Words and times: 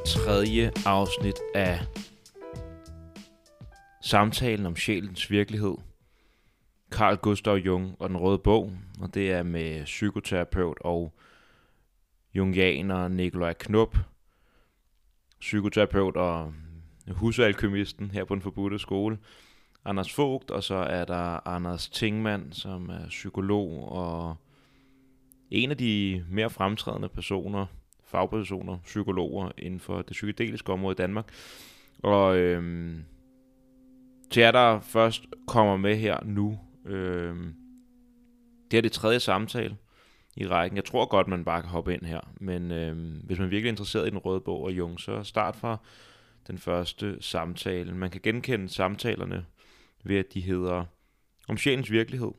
med 0.00 0.06
tredje 0.06 0.72
afsnit 0.86 1.40
af 1.54 1.80
samtalen 4.02 4.66
om 4.66 4.76
sjælens 4.76 5.30
virkelighed. 5.30 5.76
Carl 6.90 7.16
Gustav 7.16 7.54
Jung 7.54 7.96
og 7.98 8.08
den 8.08 8.16
røde 8.16 8.38
bog, 8.38 8.72
og 9.00 9.14
det 9.14 9.32
er 9.32 9.42
med 9.42 9.84
psykoterapeut 9.84 10.78
og 10.80 11.12
jungianer 12.34 13.08
Nikolaj 13.08 13.52
Knop, 13.52 13.96
psykoterapeut 15.40 16.16
og 16.16 16.54
husalkymisten 17.10 18.10
her 18.10 18.24
på 18.24 18.34
den 18.34 18.42
forbudte 18.42 18.78
skole, 18.78 19.18
Anders 19.84 20.18
Vogt, 20.18 20.50
og 20.50 20.62
så 20.62 20.74
er 20.74 21.04
der 21.04 21.48
Anders 21.48 21.88
Tingmann, 21.88 22.52
som 22.52 22.88
er 22.88 23.08
psykolog 23.08 23.92
og 23.92 24.36
en 25.50 25.70
af 25.70 25.76
de 25.76 26.24
mere 26.28 26.50
fremtrædende 26.50 27.08
personer, 27.08 27.66
fagpersoner, 28.10 28.78
psykologer 28.84 29.50
inden 29.58 29.80
for 29.80 30.02
det 30.02 30.12
psykedeliske 30.12 30.72
område 30.72 30.92
i 30.92 31.02
Danmark. 31.02 31.32
Og 32.02 32.36
øh, 32.36 32.94
til 34.30 34.40
jer, 34.40 34.50
der 34.50 34.80
først 34.80 35.26
kommer 35.46 35.76
med 35.76 35.96
her 35.96 36.18
nu, 36.24 36.58
øh, 36.86 37.36
det 38.70 38.76
er 38.76 38.82
det 38.82 38.92
tredje 38.92 39.20
samtale 39.20 39.76
i 40.36 40.46
rækken. 40.46 40.76
Jeg 40.76 40.84
tror 40.84 41.06
godt, 41.06 41.28
man 41.28 41.44
bare 41.44 41.60
kan 41.60 41.70
hoppe 41.70 41.94
ind 41.94 42.02
her, 42.02 42.20
men 42.40 42.72
øh, 42.72 43.24
hvis 43.24 43.38
man 43.38 43.50
virkelig 43.50 43.68
er 43.68 43.72
interesseret 43.72 44.06
i 44.06 44.10
den 44.10 44.18
røde 44.18 44.40
bog 44.40 44.62
og 44.62 44.72
Jung, 44.72 45.00
så 45.00 45.22
start 45.22 45.56
fra 45.56 45.76
den 46.46 46.58
første 46.58 47.16
samtale. 47.20 47.94
Man 47.94 48.10
kan 48.10 48.20
genkende 48.24 48.68
samtalerne 48.68 49.44
ved, 50.04 50.16
at 50.16 50.34
de 50.34 50.40
hedder 50.40 50.84
om 51.48 51.56
sjælens 51.56 51.90
virkelighed. 51.90 52.30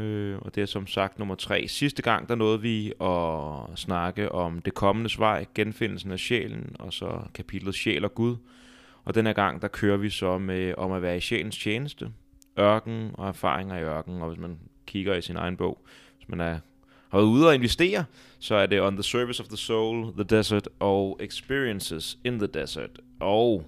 Øh, 0.00 0.38
og 0.38 0.54
det 0.54 0.62
er 0.62 0.66
som 0.66 0.86
sagt 0.86 1.18
nummer 1.18 1.34
tre. 1.34 1.68
Sidste 1.68 2.02
gang, 2.02 2.28
der 2.28 2.34
nåede 2.34 2.60
vi 2.60 2.92
at 3.00 3.78
snakke 3.78 4.32
om 4.32 4.62
det 4.62 4.74
kommende 4.74 5.10
vej, 5.18 5.46
genfindelsen 5.54 6.12
af 6.12 6.18
sjælen, 6.18 6.76
og 6.78 6.92
så 6.92 7.22
kapitlet 7.34 7.74
Sjæl 7.74 8.04
og 8.04 8.14
Gud. 8.14 8.36
Og 9.04 9.14
den 9.14 9.26
her 9.26 9.32
gang, 9.32 9.62
der 9.62 9.68
kører 9.68 9.96
vi 9.96 10.10
så 10.10 10.38
med 10.38 10.74
om 10.76 10.92
at 10.92 11.02
være 11.02 11.16
i 11.16 11.20
sjælens 11.20 11.58
tjeneste, 11.58 12.10
ørken 12.58 13.10
og 13.14 13.28
erfaringer 13.28 13.76
i 13.76 13.82
ørken. 13.82 14.22
Og 14.22 14.28
hvis 14.28 14.40
man 14.40 14.58
kigger 14.86 15.14
i 15.14 15.22
sin 15.22 15.36
egen 15.36 15.56
bog, 15.56 15.84
hvis 16.18 16.28
man 16.28 16.40
er 16.40 16.58
har 17.10 17.18
været 17.18 17.28
ude 17.28 17.48
og 17.48 17.54
investere, 17.54 18.04
så 18.38 18.54
er 18.54 18.66
det 18.66 18.82
On 18.82 18.94
the 18.94 19.02
Service 19.02 19.42
of 19.42 19.48
the 19.48 19.56
Soul, 19.56 20.12
The 20.12 20.24
Desert 20.24 20.68
og 20.80 21.20
Experiences 21.20 22.18
in 22.24 22.38
the 22.38 22.46
Desert. 22.46 23.00
Og 23.20 23.66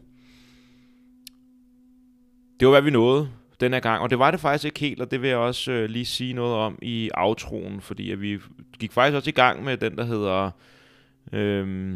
det 2.60 2.68
var, 2.68 2.72
hvad 2.72 2.82
vi 2.82 2.90
nåede 2.90 3.28
den 3.62 3.72
her 3.72 3.80
gang. 3.80 4.02
Og 4.02 4.10
det 4.10 4.18
var 4.18 4.30
det 4.30 4.40
faktisk 4.40 4.64
ikke 4.64 4.80
helt, 4.80 5.00
og 5.00 5.10
det 5.10 5.22
vil 5.22 5.28
jeg 5.28 5.38
også 5.38 5.72
øh, 5.72 5.88
lige 5.90 6.04
sige 6.04 6.32
noget 6.32 6.54
om 6.54 6.78
i 6.82 7.10
aftroen, 7.14 7.80
fordi 7.80 8.10
at 8.10 8.20
vi 8.20 8.38
gik 8.78 8.92
faktisk 8.92 9.16
også 9.16 9.30
i 9.30 9.32
gang 9.32 9.64
med 9.64 9.76
den, 9.76 9.96
der 9.96 10.04
hedder... 10.04 10.50
Øh, 11.32 11.94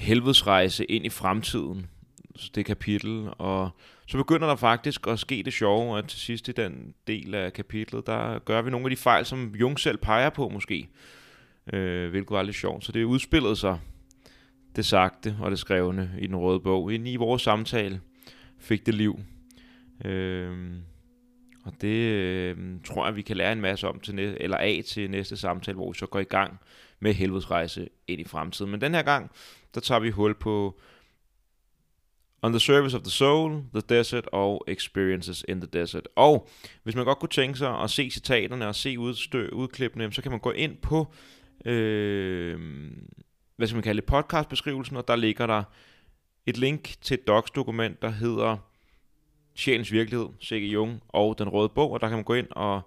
helvedesrejse 0.00 0.84
ind 0.84 1.06
i 1.06 1.08
fremtiden, 1.08 1.86
det 2.54 2.66
kapitel, 2.66 3.28
og 3.38 3.70
så 4.06 4.16
begynder 4.16 4.46
der 4.48 4.56
faktisk 4.56 5.06
at 5.06 5.18
ske 5.18 5.42
det 5.44 5.52
sjove, 5.52 5.98
at 5.98 6.08
til 6.08 6.18
sidst 6.18 6.48
i 6.48 6.52
den 6.52 6.94
del 7.06 7.34
af 7.34 7.52
kapitlet, 7.52 8.06
der 8.06 8.38
gør 8.38 8.62
vi 8.62 8.70
nogle 8.70 8.86
af 8.86 8.90
de 8.90 8.96
fejl, 8.96 9.24
som 9.24 9.54
Jung 9.54 9.80
selv 9.80 9.98
peger 9.98 10.30
på 10.30 10.48
måske, 10.48 10.88
øh, 11.72 12.10
hvilket 12.10 12.30
var 12.30 12.42
lidt 12.42 12.56
sjovt. 12.56 12.84
Så 12.84 12.92
det 12.92 13.04
udspillede 13.04 13.56
sig 13.56 13.78
det 14.76 14.86
sagte 14.86 15.36
og 15.40 15.50
det 15.50 15.58
skrevne 15.58 16.10
i 16.18 16.26
den 16.26 16.36
røde 16.36 16.60
bog. 16.60 16.92
Ind 16.92 17.08
i 17.08 17.16
vores 17.16 17.42
samtale 17.42 18.00
fik 18.58 18.86
det 18.86 18.94
liv. 18.94 19.20
Øhm, 20.04 20.82
og 21.64 21.72
det 21.80 21.96
øh, 21.96 22.56
tror 22.84 23.06
jeg, 23.06 23.16
vi 23.16 23.22
kan 23.22 23.36
lære 23.36 23.52
en 23.52 23.60
masse 23.60 23.88
om 23.88 24.00
til 24.00 24.14
næ- 24.14 24.34
eller 24.40 24.56
af 24.56 24.82
til 24.86 25.10
næste 25.10 25.36
samtale, 25.36 25.74
hvor 25.74 25.92
vi 25.92 25.98
så 25.98 26.06
går 26.06 26.18
i 26.18 26.24
gang 26.24 26.58
med 27.00 27.14
helvedesrejse 27.14 27.88
ind 28.08 28.20
i 28.20 28.24
fremtiden. 28.24 28.70
Men 28.70 28.80
den 28.80 28.94
her 28.94 29.02
gang, 29.02 29.30
der 29.74 29.80
tager 29.80 29.98
vi 30.00 30.10
hul 30.10 30.34
på 30.34 30.80
On 32.42 32.52
the 32.52 32.60
Service 32.60 32.96
of 32.96 33.02
the 33.02 33.10
Soul, 33.10 33.62
The 33.74 33.82
Desert 33.88 34.26
og 34.32 34.64
Experiences 34.68 35.44
in 35.48 35.60
the 35.60 35.68
Desert. 35.72 36.08
Og 36.16 36.48
hvis 36.82 36.94
man 36.96 37.04
godt 37.04 37.18
kunne 37.18 37.28
tænke 37.28 37.58
sig 37.58 37.80
at 37.80 37.90
se 37.90 38.10
citaterne 38.10 38.68
og 38.68 38.74
se 38.74 38.96
udstø- 38.98 39.50
udklippene, 39.52 40.12
så 40.12 40.22
kan 40.22 40.30
man 40.30 40.40
gå 40.40 40.50
ind 40.50 40.76
på 40.76 41.12
øh, 41.64 42.60
hvad 43.60 43.68
skal 43.68 43.76
man 43.76 43.82
kalde 43.82 44.00
det, 44.00 44.08
podcastbeskrivelsen, 44.08 44.96
og 44.96 45.08
der 45.08 45.16
ligger 45.16 45.46
der 45.46 45.62
et 46.46 46.56
link 46.56 46.94
til 47.00 47.14
et 47.14 47.26
docs-dokument, 47.26 48.02
der 48.02 48.10
hedder 48.10 48.56
Sjælens 49.54 49.92
Virkelighed, 49.92 50.28
C.G. 50.44 50.72
Jung 50.72 51.02
og 51.08 51.38
Den 51.38 51.48
Røde 51.48 51.68
Bog, 51.68 51.90
og 51.90 52.00
der 52.00 52.08
kan 52.08 52.16
man 52.16 52.24
gå 52.24 52.34
ind 52.34 52.46
og 52.50 52.80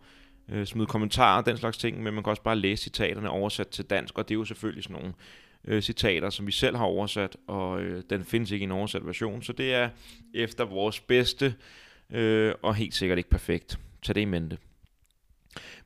øh, 0.50 0.66
smide 0.66 0.88
kommentarer 0.88 1.38
og 1.38 1.46
den 1.46 1.58
slags 1.58 1.78
ting, 1.78 2.04
men 2.04 2.14
man 2.14 2.24
kan 2.24 2.30
også 2.30 2.42
bare 2.42 2.56
læse 2.56 2.84
citaterne 2.84 3.30
oversat 3.30 3.68
til 3.68 3.86
dansk, 3.86 4.18
og 4.18 4.30
det 4.30 4.36
er 4.36 4.40
jo 4.40 4.46
selvfølgelig 4.46 4.84
sådan 4.84 4.96
nogle 4.96 5.14
øh, 5.66 5.82
citater, 5.82 6.30
som 6.30 6.48
vi 6.48 6.52
selv 6.52 6.76
har 6.76 6.86
oversat, 6.86 7.38
og 7.48 7.82
øh, 7.82 8.04
den 8.10 8.26
findes 8.26 8.52
ikke 8.52 8.64
i 8.64 8.66
en 8.66 8.72
oversat 8.72 9.06
version, 9.06 9.42
så 9.42 9.54
det 9.54 9.74
er 9.74 9.90
efter 10.34 10.66
vores 10.66 11.00
bedste, 11.00 11.56
øh, 12.10 12.54
og 12.62 12.76
helt 12.76 12.96
sikkert 12.96 13.18
ikke 13.18 13.30
perfekt. 13.30 13.80
Tag 14.04 14.16
det 14.16 14.22
i 14.22 14.26
mente. 14.26 14.58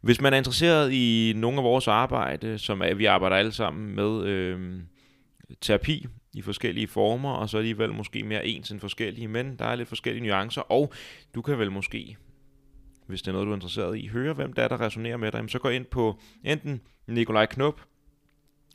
Hvis 0.01 0.21
man 0.21 0.33
er 0.33 0.37
interesseret 0.37 0.91
i 0.91 1.33
nogle 1.35 1.57
af 1.57 1.63
vores 1.63 1.87
arbejde, 1.87 2.57
som 2.57 2.81
er, 2.81 2.93
vi 2.93 3.05
arbejder 3.05 3.35
alle 3.35 3.51
sammen 3.51 3.95
med 3.95 4.23
øh, 4.23 4.79
terapi 5.61 6.07
i 6.33 6.41
forskellige 6.41 6.87
former, 6.87 7.31
og 7.31 7.49
så 7.49 7.57
alligevel 7.57 7.93
måske 7.93 8.23
mere 8.23 8.47
ens 8.47 8.71
end 8.71 8.79
forskellige, 8.79 9.27
men 9.27 9.55
der 9.59 9.65
er 9.65 9.75
lidt 9.75 9.89
forskellige 9.89 10.27
nuancer, 10.27 10.61
og 10.61 10.93
du 11.35 11.41
kan 11.41 11.59
vel 11.59 11.71
måske, 11.71 12.17
hvis 13.07 13.21
det 13.21 13.27
er 13.27 13.31
noget, 13.31 13.45
du 13.45 13.51
er 13.51 13.55
interesseret 13.55 13.97
i, 13.97 14.07
høre, 14.07 14.33
hvem 14.33 14.53
der 14.53 14.63
er, 14.63 14.67
der 14.67 14.81
resonerer 14.81 15.17
med 15.17 15.31
dig, 15.31 15.43
så 15.47 15.59
gå 15.59 15.69
ind 15.69 15.85
på 15.85 16.19
enten 16.43 16.81
Nikolaj 17.07 17.45
Knop, 17.45 17.81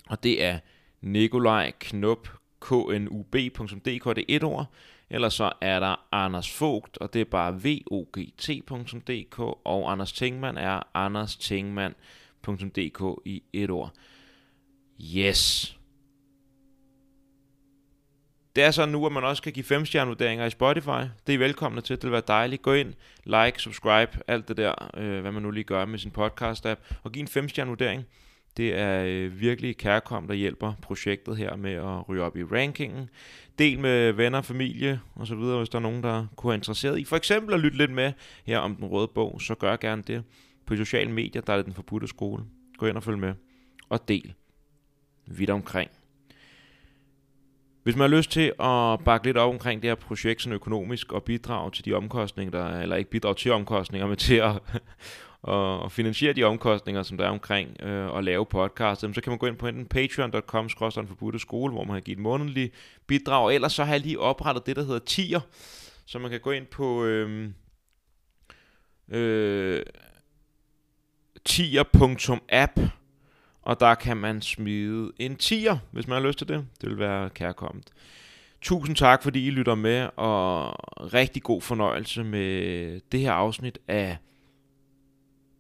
og 0.09 0.23
det 0.23 0.45
er 0.45 0.59
nikolajknop.dk, 1.01 2.43
knub.dk, 2.63 4.17
det 4.17 4.25
er 4.29 4.37
et 4.37 4.45
ord, 4.45 4.67
eller 5.13 5.29
så 5.29 5.53
er 5.61 5.81
der 5.81 6.07
Anders 6.13 6.61
Vogt, 6.61 6.99
og 6.99 7.15
det 7.15 7.21
er 7.21 7.25
bare 7.25 7.55
vogt.dk, 7.55 9.39
og 9.65 9.93
Anders 9.93 10.13
Tingman 10.13 10.57
er 10.57 10.83
anderstingman.dk 10.95 13.21
i 13.25 13.43
et 13.53 13.71
ord. 13.71 13.93
Yes. 15.17 15.77
Det 18.57 18.65
er 18.65 18.71
så 18.71 18.87
nu, 18.87 19.07
at 19.07 19.13
man 19.13 19.25
også 19.25 19.43
kan 19.43 19.53
give 19.53 19.65
5 19.65 19.87
stjernevurderinger 19.87 20.47
i 20.47 20.51
Spotify. 20.51 21.03
Det 21.27 21.35
er 21.35 21.39
velkomne 21.39 21.81
til. 21.81 21.97
Det 21.97 22.05
vil 22.05 22.13
være 22.13 22.23
dejligt. 22.29 22.63
Gå 22.63 22.73
ind, 22.73 22.95
like, 23.25 23.59
subscribe, 23.59 24.19
alt 24.27 24.49
det 24.49 24.57
der, 24.57 24.91
øh, 24.97 25.21
hvad 25.21 25.33
man 25.33 25.43
nu 25.43 25.51
lige 25.51 25.65
gør 25.65 25.85
med 25.85 25.99
sin 25.99 26.13
podcast-app, 26.19 26.95
og 27.03 27.13
giv 27.13 27.21
en 27.21 27.29
5 27.29 27.49
stjernevurdering. 27.49 28.05
Det 28.57 28.79
er 28.79 29.05
øh, 29.05 29.41
virkelig 29.41 29.77
kærkom, 29.77 30.27
der 30.27 30.35
hjælper 30.35 30.73
projektet 30.83 31.37
her 31.37 31.57
med 31.57 31.73
at 31.73 32.09
ryge 32.09 32.23
op 32.23 32.37
i 32.37 32.45
rankingen. 32.45 33.11
Del 33.63 33.81
med 33.81 34.13
venner, 34.13 34.41
familie 34.41 35.01
og 35.15 35.27
så 35.27 35.35
videre, 35.35 35.59
hvis 35.59 35.69
der 35.69 35.79
er 35.79 35.83
nogen, 35.83 36.03
der 36.03 36.27
kunne 36.37 36.49
være 36.49 36.57
interesseret 36.57 36.99
i. 36.99 37.05
For 37.05 37.17
eksempel 37.17 37.55
at 37.55 37.61
lytte 37.61 37.79
lidt 37.79 37.91
med 37.91 38.13
her 38.45 38.59
om 38.59 38.77
den 38.77 38.85
røde 38.85 39.09
bog, 39.09 39.41
så 39.43 39.55
gør 39.55 39.77
gerne 39.77 40.03
det. 40.07 40.25
På 40.67 40.77
sociale 40.77 41.13
medier, 41.13 41.43
der 41.43 41.53
er 41.53 41.57
det 41.57 41.67
den 41.67 41.75
forbudte 41.75 42.09
skole. 42.09 42.45
Gå 42.79 42.87
ind 42.87 42.97
og 42.97 43.03
følg 43.03 43.19
med. 43.19 43.35
Og 43.89 44.09
del 44.09 44.35
vidt 45.27 45.51
omkring. 45.51 45.91
Hvis 47.83 47.97
man 47.97 48.11
har 48.11 48.17
lyst 48.17 48.31
til 48.31 48.53
at 48.61 49.05
bakke 49.05 49.27
lidt 49.27 49.37
op 49.37 49.53
omkring 49.53 49.83
det 49.83 49.91
her 49.91 49.95
projekt 49.95 50.43
sådan 50.43 50.55
økonomisk 50.55 51.13
og 51.13 51.23
bidrage 51.23 51.71
til 51.71 51.85
de 51.85 51.93
omkostninger, 51.93 52.51
der, 52.51 52.81
eller 52.81 52.97
ikke 52.97 53.11
bidrage 53.11 53.35
til 53.35 53.53
omkostninger, 53.53 54.07
men 54.07 54.17
til 54.17 54.35
at, 54.35 54.63
og, 55.43 55.81
og 55.81 55.93
finansiere 55.93 56.33
de 56.33 56.45
omkostninger, 56.45 57.03
som 57.03 57.17
der 57.17 57.25
er 57.25 57.31
omkring 57.31 57.83
øh, 57.83 58.17
at 58.17 58.25
lave 58.25 58.47
podcast, 58.47 59.01
så 59.01 59.21
kan 59.23 59.31
man 59.31 59.39
gå 59.39 59.47
ind 59.47 59.57
på 59.57 59.67
enten 59.67 59.87
patreon.com 59.87 60.69
forbudte 61.07 61.39
skole, 61.39 61.73
hvor 61.73 61.85
man 61.85 61.97
kan 61.97 62.03
give 62.03 62.17
et 62.17 62.23
månedligt 62.23 62.75
bidrag, 63.07 63.55
ellers 63.55 63.73
så 63.73 63.85
har 63.85 63.93
jeg 63.93 64.01
lige 64.01 64.21
oprettet 64.21 64.67
det, 64.67 64.77
der 64.77 64.83
hedder 64.83 64.99
tier, 64.99 65.41
så 66.07 66.19
man 66.19 66.31
kan 66.31 66.41
gå 66.41 66.51
ind 66.51 66.67
på 66.67 67.05
øhm, 67.05 67.55
øh, 69.09 69.77
øh, 69.77 69.83
tier.app, 71.45 72.81
og 73.63 73.81
der 73.81 73.95
kan 73.95 74.17
man 74.17 74.43
smide 74.43 75.13
en 75.19 75.37
tier, 75.37 75.79
hvis 75.91 76.07
man 76.07 76.23
har 76.23 76.29
lyst 76.29 76.39
til 76.39 76.49
det. 76.49 76.67
Det 76.81 76.89
vil 76.91 76.99
være 76.99 77.31
kærkommet. 77.31 77.85
Tusind 78.61 78.97
tak, 78.97 79.23
fordi 79.23 79.47
I 79.47 79.51
lytter 79.51 79.75
med, 79.75 80.09
og 80.17 80.75
rigtig 81.15 81.43
god 81.43 81.63
fornøjelse 81.63 82.25
med 82.25 83.01
det 83.13 83.21
her 83.21 83.33
afsnit 83.33 83.79
af 83.89 84.17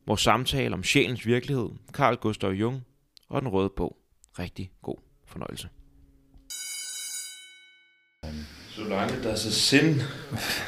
vores 0.06 0.20
samtale 0.20 0.74
om 0.74 0.84
sjælens 0.84 1.26
virkelighed, 1.26 1.68
Carl 1.92 2.16
Gustav 2.16 2.50
Jung 2.50 2.84
og 3.28 3.42
den 3.42 3.48
røde 3.48 3.70
bog. 3.76 3.96
Rigtig 4.38 4.70
god 4.82 4.96
fornøjelse. 5.26 5.68
Så 8.70 8.84
langt 8.88 9.24
der 9.24 9.30
er 9.30 9.36
så 9.36 9.52
sind, 9.52 10.00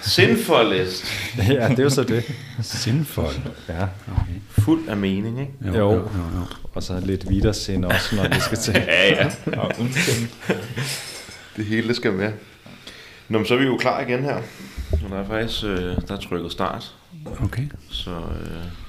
sindfoldest. 0.02 1.04
ja, 1.38 1.68
det 1.68 1.78
er 1.78 1.82
jo 1.82 1.90
så 1.90 2.04
det. 2.04 2.24
Sindfold. 2.62 3.34
Ja, 3.68 3.82
okay. 3.82 4.40
Fuld 4.48 4.88
af 4.88 4.96
mening, 4.96 5.40
ikke? 5.40 5.52
Jo, 5.66 5.74
jo, 5.74 5.92
jo. 5.92 5.98
jo. 5.98 6.46
Og 6.74 6.82
så 6.82 7.00
lidt 7.00 7.28
videre 7.28 7.54
sind 7.54 7.84
også, 7.84 8.16
når 8.16 8.28
vi 8.28 8.40
skal 8.40 8.58
til. 8.58 8.74
ja, 8.86 9.14
ja. 9.14 9.30
det 11.56 11.66
hele 11.66 11.94
skal 11.94 12.12
med. 12.12 12.32
Nå, 13.28 13.38
men 13.38 13.46
så 13.46 13.54
er 13.54 13.58
vi 13.58 13.64
jo 13.64 13.76
klar 13.76 14.00
igen 14.00 14.22
her. 14.22 14.42
Og 14.92 15.10
der 15.10 15.16
er 15.16 15.26
faktisk, 15.26 15.64
øh, 15.64 15.96
der 16.08 16.14
er 16.14 16.20
trykket 16.20 16.52
start. 16.52 16.94
Okay. 17.40 17.68
Så 17.90 18.10
øh, 18.10 18.83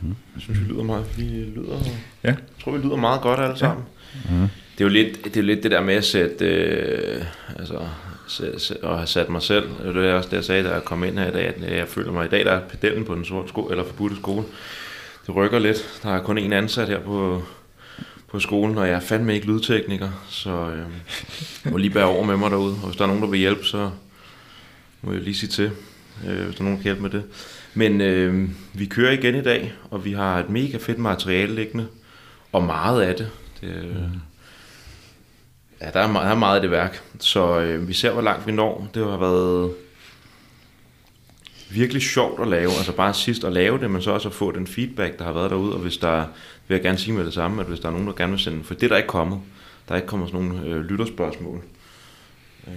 Mm-hmm. 0.00 0.16
Jeg 0.34 0.42
synes, 0.42 0.60
vi 0.60 0.64
lyder 0.64 0.82
meget, 0.82 1.04
vi 1.18 1.22
lyder, 1.56 1.78
Ja. 2.24 2.28
jeg 2.28 2.36
tror, 2.64 2.72
vi 2.72 2.78
lyder 2.86 2.96
meget 2.96 3.20
godt 3.20 3.40
alle 3.40 3.58
sammen. 3.58 3.84
Mm. 4.30 4.30
Det 4.78 4.80
er 4.80 4.84
jo 4.84 4.88
lidt 4.88 5.24
det, 5.24 5.36
er 5.36 5.40
jo 5.40 5.46
lidt 5.46 5.62
det 5.62 5.70
der 5.70 5.80
med 5.82 5.94
at 5.94 6.04
sætte, 6.04 6.44
øh, 6.46 7.24
altså, 7.58 7.78
at 8.82 8.96
have 8.96 9.06
sat 9.06 9.28
mig 9.28 9.42
selv. 9.42 9.68
Det 9.84 9.96
er 10.06 10.14
også 10.14 10.28
det, 10.28 10.36
jeg 10.36 10.44
sagde, 10.44 10.64
da 10.64 10.72
jeg 10.72 10.84
kom 10.84 11.04
ind 11.04 11.18
her 11.18 11.28
i 11.28 11.32
dag, 11.32 11.46
at 11.62 11.76
jeg 11.76 11.88
føler 11.88 12.12
mig 12.12 12.26
i 12.26 12.28
dag, 12.28 12.44
der 12.44 12.52
er 12.52 12.60
pedellen 12.68 13.04
på 13.04 13.14
den 13.14 13.24
sorte 13.24 13.48
sko, 13.48 13.60
eller 13.66 13.84
forbudte 13.84 14.16
skole. 14.16 14.44
Det 15.26 15.34
rykker 15.36 15.58
lidt. 15.58 16.00
Der 16.02 16.10
er 16.14 16.22
kun 16.22 16.38
én 16.38 16.52
ansat 16.54 16.88
her 16.88 17.00
på, 17.00 17.42
på 18.30 18.40
skolen, 18.40 18.78
og 18.78 18.86
jeg 18.88 18.94
er 18.94 19.00
fandme 19.00 19.34
ikke 19.34 19.46
lydtekniker, 19.46 20.08
så 20.28 20.50
øh, 20.50 20.78
jeg 21.64 21.72
må 21.72 21.76
lige 21.78 21.90
bære 21.90 22.04
over 22.04 22.24
med 22.24 22.36
mig 22.36 22.50
derude. 22.50 22.72
Og 22.72 22.86
hvis 22.86 22.96
der 22.96 23.02
er 23.02 23.08
nogen, 23.08 23.22
der 23.22 23.28
vil 23.28 23.38
hjælpe, 23.38 23.64
så 23.64 23.90
må 25.02 25.12
jeg 25.12 25.20
lige 25.22 25.34
sige 25.34 25.50
til, 25.50 25.70
øh, 26.26 26.44
hvis 26.44 26.54
der 26.54 26.60
er 26.60 26.64
nogen, 26.64 26.76
der 26.76 26.82
kan 26.82 26.84
hjælpe 26.84 27.02
med 27.02 27.10
det. 27.10 27.24
Men 27.74 28.00
øh, 28.00 28.48
vi 28.72 28.86
kører 28.86 29.12
igen 29.12 29.34
i 29.34 29.42
dag, 29.42 29.72
og 29.90 30.04
vi 30.04 30.12
har 30.12 30.38
et 30.38 30.50
mega 30.50 30.76
fedt 30.76 30.98
materiale 30.98 31.54
liggende, 31.54 31.86
og 32.52 32.64
meget 32.64 33.02
af 33.02 33.16
det. 33.16 33.30
det 33.60 33.68
øh, 33.68 33.94
Ja, 35.80 35.90
der 35.90 36.00
er, 36.00 36.12
meget, 36.12 36.24
der 36.24 36.30
er 36.30 36.38
meget 36.38 36.54
af 36.56 36.62
det 36.62 36.70
værk, 36.70 37.02
så 37.20 37.60
øh, 37.60 37.88
vi 37.88 37.92
ser, 37.92 38.12
hvor 38.12 38.22
langt 38.22 38.46
vi 38.46 38.52
når. 38.52 38.88
Det 38.94 39.06
har 39.06 39.16
været 39.16 39.74
virkelig 41.70 42.02
sjovt 42.02 42.42
at 42.42 42.48
lave, 42.48 42.70
altså 42.70 42.92
bare 42.92 43.14
sidst 43.14 43.44
at 43.44 43.52
lave 43.52 43.78
det, 43.78 43.90
men 43.90 44.02
så 44.02 44.10
også 44.10 44.28
at 44.28 44.34
få 44.34 44.52
den 44.52 44.66
feedback, 44.66 45.18
der 45.18 45.24
har 45.24 45.32
været 45.32 45.50
derude, 45.50 45.74
og 45.74 45.80
hvis 45.80 45.96
der, 45.96 46.24
vil 46.68 46.74
jeg 46.74 46.82
gerne 46.82 46.98
sige 46.98 47.14
med 47.14 47.24
det 47.24 47.34
samme, 47.34 47.60
at 47.60 47.68
hvis 47.68 47.80
der 47.80 47.88
er 47.88 47.92
nogen, 47.92 48.06
der 48.06 48.12
gerne 48.12 48.32
vil 48.32 48.40
sende, 48.40 48.64
for 48.64 48.74
det 48.74 48.82
er 48.82 48.88
der 48.88 48.96
ikke 48.96 49.08
kommet, 49.08 49.40
der 49.88 49.94
er 49.94 49.96
ikke 49.96 50.08
kommet 50.08 50.28
sådan 50.28 50.46
nogle 50.46 50.66
øh, 50.66 50.84
lytterspørgsmål. 50.84 51.62
Øh, 52.66 52.74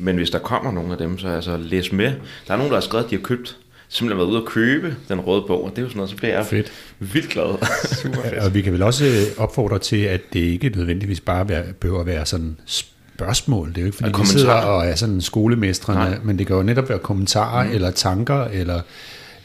men 0.00 0.16
hvis 0.16 0.30
der 0.30 0.38
kommer 0.38 0.72
nogle 0.72 0.92
af 0.92 0.98
dem, 0.98 1.18
så 1.18 1.28
altså 1.28 1.56
læs 1.56 1.92
med. 1.92 2.12
Der 2.46 2.52
er 2.52 2.56
nogen, 2.56 2.70
der 2.72 2.76
har 2.76 2.80
skrevet, 2.80 3.04
at 3.04 3.10
de 3.10 3.16
har 3.16 3.22
købt, 3.22 3.56
simpelthen 3.88 4.18
været 4.18 4.28
ude 4.30 4.42
og 4.42 4.48
købe 4.48 4.96
den 5.08 5.20
røde 5.20 5.44
bog, 5.46 5.64
og 5.64 5.70
det 5.70 5.78
er 5.78 5.82
jo 5.82 5.88
sådan 5.88 5.96
noget, 5.96 6.10
så 6.10 6.16
bliver 6.16 6.34
jeg 6.36 6.46
Fedt. 6.46 6.72
vildt 6.98 7.28
glad. 7.28 7.66
Super 8.02 8.22
fedt. 8.22 8.34
Og 8.34 8.54
vi 8.54 8.62
kan 8.62 8.72
vel 8.72 8.82
også 8.82 9.04
øh, 9.04 9.42
opfordre 9.42 9.78
til, 9.78 9.96
at 9.96 10.20
det 10.32 10.40
ikke 10.40 10.68
nødvendigvis 10.68 11.20
bare 11.20 11.48
være, 11.48 11.64
behøver 11.80 12.00
at 12.00 12.06
være 12.06 12.26
sådan 12.26 12.56
spørgsmål. 12.66 13.68
Det 13.68 13.76
er 13.76 13.80
jo 13.82 13.86
ikke, 13.86 13.96
fordi 13.96 14.10
vi 14.20 14.26
sidder 14.26 14.46
kommentarer. 14.46 14.72
og 14.76 14.86
er 14.86 14.94
sådan 14.94 15.20
skolemestrene, 15.20 15.98
Nej. 16.00 16.18
men 16.24 16.38
det 16.38 16.46
kan 16.46 16.56
jo 16.56 16.62
netop 16.62 16.88
være 16.88 16.98
kommentarer 16.98 17.64
mm. 17.68 17.74
eller 17.74 17.90
tanker, 17.90 18.44
eller 18.44 18.80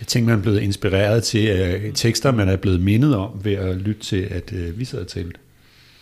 ting, 0.08 0.26
man 0.26 0.38
er 0.38 0.42
blevet 0.42 0.60
inspireret 0.62 1.24
til, 1.24 1.48
øh, 1.50 1.94
tekster, 1.94 2.32
man 2.32 2.50
er 2.50 2.56
blevet 2.56 2.82
mindet 2.82 3.16
om 3.16 3.30
ved 3.44 3.54
at 3.54 3.76
lytte 3.76 4.02
til, 4.02 4.28
at 4.32 4.54
øh, 4.54 4.80
vi 4.80 4.86
sidder 4.86 5.06
talt. 5.06 5.38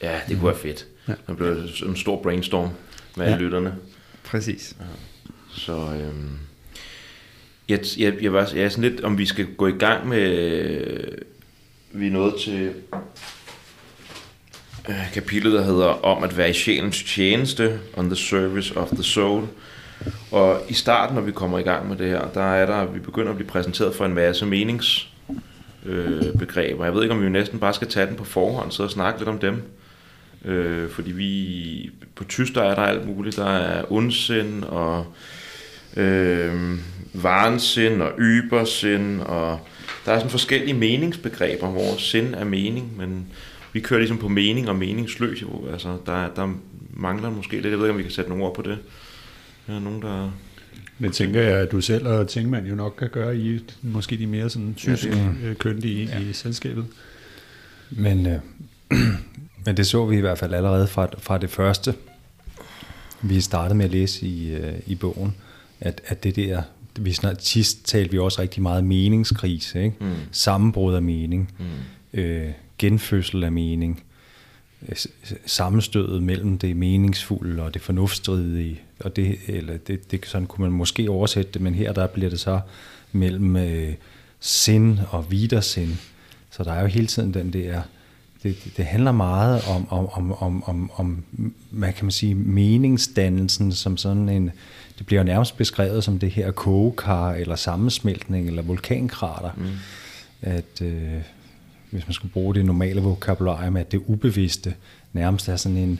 ja, 0.03 0.11
det 0.27 0.37
kunne 0.39 0.47
være 0.47 0.57
fedt. 0.57 0.85
Ja. 1.07 1.13
Det 1.27 1.37
bliver 1.37 1.55
en 1.85 1.95
stor 1.95 2.21
brainstorm 2.23 2.69
med 3.17 3.27
Ja. 3.27 3.37
lytterne. 3.37 3.73
Præcis. 4.33 4.75
Så 5.49 5.73
øhm, 5.73 6.37
jeg, 7.69 7.79
jeg, 7.97 8.13
jeg, 8.21 8.33
var, 8.33 8.49
jeg 8.55 8.63
er 8.63 8.69
sådan 8.69 8.91
lidt, 8.91 9.03
om 9.03 9.17
vi 9.17 9.25
skal 9.25 9.45
gå 9.57 9.67
i 9.67 9.71
gang 9.71 10.07
med, 10.07 10.21
øh, 10.21 11.17
vi 11.91 12.07
er 12.07 12.11
nået 12.11 12.33
til 12.41 12.73
øh, 14.89 15.13
kapitlet, 15.13 15.53
der 15.53 15.63
hedder 15.63 16.05
om 16.05 16.23
at 16.23 16.37
være 16.37 16.49
i 16.49 16.53
sjælens 16.53 17.03
tjeneste, 17.03 17.79
on 17.97 18.05
the 18.05 18.15
service 18.15 18.77
of 18.77 18.89
the 18.89 19.03
soul. 19.03 19.47
Og 20.31 20.61
i 20.69 20.73
starten, 20.73 21.15
når 21.15 21.21
vi 21.21 21.31
kommer 21.31 21.59
i 21.59 21.63
gang 21.63 21.89
med 21.89 21.97
det 21.97 22.07
her, 22.07 22.27
der 22.33 22.53
er 22.53 22.65
der, 22.65 22.85
vi 22.85 22.99
begynder 22.99 23.29
at 23.29 23.35
blive 23.35 23.49
præsenteret 23.49 23.95
for 23.95 24.05
en 24.05 24.13
masse 24.13 24.45
menings 24.45 25.09
øh, 25.85 26.33
begreber. 26.39 26.83
Jeg 26.83 26.93
ved 26.93 27.03
ikke, 27.03 27.15
om 27.15 27.23
vi 27.23 27.29
næsten 27.29 27.59
bare 27.59 27.73
skal 27.73 27.87
tage 27.87 28.07
den 28.07 28.15
på 28.15 28.23
forhånd, 28.23 28.71
så 28.71 28.83
og 28.83 28.91
snakke 28.91 29.19
lidt 29.19 29.29
om 29.29 29.39
dem. 29.39 29.61
Øh, 30.45 30.89
fordi 30.89 31.11
vi, 31.11 31.91
på 32.15 32.23
tysk 32.23 32.55
der 32.55 32.63
er 32.63 32.75
der 32.75 32.81
alt 32.81 33.07
muligt. 33.07 33.35
Der 33.35 33.49
er 33.49 33.91
ondsind 33.91 34.63
og 34.63 35.05
øh, 35.97 36.77
varensind 37.13 38.01
og 38.01 38.11
ybersind, 38.19 39.21
og 39.21 39.59
der 40.05 40.11
er 40.11 40.17
sådan 40.17 40.31
forskellige 40.31 40.73
meningsbegreber, 40.73 41.67
hvor 41.67 41.97
sind 41.97 42.33
er 42.33 42.43
mening, 42.43 42.97
men 42.97 43.27
vi 43.73 43.79
kører 43.79 43.99
ligesom 43.99 44.17
på 44.17 44.27
mening 44.27 44.69
og 44.69 44.75
meningsløs. 44.75 45.43
Altså, 45.71 45.97
der, 46.05 46.29
der 46.35 46.53
mangler 46.93 47.29
måske 47.29 47.53
lidt. 47.53 47.65
Jeg 47.65 47.71
ved 47.71 47.85
ikke, 47.85 47.91
om 47.91 47.97
vi 47.97 48.03
kan 48.03 48.11
sætte 48.11 48.29
nogle 48.29 48.43
ord 48.43 48.55
på 48.55 48.61
det. 48.61 48.77
Der 49.67 49.75
er 49.75 49.79
nogen, 49.79 50.01
der... 50.01 50.31
Det 50.99 51.13
tænker 51.13 51.41
jeg, 51.41 51.59
at 51.59 51.71
du 51.71 51.81
selv 51.81 52.07
og 52.07 52.27
Tingman 52.29 52.65
jo 52.65 52.75
nok 52.75 52.95
kan 52.99 53.09
gøre 53.09 53.37
i 53.37 53.59
måske 53.81 54.17
de 54.17 54.27
mere 54.27 54.49
sådan 54.49 54.73
tysk 54.73 55.05
Ja, 55.05 55.15
ja, 55.15 55.49
øh, 55.49 55.55
køndige 55.55 56.05
ja. 56.05 56.19
i 56.19 56.33
selskabet. 56.33 56.85
Men, 57.89 58.27
øh, 58.27 58.39
men 59.65 59.77
det 59.77 59.87
så 59.87 60.05
vi 60.05 60.17
i 60.17 60.21
hvert 60.21 60.37
fald 60.37 60.53
allerede 60.53 60.87
fra, 60.87 61.07
fra 61.17 61.37
det 61.37 61.49
første, 61.49 61.95
vi 63.21 63.41
startede 63.41 63.75
med 63.77 63.85
at 63.85 63.91
læse 63.91 64.25
i, 64.27 64.51
øh, 64.53 64.73
i 64.85 64.95
bogen, 64.95 65.35
at, 65.79 66.01
at 66.07 66.23
det 66.23 66.35
der, 66.35 66.61
vi 66.99 67.13
snart, 67.13 67.43
sidst 67.45 67.85
talte 67.85 68.11
vi 68.11 68.17
også 68.19 68.41
rigtig 68.41 68.61
meget 68.63 68.83
meningskrise, 68.83 69.83
ikke? 69.83 69.95
Mm. 69.99 70.11
sammenbrud 70.31 70.93
af 70.93 71.01
mening, 71.01 71.51
Mm. 71.59 72.19
øh, 72.19 72.51
genfødsel 72.77 73.43
af 73.43 73.51
mening, 73.51 74.03
øh, 74.89 74.95
sammenstødet 75.45 76.23
mellem 76.23 76.57
det 76.57 76.77
meningsfulde 76.77 77.63
og 77.63 77.73
det 77.73 77.81
fornuftstridige, 77.81 78.81
og 78.99 79.15
det, 79.15 79.37
eller 79.47 79.77
det, 79.77 80.11
det, 80.11 80.25
sådan 80.25 80.47
kunne 80.47 80.61
man 80.61 80.71
måske 80.77 81.09
oversætte 81.09 81.51
det, 81.51 81.61
men 81.61 81.75
her 81.75 81.93
der 81.93 82.07
bliver 82.07 82.29
det 82.29 82.39
så 82.39 82.59
mellem 83.11 83.55
øh, 83.55 83.93
sind 84.39 84.99
og 85.09 85.31
vidersind. 85.31 85.95
Så 86.51 86.63
der 86.63 86.73
er 86.73 86.81
jo 86.81 86.87
hele 86.87 87.07
tiden 87.07 87.33
den 87.33 87.53
der, 87.53 87.81
det, 88.43 88.55
det- 88.77 88.85
handler 88.85 89.11
meget 89.11 89.61
om, 89.67 89.87
om, 89.89 90.09
om, 90.09 90.33
om, 90.43 90.63
om, 90.63 90.91
om, 90.95 91.23
hvad 91.69 91.93
kan 91.93 92.05
man 92.05 92.11
sige, 92.11 92.35
meningsdannelsen 92.35 93.71
som 93.71 93.97
sådan 93.97 94.29
en, 94.29 94.51
det 94.97 95.05
bliver 95.05 95.23
nærmest 95.23 95.57
beskrevet 95.57 96.03
som 96.03 96.19
det 96.19 96.31
her 96.31 96.51
kogekar, 96.51 97.31
eller 97.31 97.55
sammensmeltning, 97.55 98.47
eller 98.47 98.61
vulkankrater. 98.61 99.51
Mm. 99.57 99.63
At 100.41 100.81
øh, 100.81 101.21
hvis 101.89 102.07
man 102.07 102.13
skulle 102.13 102.31
bruge 102.31 102.55
det 102.55 102.65
normale 102.65 103.01
vokabularium, 103.01 103.77
at 103.77 103.91
det 103.91 104.01
ubevidste 104.07 104.73
nærmest 105.13 105.49
er 105.49 105.55
sådan 105.55 105.77
en, 105.77 105.99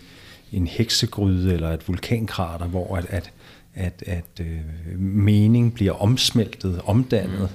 en 0.51 0.67
heksegryde 0.67 1.53
eller 1.53 1.69
et 1.69 1.87
vulkankrater, 1.87 2.65
hvor 2.65 2.95
at, 2.97 3.05
at, 3.09 3.31
at, 3.75 4.03
at 4.07 4.39
øh, 4.39 4.99
mening 4.99 5.73
bliver 5.73 5.91
omsmeltet, 6.01 6.81
omdannet, 6.85 7.49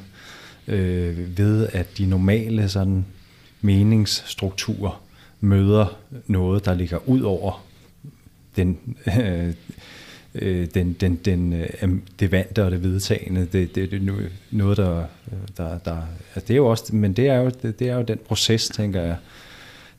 mm. 0.67 0.73
øh, 0.73 1.39
ved 1.39 1.69
at 1.73 1.99
de 1.99 2.07
normale 2.07 2.69
sådan, 2.69 3.05
meningsstrukturer 3.61 5.03
møder 5.41 5.99
noget, 6.27 6.65
der 6.65 6.75
ligger 6.75 7.09
ud 7.09 7.21
over 7.21 7.65
den, 8.57 8.79
øh, 9.21 9.55
øh, 10.35 10.69
den, 10.75 10.93
den, 10.93 11.17
den, 11.17 11.53
øh, 11.53 11.69
det 12.21 12.33
vante 12.33 12.65
og 12.65 12.71
det 12.71 12.83
vedtagende. 12.83 13.41
Det, 13.41 13.75
det, 13.75 13.91
det 13.91 14.09
er 14.09 14.29
noget, 14.51 14.77
der, 14.77 15.05
der, 15.57 15.79
der 15.79 15.97
altså 16.35 16.49
det 16.49 16.51
er 16.51 16.57
jo 16.57 16.67
også, 16.67 16.97
men 16.97 17.13
det 17.13 17.29
er 17.29 17.37
jo, 17.37 17.51
det, 17.63 17.79
det 17.79 17.89
er 17.89 17.95
jo 17.95 18.03
den 18.03 18.19
proces, 18.29 18.69
tænker 18.69 19.01
jeg, 19.01 19.17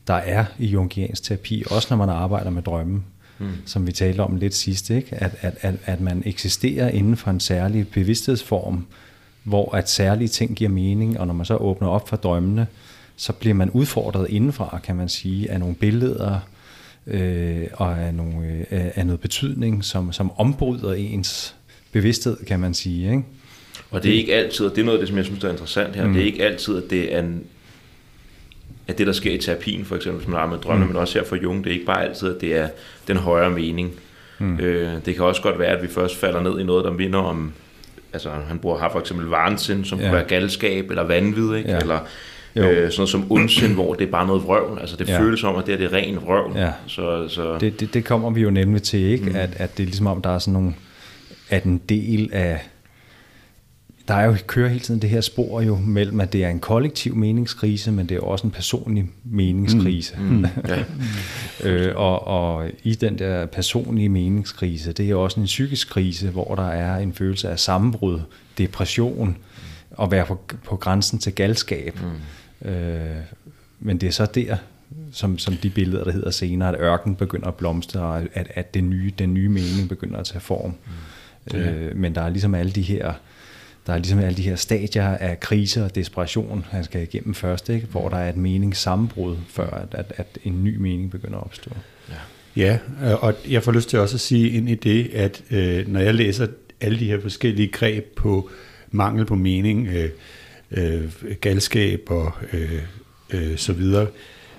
der 0.06 0.14
er 0.14 0.44
i 0.58 0.66
jungiansk 0.66 1.22
terapi, 1.22 1.64
også 1.70 1.86
når 1.90 1.96
man 1.96 2.08
arbejder 2.08 2.50
med 2.50 2.62
drømme, 2.62 3.02
mm. 3.38 3.48
som 3.66 3.86
vi 3.86 3.92
talte 3.92 4.20
om 4.20 4.36
lidt 4.36 4.54
sidst, 4.54 4.90
ikke? 4.90 5.16
At, 5.16 5.36
at, 5.40 5.54
at, 5.60 5.74
at 5.84 6.00
man 6.00 6.22
eksisterer 6.26 6.88
inden 6.88 7.16
for 7.16 7.30
en 7.30 7.40
særlig 7.40 7.88
bevidsthedsform, 7.88 8.86
hvor 9.44 9.74
at 9.74 9.90
særlige 9.90 10.28
ting 10.28 10.56
giver 10.56 10.70
mening, 10.70 11.20
og 11.20 11.26
når 11.26 11.34
man 11.34 11.46
så 11.46 11.56
åbner 11.56 11.88
op 11.88 12.08
for 12.08 12.16
drømmene, 12.16 12.66
så 13.20 13.32
bliver 13.32 13.54
man 13.54 13.70
udfordret 13.70 14.30
indenfra, 14.30 14.80
kan 14.84 14.96
man 14.96 15.08
sige, 15.08 15.50
af 15.50 15.60
nogle 15.60 15.74
billeder 15.74 16.40
øh, 17.06 17.66
og 17.72 17.98
af, 17.98 18.14
nogle, 18.14 18.66
øh, 18.70 18.90
af 18.94 19.06
noget 19.06 19.20
betydning, 19.20 19.84
som, 19.84 20.12
som 20.12 20.30
ombryder 20.38 20.92
ens 20.92 21.54
bevidsthed, 21.92 22.36
kan 22.46 22.60
man 22.60 22.74
sige. 22.74 23.10
Ikke? 23.10 23.22
Og 23.90 24.02
det 24.02 24.10
er 24.10 24.16
ikke 24.16 24.34
altid, 24.34 24.66
og 24.66 24.76
det 24.76 24.80
er 24.80 24.84
noget 24.84 24.98
af 24.98 25.00
det, 25.00 25.08
som 25.08 25.16
jeg 25.16 25.24
synes, 25.24 25.40
der 25.40 25.48
er 25.48 25.52
interessant 25.52 25.96
her, 25.96 26.06
mm. 26.06 26.12
det 26.12 26.22
er 26.22 26.26
ikke 26.26 26.44
altid, 26.44 26.84
at 26.84 26.90
det 26.90 27.14
er 27.14 27.18
en, 27.18 27.44
at 28.88 28.98
det, 28.98 29.06
der 29.06 29.12
sker 29.12 29.32
i 29.32 29.38
terapien, 29.38 29.84
for 29.84 29.96
eksempel, 29.96 30.18
hvis 30.18 30.28
man 30.28 30.36
arbejder 30.36 30.56
med 30.56 30.62
drømme, 30.62 30.84
mm. 30.84 30.90
men 30.90 30.96
også 30.96 31.18
her 31.18 31.26
for 31.26 31.36
Jung, 31.36 31.64
det 31.64 31.70
er 31.70 31.74
ikke 31.74 31.86
bare 31.86 32.04
altid, 32.04 32.34
at 32.34 32.40
det 32.40 32.56
er 32.56 32.68
den 33.08 33.16
højere 33.16 33.50
mening. 33.50 33.92
Mm. 34.38 34.60
Øh, 34.60 34.92
det 35.06 35.14
kan 35.14 35.24
også 35.24 35.42
godt 35.42 35.58
være, 35.58 35.76
at 35.76 35.82
vi 35.82 35.88
først 35.88 36.16
falder 36.16 36.40
ned 36.42 36.60
i 36.60 36.64
noget, 36.64 36.84
der 36.84 36.92
minder 36.92 37.18
om, 37.18 37.52
altså 38.12 38.30
han 38.48 38.58
bruger, 38.58 38.78
har 38.78 38.92
for 38.92 39.00
eksempel 39.00 39.26
varensind, 39.26 39.84
som. 39.84 39.98
Ja. 39.98 40.04
kunne 40.04 40.14
være 40.14 40.28
galskab 40.28 40.90
eller 40.90 41.02
vanvid, 41.02 41.54
ikke? 41.54 41.70
Ja. 41.70 41.78
eller 41.78 41.98
Jo. 42.56 42.62
øh, 42.62 42.92
sådan 42.92 43.06
som 43.06 43.32
ondsind, 43.32 43.74
hvor 43.74 43.94
det 43.94 44.06
er 44.06 44.10
bare 44.10 44.26
noget 44.26 44.42
vrøvl. 44.44 44.78
Altså 44.80 44.96
det 44.96 45.08
Ja. 45.08 45.20
føles 45.20 45.40
som, 45.40 45.56
at 45.56 45.66
det, 45.66 45.72
er 45.74 45.76
det 45.78 45.86
er 45.86 45.92
ren 45.92 46.16
vrøvl. 46.16 46.56
Ja. 46.58 46.72
Så, 46.86 47.28
så 47.28 47.58
Det, 47.58 47.80
det, 47.80 47.94
det 47.94 48.04
kommer 48.04 48.30
vi 48.30 48.40
jo 48.40 48.50
nemlig 48.50 48.82
til, 48.82 49.00
ikke? 49.00 49.24
Mm. 49.30 49.36
At, 49.36 49.50
at 49.56 49.76
det 49.76 49.82
er 49.82 49.86
ligesom 49.86 50.06
om, 50.06 50.22
der 50.22 50.30
er 50.30 50.38
sådan 50.38 50.52
nogle, 50.52 50.74
at 51.50 51.64
en 51.64 51.80
del 51.88 52.30
af, 52.32 52.60
der 54.08 54.14
er 54.16 54.24
jo, 54.24 54.36
kører 54.46 54.68
hele 54.68 54.80
tiden 54.80 55.02
det 55.02 55.10
her 55.10 55.20
spor 55.20 55.60
jo 55.60 55.76
mellem, 55.76 56.20
at 56.20 56.32
det 56.32 56.44
er 56.44 56.48
en 56.48 56.58
kollektiv 56.60 57.14
meningskrise, 57.16 57.92
men 57.92 58.08
det 58.08 58.16
er 58.16 58.20
også 58.20 58.46
en 58.46 58.50
personlig 58.50 59.04
meningskrise. 59.24 60.14
Mm. 60.20 60.46
ja. 60.68 60.84
Øh, 61.70 61.96
og, 61.96 62.26
og 62.26 62.70
i 62.82 62.94
den 62.94 63.18
der 63.18 63.46
personlige 63.46 64.08
meningskrise, 64.08 64.92
det 64.92 65.10
er 65.10 65.14
også 65.14 65.40
en 65.40 65.46
psykisk 65.46 65.90
krise, 65.90 66.30
hvor 66.30 66.54
der 66.54 66.68
er 66.68 66.96
en 66.98 67.12
følelse 67.12 67.48
af 67.48 67.58
sammenbrud, 67.58 68.20
depression, 68.58 69.36
og 69.90 70.10
være 70.10 70.26
på, 70.26 70.40
på 70.64 70.76
grænsen 70.76 71.18
til 71.18 71.32
galskab. 71.34 71.98
Mm. 72.02 72.08
Øh, 72.64 73.16
men 73.80 73.98
det 73.98 74.06
er 74.06 74.10
så 74.10 74.26
der, 74.26 74.56
som, 75.12 75.38
som 75.38 75.56
de 75.56 75.70
billeder, 75.70 76.04
der 76.04 76.12
hedder 76.12 76.30
senere, 76.30 76.68
at 76.68 76.80
ørken 76.80 77.16
begynder 77.16 77.48
at 77.48 77.54
blomstre, 77.54 78.00
og 78.00 78.22
at, 78.34 78.46
at 78.54 78.74
det 78.74 78.84
nye, 78.84 79.12
den 79.18 79.34
nye 79.34 79.48
mening 79.48 79.88
begynder 79.88 80.18
at 80.18 80.26
tage 80.26 80.40
form. 80.40 80.74
Mm. 81.52 81.58
Øh, 81.58 81.96
men 81.96 82.14
der 82.14 82.20
er 82.20 82.28
ligesom 82.28 82.54
alle 82.54 82.72
de 82.72 82.82
her, 82.82 83.12
der 83.86 83.92
er 83.92 83.98
ligesom 83.98 84.18
alle 84.18 84.36
de 84.36 84.42
her 84.42 84.56
stadier 84.56 85.06
af 85.06 85.40
krise 85.40 85.84
og 85.84 85.94
desperation, 85.94 86.64
han 86.70 86.84
skal 86.84 87.02
igennem 87.02 87.34
først, 87.34 87.68
ikke? 87.68 87.86
hvor 87.86 88.08
der 88.08 88.16
er 88.16 88.28
et 88.28 88.36
meningssammenbrud, 88.36 89.36
før 89.48 89.70
at, 89.70 89.94
at, 89.94 90.12
at 90.16 90.38
en 90.44 90.64
ny 90.64 90.76
mening 90.76 91.10
begynder 91.10 91.38
at 91.38 91.44
opstå. 91.44 91.70
Ja. 92.08 92.14
Ja, 92.56 92.78
øh, 93.04 93.24
og 93.24 93.34
jeg 93.48 93.62
får 93.62 93.72
lyst 93.72 93.88
til 93.88 93.98
også 93.98 94.16
at 94.16 94.20
sige 94.20 94.50
ind 94.50 94.68
i 94.68 94.74
det, 94.74 95.10
at 95.14 95.42
øh, 95.50 95.88
når 95.88 96.00
jeg 96.00 96.14
læser 96.14 96.46
alle 96.80 96.98
de 96.98 97.04
her 97.04 97.20
forskellige 97.20 97.68
greb 97.68 98.04
på 98.16 98.50
mangel 98.90 99.26
på 99.26 99.34
mening, 99.34 99.88
øh, 99.88 100.10
øh, 100.70 101.12
galskab 101.40 102.00
og 102.06 102.32
øh, 102.52 102.82
øh, 103.30 103.56
så 103.58 103.72
videre, 103.72 104.06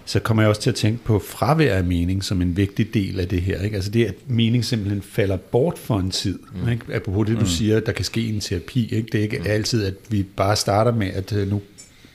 så 0.05 0.19
kommer 0.19 0.43
jeg 0.43 0.49
også 0.49 0.61
til 0.61 0.69
at 0.69 0.75
tænke 0.75 1.03
på 1.03 1.19
fravær 1.19 1.75
af 1.75 1.83
mening 1.83 2.23
som 2.23 2.41
en 2.41 2.57
vigtig 2.57 2.93
del 2.93 3.19
af 3.19 3.27
det 3.27 3.41
her. 3.41 3.61
Ikke? 3.61 3.75
Altså 3.75 3.91
det, 3.91 4.05
at 4.05 4.15
mening 4.27 4.65
simpelthen 4.65 5.01
falder 5.01 5.37
bort 5.37 5.77
for 5.77 5.99
en 5.99 6.11
tid. 6.11 6.39
Mm. 6.63 6.69
Ikke? 6.69 6.93
Apropos 6.93 7.27
det, 7.27 7.35
du 7.35 7.41
mm. 7.41 7.47
siger, 7.47 7.79
der 7.79 7.91
kan 7.91 8.05
ske 8.05 8.29
en 8.29 8.39
terapi. 8.39 8.95
Ikke? 8.95 9.09
Det 9.11 9.17
er 9.17 9.21
ikke 9.21 9.39
mm. 9.39 9.45
altid, 9.47 9.85
at 9.85 9.93
vi 10.09 10.23
bare 10.23 10.55
starter 10.55 10.93
med, 10.93 11.07
at 11.07 11.33
øh, 11.33 11.49
nu 11.49 11.61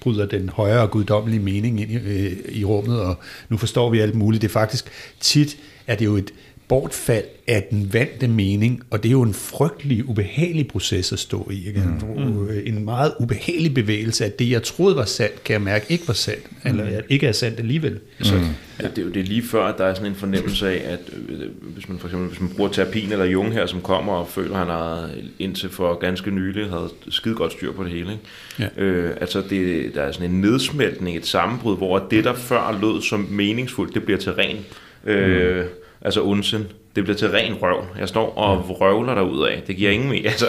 bryder 0.00 0.26
den 0.26 0.49
højere 0.49 0.81
og 0.81 0.91
guddommelige 0.91 1.41
mening 1.41 1.81
ind 1.81 1.91
i, 1.91 1.97
øh, 1.97 2.33
i 2.49 2.65
rummet, 2.65 3.00
og 3.00 3.19
nu 3.49 3.57
forstår 3.57 3.91
vi 3.91 4.00
alt 4.00 4.15
muligt. 4.15 4.43
Det 4.43 4.49
er 4.49 4.53
faktisk 4.53 4.91
tit, 5.21 5.59
at 5.87 5.99
det 5.99 6.05
er 6.05 6.11
jo 6.11 6.17
et 6.17 6.33
bortfald 6.68 7.25
af 7.46 7.66
den 7.70 7.92
vante 7.92 8.28
mening, 8.28 8.82
og 8.90 9.02
det 9.02 9.08
er 9.08 9.12
jo 9.12 9.23
en 9.23 9.35
frygtelig, 9.35 10.08
ubehagelig 10.08 10.68
proces 10.68 11.12
at 11.12 11.18
stå 11.18 11.50
i. 11.52 11.66
Ikke? 11.66 11.82
Mm. 12.16 12.49
En 12.64 12.85
meget 12.85 13.12
ubehagelig 13.20 13.75
bevægelse, 13.75 14.25
at 14.25 14.38
det, 14.38 14.50
jeg 14.50 14.62
troede 14.62 14.96
var 14.96 15.04
sandt, 15.04 15.44
kan 15.44 15.52
jeg 15.52 15.62
mærke 15.62 15.87
ikke 15.88 16.08
var 16.08 16.14
sandt, 16.14 16.64
mm. 16.64 16.70
eller 16.70 17.00
ikke 17.08 17.26
er 17.26 17.32
sandt 17.32 17.58
alligevel. 17.58 17.92
Mm. 17.92 18.25
Så, 18.25 18.35
ja. 18.35 18.88
det, 18.88 18.99
er 18.99 19.02
jo, 19.02 19.08
det 19.08 19.20
er 19.20 19.25
lige 19.25 19.42
før, 19.42 19.64
at 19.64 19.78
der 19.78 19.85
er 19.85 19.94
sådan 19.94 20.11
en 20.11 20.16
fornemmelse 20.16 20.68
af, 20.68 20.92
at 20.92 21.00
øh, 21.28 21.40
hvis 21.61 21.88
man 21.88 21.99
for 21.99 22.08
eksempel 22.08 22.28
hvis 22.28 22.40
man 22.40 22.50
bruger 22.56 22.70
terapien 22.70 23.12
eller 23.12 23.25
Jung 23.25 23.52
her, 23.52 23.66
som 23.66 23.80
kommer 23.80 24.12
og 24.12 24.28
føler, 24.28 24.52
at 24.52 24.58
han 24.58 24.68
har 24.68 25.11
indtil 25.38 25.68
for 25.68 25.94
ganske 25.94 26.30
nylig 26.30 26.70
havde 26.70 26.90
skide 27.08 27.35
godt 27.35 27.52
styr 27.52 27.73
på 27.73 27.85
det 27.85 27.92
hele. 27.92 28.12
Ikke? 28.12 28.70
Ja. 28.76 28.82
Øh, 28.82 29.16
altså 29.20 29.42
det, 29.50 29.94
der 29.94 30.02
er 30.02 30.12
sådan 30.12 30.30
en 30.30 30.40
nedsmeltning, 30.40 31.16
et 31.16 31.26
sammenbrud, 31.26 31.76
hvor 31.76 31.99
det, 32.11 32.25
der 32.25 32.35
før 32.35 32.78
lød 32.80 33.02
som 33.02 33.20
meningsfuldt, 33.30 33.94
det 33.94 34.02
bliver 34.02 34.18
til 34.18 34.32
ren. 34.32 34.56
Øh, 35.04 35.56
mm 35.56 35.68
altså 36.00 36.25
ondsind. 36.25 36.65
Det 36.97 37.05
bliver 37.05 37.17
til 37.17 37.31
ren 37.31 37.55
røv. 37.62 37.85
Jeg 37.99 38.09
står 38.09 38.38
og 38.38 38.65
ja. 38.69 38.73
røvler 38.73 39.15
der 39.15 39.47
af. 39.47 39.62
Det 39.67 39.76
giver 39.76 39.91
ingen 39.91 40.09
mening. 40.09 40.26
Altså, 40.37 40.47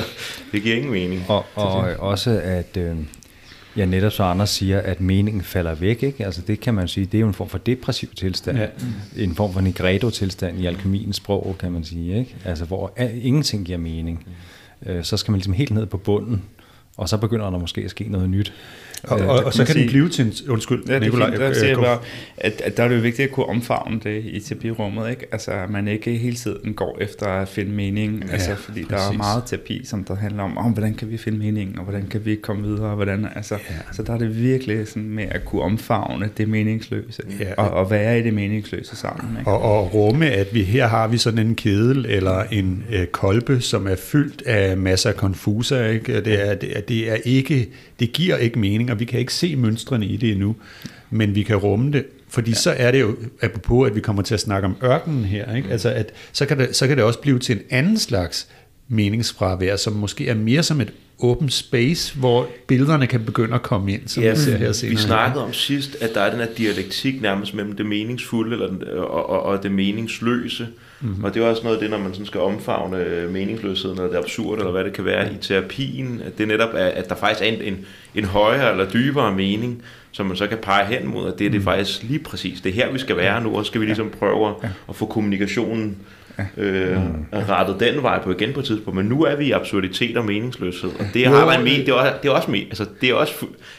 det 0.52 0.64
giver 0.64 0.76
ingen 0.76 0.92
mening. 0.92 1.26
Og, 1.30 1.46
og 1.56 1.72
også 2.00 2.42
at, 2.44 2.78
øh, 2.78 2.96
ja 3.78 3.86
netop 3.86 4.12
så 4.12 4.24
Anders 4.24 4.50
siger, 4.50 4.80
at 4.80 5.02
meningen 5.02 5.44
falder 5.44 5.76
væk. 5.76 6.04
Ikke? 6.04 6.26
Altså 6.26 6.42
det 6.42 6.60
kan 6.60 6.74
man 6.74 6.88
sige, 6.88 7.06
det 7.06 7.18
er 7.18 7.22
jo 7.22 7.28
en 7.28 7.34
form 7.34 7.50
for 7.50 7.58
depressiv 7.58 8.10
tilstand. 8.16 8.58
Ja. 8.58 8.68
En 9.18 9.36
form 9.36 9.54
for 9.54 9.62
negredo-tilstand 9.62 10.60
i 10.60 10.66
alkemiens 10.66 11.16
sprog, 11.16 11.56
kan 11.60 11.72
man 11.72 11.84
sige. 11.84 12.20
Ikke? 12.20 12.36
Altså 12.46 12.66
hvor 12.66 12.94
ingenting 13.22 13.66
giver 13.66 13.78
mening. 13.78 14.26
Øh, 14.86 15.04
så 15.04 15.18
skal 15.18 15.32
man 15.32 15.38
ligesom 15.38 15.54
helt 15.54 15.72
ned 15.72 15.86
på 15.86 15.98
bunden, 15.98 16.44
og 16.98 17.10
så 17.10 17.18
begynder 17.18 17.50
der 17.50 17.60
måske 17.60 17.82
at 17.82 17.92
ske 17.92 18.04
noget 18.10 18.30
nyt. 18.30 18.54
Og, 19.04 19.20
og, 19.20 19.44
og 19.44 19.54
så 19.54 19.66
kan 19.66 19.74
sige, 19.74 19.82
den 19.82 19.90
blive 19.90 20.10
til 20.10 20.26
en... 20.26 20.34
Undskyld, 20.50 20.84
ja. 20.88 21.00
Det, 21.00 21.14
der, 21.14 21.54
siger 21.54 21.68
jeg 21.68 21.78
bare, 21.78 22.00
at, 22.38 22.62
at 22.62 22.78
der 22.78 22.84
er 22.84 22.88
det 22.88 22.96
jo 22.96 23.02
vigtigt 23.02 23.28
at 23.28 23.34
kunne 23.34 23.46
omfavne 23.46 24.00
det 24.04 24.24
i 24.26 24.40
terapirummet, 24.40 25.10
ikke? 25.10 25.26
Altså, 25.32 25.52
at 25.52 25.70
man 25.70 25.88
ikke 25.88 26.18
hele 26.18 26.36
tiden 26.36 26.74
går 26.74 26.98
efter 27.02 27.26
at 27.26 27.48
finde 27.48 27.72
mening, 27.72 28.24
ja, 28.28 28.34
altså, 28.34 28.56
fordi 28.56 28.84
præcis. 28.84 29.06
der 29.08 29.14
er 29.14 29.18
meget 29.18 29.44
terapi, 29.46 29.86
som 29.86 30.04
der 30.04 30.16
handler 30.16 30.44
om, 30.44 30.58
om, 30.58 30.72
hvordan 30.72 30.94
kan 30.94 31.12
vi 31.12 31.18
finde 31.18 31.38
mening, 31.38 31.78
og 31.78 31.84
hvordan 31.84 32.08
kan 32.08 32.26
vi 32.26 32.36
komme 32.36 32.64
videre, 32.64 32.90
og 32.90 32.96
hvordan, 32.96 33.28
altså, 33.36 33.56
ja. 33.56 33.76
så 33.94 34.04
der 34.04 34.14
er 34.14 34.18
det 34.18 34.42
virkelig 34.42 34.88
sådan 34.88 35.10
med 35.10 35.26
at 35.32 35.46
kunne 35.46 35.62
omfavne 35.62 36.30
det 36.38 36.50
meningsløse, 36.50 37.24
ja. 37.40 37.54
og, 37.58 37.70
og 37.70 37.92
være 37.92 38.20
i 38.20 38.24
det 38.24 38.34
meningsløse 38.34 38.96
sammen. 38.96 39.38
Ikke? 39.40 39.52
Og, 39.52 39.62
og 39.62 39.94
rumme, 39.94 40.30
at 40.30 40.54
vi 40.54 40.64
her 40.64 40.88
har 40.88 41.08
vi 41.08 41.18
sådan 41.18 41.48
en 41.48 41.56
kedel, 41.56 42.06
eller 42.10 42.44
en 42.52 42.84
øh, 42.92 43.06
kolbe, 43.06 43.62
som 43.62 43.88
er 43.88 43.96
fyldt 43.96 44.42
af 44.46 44.78
masser 44.78 45.10
af 45.10 45.16
konfuser, 45.16 45.86
ikke? 45.86 46.22
Det 46.22 46.50
er, 46.50 46.56
det 46.56 46.78
er, 46.78 46.82
det 46.82 47.12
er 47.12 47.16
ikke, 47.26 47.70
det 48.00 48.12
giver 48.14 48.38
ikke 48.38 48.60
mening, 48.60 48.87
og 48.90 49.00
vi 49.00 49.06
kan 49.06 49.20
ikke 49.20 49.34
se 49.34 49.56
mønstrene 49.56 50.06
i 50.06 50.18
det 50.18 50.32
endnu, 50.32 50.56
men 51.10 51.36
vi 51.36 51.44
kan 51.44 51.56
rumme 51.56 51.92
det, 51.92 52.06
fordi 52.30 52.52
ja. 52.52 52.56
så 52.56 52.72
er 52.78 52.92
det 52.92 53.02
jo, 53.02 53.16
apropos 53.42 53.90
at 53.90 53.96
vi 53.96 54.02
kommer 54.02 54.22
til 54.22 54.34
at 54.34 54.40
snakke 54.40 54.66
om 54.66 54.76
ørkenen 54.84 55.26
her, 55.26 55.56
ikke? 55.56 55.70
Altså 55.70 55.90
at, 55.90 56.12
så, 56.32 56.46
kan 56.46 56.60
det, 56.60 56.76
så 56.76 56.88
kan 56.88 56.98
det 56.98 57.06
også 57.06 57.20
blive 57.20 57.40
til 57.40 57.56
en 57.56 57.62
anden 57.70 57.98
slags 57.98 58.48
meningsfravær, 58.88 59.76
som 59.76 59.94
måske 59.94 60.28
er 60.28 60.36
mere 60.36 60.64
som 60.64 60.82
et 60.82 60.94
open 61.20 61.50
space, 61.50 62.16
hvor 62.16 62.48
billederne 62.68 63.08
kan 63.08 63.26
begynde 63.26 63.56
at 63.56 63.62
komme 63.62 63.94
ind, 63.94 64.08
som 64.08 64.24
ja, 64.24 64.32
vi 64.32 64.38
ser 64.38 64.58
her 64.58 64.72
senere. 64.72 64.96
Vi 64.96 65.02
snakkede 65.02 65.44
om 65.44 65.54
sidst, 65.54 65.98
at 66.02 66.14
der 66.14 66.22
er 66.22 66.30
den 66.30 66.40
her 66.40 66.48
dialektik 66.58 67.22
nærmest 67.22 67.54
mellem 67.54 67.76
det 67.76 67.86
meningsfulde 67.86 68.54
eller, 68.54 68.98
og, 68.98 69.30
og, 69.30 69.44
og 69.44 69.64
det 69.64 69.72
meningsløse, 69.72 70.68
Mm-hmm. 71.02 71.24
Og 71.24 71.34
det 71.34 71.44
er 71.44 71.48
også 71.48 71.64
noget 71.64 71.76
af 71.76 71.82
det, 71.82 71.90
når 71.90 71.98
man 71.98 72.14
sådan 72.14 72.26
skal 72.26 72.42
omfavne 72.42 73.28
meningsløsheden, 73.30 73.98
eller 73.98 74.12
det 74.12 74.18
absurde, 74.18 74.60
eller 74.60 74.72
hvad 74.72 74.84
det 74.84 74.94
kan 74.94 75.06
være 75.06 75.34
i 75.34 75.38
terapien, 75.42 76.22
at 76.26 76.38
det 76.38 76.48
netop 76.48 76.70
er, 76.74 76.86
at 76.88 77.10
der 77.10 77.16
faktisk 77.16 77.42
er 77.42 77.46
en, 77.46 77.62
en, 77.62 77.86
en 78.16 78.26
højere 78.26 78.72
eller 78.72 78.90
dybere 78.90 79.32
mening, 79.32 79.84
som 80.12 80.26
man 80.26 80.38
så 80.38 80.48
kan 80.48 80.58
pege 80.58 80.86
hen 80.86 81.08
mod, 81.08 81.34
at 81.34 81.40
det, 81.40 81.52
det 81.52 81.60
er 81.60 81.64
faktisk 81.64 82.04
lige 82.04 82.20
præcis, 82.20 82.62
det 82.62 82.70
er 82.70 82.74
her, 82.74 82.92
vi 82.92 83.00
skal 83.00 83.18
være 83.18 83.44
nu, 83.44 83.58
og 83.58 83.66
så 83.66 83.68
skal 83.70 83.82
vi 83.82 83.86
ligesom 83.86 84.10
prøve 84.20 84.50
at, 84.50 84.56
at 84.90 84.96
få 84.96 85.06
kommunikationen 85.06 85.98
øh, 86.58 86.98
mm. 86.98 87.26
rettet 87.32 87.80
den 87.80 88.04
vej 88.04 88.24
på 88.24 88.32
igen 88.32 88.54
på 88.54 88.60
et 88.60 88.66
tidspunkt, 88.66 88.98
men 88.98 89.06
nu 89.06 89.24
er 89.24 89.36
vi 89.36 89.46
i 89.46 89.52
absurditet 89.52 90.18
og 90.18 90.26
meningsløshed, 90.26 90.90
og 91.00 91.06
det 91.14 91.28
har 91.28 91.52
en 91.52 91.64
mening, 91.64 91.86
det 91.86 91.94
er, 91.94 92.14
det 92.24 92.30
er 92.30 92.34
også, 92.34 92.52
altså, 92.52 92.86
det 93.02 93.10
er 93.10 93.14
også, 93.14 93.34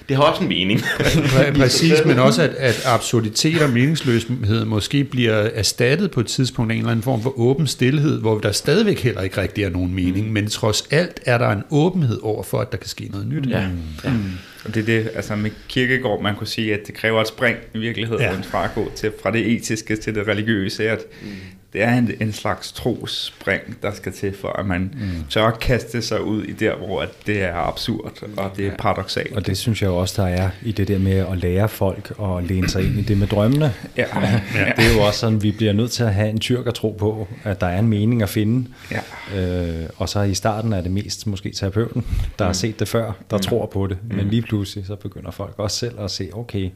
det 0.08 0.16
har 0.16 0.22
også 0.22 0.42
en 0.42 0.48
mening. 0.48 0.80
Præcis, 1.58 2.04
men 2.04 2.18
også 2.18 2.42
at, 2.42 2.50
at 2.50 2.82
absurditet 2.86 3.62
og 3.62 3.70
meningsløshed 3.70 4.64
måske 4.64 5.04
bliver 5.04 5.34
erstattet 5.34 6.10
på 6.10 6.20
et 6.20 6.26
tidspunkt 6.26 6.72
af 6.72 6.74
en 6.74 6.80
eller 6.80 6.90
anden 6.90 7.02
form 7.02 7.22
for 7.22 7.38
åben 7.38 7.66
stillhed, 7.66 8.20
hvor 8.20 8.38
der 8.38 8.52
stadigvæk 8.52 9.00
heller 9.00 9.22
ikke 9.22 9.40
rigtig 9.40 9.64
er 9.64 9.70
nogen 9.70 9.94
mening, 9.94 10.26
mm. 10.26 10.32
men 10.32 10.46
trods 10.46 10.88
alt 10.90 11.20
er 11.26 11.38
der 11.38 11.48
en 11.48 11.62
åbenhed 11.70 12.18
over 12.22 12.42
for, 12.42 12.60
at 12.60 12.72
der 12.72 12.78
kan 12.78 12.88
ske 12.88 13.08
noget 13.12 13.26
nyt. 13.26 13.46
Ja. 13.50 13.60
ja. 14.04 14.10
Mm. 14.10 14.30
Og 14.64 14.74
det 14.74 14.80
er 14.80 14.84
det, 14.84 15.10
altså 15.14 15.36
med 15.36 15.50
kirkegård, 15.68 16.22
man 16.22 16.36
kunne 16.36 16.46
sige, 16.46 16.74
at 16.74 16.80
det 16.86 16.94
kræver 16.94 17.20
et 17.20 17.28
spring 17.28 17.56
i 17.74 17.78
virkeligheden 17.78 18.22
ja. 18.22 18.32
fra 18.50 18.64
at 18.64 18.70
gå 18.74 18.92
til, 18.96 19.12
fra 19.22 19.30
det 19.30 19.52
etiske 19.52 19.96
til 19.96 20.14
det 20.14 20.28
religiøse, 20.28 20.88
at 20.88 21.00
mm 21.22 21.28
det 21.72 21.82
er 21.82 21.98
en, 21.98 22.10
en 22.20 22.32
slags 22.32 22.72
trospring, 22.72 23.82
der 23.82 23.94
skal 23.94 24.12
til 24.12 24.36
for, 24.40 24.48
at 24.48 24.66
man 24.66 24.80
mm. 24.80 25.24
tør 25.30 25.50
kaste 25.50 26.02
sig 26.02 26.22
ud 26.22 26.42
i 26.42 26.52
der, 26.52 26.76
hvor 26.76 27.02
at 27.02 27.08
det 27.26 27.42
er 27.42 27.54
absurd, 27.54 28.22
og 28.36 28.50
det 28.56 28.66
er 28.66 28.76
paradoxalt. 28.76 29.36
Og 29.36 29.46
det 29.46 29.58
synes 29.58 29.82
jeg 29.82 29.90
også, 29.90 30.22
der 30.22 30.28
er 30.28 30.50
i 30.62 30.72
det 30.72 30.88
der 30.88 30.98
med 30.98 31.12
at 31.12 31.38
lære 31.38 31.68
folk 31.68 32.12
og 32.18 32.42
læne 32.42 32.68
sig 32.68 32.84
ind 32.84 32.98
i 32.98 33.02
det 33.02 33.18
med 33.18 33.26
drømmene. 33.26 33.74
Ja. 33.96 34.04
ja. 34.20 34.40
Det 34.76 34.84
er 34.84 34.94
jo 34.94 35.00
også 35.00 35.20
sådan, 35.20 35.42
vi 35.42 35.52
bliver 35.52 35.72
nødt 35.72 35.90
til 35.90 36.02
at 36.02 36.14
have 36.14 36.30
en 36.30 36.38
tyrk 36.38 36.66
at 36.66 36.74
tro 36.74 36.96
på, 36.98 37.28
at 37.44 37.60
der 37.60 37.66
er 37.66 37.78
en 37.78 37.88
mening 37.88 38.22
at 38.22 38.28
finde. 38.28 38.68
Ja. 38.90 39.00
Øh, 39.38 39.88
og 39.96 40.08
så 40.08 40.22
i 40.22 40.34
starten 40.34 40.72
er 40.72 40.80
det 40.80 40.90
mest 40.90 41.26
måske 41.26 41.50
terapeuten, 41.50 42.04
der 42.38 42.44
mm. 42.44 42.46
har 42.46 42.52
set 42.52 42.80
det 42.80 42.88
før, 42.88 43.12
der 43.30 43.36
mm. 43.36 43.42
tror 43.42 43.66
på 43.66 43.86
det. 43.86 43.98
Men 44.10 44.24
mm. 44.24 44.30
lige 44.30 44.42
pludselig 44.42 44.86
så 44.86 44.96
begynder 44.96 45.30
folk 45.30 45.54
også 45.56 45.76
selv 45.76 46.00
at 46.00 46.10
se, 46.10 46.30
okay, 46.32 46.70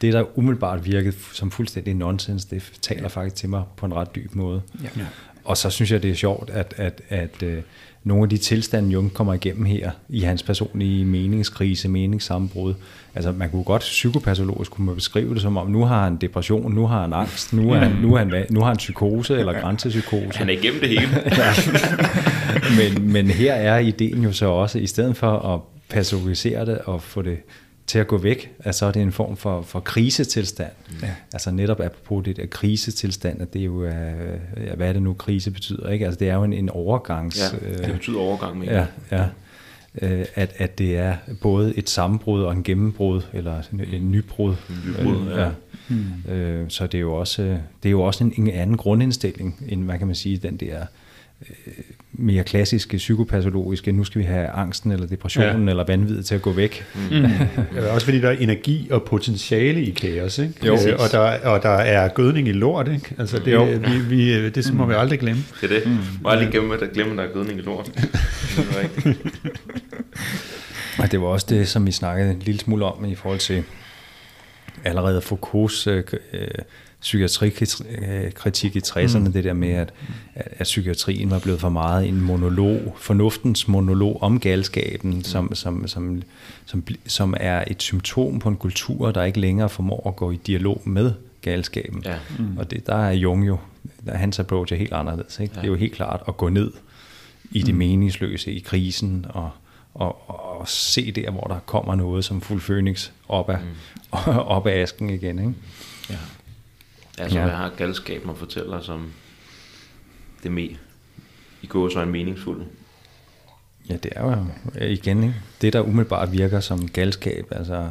det, 0.00 0.12
der 0.12 0.38
umiddelbart 0.38 0.84
virkede 0.84 1.16
som 1.32 1.50
fuldstændig 1.50 1.94
nonsens, 1.94 2.44
det 2.44 2.72
taler 2.82 3.08
faktisk 3.08 3.36
til 3.36 3.48
mig 3.48 3.62
på 3.76 3.86
en 3.86 3.94
ret 3.94 4.14
dyb 4.14 4.34
måde. 4.34 4.62
Ja. 4.82 4.88
Og 5.44 5.56
så 5.56 5.70
synes 5.70 5.92
jeg, 5.92 6.02
det 6.02 6.10
er 6.10 6.14
sjovt, 6.14 6.50
at, 6.50 6.74
at, 6.76 7.02
at 7.08 7.42
uh, 7.42 7.48
nogle 8.04 8.22
af 8.22 8.28
de 8.28 8.36
tilstande, 8.36 8.90
Jung 8.90 9.14
kommer 9.14 9.34
igennem 9.34 9.64
her, 9.64 9.90
i 10.08 10.20
hans 10.20 10.42
personlige 10.42 11.04
meningskrise, 11.04 11.88
meningssammenbrud, 11.88 12.74
altså 13.14 13.32
man 13.32 13.50
kunne 13.50 13.64
godt 13.64 13.82
psykopatologisk 13.82 14.70
kunne 14.70 14.86
man 14.86 14.94
beskrive 14.94 15.34
det 15.34 15.42
som 15.42 15.56
om, 15.56 15.66
nu 15.66 15.84
har 15.84 16.04
han 16.04 16.16
depression, 16.16 16.74
nu 16.74 16.86
har 16.86 17.00
han 17.00 17.12
angst, 17.12 17.52
nu, 17.52 17.70
er 17.70 17.78
han, 17.78 17.96
nu, 18.02 18.14
er 18.14 18.18
han, 18.18 18.46
nu 18.50 18.60
har 18.60 18.66
han 18.66 18.76
psykose 18.76 19.38
eller 19.38 19.60
grænsepsykose. 19.60 20.38
Han 20.38 20.48
er 20.48 20.52
igennem 20.52 20.80
det 20.80 20.88
hele. 20.88 21.02
ja. 21.26 21.52
men, 22.78 23.12
men 23.12 23.26
her 23.26 23.54
er 23.54 23.78
ideen 23.78 24.22
jo 24.22 24.32
så 24.32 24.46
også, 24.46 24.78
i 24.78 24.86
stedet 24.86 25.16
for 25.16 25.54
at 25.54 25.60
patologisere 25.88 26.66
det 26.66 26.78
og 26.78 27.02
få 27.02 27.22
det 27.22 27.38
til 27.90 27.98
at 27.98 28.06
gå 28.06 28.18
væk, 28.18 28.52
at 28.58 28.74
så 28.74 28.86
er 28.86 28.92
det 28.92 29.02
en 29.02 29.12
form 29.12 29.36
for, 29.36 29.62
for 29.62 29.80
krisetilstand. 29.80 30.70
Ja. 31.02 31.14
Altså 31.32 31.50
netop 31.50 31.80
apropos 31.80 32.24
det 32.24 32.36
der 32.36 32.46
krisetilstand, 32.46 33.42
at 33.42 33.52
det 33.52 33.60
er 33.60 33.64
jo, 33.64 33.84
ja, 33.84 34.74
hvad 34.76 34.88
er 34.88 34.92
det 34.92 35.02
nu 35.02 35.14
krise 35.14 35.50
betyder, 35.50 35.90
ikke? 35.90 36.04
Altså 36.04 36.18
det 36.18 36.28
er 36.28 36.34
jo 36.34 36.44
en, 36.44 36.52
en 36.52 36.68
overgangs... 36.68 37.52
Ja, 37.52 37.76
det 37.86 37.92
betyder 37.92 38.18
overgang, 38.18 38.58
mener 38.58 38.86
Ja, 39.10 39.16
ja. 39.16 39.24
Uh, 40.02 40.26
at, 40.34 40.52
at 40.56 40.78
det 40.78 40.96
er 40.96 41.16
både 41.40 41.78
et 41.78 41.90
sammenbrud 41.90 42.42
og 42.42 42.52
en 42.52 42.62
gennembrud, 42.62 43.22
eller 43.32 43.62
en, 43.72 43.80
en 43.92 44.10
nybrud. 44.10 44.54
En 44.68 44.82
nybrud, 44.86 45.26
uh, 45.26 45.30
ja. 45.30 45.42
ja. 45.42 45.50
Hmm. 45.88 46.62
Uh, 46.62 46.68
så 46.68 46.86
det 46.86 46.94
er 46.94 47.00
jo 47.00 47.14
også, 47.14 47.42
det 47.82 47.88
er 47.88 47.90
jo 47.90 48.02
også 48.02 48.24
en, 48.24 48.32
en 48.36 48.50
anden 48.50 48.76
grundindstilling, 48.76 49.64
end 49.68 49.84
hvad 49.84 49.98
kan 49.98 50.06
man 50.06 50.16
sige, 50.16 50.36
den 50.36 50.56
der 50.56 50.86
mere 52.12 52.44
klassiske 52.44 52.96
psykopatologiske, 52.96 53.92
nu 53.92 54.04
skal 54.04 54.18
vi 54.18 54.24
have 54.24 54.46
angsten 54.46 54.92
eller 54.92 55.06
depressionen 55.06 55.64
ja. 55.64 55.70
eller 55.70 55.84
vanvittet 55.84 56.26
til 56.26 56.34
at 56.34 56.42
gå 56.42 56.52
væk. 56.52 56.84
Mm. 57.10 57.24
også 57.94 58.04
fordi 58.04 58.20
der 58.20 58.28
er 58.28 58.36
energi 58.38 58.88
og 58.90 59.02
potentiale 59.02 59.84
i 59.84 59.90
kaos, 59.90 60.38
ikke? 60.38 60.66
Jo. 60.66 60.72
Øh, 60.72 60.94
og, 60.98 61.12
der, 61.12 61.48
og 61.48 61.62
der 61.62 61.68
er 61.68 62.08
gødning 62.08 62.48
i 62.48 62.52
lort, 62.52 62.88
ikke? 62.88 63.14
Altså 63.18 63.38
det, 63.38 63.52
jo. 63.52 63.64
vi, 63.64 63.98
vi, 64.08 64.50
det 64.50 64.74
må 64.74 64.84
mm. 64.84 64.90
vi 64.90 64.94
aldrig 64.94 65.18
glemme. 65.18 65.42
Det 65.60 65.72
er 65.72 65.74
det. 65.74 65.86
Mm. 65.86 65.98
Må 66.22 66.28
aldrig 66.28 66.50
glemme, 66.50 66.74
at 66.74 66.80
der 66.80 66.86
glemmer, 66.86 67.12
at 67.12 67.18
der 67.18 67.24
er 67.24 67.32
gødning 67.32 67.58
i 67.58 67.62
lort. 67.62 67.90
det 67.96 69.16
og 70.98 71.12
det 71.12 71.20
var 71.20 71.26
også 71.26 71.46
det, 71.50 71.68
som 71.68 71.86
vi 71.86 71.92
snakkede 71.92 72.30
en 72.30 72.38
lille 72.38 72.60
smule 72.60 72.84
om 72.84 73.04
i 73.04 73.14
forhold 73.14 73.38
til 73.38 73.64
allerede 74.84 75.20
Foucaults 75.20 75.86
øh, 75.86 76.02
psykiatrikritik 77.00 78.76
i 78.76 78.78
60'erne, 78.78 79.18
mm. 79.18 79.32
det 79.32 79.44
der 79.44 79.52
med, 79.52 79.70
at, 79.70 79.92
at, 80.34 80.48
at 80.50 80.64
psykiatrien 80.64 81.30
var 81.30 81.38
blevet 81.38 81.60
for 81.60 81.68
meget 81.68 82.08
en 82.08 82.20
monolog, 82.20 82.96
fornuftens 82.98 83.68
monolog 83.68 84.22
om 84.22 84.40
galskaben, 84.40 85.14
mm. 85.14 85.24
som, 85.24 85.54
som, 85.54 85.88
som, 85.88 86.22
som, 86.66 86.84
som 87.06 87.34
er 87.40 87.64
et 87.66 87.82
symptom 87.82 88.38
på 88.38 88.48
en 88.48 88.56
kultur, 88.56 89.10
der 89.10 89.22
ikke 89.22 89.40
længere 89.40 89.68
formår 89.68 90.08
at 90.08 90.16
gå 90.16 90.30
i 90.30 90.36
dialog 90.46 90.82
med 90.84 91.12
galskaben. 91.42 92.02
Ja. 92.04 92.18
Mm. 92.38 92.58
Og 92.58 92.70
det, 92.70 92.86
der 92.86 92.96
er 92.96 93.12
Jung 93.12 93.46
jo, 93.46 93.58
der 94.06 94.12
er 94.12 94.16
hans 94.16 94.38
approach 94.38 94.72
er 94.72 94.76
helt 94.76 94.92
anderledes. 94.92 95.40
Ikke? 95.40 95.54
Ja. 95.54 95.60
Det 95.60 95.66
er 95.66 95.70
jo 95.70 95.76
helt 95.76 95.94
klart 95.94 96.22
at 96.28 96.36
gå 96.36 96.48
ned 96.48 96.72
i 97.50 97.62
det 97.62 97.74
mm. 97.74 97.78
meningsløse, 97.78 98.52
i 98.52 98.58
krisen, 98.58 99.26
og, 99.28 99.50
og, 99.94 100.30
og 100.60 100.68
se 100.68 101.12
der, 101.12 101.30
hvor 101.30 101.44
der 101.44 101.58
kommer 101.66 101.94
noget 101.94 102.24
som 102.24 102.40
fuld 102.40 102.60
phoenix 102.60 103.10
op 103.28 103.50
af, 103.50 103.58
mm. 103.58 104.28
op 104.56 104.66
af 104.66 104.82
asken 104.82 105.10
igen. 105.10 105.38
Ikke? 105.38 105.54
Ja. 106.10 106.16
Altså, 107.20 107.38
ja. 107.38 107.44
hvad 107.44 107.54
har 107.54 107.72
galskaben 107.76 108.30
at 108.30 108.36
fortælle 108.36 108.72
os 108.72 108.88
om 108.88 109.12
det 110.42 110.52
med 110.52 110.68
i 111.62 111.66
går 111.66 111.88
så 111.88 112.02
en 112.02 112.10
meningsfuld? 112.10 112.62
Ja, 113.88 113.96
det 113.96 114.12
er 114.16 114.26
jo 114.26 114.46
igen 114.80 115.22
ikke? 115.22 115.34
det, 115.60 115.72
der 115.72 115.80
umiddelbart 115.80 116.32
virker 116.32 116.60
som 116.60 116.88
galskab, 116.88 117.46
altså 117.50 117.88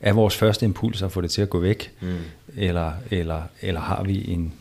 er, 0.00 0.12
vores 0.12 0.36
første 0.36 0.66
impuls 0.66 1.02
at 1.02 1.12
få 1.12 1.20
det 1.20 1.30
til 1.30 1.42
at 1.42 1.50
gå 1.50 1.60
væk, 1.60 1.92
mm. 2.00 2.16
eller, 2.56 2.92
eller, 3.10 3.42
eller 3.60 3.80
har 3.80 4.02
vi 4.02 4.30
en, 4.30 4.52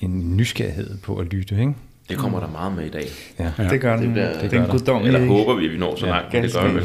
en 0.00 0.36
nysgerrighed 0.36 0.98
på 0.98 1.16
at 1.16 1.26
lytte, 1.26 1.60
ikke? 1.60 1.74
Det 2.08 2.18
kommer 2.18 2.40
der 2.40 2.48
meget 2.48 2.72
med 2.72 2.86
i 2.86 2.88
dag. 2.88 3.06
Ja, 3.38 3.52
ja. 3.58 3.68
det 3.68 3.80
gør 3.80 3.96
den. 3.96 4.04
Det, 4.04 4.12
bliver, 4.12 4.32
det, 4.32 4.50
det 4.50 4.88
er 4.88 4.94
en 4.96 5.06
Eller 5.06 5.26
håber 5.26 5.54
vi, 5.54 5.64
at 5.66 5.72
vi 5.72 5.78
når 5.78 5.96
så 5.96 6.06
langt. 6.06 6.34
Ja, 6.34 6.42
det 6.42 6.52
gør 6.52 6.72
vi. 6.72 6.80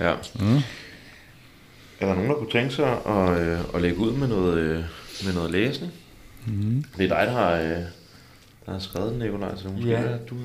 Ja. 0.00 0.12
Mm. 0.40 0.60
Er 2.00 2.06
der 2.06 2.14
nogen, 2.14 2.30
der 2.30 2.36
kunne 2.36 2.50
tænke 2.50 2.74
sig 2.74 2.98
at, 3.06 3.40
øh, 3.40 3.58
at 3.74 3.82
lægge 3.82 3.98
ud 3.98 4.12
med 4.12 4.28
noget, 4.28 4.58
øh, 4.58 4.84
med 5.24 5.34
noget 5.34 5.50
læsning? 5.50 5.92
Mm. 6.46 6.84
Det 6.98 7.04
er 7.10 7.16
dig, 7.16 7.26
der 7.26 7.32
har, 7.32 7.52
øh, 7.52 7.82
der 8.66 8.72
har 8.72 8.78
skrevet 8.78 9.12
den, 9.12 9.18
Nikolaj, 9.18 9.56
så 9.56 9.68
måske 9.68 9.88
ja. 9.88 10.02
du 10.02 10.34
øh, 10.34 10.40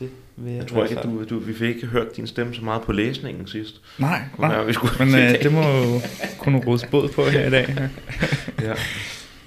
det 0.00 0.08
vil 0.36 0.52
jeg, 0.52 0.58
jeg 0.60 0.66
tror 0.66 0.84
ikke, 0.84 0.98
at 0.98 1.04
du, 1.04 1.24
du, 1.24 1.38
vi 1.38 1.54
fik 1.54 1.68
ikke 1.68 1.86
hørt 1.86 2.16
din 2.16 2.26
stemme 2.26 2.54
så 2.54 2.64
meget 2.64 2.82
på 2.82 2.92
læsningen 2.92 3.46
sidst. 3.46 3.80
Nej, 3.98 4.20
nej. 4.38 4.48
Være, 4.48 4.66
vi 4.66 4.72
skulle 4.72 4.92
men 4.98 5.14
øh, 5.20 5.42
det 5.42 5.52
må 5.52 5.60
jo 5.60 6.00
kunne 6.38 6.58
rådes 6.58 6.84
båd 6.84 7.08
på 7.08 7.24
her 7.24 7.46
i 7.46 7.50
dag. 7.50 7.90
ja. 8.66 8.74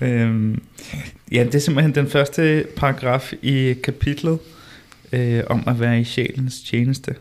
Øhm, 0.08 0.62
ja, 1.32 1.44
det 1.44 1.56
er 1.56 1.60
simpelthen 1.60 1.96
den 1.96 2.08
første 2.08 2.66
paragraf 2.76 3.34
i 3.42 3.74
kapitlet 3.84 4.40
øh, 5.12 5.44
om 5.48 5.64
at 5.68 5.80
være 5.80 6.02
i 6.02 6.04
sjælens 6.04 6.62
tjeneste. 6.62 7.16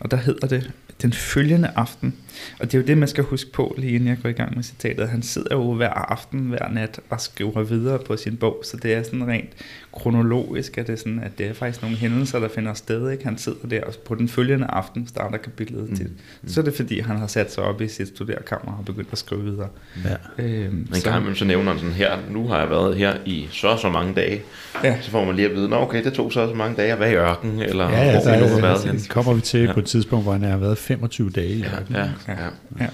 Og 0.00 0.10
der 0.10 0.16
hedder 0.16 0.46
det, 0.46 0.70
den 1.02 1.12
følgende 1.12 1.70
aften. 1.76 2.14
Og 2.60 2.72
det 2.72 2.74
er 2.74 2.78
jo 2.82 2.86
det, 2.86 2.98
man 2.98 3.08
skal 3.08 3.24
huske 3.24 3.52
på, 3.52 3.74
lige 3.78 3.92
inden 3.92 4.08
jeg 4.08 4.18
går 4.22 4.28
i 4.28 4.32
gang 4.32 4.56
med 4.56 4.64
citatet. 4.64 5.08
Han 5.08 5.22
sidder 5.22 5.56
jo 5.56 5.74
hver 5.74 5.90
aften, 5.90 6.40
hver 6.40 6.68
nat 6.68 7.00
og 7.10 7.20
skriver 7.20 7.62
videre 7.62 7.98
på 7.98 8.16
sin 8.16 8.36
bog, 8.36 8.62
så 8.64 8.76
det 8.76 8.94
er 8.94 9.02
sådan 9.02 9.28
rent 9.28 9.50
kronologisk, 9.92 10.78
at 10.78 10.86
det, 10.86 10.98
sådan, 10.98 11.20
at 11.20 11.38
det 11.38 11.46
er 11.46 11.52
faktisk 11.52 11.82
nogle 11.82 11.96
hændelser, 11.96 12.38
der 12.38 12.48
finder 12.48 12.74
sted. 12.74 13.10
Ikke? 13.10 13.24
Han 13.24 13.38
sidder 13.38 13.68
der, 13.70 13.80
og 13.84 13.94
på 14.06 14.14
den 14.14 14.28
følgende 14.28 14.66
aften 14.66 15.08
starter 15.08 15.38
kapitlet 15.38 15.90
mm. 15.90 15.96
til. 15.96 16.06
Mm. 16.06 16.48
Så 16.48 16.60
er 16.60 16.64
det 16.64 16.74
fordi, 16.74 17.00
han 17.00 17.16
har 17.16 17.26
sat 17.26 17.52
sig 17.52 17.64
op 17.64 17.80
i 17.80 17.88
sit 17.88 18.08
studerkammer 18.08 18.72
og 18.78 18.84
begyndt 18.84 19.08
at 19.12 19.18
skrive 19.18 19.44
videre. 19.44 19.68
Ja. 20.04 20.44
Øhm, 20.44 20.86
Men 20.90 20.94
så, 20.94 21.20
man 21.20 21.34
så 21.34 21.44
nævner 21.44 21.70
han 21.70 21.80
sådan 21.80 21.94
her, 21.94 22.18
nu 22.30 22.48
har 22.48 22.58
jeg 22.60 22.70
været 22.70 22.96
her 22.96 23.14
i 23.24 23.48
så 23.50 23.76
så 23.76 23.90
mange 23.90 24.14
dage. 24.14 24.42
Ja. 24.84 25.00
Så 25.00 25.10
får 25.10 25.24
man 25.24 25.36
lige 25.36 25.48
at 25.48 25.54
vide, 25.54 25.72
okay, 25.72 26.04
det 26.04 26.12
tog 26.12 26.32
så 26.32 26.48
så 26.48 26.54
mange 26.54 26.76
dage 26.76 26.92
at 26.92 27.00
være 27.00 27.12
i 27.12 27.14
ørken, 27.14 27.62
eller 27.62 27.90
ja, 27.90 28.04
ja, 28.04 28.22
hvor 28.22 28.32
vi 28.32 28.40
nu 28.40 28.46
har 28.46 28.60
været 28.60 28.84
hen. 28.84 29.00
kommer 29.08 29.34
vi 29.34 29.40
til 29.40 29.60
ja. 29.60 29.72
på 29.72 29.80
et 29.80 29.86
tidspunkt, 29.86 30.24
hvor 30.24 30.32
han 30.32 30.42
har 30.42 30.56
været 30.56 30.78
25 30.78 31.30
dage 31.30 31.48
i 31.48 31.64
ørken. 31.64 31.94
Ja, 31.94 32.00
ja, 32.00 32.10
ja. 32.28 32.44
ja. 32.80 32.88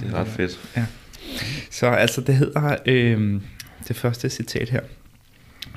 Det 0.00 0.10
er 0.10 0.14
ret 0.14 0.28
fedt. 0.28 0.60
Ja. 0.76 0.86
Så 1.70 1.86
altså, 1.86 2.20
det 2.20 2.36
hedder, 2.36 2.76
øh, 2.86 3.40
det 3.88 3.96
første 3.96 4.30
citat 4.30 4.68
her. 4.68 4.80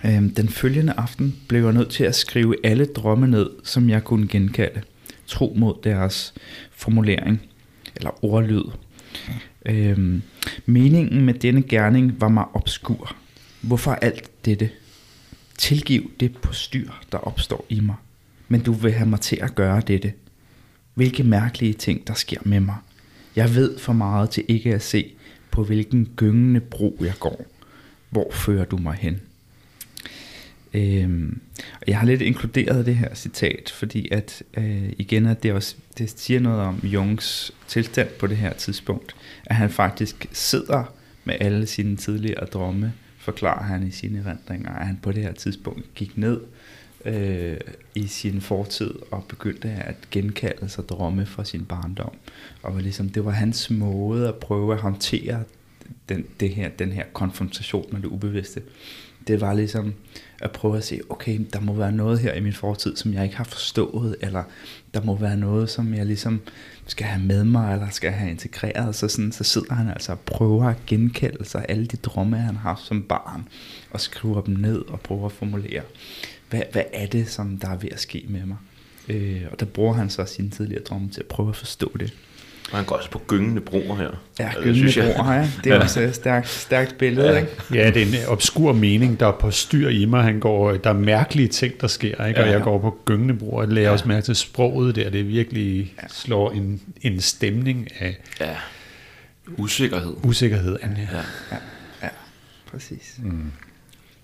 Øh, 0.06 0.24
den 0.38 0.50
følgende 0.50 0.94
aften 0.98 1.36
blev 1.48 1.64
jeg 1.64 1.74
nødt 1.74 1.90
til 1.90 2.04
at 2.04 2.16
skrive 2.16 2.56
alle 2.64 2.86
drømme 2.86 3.28
ned, 3.28 3.50
som 3.64 3.90
jeg 3.90 4.04
kunne 4.04 4.28
genkalde. 4.28 4.82
Tro 5.28 5.54
mod 5.58 5.76
deres 5.84 6.34
formulering, 6.72 7.42
eller 7.96 8.26
ordlyd. 8.26 8.64
Øh, 9.66 10.20
meningen 10.66 11.26
med 11.26 11.34
denne 11.34 11.64
gerning 11.64 12.22
var 12.22 12.30
mig 12.30 12.46
obskur. 12.54 13.16
Hvorfor 13.62 13.92
alt 13.92 14.46
dette? 14.46 14.70
Tilgiv 15.58 16.12
det 16.20 16.38
på 16.38 16.54
styr, 16.54 16.90
der 17.12 17.18
opstår 17.18 17.66
i 17.70 17.80
mig. 17.80 17.96
Men 18.48 18.62
du 18.62 18.72
vil 18.72 18.92
have 18.92 19.10
mig 19.10 19.20
til 19.20 19.38
at 19.42 19.56
gøre 19.56 19.82
dette. 19.88 20.14
Hvilke 20.94 21.24
mærkelige 21.24 21.74
ting, 21.74 22.08
der 22.08 22.14
sker 22.14 22.40
med 22.46 22.60
mig. 22.60 22.76
Jeg 23.36 23.56
ved 23.56 23.80
for 23.80 23.94
meget 23.94 24.30
til 24.30 24.46
ikke 24.48 24.76
at 24.76 24.82
se, 24.82 25.12
på 25.52 25.64
hvilken 25.64 26.10
gyngende 26.16 26.60
bro 26.60 26.98
jeg 27.00 27.14
går. 27.20 27.46
Hvor 28.10 28.32
fører 28.32 28.66
du 28.66 28.78
mig 28.78 28.96
hen? 28.96 29.22
Øhm, 30.74 31.42
jeg 31.88 32.00
har 32.00 32.06
lidt 32.06 32.22
inkluderet 32.22 32.86
det 32.86 32.96
her 32.96 33.16
citat, 33.16 33.74
fordi 33.76 34.08
at 34.12 34.44
øh, 34.58 34.94
igen 34.98 35.26
at 35.26 35.44
det 35.44 35.54
også 35.54 35.76
det 35.98 36.20
siger 36.20 36.40
noget 36.40 36.62
om 36.62 36.80
Jungs 36.84 37.52
tilstand 37.68 38.10
på 38.20 38.28
det 38.28 38.38
her 38.38 38.54
tidspunkt, 38.54 39.16
at 39.46 39.56
han 39.56 39.70
faktisk 39.70 40.28
sidder 40.32 40.94
med 41.24 41.36
alle 41.40 41.68
sine 41.68 41.98
tidligere 41.98 42.46
drømme, 42.46 42.94
forklarer 43.18 43.64
han 43.64 43.88
i 43.88 43.92
sine 43.92 44.24
erindringer, 44.26 44.72
at 44.72 44.88
han 44.88 45.00
på 45.02 45.12
det 45.12 45.24
her 45.24 45.34
tidspunkt 45.34 45.94
gik 45.96 46.18
ned 46.18 46.40
øh, 47.06 47.58
i 47.96 48.08
sin 48.08 48.42
fortid 48.42 48.94
og 49.12 49.26
begyndte 49.30 49.70
at 49.70 49.96
genkalde 50.12 50.70
sig 50.70 50.90
drømme 50.90 51.26
fra 51.26 51.46
sin 51.46 51.66
barndom. 51.66 52.14
Og 52.64 52.76
var 52.76 52.82
ligesom, 52.82 53.10
det 53.10 53.26
var 53.26 53.32
hans 53.32 53.70
måde 53.70 54.28
at 54.28 54.36
prøve 54.36 54.74
at 54.74 54.80
håndtere 54.80 55.44
den, 56.10 56.26
det 56.40 56.50
her, 56.50 56.70
den 56.70 56.92
her 56.92 57.04
konfrontation 57.14 57.86
med 57.92 58.02
det 58.02 58.08
ubevidste. 58.08 58.62
Det 59.28 59.42
var 59.42 59.54
ligesom 59.54 59.94
at 60.42 60.52
prøve 60.52 60.78
at 60.78 60.84
se, 60.84 61.00
okay, 61.10 61.40
der 61.54 61.60
må 61.60 61.74
være 61.74 61.92
noget 61.92 62.20
her 62.20 62.34
i 62.34 62.40
min 62.40 62.54
fortid, 62.54 62.96
som 62.96 63.14
jeg 63.14 63.24
ikke 63.24 63.38
har 63.38 63.44
forstået, 63.44 64.16
eller 64.22 64.44
der 64.94 65.02
må 65.02 65.16
være 65.16 65.38
noget, 65.38 65.70
som 65.70 65.94
jeg 65.94 66.06
ligesom 66.06 66.42
skal 66.86 67.06
have 67.06 67.26
med 67.26 67.44
mig, 67.44 67.74
eller 67.74 67.90
skal 67.90 68.12
have 68.12 68.32
integreret. 68.32 68.96
Så, 68.96 69.08
sådan, 69.08 69.32
så 69.32 69.44
sidder 69.44 69.74
han 69.74 69.90
altså 69.90 70.12
og 70.12 70.20
prøver 70.20 70.66
at 70.66 70.86
genkalde 70.88 71.46
sig 71.46 71.66
alle 71.70 71.86
de 71.86 71.98
drømme, 71.98 72.38
han 72.38 72.56
har 72.56 72.70
haft 72.70 72.86
som 72.86 73.04
barn, 73.04 73.48
og 73.92 74.02
skriver 74.02 74.42
dem 74.42 74.54
ned 74.54 74.78
og 74.88 75.00
prøver 75.00 75.26
at 75.26 75.32
formulere 75.32 75.82
hvad, 76.52 76.62
hvad 76.72 76.84
er 76.94 77.06
det, 77.06 77.30
som 77.30 77.58
der 77.58 77.70
er 77.70 77.78
ved 77.78 77.90
at 77.92 78.00
ske 78.00 78.26
med 78.28 78.46
mig? 78.46 78.58
Øh, 79.10 79.42
og 79.52 79.60
der 79.60 79.66
bruger 79.66 79.94
han 79.94 80.10
så 80.10 80.26
sine 80.26 80.50
tidligere 80.50 80.84
drømme 80.84 81.10
til 81.10 81.20
at 81.20 81.26
prøve 81.26 81.50
at 81.50 81.56
forstå 81.56 81.92
det. 82.00 82.14
Og 82.72 82.78
han 82.78 82.86
går 82.86 82.96
også 82.96 83.10
på 83.10 83.22
gyngende 83.28 83.62
broer 83.62 83.96
her. 83.96 84.10
Ja, 84.40 84.52
gyngende 84.64 85.14
broer, 85.16 85.34
ja. 85.34 85.50
Det 85.64 85.72
er 85.72 85.76
ja. 85.76 85.82
også 85.82 86.02
et 86.02 86.16
stærkt, 86.16 86.50
stærkt 86.50 86.98
billede, 86.98 87.30
ja. 87.30 87.40
ikke? 87.40 87.52
Ja, 87.74 87.92
det 87.92 88.02
er 88.02 88.06
en 88.06 88.28
obskur 88.28 88.74
mening, 88.74 89.20
der 89.20 89.28
er 89.28 89.38
på 89.40 89.52
styr 89.52 89.90
i 89.90 90.06
mig. 90.06 90.24
Han 90.24 90.40
går, 90.40 90.72
der 90.72 90.90
er 90.90 90.94
mærkelige 90.94 91.48
ting, 91.48 91.82
der 91.82 91.88
sker, 91.88 92.26
ikke? 92.26 92.40
og 92.40 92.46
ja. 92.46 92.52
jeg 92.52 92.62
går 92.62 92.80
på 92.80 92.98
gyngende 93.06 93.34
broer. 93.34 93.64
Jeg 93.64 93.72
lærer 93.72 93.86
ja. 93.86 93.92
også 93.92 94.08
mærke 94.08 94.26
til 94.26 94.36
sproget 94.36 94.96
der. 94.96 95.10
Det 95.10 95.28
virkelig 95.28 95.94
ja. 96.02 96.08
slår 96.10 96.52
en, 96.52 96.82
en 97.02 97.22
stemning 97.22 97.88
af... 98.00 98.18
Ja. 98.40 98.56
Usikkerhed. 99.58 100.14
Usikkerhed, 100.24 100.78
ja. 100.84 100.88
ja. 100.88 101.18
ja. 101.52 101.58
ja. 102.04 102.10
Præcis. 102.72 103.16
Mm 103.24 103.52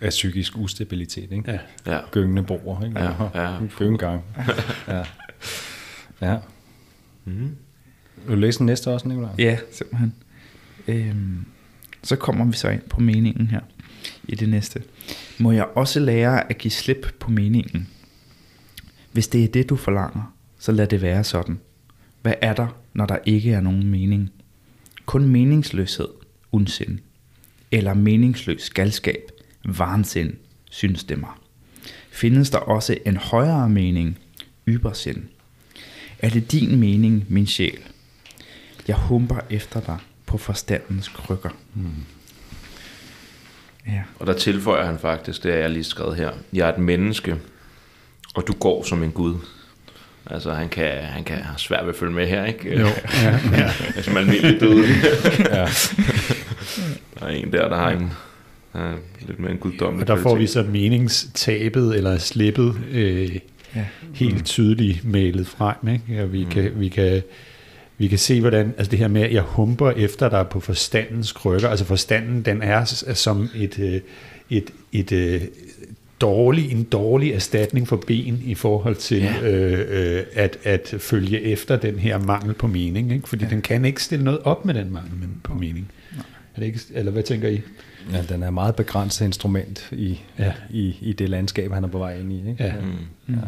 af 0.01 0.09
psykisk 0.09 0.57
ustabilitet, 0.57 1.31
ikke? 1.31 1.51
Ja. 1.51 1.59
ja. 1.93 1.99
Gyngende 2.11 2.43
broer, 2.43 2.85
ikke? 2.85 2.99
Ja, 2.99 3.13
ja. 3.35 3.57
Gyngegang. 3.77 4.21
ja. 4.87 5.03
ja. 6.21 6.37
Mm. 7.25 7.55
Vil 8.25 8.35
du 8.35 8.35
læse 8.35 8.57
den 8.57 8.65
næste 8.65 8.87
også, 8.87 9.07
Nicolaj? 9.07 9.31
Ja, 9.37 9.57
simpelthen. 9.71 10.13
Øhm, 10.87 11.45
så 12.03 12.15
kommer 12.15 12.45
vi 12.45 12.53
så 12.53 12.69
ind 12.69 12.81
på 12.81 13.01
meningen 13.01 13.47
her 13.47 13.61
i 14.27 14.35
det 14.35 14.49
næste. 14.49 14.83
Må 15.39 15.51
jeg 15.51 15.65
også 15.65 15.99
lære 15.99 16.49
at 16.49 16.57
give 16.57 16.71
slip 16.71 17.15
på 17.19 17.31
meningen? 17.31 17.87
Hvis 19.11 19.27
det 19.27 19.43
er 19.43 19.47
det, 19.47 19.69
du 19.69 19.75
forlanger, 19.75 20.33
så 20.59 20.71
lad 20.71 20.87
det 20.87 21.01
være 21.01 21.23
sådan. 21.23 21.59
Hvad 22.21 22.33
er 22.41 22.53
der, 22.53 22.67
når 22.93 23.05
der 23.05 23.17
ikke 23.25 23.53
er 23.53 23.61
nogen 23.61 23.87
mening? 23.87 24.31
Kun 25.05 25.25
meningsløshed, 25.25 26.07
ondsind. 26.51 26.99
Eller 27.71 27.93
meningsløs 27.93 28.69
galskab, 28.69 29.31
vansind, 29.67 30.33
synes 30.69 31.03
det 31.03 31.19
mig. 31.19 31.29
Findes 32.11 32.49
der 32.49 32.57
også 32.57 32.97
en 33.05 33.17
højere 33.17 33.69
mening, 33.69 34.19
ybersind? 34.67 35.23
Er 36.19 36.29
det 36.29 36.51
din 36.51 36.79
mening, 36.79 37.25
min 37.29 37.47
sjæl? 37.47 37.79
Jeg 38.87 38.95
humper 38.95 39.39
efter 39.49 39.79
dig 39.81 39.97
på 40.25 40.37
forstandens 40.37 41.07
krykker. 41.07 41.49
Hmm. 41.73 42.05
Ja. 43.87 44.01
Og 44.19 44.27
der 44.27 44.33
tilføjer 44.33 44.85
han 44.85 44.99
faktisk, 44.99 45.43
det 45.43 45.53
er 45.53 45.57
jeg 45.57 45.69
lige 45.69 45.83
skrevet 45.83 46.15
her. 46.15 46.31
Jeg 46.53 46.69
er 46.69 46.73
et 46.73 46.79
menneske, 46.79 47.35
og 48.35 48.43
du 48.47 48.53
går 48.53 48.83
som 48.83 49.03
en 49.03 49.11
Gud. 49.11 49.35
Altså, 50.25 50.53
han 50.53 50.69
kan, 50.69 51.03
han 51.03 51.23
kan 51.23 51.37
have 51.37 51.57
svært 51.57 51.85
ved 51.85 51.93
at 51.93 51.99
følge 51.99 52.13
med 52.13 52.27
her, 52.27 52.45
ikke? 52.45 52.79
Jo. 52.79 52.87
Ja, 53.23 53.39
ja. 53.51 53.71
Man 54.07 54.17
almindelig 54.17 54.59
død. 54.59 54.85
ja. 55.39 55.67
Der 57.19 57.25
er 57.25 57.27
en 57.27 57.53
der, 57.53 57.69
der 57.69 57.75
har 57.77 57.89
en 57.89 58.11
Ja, 58.77 58.91
lidt 59.27 59.39
mere 59.39 59.51
en 59.51 59.57
guddommelig 59.57 60.01
Og 60.09 60.17
der 60.17 60.23
får 60.23 60.35
vi 60.35 60.47
så 60.47 60.63
meningstabet 60.63 61.97
eller 61.97 62.17
slippet 62.17 62.75
øh, 62.91 63.35
ja. 63.75 63.85
helt 64.13 64.45
tydeligt 64.45 65.05
malet 65.05 65.47
frem. 65.47 65.87
Ikke? 65.87 66.23
Og 66.23 66.33
vi, 66.33 66.43
mm. 66.43 66.49
kan, 66.49 66.71
vi 66.75 66.89
kan 66.89 67.21
vi 67.97 68.07
kan 68.07 68.17
se, 68.17 68.41
hvordan 68.41 68.73
altså 68.77 68.91
det 68.91 68.99
her 68.99 69.07
med, 69.07 69.21
at 69.21 69.33
jeg 69.33 69.41
humper 69.41 69.91
efter 69.91 70.29
dig 70.29 70.47
på 70.47 70.59
forstandens 70.59 71.31
krykker. 71.31 71.69
Altså 71.69 71.85
forstanden, 71.85 72.41
den 72.41 72.61
er 72.61 72.85
som 73.13 73.49
et, 73.55 73.79
øh, 73.79 74.01
et, 74.49 74.71
et, 74.91 75.11
et 75.11 75.49
dårlig, 76.21 76.71
en 76.71 76.83
dårlig 76.83 77.31
erstatning 77.31 77.87
for 77.87 78.03
ben 78.07 78.41
i 78.45 78.55
forhold 78.55 78.95
til 78.95 79.21
ja. 79.21 79.51
øh, 79.51 80.17
øh, 80.17 80.23
at, 80.33 80.57
at 80.63 80.95
følge 80.99 81.41
efter 81.41 81.77
den 81.77 81.99
her 81.99 82.17
mangel 82.17 82.53
på 82.53 82.67
mening. 82.67 83.11
Ikke? 83.11 83.29
Fordi 83.29 83.43
ja. 83.43 83.49
den 83.49 83.61
kan 83.61 83.85
ikke 83.85 84.03
stille 84.03 84.25
noget 84.25 84.39
op 84.43 84.65
med 84.65 84.73
den 84.73 84.93
mangel 84.93 85.11
på 85.43 85.53
mening. 85.53 85.91
Er 86.55 86.59
det 86.59 86.65
ikke, 86.65 86.79
eller 86.93 87.11
hvad 87.11 87.23
tænker 87.23 87.49
I? 87.49 87.61
Ja, 88.13 88.21
den 88.29 88.43
er 88.43 88.49
meget 88.49 88.75
begrænset 88.75 89.25
instrument 89.25 89.89
i, 89.91 90.21
ja. 90.39 90.53
i, 90.69 90.97
i 91.01 91.13
det 91.13 91.29
landskab, 91.29 91.71
han 91.71 91.83
er 91.83 91.87
på 91.87 91.97
vej 91.97 92.19
ind 92.19 92.33
i. 92.33 92.49
Ikke? 92.49 92.63
Ja. 92.63 92.73
Mm. 92.81 93.35
Ja. 93.35 93.41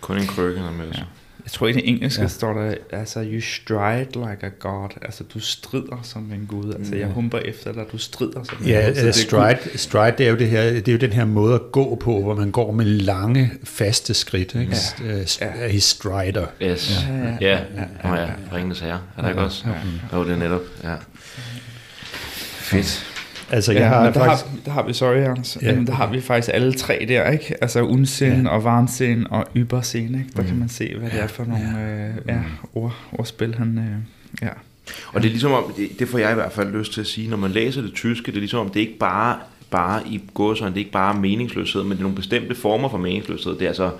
Kun 0.00 0.18
en 0.18 0.26
krykke, 0.26 0.60
han 0.60 0.74
med 0.74 0.86
ja. 0.94 1.02
Jeg 1.44 1.52
tror 1.52 1.66
i 1.66 1.72
det 1.72 1.88
engelske 1.88 2.22
ja. 2.22 2.28
står 2.28 2.52
der, 2.52 2.74
altså, 2.92 3.24
you 3.24 3.40
stride 3.40 4.30
like 4.30 4.46
a 4.46 4.50
god. 4.58 4.88
Altså, 5.02 5.24
du 5.24 5.40
strider 5.40 6.00
som 6.02 6.32
en 6.32 6.46
gud. 6.48 6.74
Altså, 6.74 6.96
jeg 6.96 7.08
humper 7.08 7.38
efter 7.38 7.72
dig, 7.72 7.84
du 7.92 7.98
strider 7.98 8.42
som 8.44 8.58
en 8.60 8.68
ja, 8.68 8.86
gud. 8.86 8.94
Ja, 8.94 9.10
stride, 9.10 9.78
stride, 9.78 10.14
det 10.18 10.26
er, 10.26 10.30
jo 10.30 10.36
det, 10.36 10.48
her, 10.48 10.62
det 10.62 10.88
er 10.88 10.92
jo 10.92 10.98
den 10.98 11.12
her 11.12 11.24
måde 11.24 11.54
at 11.54 11.60
gå 11.72 11.94
på, 11.94 12.22
hvor 12.22 12.34
man 12.34 12.50
går 12.50 12.72
med 12.72 12.84
lange, 12.84 13.50
faste 13.64 14.14
skridt. 14.14 14.54
Ikke? 14.54 14.76
Ja. 15.00 15.14
Uh, 15.14 15.22
ja. 15.40 15.68
He 15.68 15.80
strider. 15.80 16.46
Yes. 16.62 17.06
Ja, 17.08 17.14
ja, 17.16 17.28
ja. 17.40 17.50
ja. 17.50 17.84
ja. 18.04 18.14
ja. 18.14 18.22
ja. 18.22 18.30
Ringens 18.52 18.80
herre. 18.80 19.00
Er 19.16 19.22
der 19.22 19.28
ikke 19.28 19.40
også? 19.40 19.64
Ja. 19.66 20.16
Jo, 20.16 20.24
det 20.24 20.32
er 20.32 20.36
netop. 20.36 20.62
Ja. 20.84 20.94
Fedt. 22.60 23.09
Altså, 23.50 23.72
jeg 23.72 23.80
ja, 23.80 23.88
har 23.88 24.04
der, 24.04 24.12
faktisk... 24.12 24.46
har, 24.46 24.56
der 24.64 24.70
har 24.70 24.86
vi, 24.86 24.92
sorry 24.92 25.16
Hans, 25.16 25.58
ja. 25.62 25.74
der 25.86 25.92
har 25.92 26.10
vi 26.10 26.20
faktisk 26.20 26.54
alle 26.54 26.72
tre 26.72 27.04
der, 27.08 27.30
ikke? 27.30 27.54
Altså 27.60 27.82
undsind 27.82 28.42
ja. 28.42 28.48
og 28.48 28.64
varmsind 28.64 29.26
og 29.26 29.46
ybersind, 29.56 30.16
ikke? 30.16 30.30
Der 30.36 30.42
mm. 30.42 30.48
kan 30.48 30.58
man 30.58 30.68
se, 30.68 30.94
hvad 30.98 31.10
det 31.10 31.20
er 31.20 31.26
for 31.26 31.44
nogle 31.44 31.78
ja. 31.78 32.08
Øh, 32.08 32.14
ja, 32.28 32.40
ord, 32.74 32.96
ordspil, 33.12 33.54
han... 33.54 33.78
Øh, 33.78 34.46
ja. 34.48 34.52
Og 35.12 35.22
det 35.22 35.28
er 35.28 35.32
ligesom 35.32 35.52
om, 35.52 35.72
det, 35.76 35.88
det 35.98 36.08
får 36.08 36.18
jeg 36.18 36.30
i 36.30 36.34
hvert 36.34 36.52
fald 36.52 36.72
lyst 36.72 36.92
til 36.92 37.00
at 37.00 37.06
sige, 37.06 37.30
når 37.30 37.36
man 37.36 37.50
læser 37.50 37.82
det 37.82 37.92
tyske, 37.94 38.26
det 38.26 38.36
er 38.36 38.40
ligesom 38.40 38.60
om, 38.60 38.68
det 38.68 38.82
er 38.82 38.86
ikke 38.86 38.98
bare, 38.98 39.36
bare 39.70 40.02
i 40.06 40.20
gåsøjne, 40.34 40.74
det 40.74 40.80
er 40.80 40.84
ikke 40.84 40.92
bare 40.92 41.14
meningsløshed, 41.14 41.82
men 41.82 41.90
det 41.90 41.98
er 41.98 42.02
nogle 42.02 42.16
bestemte 42.16 42.54
former 42.54 42.88
for 42.88 42.98
meningsløshed. 42.98 43.52
Det 43.52 43.62
er 43.62 43.68
altså, 43.68 43.90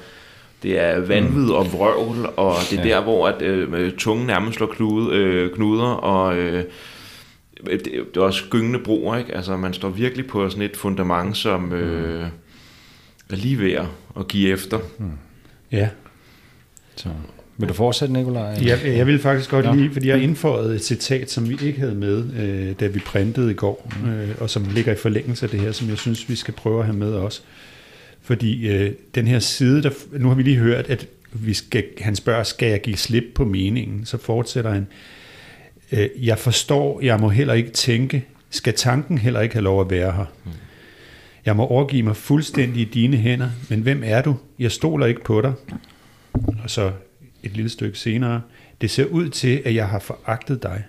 det 0.62 0.80
er 0.80 1.00
vanvid 1.00 1.44
mm. 1.44 1.50
og 1.50 1.72
vrøvl, 1.72 2.28
og 2.36 2.54
det 2.70 2.78
er 2.78 2.82
ja. 2.86 2.88
der, 2.88 3.02
hvor 3.02 3.28
at, 3.28 3.42
øh, 3.42 3.92
tungen 3.92 4.26
nærmest 4.26 4.56
slår 4.56 4.66
klude, 4.66 5.16
øh, 5.16 5.54
knuder, 5.54 5.88
og 5.88 6.36
øh, 6.36 6.64
det, 7.66 7.84
det 7.84 8.16
er 8.16 8.20
også 8.20 8.44
gyngende 8.50 8.78
broer, 8.78 9.16
ikke? 9.16 9.34
Altså, 9.34 9.56
man 9.56 9.74
står 9.74 9.88
virkelig 9.88 10.26
på 10.26 10.50
sådan 10.50 10.62
et 10.62 10.76
fundament, 10.76 11.36
som 11.36 11.72
øh, 11.72 12.26
er 13.30 13.36
lige 13.36 13.58
ved 13.58 13.72
at 14.18 14.28
give 14.28 14.52
efter. 14.52 14.78
Mm. 14.98 15.10
Ja. 15.72 15.88
Så. 16.96 17.08
Vil 17.56 17.68
du 17.68 17.74
fortsætte, 17.74 18.14
Nikolaj? 18.14 18.58
Ja, 18.64 18.78
jeg 18.84 19.06
vil 19.06 19.18
faktisk 19.18 19.50
godt 19.50 19.66
ja. 19.66 19.74
lige, 19.74 19.92
fordi 19.92 20.08
jeg 20.08 20.16
har 20.16 20.22
indføjet 20.22 20.74
et 20.74 20.84
citat, 20.84 21.30
som 21.30 21.48
vi 21.48 21.58
ikke 21.62 21.80
havde 21.80 21.94
med, 21.94 22.24
øh, 22.40 22.74
da 22.80 22.86
vi 22.86 22.98
printede 22.98 23.50
i 23.50 23.54
går, 23.54 23.92
mm. 24.02 24.10
øh, 24.10 24.28
og 24.40 24.50
som 24.50 24.66
ligger 24.74 24.92
i 24.92 24.96
forlængelse 24.96 25.46
af 25.46 25.50
det 25.50 25.60
her, 25.60 25.72
som 25.72 25.88
jeg 25.88 25.98
synes, 25.98 26.28
vi 26.28 26.36
skal 26.36 26.54
prøve 26.54 26.78
at 26.78 26.84
have 26.84 26.96
med 26.96 27.12
også. 27.12 27.40
Fordi 28.22 28.68
øh, 28.68 28.92
den 29.14 29.26
her 29.26 29.38
side, 29.38 29.82
der, 29.82 29.90
nu 30.12 30.28
har 30.28 30.34
vi 30.34 30.42
lige 30.42 30.56
hørt, 30.56 30.86
at 30.90 31.06
vi 31.32 31.54
skal, 31.54 31.84
han 31.98 32.16
spørger, 32.16 32.42
skal 32.42 32.68
jeg 32.68 32.80
give 32.82 32.96
slip 32.96 33.24
på 33.34 33.44
meningen? 33.44 34.06
Så 34.06 34.18
fortsætter 34.18 34.70
han, 34.70 34.86
Øh, 35.92 36.08
jeg 36.16 36.38
forstår, 36.38 37.00
jeg 37.00 37.20
må 37.20 37.28
heller 37.28 37.54
ikke 37.54 37.70
tænke, 37.70 38.24
skal 38.50 38.74
tanken 38.74 39.18
heller 39.18 39.40
ikke 39.40 39.54
have 39.54 39.64
lov 39.64 39.80
at 39.80 39.90
være 39.90 40.12
her. 40.12 40.24
Jeg 41.44 41.56
må 41.56 41.66
overgive 41.66 42.02
mig 42.02 42.16
fuldstændig 42.16 42.82
i 42.82 42.84
dine 42.84 43.16
hænder, 43.16 43.50
men 43.68 43.80
hvem 43.80 44.02
er 44.04 44.22
du? 44.22 44.36
Jeg 44.58 44.72
stoler 44.72 45.06
ikke 45.06 45.24
på 45.24 45.40
dig. 45.40 45.52
Og 46.32 46.70
så 46.70 46.92
et 47.42 47.52
lille 47.56 47.70
stykke 47.70 47.98
senere. 47.98 48.40
Det 48.80 48.90
ser 48.90 49.04
ud 49.04 49.28
til, 49.28 49.62
at 49.64 49.74
jeg 49.74 49.88
har 49.88 49.98
foragtet 49.98 50.62
dig. 50.62 50.84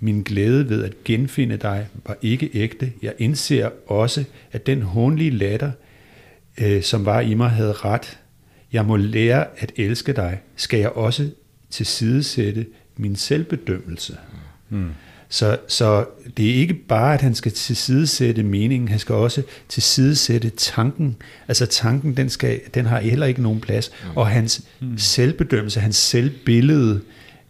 Min 0.00 0.22
glæde 0.22 0.68
ved 0.68 0.84
at 0.84 1.04
genfinde 1.04 1.56
dig 1.56 1.86
var 2.06 2.16
ikke 2.22 2.50
ægte. 2.54 2.92
Jeg 3.02 3.14
indser 3.18 3.70
også, 3.86 4.24
at 4.52 4.66
den 4.66 4.82
hånlige 4.82 5.30
latter, 5.30 5.70
øh, 6.60 6.82
som 6.82 7.04
var 7.04 7.20
i 7.20 7.34
mig, 7.34 7.50
havde 7.50 7.72
ret. 7.72 8.18
Jeg 8.72 8.84
må 8.84 8.96
lære 8.96 9.46
at 9.56 9.72
elske 9.76 10.12
dig. 10.12 10.40
Skal 10.56 10.80
jeg 10.80 10.90
også 10.90 11.30
tilsidesætte 11.70 12.66
min 13.00 13.16
selvbedømmelse? 13.16 14.16
Mm. 14.68 14.90
Så, 15.32 15.58
så 15.68 16.04
det 16.36 16.50
er 16.50 16.54
ikke 16.54 16.74
bare, 16.74 17.14
at 17.14 17.20
han 17.20 17.34
skal 17.34 17.52
tilsidesætte 17.52 18.42
meningen, 18.42 18.88
han 18.88 18.98
skal 18.98 19.14
også 19.14 19.42
tilsidesætte 19.68 20.50
tanken. 20.50 21.16
Altså 21.48 21.66
tanken, 21.66 22.16
den, 22.16 22.30
skal, 22.30 22.60
den 22.74 22.86
har 22.86 23.00
heller 23.00 23.26
ikke 23.26 23.42
nogen 23.42 23.60
plads. 23.60 23.90
Mm. 24.04 24.16
Og 24.16 24.26
hans 24.26 24.62
mm. 24.80 24.98
selvbedømmelse, 24.98 25.80
hans 25.80 25.96
selvbillede, 25.96 27.00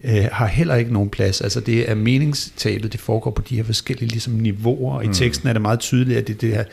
øh, 0.04 0.24
har 0.32 0.46
heller 0.46 0.74
ikke 0.74 0.92
nogen 0.92 1.10
plads. 1.10 1.40
Altså 1.40 1.60
det 1.60 1.90
er 1.90 1.94
meningstabet, 1.94 2.92
det 2.92 3.00
foregår 3.00 3.30
på 3.30 3.42
de 3.42 3.56
her 3.56 3.64
forskellige 3.64 4.08
ligesom, 4.08 4.32
niveauer. 4.32 5.02
I 5.02 5.06
mm. 5.06 5.14
teksten 5.14 5.48
er 5.48 5.52
det 5.52 5.62
meget 5.62 5.80
tydeligt, 5.80 6.18
at 6.18 6.28
det, 6.28 6.40
det 6.40 6.48
her, 6.48 6.64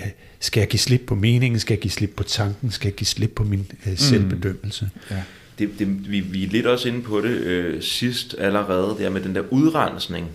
øh, 0.00 0.06
skal 0.40 0.60
jeg 0.60 0.68
give 0.68 0.80
slip 0.80 1.02
på 1.06 1.14
meningen, 1.14 1.60
skal 1.60 1.74
jeg 1.74 1.80
give 1.80 1.92
slip 1.92 2.12
på 2.16 2.22
tanken, 2.22 2.70
skal 2.70 2.88
jeg 2.88 2.94
give 2.94 3.06
slip 3.06 3.30
på 3.30 3.44
min 3.44 3.66
øh, 3.86 3.98
selvbedømmelse. 3.98 4.90
Mm. 4.94 5.16
Ja 5.16 5.22
det, 5.66 5.78
det, 5.78 6.10
vi, 6.10 6.20
vi 6.20 6.44
er 6.44 6.48
lidt 6.48 6.66
også 6.66 6.88
inde 6.88 7.02
på 7.02 7.20
det 7.20 7.30
øh, 7.30 7.82
sidst 7.82 8.34
allerede, 8.38 8.94
det 8.98 9.06
er 9.06 9.10
med 9.10 9.20
den 9.20 9.34
der 9.34 9.42
udrensning. 9.50 10.30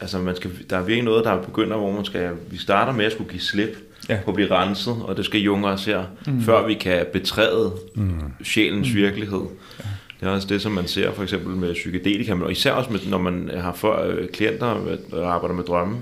Altså 0.00 0.18
man 0.18 0.36
skal, 0.36 0.50
der 0.70 0.76
er 0.76 0.82
virkelig 0.82 1.04
noget, 1.04 1.24
der 1.24 1.42
begynder, 1.42 1.76
hvor 1.76 1.92
man 1.92 2.04
skal, 2.04 2.30
vi 2.50 2.58
starter 2.58 2.92
med 2.92 3.04
at 3.04 3.12
skulle 3.12 3.30
give 3.30 3.40
slip 3.40 3.78
ja. 4.08 4.18
på 4.24 4.30
at 4.30 4.34
blive 4.34 4.50
renset, 4.50 4.96
og 5.02 5.16
det 5.16 5.24
skal 5.24 5.40
Jung 5.40 5.66
også 5.66 5.90
her, 5.90 6.04
mm. 6.26 6.42
før 6.42 6.66
vi 6.66 6.74
kan 6.74 7.06
betræde 7.12 7.72
mm. 7.94 8.20
sjælens 8.44 8.88
mm. 8.88 8.94
virkelighed. 8.94 9.42
Ja. 9.78 9.84
Det 10.20 10.26
er 10.26 10.30
også 10.30 10.48
det, 10.48 10.62
som 10.62 10.72
man 10.72 10.86
ser 10.86 11.12
for 11.12 11.22
eksempel 11.22 11.56
med 11.56 11.74
psykedelika, 11.74 12.34
men 12.34 12.50
især 12.50 12.72
også 12.72 12.90
med, 12.90 13.00
når 13.08 13.18
man 13.18 13.50
har 13.56 13.72
for, 13.72 14.02
øh, 14.02 14.28
klienter, 14.28 14.96
der 15.10 15.26
arbejder 15.26 15.54
med 15.54 15.64
drømme. 15.64 15.96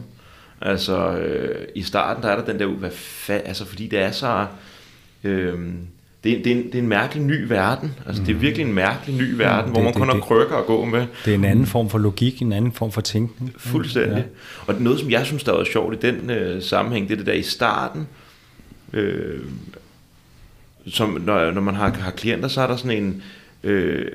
Altså 0.60 1.18
øh, 1.18 1.66
i 1.74 1.82
starten, 1.82 2.22
der 2.22 2.28
er 2.28 2.36
der 2.36 2.44
den 2.44 2.60
der, 2.60 2.66
hvad 2.66 2.90
fa- 2.90 3.48
altså 3.48 3.64
fordi 3.64 3.86
det 3.86 3.98
er 3.98 4.10
så... 4.10 4.46
Øh, 5.24 5.58
det, 6.24 6.38
er, 6.38 6.42
det, 6.42 6.52
er 6.52 6.57
en, 6.57 6.66
det 6.66 6.74
er 6.74 6.78
en 6.78 6.88
mærkelig 6.88 7.24
ny 7.24 7.48
verden. 7.48 7.94
Altså, 8.07 8.22
mm. 8.22 8.26
Det 8.26 8.35
er 8.35 8.38
virkelig 8.38 8.66
en 8.66 8.74
mærkelig 8.74 9.16
ny 9.16 9.35
verden, 9.35 9.66
mm, 9.66 9.72
hvor 9.72 9.83
man 9.83 9.92
det, 9.92 10.00
kun 10.00 10.09
har 10.09 10.18
krykker 10.20 10.57
at 10.57 10.66
gå 10.66 10.85
med. 10.85 11.07
Det 11.24 11.31
er 11.31 11.35
en 11.35 11.44
anden 11.44 11.66
form 11.66 11.90
for 11.90 11.98
logik, 11.98 12.42
en 12.42 12.52
anden 12.52 12.72
form 12.72 12.92
for 12.92 13.00
tænkning. 13.00 13.52
Fuldstændig. 13.57 14.16
Ja. 14.16 14.22
Og 14.66 14.74
det 14.74 14.83
noget, 14.83 15.00
som 15.00 15.11
jeg 15.11 15.26
synes, 15.26 15.44
der 15.44 15.52
er 15.52 15.64
sjovt 15.64 15.94
i 15.94 16.11
den 16.11 16.31
øh, 16.31 16.62
sammenhæng, 16.62 17.09
det 17.09 17.12
er 17.12 17.16
det 17.16 17.26
der 17.26 17.33
i 17.33 17.42
starten, 17.42 18.09
øh, 18.92 19.40
som 20.87 21.20
når, 21.26 21.50
når 21.50 21.61
man 21.61 21.74
har, 21.74 21.90
har 21.90 22.11
klienter, 22.11 22.48
så 22.48 22.61
er 22.61 22.66
der 22.66 22.76
sådan 22.76 23.02
en... 23.02 23.22
Øh, 23.64 24.07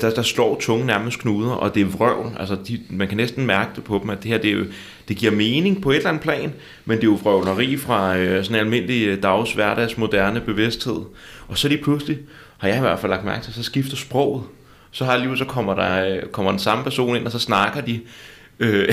der, 0.00 0.10
der 0.10 0.22
slår 0.22 0.60
tungen 0.60 0.86
nærmest 0.86 1.18
knuder, 1.18 1.50
og 1.50 1.74
det 1.74 1.80
er 1.80 1.86
vrøvl. 1.86 2.36
Altså, 2.38 2.56
de, 2.68 2.80
man 2.90 3.08
kan 3.08 3.16
næsten 3.16 3.46
mærke 3.46 3.70
det 3.76 3.84
på 3.84 4.00
dem, 4.02 4.10
at 4.10 4.22
det 4.22 4.30
her, 4.30 4.38
det, 4.38 4.50
er 4.50 4.54
jo, 4.54 4.64
det 5.10 5.18
giver 5.18 5.32
mening 5.32 5.82
på 5.82 5.90
et 5.90 5.96
eller 5.96 6.08
andet 6.08 6.22
plan, 6.22 6.52
men 6.84 6.96
det 6.96 7.04
er 7.04 7.08
jo 7.08 7.18
vrøvleri 7.22 7.76
fra 7.76 8.16
øh, 8.16 8.44
sådan 8.44 8.56
en 8.56 8.60
almindelig 8.60 9.06
øh, 9.06 9.22
dags, 9.22 9.52
hverdags, 9.52 9.98
moderne 9.98 10.40
bevidsthed. 10.40 11.00
Og 11.48 11.58
så 11.58 11.68
lige 11.68 11.82
pludselig, 11.82 12.18
har 12.58 12.68
jeg 12.68 12.76
i 12.76 12.80
hvert 12.80 12.98
fald 12.98 13.12
lagt 13.12 13.24
mærke 13.24 13.44
til, 13.44 13.54
så 13.54 13.62
skifter 13.62 13.96
sproget. 13.96 14.42
Så 14.90 15.04
har 15.04 15.16
lige 15.16 15.38
så 15.38 15.44
kommer 15.44 15.74
der 15.74 16.06
øh, 16.06 16.22
kommer 16.22 16.52
den 16.52 16.58
samme 16.58 16.84
person 16.84 17.16
ind, 17.16 17.26
og 17.26 17.32
så 17.32 17.38
snakker 17.38 17.80
de 17.80 18.00
øh, 18.58 18.88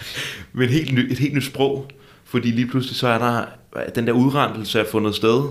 med 0.52 0.64
et 0.64 0.72
helt, 0.72 0.94
ny, 0.94 1.12
et 1.12 1.18
helt 1.18 1.34
nyt 1.34 1.44
sprog. 1.44 1.88
Fordi 2.24 2.50
lige 2.50 2.66
pludselig 2.66 2.96
så 2.96 3.08
er 3.08 3.18
der 3.18 3.44
den 3.94 4.06
der 4.06 4.12
udrentelse 4.12 4.80
er 4.80 4.84
fundet 4.90 5.14
sted, 5.14 5.42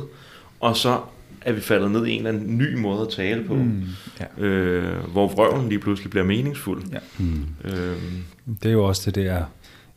og 0.59 0.77
så 0.77 0.99
er 1.41 1.51
vi 1.51 1.61
faldet 1.61 1.91
ned 1.91 2.05
i 2.05 2.11
en 2.11 2.17
eller 2.17 2.29
anden 2.29 2.57
ny 2.57 2.75
måde 2.75 3.01
at 3.01 3.09
tale 3.09 3.43
på, 3.43 3.55
mm, 3.55 3.83
ja. 4.19 4.43
øh, 4.43 5.11
hvor 5.11 5.27
vrøvlen 5.27 5.69
lige 5.69 5.79
pludselig 5.79 6.09
bliver 6.09 6.25
meningsfuld. 6.25 6.83
Ja. 6.91 6.97
Mm. 7.17 7.45
Øhm. 7.63 8.23
Det 8.63 8.69
er 8.69 8.73
jo 8.73 8.83
også 8.83 9.01
det 9.05 9.15
der, 9.15 9.43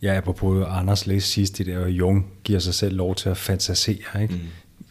ja, 0.05 0.17
apropos 0.17 0.67
Anders 0.69 1.07
læste 1.07 1.31
sidst, 1.31 1.59
det 1.59 1.67
der, 1.67 1.89
Jung 1.89 2.27
giver 2.45 2.59
sig 2.59 2.75
selv 2.75 2.97
lov 2.97 3.15
til 3.15 3.29
at 3.29 3.37
fantasere, 3.37 4.23
ikke? 4.23 4.35
Mm 4.35 4.41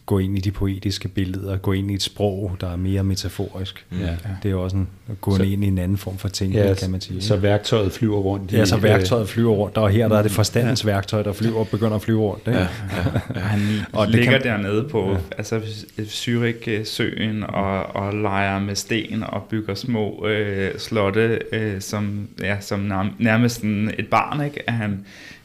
gå 0.06 0.18
ind 0.18 0.38
i 0.38 0.40
de 0.40 0.50
poetiske 0.50 1.08
billeder, 1.08 1.56
gå 1.56 1.72
ind 1.72 1.90
i 1.90 1.94
et 1.94 2.02
sprog, 2.02 2.56
der 2.60 2.72
er 2.72 2.76
mere 2.76 3.04
metaforisk. 3.04 3.86
Mm. 3.90 4.00
Ja. 4.00 4.16
Det 4.42 4.48
er 4.48 4.50
jo 4.50 4.62
også 4.62 4.76
en, 4.76 4.88
at 5.10 5.20
gå 5.20 5.36
så, 5.36 5.42
ind 5.42 5.64
i 5.64 5.66
en 5.66 5.78
anden 5.78 5.96
form 5.96 6.18
for 6.18 6.28
ting, 6.28 6.54
ja, 6.54 6.74
kan 6.74 6.90
man 6.90 7.00
sige. 7.00 7.22
Så 7.22 7.36
værktøjet 7.36 7.92
flyver 7.92 8.18
rundt. 8.18 8.52
I, 8.52 8.56
ja, 8.56 8.64
så 8.64 8.76
værktøjet 8.76 9.28
flyver 9.28 9.52
rundt, 9.52 9.76
og 9.76 9.90
her 9.90 10.08
der 10.08 10.18
er 10.18 10.22
det 10.22 10.30
forstandens 10.30 10.84
ja. 10.84 10.90
værktøj, 10.90 11.22
der 11.22 11.32
flyver 11.32 11.58
og 11.58 11.68
begynder 11.68 11.94
at 11.94 12.02
flyve 12.02 12.20
rundt. 12.20 12.46
Ikke? 12.46 12.58
Ja, 12.58 12.66
ja, 12.92 13.20
ja. 13.34 13.40
Han 13.50 13.60
og 13.92 14.08
ligger 14.08 14.32
det 14.32 14.42
kan, 14.42 14.50
dernede 14.50 14.88
på 14.88 15.10
ja. 15.10 15.16
altså, 15.38 15.60
Zürich-søen 15.98 17.54
og, 17.54 17.96
og 17.96 18.14
leger 18.14 18.60
med 18.60 18.74
sten 18.74 19.22
og 19.22 19.42
bygger 19.42 19.74
små 19.74 20.26
øh, 20.26 20.78
slotte, 20.78 21.38
øh, 21.52 21.80
som, 21.80 22.28
ja, 22.42 22.56
som 22.60 22.80
nærmest 23.18 23.64
et 23.98 24.06
barn. 24.10 24.44
Ikke? 24.44 24.68
At 24.68 24.74
han, 24.74 25.04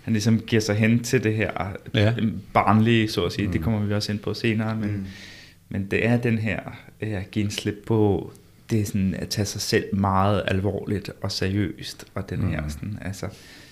han 0.09 0.13
ligesom 0.13 0.39
giver 0.39 0.59
sig 0.59 0.75
hen 0.75 1.03
til 1.03 1.23
det 1.23 1.35
her 1.35 1.51
ja. 1.93 2.13
barnlige, 2.53 3.07
så 3.07 3.25
at 3.25 3.31
sige. 3.31 3.45
Mm. 3.45 3.51
Det 3.51 3.61
kommer 3.61 3.85
vi 3.85 3.93
også 3.93 4.11
ind 4.11 4.19
på 4.19 4.33
senere, 4.33 4.75
men, 4.75 4.91
mm. 4.91 5.05
men 5.69 5.87
det 5.91 6.05
er 6.05 6.17
den 6.17 6.37
her 6.37 6.59
at 6.99 7.31
give 7.31 7.45
en 7.45 7.51
slip 7.51 7.75
på, 7.87 8.33
det 8.69 8.81
er 8.81 8.85
sådan 8.85 9.15
at 9.19 9.29
tage 9.29 9.45
sig 9.45 9.61
selv 9.61 9.95
meget 9.95 10.43
alvorligt 10.47 11.11
og 11.21 11.31
seriøst, 11.31 12.05
og 12.13 12.29
den 12.29 12.41
mm. 12.41 12.49
her 12.49 12.61
sådan, 12.67 12.99
altså 13.01 13.27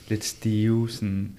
lidt 0.10 0.26
stive 0.26 0.90
sådan, 0.90 1.32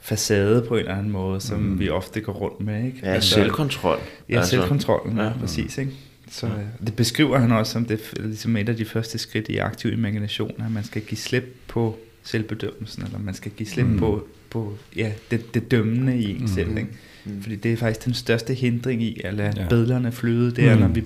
facade 0.00 0.64
på 0.68 0.74
en 0.74 0.80
eller 0.80 0.94
anden 0.94 1.12
måde, 1.12 1.40
som 1.40 1.60
mm. 1.60 1.78
vi 1.78 1.88
ofte 1.88 2.20
går 2.20 2.32
rundt 2.32 2.60
med. 2.60 2.84
Ikke? 2.86 2.98
Ja, 3.02 3.08
altså, 3.08 3.30
selvkontrol. 3.30 3.98
Ja, 4.28 4.36
altså, 4.36 4.50
selvkontrollen, 4.50 5.18
ja. 5.18 5.32
præcis. 5.40 5.78
Ikke? 5.78 5.92
Så 6.30 6.50
det 6.86 6.96
beskriver 6.96 7.38
han 7.38 7.52
også 7.52 7.72
som 7.72 7.84
det 7.84 8.00
ligesom 8.16 8.56
et 8.56 8.68
af 8.68 8.76
de 8.76 8.84
første 8.84 9.18
skridt 9.18 9.48
i 9.48 9.56
aktiv 9.56 9.92
imagination, 9.92 10.52
at 10.58 10.70
man 10.70 10.84
skal 10.84 11.02
give 11.02 11.18
slip 11.18 11.56
på 11.68 11.98
selvbedømmelsen, 12.26 13.04
eller 13.04 13.18
man 13.18 13.34
skal 13.34 13.52
give 13.56 13.68
slip 13.68 13.86
mm. 13.86 13.98
på, 13.98 14.26
på 14.50 14.76
ja, 14.96 15.12
det, 15.30 15.54
det 15.54 15.70
dømmende 15.70 16.18
i 16.18 16.30
en 16.30 16.40
mm. 16.40 16.46
selv. 16.46 16.76
Ikke? 16.76 16.88
Mm. 17.24 17.42
Fordi 17.42 17.56
det 17.56 17.72
er 17.72 17.76
faktisk 17.76 18.04
den 18.04 18.14
største 18.14 18.54
hindring 18.54 19.02
i 19.02 19.20
at 19.24 19.34
lade 19.34 19.52
ja. 19.56 19.68
billerne 19.68 20.12
flyde, 20.12 20.50
det 20.50 20.64
er, 20.64 20.74
mm. 20.74 20.80
når 20.80 20.88
vi, 20.88 21.04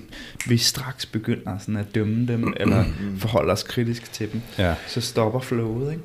vi 0.49 0.57
straks 0.57 1.07
begynder 1.07 1.59
sådan 1.59 1.77
at 1.77 1.95
dømme 1.95 2.27
dem, 2.27 2.55
eller 2.57 2.85
mm. 2.85 3.19
forholde 3.19 3.53
os 3.53 3.63
kritisk 3.63 4.13
til 4.13 4.33
dem, 4.33 4.41
ja. 4.59 4.75
så 4.87 5.01
stopper 5.01 5.41
flowet. 5.41 5.93
Ikke? 5.93 6.03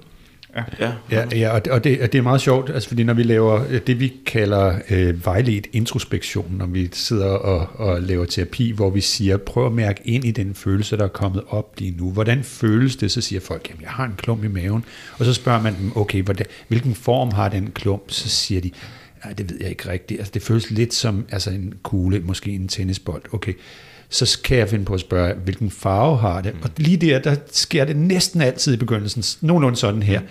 Ja, 0.79 0.93
ja, 1.11 1.25
ja, 1.31 1.49
og, 1.49 1.65
det, 1.65 1.73
og, 1.73 1.83
det, 1.83 2.01
og 2.01 2.11
det 2.11 2.17
er 2.17 2.21
meget 2.21 2.41
sjovt, 2.41 2.69
altså 2.69 2.89
fordi 2.89 3.03
når 3.03 3.13
vi 3.13 3.23
laver 3.23 3.65
øh, 3.69 3.81
det, 3.87 3.99
vi 3.99 4.13
kalder 4.25 4.79
øh, 4.89 5.25
vejledt 5.25 5.67
introspektion, 5.71 6.55
når 6.57 6.65
vi 6.65 6.89
sidder 6.93 7.27
og, 7.27 7.87
og 7.87 8.01
laver 8.01 8.25
terapi, 8.25 8.71
hvor 8.71 8.89
vi 8.89 9.01
siger, 9.01 9.37
prøv 9.37 9.65
at 9.65 9.71
mærke 9.71 10.01
ind 10.05 10.25
i 10.25 10.31
den 10.31 10.55
følelse, 10.55 10.97
der 10.97 11.03
er 11.03 11.07
kommet 11.07 11.43
op 11.49 11.73
lige 11.77 11.95
nu. 11.97 12.11
Hvordan 12.11 12.43
føles 12.43 12.95
det? 12.95 13.11
Så 13.11 13.21
siger 13.21 13.39
folk, 13.39 13.69
jamen 13.69 13.81
jeg 13.81 13.89
har 13.89 14.05
en 14.05 14.13
klump 14.17 14.43
i 14.43 14.47
maven. 14.47 14.85
Og 15.17 15.25
så 15.25 15.33
spørger 15.33 15.61
man 15.61 15.75
dem, 15.79 15.97
okay, 15.97 16.21
hvordan, 16.21 16.45
hvilken 16.67 16.95
form 16.95 17.31
har 17.31 17.49
den 17.49 17.71
klump? 17.71 18.11
Så 18.11 18.29
siger 18.29 18.61
de, 18.61 18.71
nej, 19.25 19.33
det 19.33 19.49
ved 19.49 19.57
jeg 19.61 19.69
ikke 19.69 19.89
rigtigt. 19.89 20.19
Altså 20.19 20.31
det 20.33 20.41
føles 20.41 20.71
lidt 20.71 20.93
som 20.93 21.25
altså 21.31 21.49
en 21.49 21.73
kugle, 21.83 22.19
måske 22.19 22.51
en 22.51 22.67
tennisbold. 22.67 23.21
Okay, 23.33 23.53
så 24.09 24.39
kan 24.43 24.57
jeg 24.57 24.69
finde 24.69 24.85
på 24.85 24.93
at 24.93 24.99
spørge, 24.99 25.33
hvilken 25.43 25.71
farve 25.71 26.17
har 26.17 26.41
det? 26.41 26.53
Og 26.63 26.69
lige 26.77 26.97
der, 26.97 27.19
der 27.19 27.35
sker 27.51 27.85
det 27.85 27.95
næsten 27.95 28.41
altid 28.41 28.73
i 28.73 28.77
begyndelsen, 28.77 29.47
nogenlunde 29.47 29.77
sådan 29.77 30.03
her. 30.03 30.21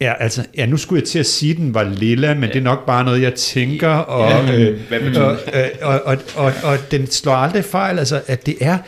Ja, 0.00 0.12
altså, 0.20 0.46
ja, 0.56 0.66
nu 0.66 0.76
skulle 0.76 1.00
jeg 1.00 1.08
til 1.08 1.18
at 1.18 1.26
sige, 1.26 1.52
at 1.52 1.56
den 1.56 1.74
var 1.74 1.84
lilla, 1.84 2.34
men 2.34 2.44
ja. 2.44 2.48
det 2.48 2.56
er 2.56 2.62
nok 2.62 2.86
bare 2.86 3.04
noget, 3.04 3.22
jeg 3.22 3.34
tænker, 3.34 3.88
og, 3.88 4.30
ja, 4.30 4.60
øh, 4.60 4.80
og, 5.16 5.32
øh, 5.54 5.68
og, 5.82 6.00
og, 6.04 6.18
og, 6.36 6.52
og 6.62 6.78
den 6.90 7.06
slår 7.06 7.34
aldrig 7.34 7.64
fejl, 7.64 7.98
altså, 7.98 8.20
at 8.26 8.46
det 8.46 8.56
er, 8.60 8.78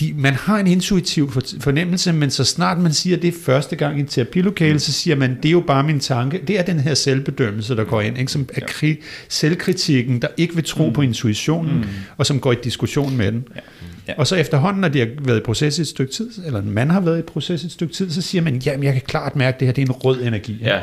de, 0.00 0.14
man 0.16 0.34
har 0.34 0.58
en 0.58 0.66
intuitiv 0.66 1.32
fornemmelse, 1.60 2.12
men 2.12 2.30
så 2.30 2.44
snart 2.44 2.78
man 2.78 2.92
siger 2.92 3.16
det 3.16 3.34
første 3.44 3.76
gang 3.76 3.96
i 3.96 4.00
en 4.00 4.06
terapilokale, 4.06 4.78
så 4.78 4.92
siger 4.92 5.16
man, 5.16 5.36
det 5.36 5.48
er 5.48 5.52
jo 5.52 5.60
bare 5.60 5.82
min 5.82 6.00
tanke. 6.00 6.40
Det 6.46 6.58
er 6.58 6.62
den 6.62 6.80
her 6.80 6.94
selvbedømmelse, 6.94 7.76
der 7.76 7.84
går 7.84 8.00
ind, 8.00 8.18
ikke? 8.18 8.32
som 8.32 8.48
er 8.54 8.60
kri- 8.60 9.02
selvkritikken, 9.28 10.22
der 10.22 10.28
ikke 10.36 10.54
vil 10.54 10.64
tro 10.64 10.86
mm. 10.86 10.92
på 10.92 11.02
intuitionen, 11.02 11.76
mm. 11.76 11.84
og 12.16 12.26
som 12.26 12.40
går 12.40 12.52
i 12.52 12.56
diskussion 12.64 13.16
med 13.16 13.32
den. 13.32 13.44
Ja. 13.54 13.60
Ja. 14.08 14.14
Og 14.16 14.26
så 14.26 14.36
efterhånden, 14.36 14.80
når 14.80 14.88
de 14.88 14.98
har 14.98 15.08
været 15.20 15.38
i 15.38 15.42
proces 15.42 15.78
et 15.78 15.88
stykke 15.88 16.12
tid, 16.12 16.30
eller 16.46 16.62
man 16.62 16.90
har 16.90 17.00
været 17.00 17.18
i 17.18 17.22
proces 17.22 17.64
et 17.64 17.72
stykke 17.72 17.94
tid, 17.94 18.10
så 18.10 18.22
siger 18.22 18.42
man, 18.42 18.56
jamen 18.56 18.84
jeg 18.84 18.92
kan 18.92 19.02
klart 19.06 19.36
mærke, 19.36 19.54
at 19.54 19.60
det 19.60 19.68
her 19.68 19.72
det 19.72 19.82
er 19.82 19.86
en 19.86 19.92
rød 19.92 20.22
energi. 20.22 20.58
Ja, 20.60 20.74
ja. 20.74 20.80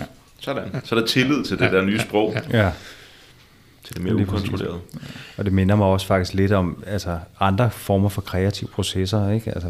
ja. 0.00 0.04
Sådan. 0.40 0.62
Så 0.84 0.94
er 0.94 1.00
der 1.00 1.06
tillid 1.06 1.44
til 1.44 1.58
det 1.58 1.64
ja. 1.64 1.70
der 1.70 1.84
nye 1.84 1.98
sprog. 2.00 2.36
Ja. 2.52 2.64
ja 2.64 2.70
til 3.84 3.94
det 3.96 4.04
mere 4.04 4.16
ukontrolleret. 4.16 4.80
Og 5.36 5.44
det 5.44 5.52
minder 5.52 5.76
mig 5.76 5.86
også 5.86 6.06
faktisk 6.06 6.34
lidt 6.34 6.52
om 6.52 6.84
altså, 6.86 7.18
andre 7.40 7.70
former 7.70 8.08
for 8.08 8.20
kreative 8.20 8.68
processer, 8.68 9.30
ikke? 9.30 9.50
Altså 9.50 9.68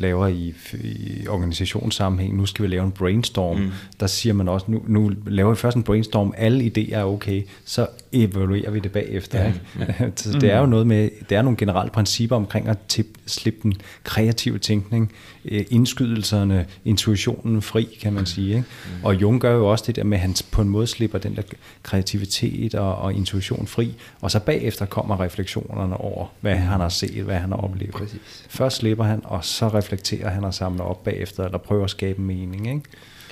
laver 0.00 0.26
i, 0.26 0.54
i 0.72 1.28
organisationssammenhæng, 1.28 2.36
nu 2.36 2.46
skal 2.46 2.62
vi 2.62 2.68
lave 2.68 2.84
en 2.84 2.92
brainstorm, 2.92 3.56
mm. 3.56 3.70
der 4.00 4.06
siger 4.06 4.32
man 4.32 4.48
også, 4.48 4.66
nu, 4.68 4.82
nu 4.86 5.12
laver 5.26 5.50
vi 5.50 5.56
først 5.56 5.76
en 5.76 5.82
brainstorm, 5.82 6.34
alle 6.36 6.64
idéer 6.64 6.94
er 6.94 7.04
okay, 7.04 7.42
så 7.64 7.86
evaluerer 8.12 8.70
vi 8.70 8.80
det 8.80 8.92
bagefter. 8.92 9.40
Ja. 9.40 9.46
Ikke? 9.46 9.60
Ja. 10.00 10.10
så 10.16 10.38
det 10.38 10.52
er 10.52 10.58
jo 10.58 10.66
noget 10.66 10.86
med, 10.86 11.10
det 11.28 11.36
er 11.36 11.42
nogle 11.42 11.56
generelle 11.56 11.90
principper 11.90 12.36
omkring 12.36 12.68
at 12.68 12.78
tip, 12.88 13.06
slippe 13.26 13.60
den 13.62 13.74
kreative 14.04 14.58
tænkning, 14.58 15.12
øh, 15.44 15.64
indskydelserne, 15.70 16.66
intuitionen 16.84 17.62
fri, 17.62 17.98
kan 18.02 18.12
man 18.12 18.26
sige. 18.26 18.48
Ikke? 18.48 18.64
Mm. 18.98 19.04
Og 19.04 19.14
Jung 19.14 19.40
gør 19.40 19.54
jo 19.54 19.70
også 19.70 19.84
det 19.86 19.96
der 19.96 20.04
med, 20.04 20.18
at 20.18 20.22
han 20.22 20.34
på 20.50 20.62
en 20.62 20.68
måde 20.68 20.86
slipper 20.86 21.18
den 21.18 21.36
der 21.36 21.42
kreativitet 21.82 22.74
og, 22.74 22.96
og 22.96 23.14
intuition 23.14 23.55
refleksion 23.56 23.66
fri, 23.66 23.94
og 24.20 24.30
så 24.30 24.40
bagefter 24.40 24.86
kommer 24.86 25.20
refleksionerne 25.20 25.96
over, 25.96 26.26
hvad 26.40 26.54
han 26.56 26.80
har 26.80 26.88
set, 26.88 27.24
hvad 27.24 27.36
han 27.36 27.50
har 27.50 27.58
oplevet. 27.58 27.94
Præcis. 27.94 28.46
Først 28.48 28.76
slipper 28.76 29.04
han, 29.04 29.20
og 29.24 29.44
så 29.44 29.68
reflekterer 29.68 30.28
han 30.28 30.44
og 30.44 30.54
samler 30.54 30.84
op 30.84 31.04
bagefter, 31.04 31.44
eller 31.44 31.58
prøver 31.58 31.84
at 31.84 31.90
skabe 31.90 32.20
mening. 32.20 32.66
Ikke? 32.66 32.82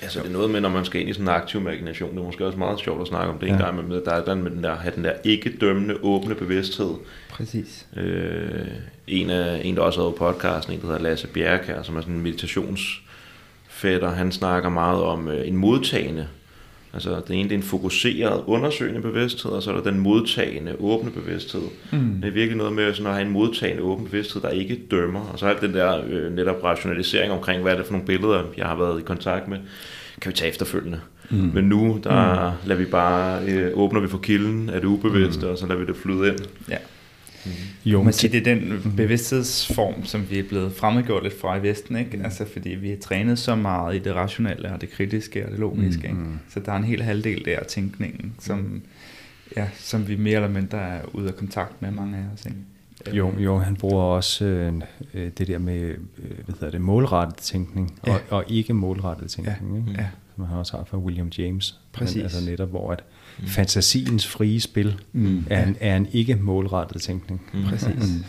Altså, 0.01 0.19
det 0.19 0.27
er 0.27 0.31
noget 0.31 0.49
med, 0.49 0.61
når 0.61 0.69
man 0.69 0.85
skal 0.85 1.01
ind 1.01 1.09
i 1.09 1.13
sådan 1.13 1.25
en 1.25 1.29
aktiv 1.29 1.61
imagination, 1.61 2.11
det 2.11 2.19
er 2.19 2.23
måske 2.23 2.45
også 2.45 2.57
meget 2.57 2.79
sjovt 2.79 3.01
at 3.01 3.07
snakke 3.07 3.33
om 3.33 3.39
det 3.39 3.47
ja. 3.47 3.53
en 3.53 3.59
gang 3.59 3.87
med, 3.87 4.01
der 4.01 4.11
er 4.11 4.25
den 4.25 4.43
med 4.43 4.51
den 4.51 4.63
der, 4.63 4.75
have 4.75 4.95
den 4.95 5.03
der 5.03 5.13
ikke-dømmende, 5.23 5.95
åbne 6.01 6.35
bevidsthed. 6.35 6.93
Præcis. 7.29 7.87
Øh, 7.95 8.67
en, 9.07 9.29
af, 9.29 9.61
en, 9.63 9.75
der 9.75 9.81
også 9.81 9.99
har 9.99 10.05
været 10.05 10.15
podcasten, 10.15 10.73
en 10.73 10.79
der 10.81 10.85
hedder 10.85 11.01
Lasse 11.01 11.27
Bjerg 11.27 11.85
som 11.85 11.97
er 11.97 12.01
sådan 12.01 12.15
en 12.15 12.21
meditationsfætter, 12.21 14.09
han 14.09 14.31
snakker 14.31 14.69
meget 14.69 15.03
om 15.03 15.27
øh, 15.27 15.47
en 15.47 15.57
modtagende 15.57 16.27
Altså 16.95 17.21
det 17.27 17.35
ene 17.35 17.43
det 17.43 17.51
er 17.51 17.57
en 17.57 17.63
fokuseret, 17.63 18.43
undersøgende 18.47 19.01
bevidsthed, 19.01 19.51
og 19.51 19.63
så 19.63 19.71
er 19.71 19.75
der 19.75 19.91
den 19.91 19.99
modtagende, 19.99 20.75
åbne 20.79 21.11
bevidsthed. 21.11 21.61
Mm. 21.91 22.21
Det 22.21 22.27
er 22.27 22.31
virkelig 22.31 22.57
noget 22.57 22.73
med 22.73 22.93
sådan 22.93 23.07
at 23.07 23.13
have 23.13 23.25
en 23.25 23.33
modtagende, 23.33 23.83
åben 23.83 24.05
bevidsthed, 24.05 24.41
der 24.41 24.49
ikke 24.49 24.79
dømmer. 24.91 25.29
Og 25.33 25.39
så 25.39 25.47
er 25.47 25.53
den 25.53 25.73
der 25.73 26.01
øh, 26.09 26.35
netop 26.35 26.63
rationalisering 26.63 27.31
omkring, 27.31 27.61
hvad 27.61 27.73
er 27.73 27.77
det 27.77 27.85
for 27.85 27.93
nogle 27.93 28.07
billeder, 28.07 28.43
jeg 28.57 28.65
har 28.65 28.75
været 28.75 28.99
i 28.99 29.03
kontakt 29.03 29.47
med, 29.47 29.57
kan 30.21 30.29
vi 30.29 30.35
tage 30.35 30.49
efterfølgende. 30.49 30.99
Mm. 31.29 31.51
Men 31.53 31.63
nu, 31.63 31.99
der 32.03 32.49
mm. 32.49 32.67
lader 32.67 32.79
vi 32.79 32.85
bare, 32.85 33.45
øh, 33.47 33.71
åbner 33.73 33.99
vi 33.99 34.07
for 34.07 34.17
kilden 34.17 34.69
af 34.69 34.81
det 34.81 34.87
ubevidste, 34.87 35.45
mm. 35.45 35.51
og 35.51 35.57
så 35.57 35.67
lader 35.67 35.79
vi 35.79 35.85
det 35.85 35.95
flyde 35.95 36.27
ind. 36.27 36.39
Ja. 36.69 36.77
Mm. 37.45 37.51
Jo, 37.91 38.03
man 38.03 38.13
siger, 38.13 38.31
det 38.31 38.47
er 38.47 38.55
den 38.55 38.81
mm. 38.85 38.95
bevidsthedsform, 38.95 40.05
som 40.05 40.29
vi 40.29 40.39
er 40.39 40.43
blevet 40.43 40.73
fremmedgjort 40.73 41.23
lidt 41.23 41.39
fra 41.39 41.57
i 41.57 41.61
Vesten, 41.63 41.95
ikke? 41.95 42.21
Altså, 42.23 42.45
fordi 42.53 42.69
vi 42.69 42.89
har 42.89 42.97
trænet 42.97 43.39
så 43.39 43.55
meget 43.55 43.95
i 43.95 43.99
det 43.99 44.15
rationelle 44.15 44.73
og 44.73 44.81
det 44.81 44.91
kritiske 44.91 45.45
og 45.45 45.51
det 45.51 45.59
logiske. 45.59 46.07
Mm. 46.07 46.19
Ikke? 46.19 46.39
Så 46.49 46.59
der 46.59 46.71
er 46.71 46.77
en 46.77 46.83
hel 46.83 47.01
halvdel 47.01 47.45
der 47.45 47.59
af 47.59 47.65
tænkningen, 47.65 48.33
som, 48.39 48.57
mm. 48.57 48.81
ja, 49.57 49.67
som 49.75 50.07
vi 50.07 50.15
mere 50.15 50.35
eller 50.35 50.49
mindre 50.49 50.77
er 50.77 51.01
ude 51.13 51.27
af 51.27 51.35
kontakt 51.35 51.81
med 51.81 51.91
mange 51.91 52.17
af 52.17 52.23
os. 52.33 52.45
Ikke? 52.45 52.57
Jo, 53.17 53.39
jo, 53.39 53.57
han 53.57 53.75
bruger 53.75 54.03
også 54.03 54.45
øh, 54.45 54.73
øh 55.13 55.31
det 55.37 55.47
der 55.47 55.57
med 55.57 55.81
øh, 55.81 55.97
hvad 56.45 56.55
hedder 56.55 56.71
det, 56.71 56.81
målrettet 56.81 57.37
tænkning 57.37 57.99
ja. 58.07 58.13
og, 58.13 58.21
og 58.29 58.43
ikke 58.47 58.73
målrettet 58.73 59.29
tænkning, 59.29 59.73
ja. 59.73 59.91
Ikke? 59.91 60.01
Ja. 60.01 60.07
som 60.35 60.45
han 60.45 60.57
også 60.57 60.77
har 60.77 60.83
fra 60.83 60.97
William 60.97 61.31
James. 61.37 61.79
Præcis. 61.93 62.15
Men, 62.15 62.23
altså 62.23 62.49
netop 62.49 62.69
hvor 62.69 62.91
at 62.91 63.03
mm. 63.39 63.47
fantasiens 63.47 64.27
frie 64.27 64.61
spil 64.61 65.01
mm. 65.13 65.45
er, 65.49 65.65
en, 65.65 65.77
er 65.79 65.97
en 65.97 66.07
ikke 66.11 66.35
målrettet 66.35 67.01
tænkning. 67.01 67.41
Mm. 67.53 67.63
Præcis. 67.63 67.95
Mm. 67.95 68.23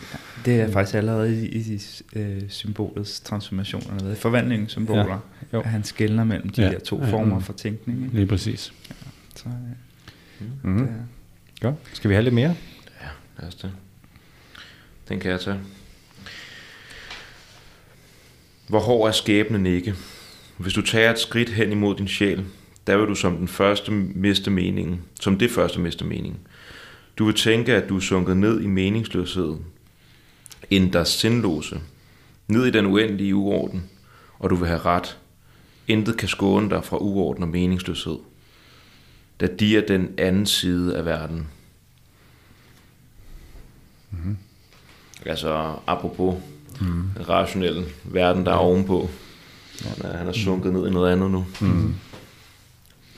Det 0.45 0.61
er 0.61 0.71
faktisk 0.71 0.95
allerede 0.95 1.45
i, 1.45 1.47
i, 1.47 1.73
i 1.73 1.81
uh, 2.19 2.49
symbolets 2.49 3.19
transformationer, 3.19 4.15
forvandlingens 4.15 4.71
symboler, 4.71 5.19
ja. 5.53 5.59
at 5.59 5.65
han 5.65 5.83
skældner 5.83 6.23
mellem 6.23 6.49
de 6.49 6.61
ja. 6.61 6.71
der 6.71 6.79
to 6.79 7.05
former 7.05 7.35
mm. 7.35 7.41
for 7.41 7.53
tænkning. 7.53 8.03
Ikke? 8.03 8.15
Lige 8.15 8.27
præcis. 8.27 8.73
Ja. 8.89 8.95
Så, 9.35 9.43
ja. 9.45 10.45
Mm. 10.63 10.77
Det 10.77 10.87
er. 10.87 10.93
Godt. 11.61 11.75
Skal 11.93 12.09
vi 12.09 12.15
have 12.15 12.23
lidt 12.23 12.35
mere? 12.35 12.55
Ja, 13.01 13.07
lad 13.39 13.47
os 13.47 13.55
det. 13.55 13.71
Den 15.09 15.19
kan 15.19 15.31
jeg 15.31 15.41
tage. 15.41 15.59
Hvor 18.67 18.79
hård 18.79 19.07
er 19.07 19.11
skæbnen 19.11 19.65
ikke? 19.65 19.95
Hvis 20.57 20.73
du 20.73 20.81
tager 20.81 21.11
et 21.11 21.19
skridt 21.19 21.49
hen 21.49 21.71
imod 21.71 21.95
din 21.95 22.07
sjæl, 22.07 22.45
der 22.87 22.97
vil 22.97 23.07
du 23.07 23.15
som 23.15 23.37
den 23.37 23.47
første 23.47 23.91
miste 23.91 24.51
meningen, 24.51 25.01
som 25.19 25.37
det 25.37 25.51
første 25.51 25.79
miste 25.79 26.05
meningen. 26.05 26.39
Du 27.17 27.25
vil 27.25 27.35
tænke, 27.35 27.75
at 27.75 27.89
du 27.89 27.95
er 27.95 27.99
sunket 27.99 28.37
ned 28.37 28.61
i 28.61 28.67
meningsløshed, 28.67 29.55
end 30.69 30.91
der 30.91 31.03
sindlose, 31.03 31.81
ned 32.47 32.65
i 32.65 32.71
den 32.71 32.85
uendelige 32.85 33.35
uorden, 33.35 33.83
og 34.39 34.49
du 34.49 34.55
vil 34.55 34.67
have 34.67 34.79
ret. 34.79 35.17
Intet 35.87 36.17
kan 36.17 36.27
skåne 36.27 36.69
dig 36.69 36.85
fra 36.85 36.97
uorden 36.97 37.43
og 37.43 37.49
meningsløshed, 37.49 38.17
da 39.39 39.47
de 39.47 39.77
er 39.77 39.87
den 39.87 40.13
anden 40.17 40.45
side 40.45 40.97
af 40.97 41.05
verden. 41.05 41.47
Mm-hmm. 44.11 44.37
Altså 45.25 45.75
apropos 45.87 46.35
mm. 46.81 47.03
den 47.17 47.29
rationelle 47.29 47.85
verden, 48.03 48.45
der 48.45 48.51
er 48.51 48.55
ovenpå. 48.55 49.09
Han 49.81 50.11
er, 50.11 50.17
han 50.17 50.27
er 50.27 50.33
sunket 50.33 50.73
mm. 50.73 50.79
ned 50.79 50.87
i 50.87 50.91
noget 50.91 51.11
andet 51.11 51.31
nu. 51.31 51.45
Mm. 51.61 51.95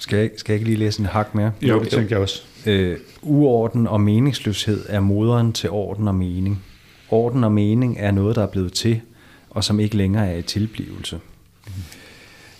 Skal 0.09 0.19
jeg, 0.19 0.29
skal 0.35 0.53
jeg 0.53 0.59
ikke 0.59 0.69
lige 0.69 0.79
læse 0.79 0.99
en 0.99 1.05
hak 1.05 1.35
mere? 1.35 1.51
Jo, 1.61 1.79
det 1.79 1.89
tænkte 1.89 2.13
jeg 2.13 2.21
også. 2.21 2.43
Øh, 2.65 2.97
uorden 3.21 3.87
og 3.87 4.01
meningsløshed 4.01 4.85
er 4.87 4.99
moderen 4.99 5.53
til 5.53 5.69
orden 5.69 6.07
og 6.07 6.15
mening. 6.15 6.63
Orden 7.09 7.43
og 7.43 7.51
mening 7.51 7.95
er 7.99 8.11
noget, 8.11 8.35
der 8.35 8.43
er 8.43 8.47
blevet 8.47 8.73
til, 8.73 9.01
og 9.49 9.63
som 9.63 9.79
ikke 9.79 9.97
længere 9.97 10.31
er 10.31 10.37
i 10.37 10.41
tilblivelse. 10.41 11.19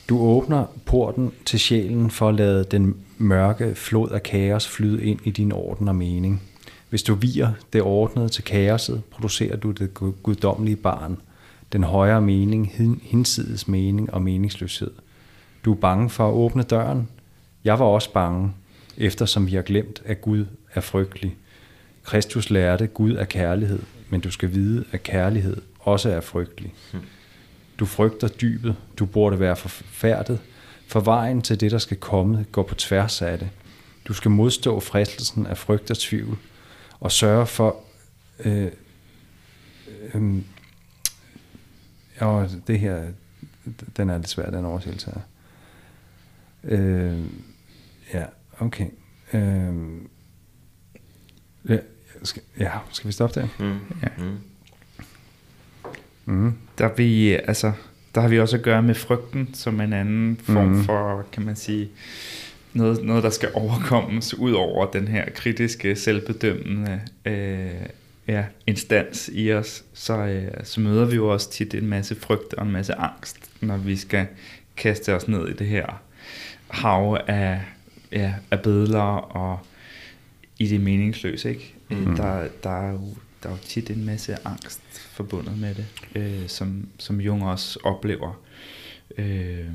Du 0.10 0.20
åbner 0.20 0.66
porten 0.86 1.32
til 1.46 1.60
sjælen 1.60 2.12
for 2.12 2.30
at 2.30 2.36
lade 2.36 2.64
den 2.64 2.96
mørke 3.18 3.76
flod 3.76 4.10
af 4.10 4.24
kaos 4.24 4.68
flyde 4.68 5.04
ind 5.04 5.20
i 5.24 5.32
din 5.32 5.52
orden 5.52 5.88
og 5.88 5.96
mening. 5.96 6.42
Hvis 6.90 7.04
du 7.04 7.16
virer 7.16 7.52
det 7.74 7.82
ordnede 7.82 8.30
til 8.30 8.44
kaoset, 8.44 9.02
producerer 9.12 9.56
du 9.56 9.72
det 9.72 9.94
guddommelige 10.24 10.76
barn, 10.76 11.18
den 11.74 11.84
højere 11.84 12.22
mening, 12.22 12.72
hinsides 13.04 13.68
mening 13.68 14.14
og 14.14 14.22
meningsløshed. 14.22 14.92
Du 15.66 15.72
er 15.72 15.78
bange 15.78 16.10
for 16.10 16.28
at 16.28 16.34
åbne 16.34 16.64
døren, 16.64 17.08
jeg 17.64 17.80
var 17.80 17.86
også 17.86 18.14
bange, 18.14 18.54
eftersom 18.98 19.48
vi 19.48 19.56
har 19.56 19.62
glemt, 19.62 20.02
at 20.06 20.22
Gud 20.22 20.46
er 20.74 20.82
frygtelig. 20.82 21.38
Kristus 22.04 22.50
lærte, 22.50 22.88
Gud 22.88 23.16
er 23.16 23.26
kærlighed, 23.26 23.80
men 24.10 24.22
du 24.22 24.32
skal 24.32 24.54
vide, 24.54 24.86
at 24.92 25.04
kærlighed 25.04 25.62
også 25.80 26.10
er 26.10 26.22
frygtelig. 26.22 26.74
Du 27.80 27.86
frygter 27.86 28.28
dybet, 28.28 28.76
du 29.00 29.06
burde 29.06 29.40
være 29.40 29.56
forfærdet, 29.56 30.40
for 30.88 31.00
vejen 31.00 31.42
til 31.42 31.60
det, 31.60 31.72
der 31.72 31.78
skal 31.78 31.98
komme, 31.98 32.46
går 32.52 32.64
på 32.64 32.76
tværs 32.76 33.22
af 33.22 33.40
det. 33.40 33.50
Du 34.08 34.14
skal 34.14 34.32
modstå 34.32 34.80
fristelsen 34.80 35.46
af 35.46 35.58
frygt 35.58 35.92
og 35.92 35.98
tvivl, 35.98 36.38
og 37.00 37.12
sørge 37.12 37.46
for, 37.46 37.76
øh, 38.40 38.72
øh, 40.14 40.42
og 42.20 42.50
det 42.68 42.80
her, 42.80 43.04
den 43.98 44.10
er 44.10 44.18
lidt 44.18 44.30
svær, 44.30 44.50
den 44.50 44.66
oversættelse 44.66 45.12
her. 45.12 45.22
Øh, 46.64 47.20
ja, 48.14 48.26
okay. 48.60 48.86
Øh, 49.34 49.74
ja, 51.70 51.78
skal, 52.24 52.42
ja, 52.60 52.72
skal 52.92 53.08
vi 53.08 53.12
stoppe 53.12 53.40
der? 53.40 53.48
Mm. 53.60 53.80
Ja. 54.04 54.08
Mm. 54.18 54.38
Mm. 56.26 56.54
Der, 56.78 56.90
vi, 56.96 57.32
altså, 57.34 57.72
der 58.16 58.22
har 58.22 58.28
vi 58.28 58.40
også 58.40 58.58
at 58.58 58.64
gøre 58.64 58.84
med 58.84 58.96
frygten 58.96 59.54
som 59.54 59.82
en 59.82 59.94
anden 59.94 60.38
form 60.38 60.68
mm. 60.68 60.84
for, 60.84 61.26
kan 61.32 61.46
man 61.46 61.56
sige, 61.56 61.90
noget, 62.74 63.04
noget 63.04 63.24
der 63.24 63.30
skal 63.30 63.50
overkommes 63.54 64.34
ud 64.34 64.52
over 64.52 64.92
den 64.92 65.08
her 65.08 65.26
kritiske, 65.36 65.96
selvbedømmende 65.96 67.02
øh, 67.26 67.86
ja, 68.28 68.46
instans 68.68 69.30
i 69.34 69.54
os, 69.54 69.84
så, 69.94 70.18
øh, 70.18 70.52
så 70.64 70.82
møder 70.82 71.06
vi 71.06 71.16
jo 71.16 71.34
også 71.34 71.52
tit 71.52 71.74
en 71.74 71.88
masse 71.88 72.16
frygt 72.16 72.54
og 72.54 72.66
en 72.66 72.72
masse 72.72 72.96
angst, 72.96 73.52
når 73.62 73.78
vi 73.78 73.96
skal 73.96 74.28
kaste 74.78 75.16
os 75.16 75.28
ned 75.28 75.48
i 75.48 75.54
det 75.54 75.68
her 75.68 76.02
hav 76.68 77.18
af, 77.28 77.62
ja, 78.12 78.34
af 78.52 78.62
billeder 78.62 79.02
og 79.02 79.60
i 80.60 80.68
det 80.68 80.82
meningsløse. 80.82 81.50
Ikke? 81.50 81.76
Mm. 81.90 82.16
Der, 82.16 82.48
der, 82.64 82.70
er 82.70 82.92
jo, 82.92 83.16
der 83.44 83.50
er 83.50 83.54
jo 83.54 83.60
tit 83.64 83.90
en 83.90 84.06
masse 84.06 84.38
angst 84.46 84.82
forbundet 84.94 85.58
med 85.58 85.76
det, 85.76 85.86
øh, 86.16 86.48
som, 86.48 86.88
som 86.98 87.22
Jung 87.22 87.46
også 87.46 87.80
oplever 87.84 88.42
øh, 89.18 89.66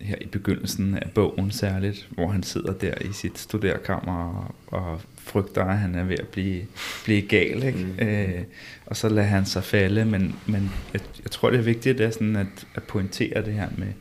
her 0.00 0.16
i 0.20 0.26
begyndelsen 0.26 0.98
af 0.98 1.10
bogen 1.14 1.50
særligt, 1.50 2.08
hvor 2.10 2.28
han 2.28 2.42
sidder 2.42 2.72
der 2.72 2.94
i 3.00 3.12
sit 3.12 3.38
studerkammer 3.38 4.44
og, 4.66 4.78
og 4.78 5.00
frygter, 5.16 5.64
at 5.64 5.78
han 5.78 5.94
er 5.94 6.04
ved 6.04 6.18
at 6.18 6.28
blive, 6.28 6.62
blive 7.04 7.22
gal, 7.22 7.62
ikke? 7.62 7.78
Mm. 7.78 8.06
Øh, 8.06 8.42
og 8.86 8.96
så 8.96 9.08
lader 9.08 9.28
han 9.28 9.46
sig 9.46 9.64
falde, 9.64 10.04
men, 10.04 10.34
men 10.46 10.70
jeg, 10.92 11.00
jeg 11.22 11.30
tror, 11.30 11.50
det 11.50 11.58
er 11.58 11.62
vigtigt 11.62 12.00
at, 12.00 12.14
sådan 12.14 12.36
at, 12.36 12.66
at 12.74 12.82
pointere 12.82 13.44
det 13.44 13.54
her 13.54 13.68
med, 13.78 13.92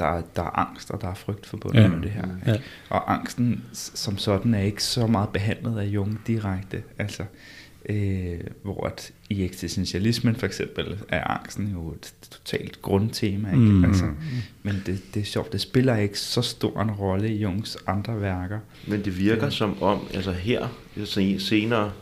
der, 0.00 0.22
der 0.36 0.42
er 0.42 0.58
angst, 0.58 0.90
og 0.90 1.00
der 1.00 1.08
er 1.08 1.14
frygt 1.14 1.46
forbundet 1.46 1.82
ja. 1.82 1.88
med 1.88 2.02
det 2.02 2.10
her. 2.10 2.26
Ja. 2.46 2.56
Og 2.88 3.14
angsten 3.14 3.64
som 3.72 4.18
sådan 4.18 4.54
er 4.54 4.62
ikke 4.62 4.84
så 4.84 5.06
meget 5.06 5.28
behandlet 5.28 5.78
af 5.78 5.84
Jung 5.84 6.20
direkte, 6.26 6.82
altså 6.98 7.24
øh, 7.88 8.40
hvor 8.62 8.86
at 8.86 9.12
i 9.30 9.44
eksistentialismen 9.44 10.36
for 10.36 10.46
eksempel 10.46 10.98
er 11.08 11.24
angsten 11.24 11.68
jo 11.68 11.92
et 11.92 12.12
totalt 12.30 12.82
grundtema, 12.82 13.48
ikke? 13.48 13.60
Mm. 13.60 13.84
Altså, 13.84 14.04
men 14.62 14.82
det, 14.86 15.00
det 15.14 15.20
er 15.20 15.24
sjovt, 15.24 15.52
det 15.52 15.60
spiller 15.60 15.96
ikke 15.96 16.18
så 16.18 16.42
stor 16.42 16.82
en 16.82 16.90
rolle 16.90 17.28
i 17.28 17.36
Jungs 17.36 17.78
andre 17.86 18.20
værker. 18.20 18.58
Men 18.86 19.04
det 19.04 19.18
virker 19.18 19.44
ja. 19.44 19.50
som 19.50 19.82
om, 19.82 20.06
altså 20.14 20.32
her 20.32 20.68
senere, 21.38 21.92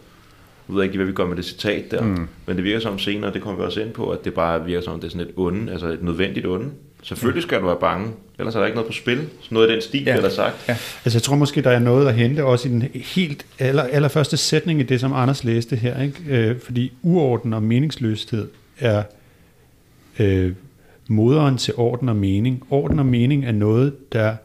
jeg 0.68 0.76
ved 0.76 0.82
ikke, 0.82 0.96
hvad 0.96 1.06
vi 1.06 1.12
gør 1.12 1.26
med 1.26 1.36
det 1.36 1.44
citat 1.44 1.90
der, 1.90 2.02
mm. 2.02 2.28
men 2.46 2.56
det 2.56 2.64
virker 2.64 2.80
som 2.80 2.98
senere, 2.98 3.32
det 3.32 3.42
kommer 3.42 3.60
vi 3.60 3.66
også 3.66 3.80
ind 3.80 3.92
på, 3.92 4.10
at 4.10 4.24
det 4.24 4.34
bare 4.34 4.64
virker 4.64 4.80
som, 4.84 5.00
det 5.00 5.06
er 5.06 5.10
sådan 5.10 5.26
et 5.26 5.34
onde, 5.36 5.72
altså 5.72 5.86
et 5.86 6.02
nødvendigt 6.02 6.46
onde. 6.46 6.70
Selvfølgelig 7.02 7.42
skal 7.42 7.60
du 7.60 7.66
være 7.66 7.76
bange, 7.80 8.12
ellers 8.38 8.54
er 8.54 8.58
der 8.58 8.66
ikke 8.66 8.76
noget 8.76 8.86
på 8.86 8.92
spil. 8.92 9.16
Sådan 9.16 9.54
noget 9.54 9.68
af 9.68 9.72
den 9.72 9.82
stil, 9.82 10.04
ja. 10.04 10.16
der 10.16 10.28
sagt. 10.28 10.68
Ja. 10.68 10.76
Altså 11.04 11.16
jeg 11.18 11.22
tror 11.22 11.36
måske, 11.36 11.62
der 11.62 11.70
er 11.70 11.78
noget 11.78 12.08
at 12.08 12.14
hente 12.14 12.44
også 12.44 12.68
i 12.68 12.72
den 12.72 12.82
helt 12.94 13.46
aller, 13.58 13.82
allerførste 13.82 14.36
sætning 14.36 14.80
i 14.80 14.82
det, 14.82 15.00
som 15.00 15.12
Anders 15.12 15.44
læste 15.44 15.76
her. 15.76 16.02
Ikke? 16.02 16.22
Øh, 16.28 16.60
fordi 16.60 16.92
uorden 17.02 17.52
og 17.52 17.62
meningsløshed 17.62 18.48
er 18.78 19.02
øh, 20.18 20.52
moderen 21.08 21.58
til 21.58 21.74
orden 21.76 22.08
og 22.08 22.16
mening. 22.16 22.66
Orden 22.70 22.98
og 22.98 23.06
mening 23.06 23.44
er 23.44 23.52
noget, 23.52 24.12
der 24.12 24.36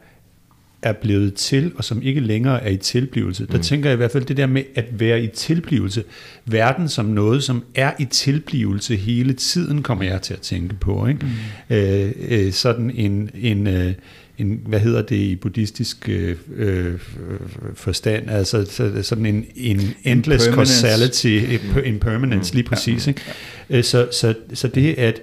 er 0.83 0.93
blevet 0.93 1.33
til, 1.33 1.71
og 1.75 1.83
som 1.83 2.01
ikke 2.01 2.19
længere 2.19 2.63
er 2.63 2.69
i 2.69 2.77
tilblivelse. 2.77 3.47
Der 3.47 3.57
mm. 3.57 3.63
tænker 3.63 3.89
jeg 3.89 3.93
i 3.93 3.97
hvert 3.97 4.11
fald 4.11 4.25
det 4.25 4.37
der 4.37 4.45
med 4.45 4.63
at 4.75 4.85
være 4.91 5.23
i 5.23 5.27
tilblivelse. 5.27 6.03
Verden 6.45 6.89
som 6.89 7.05
noget, 7.05 7.43
som 7.43 7.63
er 7.75 7.91
i 7.99 8.05
tilblivelse 8.05 8.95
hele 8.95 9.33
tiden, 9.33 9.83
kommer 9.83 10.03
jeg 10.03 10.21
til 10.21 10.33
at 10.33 10.41
tænke 10.41 10.75
på. 10.75 11.07
Ikke? 11.07 11.25
Mm. 11.69 11.75
Øh, 11.75 12.11
øh, 12.29 12.51
sådan 12.51 12.91
en, 12.95 13.29
en, 13.35 13.67
øh, 13.67 13.93
en, 14.37 14.61
hvad 14.65 14.79
hedder 14.79 15.01
det 15.01 15.15
i 15.15 15.35
buddhistisk 15.35 16.09
øh, 16.09 16.35
øh, 16.55 16.93
forstand, 17.75 18.29
altså 18.29 18.65
sådan 19.01 19.25
en, 19.25 19.45
en 19.55 19.81
endless 20.03 20.45
causality, 20.45 21.39
impermanence, 21.85 22.53
mm. 22.53 22.55
lige 22.55 22.67
præcis. 22.67 23.07
Ikke? 23.07 23.21
Øh, 23.69 23.83
så, 23.83 24.07
så, 24.11 24.33
så 24.53 24.67
det 24.67 24.93
at 24.93 25.21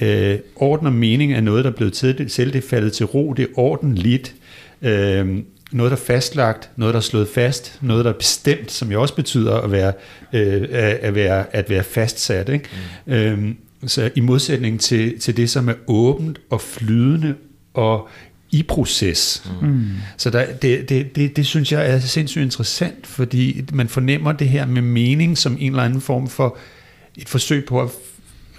øh, 0.00 0.38
orden 0.56 0.86
og 0.86 0.92
mening 0.92 1.32
er 1.32 1.40
noget, 1.40 1.64
der 1.64 1.70
er 1.70 1.74
blevet 1.74 1.92
til, 1.92 2.30
selv 2.30 2.52
det 2.52 2.64
er 2.64 2.68
faldet 2.68 2.92
til 2.92 3.06
ro, 3.06 3.32
det 3.32 3.42
er 3.42 3.58
ordentligt, 3.58 4.34
Øh, 4.82 5.38
noget, 5.72 5.90
der 5.90 5.96
er 5.96 6.00
fastlagt, 6.00 6.70
noget, 6.76 6.94
der 6.94 6.98
er 6.98 7.02
slået 7.02 7.28
fast, 7.28 7.78
noget, 7.82 8.04
der 8.04 8.10
er 8.10 8.16
bestemt, 8.16 8.70
som 8.70 8.92
jo 8.92 9.02
også 9.02 9.14
betyder 9.14 9.54
at 9.54 9.72
være, 9.72 9.92
øh, 10.32 10.68
at 11.02 11.14
være, 11.14 11.56
at 11.56 11.70
være 11.70 11.84
fastsat. 11.84 12.48
Ikke? 12.48 12.68
Mm. 13.06 13.12
Øhm, 13.12 13.56
så 13.86 14.10
i 14.14 14.20
modsætning 14.20 14.80
til, 14.80 15.20
til 15.20 15.36
det, 15.36 15.50
som 15.50 15.68
er 15.68 15.74
åbent 15.86 16.38
og 16.50 16.60
flydende 16.60 17.34
og 17.74 18.08
i 18.50 18.62
proces. 18.62 19.50
Mm. 19.62 19.86
Så 20.16 20.30
der, 20.30 20.46
det, 20.52 20.88
det, 20.88 21.16
det, 21.16 21.36
det 21.36 21.46
synes 21.46 21.72
jeg 21.72 21.90
er 21.90 21.98
sindssygt 21.98 22.42
interessant, 22.42 23.06
fordi 23.06 23.64
man 23.72 23.88
fornemmer 23.88 24.32
det 24.32 24.48
her 24.48 24.66
med 24.66 24.82
mening 24.82 25.38
som 25.38 25.56
en 25.60 25.72
eller 25.72 25.82
anden 25.82 26.00
form 26.00 26.28
for 26.28 26.56
et 27.16 27.28
forsøg 27.28 27.64
på 27.64 27.82
at 27.82 27.88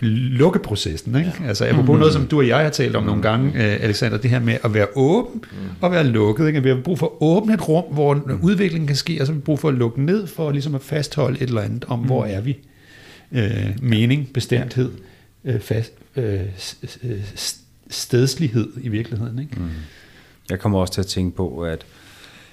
lukke 0.01 0.59
processen. 0.59 1.15
Ikke? 1.15 1.31
Ja. 1.41 1.47
Altså 1.47 1.65
apropos 1.65 1.93
mm. 1.93 1.99
noget, 1.99 2.13
som 2.13 2.27
du 2.27 2.38
og 2.38 2.47
jeg 2.47 2.57
har 2.57 2.69
talt 2.69 2.95
om 2.95 3.03
mm. 3.03 3.07
nogle 3.07 3.21
gange, 3.21 3.49
uh, 3.49 3.83
Alexander, 3.83 4.17
det 4.17 4.29
her 4.29 4.39
med 4.39 4.57
at 4.63 4.73
være 4.73 4.88
åben 4.95 5.43
mm. 5.51 5.57
og 5.81 5.91
være 5.91 6.07
lukket. 6.07 6.47
Ikke? 6.47 6.63
Vi 6.63 6.69
har 6.69 6.77
brug 6.83 6.99
for 6.99 7.05
at 7.05 7.12
åbne 7.21 7.53
et 7.53 7.69
rum, 7.69 7.93
hvor 7.93 8.13
mm. 8.13 8.39
udviklingen 8.41 8.88
kan 8.88 8.95
ske, 8.95 9.17
og 9.21 9.27
så 9.27 9.33
har 9.33 9.38
vi 9.38 9.43
brug 9.43 9.59
for 9.59 9.69
at 9.69 9.75
lukke 9.75 10.03
ned, 10.03 10.27
for 10.27 10.51
ligesom 10.51 10.75
at 10.75 10.81
fastholde 10.81 11.41
et 11.41 11.47
eller 11.47 11.62
andet 11.62 11.85
om, 11.88 11.99
mm. 11.99 12.05
hvor 12.05 12.25
er 12.25 12.41
vi. 12.41 12.57
Uh, 13.31 13.39
mening, 13.81 14.33
bestemthed, 14.33 14.91
uh, 15.43 15.59
fast, 15.59 15.91
uh, 16.15 16.23
stedslighed 17.89 18.67
i 18.81 18.89
virkeligheden. 18.89 19.39
Ikke? 19.39 19.55
Mm. 19.57 19.67
Jeg 20.49 20.59
kommer 20.59 20.79
også 20.79 20.93
til 20.93 21.01
at 21.01 21.07
tænke 21.07 21.35
på, 21.35 21.62
at 21.62 21.85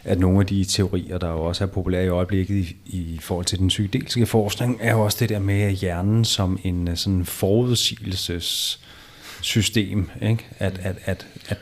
at 0.07 0.19
nogle 0.19 0.41
af 0.41 0.47
de 0.47 0.65
teorier, 0.65 1.19
der 1.19 1.29
jo 1.29 1.45
også 1.45 1.65
er 1.65 1.69
populære 1.69 2.05
i 2.05 2.09
øjeblikket 2.09 2.55
i, 2.55 2.77
i 2.87 3.19
forhold 3.21 3.47
til 3.47 3.59
den 3.59 3.69
psykedeliske 3.69 4.27
forskning, 4.27 4.79
er 4.81 4.93
jo 4.93 5.01
også 5.01 5.17
det 5.21 5.29
der 5.29 5.39
med 5.39 5.71
hjernen 5.71 6.25
som 6.25 6.59
en 6.65 6.89
øh, 6.89 6.97
sådan 6.97 7.25
forudsigelsessystem. 7.25 10.11
Ikke? 10.23 10.47
At, 10.59 10.81
at, 10.83 10.97
at, 11.05 11.27
at 11.49 11.59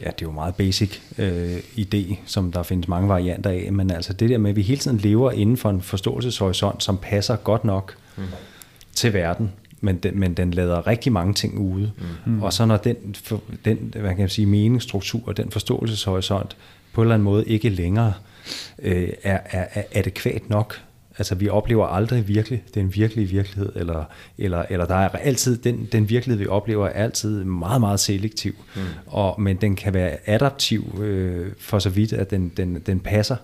Ja, 0.00 0.06
det 0.06 0.22
er 0.22 0.26
jo 0.26 0.30
meget 0.30 0.54
basic 0.54 0.98
øh, 1.18 1.56
idé, 1.56 2.16
som 2.26 2.52
der 2.52 2.62
findes 2.62 2.88
mange 2.88 3.08
varianter 3.08 3.50
af, 3.50 3.72
men 3.72 3.90
altså 3.90 4.12
det 4.12 4.30
der 4.30 4.38
med, 4.38 4.50
at 4.50 4.56
vi 4.56 4.62
hele 4.62 4.80
tiden 4.80 4.98
lever 4.98 5.30
inden 5.30 5.56
for 5.56 5.70
en 5.70 5.82
forståelseshorisont, 5.82 6.82
som 6.82 6.98
passer 7.02 7.36
godt 7.36 7.64
nok 7.64 7.94
mm. 8.16 8.22
til 8.94 9.12
verden, 9.12 9.52
men 9.80 9.96
den, 9.96 10.20
men 10.20 10.34
den 10.34 10.50
lader 10.50 10.86
rigtig 10.86 11.12
mange 11.12 11.34
ting 11.34 11.58
ude. 11.58 11.92
Mm. 12.26 12.42
Og 12.42 12.52
så 12.52 12.64
når 12.64 12.76
den, 12.76 12.96
den 13.64 13.94
hvad 13.96 14.10
kan 14.10 14.20
jeg 14.20 14.30
sige, 14.30 14.46
meningsstruktur 14.46 15.22
og 15.26 15.36
den 15.36 15.50
forståelseshorisont 15.50 16.56
på 16.98 17.02
en 17.02 17.06
eller 17.06 17.14
anden 17.14 17.24
måde 17.24 17.44
ikke 17.46 17.68
længere 17.68 18.12
øh, 18.82 19.08
er, 19.22 19.38
er, 19.50 19.66
er 19.74 19.82
adekvat 19.92 20.50
nok. 20.50 20.80
Altså 21.18 21.34
vi 21.34 21.48
oplever 21.48 21.86
aldrig 21.86 22.28
virkelig 22.28 22.62
den 22.74 22.94
virkelige 22.94 23.28
virkelighed, 23.28 23.72
eller, 23.76 24.04
eller, 24.38 24.64
eller 24.70 24.86
der 24.86 24.94
er 24.94 25.08
altid, 25.08 25.56
den, 25.56 25.88
den 25.92 26.08
virkelighed 26.08 26.38
vi 26.38 26.46
oplever 26.46 26.86
er 26.86 27.04
altid 27.04 27.44
meget, 27.44 27.80
meget 27.80 28.00
selektiv, 28.00 28.54
mm. 28.76 28.80
og, 29.06 29.40
men 29.40 29.56
den 29.56 29.76
kan 29.76 29.94
være 29.94 30.16
adaptiv 30.26 31.00
øh, 31.02 31.46
for 31.58 31.78
så 31.78 31.90
vidt, 31.90 32.12
at 32.12 32.30
den, 32.30 32.52
den, 32.56 32.82
den 32.86 33.00
passer 33.00 33.36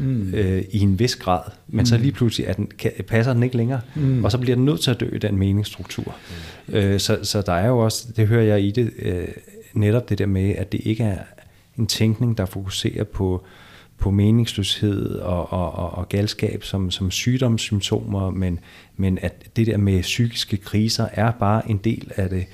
mm. 0.00 0.34
øh, 0.34 0.64
i 0.70 0.80
en 0.80 0.98
vis 0.98 1.16
grad, 1.16 1.42
men 1.68 1.78
mm. 1.78 1.86
så 1.86 1.98
lige 1.98 2.12
pludselig 2.12 2.48
at 2.48 2.56
den, 2.56 2.66
kan, 2.78 2.92
passer 3.08 3.32
den 3.32 3.42
ikke 3.42 3.56
længere, 3.56 3.80
mm. 3.94 4.24
og 4.24 4.32
så 4.32 4.38
bliver 4.38 4.56
den 4.56 4.64
nødt 4.64 4.80
til 4.80 4.90
at 4.90 5.00
dø 5.00 5.08
i 5.12 5.18
den 5.18 5.36
meningsstruktur. 5.36 6.16
Mm. 6.68 6.74
Øh, 6.74 7.00
så, 7.00 7.18
så 7.22 7.42
der 7.42 7.52
er 7.52 7.66
jo 7.66 7.78
også, 7.78 8.08
det 8.16 8.28
hører 8.28 8.44
jeg 8.44 8.62
i 8.62 8.70
det, 8.70 8.90
øh, 8.98 9.28
netop 9.74 10.08
det 10.08 10.18
der 10.18 10.26
med, 10.26 10.50
at 10.50 10.72
det 10.72 10.80
ikke 10.84 11.04
er 11.04 11.18
en 11.78 11.86
tænkning, 11.86 12.38
der 12.38 12.46
fokuserer 12.46 13.04
på, 13.04 13.44
på 13.98 14.10
meningsløshed 14.10 15.14
og, 15.14 15.52
og, 15.52 15.72
og, 15.72 15.90
og 15.90 16.08
galskab 16.08 16.64
som, 16.64 16.90
som 16.90 17.10
sygdomssymptomer, 17.10 18.30
men, 18.30 18.60
men 18.96 19.18
at 19.22 19.56
det 19.56 19.66
der 19.66 19.76
med 19.76 20.02
psykiske 20.02 20.56
kriser 20.56 21.08
er 21.12 21.30
bare 21.30 21.70
en 21.70 21.76
del 21.76 22.12
af 22.16 22.28
det, 22.28 22.46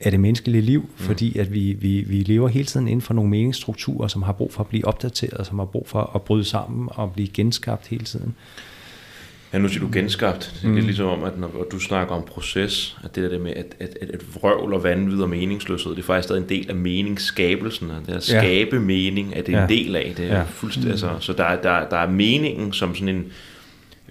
af 0.00 0.10
det 0.10 0.20
menneskelige 0.20 0.62
liv, 0.62 0.80
mm. 0.80 0.88
fordi 0.96 1.38
at 1.38 1.52
vi, 1.52 1.72
vi, 1.72 2.00
vi 2.02 2.22
lever 2.22 2.48
hele 2.48 2.66
tiden 2.66 2.88
inden 2.88 3.02
for 3.02 3.14
nogle 3.14 3.30
meningsstrukturer, 3.30 4.08
som 4.08 4.22
har 4.22 4.32
brug 4.32 4.52
for 4.52 4.60
at 4.60 4.66
blive 4.66 4.84
opdateret, 4.84 5.46
som 5.46 5.58
har 5.58 5.66
brug 5.66 5.88
for 5.88 6.10
at 6.14 6.22
bryde 6.22 6.44
sammen 6.44 6.88
og 6.92 7.12
blive 7.12 7.28
genskabt 7.28 7.86
hele 7.86 8.04
tiden. 8.04 8.34
Ja, 9.52 9.58
nu 9.58 9.68
siger 9.68 9.80
du 9.80 9.88
genskabt. 9.92 10.54
Det 10.62 10.64
er 10.64 10.68
mm. 10.68 10.76
ligesom 10.76 11.06
om, 11.06 11.24
at 11.24 11.38
når 11.38 11.66
du 11.72 11.78
snakker 11.78 12.14
om 12.14 12.22
proces, 12.22 12.96
at 13.04 13.16
det 13.16 13.30
der 13.30 13.38
med, 13.38 13.52
at, 13.52 13.76
at, 13.80 13.98
at, 14.00 14.10
at 14.10 14.20
vrøvl 14.34 14.74
og 14.74 14.82
vanvid 14.82 15.20
og 15.20 15.28
meningsløshed, 15.28 15.92
det 15.92 15.98
er 15.98 16.06
faktisk 16.06 16.28
stadig 16.28 16.42
en 16.42 16.48
del 16.48 16.66
af 16.68 16.74
meningsskabelsen, 16.74 17.90
det 18.06 18.14
at 18.14 18.22
skabe 18.22 18.76
ja. 18.76 18.82
mening, 18.82 19.36
at 19.36 19.46
det 19.46 19.54
er 19.54 19.58
ja. 19.58 19.64
en 19.64 19.70
del 19.70 19.96
af 19.96 20.12
det. 20.16 20.28
Ja. 20.28 20.42
Fuldstændig, 20.42 20.88
mm. 20.88 20.92
altså, 20.92 21.10
så 21.20 21.32
der, 21.32 21.56
der, 21.62 21.88
der 21.88 21.96
er 21.96 22.10
meningen 22.10 22.72
som 22.72 22.94
sådan 22.94 23.08
en, 23.08 23.32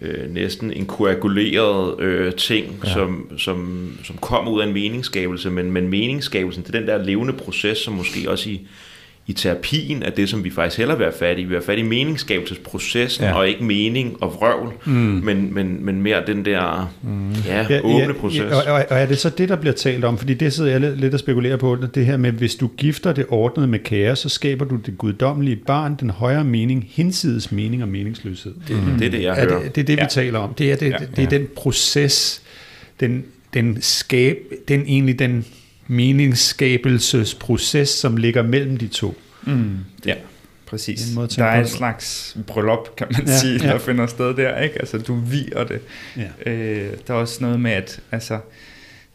øh, 0.01 0.33
næsten 0.33 0.73
en 0.73 0.85
koaguleret 0.85 1.99
øh, 1.99 2.33
ting, 2.33 2.81
ja. 2.85 2.93
som, 2.93 3.31
som, 3.37 3.91
som 4.03 4.17
kommer 4.17 4.51
ud 4.51 4.61
af 4.61 4.67
en 4.67 4.73
meningsskabelse, 4.73 5.49
men, 5.49 5.71
men 5.71 5.87
meningsskabelsen, 5.87 6.63
det 6.63 6.75
er 6.75 6.79
den 6.79 6.87
der 6.87 7.03
levende 7.03 7.33
proces, 7.33 7.77
som 7.77 7.93
måske 7.93 8.31
også 8.31 8.49
i, 8.49 8.67
i 9.29 9.33
terapien 9.33 10.03
er 10.03 10.09
det, 10.09 10.29
som 10.29 10.43
vi 10.43 10.49
faktisk 10.49 10.77
hellere 10.77 10.97
vil 10.97 11.05
have 11.05 11.15
fat 11.19 11.39
i. 11.39 11.41
Vi 11.41 11.47
vil 11.47 11.55
have 11.55 11.63
fat 11.63 11.77
i 11.77 11.81
meningsskabelsesprocessen, 11.81 13.23
ja. 13.23 13.33
og 13.33 13.47
ikke 13.47 13.63
mening 13.63 14.23
og 14.23 14.33
vrøvl, 14.33 14.73
mm. 14.85 14.91
men, 14.93 15.53
men, 15.53 15.85
men 15.85 16.01
mere 16.01 16.23
den 16.27 16.45
der 16.45 16.93
mm. 17.01 17.31
ja, 17.31 17.65
ja, 17.69 17.79
åbne 17.83 17.99
ja, 17.99 18.13
proces. 18.13 18.39
Ja, 18.39 18.71
og, 18.71 18.85
og 18.89 18.97
er 18.97 19.05
det 19.05 19.17
så 19.17 19.29
det, 19.29 19.49
der 19.49 19.55
bliver 19.55 19.73
talt 19.73 20.05
om? 20.05 20.17
Fordi 20.17 20.33
det 20.33 20.53
sidder 20.53 20.71
jeg 20.71 20.79
lidt, 20.79 20.99
lidt 20.99 21.13
og 21.13 21.19
spekulerer 21.19 21.57
på, 21.57 21.77
det 21.95 22.05
her 22.05 22.17
med, 22.17 22.31
hvis 22.31 22.55
du 22.55 22.67
gifter 22.67 23.13
det 23.13 23.25
ordnet 23.29 23.69
med 23.69 23.79
kaos, 23.79 24.19
så 24.19 24.29
skaber 24.29 24.65
du 24.65 24.75
det 24.75 24.97
guddommelige 24.97 25.55
barn, 25.55 25.95
den 25.99 26.09
højere 26.09 26.43
mening, 26.43 26.87
hinsides 26.89 27.51
mening 27.51 27.83
og 27.83 27.89
meningsløshed. 27.89 28.53
Det, 28.67 28.75
mm. 28.75 28.99
det 28.99 29.07
er 29.07 29.11
det, 29.11 29.23
jeg 29.23 29.39
er 29.39 29.49
hører. 29.49 29.63
Det, 29.63 29.75
det 29.75 29.81
er 29.81 29.85
det, 29.85 29.97
vi 29.97 30.01
ja. 30.01 30.07
taler 30.07 30.39
om. 30.39 30.53
Det 30.53 30.71
er, 30.71 30.75
det, 30.75 30.89
ja. 30.89 30.97
det, 30.97 31.09
det 31.15 31.23
er 31.23 31.29
den 31.29 31.47
proces, 31.55 32.41
den, 32.99 33.23
den 33.53 33.81
skab, 33.81 34.37
den 34.67 34.81
egentlig 34.81 35.19
den 35.19 35.45
meningsskabelsesproces, 35.87 37.89
som 37.89 38.17
ligger 38.17 38.43
mellem 38.43 38.77
de 38.77 38.87
to. 38.87 39.15
Mm. 39.43 39.77
Ja, 40.05 40.15
præcis. 40.65 41.15
Måde, 41.15 41.27
der 41.27 41.45
er 41.45 41.59
en 41.59 41.67
slags 41.67 42.37
bryllup, 42.47 42.95
kan 42.95 43.07
man 43.11 43.27
ja, 43.27 43.37
sige, 43.37 43.65
ja. 43.65 43.71
der 43.71 43.79
finder 43.79 44.07
sted 44.07 44.33
der. 44.33 44.59
Ikke? 44.59 44.79
Altså, 44.79 44.97
du 44.97 45.15
virer 45.15 45.63
det. 45.63 45.79
Ja. 46.17 46.51
Øh, 46.51 46.93
der 47.07 47.13
er 47.13 47.17
også 47.17 47.43
noget 47.43 47.59
med, 47.59 47.71
at 47.71 47.99
altså, 48.11 48.39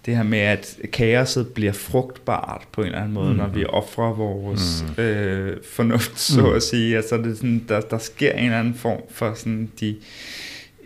det 0.06 0.16
her 0.16 0.22
med, 0.22 0.38
at 0.38 0.76
kaoset 0.92 1.48
bliver 1.48 1.72
frugtbart 1.72 2.62
på 2.72 2.80
en 2.80 2.86
eller 2.86 2.98
anden 2.98 3.12
måde, 3.12 3.30
mm. 3.30 3.36
når 3.36 3.48
vi 3.48 3.64
offrer 3.64 4.12
vores 4.12 4.84
mm. 4.96 5.02
øh, 5.02 5.56
fornuft, 5.70 6.20
så 6.20 6.40
mm. 6.40 6.54
at 6.54 6.62
sige. 6.62 6.96
Altså, 6.96 7.16
det 7.16 7.26
er 7.26 7.34
sådan, 7.34 7.64
der, 7.68 7.80
der 7.80 7.98
sker 7.98 8.32
en 8.32 8.44
eller 8.44 8.58
anden 8.58 8.74
form 8.74 9.00
for 9.10 9.34
sådan, 9.34 9.70
de 9.80 9.96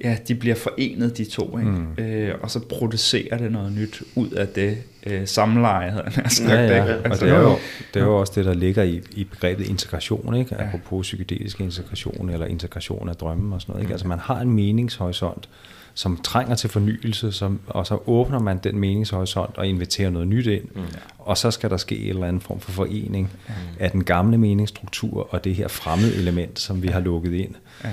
ja, 0.04 0.16
de 0.28 0.34
bliver 0.34 0.54
forenet, 0.54 1.18
de 1.18 1.24
to, 1.24 1.58
ikke? 1.58 1.70
Mm. 1.70 2.04
Øh, 2.04 2.34
og 2.42 2.50
så 2.50 2.60
producerer 2.60 3.38
det 3.38 3.52
noget 3.52 3.72
nyt 3.72 4.02
ud 4.14 4.30
af 4.30 4.48
det 4.48 4.78
øh, 5.06 5.26
samleje, 5.26 5.90
havde 5.90 6.04
han 6.10 6.30
sagt. 6.30 6.50
Ja, 6.50 6.60
ja. 6.60 6.82
Ikke? 6.82 6.94
Altså, 7.04 7.10
og 7.10 7.20
det 7.20 7.36
er, 7.36 7.40
jo, 7.40 7.56
det 7.94 8.00
er 8.00 8.04
jo 8.04 8.20
også 8.20 8.32
det, 8.36 8.44
der 8.44 8.54
ligger 8.54 8.82
i, 8.82 9.00
i 9.12 9.24
begrebet 9.24 9.66
integration, 9.66 10.34
ikke? 10.36 10.54
Ja. 10.54 10.66
apropos 10.66 11.06
psykedelisk 11.06 11.60
integration, 11.60 12.30
eller 12.30 12.46
integration 12.46 13.08
af 13.08 13.16
drømme 13.16 13.54
og 13.54 13.60
sådan 13.60 13.72
noget. 13.72 13.82
Ikke? 13.82 13.88
Mm. 13.88 13.92
Altså 13.92 14.08
man 14.08 14.18
har 14.18 14.40
en 14.40 14.50
meningshorisont, 14.50 15.48
som 15.94 16.16
trænger 16.16 16.54
til 16.54 16.70
fornyelse, 16.70 17.32
som, 17.32 17.60
og 17.66 17.86
så 17.86 17.98
åbner 18.06 18.38
man 18.38 18.58
den 18.58 18.78
meningshorisont 18.78 19.58
og 19.58 19.66
inviterer 19.66 20.10
noget 20.10 20.28
nyt 20.28 20.46
ind, 20.46 20.64
mm. 20.74 20.82
og 21.18 21.38
så 21.38 21.50
skal 21.50 21.70
der 21.70 21.76
ske 21.76 21.98
en 21.98 22.08
eller 22.08 22.26
anden 22.26 22.40
form 22.40 22.60
for 22.60 22.72
forening 22.72 23.30
mm. 23.48 23.52
af 23.80 23.90
den 23.90 24.04
gamle 24.04 24.38
meningsstruktur 24.38 25.28
og 25.30 25.44
det 25.44 25.54
her 25.54 25.68
fremmede 25.68 26.14
element, 26.16 26.58
som 26.58 26.82
vi 26.82 26.88
har 26.88 27.00
lukket 27.00 27.32
ind. 27.32 27.54
Ja. 27.84 27.90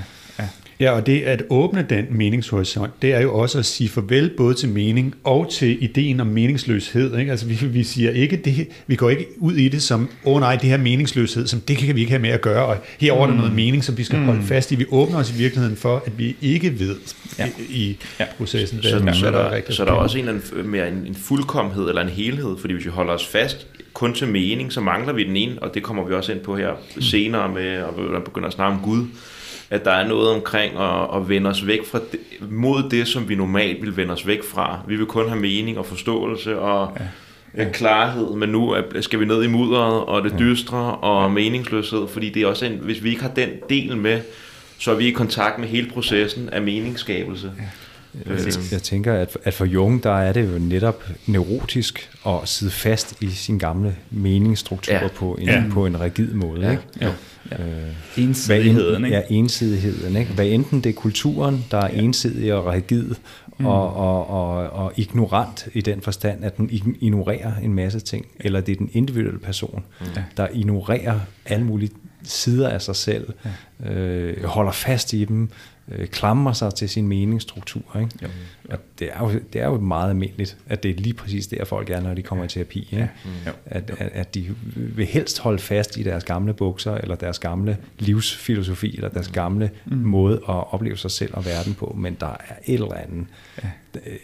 Ja, 0.80 0.92
og 0.92 1.06
det 1.06 1.22
at 1.22 1.44
åbne 1.50 1.86
den 1.90 2.06
meningshorisont, 2.10 3.02
det 3.02 3.14
er 3.14 3.20
jo 3.20 3.36
også 3.36 3.60
at 3.60 3.66
sige 3.66 3.90
farvel 3.90 4.30
både 4.38 4.54
til 4.56 4.70
mening 4.70 5.16
og 5.24 5.52
til 5.52 5.84
ideen 5.84 6.20
om 6.20 6.28
meningsløshed. 6.28 7.18
Ikke? 7.18 7.32
Altså 7.32 7.46
vi, 7.46 7.66
vi 7.66 7.84
siger 7.84 8.12
ikke 8.12 8.38
det, 8.38 8.68
vi 8.88 8.96
går 8.96 9.10
ikke 9.10 9.26
ud 9.38 9.54
i 9.54 9.70
det 9.70 9.82
som, 9.82 10.10
åh 10.26 10.34
oh, 10.36 10.40
nej, 10.40 10.56
det 10.56 10.70
her 10.70 10.78
meningsløshed, 10.78 11.48
som 11.48 11.62
det 11.62 11.78
kan 11.78 11.96
vi 11.96 12.00
ikke 12.00 12.12
have 12.12 12.22
med 12.22 12.30
at 12.30 12.42
gøre, 12.42 12.66
og 12.66 12.78
herover 13.00 13.26
mm. 13.26 13.32
er 13.32 13.34
der 13.34 13.38
noget 13.38 13.52
mm. 13.52 13.56
mening, 13.56 13.84
som 13.84 13.98
vi 13.98 14.04
skal 14.04 14.20
mm. 14.20 14.26
holde 14.26 14.44
fast 14.44 14.72
i. 14.72 14.76
Vi 14.76 14.86
åbner 14.90 15.18
os 15.18 15.32
i 15.32 15.34
virkeligheden 15.38 15.78
for, 15.78 16.04
at 16.06 16.18
vi 16.18 16.36
ikke 16.42 16.80
ved 16.80 16.96
ja. 17.40 17.50
i, 17.70 17.98
ja. 18.20 18.26
processen. 18.38 18.82
Så, 18.84 18.90
så, 18.90 19.00
så, 19.14 19.32
der, 19.32 19.62
så 19.70 19.86
der 19.86 19.92
er 19.92 19.96
også 19.96 20.18
en, 20.18 20.30
en, 20.30 20.42
mere 20.66 20.88
en, 20.88 21.04
en 21.08 21.16
fuldkommenhed 21.16 21.90
eller 21.90 22.02
en 22.02 22.10
helhed, 22.10 22.58
fordi 22.60 22.74
hvis 22.74 22.86
vi 22.86 22.90
holder 22.90 23.14
os 23.14 23.28
fast 23.28 23.68
kun 23.94 24.14
til 24.14 24.28
mening, 24.28 24.74
så 24.74 24.82
mangler 24.82 25.14
vi 25.14 25.24
den 25.24 25.38
ene, 25.38 25.62
og 25.62 25.74
det 25.74 25.84
kommer 25.84 26.04
vi 26.04 26.14
også 26.14 26.32
ind 26.32 26.39
på 26.39 26.56
her 26.58 26.74
senere 27.00 27.50
med, 27.50 27.82
og 27.82 28.24
begynder 28.24 28.48
at 28.48 28.54
snakke 28.54 28.76
om 28.78 28.84
Gud 28.84 29.08
at 29.74 29.86
der 29.86 29.91
er 29.91 30.08
noget 30.08 30.30
omkring 30.30 30.78
at, 30.78 31.16
at 31.16 31.30
vende 31.30 31.50
os 31.50 31.68
væk 31.68 31.86
fra 31.86 32.00
det, 32.12 32.20
mod 32.52 32.89
det, 32.89 33.08
som 33.08 33.30
vi 33.30 33.36
normalt 33.36 33.82
vil 33.82 33.98
vende 33.98 34.14
os 34.14 34.28
væk 34.28 34.44
fra. 34.44 34.80
Vi 34.88 34.96
vil 34.96 35.06
kun 35.06 35.28
have 35.28 35.39
mening 35.39 35.78
og 35.78 35.86
forståelse 35.86 36.60
og 36.60 36.98
ja. 37.00 37.64
Ja. 37.64 37.70
klarhed, 37.70 38.36
men 38.36 38.50
nu 38.50 38.76
skal 39.02 39.20
vi 39.20 39.26
ned 39.26 39.44
i 39.44 39.48
mudderet 39.48 40.04
og 40.06 40.24
det 40.24 40.36
dystre 40.39 40.96
og 40.96 41.32
meningsløshed, 41.32 42.08
fordi 42.08 42.30
det 42.30 42.41
er 42.41 42.48
også 42.48 42.66
en, 42.66 42.80
hvis 42.82 43.04
vi 43.04 43.10
ikke 43.10 43.22
har 43.22 43.30
den 43.30 43.50
del 43.70 43.98
med, 43.98 44.22
så 44.78 44.91
er 44.91 44.96
vi 44.96 45.08
i 45.08 45.12
kontakt 45.12 45.60
med 45.60 45.68
hele 45.68 45.89
processen 45.89 46.50
af 46.50 46.62
meningsskabelse. 46.62 47.52
Ja. 47.58 47.64
Jeg, 48.26 48.53
jeg 48.72 48.84
tænker, 48.84 49.14
at, 49.14 49.38
at 49.43 49.53
for 49.53 49.66
Jung, 49.66 50.03
der 50.03 50.11
er 50.11 50.34
det 50.34 50.53
jo 50.53 50.59
netop 50.59 51.03
neurotisk 51.28 52.09
at 52.28 52.39
sidde 52.45 52.72
fast 52.72 53.22
i 53.22 53.30
sin 53.30 53.57
gamle 53.57 53.95
meningsstruktur 54.11 54.93
ja. 54.93 55.07
på, 55.16 55.34
en, 55.34 55.47
ja. 55.47 55.64
på 55.72 55.86
en 55.86 55.99
rigid 55.99 56.34
måde. 56.34 56.61
Ja. 56.61 56.72
Ikke? 56.72 56.84
Ja. 57.01 57.11
Ja. 57.51 57.64
Øh, 57.64 57.93
ensidigheden, 58.18 59.05
ikke? 59.05 59.18
Ja, 59.18 59.24
ensidigheden. 59.30 60.16
Ikke? 60.16 60.34
Hvad 60.34 60.45
enten 60.45 60.82
det 60.82 60.89
er 60.89 60.93
kulturen, 60.93 61.66
der 61.72 61.78
er 61.78 61.89
ja. 61.93 62.01
ensidig 62.01 62.53
og 62.53 62.66
rigid 62.66 63.16
mm. 63.59 63.66
og, 63.66 63.95
og, 63.95 64.30
og, 64.30 64.70
og 64.70 64.93
ignorant 64.95 65.68
i 65.74 65.82
den 65.82 66.01
forstand, 66.01 66.43
at 66.43 66.57
den 66.57 66.70
ignorerer 67.01 67.55
en 67.55 67.74
masse 67.74 67.99
ting, 67.99 68.26
eller 68.39 68.61
det 68.61 68.72
er 68.72 68.76
den 68.76 68.89
individuelle 68.93 69.39
person, 69.39 69.84
mm. 70.01 70.07
der 70.38 70.47
ignorerer 70.53 71.20
alle 71.45 71.66
mulige 71.66 71.91
sider 72.24 72.70
af 72.70 72.82
sig 72.82 72.95
selv, 72.95 73.34
ja. 73.86 73.91
øh, 73.91 74.45
holder 74.45 74.72
fast 74.72 75.14
i 75.14 75.26
dem, 75.26 75.49
øh, 75.88 76.08
klamrer 76.08 76.54
sig 76.54 76.74
til 76.74 76.90
sin 76.90 77.08
meningsstruktur. 77.08 77.98
Ikke? 78.00 78.10
Jo. 78.22 78.28
Og 78.70 78.78
det 79.00 79.10
er, 79.14 79.20
jo, 79.20 79.40
det 79.54 79.62
er 79.62 79.66
jo 79.66 79.80
meget 79.80 80.10
almindeligt, 80.10 80.58
at 80.68 80.84
det 80.84 80.92
er 80.92 80.96
lige 80.96 81.14
præcis 81.14 81.48
der, 81.48 81.66
folk 81.66 81.90
er, 81.90 82.02
når 82.02 82.14
de 82.14 82.22
kommer 82.22 82.44
ja. 82.44 82.46
i 82.46 82.50
terapi. 82.50 82.80
Ikke? 82.80 82.98
Ja. 82.98 83.08
Mm. 83.26 83.52
At, 83.66 83.92
at, 83.98 84.12
at 84.14 84.36
de 84.36 84.56
vil 84.76 85.06
helst 85.06 85.40
holde 85.40 85.60
fast 85.60 85.98
i 85.98 86.04
deres 86.04 86.24
gamle 86.24 86.54
bukser, 86.54 86.96
eller 86.96 87.16
deres 87.16 87.40
gamle 87.40 87.78
livsfilosofi, 88.00 88.96
eller 88.96 89.10
deres 89.10 89.28
gamle 89.28 89.72
mm. 89.86 89.98
måde 89.98 90.36
at 90.36 90.74
opleve 90.74 90.98
sig 90.98 91.12
selv 91.12 91.34
og 91.34 91.46
verden 91.46 91.74
på, 91.74 91.96
men 92.00 92.18
der 92.20 92.28
er 92.28 92.56
et 92.66 92.74
eller 92.74 92.94
andet 92.94 93.26
ja. 93.64 93.70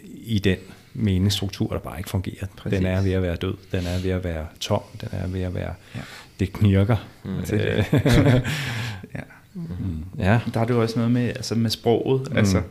i 0.04 0.38
den 0.38 0.58
meningsstruktur, 0.94 1.72
der 1.72 1.78
bare 1.78 1.98
ikke 1.98 2.10
fungerer. 2.10 2.46
Præcis. 2.56 2.78
Den 2.78 2.86
er 2.86 3.02
ved 3.02 3.12
at 3.12 3.22
være 3.22 3.36
død, 3.36 3.54
den 3.72 3.86
er 3.86 4.02
ved 4.02 4.10
at 4.10 4.24
være 4.24 4.46
tom, 4.60 4.82
den 5.00 5.08
er 5.12 5.26
ved 5.26 5.42
at 5.42 5.54
være... 5.54 5.74
Ja. 5.94 6.00
Det 6.40 6.52
knirker. 6.52 6.96
Mm. 7.24 7.38
Øh. 7.52 7.84
ja. 9.14 9.20
Mm. 9.54 9.64
Ja. 10.18 10.40
Der 10.54 10.60
er 10.60 10.64
det 10.64 10.74
jo 10.74 10.82
også 10.82 10.98
noget 10.98 11.12
med, 11.12 11.28
altså 11.28 11.54
med 11.54 11.70
sproget, 11.70 12.30
mm. 12.30 12.36
altså 12.36 12.62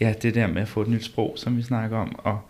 ja, 0.00 0.14
det 0.22 0.34
der 0.34 0.46
med 0.46 0.62
at 0.62 0.68
få 0.68 0.82
et 0.82 0.88
nyt 0.88 1.04
sprog, 1.04 1.34
som 1.36 1.56
vi 1.56 1.62
snakker 1.62 1.96
om, 1.96 2.18
og 2.18 2.40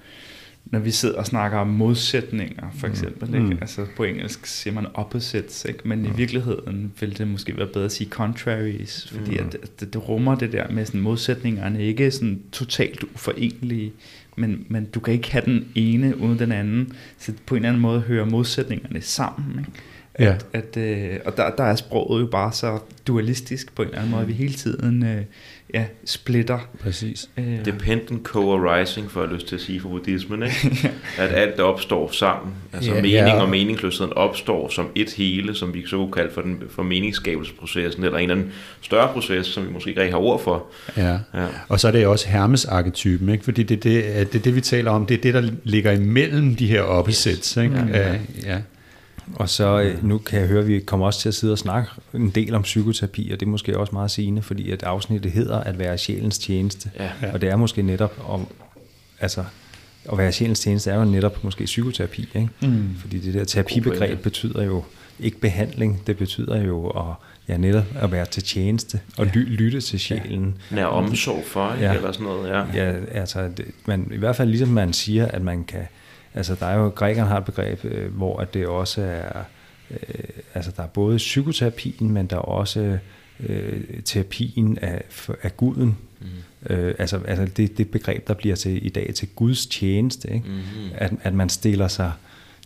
når 0.65 0.79
vi 0.79 0.91
sidder 0.91 1.19
og 1.19 1.27
snakker 1.27 1.59
om 1.59 1.67
modsætninger, 1.67 2.71
for 2.75 2.87
mm. 2.87 2.93
eksempel, 2.93 3.29
mm. 3.29 3.51
ikke? 3.51 3.59
altså 3.61 3.87
på 3.97 4.05
engelsk 4.05 4.47
siger 4.47 4.75
man 4.75 4.87
opposites, 4.95 5.65
ikke? 5.65 5.89
men 5.89 5.99
mm. 5.99 6.05
i 6.05 6.11
virkeligheden 6.17 6.93
vil 7.01 7.19
det 7.19 7.29
måske 7.29 7.57
være 7.57 7.67
bedre 7.67 7.85
at 7.85 7.93
sige 7.93 8.11
contraries, 8.11 9.09
fordi 9.09 9.31
mm. 9.31 9.47
at 9.47 9.81
det, 9.81 9.95
det 9.95 10.09
rummer 10.09 10.35
det 10.35 10.53
der 10.53 10.71
med 10.71 10.87
sådan 10.87 11.01
modsætningerne, 11.01 11.83
ikke 11.83 12.11
sådan 12.11 12.43
totalt 12.53 13.05
uforenelige, 13.15 13.93
men, 14.37 14.67
men 14.69 14.85
du 14.85 15.01
kan 15.01 15.15
ikke 15.15 15.33
have 15.33 15.45
den 15.45 15.69
ene 15.75 16.21
uden 16.21 16.39
den 16.39 16.53
anden, 16.53 16.93
så 17.19 17.33
på 17.47 17.55
en 17.55 17.59
eller 17.59 17.69
anden 17.69 17.83
måde 17.83 18.01
hører 18.01 18.25
modsætningerne 18.25 19.01
sammen, 19.01 19.59
ikke? 19.59 19.71
Ja. 20.19 20.35
At, 20.53 20.77
at, 20.77 20.77
øh, 20.77 21.19
og 21.25 21.37
der, 21.37 21.51
der 21.51 21.65
er 21.65 21.77
sproget 21.77 22.21
jo 22.21 22.27
bare 22.27 22.53
så 22.53 22.79
dualistisk 23.07 23.75
på 23.75 23.83
en 23.83 23.89
eller 23.89 23.99
anden 23.99 24.11
måde, 24.11 24.23
at 24.23 24.29
vi 24.29 24.33
hele 24.33 24.55
tiden 24.55 25.03
øh, 25.03 25.23
ja, 25.75 25.85
splitter. 26.05 26.59
Præcis. 26.81 27.31
Øh, 27.37 27.65
Dependent 27.65 28.29
co-arising, 28.29 29.11
for 29.11 29.21
jeg 29.21 29.33
lyst 29.33 29.47
til 29.47 29.55
at 29.55 29.61
sige 29.61 29.81
for 29.81 29.89
buddhismen, 29.89 30.43
ikke? 30.43 30.93
at 31.19 31.31
alt 31.33 31.61
opstår 31.61 32.11
sammen. 32.13 32.55
Altså 32.73 32.91
ja, 32.95 33.03
mening 33.03 33.15
ja. 33.15 33.41
og 33.41 33.49
meningsløsheden 33.49 34.13
opstår 34.13 34.69
som 34.69 34.89
et 34.95 35.13
hele, 35.13 35.55
som 35.55 35.75
vi 35.75 35.87
så 35.87 35.97
kunne 35.97 36.13
kalde 36.13 36.31
for, 36.35 36.41
den, 36.41 36.63
for 36.71 36.83
meningsskabelsesprocessen, 36.83 38.05
eller 38.05 38.19
en 38.19 38.31
eller 38.31 38.43
anden 38.43 38.53
større 38.81 39.13
proces, 39.13 39.47
som 39.47 39.67
vi 39.67 39.73
måske 39.73 39.89
ikke 39.89 40.01
rigtig 40.01 40.15
har 40.15 40.21
ord 40.21 40.43
for. 40.43 40.67
Ja. 40.97 41.19
ja. 41.35 41.47
Og 41.69 41.81
så 41.81 41.89
er 41.89 41.93
det 41.93 42.07
også 42.07 42.29
Hermes-arketypen, 42.29 43.29
ikke? 43.29 43.45
fordi 43.45 43.63
det, 43.63 43.85
det, 43.85 44.33
det, 44.33 44.45
det, 44.45 44.55
vi 44.55 44.61
taler 44.61 44.91
om, 44.91 45.07
det 45.07 45.17
er 45.17 45.21
det, 45.21 45.35
der 45.35 45.51
ligger 45.65 45.93
imellem 45.93 46.57
de 46.57 46.67
her 46.67 46.83
opposites. 46.83 47.55
Yes. 47.55 47.57
Ikke? 47.57 47.85
Ja. 47.93 48.13
Ja. 48.13 48.19
ja. 48.45 48.59
Og 49.35 49.49
så 49.49 49.81
øh, 49.81 50.05
nu 50.05 50.19
kan 50.19 50.41
jeg 50.41 50.49
høre, 50.49 50.61
at 50.61 50.69
vi 50.69 50.81
kommer 50.81 51.07
også 51.07 51.21
til 51.21 51.29
at 51.29 51.35
sidde 51.35 51.53
og 51.53 51.59
snakke 51.59 51.91
en 52.15 52.31
del 52.31 52.55
om 52.55 52.63
psykoterapi, 52.63 53.31
og 53.33 53.41
det 53.41 53.47
er 53.47 53.51
måske 53.51 53.79
også 53.79 53.93
meget 53.93 54.11
sigende, 54.11 54.43
fordi 54.43 54.71
at 54.71 54.83
afsnittet 54.83 55.33
hedder 55.33 55.61
at 55.61 55.79
være 55.79 55.99
sjælens 55.99 56.39
tjeneste. 56.39 56.91
Ja. 56.99 57.33
Og 57.33 57.41
det 57.41 57.49
er 57.49 57.57
måske 57.57 57.83
netop 57.83 58.25
om, 58.29 58.47
altså 59.21 59.45
at 60.13 60.19
være 60.19 60.33
sjælens 60.33 60.61
tjeneste 60.61 60.91
er 60.91 60.99
jo 60.99 61.05
netop 61.05 61.45
måske 61.45 61.65
psykoterapi, 61.65 62.29
ikke? 62.35 62.49
Mm. 62.63 62.97
Fordi 62.99 63.19
det 63.19 63.35
der 63.35 63.45
terapibegreb 63.45 64.23
betyder 64.23 64.63
jo 64.63 64.85
ikke 65.21 65.41
behandling, 65.41 66.03
det 66.07 66.17
betyder 66.17 66.63
jo 66.63 66.89
at, 66.89 67.15
ja, 67.49 67.57
netop 67.57 67.85
at 67.97 68.13
være 68.13 68.27
til 68.27 68.43
tjeneste 68.43 69.01
og 69.19 69.27
ja. 69.27 69.33
lytte 69.35 69.81
til 69.81 70.01
sjælen. 70.01 70.57
Ja. 70.71 70.77
Nær 70.77 70.85
omsorg 70.85 71.45
for, 71.47 71.73
ikke? 71.73 71.85
Ja. 71.85 71.95
eller 71.95 72.13
sådan 72.13 72.27
noget. 72.27 72.49
Ja, 72.49 72.65
ja 72.75 72.95
altså, 73.13 73.49
det, 73.57 73.65
man, 73.87 74.11
i 74.15 74.17
hvert 74.17 74.37
fald 74.37 74.49
ligesom 74.49 74.69
man 74.69 74.93
siger, 74.93 75.27
at 75.27 75.43
man 75.43 75.65
kan 75.65 75.83
Altså 76.35 76.55
der 76.55 76.67
er 76.67 76.79
jo, 76.79 76.89
grækerne 76.89 77.29
har 77.29 77.39
et 77.39 77.45
begreb, 77.45 77.85
øh, 77.85 78.15
hvor 78.15 78.41
at 78.41 78.55
det 78.55 78.67
også 78.67 79.03
er, 79.03 79.43
øh, 79.91 79.99
altså 80.55 80.73
der 80.77 80.83
er 80.83 80.87
både 80.87 81.17
psykoterapien, 81.17 82.13
men 82.13 82.27
der 82.27 82.37
er 82.37 82.41
også 82.41 82.99
øh, 83.41 83.81
terapien 84.05 84.79
af, 84.79 85.03
af 85.43 85.57
guden. 85.57 85.97
Mm. 86.21 86.27
Øh, 86.75 86.95
altså 86.99 87.21
altså 87.25 87.47
det, 87.57 87.79
det 87.79 87.91
begreb, 87.91 88.29
der 88.29 88.35
bliver 88.35 88.57
til 88.57 88.87
i 88.87 88.89
dag 88.89 89.15
til 89.15 89.29
Guds 89.37 89.67
tjeneste. 89.67 90.33
Ikke? 90.33 90.49
Mm. 90.49 90.91
At, 90.95 91.13
at 91.23 91.35
man 91.35 91.49
stiller 91.49 91.89
sig 91.89 92.13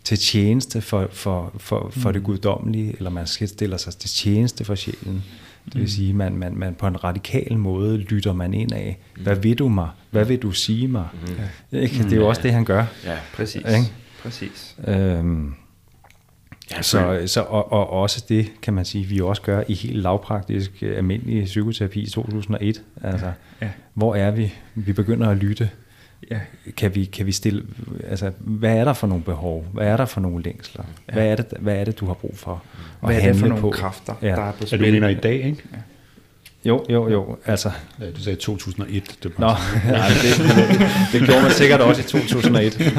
til 0.03 0.17
tjeneste 0.17 0.81
for, 0.81 1.09
for, 1.11 1.53
for, 1.57 1.89
for 1.91 2.09
mm. 2.09 2.13
det 2.13 2.23
guddommelige, 2.23 2.95
eller 2.97 3.09
man 3.09 3.27
stiller 3.27 3.77
sig 3.77 3.93
til 3.93 4.09
tjeneste 4.09 4.65
for 4.65 4.75
sjælen. 4.75 5.23
Det 5.65 5.75
vil 5.75 5.81
mm. 5.81 5.87
sige, 5.87 6.09
at 6.09 6.15
man, 6.15 6.37
man, 6.37 6.57
man 6.57 6.75
på 6.75 6.87
en 6.87 7.03
radikal 7.03 7.57
måde 7.57 7.97
lytter 7.97 8.33
man 8.33 8.53
ind 8.53 8.71
af, 8.73 8.99
mm. 9.17 9.23
hvad 9.23 9.35
vil 9.35 9.59
du 9.59 9.69
mig? 9.69 9.89
Hvad 10.11 10.25
vil 10.25 10.41
du 10.41 10.51
sige 10.51 10.87
mig? 10.87 11.07
Mm. 11.13 11.33
Ja. 11.71 11.79
Ikke? 11.79 12.03
Det 12.03 12.13
er 12.13 12.17
jo 12.17 12.27
også 12.27 12.41
det, 12.41 12.53
han 12.53 12.65
gør. 12.65 12.85
Ja, 13.05 13.17
præcis. 13.33 13.55
Ikke? 13.55 13.91
præcis. 14.23 14.75
Øhm, 14.87 15.53
Ja, 16.71 16.81
så, 16.81 17.23
så, 17.25 17.41
og, 17.41 17.71
og 17.71 17.89
også 17.89 18.25
det, 18.29 18.51
kan 18.61 18.73
man 18.73 18.85
sige, 18.85 19.05
vi 19.05 19.21
også 19.21 19.41
gør 19.41 19.63
i 19.67 19.73
helt 19.73 19.97
lavpraktisk 19.97 20.71
øh, 20.81 20.97
almindelig 20.97 21.45
psykoterapi 21.45 21.99
i 21.99 22.09
2001. 22.09 22.81
Altså, 23.03 23.31
ja. 23.61 23.69
hvor 23.93 24.15
er 24.15 24.31
vi? 24.31 24.53
Vi 24.75 24.93
begynder 24.93 25.29
at 25.29 25.37
lytte. 25.37 25.69
Ja. 26.31 26.39
Kan, 26.77 26.95
vi, 26.95 27.05
kan 27.05 27.25
vi 27.25 27.31
stille, 27.31 27.63
altså, 28.09 28.31
hvad 28.39 28.77
er 28.77 28.83
der 28.83 28.93
for 28.93 29.07
nogle 29.07 29.23
behov? 29.23 29.65
Hvad 29.73 29.87
er 29.87 29.97
der 29.97 30.05
for 30.05 30.21
nogle 30.21 30.43
længsler? 30.43 30.83
Ja. 31.07 31.13
Hvad, 31.13 31.27
er 31.27 31.35
det, 31.35 31.45
hvad 31.59 31.75
er 31.75 31.83
det, 31.83 31.99
du 31.99 32.05
har 32.05 32.13
brug 32.13 32.37
for 32.37 32.51
at 32.51 33.07
hvad 33.07 33.21
er 33.21 33.27
det 33.27 33.35
for 33.35 33.47
nogle 33.47 33.61
på? 33.61 33.69
kræfter, 33.69 34.13
ja. 34.21 34.27
der 34.27 34.41
er 34.41 34.51
på 34.51 34.65
spil? 34.65 34.81
Er 34.81 34.85
du 34.85 34.91
mener 34.91 35.07
i 35.07 35.13
dag, 35.13 35.33
ikke? 35.33 35.63
Ja. 35.73 35.77
Jo, 36.65 36.85
jo, 36.89 37.09
jo. 37.09 37.37
Altså. 37.45 37.71
Ja, 37.99 38.11
du 38.11 38.21
sagde 38.21 38.35
2001. 38.35 39.17
Det 39.23 39.39
Nå, 39.39 39.47
nej, 39.87 40.07
det, 40.07 40.37
det, 40.37 40.87
det 41.11 41.21
gjorde 41.27 41.41
man 41.41 41.51
sikkert 41.51 41.81
også 41.81 42.01
i 42.01 42.03
2001. 42.03 42.93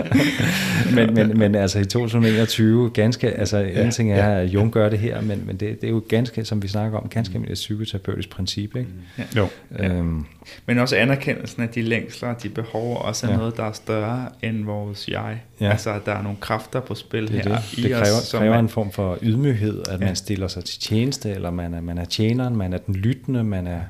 men, 0.94 1.14
men, 1.14 1.38
men 1.38 1.54
altså 1.54 1.78
i 1.78 1.84
2021, 1.84 2.90
ganske, 2.90 3.30
altså 3.30 3.58
ja, 3.58 3.84
en 3.84 3.90
ting 3.90 4.12
er, 4.12 4.38
at 4.38 4.46
Jung 4.46 4.72
gør 4.72 4.88
det 4.88 4.98
her, 4.98 5.20
men, 5.20 5.42
men 5.46 5.56
det, 5.56 5.80
det 5.80 5.86
er 5.86 5.90
jo 5.90 6.02
ganske, 6.08 6.44
som 6.44 6.62
vi 6.62 6.68
snakker 6.68 6.98
om, 6.98 7.08
ganske 7.08 7.32
almindeligt 7.32 7.56
psykoterapeutisk 7.56 8.30
princip. 8.30 8.76
Ikke? 8.76 8.90
Ja. 9.18 9.24
Jo. 9.36 9.48
Øhm, 9.78 10.24
men 10.66 10.78
også 10.78 10.96
anerkendelsen 10.96 11.62
af 11.62 11.68
de 11.68 11.82
længsler, 11.82 12.34
de 12.34 12.48
behov, 12.48 13.02
også 13.02 13.26
er 13.26 13.30
ja. 13.30 13.36
noget, 13.36 13.56
der 13.56 13.64
er 13.64 13.72
større 13.72 14.28
end 14.42 14.64
vores 14.64 15.08
jeg. 15.08 15.40
Ja. 15.60 15.70
Altså, 15.70 15.90
at 15.90 16.06
der 16.06 16.12
er 16.12 16.22
nogle 16.22 16.38
kræfter 16.40 16.80
på 16.80 16.94
spil 16.94 17.22
det 17.22 17.30
her 17.30 17.42
det. 17.42 17.78
i 17.78 17.82
det 17.82 17.90
kræver, 17.90 18.16
os. 18.22 18.32
Kræver 18.32 18.54
man, 18.54 18.64
en 18.64 18.68
form 18.68 18.92
for 18.92 19.18
ydmyghed, 19.22 19.82
at 19.88 20.00
ja. 20.00 20.06
man 20.06 20.16
stiller 20.16 20.48
sig 20.48 20.64
til 20.64 20.80
tjeneste, 20.80 21.30
eller 21.30 21.50
man 21.50 21.74
er, 21.74 21.80
man 21.80 21.98
er 21.98 22.04
tjeneren, 22.04 22.56
man 22.56 22.72
er 22.72 22.78
den 22.78 22.94
lyttende, 22.94 23.44
man 23.44 23.66
er, 23.66 23.80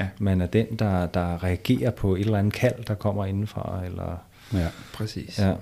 ja. 0.00 0.06
man 0.18 0.40
er 0.40 0.46
den, 0.46 0.66
der, 0.78 1.06
der 1.06 1.44
reagerer 1.44 1.90
på 1.90 2.14
et 2.14 2.20
eller 2.20 2.38
andet 2.38 2.52
kald, 2.52 2.84
der 2.88 2.94
kommer 2.94 3.24
indenfra. 3.24 3.82
Eller, 3.86 4.22
ja, 4.52 4.66
præcis. 4.92 5.38
Ja. 5.38 5.52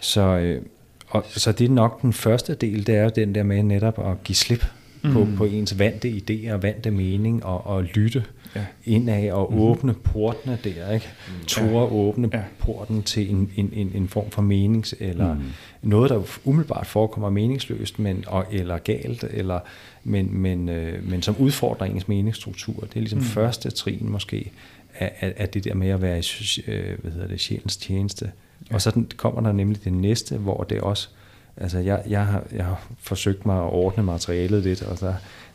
Så, 0.00 0.20
øh, 0.20 0.62
og, 1.08 1.24
så 1.28 1.52
det 1.52 1.64
er 1.64 1.68
nok 1.70 2.02
den 2.02 2.12
første 2.12 2.54
del, 2.54 2.86
det 2.86 2.96
er 2.96 3.02
jo 3.02 3.10
den 3.16 3.34
der 3.34 3.42
med 3.42 3.62
netop 3.62 4.10
at 4.10 4.24
give 4.24 4.36
slip 4.36 4.64
mm. 5.02 5.12
på, 5.12 5.26
på 5.36 5.44
ens 5.44 5.78
vante 5.78 6.08
idéer, 6.08 6.56
vante 6.56 6.90
mening 6.90 7.44
og, 7.44 7.66
og 7.66 7.82
lytte 7.82 8.24
ja. 8.54 8.64
indad 8.84 9.30
og 9.30 9.52
mm. 9.52 9.60
åbne 9.60 9.94
portene 9.94 10.58
der, 10.64 10.90
ikke? 10.92 11.08
Mm. 11.28 11.44
Tore 11.46 11.84
ja. 11.84 11.92
åbne 11.92 12.30
ja. 12.32 12.42
porten 12.58 13.02
til 13.02 13.30
en, 13.30 13.50
en, 13.56 13.70
en, 13.72 13.92
en 13.94 14.08
form 14.08 14.30
for 14.30 14.42
menings, 14.42 14.94
eller 15.00 15.34
mm. 15.34 15.42
noget, 15.82 16.10
der 16.10 16.22
umiddelbart 16.44 16.86
forekommer 16.86 17.30
meningsløst, 17.30 17.98
men, 17.98 18.24
og, 18.26 18.46
eller 18.50 18.78
galt, 18.78 19.24
eller, 19.30 19.60
men, 20.04 20.38
men, 20.38 20.68
øh, 20.68 21.08
men 21.10 21.22
som 21.22 21.36
udfordrer 21.38 21.86
ens 21.86 22.08
meningsstruktur. 22.08 22.80
Det 22.80 22.96
er 22.96 23.00
ligesom 23.00 23.18
mm. 23.18 23.24
første 23.24 23.70
trin 23.70 24.10
måske, 24.10 24.50
af, 24.98 25.12
af, 25.20 25.34
af 25.36 25.48
det 25.48 25.64
der 25.64 25.74
med 25.74 25.88
at 25.88 26.02
være 26.02 26.18
i 26.18 26.62
øh, 26.66 26.98
hvad 27.02 27.12
hedder 27.12 27.28
det, 27.28 27.40
sjælens 27.40 27.76
tjeneste. 27.76 28.32
Ja. 28.70 28.74
Og 28.74 28.82
så 28.82 29.04
kommer 29.16 29.40
der 29.40 29.52
nemlig 29.52 29.84
det 29.84 29.92
næste, 29.92 30.36
hvor 30.36 30.62
det 30.62 30.80
også, 30.80 31.08
altså 31.56 31.78
jeg, 31.78 32.02
jeg, 32.08 32.26
har, 32.26 32.44
jeg 32.52 32.64
har 32.64 32.88
forsøgt 32.98 33.46
mig 33.46 33.56
at 33.56 33.72
ordne 33.72 34.02
materialet 34.02 34.62
lidt, 34.62 34.82
og 34.82 35.00
der, 35.00 35.14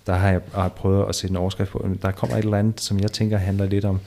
der 0.10 0.16
har 0.16 0.30
jeg, 0.30 0.41
har 0.53 0.70
prøvet 0.70 1.05
at 1.10 1.16
sætte 1.16 1.32
en 1.32 1.38
overskrift 1.38 1.72
på. 1.72 1.88
Der 2.01 2.12
kommer 2.12 2.38
et 2.38 2.43
eller 2.43 2.57
andet, 2.57 2.82
som 2.82 2.99
jeg 2.99 3.12
tænker 3.12 3.38
handler 3.38 3.66
lidt 3.66 3.86
om, 3.86 3.99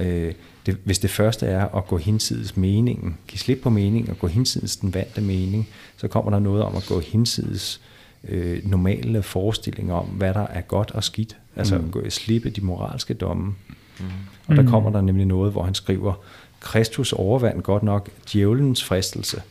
øh, 0.00 0.32
det, 0.66 0.76
hvis 0.84 0.98
det 0.98 1.10
første 1.10 1.46
er 1.46 1.76
at 1.76 1.86
gå 1.86 1.96
hinsides 1.96 2.56
meningen, 2.56 3.16
give 3.28 3.38
slip 3.38 3.60
på 3.62 3.70
meningen 3.70 4.10
og 4.10 4.18
gå 4.18 4.26
hinsides 4.26 4.76
den 4.76 4.94
vante 4.94 5.20
mening, 5.20 5.68
så 5.96 6.08
kommer 6.08 6.30
der 6.30 6.38
noget 6.38 6.62
om 6.62 6.76
at 6.76 6.86
gå 6.88 7.00
hinsides 7.00 7.80
øh, 8.28 8.70
normale 8.70 9.22
forestillinger 9.22 9.94
om, 9.94 10.06
hvad 10.06 10.34
der 10.34 10.46
er 10.46 10.60
godt 10.60 10.90
og 10.90 11.04
skidt. 11.04 11.36
Altså 11.56 11.78
mm. 11.78 11.90
gå, 11.90 12.10
slippe 12.10 12.50
de 12.50 12.60
moralske 12.60 13.14
domme. 13.14 13.54
Mm. 14.00 14.06
Og 14.46 14.56
der 14.56 14.66
kommer 14.66 14.90
der 14.90 15.00
nemlig 15.00 15.26
noget, 15.26 15.52
hvor 15.52 15.62
han 15.62 15.74
skriver, 15.74 16.14
Kristus 16.60 17.12
overvandt 17.12 17.64
godt 17.64 17.82
nok 17.82 18.08
djævelens 18.32 18.84
fristelse, 18.84 19.42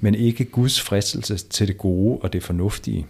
men 0.00 0.14
ikke 0.14 0.44
Guds 0.44 0.80
fristelse 0.80 1.36
til 1.36 1.68
det 1.68 1.78
gode 1.78 2.18
og 2.18 2.32
det 2.32 2.42
fornuftige. 2.42 3.06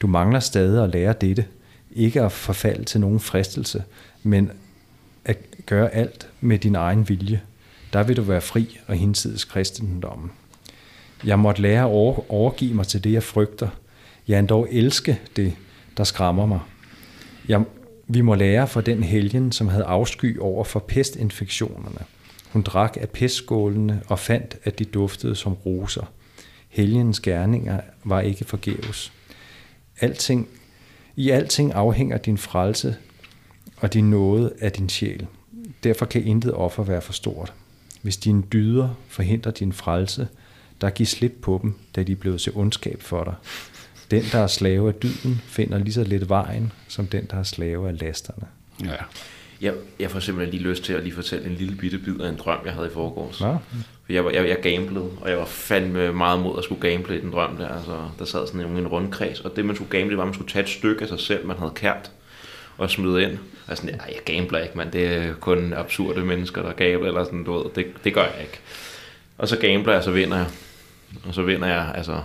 Du 0.00 0.06
mangler 0.06 0.40
stadig 0.40 0.84
at 0.84 0.90
lære 0.90 1.14
dette. 1.20 1.44
Ikke 1.92 2.22
at 2.22 2.32
forfalde 2.32 2.84
til 2.84 3.00
nogen 3.00 3.20
fristelse, 3.20 3.82
men 4.22 4.50
at 5.24 5.38
gøre 5.66 5.94
alt 5.94 6.28
med 6.40 6.58
din 6.58 6.74
egen 6.74 7.08
vilje. 7.08 7.40
Der 7.92 8.02
vil 8.02 8.16
du 8.16 8.22
være 8.22 8.40
fri 8.40 8.78
og 8.86 8.94
hinsides 8.94 9.44
kristendommen. 9.44 10.30
Jeg 11.24 11.38
måtte 11.38 11.62
lære 11.62 11.80
at 11.80 12.24
overgive 12.28 12.74
mig 12.74 12.86
til 12.86 13.04
det, 13.04 13.12
jeg 13.12 13.22
frygter. 13.22 13.68
Jeg 14.28 14.38
endda 14.38 14.54
elske 14.70 15.20
det, 15.36 15.54
der 15.96 16.04
skræmmer 16.04 16.46
mig. 16.46 16.60
Jeg, 17.48 17.64
vi 18.06 18.20
må 18.20 18.34
lære 18.34 18.66
fra 18.66 18.80
den 18.80 19.02
helgen, 19.02 19.52
som 19.52 19.68
havde 19.68 19.84
afsky 19.84 20.38
over 20.38 20.64
for 20.64 20.80
pestinfektionerne. 20.80 22.00
Hun 22.52 22.62
drak 22.62 22.96
af 23.00 23.08
pestskålene 23.08 24.02
og 24.06 24.18
fandt, 24.18 24.56
at 24.64 24.78
de 24.78 24.84
duftede 24.84 25.36
som 25.36 25.52
roser. 25.52 26.12
Helgens 26.68 27.20
gerninger 27.20 27.80
var 28.04 28.20
ikke 28.20 28.44
forgæves. 28.44 29.12
Alting, 30.00 30.48
I 31.16 31.30
alting 31.30 31.72
afhænger 31.72 32.18
din 32.18 32.38
frelse 32.38 32.96
og 33.76 33.94
din 33.94 34.10
nåde 34.10 34.52
af 34.60 34.72
din 34.72 34.88
sjæl. 34.88 35.26
Derfor 35.84 36.06
kan 36.06 36.24
intet 36.24 36.54
offer 36.54 36.82
være 36.82 37.00
for 37.00 37.12
stort. 37.12 37.52
Hvis 38.02 38.16
dine 38.16 38.42
dyder 38.42 38.88
forhindrer 39.08 39.52
din 39.52 39.72
frelse, 39.72 40.28
der 40.80 40.90
giv 40.90 41.06
slip 41.06 41.32
på 41.42 41.58
dem, 41.62 41.74
da 41.96 42.02
de 42.02 42.12
er 42.12 42.16
blevet 42.16 42.40
til 42.40 42.52
ondskab 42.54 43.02
for 43.02 43.24
dig. 43.24 43.34
Den, 44.10 44.22
der 44.32 44.38
er 44.38 44.46
slave 44.46 44.88
af 44.88 44.94
dyden, 44.94 45.40
finder 45.44 45.78
lige 45.78 45.92
så 45.92 46.04
lidt 46.04 46.28
vejen, 46.28 46.72
som 46.88 47.06
den, 47.06 47.26
der 47.30 47.36
er 47.36 47.42
slave 47.42 47.88
af 47.88 48.00
lasterne. 48.00 48.46
Ja. 48.84 48.94
Jeg, 49.60 49.74
jeg 50.00 50.10
får 50.10 50.20
simpelthen 50.20 50.54
lige 50.54 50.68
lyst 50.70 50.84
til 50.84 50.92
at 50.92 51.02
lige 51.02 51.14
fortælle 51.14 51.46
en 51.46 51.54
lille 51.54 51.76
bitte 51.76 51.98
bid 51.98 52.20
af 52.20 52.28
en 52.28 52.36
drøm, 52.36 52.58
jeg 52.64 52.72
havde 52.72 52.86
i 52.86 52.90
forgårs. 52.90 53.40
Ja. 53.40 53.56
Jeg, 54.08 54.24
var, 54.24 54.30
jeg, 54.30 54.48
jeg 54.48 54.58
gamblede, 54.62 55.10
og 55.20 55.30
jeg 55.30 55.38
var 55.38 55.44
fandme 55.44 56.12
meget 56.12 56.40
mod 56.40 56.58
at 56.58 56.64
skulle 56.64 56.90
gamble 56.90 57.18
i 57.18 57.20
den 57.20 57.32
drøm 57.32 57.56
der. 57.56 57.68
Altså, 57.68 57.96
der 58.18 58.24
sad 58.24 58.46
sådan 58.46 58.60
en, 58.60 58.76
en 58.76 58.86
rundkreds, 58.86 59.40
og 59.40 59.56
det 59.56 59.64
man 59.64 59.76
skulle 59.76 59.90
gamble, 59.90 60.16
var, 60.16 60.22
at 60.22 60.26
man 60.26 60.34
skulle 60.34 60.50
tage 60.50 60.62
et 60.62 60.68
stykke 60.68 61.02
af 61.02 61.08
sig 61.08 61.20
selv, 61.20 61.46
man 61.46 61.58
havde 61.58 61.72
kært, 61.74 62.10
og 62.78 62.90
smide 62.90 63.22
ind. 63.22 63.38
Og 63.66 63.76
sådan, 63.76 63.94
nej, 63.94 64.14
jeg 64.14 64.36
gambler 64.36 64.58
ikke, 64.58 64.76
man. 64.76 64.92
Det 64.92 65.06
er 65.06 65.34
kun 65.34 65.72
absurde 65.72 66.20
mennesker, 66.20 66.62
der 66.62 66.72
gambler, 66.72 67.08
eller 67.08 67.24
sådan, 67.24 67.44
du 67.44 67.52
ved. 67.52 67.64
Det, 67.74 67.86
det 68.04 68.14
gør 68.14 68.24
jeg 68.24 68.40
ikke. 68.40 68.60
Og 69.38 69.48
så 69.48 69.56
gambler 69.58 69.92
jeg, 69.92 70.04
så 70.04 70.10
vinder 70.10 70.36
jeg. 70.36 70.46
Og 71.24 71.34
så 71.34 71.42
vinder 71.42 71.68
jeg, 71.68 71.92
altså, 71.94 72.20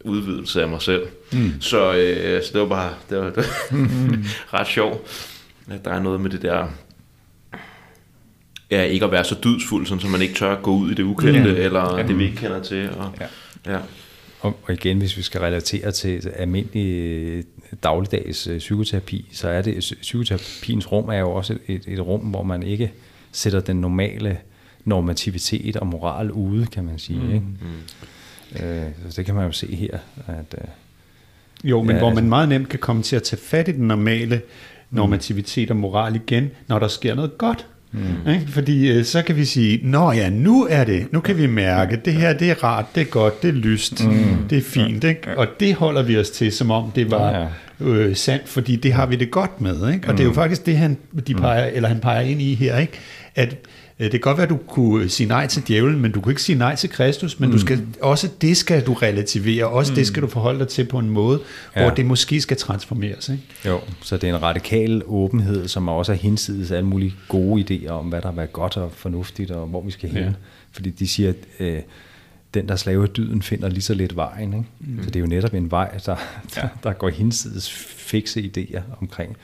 udvidelse 0.00 0.62
af 0.62 0.68
mig 0.68 0.82
selv. 0.82 1.06
Mm. 1.32 1.52
Så, 1.60 1.94
øh, 1.94 2.42
så 2.42 2.50
det 2.52 2.60
var 2.60 2.66
bare, 2.66 2.94
det 3.10 3.18
var, 3.18 3.30
det 3.30 3.36
var 3.36 3.78
ret 4.58 4.66
sjovt. 4.66 5.00
Der 5.84 5.90
er 5.90 6.00
noget 6.00 6.20
med 6.20 6.30
det 6.30 6.42
der 6.42 6.66
ja, 8.70 8.82
ikke 8.82 9.04
at 9.04 9.12
være 9.12 9.24
så 9.24 9.36
dydsfuld, 9.44 9.86
sådan, 9.86 10.00
så 10.00 10.08
man 10.08 10.22
ikke 10.22 10.34
tør 10.34 10.52
at 10.52 10.62
gå 10.62 10.70
ud 10.70 10.90
i 10.90 10.94
det 10.94 11.02
ukendte, 11.02 11.50
ja. 11.50 11.64
eller 11.64 11.98
ja. 11.98 12.06
det 12.06 12.18
vi 12.18 12.24
ikke 12.24 12.36
kender 12.36 12.62
til. 12.62 12.90
Og, 12.90 13.12
ja. 13.20 13.26
Ja. 13.72 13.78
Og, 14.40 14.58
og 14.62 14.72
igen, 14.72 14.98
hvis 14.98 15.16
vi 15.16 15.22
skal 15.22 15.40
relatere 15.40 15.92
til 15.92 16.30
almindelig 16.36 16.86
øh, 16.86 17.42
dagligdags 17.82 18.46
øh, 18.46 18.58
psykoterapi, 18.58 19.28
så 19.32 19.48
er 19.48 19.62
det, 19.62 19.94
psykoterapiens 20.00 20.92
rum 20.92 21.08
er 21.08 21.18
jo 21.18 21.30
også 21.30 21.58
et, 21.66 21.82
et 21.86 22.00
rum, 22.00 22.20
hvor 22.20 22.42
man 22.42 22.62
ikke 22.62 22.92
sætter 23.32 23.60
den 23.60 23.76
normale 23.76 24.38
normativitet 24.84 25.76
og 25.76 25.86
moral 25.86 26.30
ude, 26.30 26.66
kan 26.66 26.84
man 26.84 26.98
sige. 26.98 27.18
Mm. 27.18 27.34
Ikke? 27.34 27.46
Mm. 28.60 28.66
Øh, 28.66 28.90
så 29.08 29.16
det 29.16 29.26
kan 29.26 29.34
man 29.34 29.46
jo 29.46 29.52
se 29.52 29.74
her. 29.74 29.98
At, 30.26 30.54
øh, 30.58 30.68
jo, 31.64 31.82
men 31.82 31.90
ja, 31.90 31.98
hvor 31.98 32.08
man 32.08 32.18
altså, 32.18 32.28
meget 32.28 32.48
nemt 32.48 32.68
kan 32.68 32.78
komme 32.78 33.02
til 33.02 33.16
at 33.16 33.22
tage 33.22 33.40
fat 33.40 33.68
i 33.68 33.72
den 33.72 33.88
normale 33.88 34.42
normativitet 34.90 35.70
og 35.70 35.76
moral 35.76 36.16
igen, 36.16 36.50
når 36.66 36.78
der 36.78 36.88
sker 36.88 37.14
noget 37.14 37.38
godt. 37.38 37.66
Mm. 37.96 38.30
Ikke? 38.30 38.46
Fordi 38.48 38.90
øh, 38.90 39.04
så 39.04 39.22
kan 39.22 39.36
vi 39.36 39.44
sige, 39.44 39.80
nå 39.82 40.12
ja, 40.12 40.30
nu 40.30 40.66
er 40.70 40.84
det, 40.84 41.12
nu 41.12 41.20
kan 41.20 41.38
vi 41.38 41.46
mærke, 41.46 42.00
det 42.04 42.12
her 42.12 42.32
det 42.32 42.50
er 42.50 42.64
rart, 42.64 42.84
det 42.94 43.00
er 43.00 43.04
godt, 43.04 43.42
det 43.42 43.48
er 43.48 43.52
lyst, 43.52 44.04
mm. 44.04 44.36
det 44.50 44.58
er 44.58 44.62
fint, 44.62 45.04
ikke? 45.04 45.38
og 45.38 45.46
det 45.60 45.74
holder 45.74 46.02
vi 46.02 46.18
os 46.18 46.30
til, 46.30 46.52
som 46.52 46.70
om 46.70 46.90
det 46.94 47.10
var 47.10 47.48
øh, 47.80 48.16
sandt, 48.16 48.48
fordi 48.48 48.76
det 48.76 48.92
har 48.92 49.06
vi 49.06 49.16
det 49.16 49.30
godt 49.30 49.60
med. 49.60 49.92
Ikke? 49.92 50.06
Og 50.06 50.12
mm. 50.12 50.16
det 50.16 50.20
er 50.20 50.28
jo 50.28 50.32
faktisk 50.32 50.66
det, 50.66 50.76
han, 50.76 50.96
de 51.26 51.34
mm. 51.34 51.40
peger, 51.40 51.64
eller 51.64 51.88
han 51.88 52.00
peger 52.00 52.20
ind 52.20 52.42
i 52.42 52.54
her, 52.54 52.78
ikke? 52.78 52.92
at 53.34 53.56
det 53.98 54.10
kan 54.10 54.20
godt 54.20 54.36
være, 54.36 54.44
at 54.44 54.50
du 54.50 54.56
kunne 54.56 55.08
sige 55.08 55.26
nej 55.26 55.46
til 55.46 55.68
djævlen, 55.68 56.00
men 56.00 56.12
du 56.12 56.20
kunne 56.20 56.32
ikke 56.32 56.42
sige 56.42 56.58
nej 56.58 56.74
til 56.74 56.90
Kristus, 56.90 57.40
men 57.40 57.48
mm. 57.48 57.52
du 57.52 57.60
skal, 57.60 57.86
også 58.02 58.28
det 58.40 58.56
skal 58.56 58.86
du 58.86 58.92
relativere, 58.92 59.66
også 59.66 59.92
mm. 59.92 59.96
det 59.96 60.06
skal 60.06 60.22
du 60.22 60.28
forholde 60.28 60.58
dig 60.58 60.68
til 60.68 60.84
på 60.84 60.98
en 60.98 61.10
måde, 61.10 61.40
ja. 61.76 61.82
hvor 61.82 61.90
det 61.90 62.06
måske 62.06 62.40
skal 62.40 62.56
transformeres. 62.56 63.28
Ikke? 63.28 63.42
Jo, 63.66 63.80
så 64.02 64.16
det 64.16 64.30
er 64.30 64.36
en 64.36 64.42
radikal 64.42 65.02
åbenhed, 65.06 65.68
som 65.68 65.88
også 65.88 66.12
er 66.12 66.16
hinsides 66.16 66.70
alle 66.70 66.86
mulige 66.86 67.14
gode 67.28 67.64
idéer 67.64 67.90
om, 67.90 68.06
hvad 68.06 68.22
der 68.22 68.32
er 68.36 68.46
godt 68.46 68.76
og 68.76 68.92
fornuftigt, 68.92 69.50
og 69.50 69.66
hvor 69.66 69.82
vi 69.82 69.90
skal 69.90 70.10
hen. 70.10 70.22
Ja. 70.22 70.32
Fordi 70.72 70.90
de 70.90 71.08
siger, 71.08 71.28
at 71.28 71.36
øh, 71.60 71.82
den, 72.54 72.68
der 72.68 72.76
slave 72.76 73.06
dyden, 73.06 73.42
finder 73.42 73.68
lige 73.68 73.82
så 73.82 73.94
lidt 73.94 74.16
vejen. 74.16 74.52
Ikke? 74.52 74.66
Mm. 74.80 75.04
Så 75.04 75.10
det 75.10 75.16
er 75.16 75.20
jo 75.20 75.26
netop 75.26 75.54
en 75.54 75.70
vej, 75.70 75.98
der, 76.06 76.16
der, 76.54 76.68
der 76.84 76.92
går 76.92 77.08
hinsides 77.08 77.72
fikse 77.72 78.50
idéer 78.56 78.82
omkring, 79.00 79.36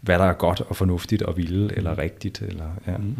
hvad 0.00 0.18
der 0.18 0.24
er 0.24 0.32
godt 0.32 0.60
og 0.60 0.76
fornuftigt 0.76 1.22
og 1.22 1.36
vilde 1.36 1.76
eller 1.76 1.98
rigtigt. 1.98 2.42
Eller, 2.42 2.66
ja. 2.86 2.96
Mm. 2.96 3.16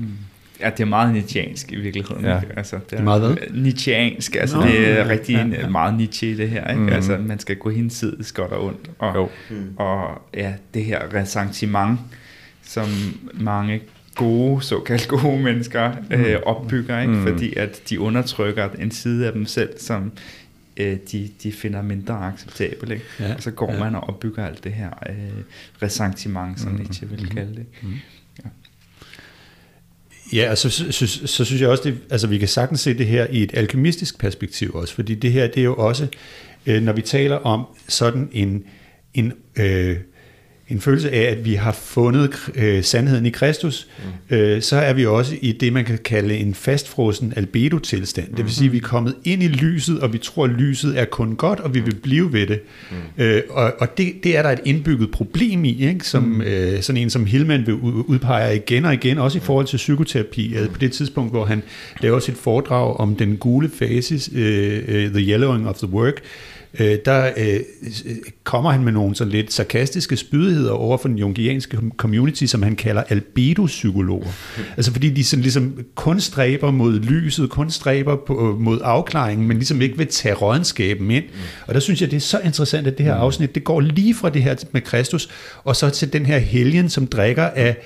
Ja, 0.60 0.70
det 0.70 0.80
er 0.80 0.84
meget 0.84 1.12
nietzscheansk 1.12 1.72
i 1.72 1.76
virkeligheden. 1.76 2.24
Ja. 2.24 2.40
Altså, 2.56 2.76
det 2.76 2.82
er, 2.82 2.88
det 2.90 2.98
er 2.98 3.02
meget 3.02 3.20
hvad? 3.20 3.36
Nietzscheansk, 3.62 4.36
altså 4.36 4.56
Nå, 4.56 4.62
det 4.62 4.88
er 4.88 5.08
rigtig 5.08 5.34
ja, 5.34 5.60
ja. 5.60 5.68
meget 5.68 5.94
Nietzsche 5.94 6.36
det 6.36 6.50
her. 6.50 6.70
Ikke? 6.70 6.82
Mm. 6.82 6.88
Altså 6.88 7.18
man 7.18 7.38
skal 7.38 7.56
gå 7.56 7.70
hinsides 7.70 8.32
godt 8.32 8.52
og 8.52 8.64
ondt. 8.64 8.90
Og, 8.98 9.14
jo. 9.14 9.28
Mm. 9.50 9.76
og 9.76 10.22
ja, 10.34 10.52
det 10.74 10.84
her 10.84 11.14
ressentiment, 11.14 11.98
som 12.62 12.88
mange 13.34 13.80
gode, 14.14 14.62
såkaldt 14.62 15.08
gode 15.08 15.42
mennesker 15.42 15.92
mm. 16.10 16.14
øh, 16.14 16.40
opbygger, 16.46 17.00
ikke? 17.00 17.12
Mm. 17.12 17.22
fordi 17.22 17.54
at 17.54 17.82
de 17.90 18.00
undertrykker 18.00 18.68
en 18.78 18.90
side 18.90 19.26
af 19.26 19.32
dem 19.32 19.46
selv, 19.46 19.78
som 19.78 20.12
øh, 20.76 20.96
de, 21.12 21.30
de 21.42 21.52
finder 21.52 21.82
mindre 21.82 22.14
acceptabel. 22.14 22.90
Ikke? 22.90 23.04
Ja, 23.20 23.34
og 23.34 23.42
så 23.42 23.50
går 23.50 23.72
ja. 23.72 23.78
man 23.78 23.94
og 23.94 24.08
opbygger 24.08 24.46
alt 24.46 24.64
det 24.64 24.72
her 24.72 24.90
øh, 25.08 25.14
ressentiment, 25.82 26.60
som 26.60 26.72
mm. 26.72 26.78
Nietzsche 26.78 27.08
vil 27.08 27.28
kalde 27.28 27.54
det. 27.54 27.66
Mm. 27.82 27.92
Ja. 30.32 30.50
Og 30.50 30.58
så, 30.58 30.70
så, 30.70 30.92
så, 30.92 31.26
så 31.26 31.44
synes 31.44 31.62
jeg 31.62 31.68
også, 31.68 31.82
det, 31.84 31.98
altså 32.10 32.26
vi 32.26 32.38
kan 32.38 32.48
sagtens 32.48 32.80
se 32.80 32.98
det 32.98 33.06
her 33.06 33.26
i 33.30 33.42
et 33.42 33.50
alkemistisk 33.54 34.18
perspektiv 34.18 34.70
også, 34.74 34.94
fordi 34.94 35.14
det 35.14 35.32
her, 35.32 35.46
det 35.46 35.60
er 35.60 35.64
jo 35.64 35.74
også, 35.74 36.06
øh, 36.66 36.82
når 36.82 36.92
vi 36.92 37.02
taler 37.02 37.36
om 37.36 37.64
sådan 37.88 38.28
en, 38.32 38.64
en 39.14 39.32
øh, 39.58 39.96
en 40.68 40.80
følelse 40.80 41.10
af, 41.10 41.30
at 41.30 41.44
vi 41.44 41.54
har 41.54 41.72
fundet 41.72 42.30
øh, 42.54 42.84
sandheden 42.84 43.26
i 43.26 43.30
Kristus, 43.30 43.88
mm. 44.30 44.36
øh, 44.36 44.62
så 44.62 44.76
er 44.76 44.92
vi 44.92 45.06
også 45.06 45.36
i 45.40 45.52
det, 45.52 45.72
man 45.72 45.84
kan 45.84 45.98
kalde 45.98 46.36
en 46.36 46.54
fastfrosen 46.54 47.32
albedo-tilstand. 47.36 48.34
Det 48.36 48.44
vil 48.44 48.52
sige, 48.52 48.66
at 48.66 48.72
vi 48.72 48.76
er 48.76 48.82
kommet 48.82 49.14
ind 49.24 49.42
i 49.42 49.48
lyset, 49.48 50.00
og 50.00 50.12
vi 50.12 50.18
tror, 50.18 50.44
at 50.44 50.50
lyset 50.50 50.98
er 50.98 51.04
kun 51.04 51.36
godt, 51.36 51.60
og 51.60 51.74
vi 51.74 51.80
vil 51.80 51.94
blive 51.94 52.32
ved 52.32 52.46
det. 52.46 52.60
Mm. 52.90 53.22
Øh, 53.22 53.42
og 53.50 53.72
og 53.78 53.98
det, 53.98 54.14
det 54.24 54.36
er 54.36 54.42
der 54.42 54.50
et 54.50 54.60
indbygget 54.64 55.10
problem 55.10 55.64
i, 55.64 55.88
ikke? 55.88 56.06
som 56.06 56.22
mm. 56.22 56.40
øh, 56.40 56.82
sådan 56.82 57.02
en 57.02 57.10
som 57.10 57.26
Hillman 57.26 57.66
vil 57.66 57.74
udpege 57.74 58.56
igen 58.56 58.84
og 58.84 58.94
igen, 58.94 59.18
også 59.18 59.38
i 59.38 59.40
forhold 59.40 59.66
til 59.66 59.76
psykoterapi. 59.76 60.56
Mm. 60.60 60.68
På 60.68 60.78
det 60.78 60.92
tidspunkt, 60.92 61.32
hvor 61.32 61.44
han 61.44 61.62
laver 62.00 62.18
sit 62.18 62.36
foredrag 62.36 62.96
om 62.96 63.16
den 63.16 63.36
gule 63.36 63.70
fase, 63.78 64.30
øh, 64.34 64.82
øh, 64.88 65.10
The 65.10 65.20
Yellowing 65.20 65.68
of 65.68 65.76
the 65.76 65.88
Work, 65.88 66.20
øh, 66.78 66.98
der 67.04 67.30
øh, 67.36 67.60
kommer 68.44 68.70
han 68.70 68.84
med 68.84 68.92
nogle 68.92 69.14
sådan 69.14 69.32
lidt 69.32 69.52
sarkastiske 69.52 70.16
spydigheder 70.16 70.72
over 70.72 70.98
for 70.98 71.08
den 71.08 71.18
jungianske 71.18 71.78
community, 71.96 72.44
som 72.44 72.62
han 72.62 72.76
kalder 72.76 73.02
albedo-psykologer. 73.02 74.28
altså 74.76 74.92
fordi 74.92 75.10
de 75.10 75.24
sådan 75.24 75.42
ligesom 75.42 75.78
kun 75.94 76.20
stræber 76.20 76.70
mod 76.70 76.98
lyset, 77.00 77.50
kun 77.50 77.70
stræber 77.70 78.16
på, 78.26 78.56
mod 78.60 78.80
afklaringen, 78.82 79.48
men 79.48 79.56
ligesom 79.56 79.82
ikke 79.82 79.98
vil 79.98 80.06
tage 80.06 80.34
rådenskaben 80.34 81.10
ind. 81.10 81.24
Og 81.66 81.74
der 81.74 81.80
synes 81.80 82.00
jeg, 82.00 82.10
det 82.10 82.16
er 82.16 82.20
så 82.20 82.40
interessant, 82.44 82.86
at 82.86 82.98
det 82.98 83.06
her 83.06 83.14
afsnit, 83.14 83.54
det 83.54 83.64
går 83.64 83.80
lige 83.80 84.14
fra 84.14 84.30
det 84.30 84.42
her 84.42 84.54
med 84.72 84.80
Kristus, 84.80 85.28
og 85.64 85.76
så 85.76 85.90
til 85.90 86.12
den 86.12 86.26
her 86.26 86.38
helgen, 86.38 86.88
som 86.88 87.06
drikker 87.06 87.44
af 87.44 87.76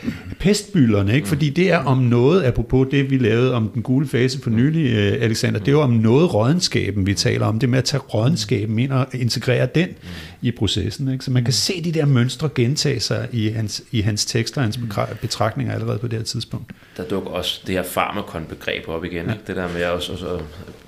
pestbyllerne, 0.41 1.15
ikke? 1.15 1.29
fordi 1.29 1.51
det 1.51 1.71
er 1.71 1.79
om 1.79 1.99
noget, 1.99 2.45
apropos 2.45 2.87
det, 2.91 3.11
vi 3.11 3.19
lavede 3.19 3.55
om 3.55 3.69
den 3.69 3.83
gule 3.83 4.09
fase 4.09 4.41
for 4.43 4.51
nylig, 4.51 4.93
øh, 4.93 5.23
Alexander, 5.23 5.59
det 5.61 5.69
er 5.69 5.73
jo 5.73 5.81
om 5.81 5.91
noget 5.91 6.35
rådenskaben, 6.35 7.07
vi 7.07 7.15
taler 7.15 7.47
om, 7.47 7.59
det 7.59 7.69
med 7.69 7.79
at 7.79 7.85
tage 7.85 8.01
rådenskaben 8.01 8.78
ind 8.79 8.93
og 8.93 9.07
integrere 9.13 9.69
den 9.75 9.89
mm. 9.89 10.09
i 10.43 10.51
processen. 10.51 11.13
Ikke? 11.13 11.25
Så 11.25 11.31
man 11.31 11.45
kan 11.45 11.53
se 11.53 11.85
de 11.85 11.93
der 11.93 12.07
mønstre 12.07 12.49
gentage 12.55 13.01
sig 13.01 13.29
i 13.33 13.49
hans, 13.49 13.83
i 13.93 14.01
hans 14.01 14.25
tekster 14.25 14.61
og 14.61 14.65
hans 14.65 14.79
mm. 14.79 14.91
betragtninger 15.21 15.75
allerede 15.75 15.99
på 15.99 16.09
det 16.09 16.19
her 16.19 16.25
tidspunkt. 16.25 16.71
Der 16.97 17.05
dukker 17.05 17.31
også 17.31 17.61
det 17.67 17.75
her 17.75 17.83
farmakon-begreb 17.83 18.89
op 18.89 19.05
igen. 19.05 19.27
Ja. 19.27 19.33
Ikke? 19.33 19.45
Det 19.47 19.57
der 19.57 19.73
med 19.73 19.85
også, 19.85 20.13
også, 20.13 20.41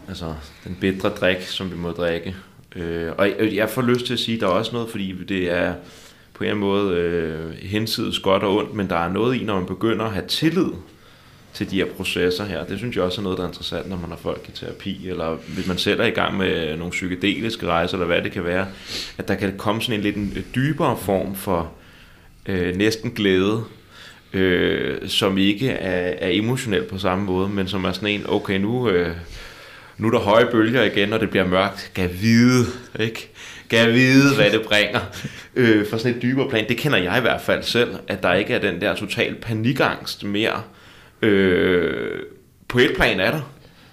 altså, 0.08 0.34
den 0.64 0.76
bedre 0.80 1.08
drik, 1.08 1.40
som 1.40 1.70
vi 1.70 1.76
må 1.76 1.90
drikke. 1.90 2.34
Øh, 2.76 3.12
og 3.18 3.54
jeg 3.54 3.70
får 3.70 3.82
lyst 3.82 4.06
til 4.06 4.12
at 4.12 4.18
sige, 4.18 4.34
at 4.34 4.40
der 4.40 4.46
er 4.46 4.50
også 4.50 4.72
noget, 4.72 4.90
fordi 4.90 5.14
det 5.28 5.50
er 5.50 5.74
på 6.34 6.44
en 6.44 6.56
måde 6.56 6.94
øh, 6.94 7.52
hensides 7.62 8.18
godt 8.18 8.42
og 8.42 8.56
ondt, 8.56 8.74
men 8.74 8.88
der 8.88 8.96
er 8.96 9.12
noget 9.12 9.40
i, 9.40 9.44
når 9.44 9.54
man 9.58 9.66
begynder 9.66 10.04
at 10.04 10.12
have 10.12 10.26
tillid 10.26 10.68
til 11.54 11.70
de 11.70 11.76
her 11.76 11.86
processer 11.96 12.44
her. 12.44 12.64
Det 12.64 12.78
synes 12.78 12.96
jeg 12.96 13.04
også 13.04 13.20
er 13.20 13.22
noget, 13.22 13.38
der 13.38 13.44
er 13.44 13.48
interessant, 13.48 13.88
når 13.88 13.96
man 13.96 14.10
har 14.10 14.16
folk 14.16 14.48
i 14.48 14.52
terapi, 14.52 15.08
eller 15.08 15.34
hvis 15.34 15.66
man 15.66 15.78
selv 15.78 16.00
er 16.00 16.04
i 16.04 16.10
gang 16.10 16.36
med 16.36 16.76
nogle 16.76 16.90
psykedeliske 16.90 17.66
rejser, 17.66 17.94
eller 17.94 18.06
hvad 18.06 18.22
det 18.22 18.32
kan 18.32 18.44
være, 18.44 18.66
at 19.18 19.28
der 19.28 19.34
kan 19.34 19.56
komme 19.56 19.82
sådan 19.82 19.94
en 19.94 20.02
lidt 20.02 20.16
en 20.16 20.44
dybere 20.54 20.96
form 20.96 21.34
for 21.34 21.72
øh, 22.46 22.76
næsten 22.76 23.10
glæde, 23.10 23.64
øh, 24.32 25.08
som 25.08 25.38
ikke 25.38 25.70
er, 25.70 26.26
er 26.26 26.30
emotionel 26.30 26.82
på 26.82 26.98
samme 26.98 27.24
måde, 27.24 27.48
men 27.48 27.68
som 27.68 27.84
er 27.84 27.92
sådan 27.92 28.08
en, 28.08 28.24
okay, 28.28 28.58
nu, 28.58 28.88
øh, 28.88 29.14
nu 29.98 30.06
er 30.06 30.10
der 30.10 30.18
høje 30.18 30.46
bølger 30.50 30.82
igen, 30.82 31.12
og 31.12 31.20
det 31.20 31.30
bliver 31.30 31.46
mørkt. 31.46 31.90
Kan 31.94 32.10
vide, 32.20 32.66
ikke? 33.00 33.30
Kan 33.70 33.92
vide, 33.92 34.34
hvad 34.34 34.50
det 34.50 34.62
bringer 34.62 35.00
øh, 35.56 35.86
for 35.86 35.96
sådan 35.96 36.16
et 36.16 36.22
dybere 36.22 36.48
plan. 36.48 36.68
Det 36.68 36.76
kender 36.76 36.98
jeg 36.98 37.18
i 37.18 37.20
hvert 37.20 37.40
fald 37.40 37.62
selv, 37.62 37.94
at 38.08 38.22
der 38.22 38.34
ikke 38.34 38.54
er 38.54 38.58
den 38.58 38.80
der 38.80 38.94
total 38.94 39.34
panikangst 39.34 40.24
mere, 40.24 40.62
Øh, 41.22 42.10
på 42.68 42.78
et 42.78 42.90
plan 42.96 43.20
er 43.20 43.30
der, 43.30 43.52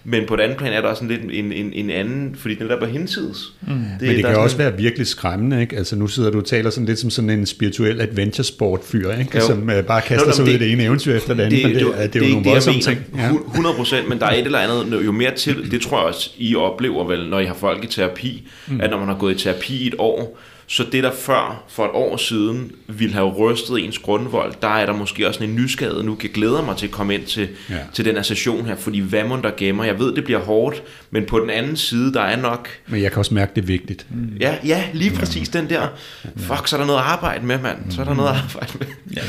men 0.10 0.24
på 0.28 0.34
et 0.34 0.40
andet 0.40 0.58
plan 0.58 0.74
er 0.74 0.82
der 0.82 0.88
også 0.88 1.04
en 1.04 1.10
lidt 1.10 1.22
en, 1.22 1.52
en, 1.52 1.74
en 1.74 1.90
anden, 1.90 2.36
fordi 2.36 2.56
den 2.56 2.70
der 2.70 2.80
på 2.80 2.86
hensides. 2.86 3.54
Mm. 3.62 3.68
Det, 3.68 4.08
men 4.08 4.10
det 4.10 4.26
kan 4.26 4.36
også 4.36 4.56
en... 4.56 4.60
være 4.60 4.78
virkelig 4.78 5.08
skræmmende, 5.08 5.62
ikke? 5.62 5.78
Altså 5.78 5.96
nu 5.96 6.08
sidder 6.08 6.32
du 6.32 6.38
og 6.38 6.46
taler 6.46 6.70
sådan 6.70 6.86
lidt 6.86 7.00
som 7.00 7.10
sådan 7.10 7.30
en 7.30 7.46
spirituel 7.46 8.02
adventure 8.02 8.44
sport 8.44 8.80
fyr, 8.84 9.12
ikke? 9.12 9.38
Jo. 9.38 9.46
Som 9.46 9.70
uh, 9.70 9.86
bare 9.88 10.02
kaster 10.02 10.28
Nå, 10.28 10.34
sig 10.34 10.46
ud 10.46 10.50
i 10.50 10.58
det 10.58 10.72
ene 10.72 10.84
eventyr 10.84 11.16
efter 11.16 11.34
det 11.34 11.44
andet, 11.44 11.64
det, 11.64 11.76
det, 11.76 11.86
det, 11.86 11.98
det, 11.98 12.14
det 12.14 12.22
er 12.22 12.28
jo 12.28 12.34
nogle 12.34 12.50
voldsomme 12.50 12.82
ting. 12.82 13.00
Ja. 13.18 13.32
100 13.32 13.76
procent, 13.76 14.10
men 14.10 14.20
der 14.20 14.26
er 14.26 14.34
et 14.34 14.46
eller 14.46 14.60
andet, 14.60 15.06
jo 15.06 15.12
mere 15.12 15.36
til, 15.36 15.72
det 15.72 15.82
tror 15.82 15.98
jeg 15.98 16.08
også, 16.08 16.30
I 16.38 16.56
oplever 16.56 17.08
vel, 17.08 17.30
når 17.30 17.40
I 17.40 17.46
har 17.46 17.54
folk 17.54 17.84
i 17.84 17.88
terapi, 17.88 18.48
mm. 18.68 18.82
at 18.82 18.90
når 18.90 19.00
man 19.00 19.08
har 19.08 19.18
gået 19.18 19.34
i 19.34 19.44
terapi 19.44 19.84
i 19.84 19.88
et 19.88 19.96
år, 19.98 20.40
så 20.70 20.86
det, 20.92 21.04
der 21.04 21.12
før 21.12 21.64
for 21.68 21.86
et 21.86 21.92
år 21.94 22.18
siden 22.18 22.72
ville 22.88 23.14
have 23.14 23.28
rystet 23.28 23.86
ens 23.86 23.98
grundvold, 23.98 24.54
der 24.62 24.68
er 24.68 24.86
der 24.86 24.94
måske 24.94 25.28
også 25.28 25.44
en 25.44 25.56
nysgerrighed 25.56 26.04
nu. 26.04 26.18
Jeg 26.24 26.32
glæder 26.32 26.66
mig 26.66 26.78
til 26.78 26.86
at 26.86 26.92
komme 26.92 27.14
ind 27.14 27.26
til, 27.26 27.48
ja. 27.70 27.76
til 27.94 28.06
den 28.06 28.16
her 28.16 28.22
session 28.22 28.66
her, 28.66 28.76
fordi 28.76 29.00
hvad 29.00 29.24
man 29.24 29.42
der 29.42 29.52
gemmer, 29.58 29.84
jeg 29.84 30.00
ved, 30.00 30.16
det 30.16 30.24
bliver 30.24 30.40
hårdt, 30.40 30.84
men 31.12 31.26
på 31.26 31.40
den 31.40 31.50
anden 31.50 31.76
side, 31.76 32.14
der 32.14 32.22
er 32.22 32.42
nok... 32.42 32.70
Men 32.88 33.02
jeg 33.02 33.12
kan 33.12 33.20
også 33.20 33.34
mærke, 33.34 33.52
det 33.56 33.62
er 33.62 33.66
vigtigt. 33.66 34.06
Mm. 34.10 34.38
Ja, 34.40 34.56
ja, 34.66 34.84
lige 34.94 35.12
præcis 35.12 35.50
den 35.50 35.70
der, 35.70 35.88
fuck, 36.38 36.68
så 36.68 36.76
er 36.76 36.80
der 36.80 36.88
noget 36.88 37.00
at 37.00 37.06
arbejde 37.06 37.46
med, 37.46 37.60
mand. 37.60 37.78
Så 37.90 38.02
er 38.02 38.06
der 38.06 38.14
noget 38.14 38.30
at 38.30 38.36
arbejde 38.36 38.72
med. 38.80 38.88
Ja, 39.16 39.22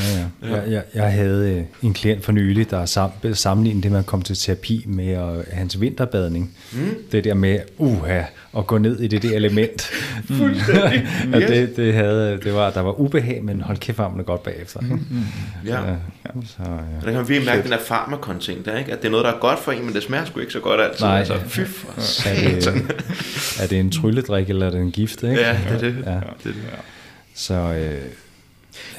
ja. 0.43 0.49
ja. 0.49 0.57
Jeg, 0.57 0.73
jeg, 0.73 0.83
jeg 0.95 1.13
havde 1.13 1.57
øh, 1.57 1.89
en 1.89 1.95
klient 1.95 2.25
for 2.25 2.33
nylig, 2.33 2.71
der 2.71 2.87
sam, 2.87 3.11
sammenlignet 3.35 3.83
det 3.83 3.91
med 3.91 3.99
at 3.99 4.07
komme 4.07 4.25
til 4.25 4.37
terapi 4.37 4.85
med 4.87 5.23
uh, 5.23 5.43
hans 5.53 5.81
vinterbadning. 5.81 6.57
Mm. 6.73 6.95
Det 7.13 7.25
der 7.25 7.35
med, 7.35 7.59
uha, 7.79 8.23
at 8.57 8.67
gå 8.67 8.79
ned 8.79 9.01
i 9.01 9.07
det 9.07 9.23
der 9.23 9.37
element. 9.37 9.83
Fuldstændig. 10.39 11.09
yes. 11.35 11.51
det, 11.51 11.77
det, 11.77 11.95
havde, 11.95 12.41
det 12.45 12.55
var, 12.55 12.71
der 12.71 12.81
var 12.81 13.01
ubehag, 13.01 13.45
men 13.45 13.61
hold 13.61 13.79
kæft, 13.79 13.99
var 13.99 14.23
godt 14.23 14.43
bagefter. 14.43 14.81
Mm. 14.81 14.89
Mm. 14.89 15.25
Ja. 15.67 15.81
ja. 15.89 15.95
Så, 16.47 16.63
ja. 16.63 16.67
Der 16.67 17.05
kan 17.05 17.15
man 17.15 17.29
virkelig 17.29 17.45
mærke 17.45 17.63
den 17.63 17.73
der 17.73 17.79
farmakonting 17.79 18.65
der, 18.65 18.79
ikke? 18.79 18.93
at 18.93 18.99
det 18.99 19.07
er 19.07 19.11
noget, 19.11 19.25
der 19.25 19.33
er 19.33 19.39
godt 19.39 19.59
for 19.59 19.73
en, 19.73 19.85
men 19.85 19.95
det 19.95 20.03
smager 20.03 20.25
sgu 20.25 20.41
ikke 20.41 20.53
så 20.53 20.61
godt 20.61 20.81
altid. 20.81 21.05
Nej, 21.05 21.19
altså, 21.19 21.35
fy 21.47 21.61
for 21.61 21.89
er, 22.29 22.61
det, 22.61 22.67
er 23.63 23.67
det 23.67 23.81
en 23.81 23.91
trylledrik, 23.91 24.49
eller 24.49 24.67
er 24.67 24.71
det 24.71 24.81
en 24.81 24.91
gift? 24.91 25.23
Ikke? 25.23 25.41
Ja, 25.41 25.59
det 25.69 25.75
er 25.75 25.79
det. 25.79 25.97
Ja. 26.07 26.11
det, 26.11 26.11
er 26.11 26.21
det. 26.45 26.55
Så, 27.35 27.55
øh, 27.55 27.99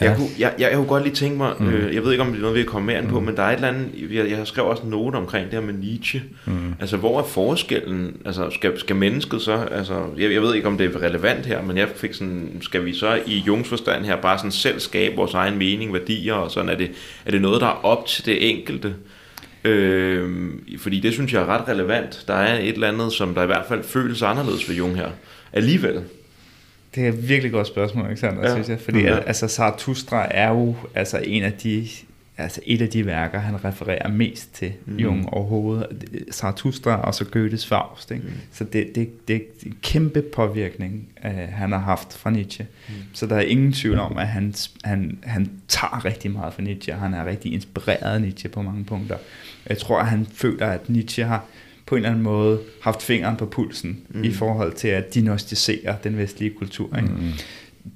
Ja. 0.01 0.09
Jeg, 0.09 0.17
kunne, 0.17 0.27
jeg, 0.39 0.53
jeg, 0.59 0.67
jeg 0.69 0.75
kunne 0.75 0.87
godt 0.87 1.03
lige 1.03 1.15
tænke 1.15 1.37
mig, 1.37 1.53
mm. 1.59 1.69
øh, 1.69 1.95
jeg 1.95 2.03
ved 2.03 2.11
ikke 2.11 2.21
om 2.21 2.27
det 2.27 2.37
er 2.37 2.41
noget, 2.41 2.55
vi 2.55 2.63
kommer 2.63 2.91
mere 2.91 3.01
ind 3.01 3.09
på, 3.09 3.19
mm. 3.19 3.25
men 3.25 3.35
der 3.37 3.43
er 3.43 3.49
et 3.49 3.55
eller 3.55 3.67
andet, 3.67 3.87
jeg, 4.11 4.29
jeg 4.29 4.37
har 4.37 4.45
skrevet 4.45 4.71
også 4.71 4.83
en 4.83 4.89
note 4.89 5.15
omkring 5.15 5.45
det 5.45 5.53
her 5.53 5.61
med 5.61 5.73
Nietzsche. 5.73 6.21
Mm. 6.45 6.73
Altså, 6.79 6.97
hvor 6.97 7.19
er 7.19 7.23
forskellen? 7.23 8.15
Altså, 8.25 8.49
skal, 8.49 8.79
skal 8.79 8.95
mennesket 8.95 9.41
så, 9.41 9.67
altså, 9.71 10.05
jeg, 10.17 10.33
jeg 10.33 10.41
ved 10.41 10.55
ikke, 10.55 10.67
om 10.67 10.77
det 10.77 10.95
er 10.95 11.01
relevant 11.01 11.45
her, 11.45 11.61
men 11.61 11.77
jeg 11.77 11.87
fik 11.95 12.13
sådan, 12.13 12.57
skal 12.61 12.85
vi 12.85 12.93
så 12.93 13.19
i 13.25 13.37
Jungs 13.47 13.69
forstand 13.69 14.05
her 14.05 14.15
bare 14.15 14.37
sådan 14.37 14.51
selv 14.51 14.79
skabe 14.79 15.15
vores 15.15 15.33
egen 15.33 15.57
mening, 15.57 15.93
værdier, 15.93 16.33
og 16.33 16.51
sådan, 16.51 16.69
er 16.69 16.75
det, 16.75 16.91
er 17.25 17.31
det 17.31 17.41
noget, 17.41 17.61
der 17.61 17.67
er 17.67 17.85
op 17.85 18.05
til 18.05 18.25
det 18.25 18.49
enkelte? 18.49 18.93
Øh, 19.63 20.49
fordi 20.77 20.99
det 20.99 21.13
synes 21.13 21.33
jeg 21.33 21.41
er 21.41 21.45
ret 21.45 21.67
relevant. 21.67 22.23
Der 22.27 22.33
er 22.33 22.59
et 22.59 22.73
eller 22.73 22.87
andet, 22.87 23.13
som 23.13 23.35
der 23.35 23.43
i 23.43 23.45
hvert 23.45 23.65
fald 23.67 23.83
føles 23.83 24.21
anderledes 24.21 24.69
ved 24.69 24.75
Jung 24.75 24.95
her. 24.95 25.09
Alligevel. 25.53 26.01
Det 26.95 27.05
er 27.05 27.09
et 27.09 27.29
virkelig 27.29 27.51
godt 27.51 27.67
spørgsmål, 27.67 28.05
Alexander, 28.05 28.41
ja. 28.41 28.53
synes 28.53 28.69
jeg. 28.69 28.79
Fordi 28.79 28.99
ja. 28.99 29.19
altså, 29.19 29.47
Zarathustra 29.47 30.27
er 30.31 30.49
jo 30.49 30.75
altså, 30.95 31.21
en 31.25 31.43
af 31.43 31.53
de, 31.53 31.87
altså, 32.37 32.61
et 32.65 32.81
af 32.81 32.89
de 32.89 33.05
værker, 33.05 33.39
han 33.39 33.65
refererer 33.65 34.07
mest 34.07 34.55
til 34.55 34.71
mm. 34.85 34.97
Jung 34.97 35.33
overhovedet. 35.33 35.87
Zarathustra 36.31 37.01
og 37.01 37.15
så 37.15 37.25
Goethes 37.25 37.67
Faust. 37.67 38.11
Ikke? 38.11 38.23
Mm. 38.23 38.33
Så 38.51 38.63
det, 38.63 38.95
det, 38.95 39.27
det 39.27 39.35
er 39.35 39.39
en 39.65 39.77
kæmpe 39.81 40.21
påvirkning, 40.21 41.07
uh, 41.25 41.31
han 41.31 41.71
har 41.71 41.79
haft 41.79 42.17
fra 42.17 42.29
Nietzsche. 42.29 42.67
Mm. 42.87 42.93
Så 43.13 43.25
der 43.25 43.35
er 43.35 43.41
ingen 43.41 43.73
tvivl 43.73 43.99
om, 43.99 44.17
at 44.17 44.27
han, 44.27 44.53
han, 44.83 45.17
han 45.23 45.51
tager 45.67 46.05
rigtig 46.05 46.31
meget 46.31 46.53
fra 46.53 46.61
Nietzsche. 46.61 46.93
Han 46.93 47.13
er 47.13 47.25
rigtig 47.25 47.53
inspireret 47.53 48.13
af 48.13 48.21
Nietzsche 48.21 48.49
på 48.49 48.61
mange 48.61 48.83
punkter. 48.83 49.17
Jeg 49.69 49.77
tror, 49.77 49.99
at 49.99 50.07
han 50.07 50.27
føler, 50.33 50.67
at 50.67 50.89
Nietzsche 50.89 51.23
har 51.23 51.45
på 51.89 51.95
en 51.95 51.99
eller 51.99 52.09
anden 52.09 52.23
måde 52.23 52.59
haft 52.81 53.01
fingeren 53.01 53.37
på 53.37 53.45
pulsen 53.45 54.01
mm. 54.09 54.23
i 54.23 54.31
forhold 54.31 54.73
til 54.73 54.87
at 54.87 55.13
diagnostisere 55.13 55.95
den 56.03 56.17
vestlige 56.17 56.51
kultur. 56.51 56.95
Ikke? 56.95 57.09
Mm. 57.09 57.31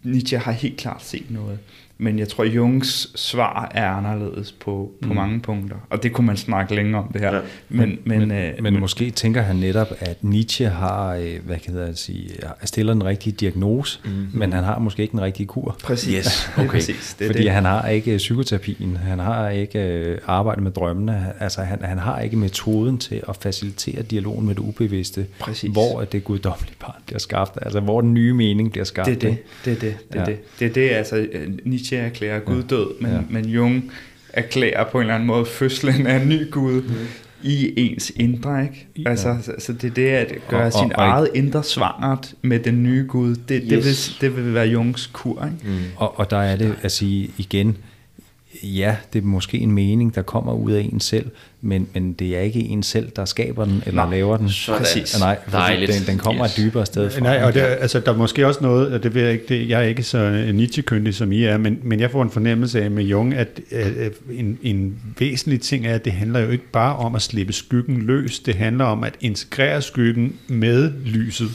Nietzsche 0.03 0.37
har 0.37 0.51
helt 0.51 0.77
klart 0.77 1.03
set 1.03 1.25
noget. 1.31 1.59
Men 2.04 2.20
jeg 2.20 2.28
tror, 2.28 2.43
Jungs 2.43 3.12
svar 3.16 3.72
er 3.74 3.89
anderledes 3.89 4.51
på, 4.51 4.91
på 5.01 5.10
mm. 5.10 5.16
mange 5.16 5.39
punkter. 5.39 5.76
Og 5.89 6.04
det 6.04 6.14
kunne 6.14 6.28
man 6.28 6.38
snakke 6.38 6.76
længere 6.76 7.04
om 7.04 7.10
det 7.14 7.22
her. 7.22 7.36
Ja. 7.36 7.41
Men, 7.70 7.99
men, 8.04 8.20
men, 8.20 8.32
øh, 8.32 8.54
men, 8.56 8.64
men 8.64 8.80
måske 8.80 9.12
tænker 9.12 9.41
han 9.41 9.56
netop, 9.56 9.88
at 9.99 10.24
Nietzsche 10.24 10.70
har, 10.70 11.16
øh, 11.16 11.45
hvad 11.45 11.58
kan 11.58 11.78
jeg 11.78 11.97
sige, 11.97 12.30
stiller 12.64 12.93
den 12.93 13.06
rigtige 13.06 13.34
diagnose, 13.34 13.99
mm. 14.06 14.12
men 14.34 14.54
han 14.54 14.64
har 14.64 14.80
måske 14.80 15.01
ikke 15.01 15.12
den 15.12 15.22
rigtige 15.22 15.47
kur. 15.47 15.78
Præcis. 15.84 16.16
Yes. 16.16 16.51
Okay. 16.58 16.68
Præcis. 16.68 17.16
Det 17.20 17.28
Fordi 17.28 17.43
det. 17.43 17.51
han 17.51 17.66
har 17.66 17.88
ikke 17.88 18.18
psykoterapien, 18.18 18.97
han 18.97 19.20
har 19.20 19.49
ikke 19.49 19.80
øh, 19.80 20.18
arbejdet 20.26 20.64
med 20.64 20.72
drømmene, 20.72 21.34
altså 21.39 21.62
han, 21.62 21.82
han 21.82 21.97
har 21.97 22.20
ikke 22.20 22.38
metoden 22.38 22.97
til 22.97 23.22
at 23.30 23.36
facilitere 23.36 24.01
dialogen 24.01 24.45
med 24.45 24.56
det 24.56 24.62
ubevidste, 24.62 25.26
Præcis. 25.39 25.72
hvor 25.72 26.01
er 26.01 26.06
det 26.06 26.24
guddommelige 26.24 26.76
barn 26.80 27.01
bliver 27.06 27.20
skabt, 27.20 27.58
altså 27.62 27.80
hvor 27.80 28.01
den 28.01 28.14
nye 28.14 28.34
mening 28.34 28.72
bliver 28.72 28.86
skabt. 28.86 29.06
Det 29.06 29.16
er 29.16 29.20
det, 29.20 29.38
det 29.66 29.72
er 29.72 29.80
det, 29.80 29.97
det, 30.14 30.20
ja. 30.20 30.26
det. 30.26 30.39
det, 30.60 30.66
er 30.68 30.74
det 30.74 30.89
altså 30.89 31.28
Nietzsche 31.66 31.92
Nietzsche 32.01 32.27
erklærer 32.27 32.39
Gud 32.39 32.63
død, 32.63 33.01
men, 33.01 33.11
ja. 33.11 33.19
men 33.29 33.45
Jung 33.45 33.91
erklærer 34.33 34.91
på 34.91 34.97
en 34.97 35.01
eller 35.01 35.15
anden 35.15 35.27
måde 35.27 35.45
fødslen 35.45 36.07
af 36.07 36.21
en 36.21 36.29
ny 36.29 36.51
Gud. 36.51 36.81
Mm. 36.81 36.93
i 37.43 37.73
ens 37.77 38.11
indre, 38.15 38.63
ikke? 38.63 38.87
Ja. 38.97 39.09
Altså, 39.09 39.37
så, 39.41 39.51
så 39.59 39.73
det 39.73 39.85
er 39.85 39.91
det 39.91 40.35
at 40.35 40.47
gøre 40.47 40.65
og, 40.65 40.73
sin 40.73 40.95
og, 40.95 41.05
eget 41.05 41.29
indre 41.33 41.63
svangert 41.63 42.33
med 42.41 42.59
den 42.59 42.83
nye 42.83 43.05
Gud. 43.07 43.35
Det, 43.35 43.61
yes. 43.63 43.69
det, 43.69 43.85
vil, 43.85 43.95
det 44.21 44.45
vil 44.45 44.53
være 44.53 44.67
Jungs 44.67 45.07
kur, 45.07 45.45
ikke? 45.45 45.57
Mm. 45.63 45.83
Og, 45.95 46.19
og 46.19 46.29
der 46.29 46.37
er 46.37 46.55
det 46.55 46.75
at 46.81 46.91
sige 46.91 47.29
igen, 47.37 47.77
ja, 48.63 48.95
det 49.13 49.23
er 49.23 49.25
måske 49.25 49.57
en 49.57 49.71
mening, 49.71 50.15
der 50.15 50.21
kommer 50.21 50.53
ud 50.53 50.71
af 50.71 50.89
en 50.93 50.99
selv, 50.99 51.29
men, 51.66 51.88
men 51.93 52.14
det 52.14 52.38
er 52.38 52.39
ikke 52.39 52.59
en 52.59 52.84
selv, 52.84 53.09
der 53.16 53.26
skaber 53.26 53.66
den 53.66 53.84
eller 53.86 54.05
Nej, 54.05 54.16
laver 54.16 54.38
den. 54.38 54.49
Præcis. 54.68 55.20
Nej, 55.20 55.86
den, 55.88 56.07
den 56.07 56.18
kommer 56.18 56.45
yes. 56.45 56.57
et 56.57 56.57
dybere 56.57 56.86
sted 56.86 57.09
fra. 57.09 57.20
Nej, 57.20 57.43
og 57.43 57.53
det, 57.53 57.59
altså, 57.59 57.99
der 57.99 58.14
er 58.14 58.18
måske 58.18 58.47
også 58.47 58.59
noget, 58.64 58.93
og 58.93 59.03
det 59.03 59.14
ved 59.14 59.22
jeg 59.22 59.32
ikke, 59.32 59.45
det, 59.49 59.70
jeg 59.70 59.80
er 59.80 59.88
ikke 59.88 60.03
så 60.03 60.49
Nietzsche-kyndig 60.53 61.16
som 61.16 61.32
I 61.32 61.43
er, 61.43 61.57
men, 61.57 61.80
men 61.84 61.99
jeg 61.99 62.11
får 62.11 62.24
en 62.24 62.30
fornemmelse 62.30 62.84
af 62.84 62.91
med 62.91 63.03
Jung, 63.03 63.34
at, 63.34 63.59
at 63.72 64.14
en, 64.32 64.59
en 64.64 64.95
væsentlig 65.20 65.61
ting 65.61 65.88
er, 65.88 65.95
at 65.95 66.05
det 66.05 66.14
handler 66.14 66.39
jo 66.39 66.49
ikke 66.49 66.72
bare 66.72 66.95
om 66.95 67.16
at 67.16 67.22
slippe 67.22 67.53
skyggen 67.53 68.01
løs, 68.01 68.39
det 68.39 68.55
handler 68.55 68.86
om 68.86 69.03
at 69.03 69.14
integrere 69.22 69.82
skyggen 69.82 70.36
med 70.47 70.91
lyset. 71.05 71.49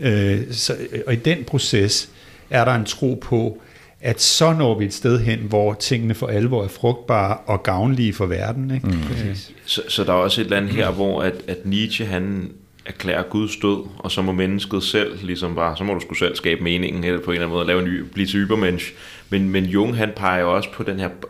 Ja. 0.00 0.10
Øh, 0.10 0.40
så, 0.50 0.76
og 1.06 1.12
i 1.12 1.16
den 1.16 1.44
proces 1.44 2.08
er 2.50 2.64
der 2.64 2.74
en 2.74 2.84
tro 2.84 3.18
på, 3.22 3.62
at 4.00 4.22
så 4.22 4.52
når 4.52 4.78
vi 4.78 4.84
et 4.84 4.94
sted 4.94 5.20
hen, 5.20 5.38
hvor 5.38 5.74
tingene 5.74 6.14
for 6.14 6.26
alvor 6.26 6.64
er 6.64 6.68
frugtbare 6.68 7.36
og 7.36 7.62
gavnlige 7.62 8.12
for 8.12 8.26
verden. 8.26 8.74
Ikke? 8.74 8.86
Mm. 8.86 9.34
Så, 9.64 9.82
så 9.88 10.04
der 10.04 10.12
er 10.12 10.16
også 10.16 10.40
et 10.40 10.44
eller 10.44 10.56
andet 10.56 10.72
her, 10.72 10.90
hvor 10.90 11.22
at, 11.22 11.34
at 11.48 11.66
Nietzsche 11.66 12.06
han 12.06 12.50
erklærer 12.86 13.22
Guds 13.22 13.56
død, 13.56 13.86
og 13.98 14.10
så 14.10 14.22
må 14.22 14.32
mennesket 14.32 14.82
selv 14.82 15.18
ligesom 15.22 15.54
bare, 15.54 15.76
så 15.76 15.84
må 15.84 15.94
du 15.94 16.00
skulle 16.00 16.18
selv 16.18 16.36
skabe 16.36 16.62
meningen, 16.62 17.04
eller 17.04 17.20
på 17.20 17.30
en 17.30 17.34
eller 17.34 17.46
anden 17.46 17.56
måde 17.56 17.66
lave 17.66 17.78
en 17.78 17.88
ny, 17.88 18.00
blive 18.14 18.26
til 18.26 18.40
übermensch. 18.40 18.92
Men, 19.30 19.50
men 19.50 19.64
Jung 19.64 19.96
han 19.96 20.12
peger 20.16 20.44
også 20.44 20.68
på 20.72 20.82
den 20.82 21.00
her, 21.00 21.08
det 21.08 21.28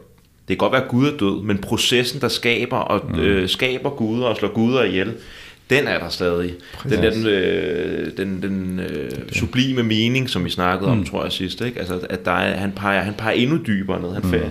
kan 0.49 0.57
godt 0.57 0.73
være, 0.73 0.83
at 0.83 0.89
Gud 0.89 1.07
er 1.07 1.16
død, 1.16 1.43
men 1.43 1.59
processen, 1.59 2.21
der 2.21 2.29
skaber 2.29 2.77
og 2.77 3.11
mm. 3.11 3.21
øh, 3.21 3.49
skaber 3.49 3.91
guder 3.91 4.27
og 4.27 4.37
slår 4.37 4.53
guder 4.53 4.85
ihjel, 4.85 5.14
den 5.71 5.87
er 5.87 5.99
der 5.99 6.09
stadig. 6.09 6.55
Præcis. 6.75 6.99
Den, 6.99 7.12
den, 7.12 7.27
øh, 7.27 8.16
den, 8.16 8.43
den 8.43 8.81
øh, 8.81 9.11
sublime 9.33 9.83
mening, 9.83 10.31
som 10.31 10.45
vi 10.45 10.51
snakkede 10.51 10.93
mm. 10.93 10.99
om, 10.99 11.05
tror 11.05 11.23
jeg 11.23 11.33
sidst, 11.33 11.61
ikke? 11.61 11.79
Altså, 11.79 12.01
at 12.11 12.25
der 12.25 12.33
er, 12.33 12.57
han, 12.57 12.73
peger, 12.73 13.03
han 13.03 13.14
peger 13.14 13.33
endnu 13.33 13.59
dybere 13.66 14.01
ned. 14.01 14.12
Han, 14.12 14.23
mm. 14.23 14.49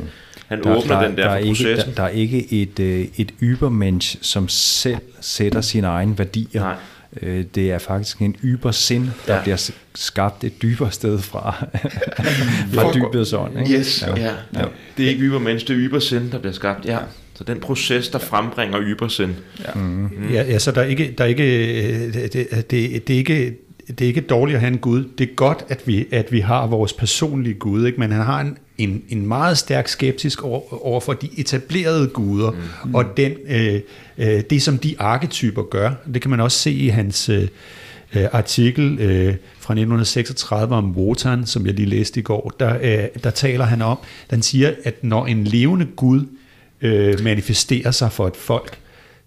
han 0.48 0.64
der, 0.64 0.78
åbner 0.78 1.00
der, 1.00 1.08
den 1.08 1.18
der, 1.18 1.36
der 1.36 1.46
processen. 1.48 1.68
Ikke, 1.68 1.82
der, 1.82 1.92
der 1.92 2.04
er 2.04 2.10
ikke 2.10 2.54
et, 2.62 2.80
øh, 2.80 3.06
et 3.18 3.34
ybermensch, 3.42 4.18
som 4.22 4.50
selv 4.50 5.02
sætter 5.22 5.62
sine 5.62 5.88
egne 5.88 6.18
værdier. 6.18 6.62
Nej. 6.62 6.76
Øh, 7.22 7.46
det 7.56 7.72
er 7.72 7.78
faktisk 7.78 8.20
en 8.20 8.36
ybersind, 8.44 9.08
der 9.28 9.36
ja. 9.36 9.42
bliver 9.42 9.72
skabt 9.96 10.44
et 10.44 10.62
dybere 10.62 10.92
sted 10.92 11.20
fra, 11.20 11.54
fra 12.74 12.94
dybets 12.94 13.34
ånd. 13.34 13.60
Ikke? 13.60 13.80
Yes, 13.80 14.04
ja. 14.08 14.22
Ja. 14.22 14.34
ja. 14.54 14.66
Det 14.98 15.06
er 15.06 15.10
ikke 15.10 15.22
ybermensch, 15.22 15.68
det 15.68 15.74
er 15.74 15.80
ybersind, 15.80 16.32
der 16.32 16.40
bliver 16.40 16.54
skabt. 16.54 16.86
Ja. 16.86 16.98
Så 17.40 17.44
den 17.44 17.60
proces, 17.60 18.10
der 18.10 18.20
frembringer 18.20 18.82
ybersind. 18.82 19.36
Ja. 19.60 19.74
Mm. 19.74 20.10
Ja, 20.32 20.44
ja, 20.44 20.60
så 20.60 20.72
der 20.72 20.82
er 20.82 20.86
ikke, 20.86 21.14
der 21.18 21.24
er 21.24 21.28
ikke, 21.28 22.12
det, 22.14 22.34
det, 22.34 22.72
det, 22.72 23.08
det 23.08 23.14
er 23.14 23.18
ikke 23.18 23.58
det 23.88 24.02
er 24.02 24.08
ikke 24.08 24.22
dårligt 24.22 24.56
at 24.56 24.62
have 24.62 24.74
en 24.74 24.78
Gud. 24.78 25.04
Det 25.18 25.30
er 25.30 25.34
godt, 25.36 25.66
at 25.70 25.82
vi, 25.86 26.06
at 26.12 26.32
vi 26.32 26.40
har 26.40 26.68
vores 26.68 26.94
personlige 26.94 27.54
Gud, 27.54 27.86
ikke? 27.86 28.00
men 28.00 28.12
han 28.12 28.22
har 28.22 28.42
en, 28.42 28.58
en, 28.78 29.04
en 29.10 29.28
meget 29.28 29.58
stærk 29.58 29.88
skeptisk 29.88 30.44
over, 30.44 30.86
over 30.86 31.00
for 31.00 31.14
de 31.14 31.30
etablerede 31.38 32.08
guder, 32.08 32.52
mm. 32.86 32.96
og 32.96 33.18
den, 33.18 33.34
øh, 33.48 33.82
øh, 34.18 34.42
det, 34.50 34.62
som 34.62 34.78
de 34.78 34.96
arketyper 35.00 35.64
gør. 35.64 35.92
Det 36.14 36.22
kan 36.22 36.32
man 36.32 36.40
også 36.40 36.60
se 36.60 36.72
i 36.72 36.88
hans 36.88 37.30
øh, 37.30 37.48
artikel 38.32 39.00
øh, 39.00 39.36
fra 39.60 39.74
1936 39.74 40.76
om 40.76 40.98
Wotan, 40.98 41.46
som 41.46 41.66
jeg 41.66 41.74
lige 41.74 41.90
læste 41.90 42.20
i 42.20 42.24
går. 42.24 42.54
Der, 42.60 42.78
øh, 42.82 43.22
der 43.24 43.30
taler 43.30 43.66
han 43.66 43.82
om, 43.82 43.98
han 44.30 44.42
siger, 44.42 44.74
at 44.84 45.04
når 45.04 45.26
en 45.26 45.44
levende 45.44 45.86
Gud 45.96 46.26
øh, 46.82 47.24
manifesterer 47.24 47.92
sig 47.92 48.12
for 48.12 48.28
et 48.28 48.36
folk, 48.36 48.78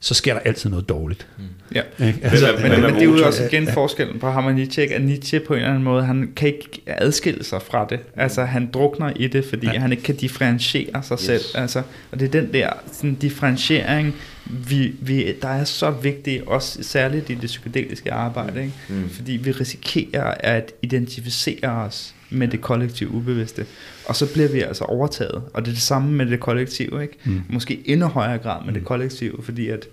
så 0.01 0.15
sker 0.15 0.35
der 0.35 0.41
altid 0.41 0.71
noget 0.71 0.89
dårligt. 0.89 1.27
Mm. 1.39 1.45
Ja. 1.75 1.83
Altså, 2.23 2.53
men, 2.53 2.63
men, 2.63 2.71
men, 2.71 2.81
men 2.81 2.95
det 2.95 3.01
er 3.01 3.05
jo 3.05 3.27
også 3.27 3.45
igen 3.45 3.69
forskellen 3.69 4.19
på 4.19 4.31
ham 4.31 4.47
og 4.47 4.55
Nietzsche, 4.55 4.95
at 4.95 5.03
Nietzsche 5.03 5.41
på 5.41 5.55
en 5.55 5.59
eller 5.59 5.71
anden 5.71 5.85
måde, 5.85 6.05
han 6.05 6.33
kan 6.37 6.49
ikke 6.49 6.83
adskille 6.87 7.45
sig 7.45 7.63
fra 7.63 7.87
det. 7.91 8.01
Altså 8.17 8.45
han 8.45 8.71
drukner 8.75 9.13
i 9.17 9.27
det, 9.27 9.45
fordi 9.45 9.67
ja. 9.67 9.79
han 9.79 9.91
ikke 9.91 10.03
kan 10.03 10.17
differentiere 10.17 11.03
sig 11.03 11.15
yes. 11.15 11.21
selv. 11.21 11.43
Altså, 11.55 11.83
og 12.13 12.21
det 12.21 12.27
er 12.35 12.41
den 12.41 12.53
der 12.53 12.71
sådan, 12.93 13.15
differentiering, 13.15 14.15
vi, 14.45 14.95
vi, 15.01 15.33
der 15.43 15.49
er 15.49 15.65
så 15.65 15.91
vigtig, 15.91 16.49
også 16.49 16.83
særligt 16.83 17.31
i 17.31 17.35
det 17.35 17.47
psykedeliske 17.47 18.13
arbejde, 18.13 18.61
ikke? 18.61 18.75
Mm. 18.89 19.11
fordi 19.11 19.33
vi 19.33 19.51
risikerer 19.51 20.35
at 20.41 20.73
identificere 20.83 21.71
os 21.71 22.15
med 22.33 22.49
det 22.49 22.61
kollektive 22.61 23.11
ubevidste. 23.11 23.67
Og 24.07 24.17
så 24.17 24.33
bliver 24.33 24.49
vi 24.49 24.61
altså 24.61 24.85
overtaget. 24.85 25.43
Og 25.55 25.63
det 25.63 25.69
er 25.71 25.75
det 25.75 25.83
samme 25.83 26.13
med 26.13 26.27
det 26.27 26.41
kollektive. 26.41 27.03
Ikke? 27.03 27.19
Mm. 27.25 27.43
Måske 27.49 27.83
endnu 27.85 28.07
højere 28.07 28.39
grad 28.39 28.65
med 28.65 28.75
det 28.75 28.83
mm. 28.83 28.87
kollektive, 28.87 29.43
fordi 29.43 29.69
at 29.69 29.87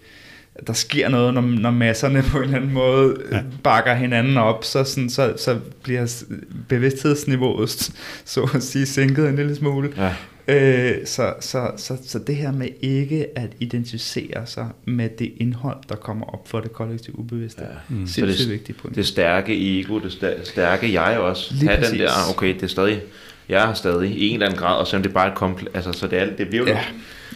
der 0.67 0.73
sker 0.73 1.09
noget, 1.09 1.33
når, 1.33 1.41
når 1.41 1.71
masserne 1.71 2.23
på 2.23 2.37
en 2.37 2.43
eller 2.43 2.55
anden 2.55 2.73
måde 2.73 3.17
ja. 3.31 3.41
bakker 3.63 3.93
hinanden 3.93 4.37
op, 4.37 4.63
så, 4.63 4.83
sådan, 4.83 5.09
så, 5.09 5.33
så 5.37 5.59
bliver 5.83 6.23
bevidsthedsniveauet 6.67 7.91
så 8.25 8.49
at 8.55 8.63
sige 8.63 8.85
sænket 8.85 9.29
en 9.29 9.35
lille 9.35 9.55
smule. 9.55 9.89
Ja. 9.97 10.13
Øh, 10.49 11.05
så, 11.05 11.33
så, 11.39 11.71
så, 11.77 11.97
så 12.05 12.19
det 12.19 12.35
her 12.35 12.51
med 12.51 12.67
ikke 12.81 13.27
at 13.35 13.49
identificere 13.59 14.45
sig 14.45 14.67
med 14.85 15.09
det 15.19 15.33
indhold, 15.37 15.77
der 15.89 15.95
kommer 15.95 16.25
op 16.25 16.47
for 16.47 16.59
det 16.59 16.73
kollektive 16.73 17.19
ubevidste, 17.19 17.61
ja. 17.61 17.95
mm. 17.95 18.07
så 18.07 18.25
det, 18.25 18.45
er 18.45 18.49
vigtigt 18.49 18.77
på 18.77 18.89
Det 18.95 19.07
stærke 19.07 19.79
ego, 19.79 19.99
det 19.99 20.11
stærke 20.43 20.93
jeg 20.93 21.19
også, 21.19 21.53
Lige 21.53 21.67
have 21.67 21.77
præcis. 21.77 21.91
den 21.91 21.99
der, 21.99 22.11
okay, 22.29 22.53
det 22.53 22.63
er 22.63 22.67
stadig, 22.67 23.01
jeg 23.49 23.69
er 23.69 23.73
stadig 23.73 24.11
i 24.11 24.27
en 24.27 24.33
eller 24.33 24.45
anden 24.45 24.59
grad, 24.59 24.77
og 24.77 24.87
selvom 24.87 25.03
det 25.03 25.09
er 25.09 25.13
bare 25.13 25.27
et 25.27 25.35
kompleks, 25.35 25.71
altså 25.75 25.91
så 25.91 26.07
det, 26.07 26.19
er, 26.19 26.35
det 26.35 26.47
bliver 26.49 26.67
jo 26.67 26.75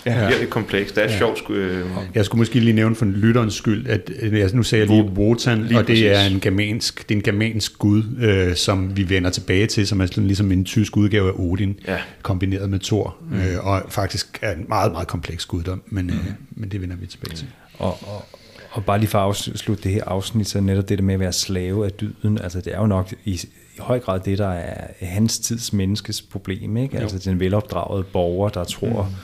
ja. 0.06 0.20
Ja. 0.20 0.28
Virkelig 0.28 0.50
komplekst. 0.50 0.96
Det 0.96 1.04
er 1.04 1.12
ja. 1.12 1.18
sjovt. 1.18 1.50
Øh... 1.50 1.86
Jeg 2.16 2.26
skulle 2.26 2.40
måske 2.40 2.60
lige 2.60 2.74
nævne 2.74 2.96
for 2.96 3.06
lytterens 3.06 3.54
skyld, 3.54 3.88
at 3.88 4.12
altså, 4.22 4.56
nu 4.56 4.64
sagde 4.64 4.86
jeg 4.86 4.96
lige 4.96 5.12
Wotan, 5.12 5.64
lige 5.64 5.78
og 5.78 5.88
det 5.88 5.94
præcis. 5.94 6.06
er 6.06 6.22
en 6.22 6.40
germansk, 6.40 7.10
det 7.10 7.16
er 7.16 7.20
en 7.20 7.24
germansk 7.24 7.78
gud, 7.78 8.04
øh, 8.20 8.56
som 8.56 8.98
vi 8.98 9.10
vender 9.10 9.30
tilbage 9.30 9.68
til, 9.68 9.88
som 9.88 10.02
er 10.02 10.06
sådan, 10.06 10.28
ligesom 10.28 10.52
en 10.52 10.66
tysk 10.66 10.98
udgave 10.98 11.28
af 11.30 11.34
Odin, 11.36 11.80
ja. 11.88 11.98
kombineret 12.22 12.70
med 12.70 12.80
Thor, 12.80 13.16
mm. 13.30 13.38
øh, 13.38 13.68
og 13.68 13.82
faktisk 13.90 14.40
er 14.42 14.52
en 14.52 14.66
meget, 14.68 14.92
meget 14.92 15.08
kompleks 15.08 15.46
guddom, 15.46 15.82
men, 15.86 16.10
øh, 16.10 16.16
mm. 16.16 16.22
øh, 16.22 16.34
men 16.52 16.70
det 16.70 16.82
vender 16.82 16.96
vi 16.96 17.06
tilbage 17.06 17.36
til. 17.36 17.48
Og, 17.78 17.98
og, 18.02 18.26
og 18.70 18.86
bare 18.86 19.00
lige 19.00 19.10
for 19.10 19.20
at 19.20 19.26
afslutte 19.26 19.84
det 19.84 19.92
her 19.92 20.04
afsnit, 20.04 20.48
så 20.48 20.62
netop 20.62 20.90
det 20.90 20.98
der 20.98 21.04
med 21.04 21.14
at 21.14 21.20
være 21.20 21.34
slave 21.34 21.86
af 21.86 21.92
dyden, 21.92 22.38
altså 22.44 22.62
det 22.62 22.74
er 22.74 22.80
jo 22.80 22.88
nok 22.88 23.14
i, 23.26 23.32
i 23.76 23.80
høj 23.80 24.00
grad 24.00 24.20
det, 24.20 24.38
der 24.38 24.50
er 24.50 24.88
hans 25.02 25.40
tids 25.40 25.74
menneskes 25.74 26.22
problem, 26.22 26.78
ikke? 26.78 27.00
Altså 27.00 27.30
den 27.30 27.40
velopdragede 27.40 28.04
borger, 28.04 28.50
der 28.50 28.64
tror, 28.64 29.04
mm 29.04 29.16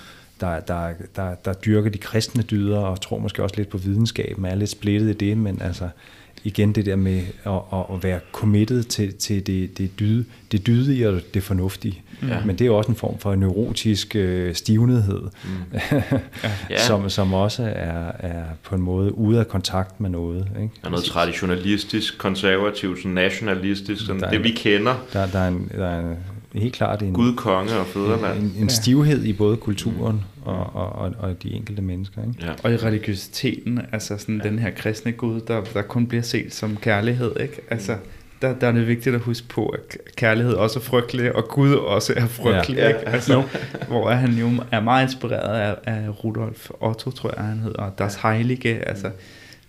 der, 0.41 0.59
der, 0.59 0.93
der, 1.15 1.35
der 1.35 1.53
dyrker 1.53 1.89
de 1.89 1.97
kristne 1.97 2.43
dyder, 2.43 2.79
og 2.79 3.01
tror 3.01 3.19
måske 3.19 3.43
også 3.43 3.55
lidt 3.57 3.69
på 3.69 3.77
videnskaben, 3.77 4.45
er 4.45 4.55
lidt 4.55 4.69
splittet 4.69 5.09
i 5.09 5.13
det, 5.13 5.37
men 5.37 5.61
altså 5.61 5.89
igen 6.43 6.71
det 6.71 6.85
der 6.85 6.95
med 6.95 7.21
at, 7.45 7.95
at 7.95 8.03
være 8.03 8.19
committed 8.31 8.83
til, 8.83 9.13
til 9.13 9.47
det, 9.47 9.77
det, 9.77 9.99
dyde, 9.99 10.25
det 10.51 10.67
dydige 10.67 11.09
og 11.09 11.21
det 11.33 11.43
fornuftige. 11.43 12.01
Ja. 12.27 12.45
Men 12.45 12.55
det 12.55 12.61
er 12.61 12.65
jo 12.65 12.77
også 12.77 12.91
en 12.91 12.95
form 12.95 13.19
for 13.19 13.35
neurotisk 13.35 14.15
øh, 14.15 14.55
stivnedhed, 14.55 15.21
mm. 15.21 15.79
ja. 16.69 16.77
som, 16.77 17.09
som 17.09 17.33
også 17.33 17.63
er, 17.63 18.11
er 18.19 18.43
på 18.63 18.75
en 18.75 18.81
måde 18.81 19.17
ude 19.17 19.39
af 19.39 19.47
kontakt 19.47 19.99
med 19.99 20.09
noget. 20.09 20.47
Ikke? 20.61 20.73
Der 20.81 20.87
er 20.87 20.89
noget 20.89 21.05
traditionalistisk, 21.05 22.17
konservativt, 22.17 23.05
nationalistisk, 23.05 24.05
sådan 24.05 24.21
der 24.21 24.29
det 24.29 24.43
vi 24.43 24.51
kender. 24.51 25.05
Der, 25.13 25.27
der, 25.27 25.39
er 25.39 25.47
en, 25.47 25.71
der 25.75 25.87
er 25.87 25.99
en 25.99 26.17
helt 26.53 26.73
klart 26.73 27.01
en, 27.01 27.13
Gud, 27.13 27.35
konge 27.35 27.73
og 27.73 27.85
fædreland. 27.85 28.39
En, 28.39 28.53
en 28.57 28.69
stivhed 28.69 29.23
i 29.23 29.33
både 29.33 29.57
kulturen 29.57 30.15
mm. 30.15 30.43
og, 30.43 30.75
og, 30.75 30.91
og, 30.91 31.13
og 31.19 31.43
de 31.43 31.53
enkelte 31.53 31.81
mennesker. 31.81 32.21
Ikke? 32.21 32.45
Ja. 32.45 32.51
Og 32.63 32.73
i 32.73 32.77
religiøsiteten, 32.77 33.81
altså 33.91 34.17
sådan 34.17 34.41
ja. 34.43 34.49
den 34.49 34.59
her 34.59 34.71
kristne 34.71 35.11
Gud, 35.11 35.41
der, 35.41 35.63
der 35.63 35.81
kun 35.81 36.07
bliver 36.07 36.23
set 36.23 36.53
som 36.53 36.77
kærlighed. 36.77 37.39
Ikke? 37.39 37.61
Altså, 37.69 37.97
der, 38.41 38.53
der 38.53 38.67
er 38.67 38.71
det 38.71 38.87
vigtigt 38.87 39.15
at 39.15 39.21
huske 39.21 39.47
på, 39.47 39.65
at 39.65 39.97
kærlighed 40.15 40.53
også 40.53 40.79
er 40.79 40.83
frygtelig, 40.83 41.35
og 41.35 41.47
Gud 41.47 41.73
også 41.73 42.13
er 42.17 42.25
frygtelig. 42.25 42.77
Ja. 42.77 42.87
Ikke? 42.87 42.99
Altså, 42.99 43.43
hvor 43.87 44.09
han 44.09 44.31
jo 44.33 44.49
er 44.71 44.79
meget 44.79 45.03
inspireret 45.03 45.59
af, 45.59 45.75
af 45.83 46.23
Rudolf 46.23 46.69
Otto, 46.79 47.11
tror 47.11 47.33
jeg 47.37 47.45
han 47.45 47.59
hedder, 47.59 47.81
og 47.81 47.99
Das 47.99 48.15
Heilige, 48.15 48.87
altså, 48.87 49.11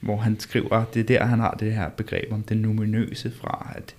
hvor 0.01 0.16
han 0.16 0.41
skriver, 0.41 0.85
det 0.95 1.01
er 1.01 1.05
der, 1.05 1.24
han 1.24 1.39
har 1.39 1.57
det 1.61 1.72
her 1.72 1.89
begreb 1.89 2.33
om 2.33 2.43
det 2.43 2.57
numinøse 2.57 3.33
fra, 3.41 3.72
at 3.76 3.95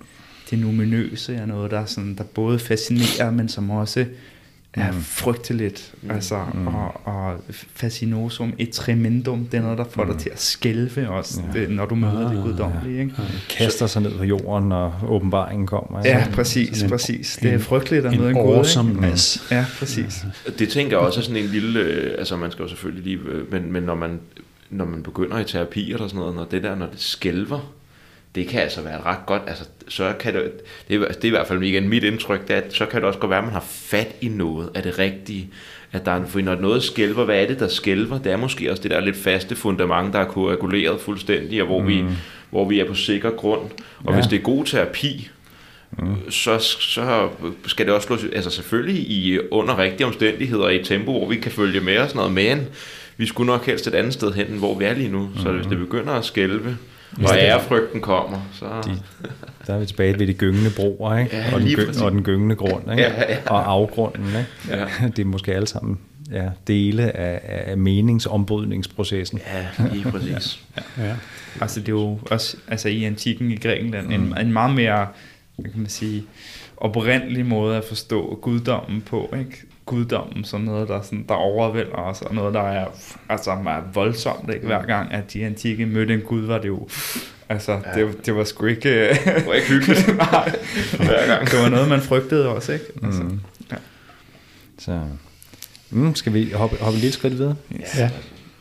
det 0.52 0.60
numinøse 0.60 1.36
er 1.36 1.46
noget, 1.46 1.72
der, 1.72 1.86
sådan, 1.86 2.16
der 2.16 2.24
både 2.24 2.60
fascinerer, 2.60 3.32
men 3.32 3.50
som 3.50 3.70
også 3.70 4.06
er 4.74 4.92
mm. 4.92 5.02
frygteligt. 5.02 5.94
Mm. 6.02 6.12
Altså, 6.12 6.40
mm. 6.54 6.68
Og, 6.68 7.08
og 7.08 7.40
fascinosum 7.74 8.54
et 8.58 8.70
tremendum, 8.70 9.48
det 9.52 9.58
er 9.58 9.62
noget, 9.62 9.78
der 9.78 9.84
får 9.84 10.04
mm. 10.04 10.12
dig 10.12 10.20
til 10.20 10.30
at 10.30 10.42
skælve 10.42 11.10
også, 11.10 11.42
ja. 11.54 11.60
det, 11.60 11.70
når 11.70 11.86
du 11.86 11.96
møder 11.96 12.30
ah, 12.30 12.36
det 12.36 12.44
guddommelige. 12.44 13.00
Ikke? 13.00 13.14
Ja. 13.18 13.24
Kaster 13.50 13.88
sig 13.88 14.02
ned 14.02 14.18
på 14.18 14.24
jorden, 14.24 14.70
når 14.70 15.06
åbenbaringen 15.08 15.68
kommer. 15.68 16.04
Ikke? 16.04 16.18
Ja, 16.18 16.28
præcis. 16.34 16.82
En, 16.82 16.90
præcis. 16.90 17.40
Det 17.42 17.54
er 17.54 17.60
frygteligt 17.60 18.06
at 18.06 18.18
møde 18.18 18.30
en, 18.30 18.38
en 18.38 18.44
gud. 18.44 18.56
Awesome 18.56 19.08
ikke? 19.08 19.20
Ja, 19.52 19.66
præcis. 19.80 20.26
Ja. 20.48 20.52
Det 20.60 20.70
tænker 20.70 20.98
jeg 20.98 21.08
også 21.08 21.20
er 21.20 21.24
sådan 21.24 21.44
en 21.44 21.50
lille, 21.50 21.80
øh, 21.80 22.16
altså 22.18 22.38
man 22.38 22.52
skal 22.52 22.64
jo 22.64 22.70
selvfølgelig 22.70 23.04
lige, 23.04 23.20
øh, 23.30 23.52
men, 23.52 23.74
men 23.74 23.84
når 23.84 23.96
man, 23.96 24.20
når 24.70 24.86
man 24.86 25.04
begynder 25.04 25.40
i 25.40 25.44
terapi 25.44 25.94
eller 25.94 26.08
sådan 26.08 26.20
noget, 26.20 26.36
når 26.36 26.46
det 26.46 26.64
der, 26.64 26.76
når 26.76 26.88
det 26.88 27.00
skælver, 27.00 27.74
det 28.36 28.48
kan 28.48 28.62
altså 28.62 28.82
være 28.82 29.02
ret 29.02 29.26
godt, 29.26 29.42
altså 29.48 29.64
så 29.88 30.14
kan 30.20 30.34
det, 30.34 30.52
det, 30.88 30.96
er, 30.96 31.08
det 31.08 31.24
er 31.24 31.28
i 31.28 31.30
hvert 31.30 31.48
fald 31.48 31.64
igen 31.64 31.90
mit 31.90 32.04
indtryk, 32.04 32.48
det 32.48 32.56
er, 32.56 32.62
at 32.62 32.74
så 32.74 32.86
kan 32.86 33.00
det 33.00 33.08
også 33.08 33.20
godt 33.20 33.30
være, 33.30 33.40
at 33.40 33.46
man 33.46 33.54
har 33.54 33.66
fat 33.68 34.16
i 34.22 34.28
noget 34.28 34.70
af 34.76 34.84
det 34.84 35.00
rigtige, 35.00 35.50
at 35.92 36.06
der 36.06 36.12
er, 36.12 36.26
for 36.26 36.40
når 36.40 36.56
noget 36.56 36.84
skælver, 36.84 37.26
hvad 37.26 37.42
er 37.42 37.48
det, 37.48 37.60
der 37.60 37.68
skælver? 37.68 38.20
Det 38.20 38.32
er 38.32 38.38
måske 38.38 38.72
også 38.72 38.84
det 38.84 38.92
der 38.92 39.00
lidt 39.00 39.16
faste 39.16 39.56
fundament, 39.56 40.14
der 40.14 40.20
er 40.20 40.26
koaguleret 40.26 41.02
fuldstændig, 41.02 41.62
og 41.62 41.68
hvor, 41.68 41.82
mm. 41.82 41.88
vi, 41.88 42.04
hvor 42.50 42.70
vi 42.70 42.80
er 42.80 42.88
på 42.88 42.94
sikker 42.94 43.30
grund. 43.30 43.62
Og 44.04 44.14
ja. 44.14 44.16
hvis 44.16 44.28
det 44.28 44.40
er 44.40 44.44
god 44.44 44.66
terapi, 44.66 45.30
mm. 45.92 46.32
så, 46.32 46.58
så 46.60 47.30
skal 47.66 47.86
det 47.86 47.94
også 47.94 48.08
slås, 48.08 48.26
altså 48.34 48.50
selvfølgelig 48.50 48.96
i 48.96 49.40
under 49.52 49.78
rigtige 49.78 50.08
omstændigheder 50.08 50.70
i 50.70 50.80
et 50.80 50.86
tempo, 50.86 51.12
hvor 51.12 51.30
vi 51.30 51.36
kan 51.36 51.52
følge 51.52 51.80
med 51.80 51.98
og 51.98 52.10
sådan 52.10 52.20
noget, 52.20 52.34
men 52.34 52.68
vi 53.18 53.26
skulle 53.26 53.48
nok 53.48 53.66
helst 53.66 53.88
et 53.88 53.96
andet 53.96 54.14
sted 54.14 54.34
hen, 54.34 54.48
hvor 54.48 54.78
vi 54.78 54.86
er 54.86 54.94
lige 54.94 55.10
nu. 55.10 55.30
Mm. 55.36 55.42
Så 55.42 55.52
hvis 55.52 55.66
det 55.66 55.78
begynder 55.78 56.14
at 56.14 56.26
skælve, 56.26 56.78
og 57.18 57.38
ærefrygten 57.38 58.02
kommer, 58.02 58.50
så... 58.54 58.66
De, 58.86 59.02
der 59.68 59.74
er 59.74 59.80
vi 59.80 59.86
tilbage 59.86 60.20
ved 60.20 60.28
de 60.28 60.34
gyngende 60.34 60.70
broer, 60.76 61.18
ikke? 61.18 61.36
Ja, 61.36 61.54
og, 61.54 61.62
den 61.62 61.76
gyng, 61.76 62.02
og 62.02 62.12
den 62.12 62.24
gyngende 62.24 62.56
grund, 62.56 62.92
ikke? 62.92 63.04
Ja, 63.04 63.32
ja. 63.34 63.38
og 63.46 63.72
afgrunden. 63.72 64.26
Ikke? 64.26 64.48
Ja. 64.70 65.08
Det 65.08 65.20
er 65.20 65.26
måske 65.26 65.54
alle 65.54 65.68
sammen 65.68 66.00
ja, 66.32 66.50
dele 66.68 67.18
af, 67.18 67.42
af 67.72 67.78
meningsombrydningsprocessen. 67.78 69.40
Ja, 69.48 69.88
lige 69.94 70.12
præcis. 70.12 70.60
ja. 70.98 71.04
Ja. 71.06 71.16
Altså 71.62 71.80
det 71.80 71.88
er 71.88 71.92
jo 71.92 72.20
også 72.32 72.58
altså 72.68 72.90
i 72.90 73.04
antikken 73.04 73.52
i 73.52 73.56
Grækenland 73.56 74.08
mm. 74.08 74.14
en, 74.14 74.38
en 74.38 74.54
meget 74.54 74.76
mere, 74.76 75.08
hvad 75.56 75.72
kan 75.72 75.80
man 75.80 75.90
sige, 75.90 76.24
oprindelig 76.78 77.46
måde 77.46 77.78
at 77.78 77.84
forstå 77.84 78.40
guddommen 78.42 79.02
på, 79.02 79.34
ikke? 79.40 79.64
Guddommen 79.92 80.44
som 80.44 80.62
noget, 80.62 80.88
der, 80.88 81.02
sådan, 81.02 81.26
der 81.30 81.36
overvælder 81.36 81.96
os, 81.96 82.22
og 82.22 82.36
noget, 82.36 82.54
der 82.54 82.62
er, 82.62 82.86
altså, 83.30 83.52
er 83.52 83.94
voldsomt, 83.94 84.54
ikke? 84.54 84.66
Hver 84.66 84.86
gang, 84.86 85.14
at 85.14 85.34
de 85.34 85.46
antikke 85.46 85.86
mødte 85.86 86.14
en 86.14 86.22
gud, 86.22 86.42
var 86.46 86.58
det 86.58 86.68
jo 86.68 86.88
Altså, 87.50 87.72
ja. 87.72 88.02
det, 88.02 88.26
det 88.26 88.36
var 88.36 88.44
sgu 88.44 88.66
ikke... 88.66 89.10
det 89.10 89.46
var 89.46 89.54
ikke 89.54 89.68
hyggeligt. 89.68 90.08
Nej, 90.18 90.56
hver 90.98 91.28
gang. 91.28 91.48
Det 91.52 91.60
var 91.60 91.70
noget, 91.70 91.90
man 91.90 92.02
frygtede 92.02 92.48
også, 92.48 92.74
ikke? 92.74 92.86
Altså, 93.04 93.24
mm. 93.24 93.40
ja. 93.72 93.76
Så, 94.78 95.00
mm, 95.90 96.16
skal 96.16 96.34
vi 96.34 96.52
hoppe, 96.52 96.78
hoppe 96.82 97.00
lidt 97.00 97.14
skridt 97.14 97.38
videre? 97.38 97.56
Ja. 97.98 98.10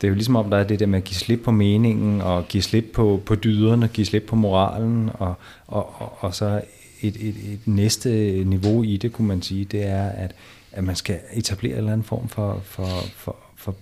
Det 0.01 0.07
er 0.07 0.09
jo 0.09 0.13
ligesom 0.13 0.35
om, 0.35 0.49
der 0.49 0.57
er 0.57 0.63
det 0.63 0.79
der 0.79 0.85
med 0.85 0.97
at 0.97 1.03
give 1.03 1.17
slip 1.17 1.39
på 1.43 1.51
meningen, 1.51 2.21
og 2.21 2.47
give 2.47 2.63
slip 2.63 2.85
på, 2.93 3.21
på 3.25 3.35
dyderne, 3.35 3.87
give 3.87 4.05
slip 4.05 4.23
på 4.27 4.35
moralen, 4.35 5.09
og, 5.13 5.33
og, 5.67 6.01
og, 6.01 6.17
og 6.19 6.35
så 6.35 6.61
et, 7.01 7.15
et, 7.15 7.35
et 7.53 7.59
næste 7.65 8.09
niveau 8.43 8.83
i 8.83 8.97
det, 8.97 9.13
kunne 9.13 9.27
man 9.27 9.41
sige, 9.41 9.65
det 9.65 9.83
er, 9.83 10.09
at, 10.09 10.31
at 10.71 10.83
man 10.83 10.95
skal 10.95 11.19
etablere 11.33 11.71
en 11.71 11.77
eller 11.77 11.91
anden 11.91 12.05
form 12.05 12.29
for, 12.29 12.61
for, 12.63 12.87
for, 13.15 13.35
for 13.55 13.75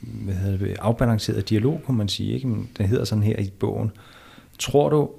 hvad 0.00 0.34
hedder 0.34 0.58
det, 0.58 0.76
afbalanceret 0.78 1.48
dialog, 1.48 1.80
kunne 1.86 1.96
man 1.98 2.08
sige. 2.08 2.34
Ikke? 2.34 2.48
Den 2.78 2.86
hedder 2.86 3.04
sådan 3.04 3.24
her 3.24 3.38
i 3.38 3.50
bogen. 3.50 3.90
Tror 4.58 4.88
du, 4.88 5.10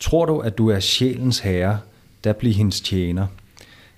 tror 0.00 0.26
du, 0.26 0.38
at 0.38 0.58
du 0.58 0.68
er 0.68 0.80
sjælens 0.80 1.38
herre, 1.38 1.78
der 2.24 2.32
bliver 2.32 2.54
hendes 2.54 2.80
tjener? 2.80 3.26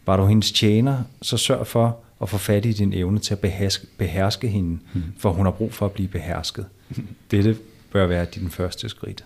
Var 0.07 0.17
du 0.17 0.27
hendes 0.27 0.53
tjener, 0.53 1.03
så 1.23 1.37
sørg 1.37 1.67
for 1.67 1.99
at 2.23 2.29
få 2.29 2.39
fat 2.39 2.65
i 2.65 2.73
din 2.73 2.93
evne 2.93 3.19
til 3.19 3.35
at 3.35 3.41
beherske, 3.41 3.87
beherske 3.99 4.49
hende, 4.49 4.79
hmm. 4.93 5.03
for 5.19 5.33
hun 5.33 5.47
har 5.47 5.53
brug 5.53 5.73
for 5.73 5.87
at 5.87 5.93
blive 5.93 6.09
behersket. 6.09 6.67
Dette 7.31 7.57
bør 7.93 8.07
være 8.07 8.25
din 8.25 8.51
første 8.51 8.89
skridt. 8.89 9.25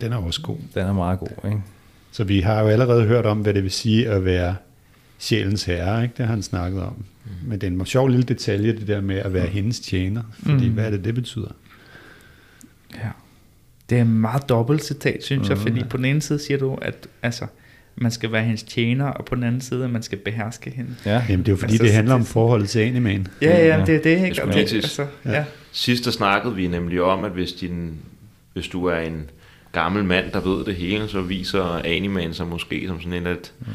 Den 0.00 0.12
er 0.12 0.16
også 0.16 0.42
god. 0.42 0.56
Den 0.74 0.82
er 0.82 0.92
meget 0.92 1.18
god, 1.18 1.44
ikke? 1.44 1.62
Så 2.12 2.24
vi 2.24 2.40
har 2.40 2.60
jo 2.60 2.68
allerede 2.68 3.04
hørt 3.04 3.26
om, 3.26 3.38
hvad 3.38 3.54
det 3.54 3.62
vil 3.62 3.70
sige 3.70 4.08
at 4.08 4.24
være 4.24 4.56
sjælens 5.18 5.64
herre, 5.64 6.02
ikke? 6.02 6.14
det 6.18 6.26
har 6.26 6.34
han 6.34 6.42
snakket 6.42 6.82
om. 6.82 7.04
Mm. 7.24 7.48
Men 7.48 7.60
det 7.60 7.66
er 7.66 7.70
en 7.70 7.86
sjov 7.86 8.08
lille 8.08 8.22
detalje, 8.22 8.72
det 8.72 8.86
der 8.86 9.00
med 9.00 9.16
at 9.16 9.34
være 9.34 9.46
mm. 9.46 9.52
hendes 9.52 9.80
tjener, 9.80 10.22
fordi 10.42 10.68
mm. 10.68 10.74
hvad 10.74 10.86
er 10.86 10.90
det, 10.90 11.04
det 11.04 11.14
betyder? 11.14 11.50
Ja. 12.94 13.08
Det 13.90 13.98
er 13.98 14.02
en 14.02 14.18
meget 14.18 14.48
dobbelt 14.48 14.84
citat, 14.84 15.24
synes 15.24 15.48
mm. 15.48 15.50
jeg, 15.50 15.58
fordi 15.58 15.84
på 15.84 15.96
den 15.96 16.04
ene 16.04 16.22
side 16.22 16.38
siger 16.38 16.58
du, 16.58 16.74
at 16.74 17.08
altså, 17.22 17.46
man 17.96 18.10
skal 18.10 18.32
være 18.32 18.42
hendes 18.44 18.62
tjener, 18.62 19.04
og 19.04 19.24
på 19.24 19.34
den 19.34 19.44
anden 19.44 19.60
side, 19.60 19.84
at 19.84 19.90
man 19.90 20.02
skal 20.02 20.18
beherske 20.18 20.70
hende. 20.70 20.94
Ja. 21.06 21.24
Jamen, 21.28 21.38
det 21.38 21.48
er 21.48 21.52
jo 21.52 21.56
fordi, 21.56 21.72
altså, 21.72 21.84
det 21.84 21.92
handler 21.92 22.14
om 22.14 22.24
forholdet 22.24 22.68
til 22.68 22.78
animen. 22.78 23.28
Ja, 23.42 23.66
ja, 23.66 23.84
det 23.84 23.94
er 23.94 24.02
det, 24.02 24.24
ikke? 24.24 24.42
Det, 24.52 24.74
altså, 24.74 25.06
ja. 25.24 25.32
ja. 25.32 25.44
Sidst 25.72 26.12
snakkede 26.12 26.54
vi 26.54 26.66
nemlig 26.66 27.02
om, 27.02 27.24
at 27.24 27.30
hvis, 27.30 27.52
din, 27.52 27.94
hvis 28.52 28.68
du 28.68 28.84
er 28.84 28.98
en 28.98 29.30
gammel 29.72 30.04
mand, 30.04 30.32
der 30.32 30.40
ved 30.40 30.64
det 30.64 30.74
hele, 30.74 31.08
så 31.08 31.20
viser 31.20 31.64
animen 31.84 32.34
sig 32.34 32.46
måske 32.46 32.84
som 32.86 33.00
sådan 33.00 33.12
en 33.12 33.24
lidt 33.24 33.52
mm. 33.60 33.66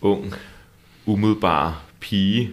ung, 0.00 0.34
umiddelbar 1.08 1.82
pige, 2.00 2.50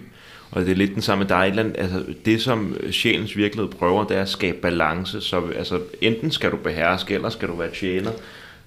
og 0.52 0.62
det 0.62 0.72
er 0.72 0.76
lidt 0.76 0.94
den 0.94 1.02
samme, 1.02 1.24
der 1.24 1.36
er 1.36 1.44
et 1.44 1.50
eller 1.50 1.64
andet, 1.64 1.76
altså 1.78 2.04
det 2.26 2.42
som 2.42 2.78
sjælens 2.92 3.38
virkelighed 3.38 3.72
prøver, 3.72 4.04
det 4.04 4.18
er 4.18 4.22
at 4.22 4.30
skabe 4.30 4.58
balance, 4.62 5.22
så 5.22 5.42
altså, 5.58 5.80
enten 6.02 6.32
skal 6.32 6.52
du 6.52 6.58
beherske, 6.58 7.14
eller 7.14 7.30
skal 7.30 7.48
du 7.48 7.56
være 7.56 7.72
tjener. 7.72 8.12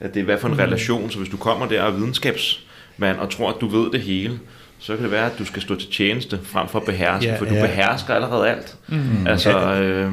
At 0.00 0.14
det 0.14 0.20
er 0.20 0.24
hvad 0.24 0.38
for 0.38 0.48
en 0.48 0.54
mm. 0.54 0.60
relation, 0.60 1.10
så 1.10 1.18
hvis 1.18 1.30
du 1.30 1.36
kommer 1.36 1.66
der 1.66 1.82
og 1.82 1.88
er 1.88 1.96
videnskabsmand 1.96 3.18
og 3.18 3.30
tror, 3.30 3.50
at 3.50 3.60
du 3.60 3.68
ved 3.68 3.90
det 3.90 4.00
hele, 4.00 4.40
så 4.78 4.94
kan 4.94 5.02
det 5.02 5.12
være, 5.12 5.32
at 5.32 5.38
du 5.38 5.44
skal 5.44 5.62
stå 5.62 5.74
til 5.74 5.90
tjeneste 5.90 6.40
frem 6.42 6.68
for 6.68 6.78
at 6.78 6.84
beherske, 6.84 7.30
ja, 7.30 7.38
for 7.38 7.44
du 7.44 7.54
ja. 7.54 7.66
behersker 7.66 8.14
allerede 8.14 8.48
alt. 8.48 8.76
Mm. 8.88 9.26
Altså, 9.26 9.50
ja. 9.50 9.80
øh, 9.80 10.12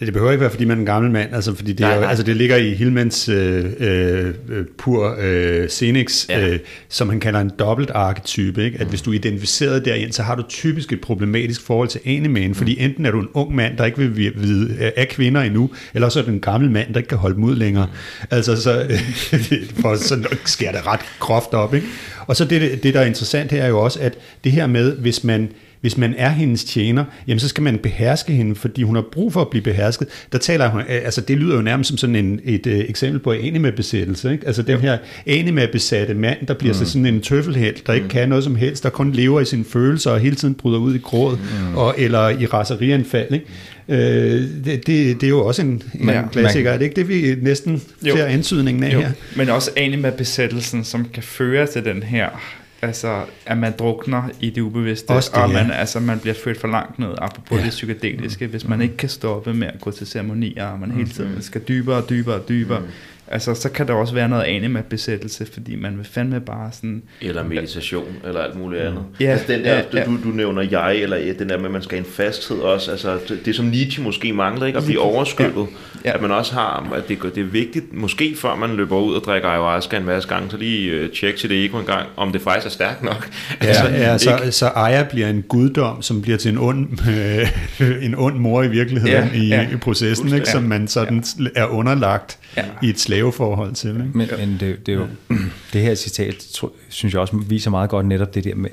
det 0.00 0.12
behøver 0.12 0.32
ikke 0.32 0.40
være, 0.40 0.50
fordi 0.50 0.64
man 0.64 0.76
er 0.76 0.80
en 0.80 0.86
gammel 0.86 1.10
mand, 1.10 1.34
altså, 1.34 1.54
fordi 1.54 1.72
det, 1.72 1.80
nej, 1.80 1.94
er, 1.94 2.00
nej. 2.00 2.08
Altså, 2.08 2.24
det 2.24 2.36
ligger 2.36 2.56
i 2.56 2.74
Hillmans 2.74 3.28
øh, 3.28 3.64
øh, 3.78 4.34
pur 4.78 5.16
øh, 5.20 5.68
Scenics, 5.68 6.26
ja. 6.28 6.48
øh, 6.48 6.58
som 6.88 7.08
han 7.08 7.20
kalder 7.20 7.40
en 7.40 7.50
dobbelt 7.58 7.90
arketype. 7.90 8.64
Ikke? 8.64 8.78
At 8.78 8.86
mm. 8.86 8.90
hvis 8.90 9.02
du 9.02 9.10
er 9.10 9.14
identificeret 9.14 9.84
derind, 9.84 10.12
så 10.12 10.22
har 10.22 10.34
du 10.34 10.42
typisk 10.48 10.92
et 10.92 11.00
problematisk 11.00 11.62
forhold 11.62 11.88
til 11.88 12.00
animen, 12.04 12.48
mm. 12.48 12.54
fordi 12.54 12.80
enten 12.80 13.06
er 13.06 13.10
du 13.10 13.20
en 13.20 13.28
ung 13.34 13.54
mand, 13.54 13.76
der 13.76 13.84
ikke 13.84 13.98
vil 13.98 14.16
vide 14.16 14.92
af 14.96 15.08
kvinder 15.08 15.40
endnu, 15.40 15.70
eller 15.94 16.08
så 16.08 16.18
er 16.18 16.24
du 16.24 16.30
en 16.30 16.40
gammel 16.40 16.70
mand, 16.70 16.92
der 16.92 16.98
ikke 16.98 17.08
kan 17.08 17.18
holde 17.18 17.34
dem 17.36 17.44
ud 17.44 17.56
længere. 17.56 17.86
Mm. 17.86 18.26
Altså, 18.30 18.62
så, 18.62 18.98
for 19.80 19.96
så 19.96 20.28
sker 20.44 20.72
det 20.72 20.86
ret 20.86 21.00
groft 21.18 21.54
op. 21.54 21.74
Ikke? 21.74 21.86
Og 22.26 22.36
så 22.36 22.44
det, 22.44 22.82
det, 22.82 22.94
der 22.94 23.00
er 23.00 23.06
interessant 23.06 23.52
her 23.52 23.62
er 23.62 23.68
jo 23.68 23.80
også, 23.80 24.00
at 24.00 24.14
det 24.44 24.52
her 24.52 24.66
med, 24.66 24.96
hvis 24.96 25.24
man 25.24 25.48
hvis 25.80 25.96
man 25.96 26.14
er 26.16 26.28
hendes 26.28 26.64
tjener, 26.64 27.04
jamen 27.28 27.40
så 27.40 27.48
skal 27.48 27.62
man 27.62 27.78
beherske 27.78 28.32
hende, 28.32 28.54
fordi 28.54 28.82
hun 28.82 28.94
har 28.94 29.04
brug 29.12 29.32
for 29.32 29.40
at 29.40 29.48
blive 29.48 29.62
behersket. 29.62 30.08
Der 30.32 30.38
taler 30.38 30.68
hun, 30.68 30.82
altså 30.88 31.20
det 31.20 31.38
lyder 31.38 31.56
jo 31.56 31.62
nærmest 31.62 31.88
som 31.88 31.96
sådan 31.98 32.16
en, 32.16 32.40
et 32.44 32.66
uh, 32.66 32.72
eksempel 32.72 33.20
på 33.20 33.32
anime-besættelse. 33.32 34.32
Ikke? 34.32 34.46
Altså 34.46 34.62
den 34.62 34.80
her 34.80 34.98
anime-besatte 35.26 36.14
mand, 36.14 36.46
der 36.46 36.54
bliver 36.54 36.74
mm. 36.74 36.78
så 36.78 36.84
sådan 36.84 37.06
en 37.06 37.20
tøffelhelt, 37.20 37.86
der 37.86 37.92
ikke 37.92 38.04
mm. 38.04 38.10
kan 38.10 38.28
noget 38.28 38.44
som 38.44 38.56
helst, 38.56 38.82
der 38.82 38.90
kun 38.90 39.12
lever 39.12 39.40
i 39.40 39.44
sine 39.44 39.64
følelser 39.64 40.10
og 40.10 40.20
hele 40.20 40.36
tiden 40.36 40.54
bryder 40.54 40.78
ud 40.78 40.94
i 40.94 40.98
gråd, 40.98 41.36
mm. 41.36 41.76
og, 41.76 41.94
eller 41.98 42.28
i 42.28 42.46
raserianfald. 42.46 43.32
Ikke? 43.32 43.46
Øh, 43.88 44.42
det, 44.64 44.86
det, 44.86 44.86
det 44.86 45.22
er 45.22 45.28
jo 45.28 45.46
også 45.46 45.62
en, 45.62 45.82
en 46.00 46.08
ja, 46.08 46.22
klassiker, 46.32 46.70
er 46.70 46.78
det 46.78 46.84
ikke 46.84 46.96
det, 46.96 47.08
vi 47.08 47.36
næsten 47.42 47.82
jo. 48.06 48.16
ser 48.16 48.26
antydningen 48.26 48.82
af 48.82 48.94
jo. 48.94 49.00
her? 49.00 49.10
Men 49.36 49.48
også 49.48 49.70
anime-besættelsen, 49.76 50.84
som 50.84 51.08
kan 51.14 51.22
føre 51.22 51.66
til 51.66 51.84
den 51.84 52.02
her 52.02 52.28
altså, 52.82 53.24
at 53.46 53.58
man 53.58 53.72
drukner 53.78 54.22
i 54.40 54.50
det 54.50 54.60
ubevidste, 54.60 55.10
Også 55.10 55.30
det, 55.34 55.42
og 55.42 55.50
man, 55.50 55.66
ja. 55.66 55.72
altså, 55.72 56.00
man 56.00 56.20
bliver 56.20 56.34
ført 56.34 56.56
for 56.56 56.68
langt 56.68 56.98
ned, 56.98 57.14
apropos 57.18 57.58
ja. 57.58 57.64
det 57.64 57.70
psykedeliske, 57.70 58.46
hvis 58.46 58.68
man 58.68 58.80
ikke 58.80 58.96
kan 58.96 59.08
stoppe 59.08 59.54
med 59.54 59.66
at 59.66 59.80
gå 59.80 59.90
til 59.90 60.06
ceremonier, 60.06 60.66
og 60.66 60.80
man 60.80 60.90
hele 60.90 61.08
tiden 61.08 61.42
skal 61.42 61.60
dybere 61.68 61.96
og 61.96 62.10
dybere 62.10 62.34
og 62.34 62.48
dybere, 62.48 62.80
mm 62.80 62.86
altså 63.28 63.54
så 63.54 63.68
kan 63.68 63.88
der 63.88 63.94
også 63.94 64.14
være 64.14 64.28
noget 64.28 64.44
anima-besættelse, 64.44 65.46
fordi 65.52 65.76
man 65.76 65.96
vil 65.96 66.06
fandme 66.06 66.40
bare 66.40 66.70
sådan... 66.72 67.02
Eller 67.20 67.44
meditation, 67.44 68.16
ja. 68.22 68.28
eller 68.28 68.40
alt 68.40 68.58
muligt 68.58 68.82
andet. 68.82 69.04
Ja, 69.20 69.26
altså 69.26 69.52
den 69.52 69.64
der, 69.64 69.74
ja, 69.74 69.82
ja. 69.92 70.04
Du, 70.04 70.18
du 70.24 70.28
nævner 70.28 70.62
jeg, 70.70 70.96
eller 70.96 71.16
ja, 71.16 71.32
den 71.32 71.48
der 71.48 71.58
med, 71.58 71.64
at 71.66 71.70
man 71.70 71.82
skal 71.82 71.98
have 71.98 72.06
en 72.06 72.12
fasthed 72.12 72.58
også, 72.58 72.90
altså 72.90 73.18
det, 73.28 73.40
det 73.44 73.54
som 73.54 73.64
Nietzsche 73.64 74.02
måske 74.02 74.32
mangler, 74.32 74.66
ikke? 74.66 74.78
At 74.78 74.84
blive 74.84 75.00
overskyllet. 75.00 75.56
Ja. 75.56 76.08
Ja. 76.10 76.14
At 76.14 76.22
man 76.22 76.30
også 76.30 76.54
har, 76.54 76.92
at 76.94 77.08
det, 77.08 77.18
det 77.22 77.38
er 77.38 77.44
vigtigt, 77.44 77.92
måske 77.92 78.36
før 78.36 78.54
man 78.54 78.70
løber 78.70 78.96
ud 78.96 79.14
og 79.14 79.22
drikker 79.24 79.48
ayahuasca 79.48 79.96
en 79.96 80.04
masse 80.04 80.28
gange, 80.28 80.50
så 80.50 80.56
lige 80.56 81.04
uh, 81.04 81.10
tjek 81.10 81.38
sit 81.38 81.52
ego 81.52 81.78
en 81.78 81.86
gang, 81.86 82.08
om 82.16 82.32
det 82.32 82.40
faktisk 82.40 82.66
er 82.66 82.70
stærkt 82.70 83.02
nok. 83.02 83.30
Ja, 83.62 83.66
altså, 83.68 83.88
ja 83.88 84.18
så, 84.18 84.50
så 84.50 84.66
Aya 84.66 85.02
bliver 85.02 85.28
en 85.28 85.42
guddom, 85.42 86.02
som 86.02 86.22
bliver 86.22 86.38
til 86.38 86.50
en 86.50 86.58
ond, 86.58 86.88
øh, 87.08 87.48
en 88.06 88.14
ond 88.14 88.36
mor 88.36 88.62
i 88.62 88.68
virkeligheden 88.68 89.30
ja, 89.34 89.40
i, 89.40 89.48
ja. 89.48 89.66
i 89.72 89.76
processen, 89.76 90.34
ikke? 90.34 90.48
som 90.48 90.62
man 90.62 90.88
sådan 90.88 91.24
ja. 91.40 91.44
er 91.54 91.66
underlagt 91.66 92.38
ja. 92.56 92.64
i 92.82 92.88
et 92.88 93.00
slaveforhold 93.16 93.74
til. 93.74 93.90
Ikke? 93.90 94.10
Men, 94.14 94.28
men 94.38 94.56
det, 94.60 94.86
det, 94.86 94.94
er 94.94 94.98
jo, 94.98 95.06
det 95.72 95.82
her 95.82 95.94
citat, 95.94 96.62
synes 96.88 97.14
jeg 97.14 97.20
også 97.20 97.36
viser 97.36 97.70
meget 97.70 97.90
godt 97.90 98.06
netop 98.06 98.34
det 98.34 98.44
der 98.44 98.54
med 98.54 98.70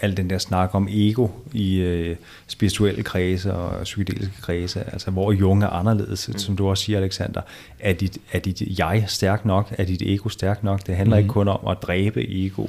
al 0.00 0.16
den 0.16 0.30
der 0.30 0.38
snak 0.38 0.74
om 0.74 0.88
ego 0.90 1.28
i 1.52 1.76
øh, 1.76 2.16
spirituelle 2.46 3.02
kredse 3.02 3.54
og 3.54 3.82
psykedeliske 3.82 4.40
kredse, 4.40 4.84
altså 4.92 5.10
hvor 5.10 5.32
Jung 5.32 5.62
er 5.62 5.68
anderledes, 5.68 6.28
mm. 6.28 6.38
som 6.38 6.56
du 6.56 6.68
også 6.68 6.84
siger, 6.84 6.98
Alexander. 6.98 7.40
Er 7.80 7.92
dit, 7.92 8.18
er 8.32 8.38
dit 8.38 8.78
jeg 8.78 9.04
stærk 9.06 9.44
nok? 9.44 9.74
Er 9.78 9.84
dit 9.84 10.02
ego 10.02 10.28
stærk 10.28 10.64
nok? 10.64 10.86
Det 10.86 10.96
handler 10.96 11.16
mm. 11.16 11.18
ikke 11.18 11.28
kun 11.28 11.48
om 11.48 11.66
at 11.70 11.76
dræbe 11.82 12.26
ego. 12.28 12.66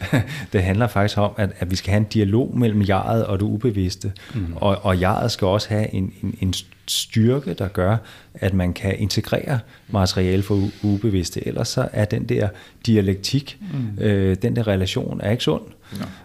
det 0.52 0.62
handler 0.62 0.86
faktisk 0.86 1.18
om, 1.18 1.32
at, 1.36 1.50
at 1.58 1.70
vi 1.70 1.76
skal 1.76 1.90
have 1.90 2.00
en 2.00 2.06
dialog 2.12 2.58
mellem 2.58 2.82
jeget 2.88 3.26
og 3.26 3.38
det 3.38 3.46
ubevidste. 3.46 4.12
Mm. 4.34 4.52
Og, 4.56 4.78
og 4.82 5.00
jeget 5.00 5.30
skal 5.30 5.46
også 5.46 5.68
have 5.68 5.94
en, 5.94 6.12
en, 6.22 6.34
en 6.40 6.54
styrke, 6.90 7.54
der 7.54 7.68
gør, 7.68 7.96
at 8.34 8.54
man 8.54 8.72
kan 8.72 8.98
integrere 8.98 9.58
materiale 9.88 10.42
for 10.42 10.68
ubevidste. 10.82 11.48
Ellers 11.48 11.68
så 11.68 11.88
er 11.92 12.04
den 12.04 12.24
der 12.24 12.48
dialektik, 12.86 13.58
mm. 13.60 14.02
øh, 14.04 14.36
den 14.42 14.56
der 14.56 14.66
relation, 14.66 15.20
er 15.20 15.30
ikke 15.30 15.44
sund. 15.44 15.62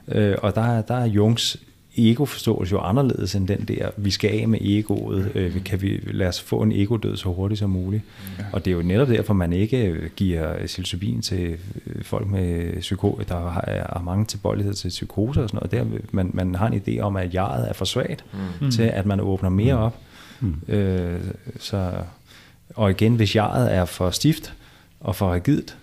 Ja. 0.09 0.20
Øh, 0.20 0.38
og 0.41 0.55
der, 0.55 0.82
der 0.82 0.95
er 0.95 1.05
Jungs 1.05 1.57
ego 1.97 2.26
forstås 2.26 2.72
jo 2.72 2.80
anderledes 2.80 3.36
end 3.36 3.47
den 3.47 3.59
der, 3.59 3.89
vi 3.97 4.11
skal 4.11 4.41
af 4.41 4.47
med 4.47 4.59
egoet, 4.61 5.32
øh, 5.36 5.63
kan 5.63 5.82
vi 5.82 6.01
lade 6.07 6.28
os 6.28 6.41
få 6.41 6.61
en 6.61 6.72
ego-død 6.72 7.18
så 7.18 7.30
hurtigt 7.30 7.59
som 7.59 7.70
muligt. 7.70 8.03
Ja. 8.39 8.43
Og 8.51 8.66
det 8.66 8.72
er 8.72 8.76
jo 8.76 8.82
netop 8.82 9.07
derfor, 9.07 9.34
man 9.34 9.53
ikke 9.53 9.86
øh, 9.86 10.09
giver 10.16 10.66
psilocybin 10.66 11.22
til 11.22 11.57
øh, 11.88 12.03
folk 12.03 12.28
med 12.28 12.80
psyko, 12.80 13.22
der 13.28 13.49
har, 13.49 13.63
er 13.68 14.01
mange 14.03 14.26
tilbøjelighed 14.26 14.74
til 14.74 14.89
psykose 14.89 15.43
og 15.43 15.49
sådan 15.49 15.70
noget. 15.74 15.91
Der, 15.93 15.99
man, 16.11 16.32
man 16.34 16.55
har 16.55 16.68
en 16.68 16.82
idé 16.88 16.99
om, 16.99 17.16
at 17.16 17.34
jeget 17.34 17.70
er 17.70 17.74
for 17.74 17.86
svagt 17.86 18.26
mm. 18.61 18.72
til, 18.72 18.84
at 18.84 19.05
man 19.05 19.20
åbner 19.20 19.49
mere 19.49 19.78
op. 19.78 19.97
Mm. 20.40 20.56
Øh, 20.68 21.20
så, 21.60 21.92
og 22.76 22.92
igen, 22.92 23.16
hvis 23.16 23.36
jeget 23.36 23.74
er 23.74 23.86
for 23.86 24.10
stift 24.10 24.54
og 25.00 25.16
for 25.16 25.34
rigidt, 25.34 25.78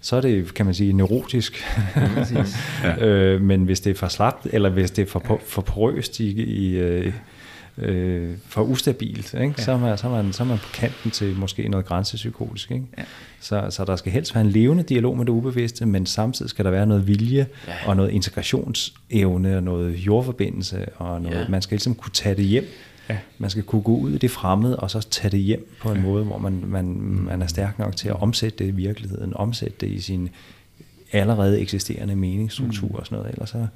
så 0.00 0.16
er 0.16 0.20
det, 0.20 0.54
kan 0.54 0.66
man 0.66 0.74
sige, 0.74 0.92
neurotisk. 0.92 1.64
ja. 2.82 2.96
øh, 3.06 3.40
men 3.40 3.64
hvis 3.64 3.80
det 3.80 3.90
er 3.90 3.94
for 3.94 4.08
slapt, 4.08 4.46
eller 4.52 4.70
hvis 4.70 4.90
det 4.90 5.02
er 5.02 5.06
for, 5.06 5.40
for 5.46 5.62
porøst 5.62 6.20
i, 6.20 6.42
i 6.42 6.76
øh, 6.76 7.12
øh, 7.78 8.34
for 8.48 8.62
ustabilt, 8.62 9.34
ikke? 9.34 9.54
Ja. 9.58 9.64
Så, 9.64 9.72
er 9.72 9.78
man, 9.78 9.98
så, 9.98 10.06
er 10.06 10.10
man, 10.10 10.32
så 10.32 10.42
er 10.42 10.46
man 10.46 10.58
på 10.58 10.68
kanten 10.74 11.10
til 11.10 11.34
måske 11.36 11.68
noget 11.68 11.86
grænsepsykotisk. 11.86 12.70
Ikke? 12.70 12.84
Ja. 12.98 13.02
Så, 13.40 13.66
så 13.70 13.84
der 13.84 13.96
skal 13.96 14.12
helst 14.12 14.34
være 14.34 14.44
en 14.44 14.50
levende 14.50 14.82
dialog 14.82 15.16
med 15.16 15.26
det 15.26 15.32
ubevidste, 15.32 15.86
men 15.86 16.06
samtidig 16.06 16.50
skal 16.50 16.64
der 16.64 16.70
være 16.70 16.86
noget 16.86 17.06
vilje 17.06 17.46
ja. 17.68 17.72
og 17.86 17.96
noget 17.96 18.10
integrationsevne 18.10 19.56
og 19.56 19.62
noget 19.62 19.94
jordforbindelse, 19.94 20.86
og 20.96 21.22
noget, 21.22 21.40
ja. 21.40 21.48
man 21.48 21.62
skal 21.62 21.74
ligesom 21.74 21.94
kunne 21.94 22.12
tage 22.12 22.34
det 22.34 22.44
hjem 22.44 22.66
Ja. 23.08 23.18
Man 23.38 23.50
skal 23.50 23.62
kunne 23.62 23.82
gå 23.82 23.96
ud 23.96 24.12
i 24.12 24.18
det 24.18 24.30
fremmede, 24.30 24.76
og 24.76 24.90
så 24.90 25.00
tage 25.00 25.30
det 25.30 25.40
hjem 25.40 25.76
på 25.80 25.90
en 25.90 25.96
ja. 25.96 26.02
måde, 26.02 26.24
hvor 26.24 26.38
man, 26.38 26.64
man, 26.66 26.84
man 27.00 27.42
er 27.42 27.46
stærk 27.46 27.78
nok 27.78 27.96
til 27.96 28.08
at 28.08 28.22
omsætte 28.22 28.58
det 28.58 28.66
i 28.66 28.70
virkeligheden, 28.70 29.34
omsætte 29.34 29.76
det 29.80 29.88
i 29.88 30.00
sin 30.00 30.30
allerede 31.12 31.60
eksisterende 31.60 32.16
meningsstruktur 32.16 32.88
mm. 32.88 32.94
og 32.94 33.06
sådan 33.06 33.18
noget. 33.18 33.32
Ellers 33.32 33.50
så 33.50 33.66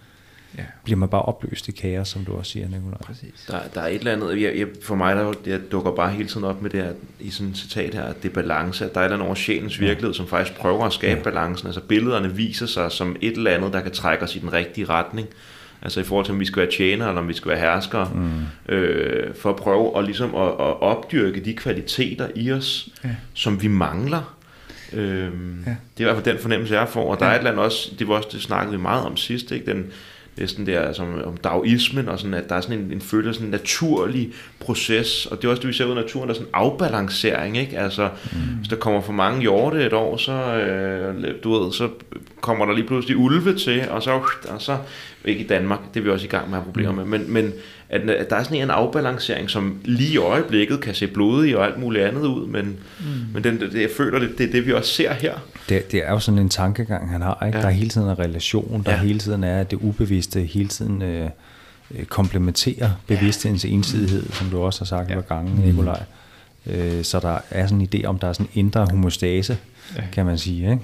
ja. 0.58 0.62
bliver 0.84 0.96
man 0.96 1.08
bare 1.08 1.22
opløst 1.22 1.68
i 1.68 1.72
kaos, 1.72 2.08
som 2.08 2.24
du 2.24 2.32
også 2.32 2.52
siger, 2.52 2.68
Nicolaj. 2.68 2.98
Præcis. 3.02 3.44
Der, 3.48 3.58
der 3.74 3.80
er 3.80 3.86
et 3.86 3.94
eller 3.94 4.12
andet, 4.12 4.42
jeg, 4.42 4.58
jeg, 4.58 4.66
for 4.82 4.94
mig 4.94 5.16
der 5.16 5.32
jeg 5.46 5.60
dukker 5.72 5.92
bare 5.92 6.10
hele 6.10 6.28
tiden 6.28 6.44
op 6.44 6.62
med 6.62 6.70
det 6.70 6.82
her, 6.82 6.92
i 7.20 7.30
sådan 7.30 7.50
et 7.50 7.56
citat 7.56 7.94
her, 7.94 8.02
at 8.02 8.22
det 8.22 8.28
er 8.28 8.34
balance, 8.34 8.84
at 8.84 8.94
der 8.94 9.00
er 9.00 9.04
et 9.04 9.06
eller 9.06 9.16
andet 9.16 9.26
over 9.26 9.34
sjælens 9.34 9.80
virkelighed, 9.80 10.14
som 10.14 10.26
faktisk 10.26 10.58
prøver 10.58 10.84
at 10.84 10.92
skabe 10.92 11.18
ja. 11.18 11.24
balancen. 11.24 11.66
Altså 11.66 11.80
billederne 11.80 12.34
viser 12.36 12.66
sig 12.66 12.92
som 12.92 13.16
et 13.20 13.36
eller 13.36 13.50
andet, 13.50 13.72
der 13.72 13.80
kan 13.80 13.92
trække 13.92 14.24
os 14.24 14.36
i 14.36 14.38
den 14.38 14.52
rigtige 14.52 14.84
retning. 14.84 15.28
Altså 15.82 16.00
i 16.00 16.02
forhold 16.02 16.24
til, 16.24 16.32
om 16.32 16.40
vi 16.40 16.44
skal 16.44 16.62
være 16.62 16.70
tjenere, 16.70 17.08
eller 17.08 17.20
om 17.20 17.28
vi 17.28 17.34
skal 17.34 17.50
være 17.50 17.60
herskere, 17.60 18.10
mm. 18.14 18.74
øh, 18.74 19.34
for 19.34 19.50
at 19.50 19.56
prøve 19.56 19.98
at, 19.98 20.04
ligesom 20.04 20.34
at, 20.34 20.46
at 20.46 20.80
opdyrke 20.82 21.40
de 21.40 21.54
kvaliteter 21.54 22.28
i 22.34 22.52
os, 22.52 22.88
ja. 23.04 23.10
som 23.34 23.62
vi 23.62 23.68
mangler. 23.68 24.36
Øhm, 24.92 25.64
ja. 25.66 25.70
Det 25.70 26.04
er 26.04 26.10
i 26.10 26.12
hvert 26.12 26.16
fald 26.16 26.34
den 26.34 26.42
fornemmelse, 26.42 26.74
jeg 26.74 26.88
får, 26.88 27.10
og 27.10 27.20
der 27.20 27.26
ja. 27.26 27.30
er 27.30 27.34
et 27.34 27.38
eller 27.38 27.50
andet 27.50 27.64
også, 27.64 27.90
det 27.98 28.08
var 28.08 28.14
også, 28.14 28.28
det 28.32 28.42
snakkede 28.42 28.76
vi 28.76 28.82
meget 28.82 29.06
om 29.06 29.16
sidst, 29.16 29.52
ikke? 29.52 29.66
Den, 29.66 29.86
næsten 30.40 30.66
der 30.66 30.80
altså, 30.80 31.02
om 31.02 31.36
daoismen, 31.36 32.08
og 32.08 32.18
sådan, 32.18 32.34
at 32.34 32.48
der 32.48 32.54
er 32.54 32.60
sådan 32.60 32.78
en, 32.78 32.92
en 32.92 33.00
følelse 33.00 33.34
sådan 33.34 33.46
en 33.46 33.50
naturlig 33.50 34.32
proces, 34.60 35.26
og 35.26 35.36
det 35.36 35.44
er 35.44 35.50
også 35.50 35.60
det, 35.60 35.68
vi 35.68 35.72
ser 35.72 35.84
ud 35.84 35.92
i 35.92 35.94
naturen, 35.94 36.28
der 36.28 36.34
er 36.34 36.38
sådan 36.38 36.48
en 36.48 36.54
afbalancering, 36.54 37.58
ikke? 37.58 37.78
Altså, 37.78 38.08
mm. 38.32 38.38
hvis 38.38 38.68
der 38.68 38.76
kommer 38.76 39.00
for 39.00 39.12
mange 39.12 39.40
hjorte 39.40 39.86
et 39.86 39.92
år, 39.92 40.16
så, 40.16 40.32
øh, 40.32 41.34
du 41.44 41.52
ved, 41.52 41.72
så 41.72 41.88
kommer 42.40 42.66
der 42.66 42.74
lige 42.74 42.86
pludselig 42.86 43.16
ulve 43.16 43.56
til, 43.56 43.88
og 43.90 44.02
så, 44.02 44.10
og 44.48 44.62
så 44.62 44.76
ikke 45.24 45.44
i 45.44 45.46
Danmark, 45.46 45.78
det 45.94 46.00
er 46.00 46.04
vi 46.04 46.10
også 46.10 46.26
i 46.26 46.28
gang 46.28 46.50
med 46.50 46.58
at 46.58 46.64
have 46.64 46.72
problemer 46.72 46.92
med, 46.92 47.18
men, 47.18 47.32
men 47.32 47.52
at, 47.88 48.10
at 48.10 48.30
der 48.30 48.36
er 48.36 48.42
sådan 48.42 48.62
en 48.62 48.70
afbalancering, 48.70 49.50
som 49.50 49.80
lige 49.84 50.12
i 50.12 50.16
øjeblikket 50.16 50.80
kan 50.80 50.94
se 50.94 51.06
blodig 51.06 51.56
og 51.56 51.66
alt 51.66 51.78
muligt 51.78 52.04
andet 52.04 52.20
ud, 52.20 52.46
men, 52.46 52.78
mm. 53.00 53.06
men 53.34 53.44
den, 53.44 53.60
det, 53.60 53.80
jeg 53.80 53.90
føler, 53.96 54.18
det, 54.18 54.38
det 54.38 54.48
er 54.48 54.52
det, 54.52 54.66
vi 54.66 54.72
også 54.72 54.94
ser 54.94 55.12
her. 55.12 55.34
Det, 55.68 55.92
det 55.92 56.06
er 56.06 56.10
jo 56.10 56.18
sådan 56.18 56.38
en 56.38 56.48
tankegang, 56.48 57.10
han 57.10 57.22
har. 57.22 57.46
Ikke? 57.46 57.58
Ja. 57.58 57.62
Der 57.62 57.68
er 57.68 57.72
hele 57.72 57.90
tiden 57.90 58.08
en 58.08 58.18
relation, 58.18 58.82
der 58.86 58.92
ja. 58.92 58.98
hele 58.98 59.18
tiden 59.18 59.44
er, 59.44 59.60
at 59.60 59.70
det 59.70 59.76
ubevidste 59.76 60.40
hele 60.40 60.68
tiden 60.68 61.02
øh, 61.02 61.28
øh 61.94 62.04
komplementerer 62.04 62.90
bevidsthedens 63.06 63.64
ensidighed, 63.64 64.32
som 64.32 64.46
du 64.50 64.58
også 64.60 64.80
har 64.80 64.86
sagt 64.86 65.10
ja. 65.10 65.14
par 65.14 65.34
gange, 65.36 65.66
Nikolaj. 65.66 66.02
Øh, 66.66 67.04
så 67.04 67.20
der 67.20 67.38
er 67.50 67.66
sådan 67.66 67.80
en 67.80 67.88
idé 67.94 68.04
om, 68.04 68.18
der 68.18 68.28
er 68.28 68.32
sådan 68.32 68.46
en 68.54 68.58
indre 68.58 68.86
homostase, 68.90 69.58
ja. 69.96 70.02
kan 70.12 70.26
man 70.26 70.38
sige. 70.38 70.70
Ikke? 70.70 70.82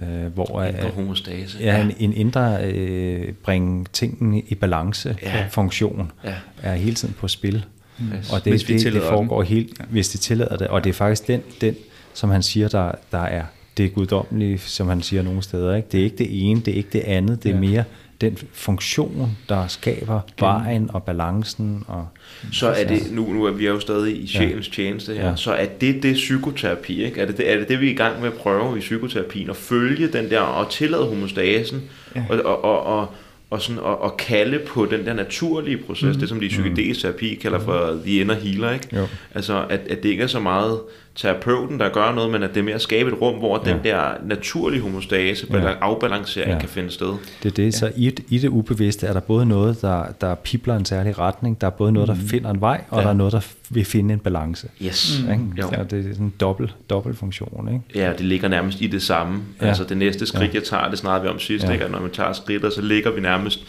Mm. 0.00 0.08
Øh, 0.08 0.32
hvor, 0.32 0.62
indre 0.62 0.88
homostase. 0.88 1.58
Ja, 1.60 1.82
en, 1.82 1.92
en 1.98 2.12
indre 2.12 2.64
øh, 2.64 3.32
bringe 3.32 3.86
tingene 3.92 4.42
i 4.48 4.54
balance 4.54 5.16
ja. 5.22 5.46
funktion 5.50 6.12
ja. 6.24 6.34
er 6.62 6.74
hele 6.74 6.94
tiden 6.94 7.14
på 7.18 7.28
spil. 7.28 7.64
Mm. 7.98 8.12
Og 8.32 8.44
det, 8.44 8.52
hvis 8.52 8.62
det, 8.62 8.92
det 8.92 9.02
foregår 9.02 9.42
den. 9.42 9.48
helt, 9.48 9.78
ja. 9.78 9.84
hvis 9.84 10.08
det 10.08 10.20
tillader 10.20 10.56
det. 10.56 10.68
Og 10.68 10.84
det 10.84 10.90
er 10.90 10.94
faktisk 10.94 11.26
den, 11.26 11.42
den 11.60 11.74
som 12.14 12.30
han 12.30 12.42
siger, 12.42 12.68
der, 12.68 12.92
der 13.12 13.18
er 13.18 13.42
det 13.76 13.94
guddommelige, 13.94 14.58
som 14.58 14.88
han 14.88 15.02
siger 15.02 15.22
nogle 15.22 15.42
steder. 15.42 15.74
Ikke? 15.74 15.88
Det 15.92 16.00
er 16.00 16.04
ikke 16.04 16.18
det 16.18 16.50
ene, 16.50 16.60
det 16.60 16.72
er 16.72 16.76
ikke 16.76 16.88
det 16.92 17.00
andet, 17.00 17.42
det 17.42 17.50
er 17.50 17.54
ja. 17.54 17.60
mere 17.60 17.84
den 18.20 18.38
funktion, 18.52 19.36
der 19.48 19.66
skaber 19.66 20.20
vejen 20.40 20.90
og 20.92 21.02
balancen. 21.02 21.84
Og, 21.88 22.08
så 22.52 22.68
er 22.68 22.84
det, 22.84 23.12
nu, 23.12 23.32
nu 23.32 23.44
er 23.44 23.50
vi 23.50 23.66
jo 23.66 23.80
stadig 23.80 24.22
i 24.22 24.26
sjælens 24.26 24.68
ja. 24.68 24.72
tjeneste 24.72 25.14
her, 25.14 25.28
ja. 25.28 25.36
så 25.36 25.52
er 25.52 25.66
det 25.66 26.02
det 26.02 26.14
psykoterapi, 26.14 27.04
ikke? 27.04 27.20
Er 27.20 27.26
det 27.26 27.36
det, 27.36 27.52
er 27.52 27.56
det 27.56 27.68
det, 27.68 27.80
vi 27.80 27.86
er 27.86 27.90
i 27.90 27.96
gang 27.96 28.20
med 28.20 28.28
at 28.28 28.34
prøve 28.34 28.76
i 28.76 28.80
psykoterapien, 28.80 29.50
at 29.50 29.56
følge 29.56 30.08
den 30.08 30.30
der, 30.30 30.40
og 30.40 30.70
tillade 30.70 31.04
homostasen, 31.06 31.82
ja. 32.16 32.24
og, 32.28 32.38
og, 32.44 32.64
og, 32.64 32.82
og 33.00 33.08
og, 33.50 33.62
sådan, 33.62 33.78
og, 33.78 34.02
og 34.02 34.16
kalde 34.16 34.58
på 34.58 34.86
den 34.86 35.06
der 35.06 35.14
naturlige 35.14 35.76
proces, 35.76 36.16
mm. 36.16 36.20
det 36.20 36.28
som 36.28 36.40
de 36.40 36.48
psykedelisk 36.48 37.00
terapi 37.00 37.34
kalder 37.34 37.60
for 37.60 37.92
mm. 37.92 38.00
the 38.00 38.20
inner 38.20 38.34
healer, 38.34 38.72
ikke? 38.72 38.96
Jo. 38.96 39.06
Altså, 39.34 39.66
at, 39.70 39.80
at 39.90 40.02
det 40.02 40.08
ikke 40.08 40.22
er 40.22 40.26
så 40.26 40.40
meget 40.40 40.80
terapeuten, 41.16 41.80
der 41.80 41.88
gør 41.88 42.14
noget, 42.14 42.30
men 42.30 42.42
at 42.42 42.50
det 42.54 42.60
er 42.60 42.64
mere 42.64 42.74
at 42.74 42.82
skabe 42.82 43.10
et 43.10 43.20
rum, 43.20 43.34
hvor 43.34 43.62
ja. 43.66 43.72
den 43.72 43.84
der 43.84 44.00
naturlige 44.24 44.82
homostase, 44.82 45.46
ja. 45.50 45.74
afbalancering 45.80 46.52
ja. 46.52 46.58
kan 46.58 46.68
finde 46.68 46.90
sted. 46.90 47.14
Det 47.42 47.48
er 47.50 47.54
det, 47.54 47.74
så 47.74 47.92
i, 47.96 48.12
i 48.28 48.38
det 48.38 48.48
ubevidste 48.48 49.06
er 49.06 49.12
der 49.12 49.20
både 49.20 49.46
noget, 49.46 49.82
der, 49.82 50.04
der 50.20 50.34
pipler 50.34 50.76
en 50.76 50.84
særlig 50.84 51.18
retning, 51.18 51.60
der 51.60 51.66
er 51.66 51.70
både 51.70 51.92
noget, 51.92 52.08
der 52.08 52.14
mm. 52.14 52.20
finder 52.20 52.50
en 52.50 52.60
vej, 52.60 52.84
og 52.90 52.98
ja. 52.98 53.04
der 53.04 53.10
er 53.10 53.16
noget, 53.16 53.32
der 53.32 53.40
vil 53.70 53.84
finde 53.84 54.14
en 54.14 54.20
balance. 54.20 54.68
Yes. 54.82 55.22
Mm. 55.24 55.32
Ikke? 55.32 55.44
Jo. 55.58 55.70
Ja, 55.72 55.82
det 55.82 55.98
er 55.98 56.02
sådan 56.02 56.26
en 56.26 56.34
dobbelt, 56.40 56.74
dobbelt 56.90 57.18
funktion. 57.18 57.68
Ikke? 57.68 58.04
Ja, 58.06 58.12
det 58.12 58.26
ligger 58.26 58.48
nærmest 58.48 58.80
i 58.80 58.86
det 58.86 59.02
samme. 59.02 59.42
Ja. 59.60 59.66
Altså 59.66 59.84
det 59.84 59.96
næste 59.96 60.26
skridt, 60.26 60.54
ja. 60.54 60.58
jeg 60.58 60.64
tager, 60.64 60.90
det 60.90 60.98
snakkede 60.98 61.22
vi 61.22 61.28
om 61.34 61.38
sidst, 61.38 61.64
ja. 61.64 61.72
ikke? 61.72 61.88
når 61.88 62.00
man 62.00 62.10
tager 62.10 62.32
skridt, 62.32 62.74
så 62.74 62.82
ligger 62.82 63.10
vi 63.10 63.20
nærmest 63.20 63.66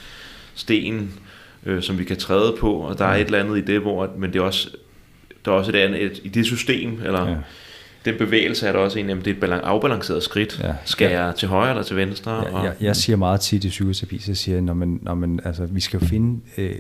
sten, 0.56 1.14
øh, 1.66 1.82
som 1.82 2.00
vi 2.00 2.04
kan 2.04 2.18
træde 2.18 2.56
på, 2.60 2.74
og 2.74 2.98
der 2.98 3.06
er 3.06 3.16
et 3.16 3.26
eller 3.26 3.40
andet 3.40 3.58
i 3.58 3.62
det, 3.62 3.80
hvor, 3.80 4.10
men 4.18 4.34
det 4.34 4.40
er 4.40 4.44
også 4.44 4.70
der 5.48 5.54
er 5.54 5.58
også 5.58 5.72
et 5.72 5.76
andet, 5.76 6.04
et, 6.04 6.20
i 6.24 6.28
det 6.28 6.46
system, 6.46 7.02
eller 7.06 7.30
ja. 7.30 7.36
den 8.06 8.18
bevægelse 8.18 8.68
er 8.68 8.72
der 8.72 8.80
også 8.80 9.00
en, 9.00 9.10
at 9.10 9.26
det 9.26 9.44
er 9.44 9.48
et 9.48 9.62
afbalanceret 9.64 10.24
skridt. 10.24 10.60
Ja. 10.64 10.74
Skal 10.86 11.12
ja. 11.12 11.26
jeg 11.26 11.36
til 11.36 11.48
højre 11.48 11.70
eller 11.70 11.84
til 11.84 11.96
venstre? 11.96 12.32
Ja, 12.32 12.58
og, 12.58 12.66
jeg, 12.66 12.74
jeg 12.82 12.96
siger 12.96 13.16
meget 13.16 13.42
tit 13.42 13.64
i 13.64 13.70
psykoterapi, 13.70 14.20
så 14.20 14.36
siger 14.36 14.56
jeg, 14.56 14.62
når 14.62 14.74
man, 14.74 15.00
når 15.02 15.16
man, 15.16 15.40
altså, 15.46 15.66
vi 15.66 15.80
skal 15.80 16.00
finde 16.00 16.42
øh, 16.58 16.74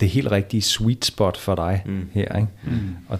det 0.00 0.10
helt 0.10 0.32
rigtige 0.32 0.62
sweet 0.62 1.04
spot 1.04 1.36
for 1.36 1.54
dig 1.54 1.82
mm. 1.86 2.08
her. 2.12 2.36
Ikke? 2.36 2.48
Mm. 2.64 2.96
Og, 3.08 3.18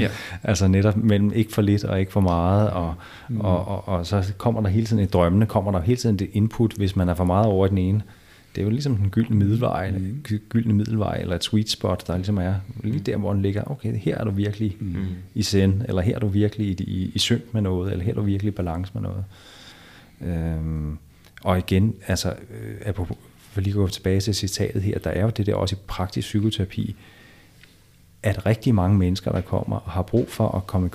ja. 0.00 0.08
altså 0.50 0.68
netop 0.68 0.96
mellem 0.96 1.32
ikke 1.32 1.52
for 1.52 1.62
lidt 1.62 1.84
og 1.84 2.00
ikke 2.00 2.12
for 2.12 2.20
meget, 2.20 2.70
og, 2.70 2.94
mm. 3.28 3.40
og, 3.40 3.68
og, 3.68 3.88
og 3.88 4.06
så 4.06 4.32
kommer 4.38 4.60
der 4.60 4.68
hele 4.68 4.86
tiden 4.86 5.02
i 5.02 5.06
drømmene, 5.06 5.46
kommer 5.46 5.72
der 5.72 5.80
hele 5.80 5.96
tiden 5.96 6.18
det 6.18 6.30
input, 6.32 6.72
hvis 6.72 6.96
man 6.96 7.08
er 7.08 7.14
for 7.14 7.24
meget 7.24 7.46
over 7.46 7.66
den 7.66 7.78
ene, 7.78 8.02
det 8.54 8.60
er 8.60 8.64
jo 8.64 8.70
ligesom 8.70 8.96
den 8.96 9.10
gyldne 9.10 9.36
middelvej, 9.36 9.90
mm. 9.90 10.24
gyldne 10.48 10.74
middelvej, 10.74 11.16
eller 11.16 11.36
et 11.36 11.44
sweet 11.44 11.70
spot, 11.70 12.06
der 12.06 12.16
ligesom 12.16 12.38
er 12.38 12.54
lige 12.84 13.00
der, 13.00 13.16
hvor 13.16 13.32
den 13.32 13.42
ligger, 13.42 13.70
okay, 13.70 13.96
her 13.96 14.18
er 14.18 14.24
du 14.24 14.30
virkelig 14.30 14.76
mm. 14.80 15.06
i 15.34 15.42
send, 15.42 15.82
eller 15.88 16.02
her 16.02 16.14
er 16.14 16.18
du 16.18 16.28
virkelig 16.28 16.80
i, 16.80 16.84
i, 16.84 17.12
i 17.14 17.18
synk 17.18 17.54
med 17.54 17.62
noget, 17.62 17.92
eller 17.92 18.04
her 18.04 18.12
er 18.12 18.16
du 18.16 18.22
virkelig 18.22 18.52
i 18.52 18.54
balance 18.54 18.92
med 18.94 19.02
noget. 19.02 19.24
Øhm, 20.20 20.98
og 21.42 21.58
igen, 21.58 21.94
altså, 22.06 22.34
øh, 22.86 22.94
for 23.38 23.60
lige 23.60 23.72
at 23.72 23.76
gå 23.76 23.88
tilbage 23.88 24.20
til 24.20 24.34
citatet 24.34 24.82
her, 24.82 24.98
der 24.98 25.10
er 25.10 25.22
jo 25.22 25.30
det 25.30 25.46
der 25.46 25.54
også 25.54 25.76
i 25.76 25.78
praktisk 25.86 26.28
psykoterapi, 26.28 26.96
at 28.22 28.46
rigtig 28.46 28.74
mange 28.74 28.98
mennesker, 28.98 29.32
der 29.32 29.40
kommer 29.40 29.76
og 29.76 29.90
har 29.90 30.02
brug 30.02 30.28
for 30.28 30.48
at 30.48 30.66
komme 30.66 30.86
i 30.86 30.90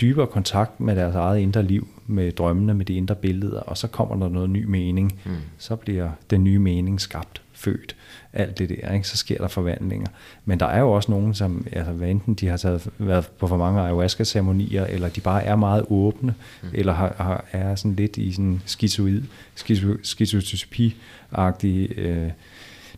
dybere 0.00 0.26
kontakt 0.26 0.80
med 0.80 0.96
deres 0.96 1.14
eget 1.14 1.38
indre 1.40 1.62
liv, 1.62 1.88
med 2.06 2.32
drømmene, 2.32 2.74
med 2.74 2.84
de 2.84 2.94
indre 2.94 3.14
billeder, 3.14 3.60
og 3.60 3.78
så 3.78 3.88
kommer 3.88 4.16
der 4.16 4.28
noget 4.28 4.50
ny 4.50 4.64
mening. 4.64 5.20
Mm. 5.24 5.36
Så 5.58 5.76
bliver 5.76 6.10
den 6.30 6.44
nye 6.44 6.58
mening 6.58 7.00
skabt, 7.00 7.42
født, 7.52 7.96
alt 8.32 8.58
det 8.58 8.68
der, 8.68 8.92
ikke? 8.92 9.08
så 9.08 9.16
sker 9.16 9.38
der 9.38 9.48
forvandlinger. 9.48 10.08
Men 10.44 10.60
der 10.60 10.66
er 10.66 10.80
jo 10.80 10.92
også 10.92 11.10
nogen, 11.10 11.34
som, 11.34 11.66
altså, 11.72 11.92
hvad 11.92 12.08
enten 12.08 12.34
de 12.34 12.48
har 12.48 12.56
taget, 12.56 12.88
været 12.98 13.28
på 13.28 13.46
for 13.46 13.56
mange 13.56 13.80
ayahuasca-ceremonier, 13.80 14.84
eller 14.84 15.08
de 15.08 15.20
bare 15.20 15.44
er 15.44 15.56
meget 15.56 15.84
åbne, 15.90 16.34
mm. 16.62 16.68
eller 16.74 16.92
har, 16.92 17.14
har, 17.16 17.44
er 17.52 17.74
sådan 17.74 17.94
lidt 17.94 18.16
i 18.16 18.32
sådan 18.32 18.62
skizoid, 18.66 19.22
skizotypi-agtig 20.02 21.98
øh, 21.98 22.30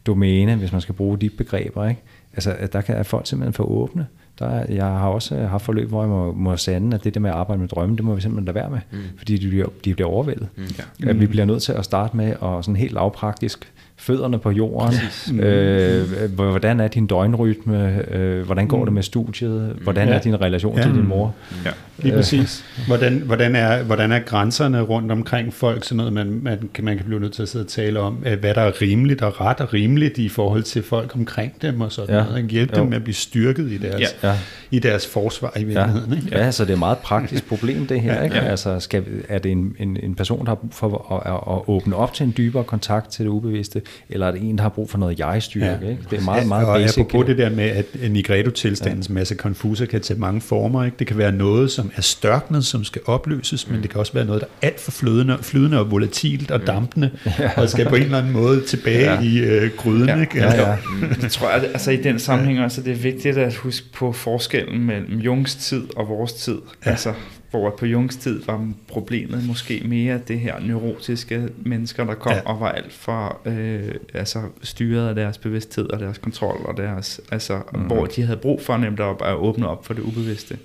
domæne, 0.07 0.57
hvis 0.57 0.72
man 0.72 0.80
skal 0.80 0.95
bruge 0.95 1.18
de 1.18 1.30
begreber. 1.30 1.88
Ikke? 1.88 2.01
Altså, 2.32 2.68
der 2.72 2.80
kan 2.80 3.05
folk 3.05 3.26
simpelthen 3.26 3.53
få 3.53 3.64
åbne, 3.64 4.07
der, 4.39 4.64
jeg 4.68 4.87
har 4.87 5.09
også 5.09 5.37
haft 5.37 5.64
forløb, 5.64 5.89
hvor 5.89 6.03
jeg 6.03 6.09
må, 6.09 6.32
må 6.32 6.57
sande, 6.57 6.95
at 6.95 7.05
det 7.05 7.14
der 7.14 7.20
med 7.20 7.30
at 7.30 7.37
arbejde 7.37 7.61
med 7.61 7.68
drømme, 7.68 7.97
det 7.97 8.05
må 8.05 8.14
vi 8.14 8.20
simpelthen 8.20 8.45
lade 8.45 8.55
være 8.55 8.70
med, 8.70 8.80
mm. 8.93 8.99
fordi 9.16 9.37
de 9.37 9.49
bliver, 9.49 9.66
de 9.85 9.95
bliver 9.95 10.09
overvældet. 10.09 10.49
Mm. 10.57 10.64
Ja. 11.03 11.09
At 11.11 11.20
vi 11.20 11.26
bliver 11.26 11.45
nødt 11.45 11.62
til 11.62 11.72
at 11.72 11.85
starte 11.85 12.16
med 12.16 12.30
at 12.30 12.64
sådan 12.64 12.76
helt 12.76 12.93
lavpraktisk 12.93 13.72
fødderne 13.97 14.38
på 14.38 14.51
jorden. 14.51 14.95
Øh, 15.40 16.32
hvordan 16.36 16.80
er 16.80 16.88
din 16.88 17.07
døgnrytme? 17.07 18.03
Øh, 18.14 18.45
hvordan 18.47 18.68
går 18.68 18.84
det 18.84 18.92
med 18.95 19.03
studiet? 19.03 19.76
Hvordan 19.82 20.09
Ja. 20.09 20.14
er 20.14 20.20
din 20.20 20.40
relation 20.40 20.76
Ja. 20.76 20.82
til 20.82 20.95
din 20.95 21.09
mor? 21.09 21.34
Ja. 21.64 21.70
Lige 21.99 22.14
præcis. 22.14 22.64
Hvordan, 22.86 23.22
hvordan, 23.26 23.57
er, 23.57 23.82
hvordan 23.82 24.12
er 24.12 24.18
grænserne 24.18 24.80
rundt 24.80 25.12
omkring 25.12 25.53
folk, 25.55 25.84
sådan 25.84 25.97
noget, 25.97 26.12
man, 26.12 26.40
man, 26.42 26.68
kan, 26.74 26.84
man 26.84 26.97
kan 26.97 27.07
blive 27.07 27.20
nødt 27.20 27.32
til 27.32 27.42
at 27.42 27.49
sidde 27.49 27.62
og 27.64 27.68
tale 27.68 28.01
om, 28.01 28.18
øh, 28.26 28.38
hvad 28.40 28.55
der 28.55 28.61
er 28.61 28.82
rimeligt 28.82 29.22
og 29.22 29.40
ret 29.40 29.61
og 29.61 29.74
rimeligt 29.74 30.18
i 30.18 30.28
forhold 30.28 30.62
til 30.62 30.82
folk 30.82 31.16
omkring 31.16 31.53
dem 31.62 31.80
og 31.80 31.92
sådan 31.92 32.14
Ja. 32.14 32.20
ja. 32.22 32.28
noget. 32.28 32.45
Hjælpe 32.47 32.72
Jo. 32.76 32.80
dem 32.82 32.88
med 32.88 32.97
at 32.97 33.03
blive 33.05 33.14
styrket 33.14 33.70
i 33.72 33.78
deres, 33.78 34.14
Ja. 34.22 34.28
Ja. 34.28 34.34
i 34.70 34.78
deres 34.78 35.07
forsvar 35.07 35.53
i 35.57 35.64
virkeligheden. 35.64 36.12
Ikke? 36.12 36.38
Ja, 36.38 36.51
så 36.51 36.64
det 36.64 36.70
er 36.70 36.74
et 36.74 36.78
meget 36.78 36.99
praktisk 36.99 37.49
problem 37.49 37.86
det 37.86 38.01
her. 38.01 38.22
Ikke? 38.22 38.36
Ja. 38.36 38.42
Altså, 38.42 38.80
skal, 38.80 39.05
er 39.28 39.38
det 39.38 39.53
en, 39.53 39.76
en, 39.78 39.97
en 40.03 40.14
person, 40.14 40.38
der 40.40 40.51
har 40.51 40.55
brug 40.55 40.72
for 40.74 41.12
at, 41.26 41.32
at, 41.34 41.55
at 41.57 41.62
åbne 41.68 41.97
op 41.97 42.14
til 42.14 42.26
en 42.26 42.34
dybere 42.36 42.64
kontakt 42.64 43.11
til 43.11 43.24
det 43.24 43.30
ubevidste, 43.30 43.82
eller 44.11 44.26
er 44.26 44.30
det 44.32 44.43
en, 44.43 44.57
der 44.57 44.62
har 44.62 44.68
brug 44.68 44.91
for 44.91 44.99
noget 44.99 45.18
jeg-styrke? 45.18 45.66
Ja. 45.82 45.91
Ikke? 45.91 46.03
Det 46.11 46.18
er 46.18 46.24
meget, 46.24 46.49
meget 46.49 46.66
og 46.68 46.76
basic. 46.76 46.99
apropos 46.99 47.26
det 47.26 47.39
der 47.39 47.51
med, 47.51 47.64
at 47.64 47.87
Nigredo-tilstandens 48.11 49.09
ja. 49.09 49.14
masse 49.14 49.35
konfuser 49.35 49.87
kan 49.87 50.01
tage 50.01 50.20
mange 50.20 50.41
former. 50.41 50.85
Ikke? 50.85 50.97
Det 50.99 51.07
kan 51.07 51.18
være 51.18 51.32
noget, 51.32 51.70
som 51.70 51.91
er 51.97 52.03
størknet, 52.03 52.64
som 52.64 52.85
skal 52.85 53.03
opløses, 53.07 53.70
men 53.70 53.82
det 53.82 53.91
kan 53.91 54.01
også 54.01 54.12
være 54.12 54.24
noget, 54.24 54.41
der 54.41 54.47
er 54.62 54.66
alt 54.66 54.80
for 54.80 54.91
flydende, 54.91 55.39
flydende 55.41 55.78
og 55.80 55.91
volatilt 55.91 56.51
og 56.51 56.66
dampende, 56.66 57.11
og 57.57 57.68
skal 57.68 57.89
på 57.89 57.95
en 57.95 58.03
eller 58.03 58.18
anden 58.18 58.32
måde 58.32 58.61
tilbage 58.61 58.95
Ja. 59.05 59.12
ja. 59.14 59.20
i 59.20 59.39
øh, 59.39 59.70
gryden. 59.76 60.09
Ja. 60.09 60.20
Ikke? 60.20 60.39
Ja, 60.39 60.45
Altså, 60.45 60.66
ja. 60.66 60.76
Jeg 61.22 61.30
tror, 61.30 61.49
at 61.49 61.64
altså, 61.64 61.91
i 61.91 61.97
den 61.97 62.18
sammenhæng 62.18 62.61
også, 62.61 62.80
at 62.80 62.85
det 62.85 62.93
er 62.93 62.97
vigtigt 62.97 63.39
at 63.39 63.55
huske 63.55 63.87
på 63.95 64.12
forskellen 64.12 64.85
mellem 64.85 65.18
Jungs 65.18 65.55
tid 65.55 65.82
og 65.97 66.09
vores 66.09 66.32
tid. 66.32 66.57
Ja. 66.87 66.91
Altså, 66.91 67.12
hvor 67.59 67.70
på 67.70 67.86
Jungs 67.86 68.16
tid 68.16 68.42
var 68.46 68.68
problemet 68.88 69.46
måske 69.46 69.82
mere 69.84 70.20
det 70.28 70.40
her 70.40 70.61
neurotiske 70.61 71.48
mennesker, 71.57 72.05
der 72.05 72.14
kom 72.14 72.32
ja. 72.32 72.40
Og 72.44 72.61
var 72.61 72.72
alt 72.72 72.92
for 72.92 73.40
øh, 73.44 73.94
altså, 74.14 74.42
styret 74.62 75.09
af 75.09 75.14
deres 75.14 75.38
bevidsthed 75.38 75.90
og 75.90 76.00
deres 76.00 76.18
kontrol, 76.18 76.61
og 76.64 76.76
deres, 76.76 77.20
altså, 77.30 77.61
mm. 77.72 77.80
hvor 77.80 78.07
de 78.07 78.22
havde 78.22 78.38
brug 78.38 78.62
for 78.62 78.76
nemt 78.76 79.00
op 79.00 79.22
at 79.22 79.34
åbne 79.34 79.68
op 79.68 79.86
for 79.86 79.94
det 79.94 80.02
ubevidste. 80.02 80.59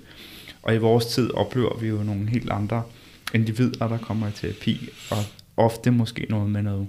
Og 0.62 0.74
i 0.74 0.78
vores 0.78 1.06
tid 1.06 1.30
oplever 1.34 1.78
vi 1.78 1.88
jo 1.88 1.96
nogle 1.96 2.28
helt 2.28 2.50
andre 2.50 2.82
individer, 3.34 3.88
der 3.88 3.98
kommer 3.98 4.28
i 4.28 4.30
terapi, 4.30 4.88
og 5.10 5.18
ofte 5.56 5.90
måske 5.90 6.26
noget 6.28 6.50
med 6.50 6.62
noget 6.62 6.86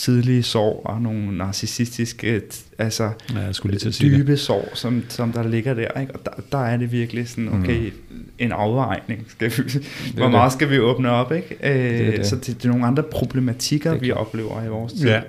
tidlige 0.00 0.42
sorg 0.42 0.82
og 0.84 1.02
nogle 1.02 1.38
narcissistiske, 1.38 2.40
altså 2.78 3.10
Ja, 3.34 3.38
jeg 3.38 3.54
skulle 3.54 3.70
lige 3.70 3.80
til 3.80 3.88
at 3.88 3.94
sige 3.94 4.10
det. 4.10 4.18
dybe 4.18 4.36
sorg, 4.36 4.68
som, 4.74 5.02
som 5.08 5.32
der 5.32 5.48
ligger 5.48 5.74
der. 5.74 6.00
Ikke? 6.00 6.14
Og 6.14 6.20
der, 6.24 6.30
der 6.52 6.58
er 6.64 6.76
det 6.76 6.92
virkelig 6.92 7.28
sådan, 7.28 7.48
okay, 7.48 7.92
mm. 8.10 8.16
en 8.38 8.52
afvejning. 8.52 9.26
Skal 9.28 9.50
vi, 9.50 9.62
hvor 10.14 10.22
det. 10.22 10.30
meget 10.32 10.52
skal 10.52 10.70
vi 10.70 10.78
åbne 10.78 11.10
op? 11.10 11.32
Ikke? 11.32 11.56
Øh, 11.62 12.08
er 12.08 12.16
det. 12.16 12.26
Så 12.26 12.36
det, 12.36 12.46
det 12.46 12.64
er 12.64 12.68
nogle 12.68 12.86
andre 12.86 13.02
problematikker, 13.02 13.92
Det 13.92 14.02
vi 14.02 14.12
oplever 14.12 14.64
i 14.64 14.68
vores 14.68 14.92
tid, 14.92 15.08
Ja, 15.08 15.20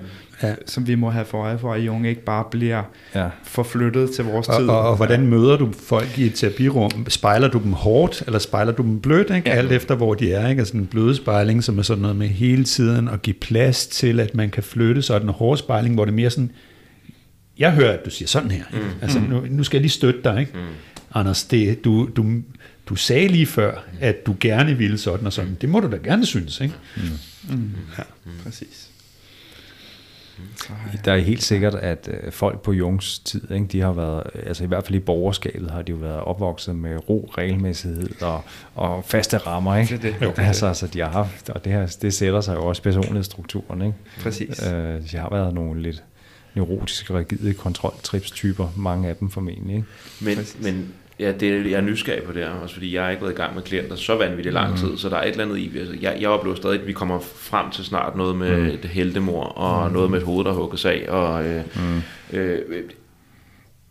ja. 0.42 0.54
som 0.66 0.86
vi 0.86 0.94
må 0.94 1.10
have 1.10 1.24
for 1.24 1.42
øje 1.42 1.58
for, 1.58 1.72
at 1.74 1.80
Jung 1.80 2.06
ikke 2.08 2.24
bare 2.24 2.44
bliver 2.50 2.82
Ja. 3.14 3.28
forflyttet 3.44 4.10
til 4.10 4.24
vores 4.24 4.48
Og, 4.48 4.60
tid. 4.60 4.68
og, 4.68 4.80
og 4.88 4.96
hvordan 4.96 5.26
møder 5.26 5.56
du 5.56 5.72
folk 5.72 6.18
i 6.18 6.26
et 6.26 6.34
terapirum? 6.34 7.06
Spejler 7.08 7.48
du 7.48 7.58
dem 7.64 7.72
hårdt, 7.72 8.22
eller 8.26 8.38
spejler 8.38 8.72
du 8.72 8.82
dem 8.82 9.00
blødt? 9.00 9.30
Ikke? 9.36 9.50
Ja. 9.50 9.54
Alt 9.56 9.72
efter, 9.72 9.94
hvor 9.94 10.14
de 10.14 10.32
er. 10.32 10.48
Ikke? 10.48 10.60
Altså 10.60 10.76
en 10.76 10.86
bløde 10.86 11.14
spejling, 11.16 11.64
som 11.64 11.78
er 11.78 11.82
sådan 11.82 12.02
noget 12.02 12.16
med 12.16 12.28
hele 12.28 12.64
tiden 12.64 13.08
at 13.08 13.22
give 13.22 13.34
plads 13.40 13.86
til, 13.86 14.20
at 14.20 14.34
man 14.34 14.50
kan 14.50 14.62
flytte, 14.62 15.02
så 15.02 15.14
er 15.14 15.18
den 15.18 15.28
hårde 15.28 15.58
spejling, 15.58 15.94
hvor 15.94 16.04
det 16.04 16.12
er 16.12 16.16
mere 16.16 16.30
sådan, 16.30 16.50
jeg 17.58 17.72
hører, 17.72 17.92
at 17.92 18.04
du 18.04 18.10
siger 18.10 18.28
sådan 18.28 18.50
her. 18.50 18.64
Ikke? 18.74 18.86
Altså, 19.02 19.18
nu, 19.20 19.46
nu 19.50 19.64
skal 19.64 19.76
jeg 19.76 19.82
lige 19.82 19.90
støtte 19.90 20.20
dig. 20.24 20.40
Ikke? 20.40 20.52
Anders, 21.14 21.44
det, 21.44 21.84
du, 21.84 22.08
du, 22.16 22.26
du 22.88 22.94
sagde 22.96 23.28
lige 23.28 23.46
før, 23.46 23.84
at 24.00 24.26
du 24.26 24.34
gerne 24.40 24.74
ville 24.78 24.98
sådan 24.98 25.26
og 25.26 25.32
sådan. 25.32 25.56
Det 25.60 25.68
må 25.68 25.80
du 25.80 25.90
da 25.90 25.96
gerne 25.96 26.26
synes. 26.26 26.60
Ikke? 26.60 26.74
Mm. 27.50 27.70
Ja, 27.98 28.02
præcis. 28.44 28.88
Ja. 30.68 30.74
Der 31.04 31.12
er 31.12 31.18
helt 31.18 31.42
sikkert, 31.42 31.74
at 31.74 32.08
øh, 32.12 32.32
folk 32.32 32.60
på 32.60 32.72
Jungs 32.72 33.18
tid, 33.18 33.50
ikke, 33.50 33.66
de 33.66 33.80
har 33.80 33.92
været, 33.92 34.22
altså 34.46 34.64
i 34.64 34.66
hvert 34.66 34.84
fald 34.84 34.94
i 34.94 34.98
borgerskabet, 34.98 35.70
har 35.70 35.82
de 35.82 35.92
jo 35.92 35.98
været 35.98 36.20
opvokset 36.20 36.76
med 36.76 37.08
ro, 37.08 37.30
regelmæssighed 37.38 38.22
og, 38.22 38.44
og 38.74 39.04
faste 39.04 39.38
rammer. 39.38 39.76
Ikke? 39.76 39.96
Det 39.96 40.16
er 40.20 40.32
det. 40.32 40.42
Altså, 40.42 40.66
altså, 40.66 40.86
de 40.86 41.00
har 41.00 41.10
haft, 41.10 41.50
og 41.50 41.64
det, 41.64 41.72
her, 41.72 41.96
det 42.02 42.14
sætter 42.14 42.40
sig 42.40 42.54
jo 42.54 42.66
også 42.66 42.80
i 42.80 42.84
personlighedsstrukturen. 42.84 43.82
Ikke? 43.82 43.94
Præcis. 44.22 44.66
Øh, 44.66 45.10
de 45.10 45.16
har 45.16 45.28
været 45.30 45.54
nogle 45.54 45.82
lidt 45.82 46.02
neurotiske, 46.54 47.14
rigide 47.14 47.54
kontroltripstyper, 47.54 48.68
mange 48.76 49.08
af 49.08 49.16
dem 49.16 49.30
formentlig. 49.30 49.76
Ikke? 49.76 49.88
Men, 50.20 50.36
Præcis. 50.36 50.62
men 50.62 50.94
ja, 51.20 51.32
det, 51.32 51.70
jeg 51.70 51.76
er 51.76 51.80
nysgerrig 51.80 52.22
på 52.22 52.32
det 52.32 52.42
her, 52.42 52.50
også 52.50 52.74
fordi 52.74 52.94
jeg 52.94 53.02
har 53.02 53.10
ikke 53.10 53.22
været 53.22 53.32
i 53.32 53.36
gang 53.36 53.54
med 53.54 53.62
klienter 53.62 53.96
så 53.96 54.16
vanvittigt 54.16 54.54
lang 54.54 54.78
tid, 54.78 54.98
så 54.98 55.08
der 55.08 55.16
er 55.16 55.22
et 55.22 55.30
eller 55.30 55.44
andet 55.44 55.58
i, 55.58 55.78
altså, 55.78 55.94
jeg, 56.00 56.16
jeg 56.20 56.28
oplever 56.28 56.56
stadig, 56.56 56.80
at 56.80 56.86
vi 56.86 56.92
kommer 56.92 57.20
frem 57.20 57.70
til 57.70 57.84
snart 57.84 58.16
noget 58.16 58.36
med 58.36 58.58
mm. 58.58 58.66
et 58.66 58.84
heldemor, 58.84 59.44
og 59.44 59.88
mm. 59.88 59.94
noget 59.94 60.10
med 60.10 60.18
et 60.18 60.24
hoved, 60.24 60.44
der 60.44 60.52
hugges 60.52 60.84
af, 60.84 61.04
og 61.08 61.44
øh, 61.44 61.62
mm. 61.76 62.38
øh, 62.38 62.58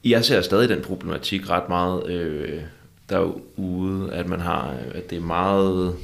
jeg 0.06 0.26
ser 0.26 0.42
stadig 0.42 0.70
den 0.70 0.82
problematik 0.82 1.50
ret 1.50 1.70
meget 1.70 2.10
øh, 2.10 2.60
derude, 3.10 4.14
at 4.14 4.30
man 4.30 4.40
har, 4.40 4.76
at 4.96 5.10
det 5.10 5.18
er 5.18 5.22
meget 5.22 5.96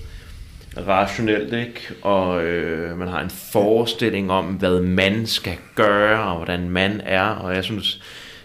rationelt, 0.88 1.54
ikke? 1.54 1.80
Og 2.02 2.44
øh, 2.44 2.98
man 2.98 3.08
har 3.08 3.22
en 3.22 3.30
forestilling 3.30 4.32
om, 4.32 4.46
hvad 4.46 4.82
man 4.82 5.26
skal 5.26 5.58
gøre, 5.76 6.24
og 6.24 6.36
hvordan 6.36 6.70
man 6.70 7.02
er, 7.06 7.26
og 7.26 7.56
jeg 7.56 7.64
synes, 7.64 8.02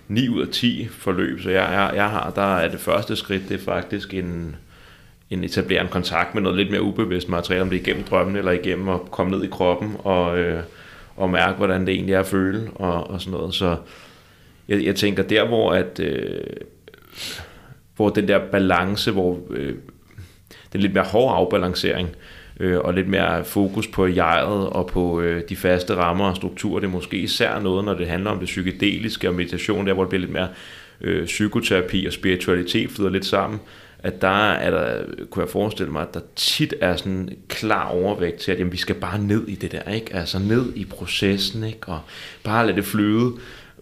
9 0.09 0.29
ud 0.29 0.43
af 0.43 0.49
10 0.49 0.89
forløb, 0.91 1.41
så 1.41 1.51
jeg, 1.51 1.69
jeg, 1.73 1.93
jeg 1.95 2.11
har, 2.11 2.31
der 2.31 2.57
er 2.57 2.69
det 2.69 2.81
første 2.81 3.17
skridt, 3.17 3.49
det 3.49 3.61
er 3.61 3.65
faktisk 3.65 4.15
en, 4.15 4.57
en 5.31 5.45
etablere 5.45 5.81
en 5.81 5.89
kontakt 5.89 6.35
med 6.35 6.43
noget 6.43 6.59
lidt 6.59 6.71
mere 6.71 6.83
ubevidst 6.83 7.29
materiale, 7.29 7.63
om 7.63 7.71
det 7.71 7.77
er 7.77 7.81
igennem 7.81 8.05
drømmen 8.05 8.37
eller 8.37 8.53
igennem 8.53 8.89
at 8.89 9.01
komme 9.11 9.33
ned 9.33 9.45
i 9.45 9.49
kroppen 9.49 9.97
og, 9.99 10.39
øh, 10.39 10.63
og 11.17 11.31
mærke, 11.31 11.57
hvordan 11.57 11.87
det 11.87 11.95
egentlig 11.95 12.15
er 12.15 12.21
at 12.21 12.27
føle 12.27 12.71
og, 12.75 13.11
og 13.11 13.21
sådan 13.21 13.39
noget. 13.39 13.55
Så 13.55 13.77
jeg, 14.69 14.85
jeg 14.85 14.97
tænker 14.97 15.23
der, 15.23 15.47
hvor 15.47 15.73
at 15.73 16.01
øh, 16.01 16.41
hvor 17.97 18.09
den 18.09 18.29
der 18.29 18.39
balance, 18.53 19.11
hvor 19.11 19.41
øh, 19.51 19.75
den 20.73 20.81
lidt 20.81 20.95
mere 20.95 21.05
hårde 21.05 21.35
afbalancering 21.35 22.09
øh, 22.09 22.15
øh, 22.61 22.79
og 22.79 22.95
lidt 22.95 23.09
mere 23.09 23.45
fokus 23.45 23.87
på 23.87 24.07
jeget 24.07 24.69
og 24.69 24.87
på 24.87 25.21
øh, 25.21 25.43
de 25.49 25.57
faste 25.57 25.95
rammer 25.95 26.25
og 26.25 26.37
strukturer, 26.37 26.81
det 26.81 26.87
er 26.87 26.91
måske 26.91 27.17
især 27.17 27.61
noget, 27.61 27.85
når 27.85 27.95
det 27.95 28.07
handler 28.07 28.31
om 28.31 28.39
det 28.39 28.47
psykedeliske 28.47 29.29
og 29.29 29.35
meditation, 29.35 29.87
der 29.87 29.93
hvor 29.93 30.03
det 30.03 30.09
bliver 30.09 30.21
lidt 30.21 30.33
mere 30.33 30.49
øh, 31.01 31.25
psykoterapi 31.25 32.07
og 32.07 32.13
spiritualitet 32.13 32.91
flyder 32.91 33.11
lidt 33.11 33.27
sammen, 33.27 33.61
at 33.99 34.23
der 34.23 34.51
er 34.53 34.71
der, 34.71 35.05
kunne 35.31 35.43
jeg 35.43 35.51
forestille 35.51 35.93
mig, 35.93 36.03
at 36.03 36.15
der 36.15 36.21
tit 36.37 36.75
er 36.81 36.97
sådan 36.97 37.13
en 37.13 37.31
klar 37.49 37.89
overvægt 37.89 38.37
til, 38.37 38.53
at 38.53 38.59
jamen, 38.59 38.73
vi 38.73 38.77
skal 38.77 38.95
bare 38.95 39.19
ned 39.19 39.49
i 39.49 39.55
det 39.55 39.73
der, 39.73 39.91
ikke? 39.93 40.15
Altså 40.15 40.39
ned 40.39 40.73
i 40.75 40.85
processen, 40.85 41.65
ikke? 41.65 41.89
Og 41.89 42.01
bare 42.45 42.67
lade 42.67 42.77
det 42.77 42.85
flyde, 42.85 43.33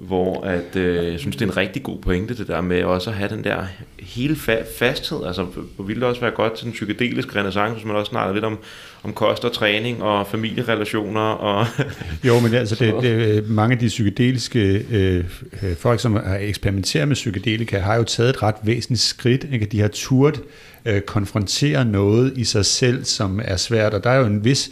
hvor 0.00 0.44
at, 0.44 0.76
øh, 0.76 1.12
jeg 1.12 1.20
synes, 1.20 1.36
det 1.36 1.48
er 1.48 1.50
en 1.50 1.56
rigtig 1.56 1.82
god 1.82 1.98
pointe, 1.98 2.36
det 2.36 2.48
der 2.48 2.60
med 2.60 2.84
også 2.84 3.10
at 3.10 3.16
have 3.16 3.30
den 3.30 3.44
der 3.44 3.64
hele 3.98 4.34
fa- 4.34 4.78
fasthed. 4.78 5.26
Altså, 5.26 5.46
hvor 5.76 5.84
ville 5.84 6.00
det 6.00 6.08
også 6.08 6.20
være 6.20 6.30
godt 6.30 6.52
til 6.52 6.64
den 6.64 6.72
psykedeliske 6.72 7.38
renaissance, 7.38 7.74
hvis 7.74 7.84
man 7.84 7.96
også 7.96 8.10
snakker 8.10 8.34
lidt 8.34 8.44
om, 8.44 8.58
om 9.02 9.12
kost 9.12 9.44
og 9.44 9.52
træning 9.52 10.02
og 10.02 10.26
familierelationer. 10.26 11.20
Og 11.20 11.66
Jo, 12.26 12.40
men 12.40 12.54
altså 12.54 12.74
det, 12.74 12.94
det, 13.02 13.10
øh, 13.10 13.50
mange 13.50 13.72
af 13.72 13.78
de 13.78 13.86
psykedeliske 13.86 14.84
øh, 14.90 15.24
øh 15.62 15.76
folk, 15.76 16.00
som 16.00 16.16
har 16.16 16.38
eksperimenteret 16.40 17.08
med 17.08 17.14
psykedelika, 17.14 17.78
har 17.78 17.96
jo 17.96 18.04
taget 18.04 18.30
et 18.30 18.42
ret 18.42 18.56
væsentligt 18.62 19.02
skridt. 19.02 19.46
Ikke? 19.52 19.66
De 19.66 19.80
har 19.80 19.88
turt 19.88 20.40
øh, 20.84 21.00
konfrontere 21.00 21.84
noget 21.84 22.32
i 22.36 22.44
sig 22.44 22.66
selv, 22.66 23.04
som 23.04 23.40
er 23.44 23.56
svært, 23.56 23.94
og 23.94 24.04
der 24.04 24.10
er 24.10 24.18
jo 24.18 24.26
en 24.26 24.44
vis 24.44 24.70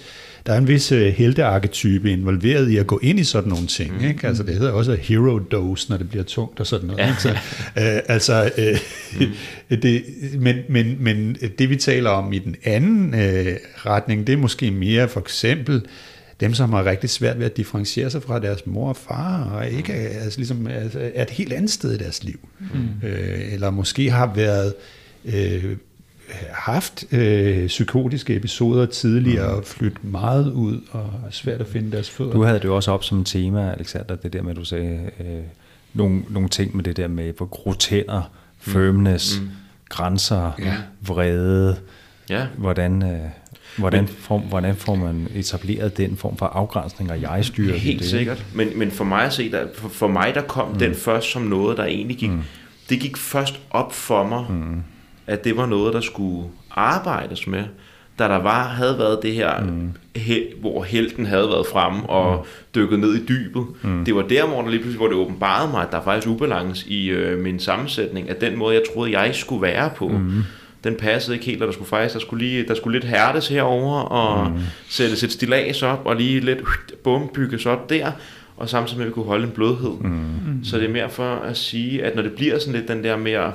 der 0.49 0.55
er 0.55 0.59
en 0.59 0.69
vis 0.69 0.93
øh, 0.93 1.13
heltearketype 1.13 2.13
involveret 2.13 2.71
i 2.71 2.77
at 2.77 2.87
gå 2.87 2.99
ind 3.03 3.21
i 3.21 3.25
sådan 3.25 3.49
nogle 3.49 3.67
ting. 3.67 3.99
Mm. 3.99 4.05
Ikke? 4.05 4.27
Altså, 4.27 4.43
det 4.43 4.55
hedder 4.55 4.73
også 4.73 4.95
hero 4.95 5.39
dose, 5.39 5.91
når 5.91 5.97
det 5.97 6.09
bliver 6.09 6.25
tungt 6.25 6.61
og 6.61 6.67
sådan 6.67 6.87
noget. 6.87 7.01
Ja. 7.01 7.09
Ikke? 7.09 7.23
Så, 7.23 7.29
øh, 7.29 8.01
altså, 8.09 8.51
øh, 8.59 8.79
mm. 9.21 9.77
det, 9.83 10.05
men, 10.39 10.57
men, 10.69 10.97
men 11.01 11.37
det 11.59 11.71
vi 11.71 11.77
taler 11.77 12.11
om 12.11 12.33
i 12.33 12.39
den 12.39 12.57
anden 12.65 13.15
øh, 13.15 13.57
retning, 13.77 14.27
det 14.27 14.33
er 14.33 14.37
måske 14.37 14.71
mere 14.71 15.09
for 15.09 15.21
eksempel 15.21 15.83
dem, 16.41 16.55
som 16.55 16.73
har 16.73 16.85
rigtig 16.85 17.11
svært 17.11 17.39
ved 17.39 17.47
at 17.47 17.57
differentiere 17.57 18.11
sig 18.11 18.23
fra 18.23 18.39
deres 18.39 18.67
mor 18.67 18.89
og 18.89 18.97
far, 18.97 19.45
og 19.45 19.71
ikke 19.71 19.93
er, 19.93 20.21
altså, 20.23 20.39
ligesom, 20.39 20.67
altså, 20.67 21.11
er 21.15 21.23
et 21.23 21.31
helt 21.31 21.53
andet 21.53 21.71
sted 21.71 21.95
i 21.95 21.99
deres 21.99 22.25
liv. 22.25 22.49
Mm. 22.61 23.09
Øh, 23.09 23.53
eller 23.53 23.71
måske 23.71 24.11
har 24.11 24.33
været 24.35 24.75
øh, 25.25 25.77
haft 26.53 27.05
øh, 27.13 27.67
psykotiske 27.67 28.37
episoder 28.37 28.87
tidligere, 28.87 29.47
og 29.47 29.65
flyttet 29.65 30.05
meget 30.05 30.53
ud, 30.53 30.81
og 30.91 31.11
svært 31.31 31.61
at 31.61 31.67
finde 31.67 31.93
deres 31.93 32.11
fødder. 32.11 32.33
Du 32.33 32.43
havde 32.43 32.59
det 32.59 32.65
jo 32.65 32.77
også 32.77 32.91
op 32.93 33.05
som 33.05 33.25
tema, 33.25 33.73
Alexander, 33.73 34.17
det 34.17 34.33
der 34.33 34.43
med, 34.43 34.51
at 34.51 34.57
du 34.57 34.65
sagde 34.65 35.11
øh, 35.21 35.27
nogle, 35.95 36.23
nogle 36.31 36.49
ting 36.49 36.77
med 36.77 36.85
det 36.85 36.97
der 36.97 37.09
med 37.09 37.33
hvor 37.37 37.47
grå 37.47 37.73
tænder, 37.73 38.31
firmness, 38.59 39.41
mm. 39.41 39.49
grænser, 39.89 40.53
Ja. 40.59 40.75
vrede, 41.01 41.77
ja, 42.31 42.47
hvordan, 42.57 43.03
øh, 43.03 43.19
hvordan, 43.79 44.09
får, 44.09 44.39
hvordan 44.39 44.77
får 44.77 44.95
man 44.95 45.29
etableret 45.35 45.97
den 45.97 46.17
form 46.17 46.37
for 46.37 46.47
afgrænsning 46.47 47.11
og 47.11 47.23
jeg-styre? 47.23 47.79
Helt 47.79 48.01
det? 48.01 48.09
sikkert. 48.09 48.45
Men, 48.55 48.69
men 48.79 48.91
for 48.91 49.05
mig 49.05 49.25
at 49.25 49.33
se, 49.33 49.51
der, 49.51 49.67
for, 49.75 49.89
for 49.89 50.09
mig 50.09 50.35
der 50.35 50.43
kom 50.43 50.73
mm. 50.73 50.79
den 50.79 50.95
først 50.95 51.33
som 51.33 51.43
noget, 51.43 51.77
der 51.77 51.85
egentlig 51.85 52.17
gik, 52.17 52.31
mm. 52.31 52.43
det 52.89 53.01
gik 53.01 53.17
først 53.17 53.61
op 53.71 53.93
for 53.93 54.29
mig, 54.29 54.47
mm. 54.51 54.83
At 55.29 55.45
det 55.45 55.57
var 55.57 55.67
noget, 55.67 55.95
der 55.95 56.01
skulle 56.01 56.49
arbejdes 56.71 57.47
med, 57.47 57.65
da 58.19 58.25
der 58.25 58.37
var, 58.37 58.69
havde 58.69 58.99
været 58.99 59.19
det 59.23 59.35
her, 59.35 59.61
mm. 59.61 59.93
held, 60.17 60.61
hvor 60.61 60.83
helten 60.83 61.27
havde 61.27 61.49
været 61.49 61.67
fremme 61.73 62.11
og 62.11 62.37
mm. 62.37 62.45
dykket 62.75 62.99
ned 62.99 63.15
i 63.15 63.27
dybet. 63.27 63.67
Mm. 63.83 64.05
Det 64.05 64.15
var 64.15 64.23
der, 64.23 64.47
hvor, 64.47 64.63
der 64.63 64.71
lige 64.71 64.81
pludselig, 64.81 64.99
hvor 64.99 65.07
det 65.07 65.17
åbenbarede 65.17 65.71
mig, 65.71 65.83
at 65.83 65.89
der 65.93 65.99
er 65.99 66.03
faktisk 66.03 66.29
ubalance 66.29 66.89
i 66.89 67.09
øh, 67.09 67.39
min 67.39 67.61
sammensætning, 67.61 68.31
at 68.31 68.41
den 68.41 68.59
måde, 68.59 68.75
jeg 68.75 68.83
troede, 68.95 69.19
jeg 69.19 69.35
skulle 69.35 69.63
være 69.63 69.91
på, 69.97 70.09
mm. 70.09 70.43
den 70.85 70.95
passede 70.95 71.37
ikke 71.37 71.47
helt, 71.47 71.63
og 71.63 71.67
der 71.67 71.73
skulle 71.73 71.89
faktisk, 71.89 72.15
der 72.15 72.21
skulle, 72.21 72.47
lige, 72.47 72.69
der 72.69 72.75
skulle 72.75 72.99
lidt 72.99 73.11
hærdes 73.11 73.49
herover 73.49 74.01
og 74.01 74.51
mm. 74.51 74.59
sættes 74.89 75.23
et 75.23 75.33
stilas 75.33 75.83
op, 75.83 76.03
og 76.05 76.17
lige 76.17 76.41
lidt 76.41 76.59
bum, 77.05 77.31
bygges 77.35 77.67
op 77.67 77.91
der, 77.91 78.11
og 78.57 78.69
samtidig 78.69 78.99
med, 78.99 79.07
at 79.07 79.11
vi 79.11 79.15
kunne 79.15 79.25
holde 79.25 79.45
en 79.45 79.51
blødhed. 79.51 80.01
Mm. 80.01 80.65
Så 80.65 80.79
det 80.79 80.85
er 80.85 80.93
mere 80.93 81.11
for 81.11 81.35
at 81.35 81.57
sige, 81.57 82.05
at 82.05 82.15
når 82.15 82.23
det 82.23 82.33
bliver 82.33 82.59
sådan 82.59 82.75
lidt 82.75 82.89
den 82.89 83.05
der 83.05 83.17
mere, 83.17 83.53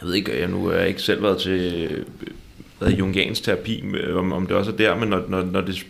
jeg 0.00 0.08
ved 0.08 0.14
ikke, 0.14 0.40
jeg 0.40 0.48
nu 0.48 0.66
er 0.66 0.80
ikke 0.80 1.02
selv 1.02 1.22
været 1.22 1.38
til 1.38 1.88
hvad 2.78 2.90
jungiansk 2.90 3.42
terapi, 3.42 3.84
om, 4.14 4.32
om 4.32 4.46
det 4.46 4.56
også 4.56 4.70
er 4.72 4.76
der, 4.76 4.96
men 4.96 5.08
når, 5.08 5.24
når, 5.28 5.44
når 5.44 5.60
det 5.60 5.86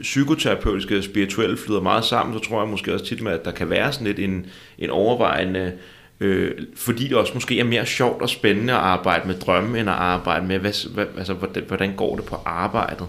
psykoterapeutiske 0.00 0.98
og 0.98 1.04
spirituelle 1.04 1.56
flyder 1.56 1.80
meget 1.80 2.04
sammen, 2.04 2.38
så 2.38 2.48
tror 2.48 2.60
jeg 2.60 2.68
måske 2.68 2.94
også 2.94 3.04
tit 3.04 3.22
med, 3.22 3.32
at 3.32 3.44
der 3.44 3.50
kan 3.50 3.70
være 3.70 3.92
sådan 3.92 4.06
lidt 4.06 4.18
en, 4.18 4.46
en 4.78 4.90
overvejende, 4.90 5.72
øh, 6.20 6.52
fordi 6.76 7.08
det 7.08 7.16
også 7.16 7.34
måske 7.34 7.60
er 7.60 7.64
mere 7.64 7.86
sjovt 7.86 8.22
og 8.22 8.28
spændende 8.28 8.72
at 8.72 8.78
arbejde 8.78 9.26
med 9.26 9.34
drømme, 9.34 9.80
end 9.80 9.90
at 9.90 9.96
arbejde 9.96 10.46
med, 10.46 10.58
hvad, 10.58 10.90
hvad, 10.94 11.06
altså, 11.18 11.34
hvordan, 11.34 11.64
hvordan 11.68 11.94
går 11.96 12.16
det 12.16 12.24
på 12.24 12.36
arbejdet. 12.44 13.06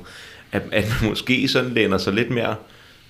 At, 0.51 0.61
at 0.71 0.85
man 1.01 1.09
måske 1.09 1.47
sådan 1.47 1.71
læner 1.71 1.97
sig 1.97 2.13
lidt 2.13 2.29
mere, 2.29 2.55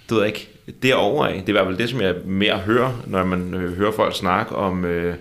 du 0.09 0.15
ved 0.15 0.25
ikke, 0.25 0.49
derover 0.83 1.25
af. 1.25 1.33
Det 1.33 1.43
er 1.43 1.49
i 1.49 1.51
hvert 1.51 1.65
fald 1.65 1.77
det, 1.77 1.89
som 1.89 2.01
jeg 2.01 2.15
mere 2.25 2.57
hører, 2.57 3.03
når 3.07 3.23
man 3.23 3.53
øh, 3.53 3.77
hører 3.77 3.91
folk 3.91 4.15
snakke 4.15 4.55
om, 4.55 4.85
øh, 4.85 5.15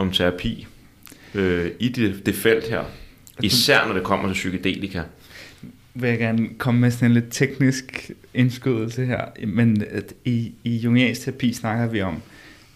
om 0.00 0.12
terapi 0.12 0.66
øh, 1.34 1.70
i 1.78 1.88
det, 1.88 2.26
det 2.26 2.34
felt 2.34 2.68
her. 2.68 2.84
Især 3.42 3.86
når 3.86 3.94
det 3.94 4.02
kommer 4.02 4.28
til 4.28 4.34
psykedelika. 4.34 5.02
Vil 5.94 6.08
jeg 6.08 6.18
gerne 6.18 6.48
komme 6.58 6.80
med 6.80 6.90
sådan 6.90 7.08
en 7.08 7.14
lidt 7.14 7.26
teknisk 7.30 8.10
indskydelse 8.34 9.06
her, 9.06 9.46
men 9.46 9.84
at 9.90 10.14
i, 10.24 10.52
i 10.64 10.76
jungiansk 10.76 11.20
terapi 11.20 11.52
snakker 11.52 11.86
vi 11.86 12.02
om 12.02 12.22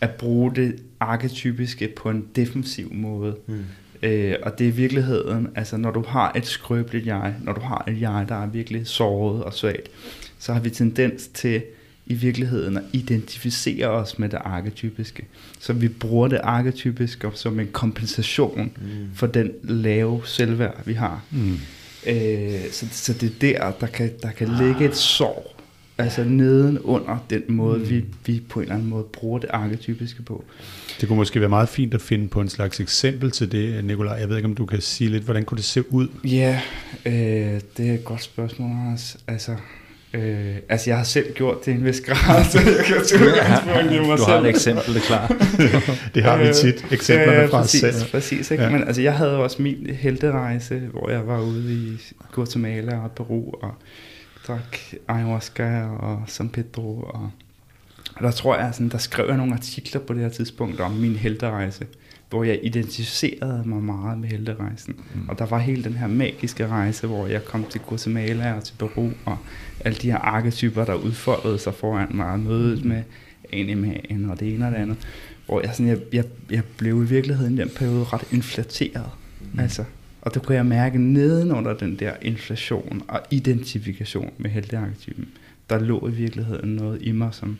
at 0.01 0.11
bruge 0.11 0.55
det 0.55 0.77
arketypiske 1.01 1.89
på 1.97 2.11
en 2.11 2.29
defensiv 2.37 2.95
måde. 2.95 3.37
Mm. 3.47 3.65
Øh, 4.03 4.35
og 4.43 4.59
det 4.59 4.69
er 4.69 4.73
virkeligheden, 4.73 5.49
altså 5.55 5.77
når 5.77 5.91
du 5.91 6.05
har 6.09 6.33
et 6.37 6.47
skrøbeligt 6.47 7.07
jeg, 7.07 7.35
når 7.43 7.53
du 7.53 7.61
har 7.61 7.85
et 7.89 8.01
jeg, 8.01 8.25
der 8.29 8.43
er 8.43 8.47
virkelig 8.47 8.87
såret 8.87 9.45
og 9.45 9.55
svagt, 9.55 9.89
så 10.39 10.53
har 10.53 10.61
vi 10.61 10.71
tendens 10.71 11.27
til 11.27 11.63
i 12.07 12.15
virkeligheden 12.15 12.77
at 12.77 12.83
identificere 12.93 13.89
os 13.89 14.19
med 14.19 14.29
det 14.29 14.39
arketypiske. 14.45 15.27
Så 15.61 15.73
vi 15.73 15.89
bruger 15.89 16.29
det 16.29 16.41
arketypiske 16.43 17.31
som 17.35 17.61
en 17.61 17.69
kompensation 17.73 18.73
mm. 18.77 19.15
for 19.15 19.27
den 19.27 19.53
lave 19.63 20.23
selvværd, 20.25 20.83
vi 20.87 20.93
har. 20.93 21.25
Mm. 21.31 21.59
Øh, 22.07 22.61
så, 22.73 22.87
så 22.91 23.13
det 23.13 23.29
er 23.29 23.39
der, 23.41 23.71
der 23.71 23.87
kan, 23.87 24.11
der 24.23 24.31
kan 24.31 24.51
ah. 24.51 24.67
ligge 24.67 24.85
et 24.85 24.97
sorg, 24.97 25.57
altså 25.99 26.25
neden 26.25 26.79
under 26.79 27.27
den 27.31 27.43
måde, 27.49 27.79
mm. 27.79 27.91
vi, 27.91 28.05
vi 28.27 28.43
på 28.49 28.61
en 28.61 28.63
eller 28.63 28.75
anden 28.75 28.89
måde 28.89 29.05
bruger 29.13 29.39
det 29.39 29.51
arketypiske 29.53 30.23
på. 30.23 30.45
Det 31.01 31.09
kunne 31.09 31.17
måske 31.17 31.41
være 31.41 31.49
meget 31.49 31.69
fint 31.69 31.95
at 31.95 32.01
finde 32.01 32.29
på 32.29 32.41
en 32.41 32.49
slags 32.49 32.81
eksempel 32.81 33.31
til 33.31 33.53
det, 33.53 33.85
Nikolaj. 33.85 34.17
Jeg 34.17 34.29
ved 34.29 34.37
ikke, 34.37 34.49
om 34.49 34.55
du 34.55 34.67
kan 34.67 34.81
sige 34.81 35.11
lidt, 35.11 35.25
hvordan 35.25 35.45
kunne 35.45 35.57
det 35.57 35.65
se 35.65 35.93
ud? 35.93 36.09
Ja, 36.25 36.61
øh, 37.07 37.13
det 37.77 37.91
er 37.91 37.95
et 37.95 38.05
godt 38.05 38.23
spørgsmål, 38.23 38.71
Anders. 38.71 39.17
Altså, 39.27 39.57
Øh, 40.15 40.57
altså, 40.69 40.91
jeg 40.91 40.97
har 40.97 41.05
selv 41.05 41.35
gjort 41.35 41.67
det 41.67 41.73
i 41.73 41.75
en 41.75 41.85
vis 41.85 42.01
grad, 42.01 42.45
så 42.51 42.59
jeg 42.59 42.85
kan 42.85 42.97
tage 43.07 43.25
udgangspunkt 43.25 43.93
i 43.93 43.99
mig 43.99 44.19
Du 44.19 44.25
har 44.25 44.39
et 44.39 44.47
eksempel, 44.47 44.95
det 44.95 45.03
er 45.03 45.07
klart. 45.07 45.31
det 46.15 46.23
har 46.23 46.37
vi 46.37 46.53
tit, 46.55 46.87
eksemplerne 46.91 47.43
øh, 47.43 47.51
fra 47.51 47.61
præcis, 47.61 47.85
os 47.85 47.95
selv. 47.95 48.11
Præcis, 48.11 48.51
ikke? 48.51 48.65
Ja. 48.65 48.71
Men 48.71 48.85
altså, 48.85 49.03
jeg 49.03 49.15
havde 49.15 49.37
også 49.37 49.63
min 49.63 49.87
helterejse, 49.87 50.79
hvor 50.79 51.11
jeg 51.11 51.27
var 51.27 51.41
ude 51.41 51.75
i 51.75 52.01
Guatemala 52.33 52.99
og 52.99 53.13
Peru, 53.13 53.51
og 53.63 53.75
drak 54.49 54.79
ayahuasca 55.09 55.83
og 55.83 56.23
San 56.27 56.49
Pedro, 56.49 57.01
og, 57.01 57.31
og 58.17 58.23
der 58.23 58.31
tror 58.31 58.57
jeg, 58.57 58.71
sådan, 58.73 58.89
der 58.89 58.99
skrev 58.99 59.27
jeg 59.29 59.37
nogle 59.37 59.53
artikler 59.53 60.01
på 60.01 60.13
det 60.13 60.23
her 60.23 60.29
tidspunkt 60.29 60.81
om 60.81 60.91
min 60.91 61.17
helterejse 61.17 61.87
hvor 62.35 62.45
jeg 62.45 62.61
identificerede 62.63 63.63
mig 63.67 63.83
meget 63.83 64.19
med 64.19 64.29
helterejsen. 64.29 64.95
Mm. 65.15 65.29
Og 65.29 65.39
der 65.39 65.47
var 65.47 65.59
hele 65.59 65.85
den 65.85 65.93
her 65.93 66.07
magiske 66.07 66.67
rejse, 66.67 67.07
hvor 67.07 67.27
jeg 67.27 67.45
kom 67.45 67.65
til 67.65 67.81
Guatemala 67.81 68.53
og 68.53 68.65
til 68.65 68.75
Peru, 68.79 69.11
og 69.25 69.39
alle 69.81 69.99
de 69.99 70.11
her 70.11 70.19
arketyper, 70.19 70.85
der 70.85 70.95
udfoldede 70.95 71.59
sig 71.59 71.75
foran 71.75 72.09
mig, 72.11 72.41
mødet 72.41 72.85
mm. 72.85 72.89
med 72.89 73.03
animaen 73.53 74.31
og 74.31 74.41
det 74.41 74.55
ene 74.55 74.67
og 74.67 74.73
det 74.73 74.79
andet. 74.79 74.97
Hvor 75.47 75.61
jeg, 75.61 75.71
sådan, 75.73 75.87
jeg, 75.87 75.99
jeg, 76.13 76.25
jeg 76.51 76.63
blev 76.77 77.03
i 77.03 77.07
virkeligheden 77.07 77.55
i 77.55 77.61
den 77.61 77.71
periode 77.77 78.05
ret 78.05 78.33
inflateret. 78.33 79.11
Mm. 79.53 79.61
Altså, 79.61 79.85
og 80.23 80.35
der 80.35 80.41
kunne 80.41 80.57
jeg 80.57 80.67
mærke 80.67 80.99
nedenunder 80.99 81.75
den 81.75 81.99
der 81.99 82.13
inflation 82.23 83.03
og 83.09 83.21
identifikation 83.31 84.33
med 84.39 84.51
heltearketypen, 84.51 85.29
der 85.71 85.79
lå 85.79 86.09
i 86.09 86.13
virkeligheden 86.13 86.77
noget 86.77 87.03
i 87.03 87.13
mig, 87.13 87.35
som 87.35 87.59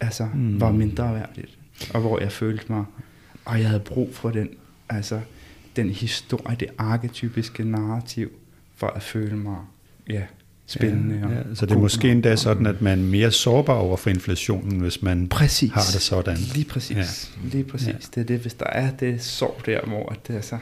altså, 0.00 0.28
mm. 0.34 0.60
var 0.60 0.72
mindre 0.72 1.14
værdigt. 1.14 1.58
Og 1.94 2.00
hvor 2.00 2.20
jeg 2.20 2.32
følte 2.32 2.64
mig 2.68 2.84
og 3.48 3.60
jeg 3.60 3.68
havde 3.68 3.80
brug 3.80 4.14
for 4.14 4.30
den, 4.30 4.48
altså 4.88 5.20
den 5.76 5.90
historie, 5.90 6.56
det 6.60 6.68
arketypiske 6.78 7.64
narrativ, 7.64 8.30
for 8.76 8.86
at 8.86 9.02
føle 9.02 9.36
mig 9.36 9.56
ja, 10.10 10.22
spændende. 10.66 11.28
Ja, 11.28 11.34
ja. 11.34 11.40
Og, 11.50 11.56
så 11.56 11.66
det 11.66 11.74
er 11.74 11.78
måske 11.78 12.10
endda 12.10 12.36
sådan, 12.36 12.66
at 12.66 12.82
man 12.82 12.98
er 12.98 13.02
mere 13.02 13.30
sårbar 13.30 13.74
over 13.74 13.96
for 13.96 14.10
inflationen, 14.10 14.80
hvis 14.80 15.02
man 15.02 15.28
præcis. 15.28 15.70
har 15.70 15.80
det 15.92 16.02
sådan. 16.02 16.36
Lige 16.54 16.64
præcis. 16.64 17.30
Ja. 17.44 17.48
Lige 17.48 17.64
præcis. 17.64 17.88
Ja. 17.88 17.92
Det 18.14 18.20
er 18.20 18.24
det, 18.24 18.40
hvis 18.40 18.54
der 18.54 18.66
er 18.66 18.90
det 18.90 19.22
sorg 19.22 19.66
der, 19.66 19.80
hvor 19.86 20.16
det 20.26 20.36
er 20.36 20.40
så 20.40 20.58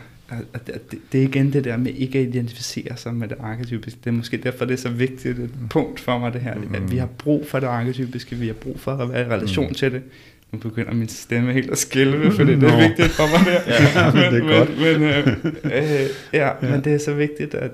at 0.55 0.67
det, 0.67 0.99
det 1.13 1.21
er 1.21 1.25
igen 1.25 1.53
det 1.53 1.65
der 1.65 1.77
med 1.77 1.93
ikke 1.93 2.19
at 2.19 2.27
identificere 2.27 2.97
sig 2.97 3.15
med 3.15 3.29
det 3.29 3.37
arketypiske. 3.41 4.01
Det 4.05 4.11
er 4.11 4.15
måske 4.15 4.37
derfor, 4.37 4.65
det 4.65 4.75
er 4.75 4.79
så 4.79 4.89
vigtigt 4.89 5.39
et 5.39 5.51
punkt 5.71 6.01
for 6.01 6.19
mig, 6.19 6.33
det 6.33 6.41
her. 6.41 6.55
Mm. 6.55 6.75
At 6.75 6.91
vi 6.91 6.97
har 6.97 7.07
brug 7.07 7.47
for 7.47 7.61
det 7.61 7.67
arketypiske, 7.67 8.37
vi 8.37 8.47
har 8.47 8.55
brug 8.55 8.81
for 8.81 8.93
at 8.93 9.13
være 9.13 9.27
i 9.27 9.31
relation 9.31 9.69
mm. 9.69 9.75
til 9.75 9.93
det 9.93 10.03
nu 10.53 10.59
begynder 10.59 10.95
min 10.95 11.09
stemme 11.09 11.53
helt 11.53 11.71
at 11.71 11.79
skælve, 11.79 12.33
fordi 12.37 12.55
det 12.55 12.63
er 12.63 12.89
vigtigt 12.89 13.11
for 13.11 13.39
mig 13.39 13.47
der. 13.47 13.61
ja, 14.03 14.13
men, 14.13 14.35
det 14.35 14.41
er 14.41 14.45
men, 14.45 14.53
godt. 14.53 14.81
Men, 14.81 15.03
øh, 15.03 15.27
øh, 15.65 16.11
ja, 16.33 16.47
ja, 16.47 16.71
men 16.71 16.85
det 16.85 16.95
er 16.95 16.99
så 16.99 17.15
vigtigt 17.15 17.55
at 17.55 17.71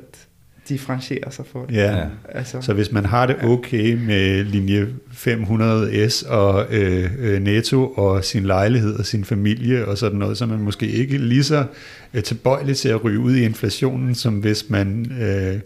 differentiere 0.68 1.32
sig 1.32 1.44
for 1.52 1.64
det. 1.64 1.74
Ja, 1.74 2.04
altså, 2.28 2.60
så 2.60 2.72
hvis 2.72 2.92
man 2.92 3.04
har 3.04 3.26
det 3.26 3.36
okay 3.44 3.94
med 3.94 4.44
linje 4.44 4.88
500S 5.12 6.30
og 6.30 6.66
øh, 6.70 7.10
øh, 7.18 7.40
netto 7.40 7.86
og 7.88 8.24
sin 8.24 8.44
lejlighed 8.44 8.94
og 8.94 9.06
sin 9.06 9.24
familie 9.24 9.86
og 9.86 9.98
sådan 9.98 10.18
noget, 10.18 10.38
så 10.38 10.44
er 10.44 10.48
man 10.48 10.58
måske 10.58 10.86
ikke 10.86 11.18
lige 11.18 11.44
så 11.44 11.64
øh, 12.14 12.22
tilbøjelig 12.22 12.76
til 12.76 12.88
at 12.88 13.04
ryge 13.04 13.18
ud 13.18 13.34
i 13.34 13.44
inflationen, 13.44 14.14
som 14.14 14.34
hvis 14.34 14.70
man... 14.70 15.12
Øh, 15.22 15.60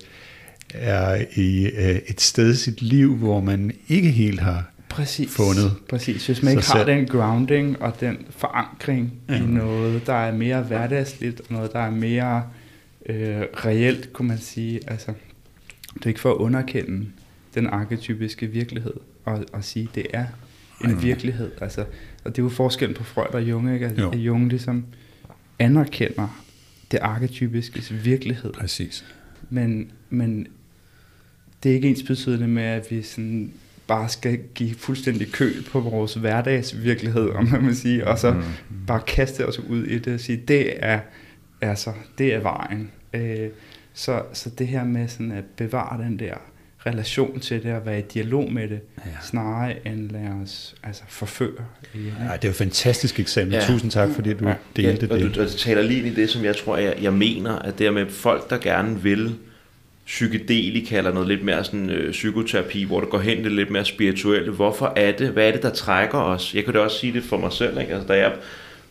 er 0.75 1.25
i 1.35 1.67
øh, 1.67 1.99
et 2.07 2.21
sted 2.21 2.53
i 2.53 2.57
sit 2.57 2.83
liv, 2.83 3.17
hvor 3.17 3.41
man 3.41 3.73
ikke 3.89 4.11
helt 4.11 4.41
har 4.41 4.71
præcis, 4.89 5.37
fundet. 5.37 5.73
Præcis, 5.89 6.27
hvis 6.27 6.43
man 6.43 6.53
ikke 6.53 6.71
har 6.73 6.85
den 6.85 7.07
grounding 7.07 7.83
og 7.83 8.01
den 8.01 8.27
forankring 8.31 9.13
ja. 9.29 9.35
i 9.35 9.47
noget, 9.47 10.07
der 10.07 10.15
er 10.15 10.33
mere 10.33 10.63
hverdagsligt, 10.63 11.41
og 11.41 11.47
noget, 11.51 11.73
der 11.73 11.79
er 11.79 11.91
mere 11.91 12.43
øh, 13.07 13.41
reelt, 13.41 14.13
kunne 14.13 14.29
man 14.29 14.39
sige. 14.39 14.81
Altså, 14.87 15.13
det 15.95 16.05
er 16.05 16.09
ikke 16.09 16.21
for 16.21 16.31
at 16.31 16.37
underkende 16.37 17.07
den 17.55 17.67
arketypiske 17.67 18.47
virkelighed, 18.47 18.95
og, 19.25 19.45
og 19.53 19.65
sige, 19.65 19.89
det 19.95 20.07
er 20.13 20.27
en 20.85 20.91
ja. 20.91 20.97
virkelighed. 20.97 21.51
Altså, 21.61 21.81
og 22.25 22.37
det 22.37 22.39
er 22.39 22.43
jo 22.43 22.49
forskellen 22.49 22.97
på 22.97 23.05
Freud 23.05 23.35
og 23.35 23.43
Jung, 23.43 23.75
ikke? 23.75 23.87
Altså, 23.87 24.11
at 24.11 24.19
Jung 24.19 24.49
ligesom 24.49 24.85
anerkender 25.59 26.43
det 26.91 26.99
arketypiske 26.99 27.95
virkelighed. 27.95 28.53
Præcis. 28.53 29.05
Men, 29.51 29.91
men 30.11 30.47
det 31.63 31.71
er 31.71 31.75
ikke 31.75 31.89
ens 31.89 32.03
betydende 32.03 32.49
med, 32.49 32.63
at 32.63 32.87
vi 32.91 33.03
sådan 33.03 33.53
bare 33.87 34.09
skal 34.09 34.39
give 34.55 34.75
fuldstændig 34.75 35.33
køl 35.33 35.65
på 35.71 35.81
vores 35.81 36.15
hverdagsvirkelighed, 36.15 37.31
om 37.31 37.49
man 37.49 37.67
vil 37.67 37.77
sige, 37.77 38.07
og 38.07 38.19
så 38.19 38.33
mm. 38.33 38.43
bare 38.87 39.01
kaste 39.07 39.47
os 39.47 39.59
ud 39.59 39.85
i 39.85 39.99
det 39.99 40.15
og 40.15 40.21
sige, 40.21 40.43
det 40.49 40.73
er, 40.77 41.01
altså, 41.61 41.93
det 42.19 42.35
er 42.35 42.41
vejen. 42.41 42.91
Øh, 43.13 43.49
så, 43.95 44.23
så 44.33 44.51
det 44.51 44.67
her 44.67 44.85
med 44.85 45.09
sådan 45.09 45.33
at 45.33 45.45
bevare 45.57 46.03
den 46.03 46.19
der 46.19 46.35
relation 46.87 47.41
til 47.41 47.63
det 47.63 47.73
og 47.73 47.87
være 47.87 47.99
i 47.99 48.03
dialog 48.03 48.53
med 48.53 48.69
det, 48.69 48.81
ja. 48.99 49.11
snarere 49.23 49.87
end 49.87 50.11
lade 50.11 50.31
os 50.43 50.75
altså, 50.83 51.03
forføre. 51.09 51.65
Ja, 51.95 52.01
det 52.01 52.25
er 52.25 52.39
jo 52.45 52.49
et 52.49 52.57
fantastisk 52.57 53.21
eksempel. 53.21 53.55
Ja. 53.55 53.61
Tusind 53.61 53.91
tak, 53.91 54.11
fordi 54.15 54.35
du 54.35 54.49
ja. 54.49 54.55
delte 54.77 55.07
ja, 55.07 55.13
og 55.13 55.19
det. 55.19 55.29
Og 55.29 55.35
du, 55.35 55.43
du 55.43 55.59
taler 55.59 55.83
lige 55.83 55.99
ind 55.99 56.07
i 56.07 56.21
det, 56.21 56.31
som 56.31 56.45
jeg 56.45 56.57
tror, 56.57 56.77
jeg, 56.77 56.95
jeg 57.03 57.13
mener, 57.13 57.59
at 57.59 57.79
det 57.79 57.87
er 57.87 57.91
med 57.91 58.07
folk, 58.11 58.51
der 58.51 58.59
gerne 58.59 59.03
vil 59.03 59.35
psykedelika 60.07 60.99
eller 60.99 61.13
noget 61.13 61.29
lidt 61.29 61.45
mere 61.45 61.65
sådan, 61.65 61.91
øh, 61.91 62.11
psykoterapi, 62.13 62.85
hvor 62.85 63.01
det 63.01 63.09
går 63.09 63.19
hen 63.19 63.45
det 63.45 63.53
lidt 63.53 63.71
mere 63.71 63.85
spirituelle. 63.85 64.53
Hvorfor 64.53 64.93
er 64.97 65.13
det? 65.13 65.29
Hvad 65.29 65.49
er 65.49 65.53
det, 65.53 65.63
der 65.63 65.71
trækker 65.71 66.19
os? 66.19 66.55
Jeg 66.55 66.65
kan 66.65 66.75
da 66.75 66.81
også 66.81 66.99
sige 66.99 67.13
det 67.13 67.23
for 67.23 67.37
mig 67.37 67.53
selv, 67.53 67.81
ikke? 67.81 67.93
Altså, 67.93 68.09
da 68.09 68.19
jeg 68.19 68.33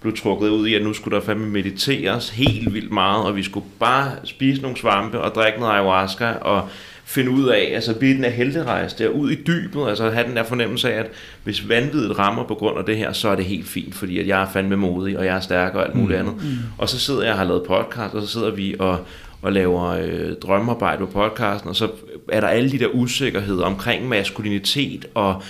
blev 0.02 0.18
trukket 0.18 0.50
ud 0.50 0.68
i, 0.68 0.74
at 0.74 0.84
nu 0.84 0.94
skulle 0.94 1.18
der 1.18 1.26
fandme 1.26 1.48
mediteres 1.48 2.30
helt 2.30 2.74
vildt 2.74 2.92
meget, 2.92 3.26
og 3.26 3.36
vi 3.36 3.44
skulle 3.44 3.66
bare 3.80 4.12
spise 4.24 4.62
nogle 4.62 4.78
svampe 4.78 5.22
og 5.22 5.36
drikke 5.36 5.60
noget 5.60 5.74
ayahuasca 5.74 6.32
og 6.32 6.70
finde 7.06 7.32
ud 7.32 7.48
af, 7.48 7.72
altså 7.74 7.96
blive 7.96 8.16
den 8.16 8.24
her 8.24 8.32
helterejse 8.32 8.98
der 8.98 9.10
ud 9.10 9.32
i 9.32 9.36
dybet, 9.36 9.88
altså 9.90 10.10
have 10.10 10.28
den 10.28 10.36
der 10.36 10.44
fornemmelse 10.44 10.94
af, 10.94 11.00
at 11.00 11.12
hvis 11.44 11.70
vanvittigt 11.70 12.20
rammer 12.20 12.44
på 12.44 12.56
grund 12.56 12.78
af 12.78 12.86
det 12.86 12.98
her, 12.98 13.14
så 13.14 13.30
er 13.30 13.36
det 13.36 13.46
helt 13.46 13.68
fint, 13.68 13.96
fordi 13.96 14.20
at 14.20 14.28
jeg 14.28 14.42
er 14.42 14.48
fandme 14.54 14.76
modig, 14.76 15.18
og 15.18 15.26
jeg 15.26 15.36
er 15.36 15.40
stærk 15.40 15.76
og 15.76 15.86
alt 15.86 15.96
muligt 15.96 16.22
mm. 16.22 16.28
andet. 16.28 16.44
Mm. 16.44 16.58
Og 16.78 16.90
så 16.90 17.00
sidder 17.00 17.24
jeg 17.24 17.32
og 17.32 17.38
har 17.38 17.46
lavet 17.46 17.64
podcast, 17.68 18.14
og 18.14 18.22
så 18.22 18.28
sidder 18.28 18.52
vi 18.52 18.76
og, 18.80 19.06
og 19.46 19.52
laver 19.52 19.84
øh, 19.88 20.34
drømmearbejde 20.42 21.00
på 21.00 21.06
podcasten, 21.06 21.70
og 21.70 21.76
så 21.76 21.88
er 22.30 22.40
der 22.40 22.48
alle 22.48 22.72
de 22.72 22.80
der 22.80 22.88
usikkerheder 22.88 23.66
omkring 23.66 24.08
maskulinitet, 24.08 25.06
og 25.14 25.42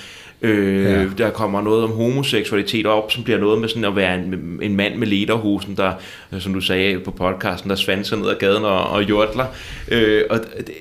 øh, 0.41 0.83
ja. 0.83 1.05
der 1.17 1.29
kommer 1.29 1.61
noget 1.61 1.83
om 1.83 1.91
homoseksualitet 1.91 2.85
op, 2.85 3.11
som 3.11 3.23
bliver 3.23 3.39
noget 3.39 3.61
med 3.61 3.69
sådan 3.69 3.85
at 3.85 3.95
være 3.95 4.15
en, 4.15 4.59
en 4.61 4.75
mand 4.75 4.95
med 4.95 5.07
lederhosen, 5.07 5.77
der, 5.77 5.93
øh, 6.33 6.41
som 6.41 6.53
du 6.53 6.61
sagde 6.61 6.99
på 6.99 7.11
podcasten, 7.11 7.69
der 7.69 7.75
svanser 7.75 8.15
ned 8.15 8.29
ad 8.29 8.35
gaden 8.39 8.65
og, 8.65 8.89
og 8.89 9.09
jordler. 9.09 9.45
Øh, 9.91 10.23
og 10.29 10.39
det, 10.57 10.71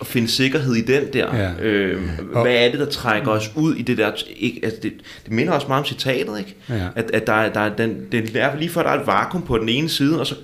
at 0.00 0.06
finde 0.06 0.28
sikkerhed 0.28 0.74
i 0.74 0.80
den 0.80 1.12
der. 1.12 1.36
Ja. 1.36 1.52
Øh, 1.62 2.02
hvad 2.32 2.54
er 2.54 2.70
det, 2.70 2.80
der 2.80 2.86
trækker 2.86 3.30
os 3.30 3.50
ud 3.56 3.74
i 3.74 3.82
det 3.82 3.98
der? 3.98 4.12
Ikke, 4.36 4.60
altså 4.62 4.78
det, 4.82 4.92
det 5.24 5.32
minder 5.32 5.52
også 5.52 5.68
meget 5.68 5.80
om 5.80 5.86
citatet, 5.86 6.38
ikke? 6.38 6.54
Ja. 6.68 6.88
At, 6.96 7.10
at 7.14 7.26
der, 7.26 7.48
der 7.48 7.60
er 7.60 7.76
den, 7.76 8.06
det 8.12 8.36
er 8.36 8.58
lige 8.58 8.70
for, 8.70 8.80
at 8.80 8.86
der 8.86 8.92
er 8.92 9.00
et 9.00 9.06
vakuum 9.06 9.42
på 9.42 9.58
den 9.58 9.68
ene 9.68 9.88
side, 9.88 10.20
og 10.20 10.26
så 10.26 10.34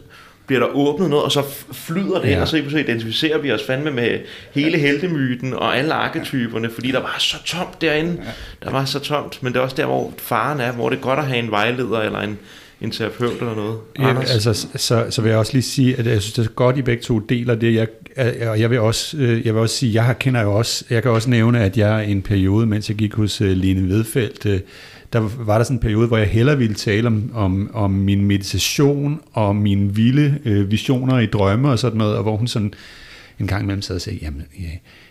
bliver 0.51 0.66
der 0.66 0.77
åbnet 0.77 1.10
noget, 1.10 1.24
og 1.24 1.32
så 1.32 1.43
flyder 1.72 2.20
det 2.20 2.28
ja. 2.28 2.32
ind, 2.32 2.40
og 2.40 2.48
så 2.48 2.56
identificerer 2.56 3.39
vi 3.39 3.52
os 3.52 3.62
fandme 3.66 3.90
med 3.90 4.18
hele 4.52 4.78
heltemyten 4.78 5.55
og 5.55 5.78
alle 5.78 5.94
arketyperne, 5.94 6.70
fordi 6.70 6.90
der 6.90 7.01
var 7.01 7.16
så 7.18 7.36
tomt 7.44 7.81
derinde. 7.81 8.22
Der 8.62 8.70
var 8.70 8.85
så 8.85 8.98
tomt, 8.98 9.43
men 9.43 9.52
det 9.52 9.59
er 9.59 9.62
også 9.62 9.77
der, 9.77 9.86
hvor 9.86 10.12
faren 10.18 10.60
er, 10.60 10.72
hvor 10.72 10.89
det 10.89 10.97
er 10.97 11.01
godt 11.01 11.18
at 11.18 11.27
have 11.27 11.39
en 11.39 11.51
vejleder 11.51 12.01
eller 12.01 12.18
en, 12.20 12.39
en 12.81 12.90
terapeut 12.90 13.32
eller 13.32 13.55
noget. 13.55 13.78
Ja, 13.98 14.20
altså, 14.20 14.66
så, 14.77 15.05
så 15.10 15.22
vil 15.22 15.28
jeg 15.28 15.39
også 15.39 15.52
lige 15.52 15.62
sige, 15.62 15.97
at 15.97 16.06
jeg 16.06 16.22
synes, 16.22 16.35
det 16.35 16.47
er 16.47 16.48
godt, 16.48 16.78
I 16.78 16.82
begge 16.82 17.02
to 17.02 17.18
deler 17.18 17.55
det. 17.55 17.74
Jeg, 17.74 17.89
og 18.48 18.60
jeg 18.60 18.70
vil 18.70 18.81
også, 18.81 19.16
øh, 19.16 19.47
jeg 19.47 19.55
vil 19.55 19.62
også 19.62 19.77
sige, 19.77 20.05
jeg 20.05 20.18
kender 20.18 20.43
jo 20.43 20.55
også, 20.55 20.85
jeg 20.90 21.02
kan 21.02 21.10
også 21.10 21.31
nævne, 21.31 21.64
at 21.64 21.78
jeg 21.78 22.09
i 22.09 22.10
en 22.10 22.22
periode, 22.22 22.66
mens 22.66 22.89
jeg 22.89 22.97
gik 22.97 23.14
hos 23.14 23.40
øh, 23.40 23.51
Line 23.51 23.89
Vedfeldt, 23.89 24.47
øh, 24.47 24.60
der 25.12 25.20
var 25.39 25.57
der 25.57 25.65
sådan 25.65 25.77
en 25.77 25.81
periode, 25.81 26.07
hvor 26.07 26.16
jeg 26.16 26.27
hellere 26.27 26.59
ville 26.59 26.74
tale 26.74 27.07
om, 27.07 27.31
om, 27.35 27.70
om 27.74 27.91
min 27.91 28.24
meditation 28.24 29.20
og 29.32 29.57
mine 29.57 29.95
vilde 29.95 30.39
øh, 30.45 30.70
visioner 30.70 31.19
i 31.19 31.27
drømme 31.27 31.70
og 31.70 31.78
sådan 31.78 31.99
noget, 31.99 32.16
og 32.16 32.23
hvor 32.23 32.37
hun 32.37 32.47
sådan 32.47 32.74
en 33.39 33.47
gang 33.47 33.62
imellem 33.62 33.82
sad 33.82 33.95
og 33.95 34.01
sagde, 34.01 34.19
jamen, 34.23 34.43
ja, 34.61 34.69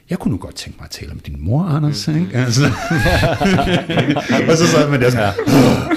jeg 0.10 0.20
kunne 0.20 0.32
nu 0.32 0.38
godt 0.38 0.56
tænke 0.56 0.78
mig 0.80 0.86
at 0.86 0.92
tale 0.92 1.12
om 1.12 1.20
din 1.20 1.36
mor, 1.40 1.64
Anders. 1.64 2.08
Mm. 2.08 2.16
Ikke? 2.16 2.38
Altså. 2.38 2.66
og 4.50 4.58
så 4.58 4.68
sad 4.68 4.90
man 4.90 5.02
der 5.02 5.10
sådan, 5.10 5.34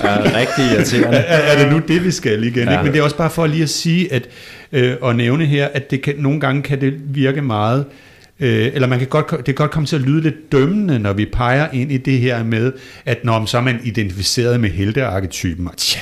ja, 0.05 0.11
ja, 0.11 0.39
rigtig 0.39 0.65
irriterende. 0.65 1.19
Er, 1.19 1.39
er 1.39 1.63
det 1.63 1.73
nu 1.73 1.83
det, 1.89 2.05
vi 2.05 2.11
skal 2.11 2.45
igen? 2.45 2.69
Ja. 2.69 2.71
Ikke? 2.73 2.83
Men 2.83 2.93
det 2.93 2.99
er 2.99 3.03
også 3.03 3.17
bare 3.17 3.31
for 3.31 3.47
lige 3.47 3.63
at 3.63 3.71
sige, 3.71 4.13
at, 4.13 4.29
øh, 4.73 4.97
og 5.01 5.17
nævne 5.17 5.47
her, 5.47 5.67
at 5.67 5.91
det 5.91 6.03
kan, 6.03 6.15
nogle 6.19 6.41
gange 6.41 6.63
kan 6.63 6.81
det 6.81 6.95
virke 7.15 7.43
meget, 7.43 7.85
øh, 7.89 8.12
eller 8.47 8.89
man 8.89 8.99
kan 8.99 9.09
godt, 9.09 9.31
det 9.31 9.45
kan 9.45 9.55
godt 9.55 9.71
komme 9.71 9.87
til 9.87 9.97
at 9.97 10.03
lyde 10.03 10.21
lidt 10.21 10.53
dømmende, 10.53 10.99
når 10.99 11.13
vi 11.13 11.27
peger 11.33 11.71
ind 11.73 11.93
i 11.93 11.97
det 11.97 12.19
her 12.19 12.45
med, 12.45 12.73
at 13.07 13.25
når 13.25 13.45
så 13.45 13.59
er 13.59 13.63
man 13.63 13.81
identificeret 13.85 14.61
med 14.61 14.71
heltearketypen, 14.71 15.69
og 15.69 15.77
tja, 15.77 16.01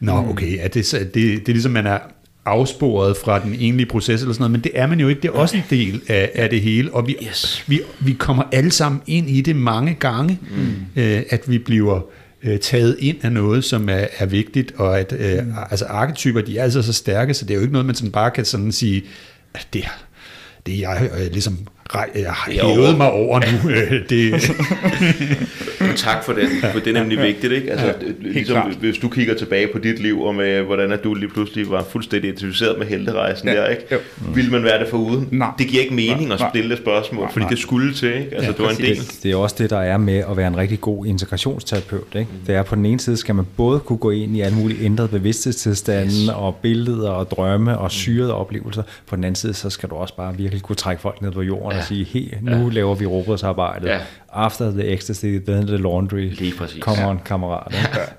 Nå, 0.00 0.22
mm. 0.22 0.28
okay, 0.28 0.58
er 0.60 0.68
det, 0.68 0.92
det, 0.92 1.14
det 1.14 1.48
er 1.48 1.52
ligesom, 1.52 1.72
man 1.72 1.86
er 1.86 1.98
afsporet 2.44 3.16
fra 3.16 3.38
den 3.38 3.54
egentlige 3.54 3.86
proces 3.86 4.20
eller 4.20 4.32
sådan 4.32 4.42
noget, 4.42 4.50
men 4.52 4.60
det 4.60 4.72
er 4.74 4.86
man 4.86 5.00
jo 5.00 5.08
ikke. 5.08 5.22
Det 5.22 5.28
er 5.28 5.32
også 5.32 5.56
en 5.56 5.62
del 5.70 6.02
af, 6.08 6.30
af 6.34 6.50
det 6.50 6.60
hele, 6.60 6.94
og 6.94 7.06
vi, 7.06 7.16
yes. 7.28 7.64
vi, 7.66 7.80
vi 8.00 8.12
kommer 8.12 8.42
alle 8.52 8.70
sammen 8.70 9.02
ind 9.06 9.30
i 9.30 9.40
det 9.40 9.56
mange 9.56 9.94
gange, 9.94 10.38
mm. 10.50 11.02
øh, 11.02 11.22
at 11.30 11.50
vi 11.50 11.58
bliver 11.58 12.00
øh, 12.42 12.58
taget 12.58 12.96
ind 12.98 13.16
af 13.22 13.32
noget, 13.32 13.64
som 13.64 13.88
er, 13.88 14.06
er 14.18 14.26
vigtigt, 14.26 14.72
og 14.76 15.00
at 15.00 15.12
øh, 15.18 15.46
mm. 15.46 15.52
altså 15.70 15.84
arketyper, 15.84 16.40
de 16.40 16.58
er 16.58 16.62
altså 16.62 16.82
så 16.82 16.92
stærke, 16.92 17.34
så 17.34 17.44
det 17.44 17.50
er 17.50 17.54
jo 17.54 17.60
ikke 17.60 17.72
noget, 17.72 17.86
man 17.86 17.94
sådan 17.94 18.12
bare 18.12 18.30
kan 18.30 18.44
sådan 18.44 18.72
sige, 18.72 19.04
at 19.54 19.66
det, 19.72 19.84
det 20.70 20.84
er 20.84 20.90
jeg 20.90 21.10
øh, 21.18 21.32
ligesom 21.32 21.58
jeg 22.14 22.32
har 22.32 22.52
hævet 22.52 22.96
mig 22.96 23.12
over 23.12 23.40
nu. 23.40 23.70
Øh, 23.76 24.08
tak 25.96 26.24
for 26.24 26.32
den, 26.32 26.48
for 26.72 26.78
det 26.80 26.96
er 26.96 27.00
nemlig 27.00 27.18
vigtigt. 27.22 27.52
Ikke? 27.52 27.70
Altså, 27.70 27.86
ja, 27.86 27.92
ligesom, 28.20 28.72
hvis 28.80 28.98
du 28.98 29.08
kigger 29.08 29.34
tilbage 29.34 29.68
på 29.72 29.78
dit 29.78 29.98
liv, 29.98 30.22
og 30.22 30.34
med, 30.34 30.62
hvordan 30.62 30.92
at 30.92 31.04
du 31.04 31.14
lige 31.14 31.28
pludselig 31.28 31.70
var 31.70 31.84
fuldstændig 31.90 32.28
identificeret 32.28 32.78
med 32.78 32.86
helterejsen 32.86 33.48
ja, 33.48 33.54
der, 33.54 33.66
ikke? 33.66 33.82
Mm. 33.90 34.36
vil 34.36 34.50
man 34.50 34.62
være 34.62 34.78
det 34.78 34.88
foruden? 34.88 35.28
Nej. 35.30 35.50
Det 35.58 35.66
giver 35.66 35.82
ikke 35.82 35.94
mening 35.94 36.28
nej, 36.28 36.36
at 36.40 36.46
stille 36.50 36.70
det 36.70 36.78
spørgsmål, 36.78 37.22
nej, 37.22 37.32
fordi 37.32 37.46
det 37.50 37.58
skulle 37.58 37.94
til. 37.94 38.08
Ikke? 38.08 38.34
Altså, 38.34 38.50
ja, 38.50 38.56
det 38.56 38.58
var 38.58 38.70
en 38.70 38.76
del. 38.76 38.96
Det, 38.96 39.18
det 39.22 39.32
er 39.32 39.36
også 39.36 39.56
det, 39.58 39.70
der 39.70 39.80
er 39.80 39.96
med 39.96 40.24
at 40.30 40.36
være 40.36 40.48
en 40.48 40.56
rigtig 40.56 40.80
god 40.80 41.06
integrationsterapeut. 41.06 42.14
Ikke? 42.14 42.30
Mm. 42.32 42.46
Det 42.46 42.54
er 42.54 42.62
på 42.62 42.74
den 42.74 42.86
ene 42.86 43.00
side, 43.00 43.16
skal 43.16 43.34
man 43.34 43.46
både 43.56 43.80
kunne 43.80 43.98
gå 43.98 44.10
ind 44.10 44.36
i 44.36 44.40
alle 44.40 44.56
mulige 44.56 44.84
ændrede 44.84 45.08
bevidsthedstilstande, 45.08 46.06
yes. 46.06 46.28
og 46.34 46.56
billeder, 46.62 47.10
og 47.10 47.30
drømme, 47.30 47.78
og 47.78 47.90
syrede 47.90 48.34
oplevelser. 48.34 48.82
På 49.06 49.16
den 49.16 49.24
anden 49.24 49.34
side, 49.34 49.54
så 49.54 49.70
skal 49.70 49.88
du 49.88 49.94
også 49.94 50.16
bare 50.16 50.36
virkelig 50.36 50.62
kunne 50.62 50.76
trække 50.76 51.02
folk 51.02 51.22
ned 51.22 51.30
på 51.30 51.42
jorden 51.42 51.72
ja. 51.72 51.78
og 51.78 51.84
sige, 51.84 52.04
hey, 52.04 52.34
nu 52.42 52.50
ja. 52.50 52.72
laver 52.72 52.94
vi 52.94 53.06
robotsarbejdet. 53.06 53.88
Ja. 53.88 53.98
After 54.32 54.70
the 54.70 54.92
ecstasy, 54.92 55.38
then 55.46 55.66
the 55.66 55.76
laundry. 55.76 56.30
Lige 56.30 56.54
præcis. 56.58 56.82
Come 56.82 57.06
on, 57.06 57.20
kammerat. 57.24 57.74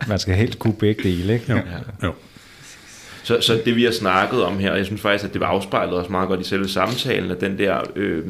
Man 0.07 0.19
skal 0.19 0.35
helt 0.35 0.59
kunne 0.59 0.73
begge 0.73 1.03
dele, 1.03 1.33
ikke? 1.33 1.45
Jo. 1.49 1.55
Ja. 1.55 2.07
jo. 2.07 2.13
Så, 3.23 3.41
så 3.41 3.61
det 3.65 3.75
vi 3.75 3.83
har 3.83 3.91
snakket 3.91 4.43
om 4.43 4.59
her, 4.59 4.75
jeg 4.75 4.85
synes 4.85 5.01
faktisk, 5.01 5.25
at 5.25 5.33
det 5.33 5.41
var 5.41 5.47
afspejlet 5.47 5.93
også 5.93 6.11
meget 6.11 6.27
godt 6.27 6.41
i 6.41 6.43
selve 6.43 6.67
samtalen, 6.67 7.31
at 7.31 7.41
den 7.41 7.57
der 7.57 7.81
øh, 7.95 8.23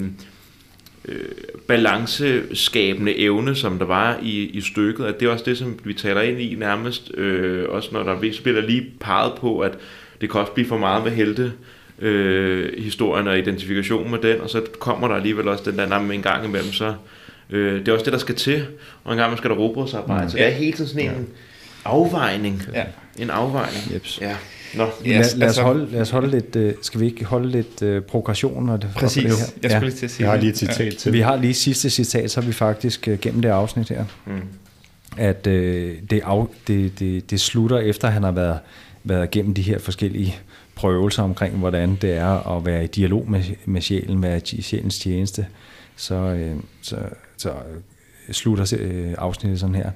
øh, 1.05 1.25
balanceskabende 1.67 3.17
evne, 3.19 3.55
som 3.55 3.79
der 3.79 3.85
var 3.85 4.19
i, 4.21 4.45
i 4.45 4.61
stykket, 4.61 5.05
at 5.05 5.19
det 5.19 5.27
er 5.27 5.31
også 5.31 5.45
det, 5.45 5.57
som 5.57 5.79
vi 5.83 5.93
taler 5.93 6.21
ind 6.21 6.41
i 6.41 6.55
nærmest, 6.55 7.11
øh, 7.17 7.69
også 7.69 7.89
når 7.91 8.03
der 8.03 8.31
så 8.31 8.41
bliver 8.41 8.61
der 8.61 8.67
lige 8.67 8.85
peget 8.99 9.33
på, 9.39 9.59
at 9.59 9.77
det 10.21 10.31
kan 10.31 10.39
også 10.39 10.51
blive 10.51 10.67
for 10.67 10.77
meget 10.77 11.03
med 11.03 11.11
helte, 11.11 11.53
øh, 11.99 12.83
historien 12.83 13.27
og 13.27 13.37
identifikation 13.39 14.11
med 14.11 14.19
den, 14.19 14.41
og 14.41 14.49
så 14.49 14.61
kommer 14.79 15.07
der 15.07 15.15
alligevel 15.15 15.47
også 15.47 15.71
den 15.71 15.79
der 15.79 15.87
navn 15.87 16.11
en 16.11 16.21
gang 16.21 16.45
imellem, 16.45 16.71
så 16.71 16.93
øh, 17.51 17.79
det 17.79 17.87
er 17.87 17.93
også 17.93 18.05
det, 18.05 18.13
der 18.13 18.19
skal 18.19 18.35
til, 18.35 18.65
og 19.03 19.11
en 19.11 19.17
gang 19.17 19.29
man 19.29 19.37
skal 19.37 19.49
der 19.49 19.55
robotsarbejde, 19.55 20.23
mm. 20.23 20.29
så 20.29 20.37
det 20.37 20.45
er 20.45 20.49
hele 20.49 20.71
tiden 20.71 20.87
sådan 20.87 21.05
en 21.05 21.11
ja. 21.11 21.89
afvejning. 21.89 22.63
Ja. 22.73 22.83
En 23.19 23.29
afvejning. 23.29 23.93
Jeps. 23.93 24.19
Ja. 24.21 24.35
Nå. 24.75 24.85
Yes, 24.85 24.93
lad, 25.05 25.13
lad, 25.13 25.23
os 25.23 25.33
altså- 25.41 25.61
holde, 25.61 25.91
lad 25.91 26.01
os 26.01 26.09
holde 26.09 26.31
lidt, 26.31 26.55
uh, 26.55 26.71
skal 26.81 26.99
vi 26.99 27.05
ikke 27.05 27.25
holde 27.25 27.49
lidt 27.49 27.81
uh, 27.81 28.03
progression? 28.03 28.69
Og 28.69 28.81
det, 28.81 28.89
Præcis, 28.95 29.23
det 29.23 29.31
her? 29.31 29.45
jeg 29.61 29.71
skulle 29.71 29.73
ja. 29.73 29.79
lige 29.79 29.91
til 29.91 30.05
at 30.05 30.11
sige 30.11 30.23
Jeg 30.23 30.31
har 30.31 30.39
lige 30.39 30.49
et 30.49 30.57
citat 30.57 30.85
ja. 30.85 30.97
til. 30.97 31.13
Vi 31.13 31.19
har 31.19 31.35
lige 31.35 31.53
sidste 31.53 31.89
citat, 31.89 32.31
så 32.31 32.41
har 32.41 32.47
vi 32.47 32.53
faktisk 32.53 33.07
uh, 33.11 33.19
gennem 33.19 33.41
det 33.41 33.49
afsnit 33.49 33.89
her, 33.89 34.05
mm. 34.25 34.33
at 35.17 35.47
uh, 35.47 35.53
det, 35.53 36.21
af, 36.25 36.45
det, 36.67 36.99
det, 36.99 37.31
det 37.31 37.41
slutter 37.41 37.77
efter, 37.77 38.07
han 38.07 38.23
har 38.23 38.31
været, 38.31 38.59
været 39.03 39.35
igennem 39.35 39.53
de 39.53 39.61
her 39.61 39.79
forskellige 39.79 40.35
prøvelser 40.75 41.23
omkring, 41.23 41.57
hvordan 41.57 41.97
det 42.01 42.11
er 42.11 42.57
at 42.57 42.65
være 42.65 42.83
i 42.83 42.87
dialog 42.87 43.31
med, 43.31 43.43
med 43.65 43.81
sjælen, 43.81 44.23
være 44.23 44.41
i 44.51 44.61
sjælens 44.61 44.99
tjeneste, 44.99 45.45
så, 45.95 46.15
øh, 46.15 46.55
så, 46.81 46.95
så 47.41 47.49
øh, 47.49 47.81
slutter 48.33 48.77
øh, 48.79 49.13
afsnittet 49.17 49.59
sådan 49.59 49.75
her. 49.75 49.91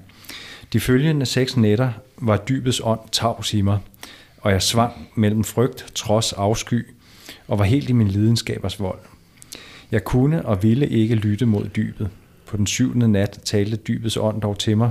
De 0.74 0.80
følgende 0.80 1.26
seks 1.26 1.58
nætter 1.58 1.92
var 2.18 2.38
dybets 2.38 2.82
ånd 2.84 3.00
tavs 3.12 3.54
i 3.54 3.62
mig, 3.62 3.80
og 4.38 4.52
jeg 4.52 4.62
svang 4.62 5.10
mellem 5.16 5.44
frygt, 5.44 5.86
trods 5.96 6.34
afsky, 6.34 6.86
og 7.48 7.60
var 7.60 7.66
helt 7.66 7.90
i 7.90 7.94
min 7.94 8.08
lidenskabers 8.08 8.80
vold. 8.80 9.00
Jeg 9.92 10.04
kunne 10.04 10.46
og 10.46 10.64
ville 10.64 10.90
ikke 10.90 11.16
lytte 11.16 11.46
mod 11.46 11.70
dybet. 11.76 12.10
På 12.46 12.58
den 12.58 12.68
syvende 12.68 13.08
nat 13.08 13.40
talte 13.44 13.78
dybets 13.78 14.18
ånd 14.18 14.42
dog 14.42 14.60
til 14.60 14.78
mig. 14.78 14.90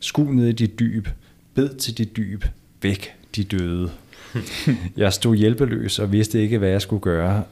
Sku 0.00 0.24
ned 0.24 0.48
i 0.48 0.52
dit 0.52 0.78
dyb, 0.78 1.08
bed 1.54 1.76
til 1.76 1.98
dit 1.98 2.16
dyb, 2.16 2.44
væk 2.82 3.14
de 3.36 3.44
døde. 3.44 3.90
jeg 4.96 5.12
stod 5.12 5.36
hjælpeløs 5.36 5.98
og 5.98 6.12
vidste 6.12 6.42
ikke, 6.42 6.58
hvad 6.58 6.68
jeg 6.68 6.82
skulle 6.82 7.02
gøre. 7.02 7.42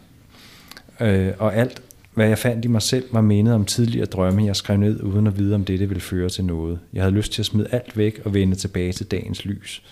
Øh, 1.01 1.33
og 1.39 1.57
alt, 1.57 1.83
hvad 2.17 2.29
jeg 2.29 2.39
fandt 2.39 2.65
i 2.65 2.69
mig 2.69 2.83
selv, 2.83 3.05
var 3.13 3.21
mindet 3.21 3.55
om 3.55 3.65
tidligere 3.65 4.07
drømme, 4.07 4.45
jeg 4.45 4.57
skrev 4.57 4.77
ned, 4.77 5.03
uden 5.03 5.27
at 5.27 5.39
vide, 5.39 5.55
om 5.55 5.65
dette 5.65 5.89
ville 5.89 6.01
føre 6.01 6.29
til 6.29 6.45
noget. 6.45 6.79
Jeg 6.93 7.03
havde 7.03 7.15
lyst 7.15 7.33
til 7.33 7.43
at 7.43 7.47
smide 7.47 7.69
alt 7.71 7.97
væk 7.97 8.21
og 8.25 8.35
vende 8.35 8.57
tilbage 8.57 8.93
til 8.93 9.07
dagens 9.07 9.45
lys. 9.45 9.83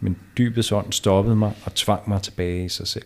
Men 0.00 0.16
dybets 0.38 0.72
ånd 0.72 0.92
stoppede 0.92 1.36
mig 1.36 1.52
og 1.64 1.74
tvang 1.74 2.08
mig 2.08 2.22
tilbage 2.22 2.64
i 2.64 2.68
sig 2.68 2.86
selv. 2.86 3.04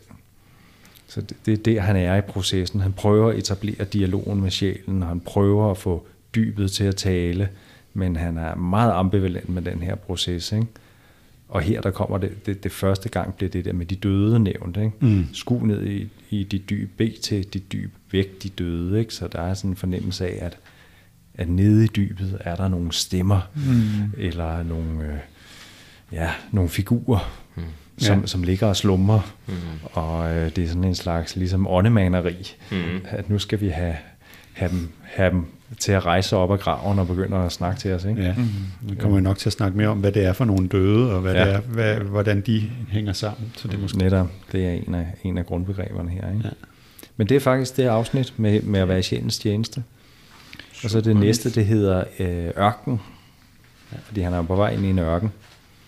Så 1.07 1.21
det, 1.21 1.37
det 1.47 1.53
er 1.53 1.57
der, 1.57 1.81
han 1.81 1.97
er 1.97 2.17
i 2.17 2.21
processen. 2.21 2.81
Han 2.81 2.93
prøver 2.93 3.31
at 3.31 3.39
etablere 3.39 3.85
dialogen 3.85 4.41
med 4.41 4.51
sjælen, 4.51 5.03
og 5.03 5.09
han 5.09 5.21
prøver 5.21 5.71
at 5.71 5.79
få 5.79 6.07
dybet 6.35 6.71
til 6.71 6.85
at 6.85 6.97
tale, 6.97 7.49
men 7.95 8.17
han 8.17 8.39
er 8.39 8.55
meget 8.55 8.93
ambivalent 8.93 9.49
med 9.49 9.63
den 9.63 9.83
her 9.83 9.95
proces. 9.95 10.53
Ikke? 10.53 10.67
Og 11.49 11.61
her 11.61 11.81
der 11.81 11.91
kommer 11.91 12.19
det, 12.19 12.47
det, 12.47 12.65
det 12.65 12.73
første 12.73 13.09
gang 13.09 13.35
bliver 13.35 13.51
det 13.51 13.65
der 13.65 13.73
med 13.73 13.87
de 13.87 13.97
døde 13.97 14.41
nævnt. 14.41 14.77
Ikke? 14.77 14.93
Mm. 15.01 15.27
Sku 15.33 15.59
ned 15.59 15.87
i, 15.87 16.09
i 16.31 16.45
de 16.45 16.59
dybe, 16.59 16.91
bed 16.97 17.21
til 17.23 17.53
de 17.53 17.59
dybe, 17.59 17.93
væk 18.13 18.43
de 18.43 18.49
døde. 18.49 18.99
Ikke? 19.01 19.15
Så 19.15 19.29
der 19.29 19.43
er 19.43 19.55
sådan 19.55 19.71
en 19.71 19.77
fornemmelse 19.77 20.27
af, 20.27 20.47
at, 20.47 20.59
at 21.35 21.49
nede 21.49 21.85
i 21.85 21.87
dybet 21.87 22.39
er 22.41 22.57
der 22.57 22.69
nogle 22.69 22.93
stemmer, 22.93 23.41
mm. 23.55 24.13
eller 24.19 24.63
nogle, 24.63 25.05
øh, 25.05 25.19
ja, 26.13 26.31
nogle 26.53 26.71
figurer, 26.71 27.41
mm. 27.57 27.63
som, 27.99 28.21
ja. 28.21 28.27
som 28.27 28.43
ligger 28.43 28.67
og 28.67 28.77
slumrer. 28.77 29.35
Mm. 29.47 29.55
Og 29.93 30.35
øh, 30.35 30.57
det 30.57 30.65
er 30.65 30.69
sådan 30.69 30.85
en 30.85 30.95
slags 30.95 31.37
ligesom 31.37 31.67
åndemaneri, 31.67 32.57
mm. 32.73 33.01
at 33.05 33.31
nu 33.31 33.39
skal 33.39 33.61
vi 33.61 33.69
have, 33.69 33.97
have, 34.53 34.71
dem, 34.71 34.89
have 35.03 35.31
dem 35.31 35.47
til 35.79 35.93
at 35.93 36.07
rejse 36.07 36.37
op 36.37 36.53
af 36.53 36.61
graven 36.61 36.99
og 36.99 37.07
begynde 37.07 37.37
at 37.37 37.53
snakke 37.53 37.81
til 37.81 37.93
os. 37.93 38.05
Ikke? 38.05 38.23
Ja, 38.23 38.33
mm-hmm. 38.33 38.91
vi 38.91 38.95
kommer 38.95 39.19
ja. 39.19 39.23
nok 39.23 39.39
til 39.39 39.49
at 39.49 39.53
snakke 39.53 39.77
mere 39.77 39.89
om, 39.89 39.99
hvad 39.99 40.13
det 40.13 40.25
er 40.25 40.33
for 40.33 40.45
nogle 40.45 40.69
døde, 40.69 41.15
og 41.15 41.21
hvad 41.21 41.35
ja. 41.35 41.47
det 41.47 41.55
er, 41.55 41.61
hvad, 41.61 41.95
hvordan 41.95 42.41
de 42.41 42.71
hænger 42.89 43.13
sammen. 43.13 43.53
Så 43.57 43.69
det 43.69 43.75
er 43.75 43.79
måske... 43.79 43.99
Netop, 43.99 44.29
det 44.53 44.67
er 44.67 44.71
en 44.71 44.95
af, 44.95 45.07
en 45.23 45.39
af 45.39 45.47
grundbegreberne 45.47 46.11
her. 46.11 46.33
Ikke? 46.35 46.41
Ja. 46.45 46.51
Men 47.17 47.29
det 47.29 47.37
er 47.37 47.41
faktisk 47.41 47.77
det 47.77 47.85
afsnit 47.85 48.35
med, 48.37 48.63
med 48.63 48.81
at 48.81 48.89
være 48.89 48.99
i 48.99 49.03
sjælens 49.03 49.39
tjeneste. 49.39 49.83
Og 50.85 50.91
så 50.91 51.01
det 51.01 51.17
næste, 51.17 51.51
det 51.51 51.67
hedder 51.67 52.05
øh, 52.19 52.51
ørken, 52.59 53.01
ja. 53.93 53.99
fordi 54.05 54.21
han 54.21 54.33
er 54.33 54.43
på 54.43 54.57
vej 54.57 54.71
ind 54.71 54.85
i 54.85 54.91
en 54.91 54.99
ørken. 54.99 55.33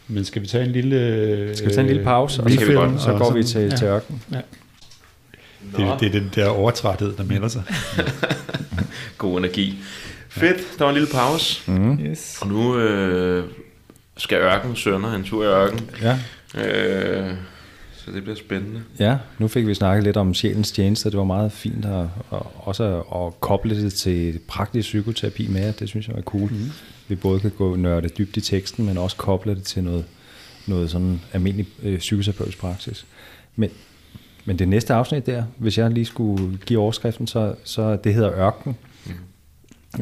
Men 0.09 0.24
skal 0.24 0.43
vi 0.43 0.47
tage 0.47 0.65
en 0.65 0.70
lille... 0.70 1.57
Skal 1.57 1.69
vi 1.69 1.74
tage 1.74 1.81
en 1.81 1.86
lille 1.86 2.05
pause, 2.05 2.43
og 2.43 2.51
så, 2.51 2.57
så, 2.57 2.65
så 2.98 3.16
går 3.19 3.32
vi 3.32 3.44
til, 3.44 3.61
ja. 3.61 3.77
til 3.77 3.86
ørken? 3.86 4.23
Ja. 4.32 4.40
Det, 5.77 6.01
det 6.01 6.07
er 6.07 6.20
den 6.20 6.31
der 6.35 6.49
overtræthed, 6.49 7.16
der 7.16 7.24
melder 7.24 7.49
sig. 7.49 7.62
God 9.19 9.39
energi. 9.39 9.78
Fedt, 10.28 10.78
der 10.78 10.85
var 10.85 10.91
en 10.91 10.95
lille 10.95 11.12
pause. 11.12 11.70
Mm. 11.70 11.99
Yes. 12.01 12.39
Og 12.41 12.49
nu 12.49 12.78
øh, 12.78 13.45
skal 14.16 14.39
ørken 14.39 14.77
sønder 14.77 15.15
en 15.15 15.24
tur 15.24 15.45
i 15.45 15.47
ørken. 15.47 15.91
Ja. 16.03 16.19
Øh, 16.55 17.35
så 17.97 18.11
det 18.12 18.23
bliver 18.23 18.37
spændende. 18.37 18.82
Ja, 18.99 19.16
nu 19.39 19.49
fik 19.49 19.66
vi 19.66 19.74
snakket 19.74 20.05
lidt 20.05 20.16
om 20.16 20.35
sjælens 20.35 20.73
tjeneste. 20.73 21.11
Det 21.11 21.19
var 21.19 21.24
meget 21.24 21.53
fint 21.53 21.85
at, 21.85 22.07
at 22.32 22.43
også 22.57 23.03
at 23.15 23.41
koble 23.41 23.82
det 23.82 23.93
til 23.93 24.41
praktisk 24.49 24.89
psykoterapi 24.89 25.49
med. 25.49 25.73
Det 25.73 25.89
synes 25.89 26.09
jeg 26.09 26.16
var 26.16 26.23
cool. 26.23 26.51
Mm. 26.51 26.70
Vi 27.09 27.15
både 27.15 27.41
kan 27.41 27.51
gå 27.51 27.77
nørde 27.77 28.09
dybt 28.09 28.37
i 28.37 28.41
teksten, 28.41 28.87
men 28.87 28.99
også 28.99 29.16
koble 29.16 29.55
det 29.55 29.62
til 29.62 29.85
noget, 29.85 30.05
noget 30.66 30.91
sådan 30.91 31.20
almindelig 31.32 31.66
øh, 31.82 31.99
psykoterapeutisk 31.99 32.59
praksis. 32.59 33.07
Men, 33.57 33.70
men 34.45 34.59
det 34.59 34.69
næste 34.69 34.95
afsnit 34.95 35.27
der, 35.27 35.45
hvis 35.59 35.79
jeg 35.79 35.91
lige 35.91 36.05
skulle 36.05 36.59
give 36.67 36.81
overskriften, 36.81 37.27
så, 37.27 37.55
så 37.65 37.97
det 37.97 38.15
hedder 38.15 38.33
Ørken. 38.33 38.77
Mm. 39.07 39.12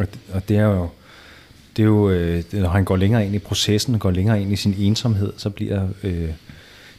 Og, 0.00 0.06
og 0.32 0.48
det 0.48 0.56
er 0.56 0.64
jo, 0.64 0.88
det 1.76 1.82
er 1.82 1.86
jo 1.86 2.10
øh, 2.10 2.44
når 2.52 2.68
han 2.68 2.84
går 2.84 2.96
længere 2.96 3.26
ind 3.26 3.34
i 3.34 3.38
processen, 3.38 3.98
går 3.98 4.10
længere 4.10 4.42
ind 4.42 4.52
i 4.52 4.56
sin 4.56 4.74
ensomhed, 4.78 5.32
så 5.36 5.50
bliver 5.50 5.88
øh, 6.02 6.30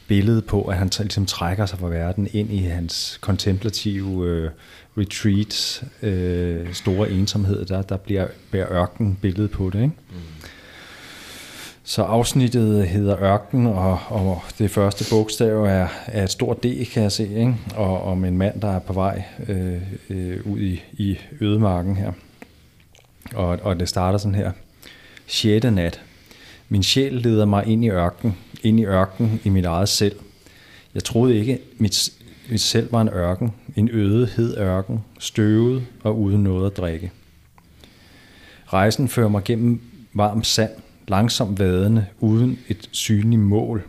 billedet 0.08 0.46
på, 0.46 0.64
at 0.64 0.78
han 0.78 0.90
ligesom 1.00 1.26
trækker 1.26 1.66
sig 1.66 1.80
fra 1.80 1.88
verden 1.88 2.28
ind 2.34 2.54
i 2.54 2.58
hans 2.58 3.18
kontemplative 3.22 4.28
øh, 4.28 4.50
retreats, 4.98 5.84
øh, 6.02 6.74
store 6.74 7.12
ensomhed, 7.12 7.66
der, 7.66 7.82
der 7.82 7.98
bliver, 7.98 8.28
bliver 8.52 8.72
ørken 8.72 9.18
billedet 9.22 9.52
på 9.52 9.70
det. 9.70 9.82
Ikke? 9.82 9.96
Mm. 10.10 10.16
Så 11.90 12.04
afsnittet 12.04 12.88
hedder 12.88 13.24
Ørken, 13.24 13.68
og, 13.68 14.00
og 14.10 14.42
det 14.58 14.72
første 14.72 15.06
bogstav 15.10 15.64
er, 15.64 15.88
er 16.08 16.24
et 16.24 16.32
stort 16.32 16.64
D, 16.64 16.86
kan 16.86 17.04
jeg 17.04 17.12
se, 17.12 17.24
ikke? 17.24 17.56
Og 17.76 18.04
om 18.04 18.26
en 18.26 18.38
mand, 18.38 18.62
der 18.62 18.68
er 18.68 18.80
på 18.80 18.94
vej 18.94 19.24
øh, 19.48 19.82
øh, 20.10 20.48
ud 20.48 20.60
i, 20.60 20.82
i 20.94 21.18
ødemarken 21.42 21.96
her. 21.96 22.12
Og, 23.34 23.60
og 23.62 23.80
det 23.80 23.90
starter 23.90 24.18
sådan 24.18 24.36
her. 24.36 24.52
6. 25.28 25.66
nat. 25.66 26.02
Min 26.70 26.84
sjæl 26.84 27.14
leder 27.14 27.46
mig 27.46 27.68
ind 27.68 27.86
i 27.86 27.90
ørken, 27.90 28.38
ind 28.64 28.80
i 28.80 28.86
ørken 28.86 29.42
i 29.44 29.50
mit 29.50 29.66
eget 29.66 29.90
selv. 29.90 30.16
Jeg 30.94 31.04
troede 31.04 31.38
ikke, 31.38 31.60
mit, 31.78 32.10
mit 32.50 32.62
selv 32.62 32.92
var 32.92 33.02
en 33.02 33.10
ørken, 33.10 33.54
en 33.76 33.90
øde, 33.92 34.28
hed 34.36 34.58
ørken, 34.58 35.00
støvet 35.20 35.86
og 36.04 36.20
uden 36.20 36.44
noget 36.44 36.72
at 36.72 36.78
drikke. 36.78 37.12
Rejsen 38.68 39.08
fører 39.08 39.30
mig 39.30 39.44
gennem 39.44 39.82
varm 40.14 40.44
sand, 40.44 40.72
langsomt 41.10 41.60
vadende, 41.60 42.06
uden 42.20 42.60
et 42.68 42.90
synligt 42.92 43.42
mål. 43.42 43.84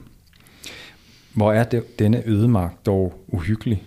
Hvor 1.34 1.52
er 1.52 1.64
det, 1.64 1.98
denne 1.98 2.22
ødemark 2.26 2.86
dog 2.86 3.24
uhyggelig? 3.28 3.82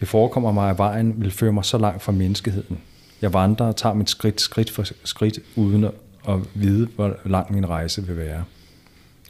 Det 0.00 0.08
forekommer 0.08 0.52
mig, 0.52 0.70
at 0.70 0.78
vejen 0.78 1.14
vil 1.22 1.30
føre 1.30 1.52
mig 1.52 1.64
så 1.64 1.78
langt 1.78 2.02
fra 2.02 2.12
menneskeheden. 2.12 2.78
Jeg 3.22 3.32
vandrer 3.32 3.66
og 3.66 3.76
tager 3.76 3.94
mit 3.94 4.10
skridt, 4.10 4.40
skridt 4.40 4.70
for 4.70 4.84
skridt, 5.04 5.38
uden 5.56 5.84
at, 6.28 6.34
vide, 6.54 6.88
hvor 6.94 7.16
lang 7.24 7.52
min 7.52 7.68
rejse 7.68 8.06
vil 8.06 8.16
være. 8.16 8.44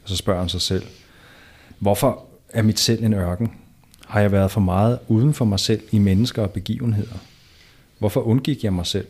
Og 0.03 0.09
så 0.09 0.17
spørger 0.17 0.39
han 0.39 0.49
sig 0.49 0.61
selv, 0.61 0.83
hvorfor 1.79 2.25
er 2.49 2.61
mit 2.61 2.79
selv 2.79 3.03
en 3.03 3.13
ørken? 3.13 3.51
Har 4.07 4.19
jeg 4.19 4.31
været 4.31 4.51
for 4.51 4.61
meget 4.61 4.99
uden 5.07 5.33
for 5.33 5.45
mig 5.45 5.59
selv 5.59 5.81
i 5.91 5.99
mennesker 5.99 6.41
og 6.41 6.51
begivenheder? 6.51 7.17
Hvorfor 7.99 8.21
undgik 8.21 8.63
jeg 8.63 8.73
mig 8.73 8.85
selv? 8.85 9.07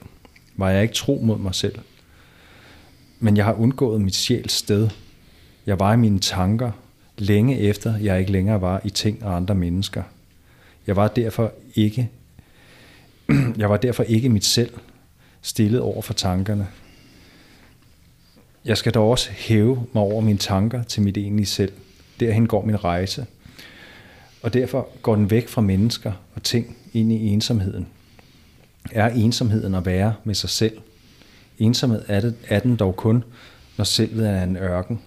Var 0.55 0.69
jeg 0.69 0.81
ikke 0.81 0.93
tro 0.93 1.21
mod 1.23 1.37
mig 1.37 1.55
selv? 1.55 1.75
Men 3.19 3.37
jeg 3.37 3.45
har 3.45 3.53
undgået 3.53 4.01
mit 4.01 4.15
sjæls 4.15 4.53
sted. 4.53 4.89
Jeg 5.65 5.79
var 5.79 5.93
i 5.93 5.97
mine 5.97 6.19
tanker, 6.19 6.71
længe 7.17 7.59
efter 7.59 7.97
jeg 7.97 8.19
ikke 8.19 8.31
længere 8.31 8.61
var 8.61 8.81
i 8.83 8.89
ting 8.89 9.23
og 9.23 9.35
andre 9.35 9.55
mennesker. 9.55 10.03
Jeg 10.87 10.95
var 10.95 11.07
derfor 11.07 11.51
ikke, 11.75 12.09
jeg 13.57 13.69
var 13.69 13.77
derfor 13.77 14.03
ikke 14.03 14.29
mit 14.29 14.45
selv, 14.45 14.73
stillet 15.41 15.81
over 15.81 16.01
for 16.01 16.13
tankerne. 16.13 16.67
Jeg 18.65 18.77
skal 18.77 18.93
dog 18.93 19.11
også 19.11 19.29
hæve 19.31 19.85
mig 19.93 20.03
over 20.03 20.21
mine 20.21 20.37
tanker 20.37 20.83
til 20.83 21.01
mit 21.01 21.17
egentlige 21.17 21.45
selv. 21.45 21.71
Derhen 22.19 22.47
går 22.47 22.65
min 22.65 22.83
rejse. 22.83 23.25
Og 24.41 24.53
derfor 24.53 24.87
går 25.01 25.15
den 25.15 25.31
væk 25.31 25.47
fra 25.47 25.61
mennesker 25.61 26.11
og 26.35 26.43
ting 26.43 26.77
ind 26.93 27.11
i 27.11 27.27
ensomheden. 27.27 27.87
Er 28.91 29.09
ensomheden 29.09 29.75
at 29.75 29.85
være 29.85 30.13
med 30.23 30.35
sig 30.35 30.49
selv? 30.49 30.77
Ensomhed 31.57 32.01
er, 32.07 32.19
det, 32.19 32.35
er 32.47 32.59
den 32.59 32.75
dog 32.75 32.95
kun, 32.95 33.23
når 33.77 33.83
selvet 33.85 34.29
er 34.29 34.43
en 34.43 34.57
ørken. 34.57 35.01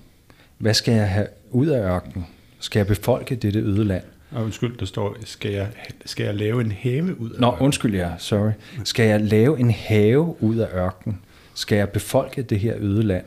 Hvad 0.59 0.75
skal 0.75 0.95
jeg 0.95 1.11
have 1.11 1.27
ud 1.51 1.67
af 1.67 1.81
ørkenen? 1.95 2.27
Skal 2.61 2.79
jeg 2.81 2.87
befolke 2.87 3.35
dette 3.37 3.59
øde 3.59 3.85
land? 3.85 4.05
Og 4.31 4.45
undskyld, 4.45 4.77
der 4.79 4.87
står, 4.87 5.17
skal 5.25 5.53
jeg, 5.53 5.69
skal 6.05 6.25
jeg 6.25 6.35
lave 6.35 6.61
en 6.61 6.73
have 6.73 7.21
ud 7.21 7.31
af 7.31 7.41
Nå, 7.41 7.47
ørkenen? 7.47 7.65
undskyld 7.65 7.95
jer, 7.95 8.17
sorry. 8.19 8.51
Skal 8.85 9.07
jeg 9.07 9.21
lave 9.21 9.61
en 9.61 9.71
have 9.71 10.43
ud 10.43 10.57
af 10.57 10.69
ørkenen? 10.75 11.21
Skal 11.55 11.77
jeg 11.77 11.89
befolke 11.89 12.43
det 12.43 12.61
her 12.61 12.75
øde 12.79 13.03
land? 13.03 13.25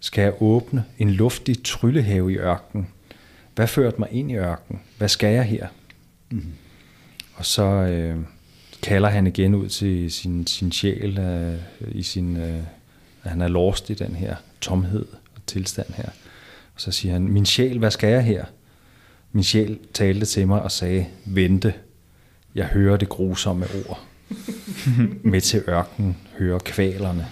Skal 0.00 0.22
jeg 0.22 0.42
åbne 0.42 0.84
en 0.98 1.10
luftig 1.10 1.62
tryllehave 1.64 2.32
i 2.32 2.36
ørkenen? 2.36 2.88
Hvad 3.54 3.66
førte 3.66 3.96
mig 3.98 4.08
ind 4.10 4.30
i 4.30 4.34
ørkenen? 4.34 4.82
Hvad 4.98 5.08
skal 5.08 5.34
jeg 5.34 5.44
her? 5.44 5.66
Mm. 6.30 6.44
Og 7.34 7.46
så 7.46 7.62
øh, 7.62 8.16
kalder 8.82 9.08
han 9.08 9.26
igen 9.26 9.54
ud 9.54 9.68
til 9.68 10.12
sin, 10.12 10.46
sin 10.46 10.72
sjæl, 10.72 11.18
øh, 11.18 11.58
i 11.88 12.02
sin, 12.02 12.36
øh, 12.36 12.62
at 13.22 13.30
han 13.30 13.40
er 13.40 13.48
lost 13.48 13.90
i 13.90 13.94
den 13.94 14.14
her 14.14 14.36
tomhed 14.60 15.06
og 15.34 15.40
tilstand 15.46 15.94
her. 15.94 16.08
Og 16.74 16.80
så 16.80 16.92
siger 16.92 17.12
han, 17.12 17.28
min 17.28 17.46
sjæl, 17.46 17.78
hvad 17.78 17.90
skal 17.90 18.10
jeg 18.10 18.24
her? 18.24 18.44
Min 19.32 19.44
sjæl 19.44 19.78
talte 19.94 20.26
til 20.26 20.46
mig 20.46 20.62
og 20.62 20.72
sagde, 20.72 21.06
vente, 21.24 21.74
jeg 22.54 22.66
hører 22.66 22.96
det 22.96 23.08
grusomme 23.08 23.66
ord. 23.88 24.00
Med 25.22 25.40
til 25.40 25.62
ørkenen 25.68 26.16
hører 26.38 26.58
kvalerne. 26.58 27.26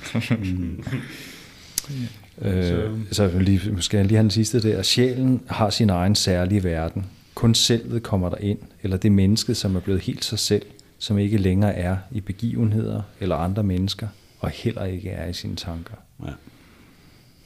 Øh, 2.43 2.90
så 3.12 3.39
lige, 3.39 3.82
skal 3.82 3.98
jeg 3.98 4.06
lige 4.06 4.16
have 4.16 4.22
den 4.22 4.31
sidste 4.31 4.62
der. 4.62 4.82
Sjælen 4.82 5.43
har 5.47 5.70
sin 5.70 5.90
egen 5.90 6.14
særlige 6.14 6.64
verden. 6.64 7.06
Kun 7.35 7.55
selvet 7.55 8.02
kommer 8.02 8.28
der 8.28 8.36
ind, 8.36 8.59
eller 8.82 8.97
det 8.97 9.12
menneske, 9.12 9.55
som 9.55 9.77
er 9.77 9.81
blevet 9.81 10.01
helt 10.01 10.24
sig 10.24 10.39
selv, 10.39 10.66
som 11.01 11.18
ikke 11.18 11.39
længere 11.39 11.74
er 11.74 11.97
i 12.10 12.20
begivenheder 12.20 13.02
eller 13.20 13.36
andre 13.36 13.62
mennesker, 13.62 14.09
og 14.40 14.51
heller 14.51 14.85
ikke 14.85 15.10
er 15.10 15.28
i 15.28 15.32
sine 15.32 15.56
tanker. 15.56 15.94
Ja, 16.24 16.31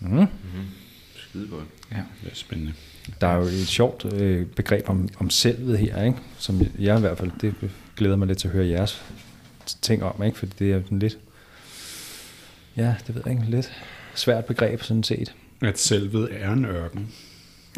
Mm. 0.00 0.26
Skide 1.16 1.48
godt. 1.48 1.64
Ja. 1.92 1.96
det 2.24 2.30
er 2.30 2.34
spændende. 2.34 2.72
Der 3.20 3.26
er 3.26 3.36
jo 3.36 3.42
et 3.42 3.66
sjovt 3.66 4.12
øh, 4.12 4.46
begreb 4.46 4.88
om, 4.88 5.08
om 5.18 5.30
selvet 5.30 5.78
her, 5.78 6.02
ikke? 6.02 6.18
som 6.38 6.60
jeg 6.78 6.96
i 6.96 7.00
hvert 7.00 7.18
fald, 7.18 7.30
det 7.40 7.54
glæder 7.96 8.16
mig 8.16 8.28
lidt 8.28 8.38
til 8.38 8.48
at 8.48 8.54
høre 8.54 8.66
jeres 8.66 9.04
ting 9.82 10.02
om, 10.02 10.22
ikke? 10.22 10.38
fordi 10.38 10.52
det 10.58 10.72
er 10.72 10.82
sådan 10.82 10.98
lidt, 10.98 11.18
ja, 12.76 12.94
det 13.06 13.14
ved 13.14 13.22
jeg 13.26 13.32
ikke, 13.34 13.50
lidt 13.50 13.72
svært 14.14 14.44
begreb 14.44 14.82
sådan 14.82 15.02
set. 15.02 15.34
At 15.62 15.78
selvet 15.78 16.28
er 16.30 16.52
en 16.52 16.64
ørken. 16.64 17.12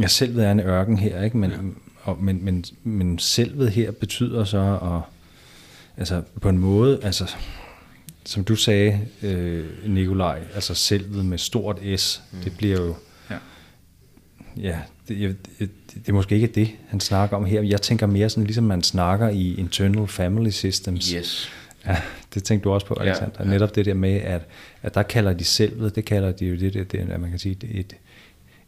Ja, 0.01 0.07
selvet 0.07 0.45
er 0.45 0.53
en 0.53 0.61
ørken 0.61 0.99
her, 0.99 1.23
ikke? 1.23 1.37
Men, 1.37 1.51
ja. 1.51 1.57
og, 2.03 2.23
men, 2.23 2.45
men, 2.45 2.65
men 2.85 3.19
selvet 3.19 3.71
her 3.71 3.91
betyder 3.91 4.45
så 4.45 4.79
at, 4.83 5.16
altså 5.97 6.23
på 6.41 6.49
en 6.49 6.59
måde, 6.59 7.01
altså 7.03 7.35
som 8.25 8.45
du 8.45 8.57
sagde, 8.57 9.01
øh, 9.23 9.65
Nikolaj, 9.89 10.41
altså 10.55 10.75
selvet 10.75 11.25
med 11.25 11.39
stort 11.39 11.81
S, 11.97 12.23
mm. 12.33 12.39
det 12.45 12.57
bliver 12.57 12.77
jo, 12.83 12.95
Ja. 13.31 13.37
ja, 14.57 14.79
det, 15.09 15.21
jeg, 15.21 15.35
det, 15.59 15.71
det 15.95 16.09
er 16.09 16.13
måske 16.13 16.35
ikke 16.35 16.47
det, 16.47 16.71
han 16.89 17.01
snakker 17.01 17.37
om 17.37 17.45
her. 17.45 17.63
Jeg 17.63 17.83
tænker 17.83 18.07
mere 18.07 18.31
sådan, 18.31 18.45
ligesom 18.45 18.65
man 18.65 18.83
snakker 18.83 19.29
i 19.29 19.55
internal 19.55 20.07
family 20.07 20.51
systems. 20.51 21.09
Yes. 21.09 21.49
Ja, 21.87 21.97
det 22.35 22.45
tænkte 22.45 22.65
du 22.65 22.73
også 22.73 22.87
på, 22.87 22.95
Ja, 23.01 23.05
Alexander. 23.05 23.37
Ja, 23.39 23.45
Netop 23.45 23.75
det 23.75 23.87
der 23.87 23.95
med, 23.95 24.15
at, 24.15 24.43
at 24.83 24.95
der 24.95 25.03
kalder 25.03 25.33
de 25.33 25.45
selvet, 25.45 25.97
det 25.97 26.05
kalder 26.05 26.33
de 26.33 26.47
jo 26.47 26.57
det, 26.57 26.75
det, 26.75 26.93
det 26.93 26.99
at 26.99 27.21
man 27.21 27.31
kan 27.31 27.39
sige, 27.39 27.57
et, 27.63 27.95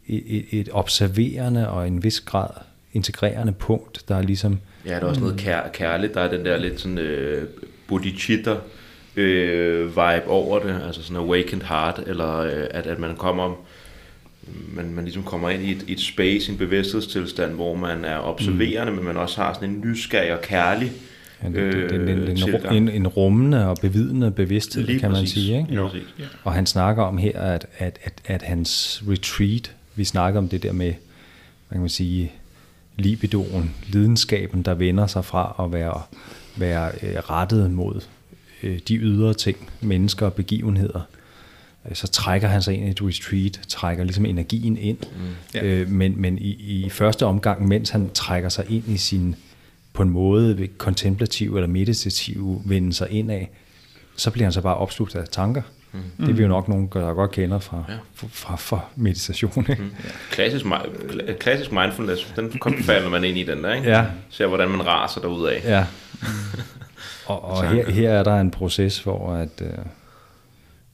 et, 0.07 0.23
et, 0.27 0.45
et 0.51 0.69
observerende 0.71 1.69
og 1.69 1.87
en 1.87 2.03
vis 2.03 2.21
grad 2.21 2.49
integrerende 2.93 3.53
punkt, 3.53 4.03
der 4.07 4.15
er 4.15 4.21
ligesom, 4.21 4.59
Ja, 4.85 4.95
der 4.95 4.99
er 4.99 5.05
også 5.05 5.21
noget 5.21 5.39
kær- 5.41 5.71
kærligt. 5.73 6.13
Der 6.13 6.21
er 6.21 6.29
den 6.29 6.45
der 6.45 6.57
lidt 6.57 6.79
sådan 6.79 6.97
øh, 6.97 7.47
bodhicitta 7.87 8.55
øh, 9.15 9.87
vibe 9.87 10.27
over 10.27 10.59
det. 10.59 10.81
Altså 10.87 11.03
sådan 11.03 11.17
awakened 11.17 11.63
heart. 11.65 12.03
Eller 12.07 12.37
øh, 12.37 12.67
at, 12.71 12.87
at 12.87 12.99
man 12.99 13.15
kommer 13.15 13.55
man, 14.73 14.93
man 14.93 15.03
ligesom 15.03 15.23
kommer 15.23 15.49
ind 15.49 15.63
i 15.63 15.71
et, 15.71 15.85
et 15.87 15.99
space, 15.99 16.51
en 16.51 16.57
bevidsthedstilstand, 16.57 17.53
hvor 17.53 17.75
man 17.75 18.05
er 18.05 18.19
observerende, 18.19 18.91
mm. 18.91 18.97
men 18.97 19.05
man 19.05 19.17
også 19.17 19.41
har 19.41 19.53
sådan 19.53 19.69
en 19.69 19.81
nysgerrig 19.85 20.33
og 20.33 20.41
kærlig 20.41 20.91
ja, 21.43 21.47
det, 21.47 21.73
det, 21.73 21.89
det, 21.89 21.99
øh, 21.99 22.71
en, 22.71 22.73
en, 22.73 22.89
en 22.89 23.07
rummende 23.07 23.67
og 23.67 23.77
bevidende 23.81 24.31
bevidsthed, 24.31 24.85
Lige 24.85 24.99
kan 24.99 25.11
man 25.11 25.21
præcis. 25.21 25.33
sige. 25.33 25.57
Ikke? 25.57 25.73
Jo. 25.73 25.87
præcis. 25.87 26.07
Og 26.43 26.53
han 26.53 26.65
snakker 26.65 27.03
om 27.03 27.17
her, 27.17 27.39
at, 27.39 27.65
at, 27.77 27.99
at, 28.03 28.13
at 28.25 28.41
hans 28.41 29.03
retreat, 29.09 29.75
vi 29.95 30.03
snakker 30.03 30.37
om 30.37 30.47
det 30.49 30.63
der 30.63 30.73
med, 30.73 30.93
hvad 31.67 31.75
kan 31.75 31.79
man 31.79 31.89
sige, 31.89 32.31
libidoen, 32.99 33.75
lidenskaben, 33.87 34.61
der 34.61 34.73
vender 34.73 35.07
sig 35.07 35.25
fra 35.25 35.55
at 35.59 35.73
være, 35.73 36.01
være 36.57 36.91
øh, 37.03 37.15
rettet 37.15 37.71
mod 37.71 38.01
øh, 38.63 38.79
de 38.87 38.95
ydre 38.95 39.33
ting, 39.33 39.57
mennesker 39.81 40.25
og 40.25 40.33
begivenheder, 40.33 41.01
øh, 41.89 41.95
så 41.95 42.07
trækker 42.07 42.47
han 42.47 42.61
sig 42.61 42.73
ind 42.73 42.87
i 42.87 42.89
et 42.89 43.01
retreat, 43.01 43.59
trækker 43.67 44.03
ligesom 44.03 44.25
energien 44.25 44.77
ind. 44.77 44.97
Mm. 44.97 45.21
Ja. 45.53 45.63
Øh, 45.63 45.89
men 45.89 46.21
men 46.21 46.37
i, 46.37 46.49
i 46.49 46.89
første 46.89 47.25
omgang, 47.25 47.67
mens 47.67 47.89
han 47.89 48.09
trækker 48.13 48.49
sig 48.49 48.65
ind 48.69 48.83
i 48.87 48.97
sin 48.97 49.35
på 49.93 50.03
en 50.03 50.09
måde 50.09 50.67
kontemplativ 50.77 51.55
eller 51.55 51.67
meditativ 51.67 52.61
vende 52.65 52.93
sig 52.93 53.09
ind 53.11 53.31
af, 53.31 53.49
så 54.15 54.31
bliver 54.31 54.45
han 54.45 54.53
så 54.53 54.61
bare 54.61 54.77
opslugt 54.77 55.15
af 55.15 55.27
tanker. 55.27 55.61
Mm. 55.61 55.78
Det 55.91 56.29
er 56.29 56.33
vi 56.33 56.41
jo 56.41 56.47
nok 56.47 56.67
nogen, 56.67 56.89
der 56.93 57.13
godt 57.13 57.31
kender 57.31 57.59
fra, 57.59 57.83
ja. 57.89 57.93
fra, 58.27 58.55
fra, 58.55 58.79
meditation. 58.95 59.65
Ikke? 59.69 59.81
Mm. 59.81 59.91
Ja. 60.03 60.09
Klassisk, 60.31 60.65
klassisk 61.39 61.71
mindfulness, 61.71 62.33
den 62.35 62.51
falder 62.83 63.09
man 63.09 63.23
ind 63.23 63.37
i 63.37 63.43
den 63.43 63.63
der, 63.63 63.73
ikke? 63.73 63.89
Ja. 63.89 64.05
Ser, 64.29 64.47
hvordan 64.47 64.69
man 64.69 64.85
raser 64.85 65.21
derud 65.21 65.47
af. 65.47 65.61
Ja. 65.65 65.85
og 67.25 67.43
og 67.43 67.69
her, 67.69 67.91
her 67.91 68.09
er 68.09 68.23
der 68.23 68.39
en 68.39 68.51
proces, 68.51 68.99
hvor 68.99 69.33
at, 69.33 69.61
øh, 69.61 69.69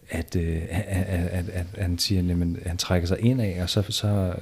at, 0.09 0.35
øh, 0.35 0.61
at, 0.69 1.05
at, 1.07 1.49
at, 1.49 1.65
at 1.73 1.83
han 1.83 1.99
siger, 1.99 2.21
at 2.31 2.67
han 2.67 2.77
trækker 2.77 3.07
sig 3.07 3.19
ind 3.19 3.41
af, 3.41 3.59
og 3.61 3.69
så, 3.69 3.83
så 3.89 4.33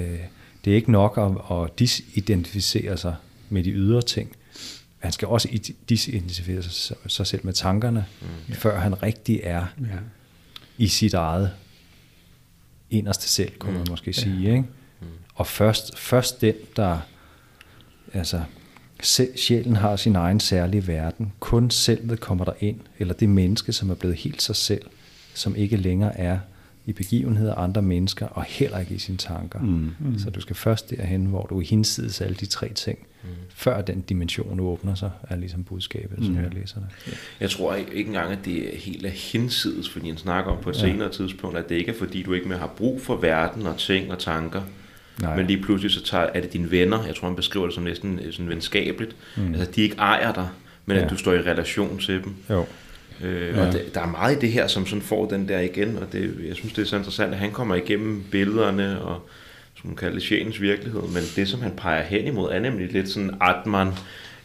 øh, 0.00 0.18
det 0.64 0.70
er 0.70 0.74
ikke 0.74 0.92
nok 0.92 1.18
at, 1.18 1.56
at 1.56 1.78
disidentificere 1.78 2.96
sig 2.96 3.14
med 3.48 3.64
de 3.64 3.70
ydre 3.70 4.02
ting. 4.02 4.36
Han 4.98 5.12
skal 5.12 5.28
også 5.28 5.72
disidentificere 5.88 6.62
sig, 6.62 6.96
sig 7.06 7.26
selv 7.26 7.40
med 7.44 7.52
tankerne, 7.52 8.06
mm. 8.20 8.54
før 8.54 8.78
han 8.78 9.02
rigtig 9.02 9.40
er 9.42 9.66
ja. 9.80 9.86
i 10.78 10.88
sit 10.88 11.14
eget 11.14 11.50
inderste 12.90 13.28
selv, 13.28 13.52
kunne 13.58 13.72
mm. 13.72 13.78
man 13.78 13.86
måske 13.90 14.12
sige. 14.12 14.42
Ja. 14.42 14.48
Ikke? 14.48 14.64
Mm. 15.00 15.06
Og 15.34 15.46
først, 15.46 15.98
først 15.98 16.40
den, 16.40 16.54
der... 16.76 16.98
Altså, 18.12 18.42
sjælen 19.36 19.76
har 19.76 19.96
sin 19.96 20.16
egen 20.16 20.40
særlige 20.40 20.86
verden. 20.86 21.32
Kun 21.40 21.70
selvet 21.70 22.20
kommer 22.20 22.44
der 22.44 22.52
ind, 22.60 22.80
eller 22.98 23.14
det 23.14 23.28
menneske, 23.28 23.72
som 23.72 23.90
er 23.90 23.94
blevet 23.94 24.16
helt 24.16 24.42
sig 24.42 24.56
selv, 24.56 24.82
som 25.34 25.56
ikke 25.56 25.76
længere 25.76 26.18
er 26.18 26.38
i 26.86 26.92
begivenheder 26.92 27.54
andre 27.54 27.82
mennesker, 27.82 28.26
og 28.26 28.44
heller 28.44 28.78
ikke 28.78 28.94
i 28.94 28.98
sine 28.98 29.18
tanker. 29.18 29.60
Mm. 29.60 29.94
Mm. 30.00 30.18
Så 30.18 30.30
du 30.30 30.40
skal 30.40 30.56
først 30.56 30.90
derhen, 30.90 31.26
hvor 31.26 31.46
du 31.46 31.60
er 31.60 31.64
hinsides 31.64 32.20
alle 32.20 32.36
de 32.36 32.46
tre 32.46 32.72
ting, 32.72 32.98
mm. 33.22 33.28
før 33.48 33.80
den 33.80 34.00
dimension 34.00 34.60
åbner 34.60 34.94
sig, 34.94 35.10
er 35.28 35.36
ligesom 35.36 35.64
budskabet, 35.64 36.18
mm. 36.18 36.24
som 36.24 36.36
jeg 36.36 36.54
læser 36.54 36.76
det. 36.76 37.18
Jeg 37.40 37.50
tror 37.50 37.74
ikke 37.74 37.94
engang, 37.94 38.32
at 38.32 38.38
det 38.44 38.74
er 38.74 38.78
helt 38.78 39.06
er 39.06 39.10
hinsides, 39.10 39.90
fordi 39.90 40.08
han 40.08 40.18
snakker 40.18 40.50
om 40.52 40.62
på 40.62 40.70
et 40.70 40.76
ja. 40.76 40.80
senere 40.80 41.12
tidspunkt, 41.12 41.58
at 41.58 41.68
det 41.68 41.74
ikke 41.74 41.92
er 41.92 41.98
fordi, 41.98 42.22
du 42.22 42.32
ikke 42.32 42.48
mere 42.48 42.58
har 42.58 42.72
brug 42.76 43.00
for 43.00 43.16
verden 43.16 43.66
og 43.66 43.78
ting 43.78 44.12
og 44.12 44.18
tanker, 44.18 44.62
Nej. 45.22 45.36
Men 45.36 45.46
lige 45.46 45.62
pludselig 45.62 45.90
så 45.90 46.02
tager, 46.02 46.26
er 46.34 46.40
det 46.40 46.52
dine 46.52 46.70
venner, 46.70 47.06
jeg 47.06 47.14
tror 47.14 47.28
han 47.28 47.36
beskriver 47.36 47.66
det 47.66 47.74
som 47.74 47.84
næsten 47.84 48.20
sådan 48.30 48.48
venskabeligt, 48.48 49.16
mm. 49.36 49.54
altså 49.54 49.70
de 49.70 49.82
ikke 49.82 49.96
ejer 49.98 50.32
dig, 50.32 50.48
men 50.86 50.96
ja. 50.96 51.04
at 51.04 51.10
du 51.10 51.16
står 51.16 51.32
i 51.32 51.38
relation 51.38 51.98
til 51.98 52.24
dem. 52.24 52.34
Jo. 52.50 52.66
Øh, 53.22 53.56
ja. 53.56 53.66
Og 53.66 53.72
det, 53.72 53.94
der 53.94 54.00
er 54.00 54.06
meget 54.06 54.36
i 54.36 54.40
det 54.40 54.52
her, 54.52 54.66
som 54.66 54.86
sådan 54.86 55.02
får 55.02 55.28
den 55.28 55.48
der 55.48 55.60
igen, 55.60 55.96
og 55.96 56.12
det, 56.12 56.34
jeg 56.48 56.56
synes, 56.56 56.72
det 56.72 56.82
er 56.82 56.86
så 56.86 56.96
interessant, 56.96 57.32
at 57.32 57.38
han 57.38 57.50
kommer 57.50 57.74
igennem 57.74 58.24
billederne, 58.30 59.00
og 59.00 59.28
som 59.80 59.88
man 59.88 59.96
kalder 59.96 60.14
det, 60.14 60.22
sjælens 60.22 60.60
virkelighed, 60.60 61.02
men 61.02 61.22
det, 61.36 61.48
som 61.48 61.62
han 61.62 61.72
peger 61.76 62.02
hen 62.02 62.26
imod, 62.26 62.50
er 62.50 62.60
nemlig 62.60 62.92
lidt 62.92 63.08
sådan 63.08 63.30
Atman, 63.40 63.88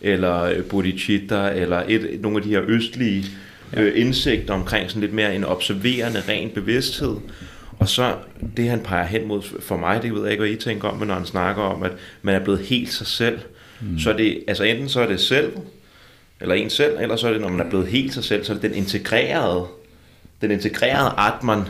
eller 0.02 0.64
Bodhicitta, 0.64 1.50
eller 1.50 1.84
et, 1.88 2.22
nogle 2.22 2.38
af 2.38 2.44
de 2.44 2.50
her 2.50 2.62
østlige 2.68 3.26
ja. 3.74 3.82
øh, 3.82 4.02
indsigter 4.02 4.54
omkring 4.54 4.90
sådan 4.90 5.02
lidt 5.02 5.14
mere 5.14 5.36
en 5.36 5.44
observerende, 5.44 6.24
ren 6.30 6.50
bevidsthed, 6.50 7.16
og 7.80 7.90
så 7.90 8.16
det, 8.58 8.70
han 8.70 8.80
peger 8.80 9.06
hen 9.06 9.28
mod 9.28 9.42
for 9.60 9.78
mig, 9.78 10.02
det 10.04 10.14
ved 10.14 10.22
jeg 10.22 10.32
ikke, 10.32 10.42
hvad 10.42 10.52
I 10.52 10.56
tænker 10.56 10.88
om, 10.88 10.98
men 10.98 11.08
når 11.08 11.16
han 11.16 11.26
snakker 11.26 11.64
om, 11.64 11.84
at 11.84 11.92
man 12.22 12.36
er 12.36 12.40
blevet 12.40 12.60
helt 12.60 12.94
sig 12.94 13.08
selv, 13.08 13.40
mm. 13.82 14.00
så 14.00 14.10
er 14.14 14.18
det, 14.18 14.44
altså 14.48 14.64
enten 14.64 14.90
så 14.90 15.02
er 15.02 15.08
det 15.08 15.20
selv, 15.20 15.52
eller 16.42 16.56
en 16.56 16.70
selv, 16.70 16.98
eller 17.00 17.16
så 17.16 17.28
er 17.28 17.32
det, 17.32 17.42
når 17.42 17.50
man 17.50 17.60
er 17.60 17.70
blevet 17.70 17.88
helt 17.88 18.14
sig 18.14 18.24
selv, 18.24 18.44
så 18.44 18.54
er 18.54 18.58
det 18.58 18.64
den 18.64 18.74
integrerede, 18.74 19.66
den 20.42 20.52
integrerede 20.52 21.14
Atman, 21.18 21.64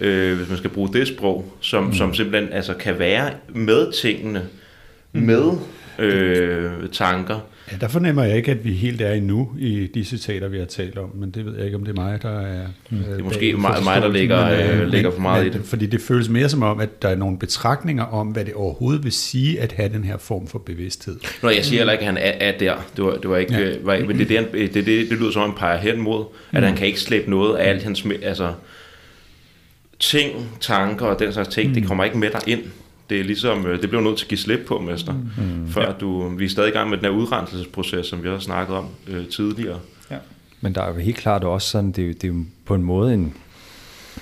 øh, 0.00 0.36
hvis 0.36 0.48
man 0.48 0.58
skal 0.58 0.70
bruge 0.70 0.88
det 0.92 1.08
sprog, 1.08 1.52
som, 1.60 1.84
mm. 1.84 1.94
som 1.94 2.14
simpelthen 2.14 2.52
altså, 2.52 2.74
kan 2.74 2.98
være 2.98 3.30
med 3.48 3.92
tingene, 3.92 4.42
mm. 5.12 5.20
med 5.20 5.52
øh, 5.98 6.70
tanker. 6.92 7.40
Ja, 7.72 7.76
der 7.80 7.88
fornemmer 7.88 8.22
jeg 8.22 8.36
ikke, 8.36 8.50
at 8.50 8.64
vi 8.64 8.72
helt 8.72 9.00
er 9.00 9.12
endnu 9.12 9.48
i 9.58 9.86
de 9.94 10.04
citater, 10.04 10.48
vi 10.48 10.58
har 10.58 10.64
talt 10.64 10.98
om, 10.98 11.10
men 11.14 11.30
det 11.30 11.46
ved 11.46 11.56
jeg 11.56 11.64
ikke, 11.64 11.76
om 11.76 11.84
det 11.84 11.98
er 11.98 12.02
mig, 12.02 12.22
der 12.22 12.40
er... 12.40 12.66
Mm. 12.90 12.98
Det 12.98 13.18
er 13.18 13.24
måske 13.24 13.56
mig, 13.56 13.76
mig, 13.84 14.02
der 14.02 14.08
ligger, 14.08 14.50
men, 14.50 14.60
øh, 14.60 14.80
øh 14.80 14.88
ligger 14.88 15.10
for 15.10 15.20
meget 15.20 15.44
men, 15.44 15.54
i 15.54 15.58
det. 15.58 15.66
Fordi 15.66 15.86
det 15.86 16.00
føles 16.00 16.28
mere 16.28 16.48
som 16.48 16.62
om, 16.62 16.80
at 16.80 17.02
der 17.02 17.08
er 17.08 17.16
nogle 17.16 17.38
betragtninger 17.38 18.04
om, 18.04 18.26
hvad 18.26 18.44
det 18.44 18.54
overhovedet 18.54 19.04
vil 19.04 19.12
sige 19.12 19.60
at 19.60 19.72
have 19.72 19.88
den 19.88 20.04
her 20.04 20.16
form 20.16 20.46
for 20.46 20.58
bevidsthed. 20.58 21.16
Nå, 21.42 21.50
jeg 21.50 21.64
siger 21.64 21.80
heller 21.80 21.92
ikke, 21.92 22.02
at 22.02 22.06
han 22.06 22.16
er, 22.16 22.48
er 22.48 22.58
der. 22.58 22.74
Det 22.96 23.04
var, 23.04 23.16
det 23.16 23.30
var 23.30 23.36
ikke... 23.36 23.54
Ja. 23.54 23.60
Øh, 23.60 23.86
var, 23.86 23.98
men 24.06 24.18
det, 24.18 24.28
det, 24.28 24.52
det, 24.52 24.74
det, 24.74 24.86
det 24.86 25.18
lyder 25.18 25.30
som 25.30 25.42
om, 25.42 25.50
han 25.50 25.58
peger 25.58 25.78
hen 25.78 26.00
mod, 26.00 26.24
at 26.52 26.60
mm. 26.60 26.66
han 26.66 26.76
kan 26.76 26.86
ikke 26.86 27.00
slæbe 27.00 27.30
noget 27.30 27.56
af 27.56 27.70
alt 27.70 27.82
hans... 27.82 28.06
Altså, 28.22 28.52
ting, 29.98 30.48
tanker 30.60 31.06
og 31.06 31.18
den 31.18 31.32
slags 31.32 31.48
ting, 31.48 31.68
mm. 31.68 31.74
det 31.74 31.86
kommer 31.86 32.04
ikke 32.04 32.18
med 32.18 32.30
dig 32.30 32.40
ind 32.46 32.62
det 33.10 33.20
er 33.20 33.24
ligesom, 33.24 33.66
øh, 33.66 33.82
det 33.82 33.88
bliver 33.88 34.02
nødt 34.02 34.18
til 34.18 34.24
at 34.24 34.28
give 34.28 34.38
slip 34.38 34.60
på, 34.66 34.78
mester, 34.78 35.12
mm. 35.12 35.68
før 35.68 35.86
ja. 35.86 35.92
du, 35.92 36.28
vi 36.28 36.44
er 36.44 36.48
stadig 36.48 36.68
i 36.68 36.72
gang 36.72 36.90
med 36.90 36.98
den 36.98 37.04
her 37.04 37.12
udrenselsesproces, 37.12 38.06
som 38.06 38.22
vi 38.22 38.28
har 38.28 38.38
snakket 38.38 38.76
om 38.76 38.86
øh, 39.08 39.28
tidligere. 39.28 39.78
Ja. 40.10 40.16
Men 40.60 40.74
der 40.74 40.82
er 40.82 40.88
jo 40.88 40.94
helt 40.94 41.16
klart 41.16 41.44
også 41.44 41.68
sådan, 41.68 41.92
det 41.92 42.10
er, 42.10 42.12
det 42.14 42.24
er 42.24 42.28
jo 42.28 42.44
på 42.64 42.74
en 42.74 42.82
måde 42.82 43.14
en, 43.14 43.34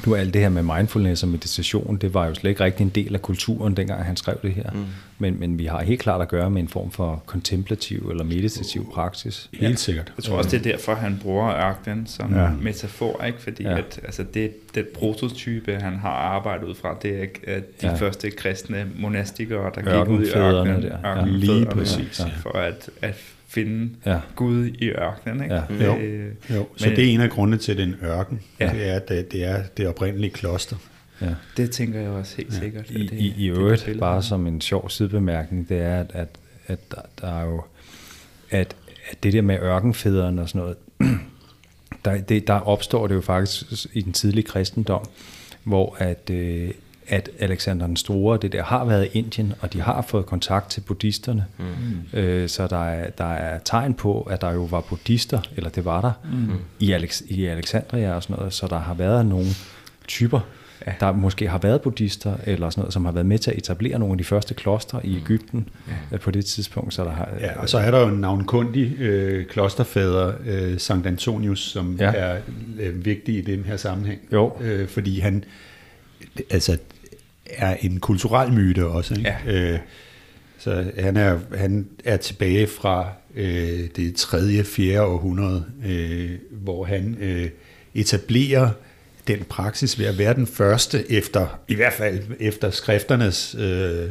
nu 0.07 0.15
alt 0.15 0.35
det 0.35 0.43
her 0.43 0.49
med 0.49 0.63
mindfulness 0.63 1.23
og 1.23 1.29
meditation, 1.29 1.97
det 1.97 2.15
var 2.15 2.27
jo 2.27 2.35
slet 2.35 2.51
ikke 2.51 2.65
rigtig 2.65 2.85
en 2.85 2.91
del 2.91 3.15
af 3.15 3.23
kulturen, 3.23 3.77
dengang 3.77 4.05
han 4.05 4.17
skrev 4.17 4.37
det 4.43 4.53
her. 4.53 4.71
Mm. 4.71 4.85
Men, 5.19 5.41
men 5.41 5.59
vi 5.59 5.67
har 5.67 5.83
helt 5.83 6.01
klart 6.01 6.21
at 6.21 6.29
gøre 6.29 6.51
med 6.51 6.63
en 6.63 6.69
form 6.69 6.91
for 6.91 7.23
kontemplativ 7.27 8.09
eller 8.11 8.25
meditativ 8.25 8.93
praksis. 8.93 9.51
Ja, 9.53 9.67
helt 9.67 9.81
sikkert. 9.81 10.13
Jeg 10.17 10.25
tror 10.25 10.37
også, 10.37 10.51
det 10.51 10.67
er 10.67 10.73
derfor, 10.73 10.95
han 10.95 11.19
bruger 11.23 11.69
ørkenen 11.69 12.07
som 12.07 12.35
ja. 12.35 12.51
metafor, 12.61 13.25
ikke? 13.25 13.43
fordi 13.43 13.63
ja. 13.63 13.79
at, 13.79 14.01
altså 14.05 14.25
det, 14.35 14.75
det 14.75 14.89
prototype, 14.89 15.75
han 15.75 15.97
har 15.97 16.11
arbejdet 16.11 16.65
ud 16.65 16.75
fra, 16.75 16.97
det 17.03 17.23
er 17.23 17.55
at 17.55 17.83
de 17.83 17.87
ja. 17.87 17.95
første 17.95 18.31
kristne 18.31 18.87
monastikere, 18.99 19.71
der 19.75 20.05
gik 20.05 20.11
ud 20.11 20.27
i 20.27 20.31
ørkenen. 20.37 20.83
Der. 20.83 20.99
Ja. 21.05 21.25
Lige 21.27 21.67
præcis. 21.67 22.21
Ja. 22.21 22.31
For 22.43 22.59
at, 22.59 22.91
at 23.03 23.36
finde 23.57 23.91
ja. 24.07 24.21
Gud 24.37 24.67
i 24.67 24.89
ørkenen. 24.89 25.43
Ikke? 25.43 25.55
Ja. 25.55 25.85
Jo. 25.85 25.97
Øh, 25.97 26.33
jo. 26.51 26.67
Så 26.77 26.89
Men, 26.89 26.97
det 26.97 27.05
er 27.05 27.15
en 27.15 27.21
af 27.21 27.31
grundene 27.31 27.59
til 27.59 27.79
den 27.79 27.95
ørken. 28.03 28.41
Ja. 28.61 28.71
Det 28.75 28.89
er, 28.89 28.97
at 28.97 29.09
det 29.09 29.45
er 29.45 29.63
det 29.77 29.89
oprindelige 29.89 30.31
kloster. 30.31 30.77
Ja. 31.21 31.35
Det 31.57 31.71
tænker 31.71 32.01
jeg 32.01 32.11
også 32.11 32.37
helt 32.37 32.55
ja. 32.55 32.59
sikkert. 32.59 32.91
I, 32.91 33.07
det, 33.07 33.13
i, 33.13 33.35
i 33.37 33.49
øvrigt, 33.49 33.87
det, 33.87 33.99
bare 33.99 34.23
som 34.23 34.47
en 34.47 34.61
sjov 34.61 34.91
sidebemærkning, 34.91 35.69
det 35.69 35.81
er, 35.81 36.01
at, 36.01 36.11
at, 36.15 36.29
at 36.67 36.79
der, 36.91 37.01
der 37.21 37.41
er 37.41 37.45
jo, 37.45 37.63
at, 38.51 38.77
at 39.11 39.23
det 39.23 39.33
der 39.33 39.43
med 39.43 39.59
ørkenfædrene 39.59 40.43
og 40.43 40.49
sådan 40.49 40.61
noget, 40.61 40.77
der, 42.05 42.21
det, 42.21 42.47
der 42.47 42.55
opstår 42.55 43.07
det 43.07 43.15
jo 43.15 43.21
faktisk 43.21 43.87
i 43.93 44.01
den 44.01 44.13
tidlige 44.13 44.45
kristendom, 44.45 45.05
hvor 45.65 45.97
at, 45.99 46.31
øh, 46.31 46.71
at 47.09 47.31
Alexander 47.39 47.87
den 47.87 47.97
Store, 47.97 48.39
det 48.43 48.53
der 48.53 48.63
har 48.63 48.85
været 48.85 49.05
i 49.05 49.19
Indien, 49.19 49.53
og 49.61 49.73
de 49.73 49.81
har 49.81 50.03
fået 50.03 50.27
kontakt 50.27 50.71
til 50.71 50.81
buddhisterne. 50.81 51.45
Mm. 51.59 52.19
Øh, 52.19 52.49
så 52.49 52.67
der 52.67 52.85
er, 52.85 53.11
der 53.11 53.33
er 53.33 53.59
tegn 53.65 53.95
på, 53.95 54.23
at 54.23 54.41
der 54.41 54.53
jo 54.53 54.63
var 54.63 54.81
buddhister, 54.81 55.41
eller 55.57 55.71
det 55.71 55.85
var 55.85 56.01
der, 56.01 56.13
mm. 56.33 56.53
i, 56.81 56.93
Alex, 56.93 57.23
i 57.27 57.45
Alexandria 57.45 58.15
og 58.15 58.23
sådan 58.23 58.37
noget, 58.37 58.53
så 58.53 58.67
der 58.67 58.79
har 58.79 58.95
været 58.95 59.27
nogle 59.27 59.47
typer, 60.09 60.41
ja. 60.87 60.93
der 61.01 61.13
måske 61.13 61.49
har 61.49 61.59
været 61.59 61.81
buddhister, 61.81 62.37
eller 62.45 62.71
sådan 62.71 62.81
noget, 62.81 62.93
som 62.93 63.05
har 63.05 63.13
været 63.13 63.27
med 63.27 63.39
til 63.39 63.51
at 63.51 63.59
etablere 63.59 63.99
nogle 63.99 64.13
af 64.13 64.19
de 64.19 64.25
første 64.25 64.55
klostre 64.55 65.07
i 65.07 65.11
mm. 65.11 65.17
Ægypten 65.17 65.69
ja. 65.89 65.93
Øh, 66.13 66.21
på 66.21 66.31
det 66.31 66.45
tidspunkt. 66.45 66.95
Så 66.95 67.05
der 67.05 67.11
har, 67.11 67.29
ja, 67.41 67.61
og 67.61 67.69
så 67.69 67.79
er 67.79 67.91
der 67.91 68.01
jo 68.01 68.09
en 68.09 68.21
navnkundig 68.21 69.01
øh, 69.01 69.47
klosterfader, 69.47 70.33
øh, 70.47 70.79
Sankt 70.79 71.07
Antonius, 71.07 71.61
som 71.61 71.97
ja. 72.01 72.13
er 72.15 72.39
øh, 72.81 73.05
vigtig 73.05 73.39
i 73.39 73.41
den 73.41 73.65
her 73.65 73.77
sammenhæng. 73.77 74.21
Jo. 74.33 74.53
Øh, 74.61 74.89
fordi 74.89 75.19
han, 75.19 75.45
altså 76.51 76.79
er 77.51 77.77
en 77.81 78.01
kulturel 78.01 78.53
myte 78.53 78.87
også. 78.87 79.15
Ikke? 79.15 79.35
Ja. 79.47 79.73
Øh, 79.73 79.79
så 80.59 80.91
han 80.99 81.17
er, 81.17 81.39
han 81.57 81.87
er 82.05 82.17
tilbage 82.17 82.67
fra 82.67 83.09
øh, 83.35 83.89
det 83.97 84.15
tredje, 84.17 84.65
fjerde 84.65 85.03
århundrede, 85.03 85.65
øh, 85.87 86.31
hvor 86.51 86.85
han 86.85 87.17
øh, 87.21 87.49
etablerer 87.95 88.71
den 89.29 89.45
praksis 89.49 89.99
ved 89.99 90.07
at 90.07 90.19
være 90.19 90.35
den 90.35 90.47
første 90.47 91.13
efter, 91.13 91.59
i 91.69 91.75
hvert 91.75 91.93
fald 91.93 92.21
efter 92.41 92.71
skrifternes 92.71 93.57
øh, 93.59 94.09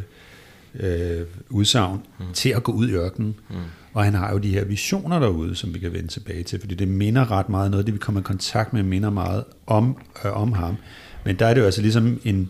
øh, 0.79 1.21
udsagn, 1.49 1.99
mm. 2.19 2.25
til 2.33 2.49
at 2.49 2.63
gå 2.63 2.71
ud 2.71 2.89
i 2.89 2.93
ørkenen. 2.93 3.35
Mm. 3.49 3.55
Og 3.93 4.03
han 4.03 4.13
har 4.13 4.31
jo 4.31 4.37
de 4.37 4.49
her 4.49 4.65
visioner 4.65 5.19
derude, 5.19 5.55
som 5.55 5.73
vi 5.73 5.79
kan 5.79 5.93
vende 5.93 6.07
tilbage 6.07 6.43
til, 6.43 6.59
fordi 6.59 6.75
det 6.75 6.87
minder 6.87 7.31
ret 7.31 7.49
meget, 7.49 7.71
noget 7.71 7.85
det 7.85 7.93
vi 7.93 7.99
kommer 7.99 8.21
i 8.21 8.23
kontakt 8.23 8.73
med, 8.73 8.83
minder 8.83 9.09
meget 9.09 9.43
om, 9.67 9.97
øh, 10.25 10.41
om 10.41 10.53
ham. 10.53 10.75
Men 11.23 11.35
der 11.39 11.45
er 11.45 11.53
det 11.53 11.61
jo 11.61 11.65
altså 11.65 11.81
ligesom 11.81 12.19
en, 12.23 12.49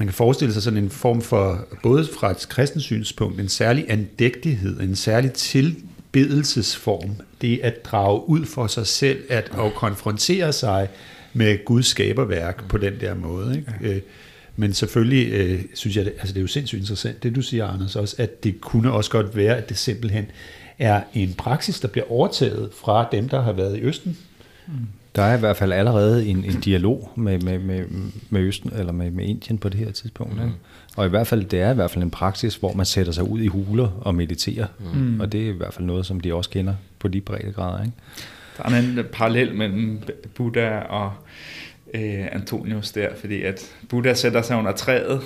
man 0.00 0.06
kan 0.06 0.14
forestille 0.14 0.52
sig 0.54 0.62
sådan 0.62 0.84
en 0.84 0.90
form 0.90 1.22
for, 1.22 1.66
både 1.82 2.08
fra 2.18 2.30
et 2.30 2.46
kristens 2.48 2.84
synspunkt, 2.84 3.40
en 3.40 3.48
særlig 3.48 3.84
andægtighed, 3.88 4.80
en 4.80 4.96
særlig 4.96 5.32
tilbedelsesform. 5.32 7.10
Det 7.40 7.60
at 7.62 7.84
drage 7.84 8.28
ud 8.28 8.46
for 8.46 8.66
sig 8.66 8.86
selv, 8.86 9.22
at 9.28 9.50
at 9.58 9.74
konfrontere 9.74 10.52
sig 10.52 10.88
med 11.32 11.64
Guds 11.64 11.86
skaberværk 11.86 12.68
på 12.68 12.78
den 12.78 13.00
der 13.00 13.14
måde. 13.14 13.56
Ikke? 13.56 13.72
Ja. 13.80 13.88
Øh, 13.88 14.00
men 14.56 14.74
selvfølgelig 14.74 15.32
øh, 15.32 15.64
synes 15.74 15.96
jeg, 15.96 16.04
det, 16.04 16.12
altså 16.18 16.32
det 16.34 16.40
er 16.40 16.42
jo 16.42 16.46
sindssygt 16.46 16.80
interessant, 16.80 17.22
det 17.22 17.36
du 17.36 17.42
siger, 17.42 17.66
Anders, 17.66 17.96
også, 17.96 18.14
at 18.18 18.44
det 18.44 18.60
kunne 18.60 18.92
også 18.92 19.10
godt 19.10 19.36
være, 19.36 19.56
at 19.56 19.68
det 19.68 19.78
simpelthen 19.78 20.26
er 20.78 21.02
en 21.14 21.34
praksis, 21.34 21.80
der 21.80 21.88
bliver 21.88 22.10
overtaget 22.10 22.70
fra 22.74 23.08
dem, 23.12 23.28
der 23.28 23.42
har 23.42 23.52
været 23.52 23.76
i 23.76 23.80
Østen, 23.80 24.18
mm. 24.66 24.72
Der 25.16 25.22
er 25.22 25.36
i 25.36 25.40
hvert 25.40 25.56
fald 25.56 25.72
allerede 25.72 26.26
en, 26.26 26.44
en 26.44 26.60
dialog 26.60 27.10
med, 27.16 27.38
med, 27.38 27.58
med, 27.58 27.84
med 28.30 28.40
Østen 28.40 28.72
eller 28.76 28.92
med, 28.92 29.10
med 29.10 29.24
Indien 29.24 29.58
på 29.58 29.68
det 29.68 29.80
her 29.80 29.90
tidspunkt. 29.92 30.36
Mm. 30.36 30.42
Ikke? 30.42 30.54
Og 30.96 31.06
i 31.06 31.08
hvert 31.08 31.26
fald, 31.26 31.44
det 31.44 31.60
er 31.60 31.70
i 31.70 31.74
hvert 31.74 31.90
fald 31.90 32.04
en 32.04 32.10
praksis, 32.10 32.56
hvor 32.56 32.72
man 32.72 32.86
sætter 32.86 33.12
sig 33.12 33.24
ud 33.24 33.40
i 33.40 33.46
huler 33.46 33.88
og 34.00 34.14
mediterer. 34.14 34.66
Mm. 34.94 35.20
Og 35.20 35.32
det 35.32 35.42
er 35.42 35.48
i 35.48 35.56
hvert 35.56 35.74
fald 35.74 35.86
noget, 35.86 36.06
som 36.06 36.20
de 36.20 36.34
også 36.34 36.50
kender 36.50 36.74
på 36.98 37.08
de 37.08 37.20
brede 37.20 37.52
grader. 37.52 37.82
Ikke? 37.82 37.96
Der 38.56 38.64
er 38.64 38.78
en 38.78 38.98
parallel 39.12 39.54
mellem 39.54 40.02
Buddha 40.34 40.78
og 40.78 41.12
øh, 41.94 42.26
Antonius 42.32 42.92
der, 42.92 43.08
fordi 43.20 43.42
at 43.42 43.70
Buddha 43.88 44.14
sætter 44.14 44.42
sig 44.42 44.56
under 44.56 44.72
træet, 44.72 45.20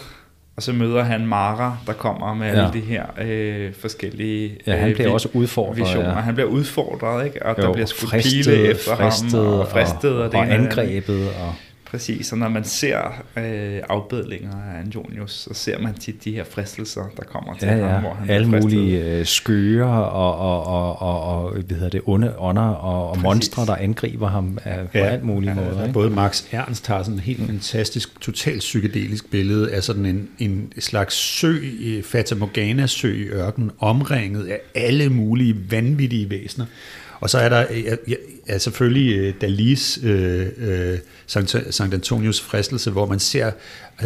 og 0.57 0.63
så 0.63 0.73
møder 0.73 1.03
han 1.03 1.27
Mara, 1.27 1.77
der 1.87 1.93
kommer 1.93 2.35
med 2.35 2.47
ja. 2.47 2.53
alle 2.53 2.73
de 2.73 2.81
her 2.81 3.05
øh, 3.21 3.75
forskellige 3.75 4.59
Ja, 4.67 4.77
han 4.77 4.95
bliver 4.95 5.09
øh, 5.09 5.15
også 5.15 5.29
udfordret. 5.33 5.77
Visioner. 5.77 6.09
Ja. 6.09 6.15
Han 6.15 6.35
bliver 6.35 6.49
udfordret, 6.49 7.25
ikke? 7.25 7.47
og 7.47 7.59
jo, 7.59 7.63
der 7.63 7.73
bliver 7.73 7.87
skudt 7.87 8.11
pile 8.11 8.57
efter 8.57 8.97
fristet, 8.97 9.31
ham, 9.31 9.47
og 9.47 9.69
fristet, 9.69 10.11
og, 10.11 10.19
og, 10.19 10.31
og, 10.35 10.39
og 10.39 10.55
angrebet. 10.55 11.29
Og 11.29 11.55
Præcis, 11.95 12.33
og 12.33 12.39
når 12.39 12.49
man 12.49 12.65
ser 12.65 12.99
øh, 13.37 13.81
afbedlinger 13.89 14.53
af 14.53 14.81
Antonius, 14.81 15.33
så 15.33 15.55
ser 15.55 15.79
man 15.79 15.95
tit 15.95 16.25
de 16.25 16.33
her 16.33 16.45
fristelser, 16.45 17.03
der 17.17 17.23
kommer 17.23 17.57
til 17.59 17.69
ja, 17.69 17.77
ja. 17.77 17.87
ham, 17.87 18.03
hvor 18.03 18.15
han 18.15 18.31
Alle 18.31 18.49
mulige 18.49 19.05
øh, 19.05 19.27
skøre 19.27 20.11
og, 20.11 20.39
og, 20.39 20.67
og, 20.67 21.03
og, 21.03 21.45
og 21.45 21.51
hvad 21.51 21.77
hedder 21.77 21.89
det, 21.89 22.01
onde 22.07 22.39
ånder 22.39 22.63
og, 22.63 23.11
og 23.11 23.19
monstre, 23.19 23.67
der 23.67 23.77
angriber 23.77 24.29
ham 24.29 24.59
af, 24.65 24.79
på 24.89 24.99
ja, 24.99 25.05
alt 25.05 25.25
mulige 25.25 25.51
ja, 25.51 25.55
måder. 25.55 25.93
Både 25.93 26.11
Max 26.11 26.45
Ernst 26.53 26.87
har 26.87 27.03
sådan 27.03 27.15
en 27.15 27.21
helt 27.21 27.47
fantastisk, 27.47 28.21
totalt 28.21 28.59
psykedelisk 28.59 29.31
billede 29.31 29.73
af 29.73 29.83
sådan 29.83 30.07
en, 30.07 30.29
en 30.39 30.73
slags 30.79 31.15
sø, 31.15 31.59
Fata 32.05 32.35
Morgana 32.35 32.87
sø 32.87 33.15
i 33.15 33.25
ørkenen, 33.25 33.71
omringet 33.79 34.47
af 34.47 34.61
alle 34.75 35.09
mulige 35.09 35.57
vanvittige 35.71 36.31
væsener. 36.31 36.67
Og 37.21 37.31
så 37.31 37.39
er 37.39 37.49
der 37.49 37.65
ja, 38.09 38.15
ja, 38.49 38.59
selvfølgelig 38.59 39.17
øh, 39.17 39.35
Dalis 39.41 39.99
øh, 40.03 40.47
øh, 40.59 40.99
Sankt, 41.27 41.57
Sankt 41.71 41.95
Antonius 41.95 42.41
fristelse, 42.41 42.91
hvor 42.91 43.07
man 43.07 43.19
ser 43.19 43.51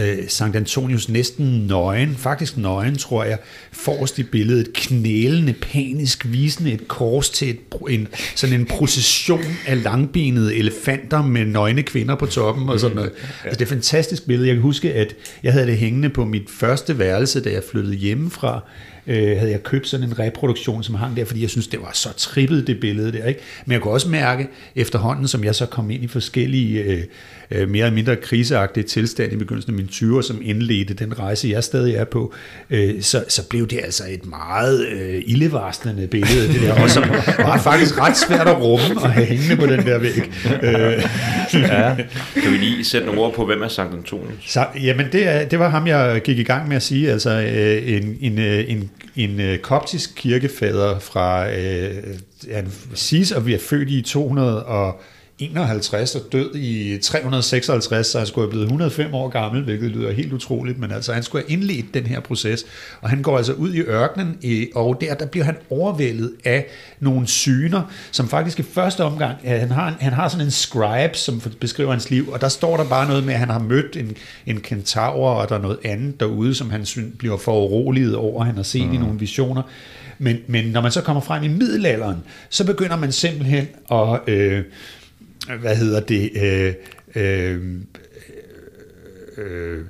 øh, 0.01 0.19
Sankt 0.28 0.56
Antonius 0.56 1.09
næsten 1.09 1.66
nøgen, 1.66 2.16
faktisk 2.16 2.56
nøgen, 2.56 2.97
tror 2.97 3.24
jeg, 3.24 3.39
forrest 3.73 4.19
i 4.19 4.23
billedet, 4.23 4.73
knælende, 4.73 5.52
panisk, 5.52 6.27
visende 6.28 6.73
et 6.73 6.89
kors 6.89 7.31
til 7.31 7.51
et, 7.51 7.59
en, 7.90 8.09
sådan 8.35 8.60
en 8.60 8.66
procession 8.66 9.44
af 9.66 9.82
langbenede 9.82 10.56
elefanter 10.56 11.23
med 11.23 11.44
nøgne 11.44 11.82
kvinder 11.82 12.15
på 12.15 12.27
toppen 12.27 12.69
og 12.69 12.81
sådan 12.81 12.97
noget. 12.97 13.12
Altså, 13.44 13.59
det 13.59 13.60
er 13.60 13.65
et 13.65 13.69
fantastisk 13.69 14.27
billede. 14.27 14.48
Jeg 14.48 14.56
kan 14.56 14.62
huske, 14.62 14.94
at 14.94 15.15
jeg 15.43 15.52
havde 15.52 15.66
det 15.66 15.77
hængende 15.77 16.09
på 16.09 16.24
mit 16.24 16.51
første 16.51 16.98
værelse, 16.98 17.40
da 17.40 17.51
jeg 17.51 17.62
flyttede 17.70 17.94
hjemmefra, 17.94 18.62
øh, 19.06 19.39
havde 19.39 19.51
jeg 19.51 19.62
købt 19.62 19.89
sådan 19.89 20.06
en 20.06 20.19
reproduktion, 20.19 20.82
som 20.82 20.94
hang 20.94 21.16
der, 21.16 21.24
fordi 21.24 21.43
jeg 21.43 21.51
synes, 21.51 21.66
det 21.66 21.81
var 21.81 21.90
så 21.94 22.09
trippet, 22.16 22.66
det 22.66 22.81
billede 22.81 23.12
der. 23.12 23.24
Ikke? 23.24 23.40
Men 23.66 23.73
jeg 23.73 23.81
kunne 23.81 23.93
også 23.93 24.09
mærke, 24.09 24.27
efterhånden, 24.76 25.28
som 25.28 25.44
jeg 25.44 25.55
så 25.55 25.66
kom 25.66 25.90
ind 25.90 26.05
i 26.05 26.09
forskellige 26.09 26.82
øh, 26.82 27.02
øh, 27.50 27.68
mere 27.68 27.86
eller 27.86 27.94
mindre 27.94 28.16
kriseagtige 28.16 28.84
tilstand 28.84 29.32
i 29.32 29.36
begyndelsen 29.36 29.72
af 29.72 29.76
mine 29.76 29.88
20'er, 29.92 30.22
som 30.22 30.40
indledte 30.42 30.94
den 30.94 31.18
rejse, 31.18 31.48
jeg 31.48 31.64
stadig 31.64 31.94
er 31.94 32.05
på, 32.05 32.34
øh, 32.70 33.02
så, 33.02 33.24
så 33.28 33.48
blev 33.48 33.68
det 33.68 33.80
altså 33.84 34.05
et 34.09 34.26
meget 34.26 34.86
øh, 34.86 35.22
ildevarslende 35.26 36.06
billede, 36.06 36.48
det 36.48 36.60
der, 36.62 36.82
og 36.82 36.90
som 36.90 37.05
var 37.38 37.59
faktisk 37.59 38.00
ret 38.00 38.16
svært 38.16 38.48
at 38.48 38.60
rumme 38.60 39.00
og 39.02 39.12
have 39.12 39.26
hængende 39.26 39.56
på 39.56 39.66
den 39.66 39.86
der 39.86 39.98
væg. 39.98 40.30
Øh. 40.62 41.05
ja. 41.55 41.94
Kan 42.42 42.52
vi 42.52 42.56
lige 42.56 42.84
sætte 42.84 43.06
nogle 43.06 43.20
ord 43.20 43.34
på, 43.34 43.46
hvem 43.46 43.62
er 43.62 43.68
Sankt 43.68 43.94
Antonius? 43.94 44.34
Så, 44.46 44.66
jamen, 44.82 45.06
det, 45.12 45.28
er, 45.28 45.44
det 45.44 45.59
var 45.59 45.68
ham, 45.68 45.86
jeg 45.86 46.20
gik 46.24 46.38
i 46.38 46.42
gang 46.42 46.68
med 46.68 46.76
at 46.76 46.82
sige, 46.82 47.12
altså 47.12 47.30
øh, 47.30 47.92
en, 47.96 48.16
en, 48.20 48.38
øh, 48.38 48.64
en, 48.68 48.90
en, 49.18 49.40
øh, 49.40 49.58
koptisk 49.58 50.10
kirkefader 50.16 50.98
fra, 50.98 51.50
øh, 51.50 52.04
han 52.52 52.72
siges 52.94 53.32
at 53.32 53.46
vi 53.46 53.54
er 53.54 53.58
født 53.58 53.90
i 53.90 54.02
200 54.02 54.64
og 54.66 55.00
51 55.39 56.15
og 56.15 56.23
død 56.32 56.55
i 56.55 56.98
356, 57.02 58.06
så 58.06 58.19
han 58.19 58.27
skulle 58.27 58.44
have 58.44 58.51
blevet 58.51 58.65
105 58.65 59.15
år 59.15 59.28
gammel, 59.28 59.62
hvilket 59.62 59.90
lyder 59.90 60.12
helt 60.12 60.32
utroligt, 60.32 60.78
men 60.78 60.93
altså 60.93 61.12
han 61.12 61.23
skulle 61.23 61.44
have 61.44 61.52
indledt 61.52 61.94
den 61.94 62.06
her 62.06 62.20
proces, 62.20 62.65
og 63.01 63.10
han 63.10 63.23
går 63.23 63.36
altså 63.36 63.52
ud 63.52 63.74
i 63.74 63.81
ørkenen, 63.81 64.39
og 64.74 65.01
der, 65.01 65.15
der 65.15 65.27
bliver 65.27 65.44
han 65.44 65.56
overvældet 65.70 66.32
af 66.44 66.66
nogle 67.01 67.27
syner, 67.27 67.82
som 68.10 68.28
faktisk 68.28 68.59
i 68.59 68.62
første 68.62 69.05
omgang, 69.05 69.36
han 69.44 69.70
har, 69.70 69.97
han 70.01 70.12
har 70.12 70.28
sådan 70.28 70.47
en 70.47 70.51
scribe, 70.51 71.16
som 71.16 71.43
beskriver 71.60 71.90
hans 71.90 72.10
liv, 72.10 72.28
og 72.32 72.40
der 72.40 72.48
står 72.48 72.77
der 72.77 72.85
bare 72.85 73.09
noget 73.09 73.24
med, 73.24 73.35
at 73.35 73.40
han 73.40 73.51
har 73.51 73.59
mødt 73.59 73.97
en, 73.97 74.16
en 74.47 74.60
kentaur, 74.60 75.31
og 75.31 75.48
der 75.48 75.55
er 75.55 75.62
noget 75.62 75.78
andet 75.85 76.20
derude, 76.20 76.55
som 76.55 76.70
han 76.70 76.86
bliver 77.19 77.36
for 77.36 77.65
uroliget 77.65 78.16
over, 78.16 78.44
han 78.44 78.56
har 78.56 78.62
set 78.62 78.86
mm. 78.86 78.94
i 78.94 78.97
nogle 78.97 79.19
visioner, 79.19 79.62
men, 80.19 80.36
men 80.47 80.66
når 80.66 80.81
man 80.81 80.93
så 80.93 81.01
kommer 81.01 81.20
frem 81.20 81.43
i 81.43 81.48
middelalderen, 81.48 82.16
så 82.48 82.66
begynder 82.66 82.97
man 82.97 83.12
simpelthen 83.12 83.69
at... 83.90 84.20
Øh, 84.27 84.65
hvad 85.56 85.76
hedder 85.76 86.00
det, 86.00 86.30
øh, 86.42 86.74
øh, 87.14 87.80
øh, 89.36 89.84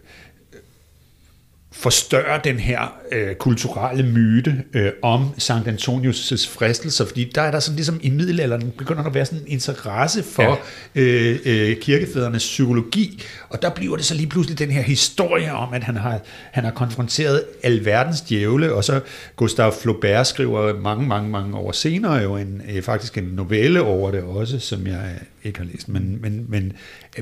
forstørre 1.79 2.41
den 2.45 2.59
her 2.59 2.97
øh, 3.13 3.35
kulturelle 3.35 4.07
myte 4.07 4.65
øh, 4.75 4.93
om 5.03 5.27
Sankt 5.39 5.69
Antonius' 5.69 6.51
fristelser, 6.51 7.07
fordi 7.07 7.33
der 7.35 7.43
er 7.43 7.51
der 7.51 7.61
sådan 7.61 7.77
ligesom 7.77 8.01
i 8.03 8.11
middelalderen 8.11 8.73
begynder 8.79 9.03
der 9.03 9.09
at 9.09 9.15
være 9.15 9.27
sådan 9.27 9.39
en 9.39 9.49
interesse 9.49 10.23
for 10.23 10.61
ja. 10.95 11.01
øh, 11.03 11.39
øh, 11.45 11.77
kirkefædrenes 11.77 12.43
psykologi, 12.43 13.23
og 13.49 13.63
der 13.63 13.71
bliver 13.71 13.97
det 13.97 14.05
så 14.05 14.15
lige 14.15 14.27
pludselig 14.27 14.59
den 14.59 14.71
her 14.71 14.83
historie 14.83 15.53
om, 15.53 15.75
at 15.75 15.85
han 15.85 15.97
har, 15.97 16.21
han 16.53 16.65
har 16.65 16.71
konfronteret 16.71 17.45
alverdens 17.63 18.21
djævle, 18.21 18.75
og 18.75 18.85
så 18.85 19.01
Gustave 19.37 19.73
Flaubert 19.83 20.27
skriver 20.27 20.81
mange, 20.81 21.07
mange, 21.07 21.31
mange 21.31 21.57
år 21.57 21.73
senere 21.73 22.15
jo 22.15 22.37
en, 22.37 22.63
øh, 22.71 22.83
faktisk 22.83 23.19
en 23.19 23.25
novelle 23.25 23.83
over 23.83 24.11
det 24.11 24.23
også, 24.23 24.59
som 24.59 24.87
jeg 24.87 25.19
ikke 25.45 25.59
har 25.59 25.67
læst, 25.67 25.89
men, 25.89 26.19
men, 26.21 26.47
men 26.49 26.73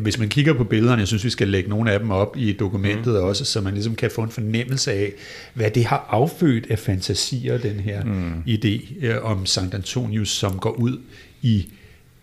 hvis 0.01 0.19
man 0.19 0.29
kigger 0.29 0.53
på 0.53 0.65
billederne, 0.65 1.01
jeg 1.01 1.09
synes, 1.09 1.25
vi 1.25 1.31
skal 1.31 1.49
lægge 1.49 1.71
nogle 1.71 1.93
af 1.93 1.99
dem 2.01 2.11
op 2.11 2.37
i 2.37 2.53
dokumentet 2.53 3.13
mm. 3.13 3.29
også, 3.29 3.45
så 3.45 3.61
man 3.61 3.75
ligesom 3.75 3.95
kan 3.95 4.11
få 4.11 4.23
en 4.23 4.31
fornemmelse 4.31 4.93
af, 4.93 5.13
hvad 5.55 5.71
det 5.71 5.85
har 5.85 6.07
affødt 6.11 6.67
af 6.71 6.79
fantasier, 6.79 7.59
den 7.59 7.81
her 7.81 8.05
mm. 8.05 8.43
idé 8.49 9.07
øh, 9.07 9.25
om 9.25 9.47
Sankt 9.47 9.75
Antonius, 9.75 10.29
som 10.29 10.59
går 10.59 10.71
ud 10.71 10.99
i 11.43 11.69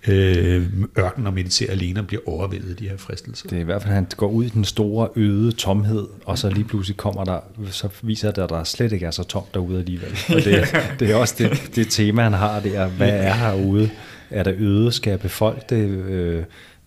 øh, 0.08 0.66
ørkenen 1.00 1.28
og 1.28 1.34
mediterer 1.34 1.72
alene 1.72 2.00
og 2.00 2.08
bliver 2.08 2.22
overvældet 2.26 2.70
af 2.70 2.76
de 2.76 2.90
her 2.90 2.98
fristelser. 2.98 3.50
Det 3.50 3.56
er 3.56 3.62
i 3.62 3.64
hvert 3.64 3.82
fald, 3.82 3.92
at 3.92 3.96
han 3.96 4.08
går 4.18 4.28
ud 4.28 4.46
i 4.46 4.50
den 4.50 4.66
store 4.66 5.10
øde 5.16 5.52
tomhed, 5.52 6.08
og 6.26 6.38
så 6.38 6.50
lige 6.50 6.64
pludselig 6.64 6.98
kommer 6.98 7.24
der, 7.24 7.40
så 7.72 7.90
viser 8.02 8.32
det, 8.32 8.42
at 8.42 8.50
der 8.50 8.64
slet 8.64 8.92
ikke 8.92 9.06
er 9.06 9.12
så 9.12 9.24
tomt 9.24 9.54
derude 9.54 9.80
alligevel. 9.80 10.18
Og 10.30 10.36
det, 10.36 10.76
det 11.00 11.12
er 11.12 11.16
også 11.16 11.36
det, 11.38 11.76
det 11.76 11.88
tema, 11.90 12.24
han 12.24 12.34
har 12.34 12.60
der. 12.60 12.88
Hvad 12.88 13.10
er 13.10 13.34
herude? 13.34 13.90
Er 14.34 14.44
der 14.44 14.54
øde? 14.58 14.92
Skal 14.92 15.10
jeg 15.10 15.20
befolke 15.20 15.66
det? 15.70 15.88
Øh, 15.88 16.44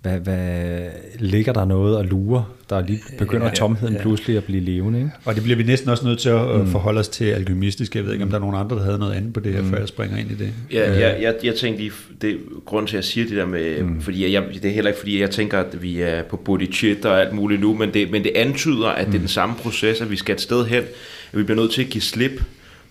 hvad, 0.06 0.18
hvad, 0.18 0.80
ligger 1.18 1.52
der 1.52 1.64
noget 1.64 1.96
og 1.96 2.04
lurer, 2.04 2.56
der 2.70 2.86
lige 2.86 3.00
begynder 3.18 3.46
ja, 3.46 3.52
tomheden 3.52 3.94
ja. 3.94 4.00
pludselig 4.00 4.36
at 4.36 4.44
blive 4.44 4.60
levende. 4.60 4.98
Ikke? 4.98 5.10
Og 5.24 5.34
det 5.34 5.42
bliver 5.42 5.56
vi 5.56 5.62
næsten 5.62 5.90
også 5.90 6.06
nødt 6.06 6.18
til 6.18 6.28
at 6.28 6.60
mm. 6.60 6.66
forholde 6.66 7.00
os 7.00 7.08
til 7.08 7.24
alkymistisk. 7.24 7.96
Jeg 7.96 8.04
ved 8.04 8.12
ikke, 8.12 8.24
om 8.24 8.30
der 8.30 8.36
er 8.36 8.40
nogen 8.40 8.56
andre, 8.56 8.76
der 8.76 8.84
havde 8.84 8.98
noget 8.98 9.12
andet 9.14 9.32
på 9.32 9.40
det 9.40 9.52
her, 9.52 9.62
mm. 9.62 9.70
før 9.70 9.78
jeg 9.78 9.88
springer 9.88 10.16
ind 10.16 10.30
i 10.30 10.34
det. 10.34 10.52
Ja, 10.72 10.90
øh. 10.90 11.00
jeg, 11.00 11.18
jeg, 11.20 11.34
jeg 11.44 11.54
tænkte 11.54 11.82
lige, 11.82 11.92
det 12.22 12.38
grund 12.64 12.86
til, 12.86 12.96
at 12.96 13.02
jeg 13.02 13.04
siger 13.04 13.26
det 13.26 13.36
der 13.36 13.46
med, 13.46 13.82
mm. 13.82 14.00
fordi 14.00 14.32
jeg, 14.32 14.44
det 14.54 14.64
er 14.64 14.74
heller 14.74 14.90
ikke, 14.90 14.98
fordi 14.98 15.20
jeg 15.20 15.30
tænker, 15.30 15.58
at 15.58 15.82
vi 15.82 16.00
er 16.00 16.22
på 16.22 16.36
bodhicitta 16.36 17.08
og 17.08 17.20
alt 17.20 17.32
muligt 17.32 17.60
nu, 17.60 17.74
men 17.74 17.94
det, 17.94 18.10
men 18.10 18.24
det 18.24 18.32
antyder, 18.34 18.88
at 18.88 19.06
mm. 19.06 19.12
det 19.12 19.18
er 19.18 19.22
den 19.22 19.28
samme 19.28 19.54
proces, 19.62 20.00
at 20.00 20.10
vi 20.10 20.16
skal 20.16 20.34
et 20.34 20.40
sted 20.40 20.66
hen, 20.66 20.82
at 21.32 21.38
vi 21.38 21.42
bliver 21.42 21.60
nødt 21.60 21.72
til 21.72 21.82
at 21.82 21.88
give 21.88 22.02
slip 22.02 22.42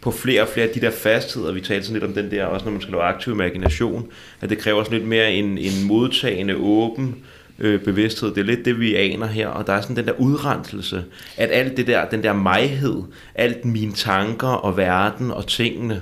på 0.06 0.12
flere 0.12 0.42
og 0.42 0.48
flere 0.48 0.68
af 0.68 0.74
de 0.74 0.82
der 0.82 0.92
fastheder, 0.92 1.52
vi 1.52 1.62
talte 1.62 1.86
sådan 1.88 2.02
lidt 2.02 2.10
om 2.10 2.24
den 2.24 2.32
der, 2.32 2.46
også 2.46 2.66
når 2.66 2.72
man 2.72 2.82
skal 2.82 2.92
lave 2.92 3.04
aktiv 3.04 3.34
imagination, 3.34 4.08
at 4.42 4.50
det 4.50 4.58
kræver 4.58 4.84
sådan 4.84 4.98
lidt 4.98 5.10
mere 5.10 5.34
en, 5.34 5.58
en 5.58 5.84
modtagende, 5.84 6.56
åben 6.56 7.16
øh, 7.60 7.82
bevidsthed. 7.82 8.30
Det 8.30 8.38
er 8.38 8.44
lidt 8.46 8.66
det, 8.66 8.80
vi 8.80 8.96
aner 8.96 9.28
her, 9.28 9.48
og 9.48 9.68
der 9.68 9.74
er 9.74 9.82
sådan 9.82 9.96
den 9.96 10.06
der 10.06 10.20
udrenselse, 10.20 11.04
at 11.38 11.50
alt 11.52 11.78
det 11.78 11.88
der, 11.88 12.10
den 12.10 12.24
der 12.24 12.34
maghed, 12.34 13.04
alt 13.36 13.66
mine 13.66 13.94
tanker 13.94 14.48
og 14.48 14.78
verden 14.78 15.32
og 15.32 15.48
tingene, 15.48 16.02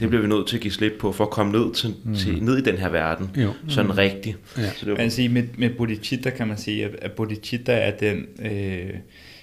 det 0.00 0.08
bliver 0.08 0.22
vi 0.22 0.28
nødt 0.28 0.46
til 0.46 0.56
at 0.56 0.62
give 0.62 0.72
slip 0.72 0.92
på, 1.00 1.12
for 1.12 1.24
at 1.24 1.30
komme 1.30 1.52
ned, 1.52 1.74
til, 1.74 1.94
mm. 2.04 2.14
til, 2.14 2.44
ned 2.44 2.58
i 2.58 2.62
den 2.62 2.76
her 2.76 2.88
verden, 2.88 3.30
jo. 3.36 3.52
sådan 3.68 3.90
mm. 3.90 3.96
rigtigt. 3.96 4.36
Ja. 4.58 4.70
Så 4.76 4.84
det 4.84 4.92
var... 4.92 4.98
Man 4.98 5.10
sige, 5.10 5.28
med, 5.28 5.42
med 5.58 5.70
bodhicitta 5.70 6.30
kan 6.30 6.48
man 6.48 6.58
sige, 6.58 6.88
at 7.02 7.12
bodhicitta 7.12 7.72
er 7.72 7.90
den... 7.90 8.26
Øh, 8.44 8.90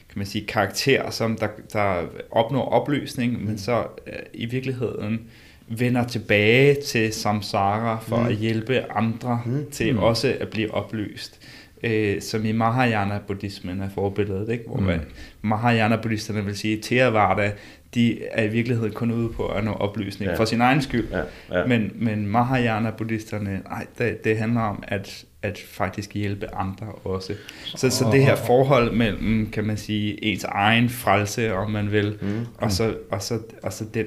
kan 0.10 0.20
man 0.20 0.26
sige, 0.26 0.46
karakter, 0.46 1.10
som 1.10 1.38
der, 1.38 1.48
der 1.74 2.04
opnår 2.32 2.70
opløsning, 2.70 3.40
mm. 3.40 3.46
men 3.46 3.58
så 3.58 3.84
øh, 4.08 4.14
i 4.34 4.46
virkeligheden 4.46 5.22
vender 5.68 6.04
tilbage 6.04 6.78
til 6.82 7.14
samsara 7.14 8.00
for 8.00 8.18
mm. 8.18 8.28
at 8.28 8.36
hjælpe 8.36 8.92
andre 8.92 9.42
mm. 9.46 9.66
til 9.72 9.94
mm. 9.94 10.00
også 10.00 10.36
at 10.40 10.50
blive 10.50 10.74
opløst. 10.74 11.42
Øh, 11.84 12.22
som 12.22 12.46
i 12.46 12.52
Mahayana-buddhismen 12.52 13.82
er 13.82 13.90
forbilledet, 13.90 14.50
ikke? 14.50 14.64
hvor 14.68 14.80
mm. 14.80 15.00
Mahayana-buddhisterne 15.42 16.46
vil 16.46 16.58
sige, 16.58 16.80
Theravada, 16.82 17.52
de 17.94 18.26
er 18.32 18.44
i 18.44 18.48
virkeligheden 18.48 18.94
kun 18.94 19.12
ude 19.12 19.30
på 19.30 19.48
at 19.48 19.64
nå 19.64 19.72
opløsning 19.72 20.32
ja. 20.32 20.38
for 20.38 20.46
sin 20.46 20.62
egen 20.62 20.82
skyld. 20.82 21.08
Ja. 21.12 21.60
Ja. 21.60 21.66
Men, 21.66 21.92
men 21.96 22.28
Mahayana-buddhisterne, 22.28 23.62
nej, 23.70 23.86
det, 23.98 24.24
det 24.24 24.38
handler 24.38 24.62
om 24.62 24.84
at, 24.88 25.26
at 25.48 25.60
faktisk 25.72 26.14
hjælpe 26.14 26.56
andre 26.56 26.88
også. 27.04 27.34
Så, 27.66 27.90
så 27.90 28.10
det 28.12 28.24
her 28.24 28.36
forhold 28.36 28.92
mellem, 28.92 29.50
kan 29.52 29.64
man 29.64 29.78
sige, 29.78 30.26
ens 30.26 30.44
egen 30.44 30.90
frelse, 30.90 31.54
om 31.54 31.72
man 31.72 31.92
vil, 31.92 32.18
mm. 32.22 32.46
og, 32.58 32.72
så, 32.72 32.96
og, 33.12 33.22
så, 33.22 33.40
og 33.64 33.74
så 33.74 33.86
den 33.94 34.06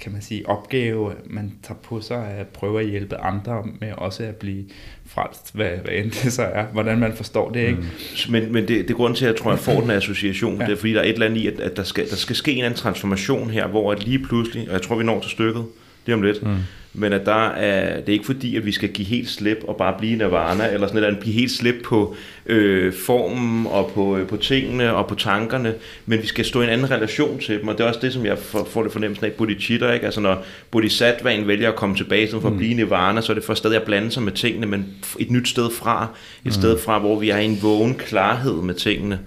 kan 0.00 0.12
man 0.12 0.22
sige, 0.22 0.48
opgave, 0.48 1.12
man 1.26 1.52
tager 1.62 1.78
på 1.78 2.00
sig 2.00 2.26
at 2.26 2.46
prøve 2.46 2.80
at 2.80 2.86
hjælpe 2.86 3.16
andre 3.16 3.62
med 3.80 3.92
også 3.92 4.22
at 4.22 4.36
blive 4.36 4.64
frelst, 5.06 5.54
hvad, 5.54 5.68
hvad 5.68 5.94
end 5.94 6.10
det 6.10 6.32
så 6.32 6.42
er, 6.42 6.64
hvordan 6.64 6.98
man 6.98 7.12
forstår 7.12 7.50
det, 7.50 7.60
ikke? 7.60 7.74
Mm. 7.74 8.32
Men, 8.32 8.52
men 8.52 8.68
det, 8.68 8.68
det 8.68 8.90
er 8.90 8.94
grunden 8.94 9.16
til, 9.16 9.24
at 9.24 9.32
jeg 9.32 9.40
tror, 9.40 9.50
at 9.50 9.56
jeg 9.56 9.64
får 9.64 9.80
den 9.80 9.90
association, 9.90 10.58
ja. 10.60 10.66
det 10.66 10.72
er 10.72 10.76
fordi, 10.76 10.92
der 10.92 11.00
er 11.00 11.04
et 11.04 11.12
eller 11.12 11.26
andet 11.26 11.40
i, 11.40 11.46
at, 11.46 11.60
at 11.60 11.76
der, 11.76 11.82
skal, 11.82 12.10
der 12.10 12.16
skal 12.16 12.36
ske 12.36 12.52
en 12.52 12.64
anden 12.64 12.78
transformation 12.78 13.50
her, 13.50 13.66
hvor 13.66 13.92
at 13.92 14.04
lige 14.04 14.18
pludselig, 14.18 14.68
og 14.68 14.72
jeg 14.72 14.82
tror, 14.82 14.96
vi 14.96 15.04
når 15.04 15.20
til 15.20 15.30
stykket, 15.30 15.64
lige 16.06 16.14
om 16.14 16.22
lidt, 16.22 16.42
mm 16.42 16.56
men 16.96 17.12
at 17.12 17.26
der 17.26 17.48
er, 17.48 18.00
det 18.00 18.08
er 18.08 18.12
ikke 18.12 18.26
fordi, 18.26 18.56
at 18.56 18.66
vi 18.66 18.72
skal 18.72 18.88
give 18.88 19.08
helt 19.08 19.28
slip 19.28 19.58
og 19.68 19.76
bare 19.76 19.94
blive 19.98 20.16
nirvana, 20.16 20.72
eller 20.72 20.86
sådan 20.86 21.02
noget, 21.02 21.18
blive 21.18 21.34
helt 21.34 21.50
slip 21.50 21.74
på 21.84 22.16
øh, 22.46 22.92
formen 22.92 23.66
og 23.66 23.90
på, 23.94 24.16
øh, 24.16 24.26
på 24.26 24.36
tingene 24.36 24.94
og 24.94 25.06
på 25.06 25.14
tankerne, 25.14 25.74
men 26.06 26.22
vi 26.22 26.26
skal 26.26 26.44
stå 26.44 26.60
i 26.60 26.64
en 26.64 26.70
anden 26.70 26.90
relation 26.90 27.38
til 27.38 27.60
dem, 27.60 27.68
og 27.68 27.78
det 27.78 27.84
er 27.84 27.88
også 27.88 28.00
det, 28.02 28.12
som 28.12 28.26
jeg 28.26 28.38
får, 28.38 28.68
får 28.70 28.82
det 28.82 28.92
fornemmelsen 28.92 29.26
af 29.26 29.32
bodhicitta, 29.32 29.92
ikke? 29.92 30.04
Altså 30.04 30.20
når 30.20 30.44
bodhisattvaen 30.70 31.48
vælger 31.48 31.68
at 31.68 31.76
komme 31.76 31.96
tilbage 31.96 32.30
for 32.30 32.46
at 32.46 32.52
mm. 32.52 32.58
blive 32.58 32.74
nirvana, 32.74 33.20
så 33.20 33.32
er 33.32 33.34
det 33.34 33.44
for 33.44 33.54
stadig 33.54 33.76
at 33.76 33.82
blande 33.82 34.10
sig 34.10 34.22
med 34.22 34.32
tingene, 34.32 34.66
men 34.66 34.86
et 35.18 35.30
nyt 35.30 35.48
sted 35.48 35.70
fra, 35.70 36.02
et 36.38 36.44
mm. 36.44 36.52
sted 36.52 36.78
fra, 36.78 36.98
hvor 36.98 37.18
vi 37.18 37.30
er 37.30 37.38
i 37.38 37.44
en 37.44 37.58
vågen 37.62 37.94
klarhed 37.94 38.62
med 38.62 38.74
tingene. 38.74 39.18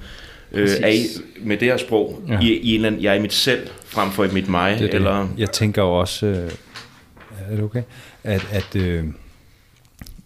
Øh, 0.52 0.70
er 0.82 0.88
I, 0.88 1.00
med 1.42 1.58
det 1.58 1.68
her 1.68 1.78
sprog, 1.78 2.22
ja. 2.28 2.40
i, 2.42 2.54
i 2.54 2.70
en 2.70 2.76
eller 2.76 2.88
anden, 2.88 3.04
jeg 3.04 3.12
er 3.12 3.18
i 3.18 3.22
mit 3.22 3.34
selv, 3.34 3.68
frem 3.86 4.12
for 4.12 4.24
i 4.24 4.28
mit 4.34 4.50
mig, 4.50 4.72
det, 4.80 4.92
det. 4.92 4.94
eller... 4.94 5.28
Jeg 5.38 5.52
tænker 5.52 5.82
jo 5.82 5.94
også... 5.94 6.50
Er 7.48 7.56
det 7.56 7.64
okay? 7.64 7.84
At, 8.24 8.48
at 8.52 8.76
øh, 8.76 9.06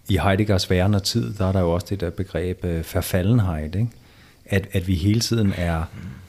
i 0.09 0.17
Heideggers 0.23 0.69
væren 0.69 0.93
og 0.93 1.03
tid, 1.03 1.33
der 1.33 1.45
er 1.45 1.51
der 1.51 1.59
jo 1.59 1.71
også 1.71 1.87
det 1.89 2.01
der 2.01 2.09
begreb 2.09 2.65
øh, 2.65 2.83
forfaldenhed, 2.83 3.63
ikke? 3.65 3.87
At, 4.45 4.67
at 4.71 4.87
vi 4.87 4.95
hele 4.95 5.19
tiden 5.19 5.53
er 5.57 5.83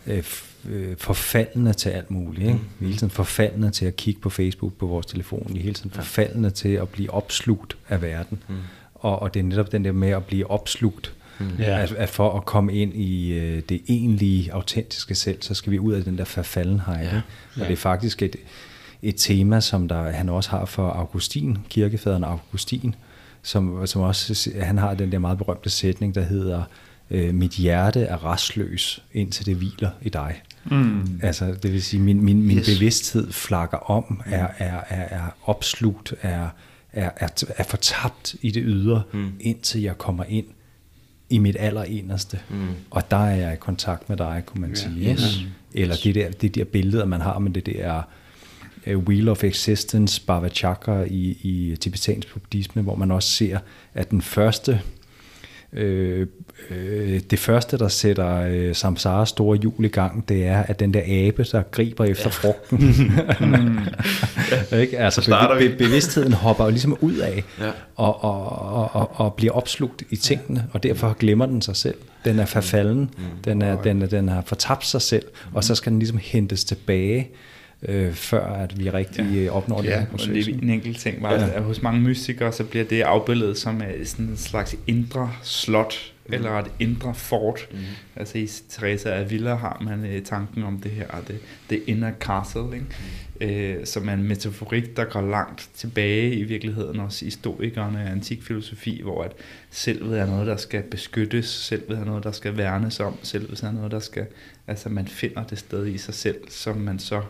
øh, 0.06 0.24
øh, 0.69 0.97
forfaldende 0.97 1.73
til 1.73 1.89
alt 1.89 2.10
muligt. 2.10 2.47
Ikke? 2.47 2.60
Vi 2.78 2.85
er 2.85 2.89
hele 2.89 2.98
tiden 2.98 3.10
forfaldende 3.10 3.70
til 3.70 3.86
at 3.86 3.97
kigge 3.97 4.20
på 4.20 4.31
Facebook 4.31 4.73
på 4.73 4.86
vores 4.86 5.06
telefon. 5.06 5.51
Vi 5.52 5.59
er 5.59 5.62
hele 5.62 5.74
tiden 5.74 5.90
forfaldende 5.90 6.51
til 6.51 6.69
at 6.69 6.89
blive 6.89 7.10
opslugt 7.10 7.77
af 7.89 8.02
verden. 8.02 8.43
Mm. 8.48 8.55
Og, 8.94 9.23
og 9.23 9.35
det 9.35 9.40
er 9.40 9.44
netop 9.44 9.73
den 9.73 9.85
der 9.85 9.93
med 9.93 10.09
at 10.10 10.24
blive 10.24 10.51
opslugt. 10.51 11.12
Mm. 11.39 11.47
At, 11.59 11.93
at 11.93 12.09
for 12.09 12.36
at 12.36 12.44
komme 12.44 12.74
ind 12.74 12.94
i 12.94 13.32
øh, 13.32 13.62
det 13.69 13.82
egentlige, 13.89 14.52
autentiske 14.52 15.14
selv, 15.14 15.43
så 15.43 15.55
skal 15.55 15.73
vi 15.73 15.78
ud 15.78 15.93
af 15.93 16.05
den 16.05 16.19
der 16.19 16.24
forfaldenhed. 16.24 16.94
Ja. 16.94 17.16
Og 17.16 17.23
ja. 17.59 17.64
det 17.64 17.73
er 17.73 17.77
faktisk 17.77 18.23
et, 18.23 18.36
et 19.02 19.14
tema, 19.16 19.60
som 19.60 19.88
der, 19.88 20.10
han 20.10 20.28
også 20.28 20.50
har 20.50 20.64
for 20.64 20.88
Augustin, 20.90 21.58
kirkefaderen 21.68 22.24
Augustin, 22.24 22.94
som, 23.42 23.86
som 23.86 24.02
også, 24.02 24.50
han 24.62 24.78
har 24.78 24.94
den 24.94 25.12
der 25.12 25.18
meget 25.18 25.38
berømte 25.38 25.70
sætning, 25.70 26.14
der 26.14 26.22
hedder, 26.22 26.62
øh, 27.10 27.34
mit 27.34 27.52
hjerte 27.52 28.00
er 28.00 28.24
restløs, 28.24 29.02
indtil 29.12 29.46
det 29.46 29.56
hviler 29.56 29.90
i 30.02 30.08
dig. 30.08 30.42
Mm. 30.70 31.20
Altså, 31.22 31.54
det 31.62 31.72
vil 31.72 31.82
sige, 31.82 32.00
min, 32.00 32.24
min, 32.24 32.42
min 32.42 32.58
yes. 32.58 32.66
bevidsthed 32.66 33.32
flakker 33.32 33.90
om, 33.90 34.22
er, 34.26 34.48
er, 34.58 34.80
er, 34.88 35.16
er 35.16 35.36
opslugt, 35.44 36.14
er, 36.22 36.48
er, 36.92 37.10
er, 37.16 37.28
er 37.56 37.64
fortabt 37.64 38.34
i 38.42 38.50
det 38.50 38.62
ydre, 38.66 39.02
mm. 39.12 39.32
indtil 39.40 39.82
jeg 39.82 39.98
kommer 39.98 40.24
ind 40.24 40.46
i 41.30 41.38
mit 41.38 41.56
allerinderste. 41.58 42.40
Mm. 42.50 42.68
Og 42.90 43.10
der 43.10 43.16
er 43.16 43.36
jeg 43.36 43.52
i 43.52 43.56
kontakt 43.56 44.08
med 44.08 44.16
dig, 44.16 44.42
kunne 44.46 44.60
man 44.60 44.70
yeah. 44.70 44.78
sige. 44.78 45.12
Yes. 45.12 45.40
Eller 45.74 45.96
det 46.04 46.14
der, 46.14 46.30
det 46.30 46.54
der 46.54 46.64
billeder, 46.64 47.04
man 47.04 47.20
har 47.20 47.38
med 47.38 47.50
det 47.50 47.66
der 47.66 48.02
Wheel 48.86 49.28
of 49.28 49.44
Existence, 49.44 50.22
Bhava 50.26 50.48
Chakra 50.48 51.02
i, 51.02 51.38
i 51.42 51.76
tibetansk 51.80 52.32
buddhisme, 52.32 52.82
hvor 52.82 52.94
man 52.94 53.10
også 53.10 53.28
ser, 53.28 53.59
at 53.94 54.10
den 54.10 54.22
første 54.22 54.80
øh, 55.72 56.26
øh, 56.70 57.20
det 57.30 57.38
første, 57.38 57.78
der 57.78 57.88
sætter 57.88 58.40
øh, 58.40 58.74
samsara 58.74 59.26
store 59.26 59.59
hjul 59.59 59.84
i 59.84 59.88
gang, 59.88 60.28
det 60.28 60.46
er, 60.46 60.62
at 60.62 60.80
den 60.80 60.94
der 60.94 61.02
abe, 61.06 61.44
der 61.52 61.62
griber 61.62 62.04
efter 62.04 62.24
ja. 62.24 62.30
frugten. 62.30 62.78
mm. 64.72 64.78
ikke? 64.78 64.98
Altså, 64.98 65.48
be- 65.59 65.68
be- 65.68 65.76
bevidstheden 65.76 66.32
hopper 66.32 66.64
jo 66.64 66.70
ligesom 66.70 66.96
ud 67.00 67.16
af, 67.16 67.44
ja. 67.60 67.70
og, 67.96 68.24
og, 68.24 68.48
og, 68.72 68.96
og, 68.96 69.10
og 69.14 69.34
bliver 69.34 69.52
opslugt 69.52 70.02
i 70.10 70.16
tingene, 70.16 70.64
og 70.72 70.82
derfor 70.82 71.12
glemmer 71.12 71.46
den 71.46 71.62
sig 71.62 71.76
selv. 71.76 71.96
Den 72.24 72.38
er 72.38 72.46
forfalden, 72.46 73.10
mm. 73.18 73.24
den, 73.44 73.62
er, 73.62 73.82
den, 73.82 74.02
er, 74.02 74.06
den 74.06 74.28
har 74.28 74.42
fortabt 74.46 74.86
sig 74.86 75.02
selv, 75.02 75.24
mm. 75.24 75.56
og 75.56 75.64
så 75.64 75.74
skal 75.74 75.92
den 75.92 75.98
ligesom 75.98 76.18
hentes 76.22 76.64
tilbage 76.64 77.30
øh, 77.88 78.12
før 78.12 78.44
at 78.44 78.78
vi 78.78 78.90
rigtig 78.90 79.26
ja. 79.34 79.40
Øh, 79.40 79.56
opnår 79.56 79.82
ja, 79.82 80.00
det 80.00 80.09
proces. 80.09 80.46
det 80.46 80.54
er 80.54 80.59
en 80.62 80.70
enkelt 80.70 80.98
ting, 80.98 81.22
var, 81.22 81.32
ja. 81.32 81.48
at 81.54 81.62
hos 81.62 81.82
mange 81.82 82.00
mystikere, 82.00 82.52
så 82.52 82.64
bliver 82.64 82.84
det 82.84 83.02
afbildet 83.02 83.59
som 83.59 83.82
sådan 84.04 84.26
en 84.26 84.36
slags 84.36 84.76
indre 84.86 85.32
slot, 85.42 86.12
mm. 86.26 86.34
eller 86.34 86.50
et 86.50 86.70
indre 86.78 87.14
fort. 87.14 87.68
Mm. 87.70 87.78
Altså 88.16 88.38
i 88.38 88.48
Teresa 88.68 89.10
af 89.10 89.30
Villa 89.30 89.54
har 89.54 89.82
man 89.84 90.04
øh, 90.04 90.22
tanken 90.22 90.62
om 90.62 90.80
det 90.80 90.90
her, 90.90 91.06
det, 91.28 91.38
det 91.70 91.82
inner 91.86 92.12
castle, 92.20 92.64
ikke? 92.64 92.78
Mm. 92.78 93.46
Øh, 93.46 93.86
som 93.86 94.09
er 94.09 94.12
en 94.12 94.22
metaforik, 94.22 94.96
der 94.96 95.04
går 95.04 95.20
langt 95.20 95.68
tilbage 95.74 96.34
i 96.34 96.42
virkeligheden, 96.42 97.00
også 97.00 97.24
historikerne 97.24 98.02
af 98.02 98.10
antik 98.10 98.42
filosofi, 98.42 99.00
hvor 99.02 99.22
at 99.22 99.32
selvet 99.70 100.18
er 100.18 100.26
noget, 100.26 100.46
der 100.46 100.56
skal 100.56 100.82
beskyttes, 100.82 101.46
selvet 101.46 101.98
er 101.98 102.04
noget, 102.04 102.24
der 102.24 102.32
skal 102.32 102.56
værnes 102.56 103.00
om, 103.00 103.18
selvet 103.22 103.62
er 103.62 103.72
noget, 103.72 103.90
der 103.90 103.98
skal, 103.98 104.26
altså 104.66 104.88
man 104.88 105.09
finder 105.09 105.44
det 105.44 105.59
sted 105.59 105.86
i 105.86 105.98
sig 105.98 106.14
selv, 106.14 106.36
som 106.48 106.76
man 106.76 106.98
så 106.98 107.22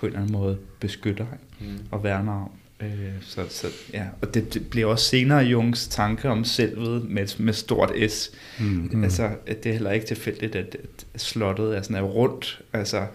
på 0.00 0.06
en 0.06 0.12
eller 0.12 0.20
anden 0.20 0.32
måde 0.32 0.58
beskytter 0.80 1.26
mm. 1.60 1.66
og 1.90 2.04
værner 2.04 2.32
om. 2.32 2.50
Øh, 2.80 3.12
så, 3.20 3.44
så, 3.48 3.66
ja. 3.92 4.04
Og 4.22 4.34
det, 4.34 4.54
det 4.54 4.70
bliver 4.70 4.86
også 4.86 5.04
senere 5.04 5.38
Jungs 5.38 5.88
tanke 5.88 6.28
om 6.28 6.44
selvet 6.44 7.10
med, 7.10 7.26
med 7.38 7.52
stort 7.52 7.92
S. 8.10 8.30
Mm. 8.60 8.90
mm. 8.92 9.04
Altså, 9.04 9.30
det 9.46 9.66
er 9.66 9.72
heller 9.72 9.90
ikke 9.90 10.06
tilfældigt, 10.06 10.56
at, 10.56 10.76
at 11.14 11.20
slottet 11.20 11.76
er 11.76 11.82
sådan 11.82 11.96
er 11.96 12.02
rundt. 12.02 12.62
Altså, 12.72 13.06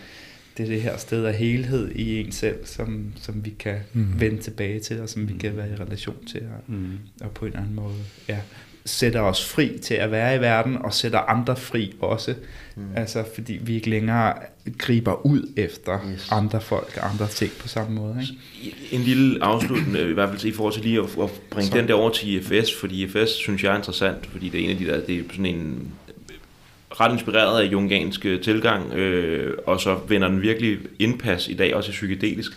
det 0.58 0.64
er 0.64 0.68
det 0.68 0.82
her 0.82 0.98
sted 0.98 1.26
af 1.26 1.34
helhed 1.34 1.92
i 1.92 2.20
en 2.20 2.32
selv, 2.32 2.66
som, 2.66 3.14
som 3.16 3.46
vi 3.46 3.50
kan 3.60 3.78
mm. 3.94 4.20
vende 4.20 4.42
tilbage 4.42 4.80
til, 4.80 5.02
og 5.02 5.10
som 5.10 5.30
vi 5.30 5.34
kan 5.34 5.58
være 5.58 5.70
i 5.70 5.76
relation 5.76 6.26
til, 6.26 6.42
og, 6.42 6.74
mm. 6.74 6.92
og 7.22 7.32
på 7.32 7.46
en 7.46 7.52
eller 7.52 7.62
anden 7.62 7.76
måde 7.76 7.96
ja, 8.28 8.40
sætter 8.86 9.22
os 9.22 9.46
fri 9.46 9.78
til 9.82 9.94
at 9.94 10.12
være 10.12 10.36
i 10.36 10.40
verden, 10.40 10.78
og 10.78 10.94
sætter 10.94 11.20
andre 11.20 11.56
fri 11.56 11.96
også. 12.00 12.36
Mm. 12.76 12.84
Altså, 12.96 13.24
fordi 13.36 13.60
vi 13.62 13.76
ikke 13.76 13.90
længere 13.90 14.34
griber 14.78 15.26
ud 15.26 15.54
efter 15.58 16.00
yes. 16.14 16.32
andre 16.32 16.62
folk 16.62 16.98
og 17.02 17.10
andre 17.10 17.28
ting 17.28 17.52
på 17.60 17.68
samme 17.68 17.96
måde. 17.96 18.18
Ikke? 18.22 18.76
En 18.92 19.02
lille 19.02 19.44
afslutning, 19.44 20.10
i 20.10 20.14
hvert 20.14 20.30
fald 20.30 20.46
i 20.46 20.52
forhold 20.52 20.74
til 20.74 20.84
lige 20.84 21.00
at, 21.00 21.10
at 21.24 21.30
bringe 21.50 21.72
Så. 21.72 21.78
den 21.78 21.88
der 21.88 21.94
over 21.94 22.10
til 22.10 22.30
IFS, 22.30 22.74
fordi 22.80 23.04
IFS 23.04 23.30
synes 23.30 23.64
jeg 23.64 23.74
er 23.74 23.78
interessant, 23.78 24.26
fordi 24.26 24.50
det 24.50 24.60
er 24.60 24.64
en 24.64 24.70
af 24.70 24.78
de 24.78 24.86
der, 24.86 25.06
det 25.06 25.20
er 25.20 25.24
sådan 25.30 25.46
en 25.46 25.92
ret 26.92 27.14
inspireret 27.14 27.62
af 27.62 27.72
jungiansk 27.72 28.22
tilgang, 28.22 28.94
øh, 28.94 29.54
og 29.66 29.82
så 29.82 30.00
vender 30.08 30.28
den 30.28 30.42
virkelig 30.42 30.78
indpas 31.00 31.48
i 31.48 31.54
dag, 31.54 31.76
også 31.76 31.90
i 31.90 31.92
psykedelisk 31.92 32.52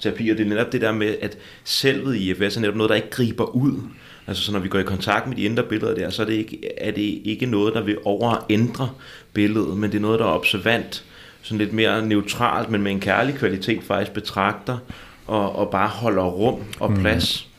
terapi, 0.00 0.28
og 0.28 0.38
det 0.38 0.44
er 0.44 0.48
netop 0.48 0.72
det 0.72 0.80
der 0.80 0.92
med, 0.92 1.16
at 1.22 1.38
selvet 1.64 2.16
i 2.16 2.30
IFS 2.30 2.56
er 2.56 2.60
netop 2.60 2.76
noget, 2.76 2.90
der 2.90 2.96
ikke 2.96 3.10
griber 3.10 3.44
ud. 3.44 3.80
Altså 4.26 4.42
så 4.42 4.52
når 4.52 4.58
vi 4.58 4.68
går 4.68 4.78
i 4.78 4.82
kontakt 4.82 5.26
med 5.26 5.36
de 5.36 5.42
indre 5.42 5.62
billeder 5.62 5.94
der, 5.94 6.10
så 6.10 6.22
er 6.22 6.26
det 6.26 6.32
ikke, 6.32 6.58
er 6.78 6.90
det 6.90 7.20
ikke 7.24 7.46
noget, 7.46 7.74
der 7.74 7.82
vil 7.82 7.98
overændre 8.04 8.90
billedet, 9.32 9.76
men 9.76 9.90
det 9.90 9.96
er 9.96 10.02
noget, 10.02 10.20
der 10.20 10.26
er 10.26 10.30
observant, 10.30 11.04
sådan 11.42 11.58
lidt 11.58 11.72
mere 11.72 12.06
neutralt, 12.06 12.70
men 12.70 12.82
med 12.82 12.92
en 12.92 13.00
kærlig 13.00 13.34
kvalitet 13.34 13.82
faktisk 13.82 14.12
betragter 14.12 14.78
og, 15.26 15.56
og 15.56 15.70
bare 15.70 15.88
holder 15.88 16.24
rum 16.24 16.62
og 16.80 16.90
mm. 16.90 17.00
plads. 17.00 17.46
Mm. 17.46 17.53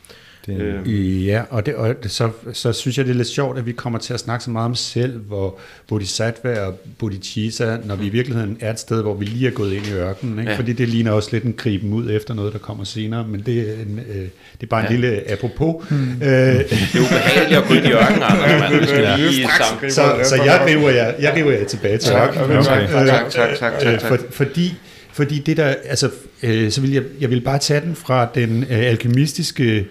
Det, 0.48 0.84
øh. 0.86 1.26
Ja, 1.26 1.44
og, 1.50 1.66
det, 1.66 1.76
og 1.76 1.96
så, 2.08 2.30
så 2.54 2.74
synes 2.74 2.98
jeg, 2.98 3.06
det 3.06 3.12
er 3.12 3.16
lidt 3.16 3.28
sjovt, 3.28 3.58
at 3.58 3.66
vi 3.66 3.72
kommer 3.72 4.00
til 4.00 4.14
at 4.14 4.20
snakke 4.20 4.44
så 4.44 4.52
meget 4.52 4.66
om 4.66 4.76
selv, 4.76 5.20
hvor 5.20 5.60
Bodhisattva 5.88 6.60
og 6.60 6.80
Bodhicitta, 6.98 7.78
når 7.86 7.96
vi 7.96 8.06
i 8.06 8.10
virkeligheden 8.10 8.58
er 8.60 8.72
et 8.72 8.80
sted, 8.80 9.02
hvor 9.02 9.14
vi 9.14 9.26
lige 9.26 9.48
er 9.48 9.52
gået 9.52 9.74
ind 9.74 9.88
i 9.88 9.94
ørkenen. 9.94 10.40
Ikke? 10.40 10.52
Ja. 10.52 10.58
Fordi 10.58 10.74
det 10.74 10.90
ligner 10.90 11.12
også 11.12 11.30
lidt 11.32 11.44
en 11.44 11.54
griben 11.54 11.94
ud 11.94 12.12
efter 12.12 12.34
noget, 12.34 12.54
der 12.54 12.60
kommer 12.60 12.84
senere, 12.84 13.28
men 13.28 13.44
det, 13.46 13.60
er, 13.60 13.74
en, 13.74 14.00
øh, 14.10 14.16
det 14.16 14.30
er 14.62 14.68
bare 14.68 14.82
en 14.82 14.86
ja. 14.86 14.92
lille 14.92 15.32
apropos. 15.32 15.90
Mm. 15.90 15.96
Øh, 15.96 16.20
det 16.22 16.72
er 16.72 17.00
ubehageligt 17.00 17.60
at 17.60 17.68
gå 17.68 17.74
ind 17.74 17.86
i 17.86 17.92
ørkenen, 17.92 18.24
Anders, 18.24 18.92
ja. 18.92 19.90
så, 19.90 20.02
så 20.24 20.44
jeg 20.46 20.66
river 20.68 20.90
jer, 20.90 21.14
jeg 21.20 21.34
river 21.36 21.52
jer 21.52 21.66
tilbage 21.66 21.98
til 21.98 22.14
ørkenen. 22.14 22.58
Okay. 22.58 22.60
Okay. 22.60 23.08
Tak, 23.08 23.30
tak, 23.30 23.56
tak, 23.60 23.80
tak, 23.80 24.00
tak. 24.00 24.02
For, 24.02 24.18
fordi 24.30 24.74
fordi 25.16 25.40
det 25.40 25.58
der, 25.58 25.74
altså, 25.86 26.10
øh, 26.44 26.72
så 26.72 26.82
vil 26.82 26.92
jeg, 26.92 27.04
jeg 27.20 27.30
vil 27.30 27.42
bare 27.42 27.60
tage 27.60 27.82
den 27.82 27.96
fra 27.96 28.28
den 28.36 28.64
øh, 28.64 28.78
alkemistiske 28.78 29.86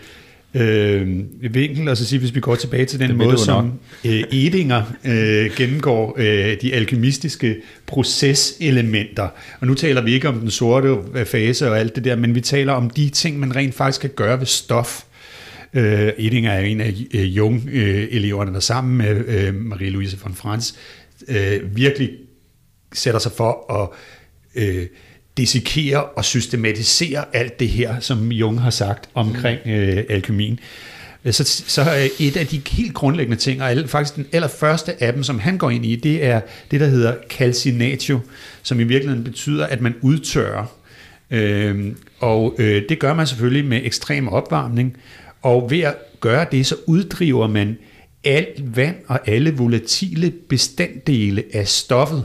øh, 0.55 1.09
vinkel, 1.55 1.89
og 1.89 1.97
så 1.97 2.05
sige, 2.05 2.19
hvis 2.19 2.35
vi 2.35 2.41
går 2.41 2.55
tilbage 2.55 2.85
til 2.85 3.01
den 3.01 3.09
det 3.09 3.17
måde, 3.17 3.39
som 3.39 3.73
øh, 4.05 4.25
Edinger 4.33 4.83
øh, 5.05 5.51
gennemgår 5.57 6.15
øh, 6.19 6.57
de 6.63 6.75
alkemistiske 6.75 7.57
proceselementer. 7.87 9.29
Og 9.61 9.67
nu 9.67 9.75
taler 9.75 10.03
vi 10.03 10.13
ikke 10.13 10.29
om 10.29 10.41
den 10.41 10.51
sorte 10.51 10.97
fase 11.25 11.71
og 11.71 11.79
alt 11.79 11.97
det 11.97 12.05
der, 12.05 12.17
men 12.17 12.35
vi 12.35 12.41
taler 12.41 12.73
om 12.73 12.91
de 12.91 13.09
ting, 13.09 13.41
man 13.41 13.57
rent 13.57 13.75
faktisk 13.75 14.01
kan 14.01 14.11
gøre 14.17 14.39
ved 14.39 14.47
stof. 14.47 15.03
Øh, 15.75 16.13
Edinger 16.19 16.53
er 16.53 16.61
en 16.61 16.81
af 16.81 16.95
øh, 17.15 17.37
Jung-eleverne, 17.37 18.53
der 18.55 18.61
sammen 18.61 18.97
med 18.97 19.25
øh, 19.27 19.55
Marie-Louise 19.55 20.17
von 20.23 20.35
Franz 20.35 20.73
øh, 21.29 21.77
virkelig 21.77 22.11
sætter 22.93 23.21
sig 23.21 23.33
for 23.33 23.83
at 23.83 23.89
øh, 24.63 24.87
dissekere 25.37 26.05
og 26.05 26.25
systematisere 26.25 27.25
alt 27.33 27.61
det 27.61 27.69
her, 27.69 28.01
som 28.01 28.33
Jung 28.33 28.61
har 28.61 28.71
sagt 28.71 29.09
omkring 29.15 29.61
mm. 29.65 29.71
øh, 29.71 30.05
alkemien. 30.09 30.61
Så, 31.31 31.45
så 31.67 31.83
er 31.83 32.09
et 32.21 32.37
af 32.37 32.47
de 32.47 32.61
helt 32.71 32.95
grundlæggende 32.95 33.37
ting, 33.37 33.63
og 33.63 33.89
faktisk 33.89 34.17
den 34.17 34.27
allerførste 34.33 35.03
af 35.03 35.13
dem, 35.13 35.23
som 35.23 35.39
han 35.39 35.59
går 35.59 35.71
ind 35.71 35.87
i, 35.87 35.97
det 35.97 36.25
er 36.25 36.41
det, 36.71 36.81
der 36.81 36.87
hedder 36.87 37.15
calcinatio, 37.31 38.21
som 38.63 38.81
i 38.81 38.85
virkeligheden 38.85 39.25
betyder, 39.25 39.67
at 39.67 39.81
man 39.81 39.95
udtørrer 40.03 40.67
Øh, 41.31 41.93
og 42.21 42.55
øh, 42.59 42.83
det 42.89 42.99
gør 42.99 43.15
man 43.15 43.27
selvfølgelig 43.27 43.65
med 43.65 43.81
ekstrem 43.85 44.29
opvarmning, 44.29 44.97
og 45.43 45.71
ved 45.71 45.81
at 45.81 45.95
gøre 46.21 46.47
det, 46.53 46.67
så 46.67 46.77
uddriver 46.87 47.47
man 47.47 47.79
alt 48.25 48.77
vand 48.77 48.97
og 49.07 49.29
alle 49.29 49.57
volatile 49.57 50.31
bestanddele 50.31 51.45
af 51.53 51.69
stoffet. 51.69 52.25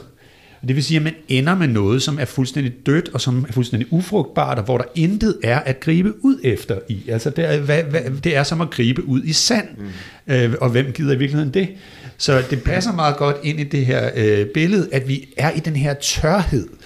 Det 0.67 0.75
vil 0.75 0.83
sige, 0.83 0.97
at 0.97 1.03
man 1.03 1.13
ender 1.27 1.55
med 1.55 1.67
noget, 1.67 2.01
som 2.01 2.19
er 2.19 2.25
fuldstændig 2.25 2.73
dødt 2.85 3.09
og 3.13 3.21
som 3.21 3.45
er 3.49 3.51
fuldstændig 3.51 3.93
ufrugtbart, 3.93 4.57
og 4.57 4.63
hvor 4.63 4.77
der 4.77 4.85
intet 4.95 5.37
er 5.43 5.59
at 5.59 5.79
gribe 5.79 6.25
ud 6.25 6.39
efter 6.43 6.79
i. 6.89 7.09
Altså 7.09 7.29
det 7.29 7.45
er, 7.45 7.59
hvad, 7.59 7.83
hvad, 7.83 8.01
det 8.23 8.35
er 8.35 8.43
som 8.43 8.61
at 8.61 8.69
gribe 8.69 9.05
ud 9.05 9.23
i 9.23 9.33
sand, 9.33 9.67
mm. 9.77 10.33
øh, 10.33 10.53
og 10.61 10.69
hvem 10.69 10.91
gider 10.91 11.13
i 11.13 11.17
virkeligheden 11.17 11.53
det? 11.53 11.69
Så 12.17 12.43
det 12.49 12.63
passer 12.63 12.93
meget 12.93 13.17
godt 13.17 13.37
ind 13.43 13.59
i 13.59 13.63
det 13.63 13.85
her 13.85 14.09
øh, 14.15 14.45
billede, 14.45 14.89
at 14.91 15.07
vi 15.07 15.29
er 15.37 15.51
i 15.51 15.59
den 15.59 15.75
her 15.75 15.93
tørhed. 15.93 16.67
Mm. 16.67 16.77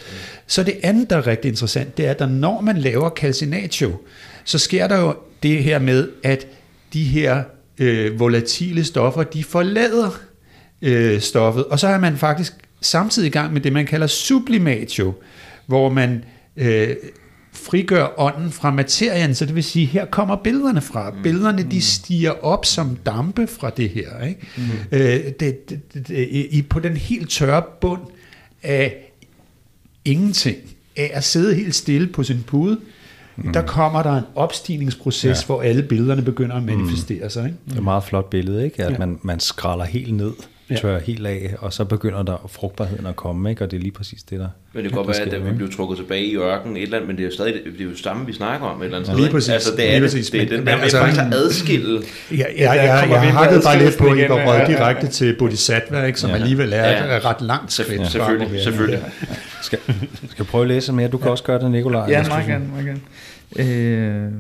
Så 0.47 0.63
det 0.63 0.75
andet, 0.83 1.09
der 1.09 1.17
er 1.17 1.27
rigtig 1.27 1.49
interessant, 1.49 1.97
det 1.97 2.07
er, 2.07 2.11
at 2.11 2.31
når 2.31 2.61
man 2.61 2.77
laver 2.77 3.09
calcinatio, 3.09 3.91
så 4.43 4.57
sker 4.57 4.87
der 4.87 4.99
jo 4.99 5.15
det 5.43 5.63
her 5.63 5.79
med, 5.79 6.09
at 6.23 6.47
de 6.93 7.03
her 7.03 7.43
øh, 7.77 8.19
volatile 8.19 8.83
stoffer, 8.83 9.23
de 9.23 9.43
forlader 9.43 10.19
øh, 10.81 11.19
stoffet, 11.19 11.65
og 11.65 11.79
så 11.79 11.87
er 11.87 11.97
man 11.97 12.17
faktisk 12.17 12.53
samtidig 12.85 13.27
i 13.27 13.31
gang 13.31 13.53
med 13.53 13.61
det, 13.61 13.73
man 13.73 13.85
kalder 13.85 14.07
sublimatio, 14.07 15.13
hvor 15.65 15.89
man 15.89 16.23
øh, 16.57 16.95
frigør 17.53 18.07
ånden 18.17 18.51
fra 18.51 18.71
materien, 18.71 19.35
så 19.35 19.45
det 19.45 19.55
vil 19.55 19.63
sige, 19.63 19.85
her 19.85 20.05
kommer 20.05 20.35
billederne 20.35 20.81
fra. 20.81 21.11
Mm. 21.11 21.23
Billederne, 21.23 21.63
de 21.71 21.81
stiger 21.81 22.31
op 22.31 22.65
som 22.65 22.95
dampe 23.05 23.47
fra 23.47 23.69
det 23.69 23.89
her. 23.89 24.23
Ikke? 24.23 24.39
Mm. 24.57 24.63
Øh, 24.91 24.99
det, 25.39 25.69
det, 25.69 25.79
det, 25.93 26.27
i, 26.51 26.61
på 26.61 26.79
den 26.79 26.97
helt 26.97 27.29
tørre 27.29 27.63
bund 27.81 28.01
af 28.63 28.95
ingenting, 30.05 30.57
af 30.95 31.11
at 31.13 31.23
sidde 31.23 31.55
helt 31.55 31.75
stille 31.75 32.07
på 32.07 32.23
sin 32.23 32.43
pude, 32.47 32.79
mm. 33.35 33.53
der 33.53 33.61
kommer 33.61 34.03
der 34.03 34.17
en 34.17 34.23
opstigningsproces, 34.35 35.41
ja. 35.41 35.45
hvor 35.45 35.61
alle 35.61 35.83
billederne 35.83 36.21
begynder 36.21 36.55
at 36.55 36.63
manifestere 36.63 37.23
mm. 37.23 37.29
sig. 37.29 37.45
Ikke? 37.45 37.57
Det 37.65 37.73
er 37.73 37.77
et 37.77 37.83
meget 37.83 38.03
flot 38.03 38.29
billede, 38.29 38.65
ikke? 38.65 38.83
at 38.83 38.91
ja. 38.91 38.97
man, 38.97 39.19
man 39.21 39.39
skralder 39.39 39.85
helt 39.85 40.15
ned 40.15 40.31
tørrer 40.77 40.93
ja. 40.93 41.03
helt 41.03 41.27
af, 41.27 41.55
og 41.59 41.73
så 41.73 41.85
begynder 41.85 42.23
der 42.23 42.49
frugtbarheden 42.49 43.05
at 43.05 43.15
komme, 43.15 43.49
ikke? 43.49 43.63
og 43.63 43.71
det 43.71 43.77
er 43.77 43.81
lige 43.81 43.91
præcis 43.91 44.23
det, 44.23 44.39
der 44.39 44.47
Men 44.73 44.83
det 44.83 44.91
kan 44.91 45.03
godt 45.03 45.17
være, 45.17 45.35
at 45.35 45.45
vi 45.45 45.51
bliver 45.51 45.71
trukket 45.71 45.97
tilbage 45.97 46.25
i 46.25 46.37
ørken 46.37 46.77
et 46.77 46.83
eller 46.83 46.97
andet, 46.97 47.07
men 47.07 47.17
det 47.17 47.23
er 47.23 47.27
jo 47.27 47.33
stadig 47.33 47.53
det 47.53 47.81
er 47.81 47.85
jo 47.85 47.97
samme, 47.97 48.25
vi 48.25 48.33
snakker 48.33 48.67
om 48.67 48.81
et 48.81 48.85
eller 48.85 48.97
andet 48.97 49.09
ja. 49.09 49.15
Lige 49.15 49.29
præcis. 49.29 49.49
Altså, 49.49 49.75
det 49.75 49.89
er, 49.89 49.91
lige 49.91 50.01
præcis. 50.01 50.29
Det, 50.29 50.41
det 50.41 50.51
er 50.51 50.57
den 50.57 50.67
der 50.67 50.77
altså, 50.77 50.97
faktisk 50.97 51.21
at 51.21 51.33
adskille. 51.33 52.01
Ja, 52.31 52.37
ja, 52.37 52.45
ja, 52.57 52.71
jeg, 52.71 53.09
jeg 53.09 53.33
hakkede 53.33 53.61
bare 53.65 53.79
lidt 53.79 53.97
på, 53.97 54.07
at 54.07 54.17
I 54.17 54.29
var 54.29 54.47
røget 54.47 54.67
direkte 54.67 55.07
til 55.07 55.35
Bodhisattva, 55.39 56.05
ikke, 56.05 56.19
som 56.19 56.29
ja. 56.29 56.35
alligevel 56.35 56.73
er 56.73 57.13
ja. 57.13 57.19
ret 57.29 57.41
langt 57.41 57.73
skridt. 57.73 58.01
Ja. 58.01 58.09
Selvfølgelig, 58.09 58.63
selvfølgelig. 58.63 59.03
Skal, 59.61 59.79
skal 60.29 60.45
prøve 60.45 60.61
at 60.61 60.67
læse 60.67 60.93
mere? 60.93 61.07
Du 61.07 61.17
kan 61.17 61.31
også 61.31 61.43
gøre 61.43 61.59
det, 61.59 61.71
Nikolaj. 61.71 62.09
Ja, 62.09 62.23
meget 62.27 62.47
gerne, 62.47 62.65
meget 62.67 62.85
gerne. 62.85 63.01
Øh, 63.55 64.31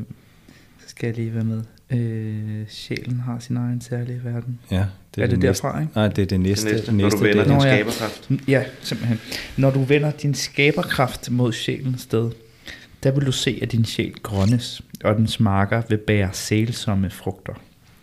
så 0.79 0.89
skal 0.89 1.07
jeg 1.07 1.15
lige 1.15 1.35
være 1.35 1.43
med. 1.43 1.61
Øh, 1.89 2.67
sjælen 2.67 3.19
har 3.19 3.39
sin 3.39 3.57
egen 3.57 3.81
særlige 3.81 4.21
verden. 4.23 4.59
Ja, 4.71 4.75
det 4.75 5.21
er, 5.21 5.23
er 5.23 5.27
det, 5.27 5.35
det 5.35 5.41
derfra, 5.41 5.81
ikke? 5.81 5.93
Nej, 5.95 6.07
det 6.07 6.21
er 6.21 6.25
det 6.25 6.39
næste. 6.39 6.69
Det 6.85 6.93
næste, 6.93 6.93
når 6.93 7.09
du 7.09 7.17
vender 7.17 7.43
din 7.43 7.61
skaberkraft. 7.61 8.29
Ja, 8.47 8.63
simpelthen. 8.81 9.19
Når 9.57 9.71
du 9.71 9.83
vender 9.83 10.11
din 10.11 10.33
skaberkraft 10.33 11.31
mod 11.31 11.53
sjælens 11.53 12.01
sted, 12.01 12.31
der 13.03 13.11
vil 13.11 13.25
du 13.25 13.31
se, 13.31 13.59
at 13.61 13.71
din 13.71 13.85
sjæl 13.85 14.13
grønnes, 14.13 14.81
og 15.03 15.15
dens 15.15 15.39
marker 15.39 15.81
vil 15.89 15.97
bære 15.97 16.29
sælsomme 16.33 17.09
frugter. 17.09 17.53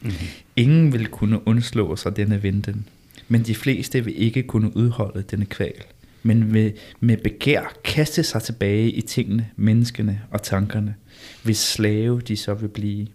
Mm-hmm. 0.01 0.27
Ingen 0.57 0.93
vil 0.93 1.07
kunne 1.07 1.49
undslå 1.49 1.97
sig 1.97 2.17
denne 2.17 2.43
vinden, 2.43 2.87
men 3.29 3.43
de 3.43 3.55
fleste 3.55 4.05
vil 4.05 4.23
ikke 4.23 4.43
kunne 4.43 4.77
udholde 4.77 5.23
denne 5.23 5.47
kval, 5.47 5.75
men 6.23 6.55
vil 6.55 6.73
med 7.01 7.17
begær 7.17 7.73
kaste 7.85 8.23
sig 8.23 8.43
tilbage 8.43 8.91
i 8.91 9.01
tingene, 9.01 9.49
menneskene 9.57 10.21
og 10.31 10.43
tankerne, 10.43 10.95
hvis 11.43 11.59
slave 11.59 12.21
de 12.21 12.37
så 12.37 12.55
vil 12.55 12.69
blive 12.69 13.07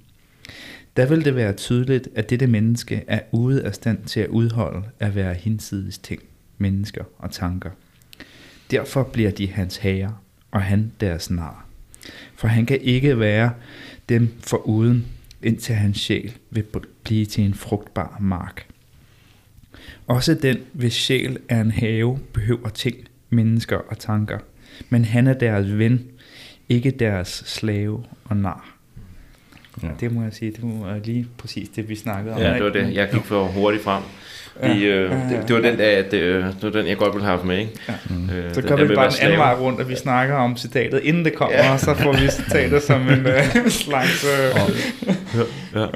der 0.97 1.05
vil 1.05 1.25
det 1.25 1.35
være 1.35 1.53
tydeligt, 1.53 2.07
at 2.15 2.29
dette 2.29 2.47
menneske 2.47 3.03
er 3.07 3.19
ude 3.31 3.63
af 3.63 3.75
stand 3.75 4.05
til 4.05 4.19
at 4.19 4.29
udholde 4.29 4.83
at 4.99 5.15
være 5.15 5.33
hinsides 5.33 5.97
ting, 5.97 6.21
mennesker 6.57 7.03
og 7.17 7.31
tanker. 7.31 7.69
Derfor 8.71 9.03
bliver 9.03 9.31
de 9.31 9.47
hans 9.47 9.77
herre, 9.77 10.15
og 10.51 10.61
han 10.61 10.91
deres 10.99 11.29
nar. 11.29 11.65
For 12.35 12.47
han 12.47 12.65
kan 12.65 12.81
ikke 12.81 13.19
være 13.19 13.53
dem 14.09 14.33
foruden, 14.39 15.05
indtil 15.43 15.75
hans 15.75 15.97
sjæl 15.97 16.33
vil 16.49 16.65
blive 17.03 17.25
til 17.25 17.43
en 17.43 17.53
frugtbar 17.53 18.17
mark. 18.21 18.67
Også 20.07 20.33
den, 20.33 20.57
hvis 20.73 20.93
sjæl 20.93 21.37
er 21.49 21.61
en 21.61 21.71
have, 21.71 22.19
behøver 22.33 22.69
ting, 22.69 22.97
mennesker 23.29 23.77
og 23.77 23.99
tanker. 23.99 24.39
Men 24.89 25.05
han 25.05 25.27
er 25.27 25.33
deres 25.33 25.77
ven, 25.77 26.07
ikke 26.69 26.91
deres 26.91 27.43
slave 27.45 28.03
og 28.23 28.37
nar. 28.37 28.74
Ja. 29.83 29.87
Det 29.99 30.11
må 30.11 30.23
jeg 30.23 30.33
sige, 30.33 30.51
det 30.51 30.59
var 30.63 30.99
lige 31.03 31.27
præcis 31.37 31.69
det, 31.69 31.89
vi 31.89 31.95
snakkede 31.95 32.35
om. 32.35 32.41
Ja, 32.41 32.53
det 32.53 32.63
var 32.63 32.69
det. 32.69 32.93
Jeg 32.93 33.09
gik 33.11 33.21
for 33.21 33.43
hurtigt 33.43 33.83
frem. 33.83 34.03
Vi, 34.63 34.85
øh, 34.85 35.11
det, 35.11 35.43
det, 35.47 35.55
var 35.55 35.61
den, 35.61 35.77
der, 35.79 36.03
det, 36.03 36.17
øh, 36.17 36.45
det 36.45 36.63
var 36.63 36.69
den, 36.69 36.87
jeg 36.87 36.97
godt 36.97 37.13
ville 37.13 37.25
have 37.25 37.37
haft 37.37 37.47
med. 37.47 37.57
Ikke? 37.57 37.71
Ja. 37.87 37.93
Mm. 38.09 38.29
Øh, 38.29 38.53
så 38.53 38.61
gør 38.61 38.75
vi 38.75 38.95
bare 38.95 39.07
en 39.07 39.13
anden 39.21 39.37
vej 39.37 39.53
rundt, 39.53 39.79
at 39.81 39.89
vi 39.89 39.95
snakker 39.95 40.35
om 40.35 40.57
citatet, 40.57 41.01
inden 41.03 41.25
det 41.25 41.35
kommer, 41.35 41.57
ja. 41.57 41.73
og 41.73 41.79
så 41.79 41.93
får 41.93 42.11
vi 42.11 42.27
citatet 42.29 42.83
som 42.83 43.01
en 43.01 43.25
uh, 43.25 43.67
slags... 43.85 44.23
Uh, 44.23 44.75
ja. 45.75 45.81
ja. 45.81 45.87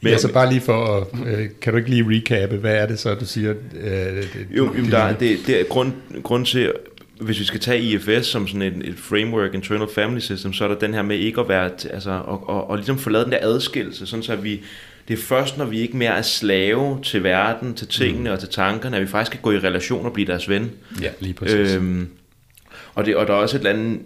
Men 0.00 0.12
altså 0.12 0.32
bare 0.32 0.50
lige 0.50 0.60
for 0.60 0.96
at, 0.96 1.06
øh, 1.26 1.48
kan 1.62 1.72
du 1.72 1.78
ikke 1.78 1.90
lige 1.90 2.04
recappe, 2.08 2.56
hvad 2.56 2.74
er 2.74 2.86
det 2.86 2.98
så, 2.98 3.14
du 3.14 3.24
siger? 3.24 3.54
Øh, 3.80 3.90
det, 3.90 4.46
jo, 4.50 4.74
det, 4.74 4.92
der, 4.92 5.12
det, 5.12 5.38
det 5.46 5.60
er 5.60 5.64
grund, 5.64 5.92
grund 6.22 6.46
til, 6.46 6.72
hvis 7.20 7.40
vi 7.40 7.44
skal 7.44 7.60
tage 7.60 7.80
IFS 7.82 8.26
som 8.26 8.48
sådan 8.48 8.62
et, 8.62 8.88
et 8.88 8.98
framework, 8.98 9.54
internal 9.54 9.88
family 9.94 10.20
system, 10.20 10.52
så 10.52 10.64
er 10.64 10.68
der 10.68 10.78
den 10.78 10.94
her 10.94 11.02
med 11.02 11.18
ikke 11.18 11.40
at 11.40 11.48
være, 11.48 11.70
altså, 11.90 12.10
og, 12.10 12.48
og, 12.48 12.70
og 12.70 12.76
ligesom 12.76 12.98
få 12.98 13.10
lavet 13.10 13.24
den 13.24 13.32
der 13.32 13.38
adskillelse, 13.42 14.06
sådan 14.06 14.22
så 14.22 14.36
vi, 14.36 14.60
det 15.08 15.18
er 15.18 15.22
først, 15.22 15.58
når 15.58 15.64
vi 15.64 15.80
ikke 15.80 15.96
mere 15.96 16.18
er 16.18 16.22
slave 16.22 16.98
til 17.02 17.24
verden, 17.24 17.74
til 17.74 17.88
tingene 17.88 18.30
mm. 18.30 18.32
og 18.32 18.40
til 18.40 18.48
tankerne, 18.48 18.96
at 18.96 19.02
vi 19.02 19.06
faktisk 19.06 19.32
kan 19.32 19.40
gå 19.42 19.52
i 19.52 19.58
relation 19.58 20.06
og 20.06 20.12
blive 20.12 20.26
deres 20.26 20.48
ven. 20.48 20.70
Ja, 21.02 21.10
lige 21.20 21.34
præcis. 21.34 21.74
Øhm, 21.74 22.08
og, 22.94 23.06
det, 23.06 23.16
og 23.16 23.26
der 23.26 23.32
er 23.32 23.36
også 23.36 23.56
et 23.56 23.60
eller 23.60 23.72
andet 23.72 24.00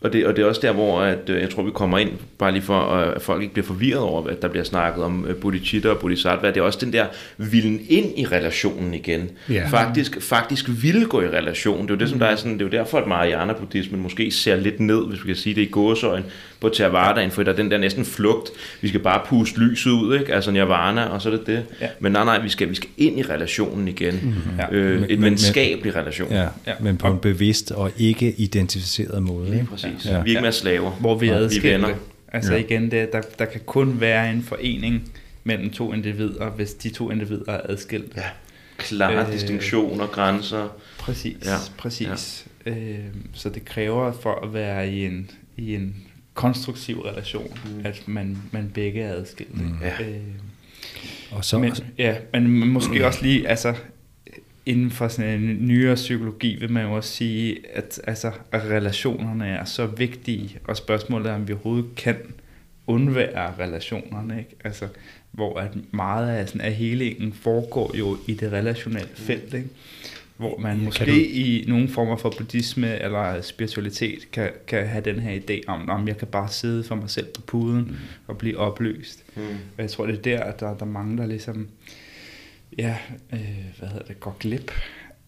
og 0.00 0.12
det, 0.12 0.26
og 0.26 0.36
det 0.36 0.42
er 0.42 0.46
også 0.46 0.60
der, 0.60 0.72
hvor 0.72 1.00
at, 1.00 1.18
øh, 1.28 1.40
jeg 1.40 1.50
tror, 1.50 1.62
vi 1.62 1.70
kommer 1.70 1.98
ind, 1.98 2.10
bare 2.38 2.52
lige 2.52 2.62
for, 2.62 2.80
at 2.80 3.22
folk 3.22 3.42
ikke 3.42 3.54
bliver 3.54 3.66
forvirret 3.66 4.00
over, 4.00 4.28
at 4.28 4.42
der 4.42 4.48
bliver 4.48 4.64
snakket 4.64 5.04
om 5.04 5.26
uh, 5.30 5.36
bodhicitta 5.36 5.88
og 5.88 5.98
bodhisattva. 5.98 6.48
Det 6.48 6.56
er 6.56 6.62
også 6.62 6.78
den 6.82 6.92
der 6.92 7.06
vilden 7.36 7.80
ind 7.88 8.18
i 8.18 8.26
relationen 8.26 8.94
igen. 8.94 9.30
Yeah. 9.50 9.70
Faktisk, 9.70 10.22
faktisk 10.22 10.64
ville 10.82 11.06
gå 11.06 11.20
i 11.20 11.28
relation. 11.28 11.82
Det 11.82 11.90
er 11.90 11.94
jo 11.94 11.98
det, 11.98 12.08
som 12.08 12.18
der 12.18 12.26
er 12.26 12.36
sådan, 12.36 12.52
det 12.52 12.60
er 12.60 12.64
jo 12.64 12.70
derfor, 12.70 12.98
at 12.98 13.06
Mariana-buddhismen 13.06 14.00
måske 14.00 14.30
ser 14.30 14.56
lidt 14.56 14.80
ned, 14.80 15.06
hvis 15.06 15.22
vi 15.22 15.26
kan 15.26 15.36
sige 15.36 15.54
det 15.54 15.62
i 15.62 15.70
gåsøjen, 15.70 16.24
på 16.60 16.68
Theravadaen, 16.68 17.30
for 17.30 17.42
der 17.42 17.52
er 17.52 17.56
den 17.56 17.70
der 17.70 17.78
næsten 17.78 18.04
flugt. 18.04 18.50
Vi 18.80 18.88
skal 18.88 19.00
bare 19.00 19.20
puste 19.26 19.60
lyset 19.60 19.90
ud, 19.90 20.18
ikke? 20.18 20.34
altså 20.34 20.50
nirvana, 20.50 21.04
og 21.04 21.22
så 21.22 21.28
er 21.30 21.36
det 21.36 21.46
det. 21.46 21.64
Ja. 21.80 21.88
Men 22.00 22.12
nej, 22.12 22.24
nej, 22.24 22.42
vi 22.42 22.48
skal, 22.48 22.70
vi 22.70 22.74
skal 22.74 22.88
ind 22.96 23.18
i 23.18 23.22
relationen 23.22 23.88
igen. 23.88 24.20
Mm-hmm. 24.22 24.58
Ja. 24.58 24.76
Øh, 24.76 25.02
et 25.08 25.22
venskabelig 25.22 25.96
relation. 25.96 26.32
Ja, 26.32 26.46
ja, 26.66 26.72
men 26.80 26.96
på 26.96 27.08
en 27.08 27.18
bevidst 27.18 27.70
og 27.70 27.90
ikke 27.98 28.34
identificeret 28.36 29.22
måde. 29.22 29.50
Lige 29.50 29.66
præcis. 29.70 29.87
Ja. 30.04 30.10
Vi 30.10 30.14
er 30.14 30.24
ikke 30.24 30.40
mere 30.40 30.52
slaver. 30.52 30.90
Hvor 30.90 31.18
vi 31.18 31.28
adskiller. 31.28 31.94
Altså 32.32 32.52
ja. 32.52 32.58
igen, 32.58 32.90
det, 32.90 33.12
der, 33.12 33.20
der 33.38 33.44
kan 33.44 33.60
kun 33.66 34.00
være 34.00 34.30
en 34.30 34.42
forening 34.42 35.12
mellem 35.44 35.70
to 35.70 35.92
individer, 35.92 36.50
hvis 36.50 36.74
de 36.74 36.90
to 36.90 37.10
individer 37.10 37.52
er 37.52 37.60
adskilt. 37.64 38.16
Ja. 38.16 38.22
Klare 38.78 39.26
øh, 39.26 39.32
distinktioner, 39.32 40.06
grænser. 40.06 40.68
Præcis, 40.98 41.36
ja. 41.44 41.56
præcis. 41.78 42.46
Ja. 42.66 42.70
Øh, 42.70 42.98
så 43.32 43.48
det 43.48 43.64
kræver 43.64 44.12
for 44.12 44.44
at 44.44 44.54
være 44.54 44.90
i 44.90 45.04
en, 45.04 45.30
i 45.56 45.74
en 45.74 45.96
konstruktiv 46.34 47.00
relation, 47.00 47.58
mm. 47.64 47.80
at 47.84 48.02
man, 48.06 48.38
man 48.50 48.70
begge 48.74 49.02
er 49.02 49.12
adskilt. 49.12 49.60
Mm. 49.60 49.74
Ja. 49.82 50.04
Øh, 50.04 50.16
og 51.30 51.44
så, 51.44 51.58
men, 51.58 51.72
ja, 51.98 52.16
men 52.32 52.68
måske 52.68 53.06
også 53.06 53.22
lige, 53.22 53.48
altså 53.48 53.74
inden 54.68 54.90
for 54.90 55.08
sådan 55.08 55.40
en 55.40 55.68
nyere 55.68 55.94
psykologi 55.94 56.56
vil 56.60 56.72
man 56.72 56.84
jo 56.84 56.92
også 56.92 57.12
sige, 57.12 57.58
at, 57.74 58.00
altså, 58.04 58.32
at 58.52 58.64
relationerne 58.64 59.46
er 59.46 59.64
så 59.64 59.86
vigtige, 59.86 60.58
og 60.64 60.76
spørgsmålet 60.76 61.30
er, 61.30 61.34
om 61.34 61.48
vi 61.48 61.52
overhovedet 61.52 61.94
kan 61.96 62.16
undvære 62.86 63.54
relationerne, 63.58 64.38
ikke? 64.38 64.56
Altså, 64.64 64.88
hvor 65.30 65.58
at 65.58 65.70
meget 65.90 66.28
af, 66.28 66.48
sådan, 66.48 66.60
af 66.60 66.72
helingen 66.72 67.32
foregår 67.32 67.96
jo 67.96 68.16
i 68.26 68.34
det 68.34 68.52
relationelle 68.52 69.10
felt, 69.14 69.54
ikke? 69.54 69.68
hvor 70.36 70.58
man 70.58 70.84
måske 70.84 71.06
du... 71.06 71.10
i 71.12 71.64
nogle 71.68 71.88
former 71.88 72.16
for 72.16 72.34
buddhisme 72.38 73.02
eller 73.02 73.40
spiritualitet 73.40 74.30
kan, 74.32 74.50
kan 74.66 74.86
have 74.86 75.04
den 75.04 75.20
her 75.20 75.40
idé 75.40 75.60
om, 75.66 75.88
om 75.88 76.08
jeg 76.08 76.16
kan 76.16 76.28
bare 76.28 76.48
sidde 76.48 76.84
for 76.84 76.94
mig 76.94 77.10
selv 77.10 77.26
på 77.26 77.40
puden 77.40 77.84
mm. 77.84 77.96
og 78.26 78.38
blive 78.38 78.58
opløst. 78.58 79.24
Mm. 79.36 79.42
Og 79.76 79.82
jeg 79.82 79.90
tror, 79.90 80.06
det 80.06 80.14
er 80.14 80.22
der, 80.22 80.40
at 80.40 80.60
der, 80.60 80.74
der 80.74 80.86
er 80.86 80.90
mange, 80.90 81.16
der 81.18 81.26
ligesom, 81.26 81.68
ja, 82.78 82.96
øh, 83.32 83.64
hvad 83.78 83.88
hedder 83.88 84.06
det, 84.06 84.20
går 84.20 84.36
glip 84.40 84.72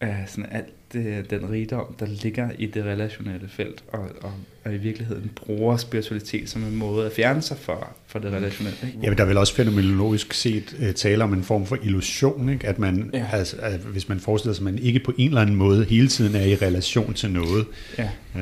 af 0.01 0.23
sådan 0.27 0.49
alt, 0.51 0.73
det, 0.93 1.29
den 1.29 1.49
rigdom, 1.51 1.95
der 1.99 2.05
ligger 2.23 2.49
i 2.57 2.65
det 2.65 2.85
relationelle 2.85 3.49
felt, 3.49 3.83
og, 3.87 3.99
og, 4.21 4.31
og 4.65 4.73
i 4.73 4.77
virkeligheden 4.77 5.31
bruger 5.35 5.77
spiritualitet 5.77 6.49
som 6.49 6.63
en 6.63 6.75
måde 6.75 7.05
at 7.05 7.11
fjerne 7.11 7.41
sig 7.41 7.57
fra, 7.57 7.87
fra 8.07 8.19
det 8.19 8.31
relationelle. 8.31 8.77
Ikke? 8.87 8.99
Ja, 9.03 9.09
men 9.09 9.17
der 9.17 9.23
er 9.23 9.27
vel 9.27 9.37
også 9.37 9.55
fænomenologisk 9.55 10.33
set 10.33 10.75
uh, 10.79 10.91
tale 10.91 11.23
om 11.23 11.33
en 11.33 11.43
form 11.43 11.65
for 11.65 11.77
illusion, 11.83 12.49
ikke? 12.49 12.67
at 12.67 12.79
man, 12.79 13.09
ja. 13.13 13.25
altså, 13.31 13.57
at 13.59 13.79
hvis 13.79 14.09
man 14.09 14.19
forestiller 14.19 14.53
sig, 14.53 14.61
at 14.61 14.73
man 14.73 14.83
ikke 14.83 14.99
på 14.99 15.13
en 15.17 15.27
eller 15.27 15.41
anden 15.41 15.55
måde 15.55 15.85
hele 15.85 16.07
tiden 16.07 16.35
er 16.35 16.45
i 16.45 16.55
relation 16.55 17.13
til 17.13 17.31
noget. 17.31 17.65
Ja, 17.97 18.09
uh, 18.35 18.41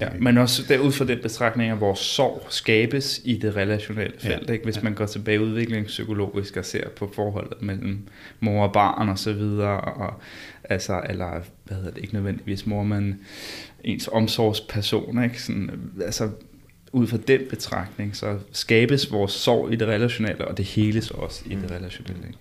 ja 0.00 0.08
men 0.20 0.38
også 0.38 0.62
der, 0.68 0.78
ud 0.78 0.92
fra 0.92 1.04
den 1.04 1.18
betragtning, 1.22 1.72
at 1.72 1.80
vores 1.80 1.98
sorg 1.98 2.46
skabes 2.48 3.20
i 3.24 3.38
det 3.38 3.56
relationelle 3.56 4.14
felt. 4.18 4.48
Ja. 4.48 4.52
Ikke? 4.52 4.64
Hvis 4.64 4.76
ja. 4.76 4.82
man 4.82 4.94
går 4.94 5.06
tilbage 5.06 5.40
udviklingspsykologisk 5.40 6.56
og 6.56 6.64
ser 6.64 6.88
på 6.88 7.10
forholdet 7.14 7.62
mellem 7.62 7.98
mor 8.40 8.66
og 8.66 8.72
barn 8.72 9.08
og 9.08 9.18
så 9.18 9.32
videre, 9.32 9.80
og, 9.80 10.20
altså, 10.68 11.00
eller 11.08 11.30
hvad 11.64 11.76
hedder 11.76 11.90
det, 11.90 12.02
ikke 12.02 12.14
nødvendigvis 12.14 12.66
mor, 12.66 12.82
men 12.82 13.20
ens 13.84 14.08
omsorgsperson, 14.12 15.24
ikke? 15.24 15.42
Sådan, 15.42 15.70
altså, 16.04 16.30
ud 16.92 17.06
fra 17.06 17.16
den 17.16 17.40
betragtning, 17.50 18.16
så 18.16 18.38
skabes 18.52 19.12
vores 19.12 19.32
sorg 19.32 19.72
i 19.72 19.76
det 19.76 19.88
relationelle, 19.88 20.48
og 20.48 20.56
det 20.56 20.64
heles 20.64 21.10
også 21.10 21.42
i 21.46 21.54
det 21.54 21.70
mm. 21.70 21.76
relationelle. 21.76 22.26
Ikke? 22.26 22.38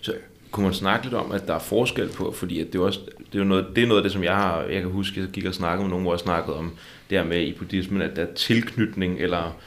Så 0.00 0.14
kunne 0.50 0.64
man 0.64 0.74
snakke 0.74 1.06
lidt 1.06 1.14
om, 1.14 1.32
at 1.32 1.46
der 1.46 1.54
er 1.54 1.58
forskel 1.58 2.08
på, 2.08 2.32
fordi 2.32 2.60
at 2.60 2.66
det, 2.66 2.74
er 2.74 2.82
også, 2.82 3.00
det, 3.32 3.40
er 3.40 3.44
noget, 3.44 3.66
det 3.76 3.82
er 3.82 3.86
noget 3.86 4.00
af 4.00 4.02
det, 4.02 4.12
som 4.12 4.24
jeg 4.24 4.36
har, 4.36 4.62
jeg 4.62 4.80
kan 4.80 4.90
huske, 4.90 5.20
jeg 5.20 5.28
gik 5.28 5.44
og 5.44 5.54
snakkede 5.54 5.82
med 5.82 5.90
nogen, 5.90 6.04
hvor 6.04 6.12
jeg 6.12 6.20
snakkede 6.20 6.56
om 6.56 6.72
det 7.10 7.18
her 7.18 7.24
med 7.24 7.40
i 7.40 7.52
buddhismen, 7.52 8.02
at 8.02 8.16
der 8.16 8.22
er 8.22 8.34
tilknytning, 8.34 9.20
eller 9.20 9.60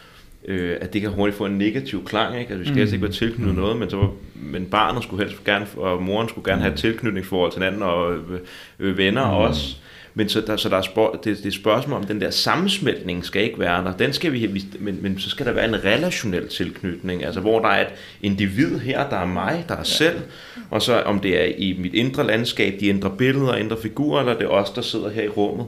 øh, 0.48 0.78
at 0.82 0.94
det 0.94 1.02
kan 1.02 1.12
hurtigt 1.12 1.38
få 1.38 1.46
en 1.46 1.58
negativ 1.58 2.06
klang, 2.06 2.40
ikke? 2.40 2.54
Altså, 2.54 2.58
vi 2.58 2.66
skal 2.66 2.76
mm. 2.76 2.82
altså 2.82 2.96
ikke 2.96 3.04
være 3.04 3.14
tilknyttet 3.14 3.56
mm. 3.56 3.62
noget, 3.62 3.78
men, 3.78 3.90
så 3.90 4.10
men 4.36 4.66
barnet 4.66 5.04
skulle 5.04 5.26
helst 5.26 5.44
gerne, 5.44 5.68
og 5.78 6.04
moren 6.04 6.30
skulle 6.30 6.52
gerne 6.52 6.62
have 6.62 6.74
et 6.74 6.80
tilknytningsforhold 6.80 7.52
til 7.52 7.62
hinanden, 7.62 7.84
og 7.84 8.14
øh, 8.14 8.40
øh, 8.80 8.98
venner 8.98 9.32
mm. 9.32 9.38
også. 9.38 9.76
Men 10.18 10.30
så 10.30 10.42
der, 10.42 10.58
så 10.58 10.70
der 10.70 10.78
er 10.78 10.82
spørg, 10.82 11.20
det, 11.24 11.38
det 11.38 11.46
er 11.46 11.52
spørgsmål 11.52 12.00
om, 12.00 12.08
den 12.08 12.22
der 12.22 12.30
sammensmeltning 12.30 13.26
skal 13.26 13.44
ikke 13.44 13.60
være 13.60 13.84
der. 13.84 13.98
Den 13.98 14.14
skal 14.14 14.34
vi, 14.34 14.66
men, 14.80 15.00
men 15.02 15.20
så 15.20 15.30
skal 15.30 15.46
der 15.46 15.52
være 15.52 15.68
en 15.68 15.84
relationel 15.84 16.48
tilknytning, 16.48 17.26
altså 17.26 17.40
hvor 17.40 17.60
der 17.60 17.68
er 17.68 17.82
et 17.82 17.94
individ 18.22 18.80
her, 18.80 19.10
der 19.10 19.18
er 19.18 19.26
mig, 19.26 19.66
der 19.68 19.74
er 19.74 19.80
ja. 19.80 19.84
selv, 19.84 20.22
og 20.70 20.82
så 20.82 21.02
om 21.02 21.20
det 21.20 21.42
er 21.42 21.46
i 21.58 21.78
mit 21.80 21.94
indre 21.94 22.28
landskab, 22.28 22.80
de 22.80 22.86
indre 22.86 23.12
billeder, 23.18 23.56
indre 23.56 23.78
figurer, 23.82 24.20
eller 24.20 24.34
det 24.34 24.44
er 24.44 24.50
os, 24.50 24.70
der 24.70 24.82
sidder 24.82 25.10
her 25.10 25.24
i 25.24 25.30
rummet. 25.30 25.66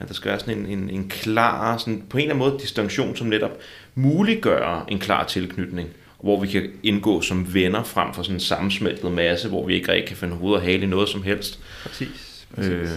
At 0.00 0.08
der 0.08 0.14
skal 0.14 0.30
være 0.30 0.40
sådan 0.40 0.58
en, 0.58 0.66
en, 0.78 0.90
en 0.90 1.08
klar, 1.08 1.76
sådan, 1.76 2.02
på 2.10 2.16
en 2.18 2.22
eller 2.22 2.34
anden 2.34 2.50
måde 2.50 2.62
distinktion, 2.62 3.16
som 3.16 3.26
netop 3.26 3.58
muliggør 3.94 4.84
en 4.88 4.98
klar 4.98 5.24
tilknytning 5.24 5.88
hvor 6.24 6.40
vi 6.40 6.46
kan 6.46 6.70
indgå 6.82 7.20
som 7.20 7.54
venner 7.54 7.82
frem 7.82 8.14
for 8.14 8.22
sådan 8.22 8.36
en 8.36 8.40
sammensmeltet 8.40 9.12
masse, 9.12 9.48
hvor 9.48 9.66
vi 9.66 9.74
ikke 9.74 9.92
rigtig 9.92 10.08
kan 10.08 10.16
finde 10.16 10.34
hovedet 10.34 10.60
og 10.60 10.66
hale 10.66 10.82
i 10.82 10.86
noget 10.86 11.08
som 11.08 11.22
helst. 11.22 11.60
Præcis. 11.86 12.46
præcis. 12.54 12.72
Øh, 12.72 12.88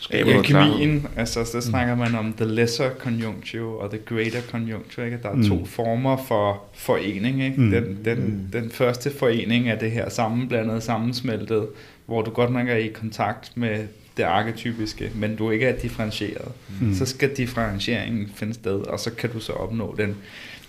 skaber 0.00 0.30
ja, 0.30 0.42
kemien, 0.42 1.06
altså 1.16 1.44
så 1.44 1.60
snakker 1.60 1.94
man 1.94 2.14
om 2.14 2.32
the 2.32 2.46
lesser 2.46 2.90
conjuncture 2.98 3.78
og 3.78 3.90
the 3.90 3.98
greater 3.98 4.40
conjuncture, 4.50 5.06
ikke? 5.06 5.18
Der 5.22 5.28
er 5.28 5.34
mm. 5.34 5.48
to 5.48 5.64
former 5.64 6.16
for 6.28 6.62
forening, 6.74 7.44
ikke? 7.44 7.60
Mm. 7.60 7.70
Den, 7.70 7.98
den, 8.04 8.18
mm. 8.18 8.48
den 8.52 8.70
første 8.70 9.10
forening 9.10 9.68
er 9.68 9.78
det 9.78 9.90
her 9.90 10.08
sammenblandede, 10.08 10.80
sammensmeltet, 10.80 11.66
hvor 12.06 12.22
du 12.22 12.30
godt 12.30 12.52
nok 12.52 12.68
er 12.68 12.76
i 12.76 12.88
kontakt 12.88 13.56
med 13.56 13.86
det 14.16 14.22
arketypiske, 14.22 15.10
men 15.14 15.36
du 15.36 15.50
ikke 15.50 15.66
er 15.66 15.78
differentieret. 15.78 16.52
Mm. 16.80 16.94
Så 16.94 17.06
skal 17.06 17.36
differentieringen 17.36 18.32
finde 18.34 18.54
sted, 18.54 18.80
og 18.80 19.00
så 19.00 19.10
kan 19.10 19.30
du 19.30 19.40
så 19.40 19.52
opnå 19.52 19.94
den, 19.98 20.16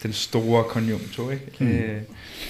den 0.04 0.14
store 0.14 0.64
konjunktur. 0.64 1.32
Ikke? 1.32 1.44
Mm. 1.60 1.68
Øh, 1.68 2.02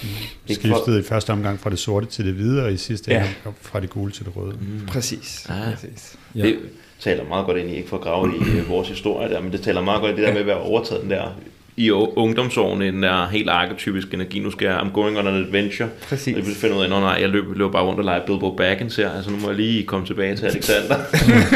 mm. 0.02 0.54
Skiftet 0.54 1.00
i 1.00 1.02
første 1.02 1.30
omgang 1.30 1.60
fra 1.60 1.70
det 1.70 1.78
sorte 1.78 2.06
til 2.06 2.26
det 2.26 2.34
hvide, 2.34 2.64
og 2.64 2.72
i 2.72 2.76
sidste 2.76 3.10
ja. 3.10 3.16
omgang 3.16 3.56
fra 3.60 3.80
det 3.80 3.90
gule 3.90 4.12
til 4.12 4.24
det 4.24 4.36
røde. 4.36 4.52
Mm. 4.60 4.86
Præcis. 4.86 5.46
Ah. 5.48 5.74
Præcis. 5.74 6.16
Ja. 6.34 6.42
Det 6.42 6.58
taler 7.00 7.24
meget 7.28 7.46
godt 7.46 7.58
ind 7.58 7.70
i, 7.70 7.74
ikke 7.74 7.88
for 7.88 7.96
at 7.96 8.02
grave 8.02 8.32
i 8.36 8.58
øh, 8.58 8.68
vores 8.68 8.88
historie 8.88 9.28
der, 9.28 9.40
men 9.40 9.52
det 9.52 9.62
taler 9.62 9.80
meget 9.80 10.00
godt 10.00 10.12
i 10.12 10.16
det 10.16 10.26
der 10.26 10.32
med 10.32 10.40
at 10.40 10.46
være 10.46 10.60
overtaget 10.60 11.02
den 11.02 11.10
der 11.10 11.40
i 11.76 11.90
ungdomsårene 11.90 12.86
den 12.86 13.02
der 13.02 13.28
helt 13.28 13.50
arketypisk 13.50 14.14
energi. 14.14 14.38
Nu 14.38 14.50
skal 14.50 14.66
jeg, 14.66 14.78
I'm 14.78 14.92
going 14.92 15.18
on 15.18 15.26
an 15.26 15.34
adventure. 15.34 15.88
Præcis. 16.08 16.34
Og 16.34 16.38
jeg 16.38 16.46
vil 16.46 16.54
finde 16.54 16.74
ud 16.74 16.80
af, 16.80 16.84
at 16.84 16.90
nej, 16.90 17.18
jeg 17.20 17.28
løber, 17.28 17.54
løber 17.54 17.72
bare 17.72 17.84
rundt 17.84 17.98
og 17.98 18.04
leger 18.04 18.26
Bilbo 18.26 18.56
Baggins 18.56 18.96
her. 18.96 19.10
Altså 19.10 19.30
nu 19.30 19.36
må 19.36 19.48
jeg 19.48 19.56
lige 19.56 19.84
komme 19.84 20.06
tilbage 20.06 20.36
til 20.36 20.46
Alexander. 20.46 20.96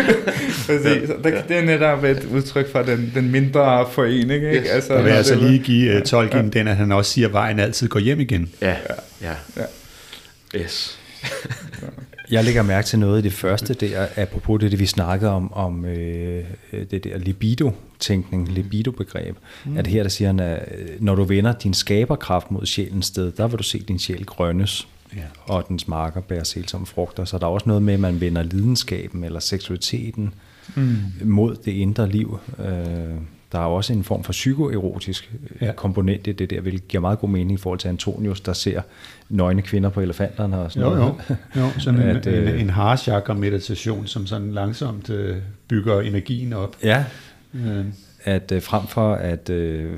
Præcis. 0.66 1.08
Ja. 1.08 1.30
Det, 1.30 1.44
det 1.48 1.56
er 1.56 1.64
netop 1.64 2.04
et 2.04 2.28
udtryk 2.32 2.72
for 2.72 2.82
den, 2.82 3.12
den 3.14 3.30
mindre 3.30 3.86
forening. 3.92 4.32
Ikke? 4.44 4.60
Yes. 4.60 4.68
Altså, 4.68 4.94
jeg 4.94 5.04
vil 5.04 5.10
altså 5.10 5.34
lige 5.34 5.58
give 5.58 5.96
uh, 5.96 6.02
Tolkien 6.02 6.50
ja. 6.54 6.58
den, 6.58 6.68
at 6.68 6.76
han 6.76 6.92
også 6.92 7.12
siger, 7.12 7.26
at 7.26 7.32
vejen 7.32 7.60
altid 7.60 7.88
går 7.88 8.00
hjem 8.00 8.20
igen. 8.20 8.50
Ja, 8.60 8.68
ja. 8.68 9.28
ja. 9.28 9.34
ja. 9.56 10.60
Yes. 10.60 10.98
Jeg 12.30 12.44
lægger 12.44 12.62
mærke 12.62 12.86
til 12.86 12.98
noget 12.98 13.18
i 13.18 13.22
det 13.22 13.32
første 13.32 13.74
der, 13.74 14.06
apropos 14.16 14.60
det, 14.60 14.70
det 14.70 14.80
vi 14.80 14.86
snakkede 14.86 15.30
om, 15.30 15.52
om 15.52 15.84
øh, 15.84 16.44
det 16.90 17.04
der 17.04 17.18
libido-tænkning, 17.18 18.48
libido-begreb, 18.48 19.36
mm. 19.64 19.76
at 19.76 19.86
her 19.86 20.02
der 20.02 20.10
siger 20.10 20.28
han, 20.28 20.40
at 20.40 20.68
øh, 20.78 20.88
når 21.00 21.14
du 21.14 21.24
vender 21.24 21.52
din 21.52 21.74
skaberkraft 21.74 22.50
mod 22.50 22.66
sjælens 22.66 23.06
sted, 23.06 23.32
der 23.32 23.48
vil 23.48 23.58
du 23.58 23.62
se 23.62 23.78
din 23.78 23.98
sjæl 23.98 24.24
grønnes, 24.24 24.88
ja. 25.16 25.22
og 25.54 25.68
dens 25.68 25.88
marker 25.88 26.20
bærer 26.20 26.44
selsomme 26.44 26.86
frugter. 26.86 27.24
Så 27.24 27.38
der 27.38 27.46
er 27.46 27.50
også 27.50 27.68
noget 27.68 27.82
med, 27.82 27.94
at 27.94 28.00
man 28.00 28.20
vender 28.20 28.42
lidenskaben 28.42 29.24
eller 29.24 29.40
seksualiteten 29.40 30.34
mm. 30.76 30.96
mod 31.24 31.56
det 31.64 31.72
indre 31.72 32.08
liv. 32.08 32.38
Øh, 32.58 33.20
der 33.52 33.58
er 33.58 33.64
også 33.64 33.92
en 33.92 34.04
form 34.04 34.24
for 34.24 34.32
psykoerotisk 34.32 35.32
øh, 35.50 35.66
ja. 35.66 35.72
komponent 35.72 36.26
i 36.26 36.32
det 36.32 36.50
der, 36.50 36.60
hvilket 36.60 36.88
giver 36.88 37.00
meget 37.00 37.18
god 37.18 37.28
mening 37.28 37.52
i 37.52 37.56
forhold 37.56 37.78
til 37.78 37.88
Antonius, 37.88 38.40
der 38.40 38.52
ser 38.52 38.82
nøgne 39.28 39.62
kvinder 39.62 39.90
på 39.90 40.00
elefanterne 40.00 40.58
og 40.58 40.72
sådan 40.72 40.88
jo, 40.88 40.94
noget. 40.94 41.14
Jo, 41.56 41.60
jo. 41.60 41.70
sådan 41.78 42.00
at, 42.16 42.26
en, 42.26 42.34
øh, 42.34 42.54
en, 42.54 42.60
en 42.60 42.70
harchakra 42.70 43.34
meditation, 43.34 44.06
som 44.06 44.26
sådan 44.26 44.52
langsomt 44.52 45.10
øh, 45.10 45.36
bygger 45.68 46.00
energien 46.00 46.52
op. 46.52 46.76
Ja, 46.82 47.04
øh. 47.54 47.84
at 48.24 48.52
øh, 48.52 48.62
frem 48.62 48.86
for 48.86 49.14
at, 49.14 49.50
øh, 49.50 49.92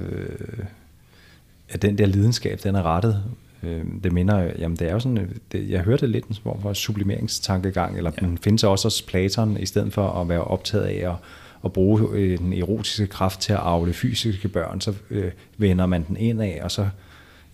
at 1.69 1.83
den 1.83 1.99
der 1.99 2.07
lidenskab, 2.07 2.61
den 2.63 2.75
er 2.75 2.83
rettet 2.83 3.23
Øh, 3.63 3.85
det 4.05 4.13
minder, 4.13 4.51
jamen 4.59 4.77
det 4.77 4.89
er 4.89 4.93
jo 4.93 4.99
sådan, 4.99 5.41
det, 5.53 5.71
jeg 5.71 5.81
hørte 5.81 6.07
lidt 6.07 6.27
en 6.27 6.37
form 6.43 6.63
for 6.63 6.73
sublimeringstankegang, 6.73 7.97
eller 7.97 8.11
ja. 8.21 8.27
den 8.27 8.39
findes 8.39 8.65
også 8.65 8.87
hos 8.87 9.03
Platon, 9.03 9.57
i 9.61 9.67
stedet 9.67 9.93
for 9.93 10.21
at 10.21 10.29
være 10.29 10.45
optaget 10.45 10.85
af 10.85 11.11
at 11.11 11.17
at 11.65 11.73
bruge 11.73 12.09
øh, 12.13 12.39
den 12.39 12.53
erotiske 12.53 13.07
kraft 13.07 13.41
til 13.41 13.53
at 13.53 13.59
afle 13.59 13.93
fysiske 13.93 14.49
børn, 14.49 14.81
så 14.81 14.95
øh, 15.11 15.33
vender 15.59 15.87
man 15.87 16.05
den 16.09 16.17
ind 16.17 16.43
af, 16.43 16.61
og 16.63 16.71
så 16.71 16.89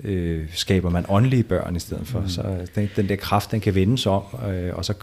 øh, 0.04 0.44
skaber 0.54 0.90
man 0.90 1.04
åndelige 1.08 1.42
børn 1.42 1.76
i 1.76 1.80
stedet 1.80 2.06
for. 2.06 2.20
Mm. 2.20 2.28
Så 2.28 2.66
den, 2.74 2.90
den 2.96 3.08
der 3.08 3.16
kraft, 3.16 3.50
den 3.50 3.60
kan 3.60 3.74
vendes 3.74 4.06
om, 4.06 4.22
øh, 4.48 4.74
og 4.74 4.84
så 4.84 4.94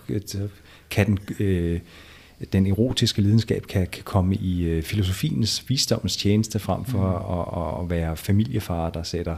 kan 0.90 1.06
den, 1.06 1.20
øh, 1.40 1.80
den 2.54 2.68
erotiske 2.68 3.22
lidenskab 3.22 3.68
kan, 3.68 3.88
kan 3.88 4.04
komme 4.04 4.36
i 4.36 4.64
øh, 4.64 4.84
filosofiens 4.84 5.70
visdommens 5.70 6.18
tjeneste 6.18 6.60
frem 6.60 6.86
for 6.86 7.10
mm. 7.10 7.38
at, 7.38 7.80
at, 7.80 7.84
at 7.84 7.90
være 7.90 8.18
familiefar, 8.18 8.90
der 8.90 9.04
sætter 9.04 9.36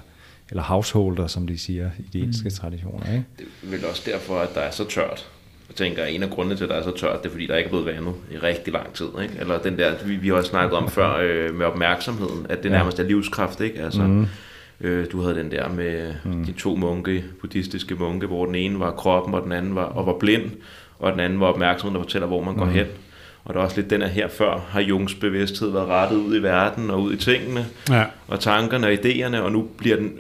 eller 0.50 0.64
householder, 0.64 1.28
som 1.28 1.48
de 1.48 1.58
siger 1.58 1.90
i 2.00 2.04
de 2.14 2.20
engelske 2.20 2.50
mm. 2.50 2.56
traditioner. 2.56 3.14
Ikke? 3.14 3.26
Det 3.38 3.46
er 3.64 3.68
vel 3.68 3.86
også 3.86 4.04
derfor, 4.06 4.40
at 4.40 4.50
der 4.56 4.62
er 4.62 4.72
så 4.72 4.90
tørt 4.90 5.30
jeg 5.70 5.76
tænker, 5.76 6.04
at 6.04 6.16
en 6.16 6.24
af 6.24 6.30
grundene 6.30 6.56
til, 6.56 6.64
at 6.64 6.70
der 6.70 6.76
er 6.76 6.84
så 6.84 6.92
tørt, 6.92 7.24
det 7.24 7.26
er, 7.26 7.32
fordi 7.32 7.48
der 7.48 7.58
ikke 7.58 7.68
er 7.68 7.70
blevet 7.70 7.86
vandet 7.86 8.14
i 8.32 8.38
rigtig 8.38 8.74
lang 8.74 8.94
tid. 8.94 9.08
Ikke? 9.24 9.34
Eller 9.40 9.58
den 9.58 9.78
der, 9.78 9.94
vi, 10.06 10.16
vi 10.16 10.28
har 10.28 10.42
snakket 10.42 10.78
om 10.78 10.90
før 10.90 11.18
øh, 11.18 11.56
med 11.56 11.66
opmærksomheden, 11.66 12.46
at 12.50 12.64
det 12.64 12.72
nærmest 12.72 13.00
er 13.00 13.04
livskraft. 13.04 13.62
Ikke? 13.62 13.80
Altså, 13.80 14.02
mm. 14.02 14.28
øh, 14.82 15.06
du 15.12 15.22
havde 15.22 15.36
den 15.36 15.52
der 15.52 15.70
med 15.70 16.14
mm. 16.26 16.46
de 16.46 16.52
to 16.52 16.76
munke, 16.76 17.24
buddhistiske 17.42 17.96
munke, 17.96 18.28
hvor 18.28 18.46
den 18.46 18.56
ene 18.56 18.80
var 18.80 18.92
kroppen, 18.92 19.34
og 19.34 19.44
den 19.44 19.52
anden 19.52 19.76
var, 19.76 19.84
og 19.84 20.06
var 20.06 20.18
blind, 20.20 20.52
og 21.00 21.12
den 21.12 21.20
anden 21.20 21.40
var 21.40 21.48
opmærksomheden, 21.48 21.96
der 21.96 22.04
fortæller, 22.04 22.28
hvor 22.28 22.44
man 22.44 22.54
mm. 22.54 22.60
går 22.60 22.66
hen. 22.66 22.86
Og 23.46 23.54
der 23.54 23.60
er 23.60 23.64
også 23.64 23.78
lidt 23.78 23.90
den 23.90 24.02
her 24.02 24.08
her 24.08 24.28
før, 24.28 24.66
har 24.70 24.82
Jungs 24.82 25.16
bevidsthed 25.16 25.72
været 25.72 25.88
rettet 25.88 26.18
ud 26.18 26.40
i 26.40 26.44
verden 26.44 26.90
og 26.90 27.02
ud 27.02 27.14
i 27.14 27.18
tingene, 27.18 27.66
ja. 27.90 28.04
og 28.28 28.40
tankerne 28.40 28.88
og 28.88 28.94
idéerne, 28.94 29.38
og 29.38 29.52
nu 29.52 29.68
bliver 29.78 29.96
den 29.96 30.12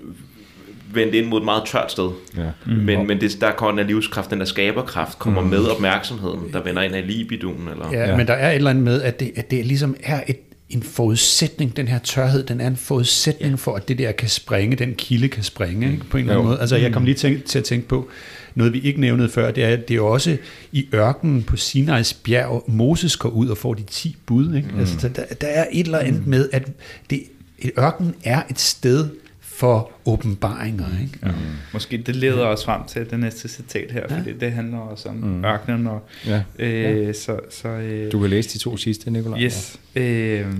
vendt 0.94 1.16
ind 1.16 1.26
mod 1.26 1.40
et 1.40 1.46
meget 1.46 1.64
tørt 1.66 1.92
sted. 1.92 2.10
Ja. 2.38 2.44
Mm. 2.66 2.74
Men, 2.74 3.08
men 3.08 3.22
det, 3.22 3.38
der 3.42 3.52
kommer 3.52 3.82
den 3.82 3.88
livskraft, 3.88 4.32
den 4.32 4.40
der 4.40 4.46
skaberkraft, 4.46 5.20
kommer 5.20 5.42
mm. 5.42 5.48
med 5.48 5.66
opmærksomheden, 5.66 6.54
der 6.54 6.64
vender 6.64 6.82
ind 6.82 6.96
af 6.96 7.08
libiduen. 7.08 7.68
Eller? 7.68 7.92
Ja, 7.92 8.10
ja, 8.10 8.18
men 8.18 8.28
der 8.28 8.34
er 8.34 8.50
et 8.52 8.56
eller 8.56 8.70
andet 8.70 8.84
med, 8.84 9.02
at 9.02 9.20
det, 9.20 9.32
at 9.36 9.52
det 9.52 9.66
ligesom 9.66 9.96
er 10.04 10.22
et, 10.28 10.40
en 10.70 10.84
forudsætning, 10.84 11.78
den 11.78 11.88
her 11.88 12.00
tørhed, 12.00 12.44
den 12.44 12.62
er 12.62 12.68
en 12.68 12.76
forudsætning 12.76 13.52
ja. 13.52 13.56
for, 13.56 13.76
at 13.76 13.88
det 13.88 13.98
der 13.98 14.12
kan 14.12 14.30
springe, 14.30 14.76
den 14.76 14.96
kilde 14.96 15.28
kan 15.28 15.44
springe, 15.44 15.92
ikke, 15.92 16.06
på 16.10 16.18
en 16.18 16.22
eller 16.22 16.34
anden 16.34 16.48
måde. 16.48 16.60
Altså, 16.60 16.76
jeg 16.76 16.94
kom 16.94 17.06
lige 17.06 17.16
til, 17.16 17.42
til 17.42 17.60
at 17.60 17.66
tænke 17.66 17.88
på, 17.88 18.10
noget 18.56 18.74
vi 18.74 18.80
ikke 18.80 19.02
nævnede 19.02 19.30
før, 19.30 19.52
det 19.52 19.64
er, 19.64 19.76
det 19.76 19.96
er 19.96 20.02
også 20.02 20.38
i 20.72 20.88
ørkenen 20.94 21.44
på 21.44 21.58
Sinais 21.58 22.14
bjerg, 22.14 22.64
Moses 22.68 23.18
går 23.18 23.30
ud 23.30 23.48
og 23.48 23.58
får 23.58 23.74
de 23.74 23.84
10 23.84 24.18
bud. 24.26 24.56
Ikke? 24.56 24.70
Mm. 24.74 24.80
Altså, 24.80 25.10
der, 25.10 25.24
der 25.42 25.48
er 25.48 25.66
et 25.72 25.86
eller 25.86 26.00
andet 26.00 26.22
mm. 26.22 26.30
med, 26.30 26.50
at 26.52 26.68
det, 27.10 27.24
et 27.60 27.72
ørken 27.80 28.16
er 28.24 28.42
et 28.50 28.60
sted, 28.60 29.10
for 29.58 29.92
åbenbaringer. 30.06 30.86
Ikke? 31.02 31.20
Ja. 31.24 31.32
Mm. 31.32 31.38
Måske 31.74 31.98
det 31.98 32.16
leder 32.16 32.46
os 32.46 32.66
frem 32.66 32.82
til 32.88 33.10
det 33.10 33.20
næste 33.20 33.50
citat 33.50 33.92
her, 33.92 34.02
ja. 34.10 34.18
fordi 34.18 34.34
det 34.34 34.52
handler 34.52 34.78
også 34.78 35.10
om 35.10 35.16
mm. 35.16 35.46
ørkenen. 35.46 35.88
Og, 35.88 36.08
ja. 36.26 36.44
Øh, 36.60 37.16
så, 37.16 37.40
så, 37.50 37.68
øh, 37.68 38.12
du 38.12 38.20
kan 38.20 38.30
læse 38.30 38.54
de 38.54 38.58
to 38.58 38.78
sidste, 38.78 39.12
Nicolaj. 39.12 39.40
Yes. 39.40 39.80
Ja. 39.96 40.02
Øh, 40.02 40.54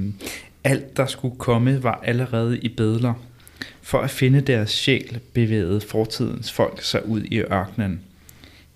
alt, 0.64 0.98
der 0.98 1.06
skulle 1.06 1.36
komme, 1.38 1.84
var 1.84 2.02
allerede 2.04 2.60
i 2.60 2.70
bedler. 2.70 3.14
For 3.82 4.00
at 4.00 4.10
finde 4.10 4.42
deres 4.42 4.70
sjæl 4.70 5.20
bevægede 5.34 5.82
fortidens 5.82 6.52
folk 6.52 6.82
sig 6.82 7.06
ud 7.08 7.24
i 7.24 7.40
ørkenen. 7.40 8.00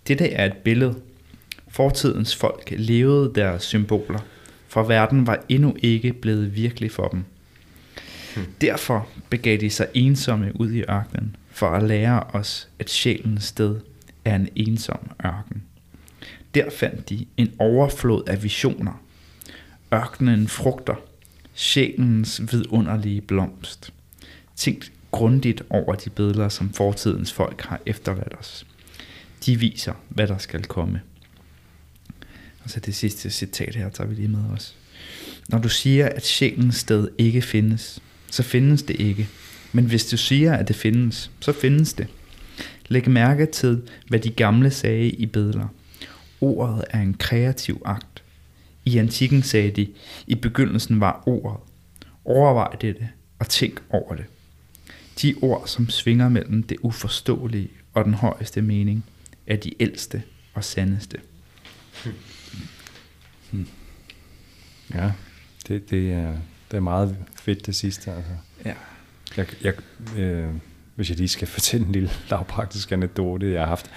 Dette 0.08 0.32
er 0.32 0.46
et 0.46 0.58
billede. 0.58 0.96
Fortidens 1.68 2.36
folk 2.36 2.74
levede 2.78 3.32
deres 3.36 3.64
symboler, 3.64 4.20
for 4.68 4.84
verden 4.84 5.28
var 5.28 5.44
endnu 5.50 5.76
ikke 5.84 6.14
blevet 6.14 6.56
virkelig 6.56 6.92
for 6.92 7.08
dem. 7.08 7.24
Derfor 8.62 9.08
begav 9.30 9.58
de 9.58 9.70
sig 9.70 9.88
ensomme 9.94 10.52
ud 10.62 10.72
i 10.72 10.84
ørkenen, 10.90 11.36
for 11.52 11.70
at 11.70 11.84
lære 11.84 12.24
os, 12.24 12.68
at 12.80 12.90
sjælens 12.90 13.44
sted 13.44 13.80
er 14.26 14.36
en 14.36 14.50
ensom 14.56 15.10
ørken. 15.26 15.64
Der 16.54 16.70
fandt 16.70 17.10
de 17.10 17.26
en 17.38 17.54
overflod 17.60 18.24
af 18.28 18.44
visioner. 18.44 19.02
Ørkenen 19.94 20.48
frugter, 20.48 20.96
sjælens 21.54 22.42
vidunderlige 22.52 23.22
blomst. 23.22 23.94
Tænk 24.56 24.92
grundigt 25.12 25.64
over 25.70 25.96
de 25.96 26.10
billeder, 26.10 26.50
som 26.50 26.74
fortidens 26.74 27.34
folk 27.34 27.62
har 27.62 27.80
efterladt 27.86 28.34
os. 28.40 28.66
De 29.46 29.60
viser, 29.60 29.94
hvad 30.10 30.28
der 30.28 30.38
skal 30.38 30.64
komme. 30.64 31.02
Og 32.64 32.70
så 32.70 32.80
det 32.80 32.96
sidste 32.96 33.30
citat 33.30 33.76
her, 33.76 33.90
tager 33.90 34.08
vi 34.08 34.16
lige 34.16 34.28
med 34.28 34.44
os. 34.54 34.76
Når 35.50 35.60
du 35.60 35.70
siger, 35.70 36.10
at 36.10 36.26
sjælens 36.26 36.76
sted 36.76 37.08
ikke 37.18 37.42
findes, 37.42 38.02
så 38.32 38.44
findes 38.44 38.84
det 38.84 39.00
ikke. 39.00 39.28
Men 39.74 39.86
hvis 39.86 40.06
du 40.06 40.18
siger, 40.18 40.54
at 40.54 40.68
det 40.68 40.76
findes, 40.76 41.32
så 41.40 41.54
findes 41.54 41.94
det. 41.94 42.08
Læg 42.88 43.10
mærke 43.10 43.46
til, 43.46 43.82
hvad 44.08 44.20
de 44.20 44.30
gamle 44.30 44.72
sagde 44.72 45.10
i 45.10 45.26
billeder. 45.26 45.68
Ordet 46.42 46.86
er 46.90 47.00
en 47.02 47.14
kreativ 47.14 47.82
akt. 47.86 48.24
I 48.86 48.98
antikken 48.98 49.44
sagde 49.44 49.72
de, 49.72 49.88
i 50.28 50.36
begyndelsen 50.36 51.00
var 51.00 51.24
ordet. 51.26 51.60
Overvej 52.26 52.76
dette 52.82 53.10
og 53.40 53.50
tænk 53.50 53.82
over 53.90 54.16
det. 54.16 54.26
De 55.22 55.36
ord, 55.42 55.68
som 55.68 55.90
svinger 55.90 56.30
mellem 56.30 56.64
det 56.64 56.78
uforståelige 56.82 57.70
og 57.94 58.06
den 58.06 58.14
højeste 58.14 58.62
mening, 58.62 59.06
er 59.48 59.56
de 59.56 59.82
ældste 59.82 60.24
og 60.54 60.64
sandeste. 60.64 61.18
Hmm. 62.04 62.14
hmm. 63.52 63.68
Ja, 64.94 65.12
det, 65.68 65.90
det, 65.90 66.12
er, 66.12 66.38
det 66.72 66.78
er 66.78 66.82
meget 66.82 67.18
fedt 67.36 67.66
det 67.66 67.76
sidste. 67.76 68.12
Altså. 68.12 68.32
Ja. 68.66 68.74
Jeg, 69.38 69.48
jeg, 69.64 69.74
øh, 70.18 70.50
hvis 70.96 71.10
jeg 71.10 71.18
lige 71.18 71.28
skal 71.28 71.48
fortælle 71.58 71.86
en 71.86 71.92
lille 71.92 72.10
lavpraktisk 72.30 72.92
anekdote, 72.92 73.52
jeg 73.52 73.62
har 73.62 73.68
haft, 73.68 73.92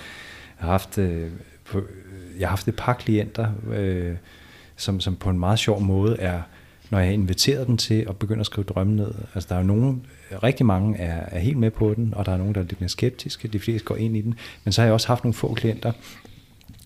jeg 0.59 0.65
har 0.65 0.71
haft, 0.71 0.99
øh, 0.99 1.31
på, 1.65 1.83
jeg 2.39 2.49
har 2.49 2.51
haft 2.51 2.69
et 2.69 2.77
par 2.77 2.93
klienter, 2.93 3.53
øh, 3.73 4.17
som, 4.77 5.01
som 5.01 5.17
på 5.17 5.31
en 5.31 5.39
meget 5.39 5.59
sjov 5.59 5.81
måde 5.81 6.17
er, 6.19 6.43
når 6.91 6.99
jeg 6.99 7.09
har 7.09 7.13
inviteret 7.13 7.67
dem 7.67 7.77
til 7.77 8.07
at 8.09 8.17
begynde 8.17 8.41
at 8.41 8.47
skrive 8.47 8.65
drømme 8.65 8.97
ned. 8.97 9.15
Altså 9.35 9.49
der 9.49 9.57
er 9.61 9.63
nogen, 9.63 10.07
rigtig 10.43 10.67
mange 10.67 10.99
er, 10.99 11.27
er 11.27 11.39
helt 11.39 11.59
med 11.59 11.71
på 11.71 11.95
den, 11.95 12.15
og 12.17 12.27
der 12.27 12.33
er 12.33 12.37
nogen, 12.37 12.55
der 12.55 12.61
er 12.61 12.65
lidt 12.65 12.81
mere 12.81 12.89
skeptiske, 12.89 13.49
de 13.49 13.61
fleste 13.61 13.87
går 13.87 13.97
ind 13.97 14.17
i 14.17 14.21
den. 14.21 14.35
Men 14.65 14.73
så 14.73 14.81
har 14.81 14.87
jeg 14.87 14.95
også 14.95 15.07
haft 15.07 15.25
nogle 15.25 15.35
få 15.35 15.55
klienter, 15.55 15.93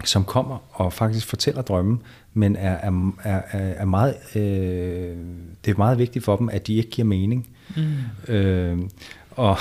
som 0.05 0.24
kommer 0.24 0.59
og 0.73 0.93
faktisk 0.93 1.27
fortæller 1.27 1.62
drømmen, 1.62 2.02
men 2.35 2.56
er, 2.56 2.70
er, 2.70 3.10
er, 3.23 3.40
er 3.52 3.85
meget, 3.85 4.14
øh, 4.35 5.16
det 5.64 5.70
er 5.70 5.77
meget 5.77 5.98
vigtigt 5.98 6.24
for 6.24 6.36
dem, 6.36 6.48
at 6.48 6.66
de 6.66 6.74
ikke 6.74 6.90
giver 6.90 7.06
mening. 7.06 7.48
Mm. 7.77 8.35
Øh, 8.35 8.78
og, 9.31 9.56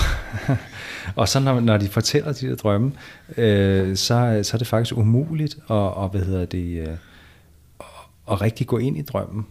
og 1.16 1.28
så 1.28 1.40
når, 1.40 1.60
når 1.60 1.76
de 1.76 1.88
fortæller 1.88 2.32
de 2.32 2.48
der 2.48 2.56
drømme, 2.56 2.92
øh, 3.36 3.96
så, 3.96 4.40
så 4.42 4.56
er 4.56 4.58
det 4.58 4.66
faktisk 4.66 4.96
umuligt 4.96 5.54
at, 5.54 5.76
og, 5.76 6.08
hvad 6.08 6.20
hedder 6.20 6.44
det, 6.44 6.80
øh, 6.80 6.96
at, 7.80 7.86
at 8.30 8.40
rigtig 8.40 8.66
gå 8.66 8.78
ind 8.78 8.98
i 8.98 9.02
drømmen 9.02 9.46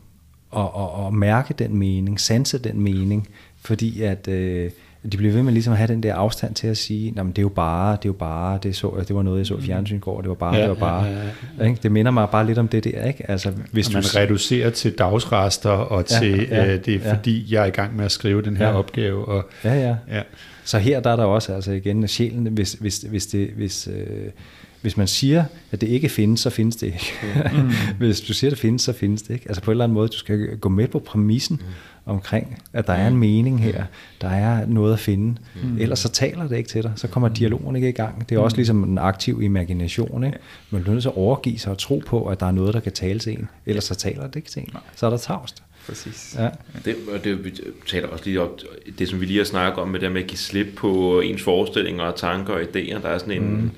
og, 0.51 0.75
og, 0.75 0.91
og 0.91 1.13
mærke 1.13 1.53
den 1.53 1.77
mening, 1.77 2.19
sanse 2.19 2.57
den 2.57 2.81
mening, 2.81 3.27
fordi 3.61 4.01
at 4.01 4.27
øh, 4.27 4.71
de 5.11 5.17
bliver 5.17 5.33
ved 5.33 5.43
med 5.43 5.53
ligesom 5.53 5.73
at 5.73 5.77
have 5.77 5.87
den 5.87 6.03
der 6.03 6.15
afstand 6.15 6.55
til 6.55 6.67
at 6.67 6.77
sige, 6.77 7.11
men 7.11 7.27
det 7.27 7.37
er 7.37 7.41
jo 7.41 7.49
bare, 7.49 7.91
det 7.91 8.05
er 8.05 8.09
jo 8.09 8.13
bare, 8.13 8.59
det, 8.63 8.75
så, 8.75 9.03
det 9.07 9.15
var 9.15 9.21
noget, 9.21 9.37
jeg 9.37 9.47
så 9.47 9.57
i 9.57 9.61
fjernsyn 9.61 9.99
går, 9.99 10.21
det 10.21 10.29
var 10.29 10.35
bare, 10.35 10.55
ja, 10.55 10.61
det 10.61 10.69
var 10.69 10.75
bare. 10.75 11.03
Ja, 11.03 11.11
ja, 11.11 11.23
ja. 11.59 11.65
Ikke? 11.65 11.79
Det 11.83 11.91
minder 11.91 12.11
mig 12.11 12.29
bare 12.29 12.45
lidt 12.45 12.57
om 12.57 12.67
det 12.67 12.83
der, 12.83 13.03
ikke? 13.03 13.31
Altså, 13.31 13.51
hvis 13.71 13.93
man 13.93 14.03
du... 14.03 14.07
reducerer 14.15 14.69
til 14.69 14.91
dagsrester 14.97 15.69
og 15.69 16.05
ja, 16.11 16.19
til, 16.19 16.47
ja, 16.49 16.73
øh, 16.73 16.85
det 16.85 16.95
er 16.95 16.99
ja. 16.99 17.13
fordi, 17.13 17.53
jeg 17.53 17.61
er 17.61 17.65
i 17.65 17.69
gang 17.69 17.95
med 17.95 18.05
at 18.05 18.11
skrive 18.11 18.41
den 18.41 18.57
her 18.57 18.67
ja. 18.67 18.77
opgave. 18.77 19.25
Og, 19.25 19.49
ja, 19.63 19.73
ja, 19.73 19.95
ja. 20.11 20.21
Så 20.63 20.77
her 20.77 20.99
der 20.99 21.09
er 21.09 21.15
der 21.15 21.23
også, 21.23 21.53
altså 21.53 21.71
igen, 21.71 22.07
sjælen, 22.07 22.47
hvis, 22.47 22.73
hvis, 22.73 22.97
hvis, 22.97 23.27
det, 23.27 23.49
hvis, 23.55 23.87
øh, 23.87 24.29
hvis 24.85 24.97
man 24.97 25.07
siger, 25.07 25.43
at 25.71 25.81
det 25.81 25.87
ikke 25.87 26.09
findes, 26.09 26.39
så 26.39 26.49
findes 26.49 26.75
det 26.75 26.87
ikke. 26.87 27.13
Mm. 27.53 27.71
hvis 27.97 28.21
du 28.21 28.33
siger, 28.33 28.49
at 28.49 28.51
det 28.51 28.59
findes, 28.59 28.81
så 28.81 28.93
findes 28.93 29.21
det 29.21 29.33
ikke. 29.33 29.45
Altså 29.47 29.61
på 29.61 29.71
en 29.71 29.73
eller 29.73 29.83
anden 29.83 29.93
måde, 29.93 30.07
du 30.07 30.17
skal 30.17 30.57
gå 30.57 30.69
med 30.69 30.87
på 30.87 30.99
præmissen, 30.99 31.61
mm 31.61 31.95
omkring, 32.05 32.63
at 32.73 32.87
der 32.87 32.93
er 32.93 33.07
en 33.07 33.13
mm. 33.13 33.19
mening 33.19 33.63
her, 33.63 33.81
mm. 33.81 33.87
der 34.21 34.27
er 34.27 34.65
noget 34.65 34.93
at 34.93 34.99
finde. 34.99 35.37
Mm. 35.63 35.77
Ellers 35.79 35.99
så 35.99 36.09
taler 36.09 36.47
det 36.47 36.57
ikke 36.57 36.69
til 36.69 36.83
dig, 36.83 36.91
så 36.95 37.07
kommer 37.07 37.29
mm. 37.29 37.35
dialogen 37.35 37.75
ikke 37.75 37.89
i 37.89 37.91
gang. 37.91 38.29
Det 38.29 38.35
er 38.35 38.39
også 38.39 38.57
ligesom 38.57 38.83
en 38.83 38.97
aktiv 38.97 39.41
imagination. 39.41 40.23
Ikke? 40.23 40.37
Man 40.69 40.81
bliver 40.81 40.93
nødt 40.93 41.03
til 41.03 41.09
at 41.09 41.17
overgive 41.17 41.59
sig 41.59 41.71
og 41.71 41.77
tro 41.77 42.01
på, 42.05 42.25
at 42.25 42.39
der 42.39 42.45
er 42.45 42.51
noget, 42.51 42.73
der 42.73 42.79
kan 42.79 42.91
tale 42.91 43.19
til 43.19 43.33
en. 43.33 43.49
Ellers 43.65 43.83
så 43.83 43.95
taler 43.95 44.27
det 44.27 44.35
ikke 44.35 44.49
til 44.49 44.61
en. 44.61 44.73
Så 44.95 45.05
er 45.05 45.09
der 45.09 45.17
tavst. 45.17 45.63
Præcis. 45.87 46.35
Ja. 46.39 46.49
Det, 46.85 46.95
og 47.13 47.23
det, 47.23 47.45
vi 47.45 47.53
taler 47.87 48.07
også 48.07 48.25
lige 48.25 48.41
op, 48.41 48.59
det 48.99 49.09
som 49.09 49.21
vi 49.21 49.25
lige 49.25 49.37
har 49.37 49.45
snakket 49.45 49.79
om, 49.79 49.87
med 49.87 49.99
det 49.99 50.11
med 50.11 50.21
at 50.21 50.27
give 50.27 50.37
slip 50.37 50.67
på 50.75 51.19
ens 51.19 51.41
forestillinger 51.41 52.03
og 52.03 52.15
tanker 52.15 52.53
og 52.53 52.61
idéer, 52.61 53.01
der 53.01 53.09
er 53.09 53.17
sådan 53.17 53.43
en, 53.43 53.61
mm. 53.61 53.71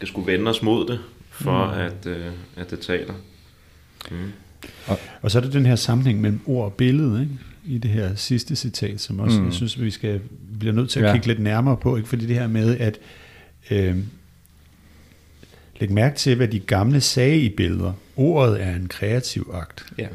Skal 0.00 0.08
skulle 0.08 0.32
vende 0.32 0.50
os 0.50 0.62
mod 0.62 0.86
det, 0.86 1.00
for 1.30 1.66
mm. 1.66 1.80
at, 1.80 2.06
øh, 2.06 2.26
at 2.56 2.70
det 2.70 2.80
taler. 2.80 3.14
Mm. 4.10 4.32
Og, 4.86 4.98
og 5.22 5.30
så 5.30 5.38
er 5.38 5.42
det 5.42 5.52
den 5.52 5.66
her 5.66 5.76
sammenhæng 5.76 6.20
mellem 6.20 6.40
ord 6.46 6.64
og 6.64 6.72
billede, 6.72 7.20
ikke? 7.20 7.32
i 7.64 7.78
det 7.78 7.90
her 7.90 8.14
sidste 8.14 8.56
citat, 8.56 9.00
som 9.00 9.20
også 9.20 9.38
mm. 9.38 9.44
jeg 9.44 9.54
synes, 9.54 9.80
vi 9.80 9.90
skal 9.90 10.20
bliver 10.58 10.74
nødt 10.74 10.90
til 10.90 11.00
at 11.00 11.06
ja. 11.06 11.12
kigge 11.12 11.26
lidt 11.26 11.40
nærmere 11.40 11.76
på, 11.76 11.96
ikke? 11.96 12.08
fordi 12.08 12.26
det 12.26 12.36
her 12.36 12.46
med, 12.46 12.78
at 12.78 12.98
øh, 13.70 13.96
lægge 15.80 15.94
mærke 15.94 16.16
til, 16.16 16.36
hvad 16.36 16.48
de 16.48 16.58
gamle 16.58 17.00
sagde 17.00 17.38
i 17.38 17.48
billeder. 17.48 17.92
Ordet 18.16 18.62
er 18.62 18.76
en 18.76 18.88
kreativ 18.88 19.50
akt. 19.54 19.86
Ja. 19.98 20.08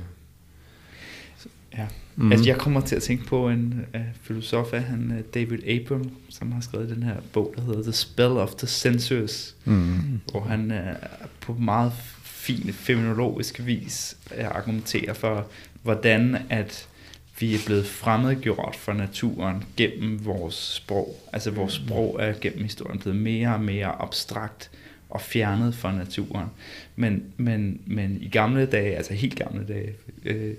Mm. 2.15 2.31
Altså, 2.31 2.45
jeg 2.49 2.57
kommer 2.57 2.81
til 2.81 2.95
at 2.95 3.01
tænke 3.01 3.25
på 3.25 3.49
en 3.49 3.85
uh, 3.93 4.01
filosof 4.21 4.73
af 4.73 4.83
han, 4.83 5.11
uh, 5.11 5.33
David 5.33 5.67
Abram, 5.67 6.11
som 6.29 6.51
har 6.51 6.61
skrevet 6.61 6.89
den 6.89 7.03
her 7.03 7.15
bog, 7.33 7.53
der 7.57 7.61
hedder 7.61 7.83
The 7.83 7.93
Spell 7.93 8.31
of 8.31 8.55
the 8.55 8.67
Senses, 8.67 9.55
mm. 9.65 10.21
hvor 10.31 10.41
han 10.41 10.71
uh, 10.71 11.27
på 11.41 11.53
meget 11.53 11.91
fin 12.23 12.73
feminologisk 12.73 13.61
vis 13.65 14.17
uh, 14.31 14.45
argumenterer 14.45 15.13
for, 15.13 15.47
hvordan 15.83 16.37
at 16.49 16.87
vi 17.39 17.55
er 17.55 17.59
blevet 17.65 17.85
fremmedgjort 17.85 18.75
for 18.75 18.93
naturen 18.93 19.63
gennem 19.77 20.25
vores 20.25 20.55
sprog. 20.55 21.15
Altså 21.33 21.51
vores 21.51 21.79
mm. 21.79 21.87
sprog 21.87 22.17
er 22.19 22.33
gennem 22.41 22.63
historien 22.63 22.99
blevet 22.99 23.19
mere 23.19 23.53
og 23.53 23.61
mere 23.61 24.01
abstrakt 24.01 24.71
og 25.09 25.21
fjernet 25.21 25.75
fra 25.75 25.95
naturen. 25.95 26.47
Men, 26.95 27.23
men, 27.37 27.81
men 27.85 28.17
i 28.21 28.29
gamle 28.29 28.65
dage, 28.65 28.95
altså 28.95 29.13
helt 29.13 29.35
gamle 29.35 29.65
dage, 29.67 29.93
øh, 30.25 30.53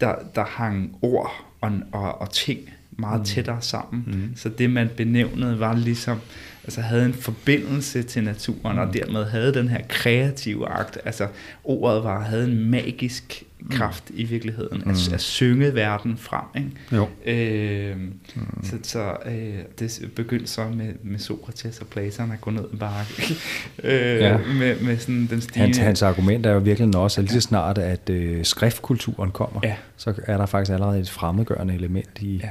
der, 0.00 0.14
der 0.34 0.44
hang 0.44 0.98
ord 1.02 1.44
og, 1.60 1.72
og, 1.92 2.20
og 2.20 2.30
ting 2.30 2.60
meget 2.90 3.20
mm. 3.20 3.24
tættere 3.24 3.62
sammen. 3.62 4.04
Mm. 4.06 4.36
Så 4.36 4.48
det 4.48 4.70
man 4.70 4.88
benævnede 4.96 5.60
var 5.60 5.74
ligesom, 5.74 6.20
altså 6.64 6.80
havde 6.80 7.04
en 7.04 7.14
forbindelse 7.14 8.02
til 8.02 8.24
naturen, 8.24 8.76
mm. 8.76 8.82
og 8.82 8.94
dermed 8.94 9.24
havde 9.24 9.54
den 9.54 9.68
her 9.68 9.80
kreative 9.88 10.68
akt. 10.68 10.98
Altså 11.04 11.26
ordet 11.64 12.04
var, 12.04 12.20
havde 12.20 12.44
en 12.44 12.70
magisk 12.70 13.44
kraft 13.70 14.10
mm. 14.10 14.18
i 14.18 14.24
virkeligheden, 14.24 14.82
mm. 14.84 14.90
at, 14.90 15.12
at 15.12 15.20
synge 15.20 15.74
verden 15.74 16.16
frem. 16.16 16.44
Ikke? 16.56 16.70
Jo. 16.92 17.08
Øh, 17.26 17.96
mm. 17.96 18.64
Så, 18.64 18.76
så 18.82 19.16
øh, 19.26 19.54
det 19.78 20.10
begyndte 20.16 20.46
så 20.46 20.68
med, 20.68 20.92
med 21.02 21.18
Sokrates 21.18 21.78
og 21.78 21.86
Platon 21.86 22.32
at 22.32 22.40
gå 22.40 22.50
ned 22.50 22.64
bare 22.80 23.04
øh, 23.84 24.20
ja. 24.20 24.38
med, 24.38 24.80
med 24.80 24.98
sådan 24.98 25.26
den 25.30 25.40
stigende... 25.40 25.66
Hans, 25.66 25.78
hans 25.78 26.02
argument 26.02 26.46
er 26.46 26.52
jo 26.52 26.58
virkelig 26.58 26.96
også, 26.96 27.20
at 27.20 27.24
lige 27.24 27.40
så 27.40 27.48
snart 27.48 27.78
at 27.78 28.10
øh, 28.10 28.44
skriftkulturen 28.44 29.30
kommer, 29.30 29.60
ja. 29.64 29.76
så 29.96 30.14
er 30.26 30.36
der 30.36 30.46
faktisk 30.46 30.72
allerede 30.72 31.00
et 31.00 31.10
fremmedgørende 31.10 31.74
element 31.74 32.18
i... 32.20 32.36
Ja 32.36 32.48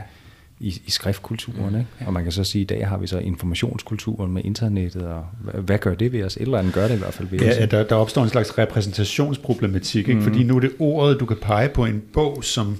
i, 0.59 0.81
i 0.85 0.91
skriftkulturen. 0.91 1.75
Ikke? 1.75 1.87
Ja. 2.01 2.05
Og 2.07 2.13
man 2.13 2.23
kan 2.23 2.31
så 2.31 2.43
sige, 2.43 2.61
at 2.61 2.71
i 2.71 2.75
dag 2.75 2.87
har 2.87 2.97
vi 2.97 3.07
så 3.07 3.17
informationskulturen 3.17 4.31
med 4.31 4.43
internettet, 4.43 5.01
og 5.01 5.25
hvad, 5.41 5.61
hvad 5.61 5.77
gør 5.77 5.95
det 5.95 6.11
ved 6.11 6.23
os? 6.23 6.35
Et 6.35 6.41
eller 6.41 6.57
andet 6.57 6.73
gør 6.73 6.87
det 6.87 6.95
i 6.95 6.97
hvert 6.97 7.13
fald 7.13 7.27
ved 7.27 7.39
ja, 7.39 7.51
os. 7.51 7.57
Ja, 7.57 7.65
der, 7.65 7.83
der 7.83 7.95
opstår 7.95 8.23
en 8.23 8.29
slags 8.29 8.57
repræsentationsproblematik, 8.57 10.07
ikke? 10.07 10.19
Mm. 10.19 10.25
fordi 10.25 10.43
nu 10.43 10.55
er 10.55 10.59
det 10.59 10.71
ordet, 10.79 11.19
du 11.19 11.25
kan 11.25 11.37
pege 11.41 11.69
på 11.69 11.85
en 11.85 12.03
bog, 12.13 12.43
som 12.43 12.77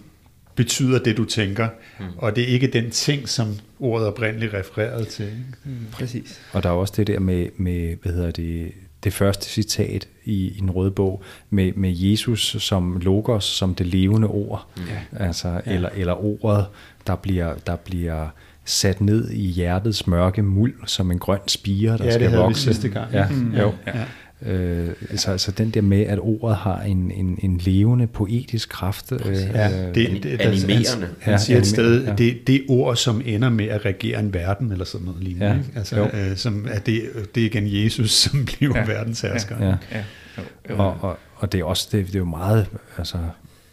betyder 0.56 1.00
det, 1.00 1.18
du 1.18 1.26
tænker, 1.26 1.68
mm. 2.00 2.06
og 2.18 2.36
det 2.36 2.44
er 2.44 2.48
ikke 2.48 2.68
den 2.68 2.92
ting, 2.92 3.30
som 3.30 3.48
ordet 3.80 4.08
oprindeligt 4.08 4.54
refereret 4.54 5.08
til. 5.08 5.26
Ikke? 5.26 5.38
Mm. 5.64 5.72
Præcis. 5.92 6.42
Og 6.54 6.64
der 6.64 6.70
er 6.70 6.74
også 6.74 6.94
det 6.98 7.08
der 7.08 7.20
med, 7.20 7.48
med 7.58 7.96
hvad 8.02 8.14
hedder 8.14 8.32
det, 8.32 8.72
det 9.04 9.14
første 9.14 9.46
citat 9.46 10.08
i, 10.26 10.48
i 10.48 10.58
den 10.60 10.72
røde 10.72 10.92
bog 10.92 11.24
med, 11.50 11.74
med 11.74 11.94
Jesus 11.96 12.56
som 12.60 12.98
logos, 12.98 13.44
som 13.44 13.76
det 13.76 13.86
levende 13.86 14.28
ord, 14.28 14.68
ja. 14.78 15.24
altså, 15.26 15.48
ja. 15.48 15.74
Eller, 15.74 15.90
eller 15.96 16.26
ordet, 16.26 16.66
der 17.10 17.16
bliver, 17.16 17.54
der 17.68 17.76
bliver 17.76 18.28
sat 18.66 19.02
ned 19.02 19.30
i 19.30 19.46
hjertets 19.46 20.08
mørke 20.08 20.44
muld 20.44 20.74
som 20.86 21.12
en 21.12 21.20
grøn 21.20 21.40
spire, 21.48 21.98
der 21.98 22.06
ja, 22.06 22.12
skal 22.12 22.32
det 22.32 22.38
vokse. 22.38 22.68
vi 22.68 22.74
sidste 22.74 22.90
gang. 22.90 23.14
Ja, 23.14 23.28
mm, 23.30 23.56
jo. 23.56 23.74
Ja. 23.88 24.04
Øh, 24.42 24.90
så 25.16 25.32
altså 25.32 25.52
den 25.52 25.70
der 25.70 25.82
med, 25.82 26.02
at 26.02 26.20
ordet 26.22 26.58
har 26.58 26.82
en, 26.82 27.12
en, 27.12 27.40
en 27.44 27.58
levende 27.58 28.08
poetisk 28.08 28.70
kraft. 28.70 29.12
Øh, 29.12 29.36
ja, 29.36 29.88
det, 29.88 29.96
det, 29.96 30.24
det, 30.24 30.42
animerende. 30.42 31.08
Han, 31.20 31.32
han 31.32 31.40
siger 31.40 31.58
ja, 31.58 31.62
et 31.62 31.68
sted, 31.68 32.06
ja. 32.06 32.14
det, 32.14 32.48
det 32.48 32.66
ord, 32.70 32.96
som 32.96 33.22
ender 33.26 33.50
med 33.50 33.66
at 33.66 33.86
regere 33.86 34.20
en 34.20 34.34
verden, 34.34 34.72
eller 34.72 34.86
sådan 34.86 35.06
noget 35.06 35.24
lignende. 35.24 35.48
Ja, 35.48 35.54
ikke? 35.54 35.70
Altså, 35.76 36.10
øh, 36.14 36.38
som, 36.38 36.68
at 36.72 36.86
det, 36.86 37.02
det 37.36 37.42
er 37.42 37.46
igen 37.46 37.84
Jesus, 37.84 38.12
som 38.12 38.46
bliver 38.46 38.78
ja, 38.80 38.86
verdenshersker. 38.86 39.56
Ja, 39.60 39.66
ja. 39.66 39.76
Ja. 39.92 40.04
Jo, 40.38 40.44
jo. 40.70 40.76
Og, 40.78 40.98
og, 41.02 41.18
og 41.36 41.52
det 41.52 41.60
er 41.60 41.64
også 41.64 41.90
det, 41.92 42.08
det 42.08 42.16
er 42.16 42.20
jo 42.20 42.26
meget, 42.26 42.68
altså, 42.98 43.18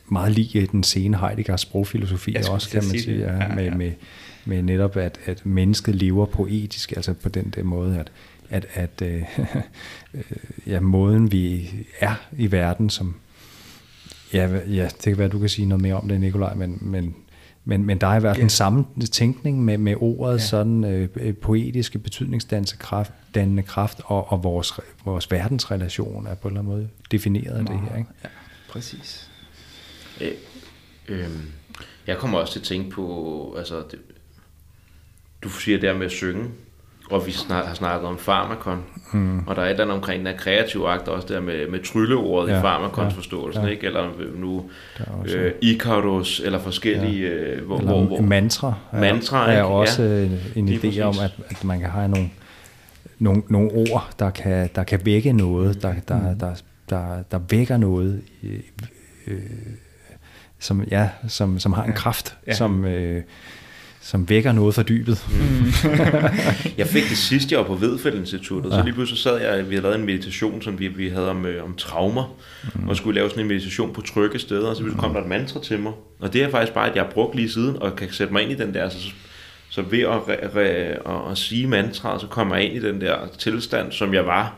meget 0.09 0.33
lige 0.33 0.69
den 0.73 0.83
sene 0.83 1.19
Heideggers 1.19 1.61
sprogfilosofi 1.61 2.37
også, 2.51 2.71
kan 2.71 2.85
man 2.85 2.99
sige, 2.99 3.19
ja, 3.19 3.33
ja, 3.33 3.43
ja. 3.43 3.55
Med, 3.55 3.71
med, 3.71 3.93
med 4.45 4.63
netop, 4.63 4.97
at, 4.97 5.21
at 5.27 5.47
mennesket 5.47 5.95
lever 5.95 6.27
poetisk, 6.27 6.93
altså 6.93 7.13
på 7.13 7.29
den 7.29 7.53
der 7.57 7.63
måde, 7.63 7.99
at, 7.99 8.11
at, 8.51 8.67
at 8.75 9.03
øh, 9.03 9.23
ja, 10.73 10.81
måden 10.81 11.33
vi 11.33 11.71
er 12.01 12.15
i 12.39 12.53
verden, 12.53 12.91
som 12.91 13.15
ja, 14.33 14.59
ja, 14.67 14.85
det 14.85 15.03
kan 15.03 15.19
være, 15.19 15.29
du 15.29 15.39
kan 15.39 15.49
sige 15.49 15.67
noget 15.67 15.83
mere 15.83 15.95
om 15.95 16.09
det, 16.09 16.21
Nikolaj, 16.21 16.55
men, 16.55 16.79
men, 16.81 17.15
men, 17.65 17.85
men 17.85 17.99
der 17.99 18.07
er 18.07 18.17
i 18.17 18.21
hvert 18.21 18.37
fald 18.37 18.43
en 18.43 18.51
samme 18.51 18.85
tænkning 19.13 19.65
med, 19.65 19.79
med 19.79 19.95
ordet, 20.01 20.39
ja. 20.39 20.39
sådan 20.39 20.85
øh, 20.85 21.35
poetiske 21.35 21.99
betydningsdannende 21.99 22.77
kraft, 22.77 23.13
dannende 23.35 23.63
kraft 23.63 24.01
og, 24.05 24.33
og 24.33 24.45
vores, 24.45 24.73
vores 25.05 25.31
verdensrelation 25.31 26.27
er 26.27 26.35
på 26.35 26.49
en 26.49 26.53
eller 26.53 26.61
anden 26.61 26.75
måde 26.75 26.89
defineret 27.11 27.59
af 27.59 27.67
det 27.67 27.81
her. 27.81 27.97
Ikke? 27.97 28.11
Ja, 28.25 28.29
præcis. 28.69 29.31
Øh, 30.21 30.33
øh, 31.09 31.29
jeg 32.07 32.17
kommer 32.17 32.39
også 32.39 32.53
til 32.53 32.61
at 32.61 32.65
tænke 32.65 32.91
på, 32.91 33.55
altså, 33.59 33.77
det, 33.91 33.99
du 35.43 35.49
siger 35.49 35.79
der 35.79 35.95
med 35.95 36.07
at 36.07 36.13
synge, 36.13 36.45
og 37.11 37.27
vi 37.27 37.33
snak, 37.33 37.65
har 37.65 37.75
snakket 37.75 38.09
om 38.09 38.19
farmakon, 38.19 38.85
mm. 39.13 39.39
og 39.47 39.57
der 39.57 39.63
er 39.63 39.67
et 39.67 39.71
eller 39.71 39.85
andet 39.85 39.97
omkring 39.97 40.19
den 40.19 40.27
her 40.27 40.37
kreative 40.37 40.89
akt, 40.89 41.09
også 41.09 41.29
der 41.29 41.41
med, 41.41 41.69
med 41.69 41.85
trylleordet 41.85 42.53
ja, 42.53 42.59
i 42.59 42.61
farmakons 42.61 43.13
ja, 43.13 43.19
forståelsen, 43.19 43.65
ja. 43.65 43.71
ikke? 43.71 43.87
eller 43.87 44.11
nu 44.37 44.71
øh, 45.35 45.53
Icarus, 45.63 46.41
eller 46.41 46.59
forskellige... 46.59 47.29
Ja. 47.29 47.35
Øh, 47.35 47.67
hvor, 47.67 47.79
eller 47.79 47.93
hvor, 47.93 48.05
hvor, 48.05 48.21
mantra. 48.21 48.75
Mantra, 48.93 49.53
er, 49.53 49.59
er 49.59 49.63
også 49.63 50.03
ja, 50.03 50.29
en 50.61 50.69
idé 50.69 51.01
om, 51.01 51.15
at, 51.23 51.33
at 51.49 51.65
man 51.65 51.81
kan 51.81 51.91
have 51.91 52.09
nogle, 52.09 52.31
nogle, 53.19 53.43
nogle 53.49 53.71
ord, 53.71 54.11
der 54.19 54.31
kan, 54.31 54.71
der 54.75 54.85
kan 54.85 55.01
vække 55.05 55.33
noget, 55.33 55.83
der, 55.83 55.95
der, 56.09 56.31
mm. 56.31 56.39
der, 56.39 56.55
der, 56.91 57.23
der 57.31 57.41
vækker 57.51 57.77
noget, 57.77 58.23
øh, 58.43 59.37
som, 60.67 60.83
ja, 60.91 61.09
som, 61.29 61.59
som 61.59 61.73
har 61.73 61.85
en 61.85 61.93
kraft, 61.93 62.37
ja. 62.47 62.55
som... 62.55 62.85
Øh, 62.85 63.23
som 64.01 64.29
vækker 64.29 64.53
noget 64.53 64.75
for 64.75 64.83
dybet. 64.83 65.27
Mm. 65.29 65.91
jeg 66.79 66.87
fik 66.87 67.03
det 67.09 67.19
sidste, 67.19 67.53
jeg 67.53 67.59
var 67.59 67.67
på 67.67 67.75
Vedfældt 67.75 68.19
Instituttet, 68.19 68.71
ja. 68.71 68.77
så 68.77 68.83
lige 68.83 68.95
pludselig 68.95 69.19
sad 69.19 69.41
jeg, 69.41 69.71
vi 69.71 69.75
havde 69.75 69.83
lavet 69.83 69.99
en 69.99 70.07
meditation, 70.07 70.63
som 70.63 70.79
vi, 70.79 70.89
vi 70.89 71.09
havde 71.09 71.31
om, 71.31 71.47
øh, 71.47 71.65
om 71.65 71.75
traumer, 71.75 72.37
mm. 72.75 72.89
og 72.89 72.97
skulle 72.97 73.15
lave 73.15 73.31
sådan 73.31 73.43
en 73.43 73.49
meditation 73.49 73.93
på 73.93 74.01
trygge 74.01 74.39
steder, 74.39 74.69
og 74.69 74.77
så 74.77 74.85
kom 74.99 75.13
der 75.13 75.21
et 75.21 75.29
mantra 75.29 75.61
til 75.63 75.79
mig, 75.79 75.93
og 76.21 76.33
det 76.33 76.43
er 76.43 76.51
faktisk 76.51 76.73
bare, 76.73 76.89
at 76.91 76.97
jeg 76.97 77.05
har 77.05 77.11
brugt 77.11 77.35
lige 77.35 77.51
siden, 77.51 77.83
og 77.83 77.97
kan 77.97 78.13
sætte 78.13 78.33
mig 78.33 78.43
ind 78.43 78.53
i 78.53 78.55
den 78.55 78.75
der, 78.75 78.89
så, 78.89 78.99
så 79.71 79.83
ved 79.83 80.01
at, 80.01 80.29
re, 80.29 80.49
re, 80.57 80.61
at, 80.61 81.31
at 81.31 81.39
sige 81.39 81.67
mantraet, 81.67 82.21
så 82.21 82.27
kommer 82.27 82.57
jeg 82.57 82.65
ind 82.65 82.85
i 82.85 82.89
den 82.89 83.01
der 83.01 83.17
tilstand, 83.39 83.93
som 83.93 84.15
jeg 84.15 84.27
var, 84.27 84.55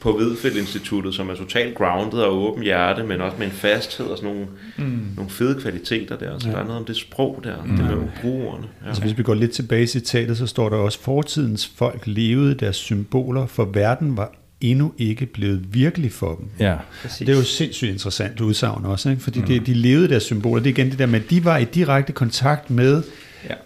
på 0.00 0.12
Vedfeldt 0.12 0.56
Instituttet, 0.56 1.14
som 1.14 1.28
er 1.28 1.34
totalt 1.34 1.74
grounded 1.74 2.18
og 2.18 2.42
åben 2.42 2.62
hjerte, 2.62 3.02
men 3.02 3.20
også 3.20 3.36
med 3.38 3.46
en 3.46 3.52
fasthed 3.52 4.06
og 4.06 4.18
sådan 4.18 4.30
nogle, 4.30 4.46
mm. 4.76 5.06
nogle 5.16 5.30
fede 5.30 5.60
kvaliteter 5.60 6.16
der. 6.16 6.38
Så 6.38 6.48
ja. 6.48 6.54
der 6.54 6.60
er 6.60 6.64
noget 6.64 6.78
om 6.78 6.84
det 6.84 6.96
sprog 6.96 7.40
der, 7.44 7.62
mm. 7.64 7.76
det 7.76 7.84
med 7.84 7.92
at 7.92 7.98
bruge 8.22 8.48
ordene. 8.48 8.66
Ja. 8.82 8.88
Altså 8.88 9.02
hvis 9.02 9.18
vi 9.18 9.22
går 9.22 9.34
lidt 9.34 9.50
tilbage 9.50 9.82
i 9.82 9.86
citatet, 9.86 10.38
så 10.38 10.46
står 10.46 10.68
der 10.68 10.76
også, 10.76 11.00
fortidens 11.00 11.72
folk 11.76 12.02
levede 12.04 12.54
deres 12.54 12.76
symboler, 12.76 13.46
for 13.46 13.64
verden 13.64 14.16
var 14.16 14.32
endnu 14.60 14.92
ikke 14.98 15.26
blevet 15.26 15.74
virkelig 15.74 16.12
for 16.12 16.34
dem. 16.34 16.46
Ja, 16.58 16.76
Det 17.18 17.28
er 17.28 17.36
jo 17.36 17.42
sindssygt 17.42 17.92
interessant 17.92 18.40
udsagn 18.40 18.84
også, 18.84 19.10
ikke? 19.10 19.22
fordi 19.22 19.40
mm. 19.40 19.46
det, 19.46 19.66
de 19.66 19.74
levede 19.74 20.08
deres 20.08 20.22
symboler. 20.22 20.62
Det 20.62 20.70
er 20.70 20.74
igen 20.74 20.90
det 20.90 20.98
der 20.98 21.06
med, 21.06 21.20
at 21.20 21.30
de 21.30 21.44
var 21.44 21.58
i 21.58 21.64
direkte 21.64 22.12
kontakt 22.12 22.70
med 22.70 23.02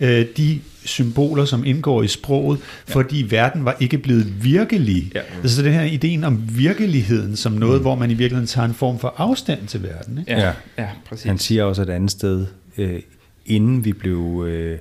ja. 0.01 0.20
øh, 0.20 0.26
de 0.36 0.60
symboler, 0.84 1.44
som 1.44 1.64
indgår 1.64 2.02
i 2.02 2.09
sproget, 2.09 2.60
ja. 2.88 2.94
fordi 2.94 3.26
verden 3.30 3.64
var 3.64 3.76
ikke 3.80 3.98
blevet 3.98 4.44
virkelig. 4.44 5.12
Ja. 5.14 5.20
Mm. 5.20 5.40
Altså 5.42 5.62
den 5.62 5.72
her 5.72 5.82
ideen 5.82 6.24
om 6.24 6.42
virkeligheden 6.48 7.36
som 7.36 7.52
noget, 7.52 7.76
mm. 7.76 7.82
hvor 7.82 7.94
man 7.94 8.10
i 8.10 8.14
virkeligheden 8.14 8.46
tager 8.46 8.68
en 8.68 8.74
form 8.74 8.98
for 8.98 9.14
afstand 9.16 9.66
til 9.66 9.82
verden. 9.82 10.18
Ikke? 10.18 10.32
Ja. 10.32 10.52
ja, 10.78 10.88
præcis. 11.09 11.24
Han 11.24 11.38
siger 11.38 11.64
også 11.64 11.82
et 11.82 11.90
andet 11.90 12.10
sted, 12.10 12.46
øh, 12.78 13.01
inden 13.46 13.84
vi 13.84 13.92
blev... 13.92 14.44
Øh, 14.48 14.78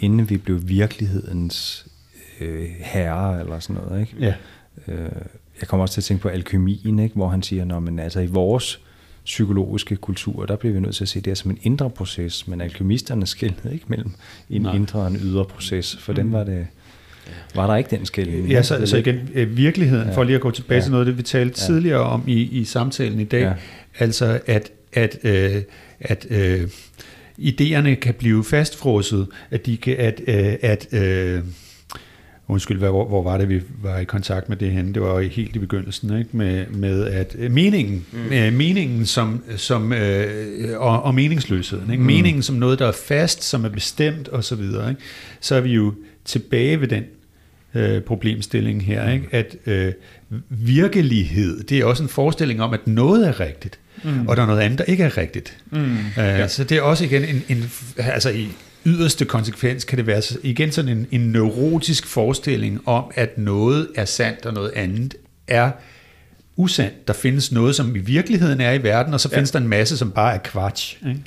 inden 0.00 0.30
vi 0.30 0.36
blev 0.36 0.68
virkelighedens 0.68 1.86
øh, 2.40 2.66
herre 2.80 3.40
eller 3.40 3.58
sådan 3.58 3.82
noget. 3.82 4.00
Ikke? 4.00 4.14
Ja. 4.20 4.34
Øh, 4.88 5.10
jeg 5.60 5.68
kommer 5.68 5.84
også 5.84 5.94
til 5.94 6.00
at 6.00 6.04
tænke 6.04 6.22
på 6.22 6.28
alkymien, 6.28 6.98
ikke? 6.98 7.14
hvor 7.14 7.28
han 7.28 7.42
siger, 7.42 7.76
at 7.76 8.00
altså 8.00 8.20
i 8.20 8.26
vores 8.26 8.80
psykologiske 9.28 9.96
kultur, 9.96 10.46
der 10.46 10.56
bliver 10.56 10.72
vi 10.72 10.80
nødt 10.80 10.94
til 10.94 11.04
at 11.04 11.08
se 11.08 11.20
det 11.20 11.26
her 11.26 11.34
som 11.34 11.50
en 11.50 11.58
indre 11.62 11.90
proces, 11.90 12.48
men 12.48 12.60
alkemisterne 12.60 13.26
skældede 13.26 13.72
ikke 13.72 13.84
mellem 13.88 14.10
en 14.50 14.62
Nej. 14.62 14.74
indre 14.74 15.00
og 15.00 15.06
en 15.06 15.16
ydre 15.16 15.44
proces, 15.44 15.96
for 16.00 16.12
mm. 16.12 16.16
dem 16.16 16.32
var 16.32 16.44
det 16.44 16.66
var 17.54 17.66
der 17.66 17.76
ikke 17.76 17.90
den 17.90 18.06
skældning. 18.06 18.48
Ja, 18.48 18.62
så, 18.62 18.86
så 18.86 18.96
igen, 18.96 19.28
øh, 19.34 19.56
virkeligheden, 19.56 20.08
ja. 20.08 20.14
for 20.14 20.24
lige 20.24 20.36
at 20.36 20.40
gå 20.40 20.50
tilbage 20.50 20.78
ja. 20.78 20.82
til 20.82 20.90
noget 20.90 21.06
af 21.06 21.06
det, 21.06 21.18
vi 21.18 21.22
talte 21.22 21.60
ja. 21.60 21.66
tidligere 21.66 22.00
om 22.00 22.22
i, 22.26 22.42
i 22.42 22.64
samtalen 22.64 23.20
i 23.20 23.24
dag, 23.24 23.42
ja. 23.42 23.52
altså 23.98 24.40
at, 24.46 24.70
at, 24.92 25.18
øh, 25.22 25.62
at 26.00 26.26
øh, 26.30 26.68
idéerne 27.38 27.94
kan 27.94 28.14
blive 28.18 28.44
fastfrosset, 28.44 29.26
at 29.50 29.66
de 29.66 29.76
kan, 29.76 29.96
at, 29.98 30.20
øh, 30.26 30.54
at 30.62 30.94
øh, 30.94 31.42
undskyld, 32.48 32.78
hvor, 32.78 33.08
hvor 33.08 33.22
var 33.22 33.38
det, 33.38 33.48
vi 33.48 33.62
var 33.82 33.98
i 33.98 34.04
kontakt 34.04 34.48
med 34.48 34.56
det 34.56 34.70
henne? 34.70 34.94
Det 34.94 35.02
var 35.02 35.20
helt 35.20 35.56
i 35.56 35.58
begyndelsen, 35.58 36.18
ikke? 36.18 36.36
Med, 36.36 36.66
med 36.66 37.06
at 37.06 37.36
øh, 37.38 37.50
meningen, 37.50 38.06
mm. 38.12 38.32
øh, 38.32 38.52
meningen 38.52 39.06
som, 39.06 39.42
som 39.56 39.92
øh, 39.92 40.80
og, 40.80 41.02
og 41.02 41.14
meningsløsheden, 41.14 41.90
ikke? 41.90 42.00
Mm. 42.00 42.06
meningen 42.06 42.42
som 42.42 42.56
noget, 42.56 42.78
der 42.78 42.86
er 42.86 42.92
fast, 42.92 43.44
som 43.44 43.64
er 43.64 43.68
bestemt 43.68 44.28
og 44.28 44.44
så 44.44 44.54
videre, 44.54 44.90
ikke? 44.90 45.02
så 45.40 45.54
er 45.54 45.60
vi 45.60 45.72
jo 45.72 45.94
tilbage 46.24 46.80
ved 46.80 46.88
den 46.88 47.04
øh, 47.74 48.02
problemstilling 48.02 48.84
her, 48.84 49.10
ikke? 49.10 49.28
at 49.30 49.56
øh, 49.66 49.92
virkelighed, 50.48 51.62
det 51.64 51.78
er 51.78 51.84
også 51.84 52.02
en 52.02 52.08
forestilling 52.08 52.62
om, 52.62 52.72
at 52.72 52.86
noget 52.86 53.28
er 53.28 53.40
rigtigt, 53.40 53.78
mm. 54.04 54.28
og 54.28 54.36
der 54.36 54.42
er 54.42 54.46
noget 54.46 54.60
andet, 54.60 54.78
der 54.78 54.84
ikke 54.84 55.04
er 55.04 55.16
rigtigt. 55.16 55.56
Mm. 55.70 55.96
Øh, 55.96 55.98
ja. 56.16 56.48
Så 56.48 56.64
det 56.64 56.78
er 56.78 56.82
også 56.82 57.04
igen 57.04 57.24
en, 57.24 57.42
en 57.48 57.70
altså 57.96 58.30
i 58.30 58.48
yderste 58.86 59.24
konsekvens 59.24 59.84
kan 59.84 59.98
det 59.98 60.06
være 60.06 60.22
igen 60.42 60.72
sådan 60.72 60.98
en, 60.98 61.06
en 61.10 61.20
neurotisk 61.20 62.06
forestilling 62.06 62.88
om, 62.88 63.10
at 63.14 63.38
noget 63.38 63.88
er 63.94 64.04
sandt, 64.04 64.46
og 64.46 64.54
noget 64.54 64.70
andet 64.74 65.14
er 65.46 65.70
usandt. 66.56 67.08
Der 67.08 67.14
findes 67.14 67.52
noget, 67.52 67.76
som 67.76 67.96
i 67.96 67.98
virkeligheden 67.98 68.60
er 68.60 68.72
i 68.72 68.82
verden, 68.82 69.14
og 69.14 69.20
så 69.20 69.28
ja. 69.32 69.36
findes 69.36 69.50
der 69.50 69.58
en 69.58 69.68
masse, 69.68 69.98
som 69.98 70.10
bare 70.10 70.34
er 70.34 70.38
kvatsch. 70.38 70.96
Ikke? 71.08 71.20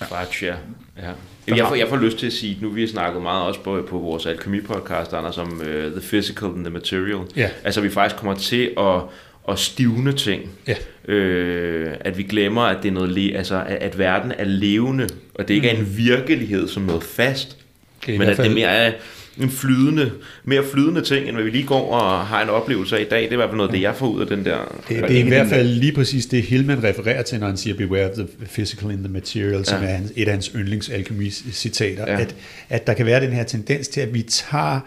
Kvatsch, 0.00 0.42
ja. 0.42 0.54
ja. 1.02 1.10
Jeg 1.46 1.66
får, 1.68 1.74
jeg 1.74 1.88
får 1.88 1.96
lyst 1.96 2.18
til 2.18 2.26
at 2.26 2.32
sige, 2.32 2.58
nu 2.60 2.70
vi 2.70 2.80
har 2.80 2.88
snakket 2.88 3.22
meget 3.22 3.42
også 3.42 3.60
på, 3.60 3.86
på 3.88 3.98
vores 3.98 4.26
alkemi-podcast, 4.26 5.12
Anders, 5.12 5.38
om 5.38 5.52
uh, 5.52 5.66
The 5.66 6.00
Physical 6.00 6.48
and 6.48 6.64
the 6.64 6.70
Material. 6.70 7.20
Ja. 7.36 7.50
Altså 7.64 7.80
vi 7.80 7.90
faktisk 7.90 8.20
kommer 8.20 8.34
til 8.34 8.70
at, 8.78 9.00
at 9.48 9.58
stivne 9.58 10.12
ting. 10.12 10.42
Ja. 10.68 10.74
Øh, 11.12 11.96
at 12.00 12.18
vi 12.18 12.22
glemmer, 12.22 12.62
at 12.62 12.76
det 12.82 12.88
er 12.88 12.92
noget, 12.92 13.36
altså, 13.36 13.64
at, 13.66 13.76
at 13.76 13.98
verden 13.98 14.32
er 14.38 14.44
levende, 14.44 15.08
og 15.34 15.48
det 15.48 15.54
ikke 15.54 15.72
mm. 15.72 15.76
er 15.76 15.80
en 15.80 15.96
virkelighed 15.96 16.68
som 16.68 16.82
noget 16.82 17.02
fast, 17.02 17.56
okay, 18.02 18.16
men 18.16 18.28
at 18.28 18.36
det 18.36 18.50
mere 18.50 18.68
er 18.68 18.92
en 19.40 19.50
flydende, 19.50 20.12
mere 20.44 20.62
flydende 20.72 21.00
ting, 21.00 21.26
end 21.26 21.36
hvad 21.36 21.44
vi 21.44 21.50
lige 21.50 21.66
går 21.66 21.92
og 21.92 22.26
har 22.26 22.42
en 22.42 22.48
oplevelse 22.48 22.96
af 22.96 23.00
i 23.00 23.04
dag. 23.04 23.22
Det 23.22 23.28
er 23.28 23.32
i 23.32 23.36
hvert 23.36 23.48
fald 23.48 23.56
noget, 23.56 23.72
det 23.72 23.80
jeg 23.80 23.94
får 23.94 24.08
ud 24.08 24.20
af 24.20 24.26
den 24.26 24.44
der... 24.44 24.58
Det, 24.88 25.08
det 25.08 25.20
er 25.20 25.24
i 25.24 25.28
hvert 25.28 25.48
fald 25.48 25.68
lige 25.68 25.92
præcis 25.92 26.26
det, 26.26 26.42
Hillman 26.42 26.84
refererer 26.84 27.22
til, 27.22 27.40
når 27.40 27.46
han 27.46 27.56
siger, 27.56 27.76
beware 27.76 28.10
of 28.10 28.16
the 28.16 28.26
physical 28.54 28.90
in 28.90 28.98
the 28.98 29.12
material, 29.12 29.56
ja. 29.56 29.64
som 29.64 29.82
er 29.82 29.98
et 30.16 30.26
af 30.26 30.32
hans 30.32 30.50
yndlingsalkemi-citater, 30.54 32.04
ja. 32.06 32.20
at, 32.20 32.34
at 32.68 32.86
der 32.86 32.94
kan 32.94 33.06
være 33.06 33.20
den 33.20 33.32
her 33.32 33.44
tendens 33.44 33.88
til, 33.88 34.00
at 34.00 34.14
vi 34.14 34.22
tager 34.22 34.80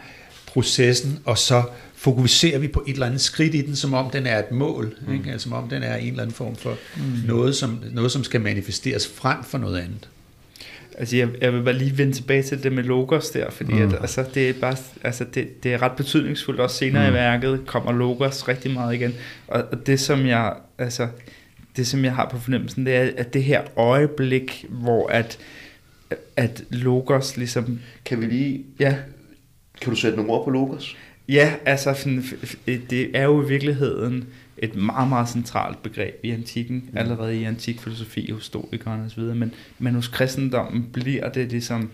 processen, 0.45 1.19
og 1.25 1.37
så 1.37 1.63
fokuserer 1.97 2.59
vi 2.59 2.67
på 2.67 2.83
et 2.87 2.93
eller 2.93 3.05
andet 3.05 3.21
skridt 3.21 3.55
i 3.55 3.61
den, 3.61 3.75
som 3.75 3.93
om 3.93 4.09
den 4.09 4.27
er 4.27 4.39
et 4.39 4.51
mål, 4.51 4.95
mm. 5.07 5.13
ikke? 5.13 5.31
Altså, 5.31 5.43
som 5.43 5.53
om 5.53 5.69
den 5.69 5.83
er 5.83 5.95
en 5.95 6.07
eller 6.07 6.21
anden 6.21 6.35
form 6.35 6.55
for 6.55 6.77
mm. 6.97 7.03
noget, 7.27 7.55
som, 7.55 7.83
noget, 7.91 8.11
som 8.11 8.23
skal 8.23 8.41
manifesteres 8.41 9.07
frem 9.07 9.43
for 9.43 9.57
noget 9.57 9.77
andet. 9.77 10.09
Altså, 10.97 11.17
jeg, 11.17 11.29
jeg 11.41 11.53
vil 11.53 11.63
bare 11.63 11.77
lige 11.77 11.97
vende 11.97 12.13
tilbage 12.13 12.43
til 12.43 12.63
det 12.63 12.73
med 12.73 12.83
logos 12.83 13.29
der, 13.29 13.49
fordi 13.51 13.73
mm. 13.73 13.81
at, 13.81 13.93
altså, 13.93 14.25
det, 14.33 14.49
er 14.49 14.53
bare, 14.61 14.75
altså, 15.03 15.25
det, 15.33 15.63
det 15.63 15.73
er 15.73 15.81
ret 15.81 15.91
betydningsfuldt. 15.91 16.59
Også 16.59 16.75
senere 16.75 17.09
mm. 17.09 17.09
i 17.09 17.13
værket 17.13 17.61
kommer 17.65 17.91
logos 17.91 18.47
rigtig 18.47 18.71
meget 18.71 18.95
igen. 18.95 19.13
Og, 19.47 19.63
og 19.71 19.87
det, 19.87 19.99
som 19.99 20.25
jeg, 20.25 20.53
altså, 20.77 21.07
det, 21.77 21.87
som 21.87 22.05
jeg 22.05 22.15
har 22.15 22.29
på 22.29 22.39
fornemmelsen, 22.39 22.85
det 22.85 22.95
er, 22.95 23.09
at 23.17 23.33
det 23.33 23.43
her 23.43 23.61
øjeblik, 23.75 24.65
hvor 24.69 25.07
at, 25.07 25.37
at 26.35 26.63
logos 26.69 27.37
ligesom... 27.37 27.79
Kan 28.05 28.21
vi 28.21 28.25
lige... 28.25 28.65
Ja. 28.79 28.95
Kan 29.81 29.89
du 29.89 29.95
sætte 29.95 30.17
nogle 30.17 30.31
ord 30.31 30.45
på 30.45 30.49
logos? 30.49 30.97
Ja, 31.29 31.53
altså 31.65 32.15
det 32.65 33.17
er 33.17 33.23
jo 33.23 33.43
i 33.43 33.47
virkeligheden 33.47 34.27
et 34.57 34.75
meget, 34.75 35.09
meget 35.09 35.29
centralt 35.29 35.83
begreb 35.83 36.19
i 36.23 36.31
antikken, 36.31 36.75
mm. 36.91 36.97
allerede 36.97 37.39
i 37.39 37.43
antik 37.43 37.81
filosofi, 37.81 38.33
historikerne 38.35 39.05
osv., 39.05 39.23
men, 39.23 39.53
men 39.79 39.95
hos 39.95 40.07
kristendommen 40.07 40.89
bliver 40.93 41.29
det 41.29 41.51
ligesom 41.51 41.89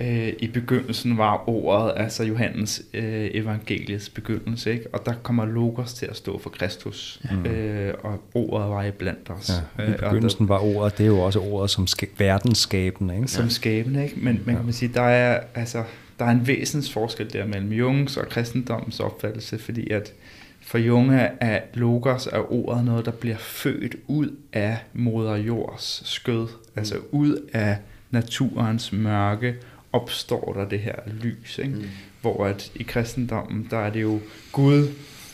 øh, 0.00 0.32
i 0.38 0.46
begyndelsen 0.46 1.18
var 1.18 1.48
ordet, 1.48 1.92
altså 1.96 2.24
Johannes 2.24 2.82
øh, 2.94 3.30
evangeliets 3.34 4.08
begyndelse, 4.08 4.72
ikke? 4.72 4.84
og 4.92 5.06
der 5.06 5.12
kommer 5.22 5.44
logos 5.44 5.94
til 5.94 6.06
at 6.06 6.16
stå 6.16 6.38
for 6.38 6.50
Kristus, 6.50 7.20
mm. 7.30 7.46
øh, 7.46 7.94
og 8.02 8.22
ordet 8.34 8.70
var 8.70 8.84
i 8.84 8.90
blandt 8.90 9.30
os. 9.30 9.50
Ja, 9.78 9.84
I 9.84 9.92
begyndelsen 9.92 10.48
var 10.48 10.58
ordet, 10.58 10.98
det 10.98 11.04
er 11.04 11.08
jo 11.08 11.20
også 11.20 11.40
ordet 11.40 11.70
som 11.70 11.84
ska- 11.84 12.14
verdensskabende. 12.18 13.16
Ikke? 13.16 13.28
Som 13.28 13.50
skabende, 13.50 14.04
ikke? 14.04 14.16
men, 14.20 14.42
ja. 14.46 14.52
kan 14.52 14.64
man 14.64 14.72
sige, 14.72 14.90
der 14.94 15.02
er, 15.02 15.40
altså, 15.54 15.82
der 16.18 16.24
er 16.24 16.30
en 16.30 16.46
væsens 16.46 16.92
forskel 16.92 17.32
der 17.32 17.46
mellem 17.46 17.72
Jungs 17.72 18.16
og 18.16 18.28
kristendommens 18.28 19.00
opfattelse, 19.00 19.58
fordi 19.58 19.90
at 19.90 20.12
for 20.60 20.78
Junge 20.78 21.20
er 21.40 21.60
logos 21.74 22.26
er 22.26 22.52
ordet 22.52 22.84
noget, 22.84 23.04
der 23.04 23.10
bliver 23.10 23.36
født 23.36 23.96
ud 24.06 24.36
af 24.52 24.78
moder 24.92 25.36
jords 25.36 26.02
skød, 26.04 26.46
mm. 26.46 26.72
altså 26.76 26.96
ud 27.10 27.48
af 27.52 27.76
naturens 28.10 28.92
mørke, 28.92 29.54
opstår 29.92 30.52
der 30.52 30.68
det 30.68 30.78
her 30.78 30.94
lys, 31.22 31.58
ikke? 31.58 31.74
Mm. 31.74 31.84
hvor 32.20 32.46
at 32.46 32.72
i 32.74 32.82
kristendommen, 32.82 33.66
der 33.70 33.78
er 33.78 33.90
det 33.90 34.02
jo 34.02 34.20
Gud, 34.52 34.88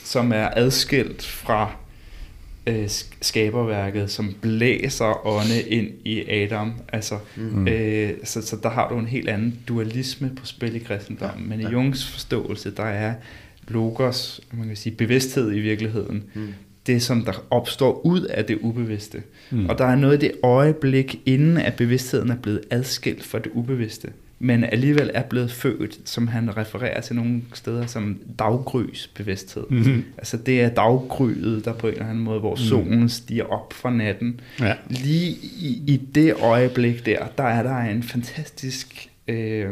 som 0.05 0.33
er 0.33 0.49
adskilt 0.57 1.27
fra 1.27 1.77
øh, 2.67 2.89
skaberværket, 3.21 4.11
som 4.11 4.35
blæser 4.41 5.27
ånde 5.27 5.63
ind 5.63 5.89
i 6.05 6.31
Adam. 6.31 6.73
Altså, 6.93 7.19
mm. 7.37 7.69
øh, 7.69 8.11
så, 8.25 8.43
så 8.43 8.57
der 8.63 8.69
har 8.71 8.89
du 8.89 8.99
en 8.99 9.07
helt 9.07 9.29
anden 9.29 9.59
dualisme 9.69 10.31
på 10.37 10.47
spil 10.47 10.77
i 10.77 10.79
kristendommen. 10.79 11.49
Men 11.49 11.61
i 11.61 11.67
Jungs 11.67 12.11
forståelse, 12.11 12.71
der 12.71 12.85
er 12.85 13.15
logos, 13.69 14.41
man 14.53 14.67
kan 14.67 14.77
sige 14.77 14.97
bevidsthed 14.97 15.55
i 15.55 15.61
virkeligheden, 15.61 16.25
mm. 16.35 16.49
det 16.87 17.03
som 17.03 17.25
der 17.25 17.45
opstår 17.51 18.07
ud 18.07 18.21
af 18.21 18.45
det 18.45 18.59
ubevidste. 18.61 19.23
Mm. 19.51 19.67
Og 19.67 19.79
der 19.79 19.85
er 19.85 19.97
noget 19.97 20.23
i 20.23 20.27
det 20.27 20.33
øjeblik, 20.43 21.21
inden 21.27 21.57
at 21.57 21.75
bevidstheden 21.75 22.31
er 22.31 22.37
blevet 22.37 22.61
adskilt 22.71 23.25
fra 23.25 23.39
det 23.39 23.51
ubevidste, 23.55 24.09
men 24.45 24.65
alligevel 24.65 25.11
er 25.15 25.23
blevet 25.23 25.53
født, 25.53 25.99
som 26.05 26.29
han 26.29 26.57
refererer 26.57 27.01
til 27.01 27.17
nogle 27.17 27.43
steder 27.55 27.87
som 27.87 28.21
daggrys 28.39 29.11
bevidsthed. 29.15 29.65
Mm-hmm. 29.71 30.05
Altså 30.19 30.37
det 30.37 30.61
er 30.61 30.69
daggryet, 30.69 31.65
der 31.65 31.73
på 31.73 31.87
en 31.87 31.93
eller 31.93 32.07
anden 32.07 32.25
måde, 32.25 32.41
hvor 32.41 32.55
mm. 32.55 32.61
solen 32.61 33.09
stiger 33.09 33.45
op 33.45 33.73
fra 33.73 33.91
natten. 33.91 34.41
Ja. 34.61 34.75
Lige 34.89 35.31
i, 35.61 35.83
i 35.87 36.01
det 36.15 36.35
øjeblik 36.35 37.07
der, 37.07 37.27
der 37.39 37.45
er 37.45 37.63
der 37.63 37.77
en 37.77 38.03
fantastisk 38.03 39.09
øh, 39.29 39.67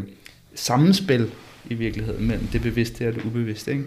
sammenspil 0.54 1.26
i 1.70 1.74
virkeligheden 1.74 2.26
mellem 2.26 2.46
det 2.46 2.62
bevidste 2.62 3.08
og 3.08 3.14
det 3.14 3.24
ubevidste, 3.24 3.70
ikke? 3.70 3.84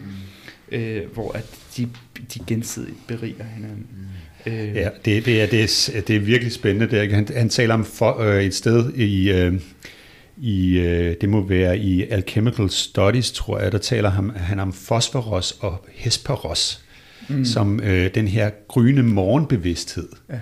Mm. 0.72 0.78
Øh, 0.78 1.02
hvor 1.14 1.32
at 1.32 1.46
de, 1.78 1.90
de 2.34 2.40
gensidigt 2.48 3.08
beriger 3.08 3.46
hinanden. 3.56 3.88
Mm. 4.46 4.52
Øh. 4.52 4.76
Ja, 4.76 4.90
det, 5.06 5.26
det, 5.26 5.42
er, 5.42 5.46
det, 5.46 5.90
er, 5.96 6.02
det 6.02 6.16
er 6.16 6.20
virkelig 6.20 6.52
spændende. 6.54 6.98
Det 6.98 7.14
han, 7.14 7.28
han 7.36 7.50
taler 7.50 7.74
om 7.74 7.86
for, 7.86 8.20
øh, 8.20 8.44
et 8.44 8.54
sted 8.54 8.94
i... 8.94 9.32
Øh, 9.32 9.54
i, 10.38 10.80
øh, 10.80 11.16
det 11.22 11.30
må 11.30 11.48
være 11.48 11.78
i 11.78 12.04
Alchemical 12.04 12.70
Studies, 12.70 13.32
tror 13.32 13.60
jeg, 13.60 13.72
der 13.72 13.78
taler 13.78 14.10
han, 14.10 14.30
han 14.30 14.60
om 14.60 14.74
fosforos 14.74 15.58
og 15.60 15.86
hesperos, 15.92 16.86
mm. 17.30 17.46
som 17.46 17.80
øh, 17.80 18.16
den 18.16 18.28
her 18.28 18.50
gryne 18.68 19.04
morgenbevidsthed, 19.04 20.10
ja. 20.30 20.40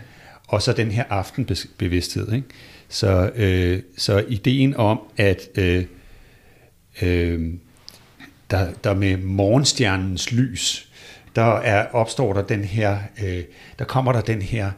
og 0.47 0.61
så 0.61 0.73
den 0.73 0.91
her 0.91 1.03
aftenbevidsthed. 1.09 2.33
Ikke? 2.33 2.47
Så, 2.89 3.31
øh, 3.35 3.81
så 3.97 4.25
ideen 4.29 4.75
om, 4.75 4.99
at 5.17 5.41
øh, 5.57 5.85
øh, 7.01 7.53
der, 8.51 8.67
der 8.83 8.93
med 8.93 9.17
morgenstjernens 9.17 10.31
lys, 10.31 10.91
der 11.35 11.55
er, 11.55 11.87
opstår 11.91 12.33
der 12.33 12.41
den 12.41 12.63
her, 12.63 12.97
øh, 13.23 13.43
der 13.79 13.85
kommer 13.85 14.11
der 14.11 14.21
den 14.21 14.41
her 14.41 14.65
øh, 14.65 14.71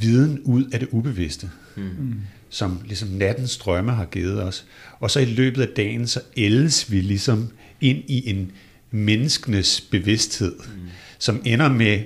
viden 0.00 0.40
ud 0.44 0.64
af 0.64 0.80
det 0.80 0.88
ubevidste. 0.92 1.50
Mm 1.76 2.14
som 2.48 2.80
ligesom 2.84 3.08
nattens 3.08 3.56
drømme 3.56 3.92
har 3.92 4.04
givet 4.04 4.42
os. 4.42 4.66
Og 5.00 5.10
så 5.10 5.20
i 5.20 5.24
løbet 5.24 5.62
af 5.62 5.68
dagen, 5.68 6.06
så 6.06 6.20
ældes 6.36 6.90
vi 6.90 7.00
ligesom 7.00 7.48
ind 7.80 7.98
i 8.06 8.30
en 8.30 8.52
menneskenes 8.90 9.80
bevidsthed, 9.80 10.54
mm. 10.58 10.88
som 11.18 11.42
ender 11.44 11.68
med 11.68 11.98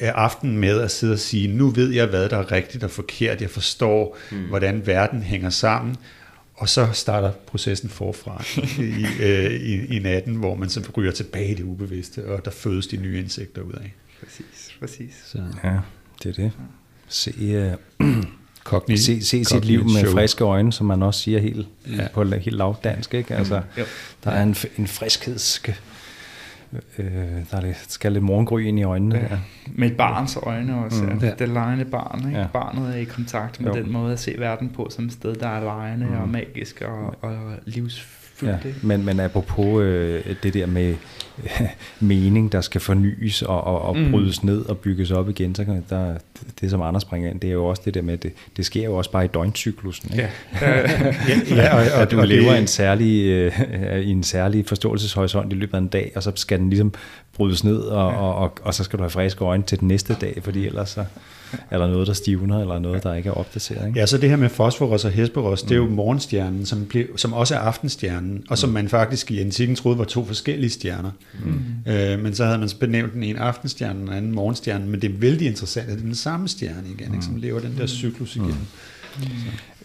øh, 0.00 0.08
aften 0.14 0.56
med 0.56 0.80
at 0.80 0.90
sidde 0.90 1.12
og 1.12 1.18
sige, 1.18 1.48
nu 1.48 1.70
ved 1.70 1.90
jeg, 1.90 2.06
hvad 2.06 2.28
der 2.28 2.36
er 2.36 2.52
rigtigt 2.52 2.84
og 2.84 2.90
forkert, 2.90 3.40
jeg 3.40 3.50
forstår, 3.50 4.18
mm. 4.32 4.44
hvordan 4.44 4.86
verden 4.86 5.22
hænger 5.22 5.50
sammen, 5.50 5.96
og 6.54 6.68
så 6.68 6.88
starter 6.92 7.32
processen 7.46 7.88
forfra 7.88 8.44
i, 8.82 9.06
øh, 9.22 9.50
i, 9.50 9.96
i 9.96 9.98
natten, 9.98 10.34
hvor 10.34 10.54
man 10.54 10.68
så 10.68 10.90
ryger 10.96 11.12
tilbage 11.12 11.50
i 11.50 11.54
det 11.54 11.64
ubevidste, 11.64 12.26
og 12.26 12.44
der 12.44 12.50
fødes 12.50 12.86
de 12.86 12.96
nye 12.96 13.18
indsigter 13.18 13.62
ud 13.62 13.72
af. 13.72 13.94
Præcis, 14.20 14.76
præcis. 14.80 15.14
Så, 15.26 15.42
ja, 15.64 15.78
det 16.22 16.28
er 16.28 16.42
det. 16.42 16.52
Se, 17.08 17.76
Cognitive, 18.64 19.22
se, 19.22 19.24
se 19.24 19.44
sit 19.44 19.64
liv 19.64 19.84
med 19.84 20.00
show. 20.00 20.12
friske 20.12 20.44
øjne, 20.44 20.72
som 20.72 20.86
man 20.86 21.02
også 21.02 21.20
siger 21.20 21.40
helt, 21.40 21.68
ja. 21.96 22.08
på 22.14 22.24
helt 22.24 22.56
lavdansk. 22.56 23.14
Ikke? 23.14 23.34
Altså, 23.34 23.60
mm. 23.76 23.82
Der 24.24 24.30
er 24.30 24.42
en, 24.42 24.56
en 24.78 24.86
friskhed, 24.86 25.38
øh, 26.98 27.06
der 27.50 27.56
er 27.56 27.60
det, 27.60 27.76
skal 27.88 28.12
lidt 28.12 28.24
morgengry 28.24 28.60
ind 28.60 28.78
i 28.78 28.82
øjnene. 28.82 29.14
Ja. 29.14 29.22
Ja. 29.22 29.38
Med 29.66 29.90
et 29.90 29.96
barns 29.96 30.36
øjne 30.36 30.84
også. 30.84 31.02
Mm. 31.02 31.18
Ja. 31.18 31.30
Det 31.38 31.48
lejende 31.48 31.84
barn. 31.84 32.26
Ikke? 32.26 32.40
Ja. 32.40 32.46
Barnet 32.52 32.94
er 32.94 32.98
i 32.98 33.04
kontakt 33.04 33.60
med 33.60 33.72
jo. 33.72 33.82
den 33.82 33.92
måde 33.92 34.12
at 34.12 34.20
se 34.20 34.34
verden 34.38 34.68
på, 34.68 34.88
som 34.90 35.04
et 35.04 35.12
sted, 35.12 35.34
der 35.34 35.48
er 35.48 35.64
lejende 35.64 36.06
mm. 36.06 36.20
og 36.20 36.28
magisk 36.28 36.82
og, 36.82 37.16
og 37.20 37.36
livsfuldt 37.64 38.27
Ja, 38.42 38.56
men, 38.82 39.04
men 39.04 39.20
apropos 39.20 39.82
øh, 39.82 40.24
det 40.42 40.54
der 40.54 40.66
med 40.66 40.94
øh, 41.44 41.62
mening, 42.00 42.52
der 42.52 42.60
skal 42.60 42.80
fornyes 42.80 43.42
og, 43.42 43.64
og, 43.64 43.82
og 43.82 43.96
mm. 43.96 44.10
brydes 44.10 44.44
ned 44.44 44.66
og 44.66 44.78
bygges 44.78 45.10
op 45.10 45.30
igen, 45.30 45.54
så 45.54 45.64
kan 45.64 45.84
der, 45.90 46.14
det 46.60 46.70
som 46.70 46.82
Anders 46.82 47.02
springer 47.02 47.30
ind, 47.30 47.40
det 47.40 47.48
er 47.48 47.54
jo 47.54 47.66
også 47.66 47.82
det 47.84 47.94
der 47.94 48.02
med, 48.02 48.18
det, 48.18 48.32
det 48.56 48.66
sker 48.66 48.84
jo 48.84 48.96
også 48.96 49.10
bare 49.10 49.24
i 49.24 49.28
døgncyklusen. 49.28 50.10
Ikke? 50.12 50.30
Ja. 50.60 50.78
ja, 50.78 50.86
ja, 51.62 51.74
og, 51.74 51.80
og, 51.80 52.02
at 52.02 52.10
du 52.10 52.20
og 52.20 52.26
lever 52.26 52.50
det... 52.50 52.60
en 52.60 52.66
særlig, 52.66 53.26
øh, 53.26 54.00
i 54.00 54.10
en 54.10 54.22
særlig 54.22 54.66
forståelseshorisont 54.66 55.52
i 55.52 55.56
løbet 55.56 55.74
af 55.74 55.78
en 55.78 55.88
dag, 55.88 56.12
og 56.14 56.22
så 56.22 56.32
skal 56.34 56.58
den 56.58 56.70
ligesom 56.70 56.94
brydes 57.32 57.64
ned, 57.64 57.78
og, 57.78 58.12
ja. 58.12 58.18
og, 58.18 58.34
og, 58.34 58.52
og 58.62 58.74
så 58.74 58.84
skal 58.84 58.98
du 58.98 59.02
have 59.02 59.10
friske 59.10 59.44
øjne 59.44 59.62
til 59.62 59.80
den 59.80 59.88
næste 59.88 60.16
dag, 60.20 60.38
fordi 60.42 60.66
ellers 60.66 60.90
så 60.90 61.04
er 61.70 61.78
der 61.78 61.86
noget, 61.86 62.06
der 62.06 62.12
stivner, 62.12 62.60
eller 62.60 62.78
noget, 62.78 63.02
der 63.02 63.14
ikke 63.14 63.28
er 63.28 63.32
opdateret. 63.32 63.86
Ikke? 63.86 64.00
Ja, 64.00 64.06
så 64.06 64.18
det 64.18 64.28
her 64.28 64.36
med 64.36 64.48
Fosforos 64.48 65.04
og 65.04 65.10
Hesperos, 65.10 65.62
mm. 65.62 65.68
det 65.68 65.74
er 65.74 65.78
jo 65.78 65.86
mm. 65.86 65.92
morgenstjernen, 65.92 66.66
som, 66.66 66.84
blev, 66.84 67.18
som 67.18 67.32
også 67.32 67.54
er 67.54 67.58
aftenstjernen, 67.58 68.44
og 68.48 68.58
som 68.58 68.68
mm. 68.68 68.74
man 68.74 68.88
faktisk 68.88 69.30
i 69.30 69.40
antikken 69.40 69.76
troede 69.76 69.98
var 69.98 70.04
to 70.04 70.24
forskellige 70.24 70.70
stjerner. 70.70 71.10
Mm. 71.44 71.92
Øh, 71.92 72.20
men 72.22 72.34
så 72.34 72.44
havde 72.44 72.58
man 72.58 72.70
benævnt 72.80 73.12
den 73.12 73.22
ene 73.22 73.40
aftenstjerne 73.40 74.00
og 74.00 74.06
den 74.06 74.14
anden 74.16 74.32
morgenstjerne, 74.32 74.86
men 74.86 75.02
det 75.02 75.10
er 75.10 75.14
vældig 75.18 75.46
interessant, 75.46 75.86
at 75.88 75.92
det 75.92 76.00
er 76.00 76.06
den 76.06 76.14
samme 76.14 76.48
stjerne 76.48 76.88
igen, 76.98 77.08
mm. 77.08 77.14
ikke, 77.14 77.24
som 77.24 77.36
lever 77.36 77.60
den 77.60 77.74
der 77.78 77.86
cyklus 77.86 78.36
igen. 78.36 78.46
Mm. 78.46 78.54
Så. 79.20 79.24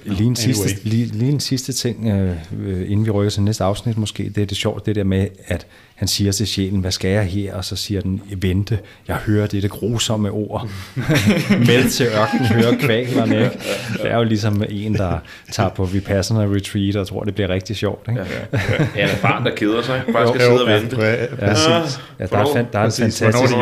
Lige 0.06 0.24
en, 0.24 0.36
sidste, 0.36 0.84
lige, 0.84 1.06
lige 1.06 1.32
en 1.32 1.40
sidste 1.40 1.74
ting, 1.74 2.08
øh, 2.08 2.92
inden 2.92 3.06
vi 3.06 3.12
rykker 3.12 3.30
til 3.30 3.42
næste 3.42 3.64
afsnit 3.64 3.98
måske, 3.98 4.24
det 4.36 4.38
er 4.42 4.46
det 4.46 4.58
sjovt, 4.58 4.86
det 4.86 4.96
der 4.96 5.04
med, 5.04 5.28
at 5.46 5.68
han 5.96 6.08
siger 6.08 6.32
til 6.32 6.48
sjælen, 6.48 6.82
hvad 6.82 6.92
skal 6.92 7.12
jeg 7.12 7.26
her? 7.26 7.54
Og 7.54 7.66
så 7.66 7.76
siger 7.76 8.02
den, 8.02 8.22
vente, 8.38 8.80
jeg 9.08 9.16
hører 9.16 9.48
det, 9.48 9.64
det 9.64 9.72
grusomme 9.72 10.32
ord. 10.32 10.70
Med 11.68 11.90
til 11.90 12.06
ørkenen, 12.06 12.46
hører 12.46 12.78
kvalerne, 12.78 13.44
ikke? 13.44 13.60
Det 13.94 14.12
er 14.12 14.18
jo 14.18 14.24
ligesom 14.24 14.64
en, 14.70 14.94
der 14.94 15.20
tager 15.52 15.70
på 15.70 15.86
Vipassana 15.86 16.46
Retreat, 16.46 16.96
og 16.96 17.08
tror, 17.08 17.24
det 17.24 17.36
bliver 17.36 17.50
rigtig 17.50 17.76
sjovt, 17.76 18.08
ikke? 18.10 18.22
Ja, 18.22 18.28
ja. 18.54 18.86
ja 18.96 19.04
eller 19.04 19.16
barn, 19.22 19.46
der 19.46 19.56
keder 19.56 19.82
sig, 19.82 20.02
bare 20.14 20.28
skal 20.28 20.42
sidde 20.42 20.62
og 20.62 20.82
vente. 20.82 21.02
Ja, 21.02 21.12
ja, 21.12 21.28
præcis. 21.40 22.00
Ja, 22.20 22.26
der 22.26 22.38
er, 22.38 22.66
der 22.74 22.80
er 22.80 22.86
et 22.86 22.94
fantastisk, 22.94 23.54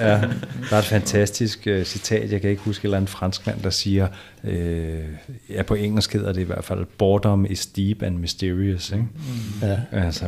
ja, 0.00 0.20
der 0.70 0.76
er 0.76 0.78
et 0.78 0.84
fantastisk 0.84 1.68
uh, 1.70 1.82
citat, 1.82 2.32
jeg 2.32 2.40
kan 2.40 2.50
ikke 2.50 2.62
huske, 2.62 2.84
eller 2.84 2.98
en 2.98 3.08
franskmand, 3.08 3.62
der 3.62 3.70
siger, 3.70 4.06
uh, 4.44 4.50
ja, 5.50 5.62
på 5.62 5.74
engelsk 5.74 6.12
hedder 6.12 6.32
det 6.32 6.40
i 6.40 6.44
hvert 6.44 6.64
fald, 6.64 6.84
boredom 6.98 7.46
is 7.50 7.66
deep 7.66 8.02
and 8.02 8.18
mysterious, 8.18 8.90
ikke? 8.90 9.04
Mm. 9.62 9.68
Ja. 9.68 9.76
Altså, 9.92 10.24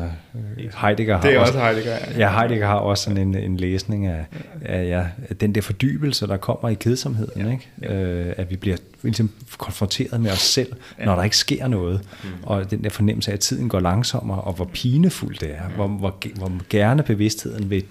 Heidegger 0.80 1.05
har 1.14 1.22
det 1.22 1.34
er 1.34 1.38
også, 1.38 1.52
også 1.52 1.64
Heidegger, 1.64 1.92
ja. 1.92 2.18
ja. 2.18 2.38
Heidegger 2.38 2.66
har 2.66 2.74
også 2.74 3.04
sådan 3.04 3.18
en, 3.18 3.34
en 3.34 3.56
læsning 3.56 4.06
af, 4.06 4.24
af 4.64 4.88
ja, 4.88 5.04
den 5.40 5.54
der 5.54 5.60
fordybelse, 5.60 6.26
der 6.26 6.36
kommer 6.36 6.68
i 6.68 6.74
kedsomheden. 6.74 7.46
Ja. 7.46 7.52
Ikke? 7.52 7.68
Ja. 7.82 7.94
Øh, 7.94 8.34
at 8.36 8.50
vi 8.50 8.56
bliver 8.56 8.76
ligesom 9.02 9.30
konfronteret 9.58 10.20
med 10.20 10.30
os 10.30 10.38
selv, 10.38 10.72
ja. 10.98 11.04
når 11.04 11.14
der 11.14 11.22
ikke 11.22 11.36
sker 11.36 11.68
noget. 11.68 12.00
Mm. 12.24 12.28
Og 12.42 12.70
den 12.70 12.84
der 12.84 12.90
fornemmelse 12.90 13.30
af, 13.30 13.34
at 13.34 13.40
tiden 13.40 13.68
går 13.68 13.80
langsommere, 13.80 14.40
og 14.40 14.52
hvor 14.52 14.70
pinefuldt 14.72 15.40
det 15.40 15.50
er. 15.50 15.54
Ja. 15.54 15.68
Hvor, 15.74 15.88
hvor, 15.88 16.16
hvor 16.34 16.52
gerne 16.70 17.02
bevidstheden 17.02 17.70
vil, 17.70 17.84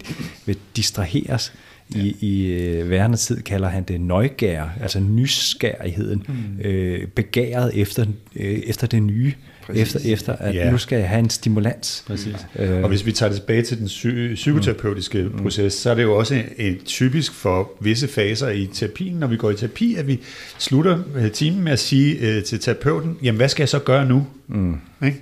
vil 0.46 0.58
distraheres 0.76 1.54
i, 1.90 2.16
i 2.20 2.46
øh, 2.46 2.90
værende 2.90 3.18
tid 3.18 3.42
kalder 3.42 3.68
han 3.68 3.84
det 3.84 4.02
nøjgær, 4.02 4.66
altså 4.82 5.00
nysgerrigheden, 5.00 6.24
mm. 6.28 6.62
øh, 6.62 7.08
begæret 7.08 7.72
efter, 7.74 8.06
øh, 8.36 8.60
efter 8.66 8.88
det 8.88 9.04
nye, 9.04 9.34
efter, 9.74 10.00
efter 10.06 10.36
at 10.36 10.56
ja. 10.56 10.72
nu 10.72 10.78
skal 10.78 11.00
jeg 11.00 11.10
have 11.10 11.20
en 11.20 11.30
stimulans. 11.30 12.04
Præcis. 12.08 12.36
Øh, 12.56 12.84
og 12.84 12.90
hvis 12.90 13.06
vi 13.06 13.12
tager 13.12 13.30
det 13.30 13.40
tilbage 13.40 13.62
til 13.62 13.78
den 13.80 13.88
psy- 13.88 14.36
psykoterapeutiske 14.36 15.24
mm. 15.24 15.42
proces, 15.42 15.74
så 15.74 15.90
er 15.90 15.96
det 15.96 16.04
jo 16.04 16.16
også 16.16 16.44
en, 16.58 16.78
typisk 16.86 17.34
for 17.34 17.72
visse 17.80 18.08
faser 18.08 18.50
i 18.50 18.70
terapien, 18.74 19.16
når 19.16 19.28
vi 19.28 19.38
går 19.38 19.52
i 19.52 19.56
terapi, 19.56 19.96
at 19.96 20.08
vi 20.08 20.20
slutter 20.58 21.00
øh, 21.16 21.32
timen 21.32 21.64
med 21.64 21.72
at 21.72 21.80
sige 21.80 22.20
øh, 22.20 22.44
til 22.44 22.60
terapeuten, 22.60 23.18
jamen 23.24 23.38
hvad 23.38 23.50
skal 23.50 23.62
jeg 23.62 23.70
så 23.70 23.80
gøre 23.80 24.06
nu? 24.06 24.28
Mm. 24.48 24.78
Ikke? 25.06 25.22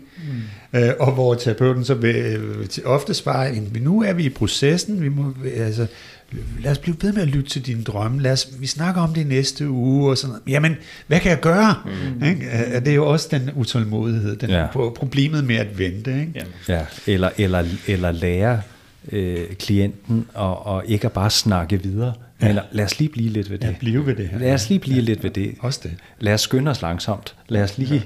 Mm. 0.74 0.80
Øh, 0.80 0.94
og 0.99 1.11
hvor 1.11 1.34
terapeuten 1.34 1.86
så 1.86 1.94
vil, 1.94 2.15
øh, 2.15 2.68
ofte 2.86 3.14
svarer, 3.14 3.56
nu 3.82 4.03
er 4.03 4.14
vi 4.14 4.24
i 4.24 4.30
processen, 4.30 5.03
vi 5.03 5.10
må, 5.10 5.34
altså, 5.56 5.88
lad 6.60 6.72
os 6.72 6.78
blive 6.78 6.96
ved 7.02 7.14
med 7.14 7.22
at 7.22 7.28
lytte 7.28 7.50
til 7.50 7.66
dine 7.66 7.84
drømme, 7.84 8.22
lad 8.22 8.32
os, 8.32 8.50
vi 8.60 8.68
snakker 8.68 9.02
om 9.02 9.14
det 9.14 9.28
næste 9.28 9.70
uge, 9.70 10.10
og 10.10 10.18
sådan 10.18 10.30
noget. 10.30 10.44
Jamen, 10.48 10.76
hvad 11.08 11.20
kan 11.20 11.32
jeg 11.32 11.40
gøre? 11.40 11.76
Mm. 11.86 12.24
Ikke? 12.24 12.80
Det 12.80 12.88
er 12.88 12.96
jo 12.96 13.10
også 13.10 13.28
den 13.32 13.52
utålmodighed, 13.56 14.36
den, 14.36 14.50
ja. 14.50 14.68
problemet 14.74 15.44
med 15.44 15.56
at 15.56 15.80
vente. 15.80 16.20
Ikke? 16.20 16.46
Ja. 16.68 16.74
ja, 16.76 16.86
eller, 17.08 17.30
eller, 17.38 17.64
eller 17.88 18.12
lære 18.12 18.62
øh, 19.12 19.46
klienten 19.60 20.26
og, 20.34 20.66
og 20.66 20.84
ikke 20.88 21.06
at 21.06 21.12
bare 21.12 21.30
snakke 21.30 21.84
videre. 21.84 22.14
Ja. 22.42 22.48
Men 22.48 22.60
lad 22.72 22.86
os 22.86 23.00
lige 23.00 23.10
blive 23.10 23.30
lidt 23.30 23.50
ved 23.50 23.58
det. 23.58 23.68
Ja, 23.68 23.76
blive 23.80 24.06
ved 24.06 24.16
det 24.16 24.28
her. 24.28 24.40
Lad 24.40 24.54
os 24.54 24.70
lige 24.70 24.80
blive 24.80 24.96
ja, 24.96 25.02
lidt 25.02 25.24
ved 25.24 25.32
det. 25.32 25.56
Også 25.60 25.80
det. 25.84 25.92
Lad 26.20 26.34
os 26.34 26.42
skynde 26.42 26.72
os 26.72 26.82
langsomt. 26.82 27.36
Lad 27.48 27.64
os 27.64 27.78
lige... 27.78 28.06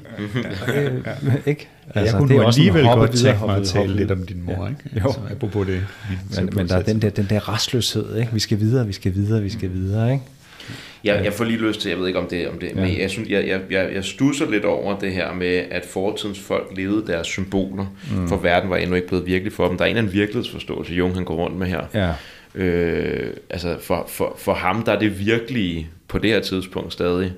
Ja. 0.68 0.74
Øh, 0.82 1.36
ikke? 1.46 1.68
Altså, 1.96 2.16
jeg 2.16 2.20
kunne 2.20 2.30
det 2.30 2.42
er 2.42 2.46
også 2.46 2.60
alligevel 2.60 2.84
godt 2.84 3.12
tænke 3.12 3.46
mig 3.46 3.56
at 3.58 3.68
tale 3.68 3.96
lidt 3.96 4.12
om 4.12 4.26
din 4.26 4.44
mor, 4.46 4.64
ja. 4.64 4.70
ikke? 4.70 4.82
Jo. 4.96 5.06
Altså, 5.06 5.20
apropos 5.32 5.68
det. 5.68 5.84
Men, 6.36 6.50
men 6.56 6.68
der 6.68 6.76
er 6.76 6.82
den 6.82 7.02
der, 7.02 7.10
den 7.10 7.28
der 7.30 7.54
restløshed, 7.54 8.18
ikke? 8.18 8.34
Vi 8.34 8.40
skal 8.40 8.60
videre, 8.60 8.88
vi 8.88 8.94
skal 8.94 9.14
videre, 9.14 9.42
vi 9.42 9.50
skal 9.50 9.74
videre, 9.74 10.12
ikke? 10.12 10.24
Jeg, 11.04 11.22
jeg 11.24 11.34
får 11.34 11.44
lige 11.44 11.60
lyst 11.60 11.82
til, 11.82 11.90
jeg 11.90 12.00
ved 12.00 12.08
ikke 12.08 12.20
om 12.20 12.28
det, 12.28 12.48
om 12.48 12.60
det 12.60 12.70
ja. 12.76 12.82
men 12.82 13.00
jeg, 13.00 13.10
synes, 13.10 13.30
jeg, 13.30 13.48
jeg, 13.48 13.62
jeg, 13.70 13.90
jeg 13.94 14.04
stusser 14.04 14.52
lidt 14.52 14.66
over 14.66 15.00
det 15.00 15.12
her 15.12 15.34
med, 15.34 15.64
at 15.72 15.86
fortidens 15.86 16.40
folk 16.40 16.68
levede 16.76 17.08
deres 17.08 17.28
symboler, 17.28 17.86
mm. 18.12 18.28
for 18.28 18.38
verden 18.38 18.70
var 18.70 18.78
endnu 18.78 18.96
ikke 18.96 19.08
blevet 19.08 19.26
virkelig 19.26 19.54
for 19.54 19.68
dem. 19.68 19.78
Der 19.78 19.84
er 19.84 19.90
en 19.90 19.92
eller 19.92 20.02
anden 20.02 20.14
virkelighedsforståelse, 20.14 20.94
Jung 20.94 21.16
han 21.16 21.26
går 21.26 21.36
rundt 21.36 21.58
med 21.58 21.68
her. 21.68 21.82
Ja. 21.94 22.14
Øh, 22.62 23.34
altså 23.50 23.78
for, 23.82 24.06
for, 24.08 24.36
for 24.38 24.54
ham, 24.54 24.84
der 24.84 24.92
er 24.92 25.00
det 25.00 25.20
virkelige 25.20 25.90
på 26.08 26.18
det 26.18 26.30
her 26.30 26.40
tidspunkt 26.40 26.94
stadig 26.94 27.32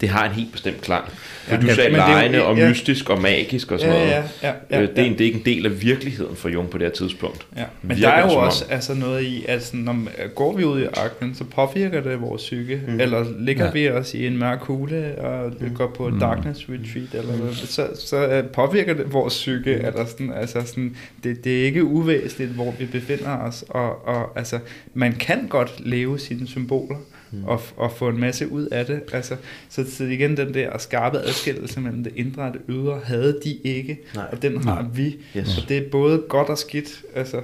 det 0.00 0.08
har 0.08 0.24
en 0.24 0.32
helt 0.32 0.52
bestemt 0.52 0.80
klang. 0.80 1.04
For 1.44 1.54
ja, 1.54 1.60
du 1.60 1.66
sagde 1.74 1.90
lejende 1.90 2.44
og 2.44 2.56
ja. 2.56 2.68
mystisk 2.68 3.10
og 3.10 3.22
magisk 3.22 3.72
og 3.72 3.80
sådan 3.80 3.94
ja, 3.94 4.00
noget. 4.00 4.12
Ja, 4.42 4.48
ja, 4.48 4.54
ja, 4.70 4.82
øh, 4.82 4.88
det, 4.88 4.98
er 4.98 5.02
en, 5.02 5.12
det 5.12 5.20
er 5.20 5.24
ikke 5.24 5.38
en 5.38 5.44
del 5.44 5.66
af 5.66 5.82
virkeligheden 5.82 6.36
for 6.36 6.48
Jung 6.48 6.70
på 6.70 6.78
det 6.78 6.86
her 6.86 6.92
tidspunkt. 6.92 7.46
Ja. 7.56 7.64
Men 7.82 7.96
Virker 7.96 8.10
der 8.10 8.16
er 8.16 8.32
jo 8.32 8.38
også 8.38 8.64
altså 8.70 8.94
noget 8.94 9.22
i, 9.22 9.44
at 9.48 9.64
sådan, 9.64 9.80
når 9.80 10.28
går 10.34 10.56
vi 10.56 10.64
ud 10.64 10.80
i 10.80 10.84
ørkenen, 10.84 11.34
så 11.34 11.44
påvirker 11.44 12.00
det 12.00 12.20
vores 12.20 12.42
psyke. 12.42 12.80
Mm. 12.88 13.00
Eller 13.00 13.26
ligger 13.38 13.64
ja. 13.64 13.70
vi 13.70 13.90
os 13.90 14.14
i 14.14 14.26
en 14.26 14.38
mørk 14.38 14.58
kugle 14.58 15.14
og 15.18 15.52
mm. 15.60 15.74
går 15.74 15.92
på 15.96 16.08
mm. 16.08 16.20
darkness 16.20 16.66
retreat, 16.68 17.24
eller 17.24 17.44
mm. 17.44 17.54
så, 17.54 17.88
så 17.94 18.38
uh, 18.38 18.50
påvirker 18.50 18.94
det 18.94 19.12
vores 19.12 19.34
psyke. 19.34 19.76
Mm. 19.80 19.86
Eller 19.86 20.06
sådan, 20.06 20.32
altså 20.32 20.66
sådan, 20.66 20.96
det, 21.24 21.44
det 21.44 21.60
er 21.60 21.64
ikke 21.64 21.84
uvæsentligt, 21.84 22.50
hvor 22.50 22.74
vi 22.78 22.86
befinder 22.86 23.36
os. 23.36 23.64
Og, 23.68 24.06
og 24.08 24.38
altså, 24.38 24.58
man 24.94 25.12
kan 25.12 25.46
godt 25.48 25.74
leve 25.78 26.18
sine 26.18 26.46
symboler 26.46 26.96
mm. 26.96 27.17
Og, 27.46 27.62
og 27.76 27.92
få 27.96 28.08
en 28.08 28.20
masse 28.20 28.52
ud 28.52 28.66
af 28.66 28.86
det. 28.86 29.00
Altså, 29.12 29.34
så, 29.68 29.84
så 29.90 30.04
igen 30.04 30.36
den 30.36 30.54
der 30.54 30.78
skarpe 30.78 31.18
adskillelse 31.18 31.80
mellem 31.80 32.04
det 32.04 32.12
indre 32.16 32.42
og 32.42 32.52
det 32.52 32.60
ydre, 32.68 33.00
havde 33.04 33.38
de 33.44 33.58
ikke, 33.64 33.98
Nej. 34.14 34.24
og 34.32 34.42
den 34.42 34.64
har 34.64 34.82
Nej. 34.82 34.90
vi. 34.94 35.16
Yes. 35.36 35.58
Og 35.58 35.68
det 35.68 35.76
er 35.76 35.82
både 35.90 36.22
godt 36.28 36.48
og 36.48 36.58
skidt. 36.58 37.02
Altså, 37.14 37.40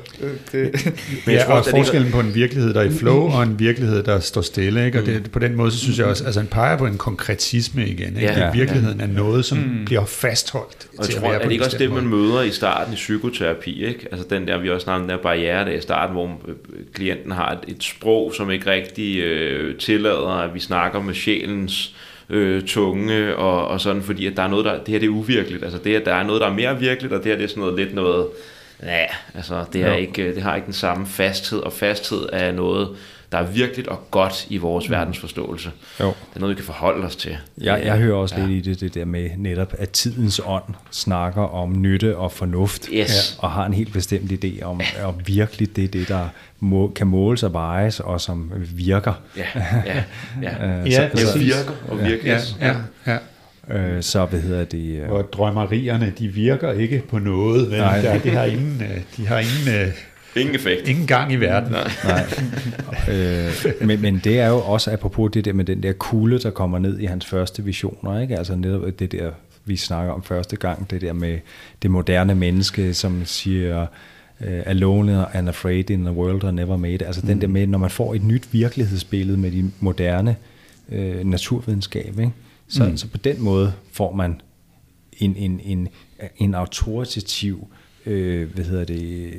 det, 0.52 0.93
Men 1.27 1.35
ja, 1.35 1.43
tror, 1.43 1.55
og 1.55 1.65
forskellen 1.70 2.12
på 2.12 2.20
en 2.20 2.35
virkelighed, 2.35 2.74
der 2.74 2.81
er 2.81 2.85
i 2.85 2.90
flow, 2.90 3.20
og 3.20 3.43
en 3.43 3.59
virkelighed, 3.59 4.02
der 4.02 4.20
står 4.20 4.40
stille. 4.40 4.86
Ikke? 4.86 5.01
Og 5.01 5.06
det, 5.06 5.31
på 5.31 5.39
den 5.39 5.56
måde, 5.56 5.70
så 5.70 5.78
synes 5.78 5.98
jeg 5.98 6.06
også, 6.06 6.24
altså 6.24 6.40
en 6.40 6.47
peger 6.47 6.78
på 6.78 6.86
en 6.86 6.98
konkretisme 6.98 7.86
igen. 7.86 8.16
Ikke? 8.16 8.32
Ja, 8.32 8.52
I 8.52 8.56
virkeligheden 8.56 8.98
ja. 8.98 9.06
er 9.06 9.09
noget, 9.09 9.44
som 9.44 9.59
mm. 9.59 9.85
bliver 9.85 10.05
fastholdt. 10.05 10.89
Og 10.98 11.05
jeg 11.09 11.16
tror, 11.16 11.32
er 11.32 11.43
det 11.43 11.52
ikke 11.52 11.65
også 11.65 11.78
det, 11.78 11.93
man 11.93 12.06
møder 12.06 12.43
i 12.43 12.51
starten 12.51 12.93
i 12.93 12.97
psykoterapi? 12.97 13.85
Ikke? 13.85 14.09
Altså 14.12 14.27
den 14.31 14.48
der, 14.48 14.59
vi 14.59 14.70
også 14.70 14.85
snakkede 14.85 15.09
den 15.09 15.16
der 15.16 15.23
barriere 15.23 15.65
der 15.65 15.70
i 15.70 15.81
starten, 15.81 16.15
hvor 16.15 16.40
øh, 16.48 16.55
klienten 16.93 17.31
har 17.31 17.52
et, 17.52 17.74
et 17.77 17.82
sprog, 17.82 18.35
som 18.35 18.51
ikke 18.51 18.70
rigtig 18.70 19.19
øh, 19.74 19.78
tillader, 19.80 20.28
at 20.28 20.55
vi 20.55 20.60
snakker 20.60 21.01
med 21.02 21.14
sjælens 21.14 21.94
øh, 22.30 22.62
tunge 22.62 23.36
og, 23.36 23.68
og 23.68 23.80
sådan, 23.80 24.02
fordi 24.02 24.26
at 24.26 24.36
der 24.36 24.42
er 24.42 24.48
noget, 24.48 24.64
der, 24.64 24.78
det 24.78 24.88
her 24.88 24.98
det 24.98 25.06
er 25.06 25.10
uvirkeligt. 25.10 25.64
Altså 25.64 25.78
det, 25.78 25.96
at 25.96 26.05
der 26.05 26.14
er 26.14 26.22
noget, 26.22 26.40
der 26.40 26.46
er 26.46 26.52
mere 26.52 26.78
virkeligt, 26.78 27.12
og 27.14 27.18
det 27.18 27.26
her 27.26 27.36
det 27.36 27.44
er 27.44 27.48
sådan 27.48 27.60
noget 27.60 27.76
lidt 27.76 27.94
noget, 27.94 28.26
ja, 28.82 29.05
altså 29.34 29.64
det, 29.72 29.82
er 29.82 29.94
ikke, 29.94 30.34
det 30.34 30.42
har 30.42 30.55
ikke 30.55 30.66
den 30.66 30.74
samme 30.74 31.06
fasthed, 31.06 31.59
og 31.59 31.72
fasthed 31.72 32.28
er 32.32 32.52
noget, 32.52 32.88
der 33.35 33.40
er 33.40 33.47
virkelig 33.47 33.89
og 33.89 34.11
godt 34.11 34.47
i 34.48 34.56
vores 34.56 34.89
mm. 34.89 34.93
verdensforståelse. 34.93 35.70
Jo. 36.01 36.06
Det 36.06 36.36
er 36.36 36.40
noget, 36.40 36.56
vi 36.56 36.56
kan 36.56 36.65
forholde 36.65 37.06
os 37.06 37.16
til. 37.16 37.36
Jeg, 37.59 37.82
jeg 37.85 37.98
hører 37.98 38.16
også 38.16 38.35
ja. 38.39 38.47
lidt 38.47 38.66
i 38.66 38.70
det, 38.70 38.81
det 38.81 38.94
der 38.94 39.05
med 39.05 39.31
netop, 39.36 39.74
at 39.78 39.90
tidens 39.90 40.40
ånd 40.44 40.62
snakker 40.90 41.43
om 41.43 41.81
nytte 41.81 42.16
og 42.16 42.32
fornuft, 42.32 42.89
yes. 42.93 43.36
og 43.39 43.51
har 43.51 43.66
en 43.66 43.74
helt 43.74 43.93
bestemt 43.93 44.44
idé 44.44 44.62
om, 44.62 44.81
at 44.81 45.27
virkelig 45.27 45.77
det 45.77 45.85
er 45.85 45.89
det, 45.89 46.09
der 46.09 46.28
må, 46.61 46.93
kan 46.97 47.06
måles 47.06 47.43
og 47.43 47.52
vejes, 47.52 48.01
og 48.01 48.20
som 48.20 48.52
virker. 48.74 49.12
Ja, 49.36 49.47
ja, 49.86 50.02
ja. 50.43 50.66
Øh, 50.66 50.90
ja 50.90 51.11
så, 51.11 51.32
det 51.35 51.40
virker 51.40 51.73
og 51.89 51.98
virker. 52.05 52.40
Ja, 52.61 52.66
ja, 53.06 53.19
ja. 53.69 53.77
Øh, 53.77 54.02
så 54.02 54.24
hvad 54.24 54.40
hedder 54.40 54.65
det? 54.65 55.01
Øh... 55.01 55.11
Og 55.11 55.32
drømmerierne, 55.32 56.12
de 56.19 56.28
virker 56.28 56.73
ikke 56.73 57.02
på 57.09 57.19
noget. 57.19 57.70
Vel? 57.70 57.78
Nej. 57.78 58.01
Der, 58.01 58.19
de 58.19 58.31
har 58.31 58.44
ingen, 58.44 58.82
øh, 58.82 59.01
de 59.16 59.27
har 59.27 59.39
ingen 59.39 59.74
øh, 59.81 59.93
Ingen 60.36 60.55
effekt. 60.55 60.89
Ingen 60.89 61.06
gang 61.06 61.32
i 61.32 61.36
verden. 61.36 61.73
Nej. 61.73 61.90
Nej. 62.05 62.27
øh, 63.15 63.86
men, 63.86 64.02
men 64.02 64.20
det 64.24 64.40
er 64.40 64.48
jo 64.48 64.59
også 64.59 64.90
apropos 64.93 65.31
det 65.32 65.44
der 65.44 65.52
med 65.52 65.65
den 65.65 65.82
der 65.82 65.93
kugle, 65.93 66.39
der 66.39 66.51
kommer 66.51 66.78
ned 66.78 66.98
i 66.98 67.05
hans 67.05 67.27
første 67.27 67.65
visioner. 67.65 68.20
Ikke? 68.20 68.39
Altså 68.39 68.55
netop 68.56 68.98
det 68.98 69.12
der, 69.12 69.31
vi 69.65 69.77
snakker 69.77 70.12
om 70.12 70.23
første 70.23 70.56
gang, 70.56 70.90
det 70.90 71.01
der 71.01 71.12
med 71.12 71.39
det 71.82 71.90
moderne 71.90 72.35
menneske, 72.35 72.94
som 72.94 73.24
siger, 73.24 73.86
uh, 74.40 74.47
alone 74.47 75.36
and 75.36 75.48
afraid 75.48 75.90
in 75.90 76.06
a 76.06 76.11
world 76.11 76.44
I 76.44 76.52
never 76.52 76.77
made. 76.77 77.06
Altså 77.06 77.20
mm. 77.20 77.28
den 77.28 77.40
der 77.40 77.47
med, 77.47 77.66
når 77.66 77.78
man 77.78 77.90
får 77.90 78.15
et 78.15 78.24
nyt 78.24 78.48
virkelighedsbillede 78.52 79.39
med 79.39 79.51
de 79.51 79.70
moderne 79.81 80.36
uh, 80.89 81.24
naturvidenskab, 81.24 82.19
ikke? 82.19 82.32
Så, 82.69 82.85
mm. 82.85 82.97
så 82.97 83.09
på 83.09 83.19
den 83.19 83.43
måde 83.43 83.73
får 83.93 84.12
man 84.12 84.40
en, 85.19 85.36
en, 85.36 85.61
en, 85.65 85.89
en 86.36 86.55
autoritativ 86.55 87.69
øh, 88.06 88.55
hvad 88.55 88.65
hedder 88.65 88.85
det, 88.85 89.32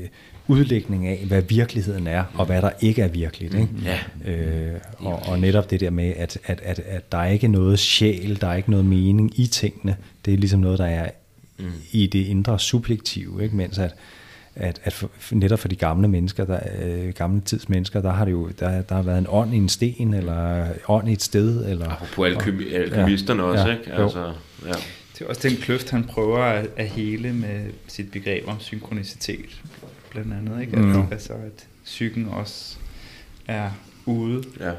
udlægning 0.48 1.08
af, 1.08 1.24
hvad 1.28 1.42
virkeligheden 1.42 2.08
er, 2.08 2.24
og 2.34 2.46
hvad 2.46 2.62
der 2.62 2.70
ikke 2.80 3.02
er 3.02 3.08
virkeligt. 3.08 3.54
Ikke? 3.54 3.70
Ja. 3.86 4.00
Øh, 4.32 4.80
og, 4.98 5.22
og 5.28 5.40
netop 5.40 5.70
det 5.70 5.80
der 5.80 5.90
med, 5.90 6.14
at, 6.18 6.38
at, 6.46 6.62
at, 6.64 6.80
at 6.80 7.12
der 7.12 7.18
er 7.18 7.30
ikke 7.30 7.48
noget 7.48 7.80
sjæl, 7.80 8.42
der 8.42 8.48
er 8.48 8.56
ikke 8.56 8.72
noget 8.72 8.86
mening 8.86 9.40
i 9.40 9.48
tingene. 9.48 9.96
Det 10.26 10.34
er 10.34 10.38
ligesom 10.38 10.60
noget, 10.60 10.80
der 10.80 10.86
er 10.86 11.10
mm. 11.60 11.66
i 11.92 12.08
det 12.08 12.26
indre 12.26 12.60
subjektive, 12.60 13.44
ikke? 13.44 13.56
mens 13.56 13.78
at, 13.78 13.96
at, 14.56 14.82
at 14.84 14.94
for, 14.94 15.10
netop 15.32 15.60
for 15.60 15.68
de 15.68 15.76
gamle 15.76 16.08
mennesker, 16.08 16.46
der, 16.46 16.60
øh, 16.82 17.14
gamle 17.14 17.42
tids 17.42 17.70
mennesker, 17.70 18.02
der 18.02 18.12
har 18.12 18.26
det 18.26 18.32
jo 18.32 18.50
der, 18.60 18.82
der 18.82 18.96
har 18.96 19.02
været 19.02 19.18
en 19.18 19.28
ånd 19.30 19.54
i 19.54 19.58
en 19.58 19.70
sten, 19.70 20.14
eller 20.14 20.66
ånd 20.88 21.10
i 21.10 21.12
et 21.12 21.22
sted. 21.22 21.70
Eller, 21.70 22.06
på 22.14 22.24
alkymisterne 22.24 23.44
ja, 23.44 23.50
også, 23.50 23.68
ja, 23.68 23.78
ikke? 23.78 23.94
Altså, 23.94 24.34
ja. 24.66 24.74
Det 25.14 25.22
er 25.22 25.30
også 25.30 25.50
den 25.50 25.58
kløft, 25.58 25.90
han 25.90 26.04
prøver 26.04 26.40
at, 26.40 26.68
at 26.76 26.88
hele 26.88 27.34
med 27.34 27.66
sit 27.88 28.12
begreb 28.12 28.48
om 28.48 28.60
synkronicitet 28.60 29.62
blandt 30.24 30.34
andet. 30.34 30.62
Ikke? 30.62 30.78
Mm. 30.78 31.00
At, 31.00 31.06
altså 31.12 31.34
at 31.34 31.68
psyken 31.86 32.28
også 32.30 32.78
er 33.48 33.70
ude 34.06 34.44
ja. 34.60 34.72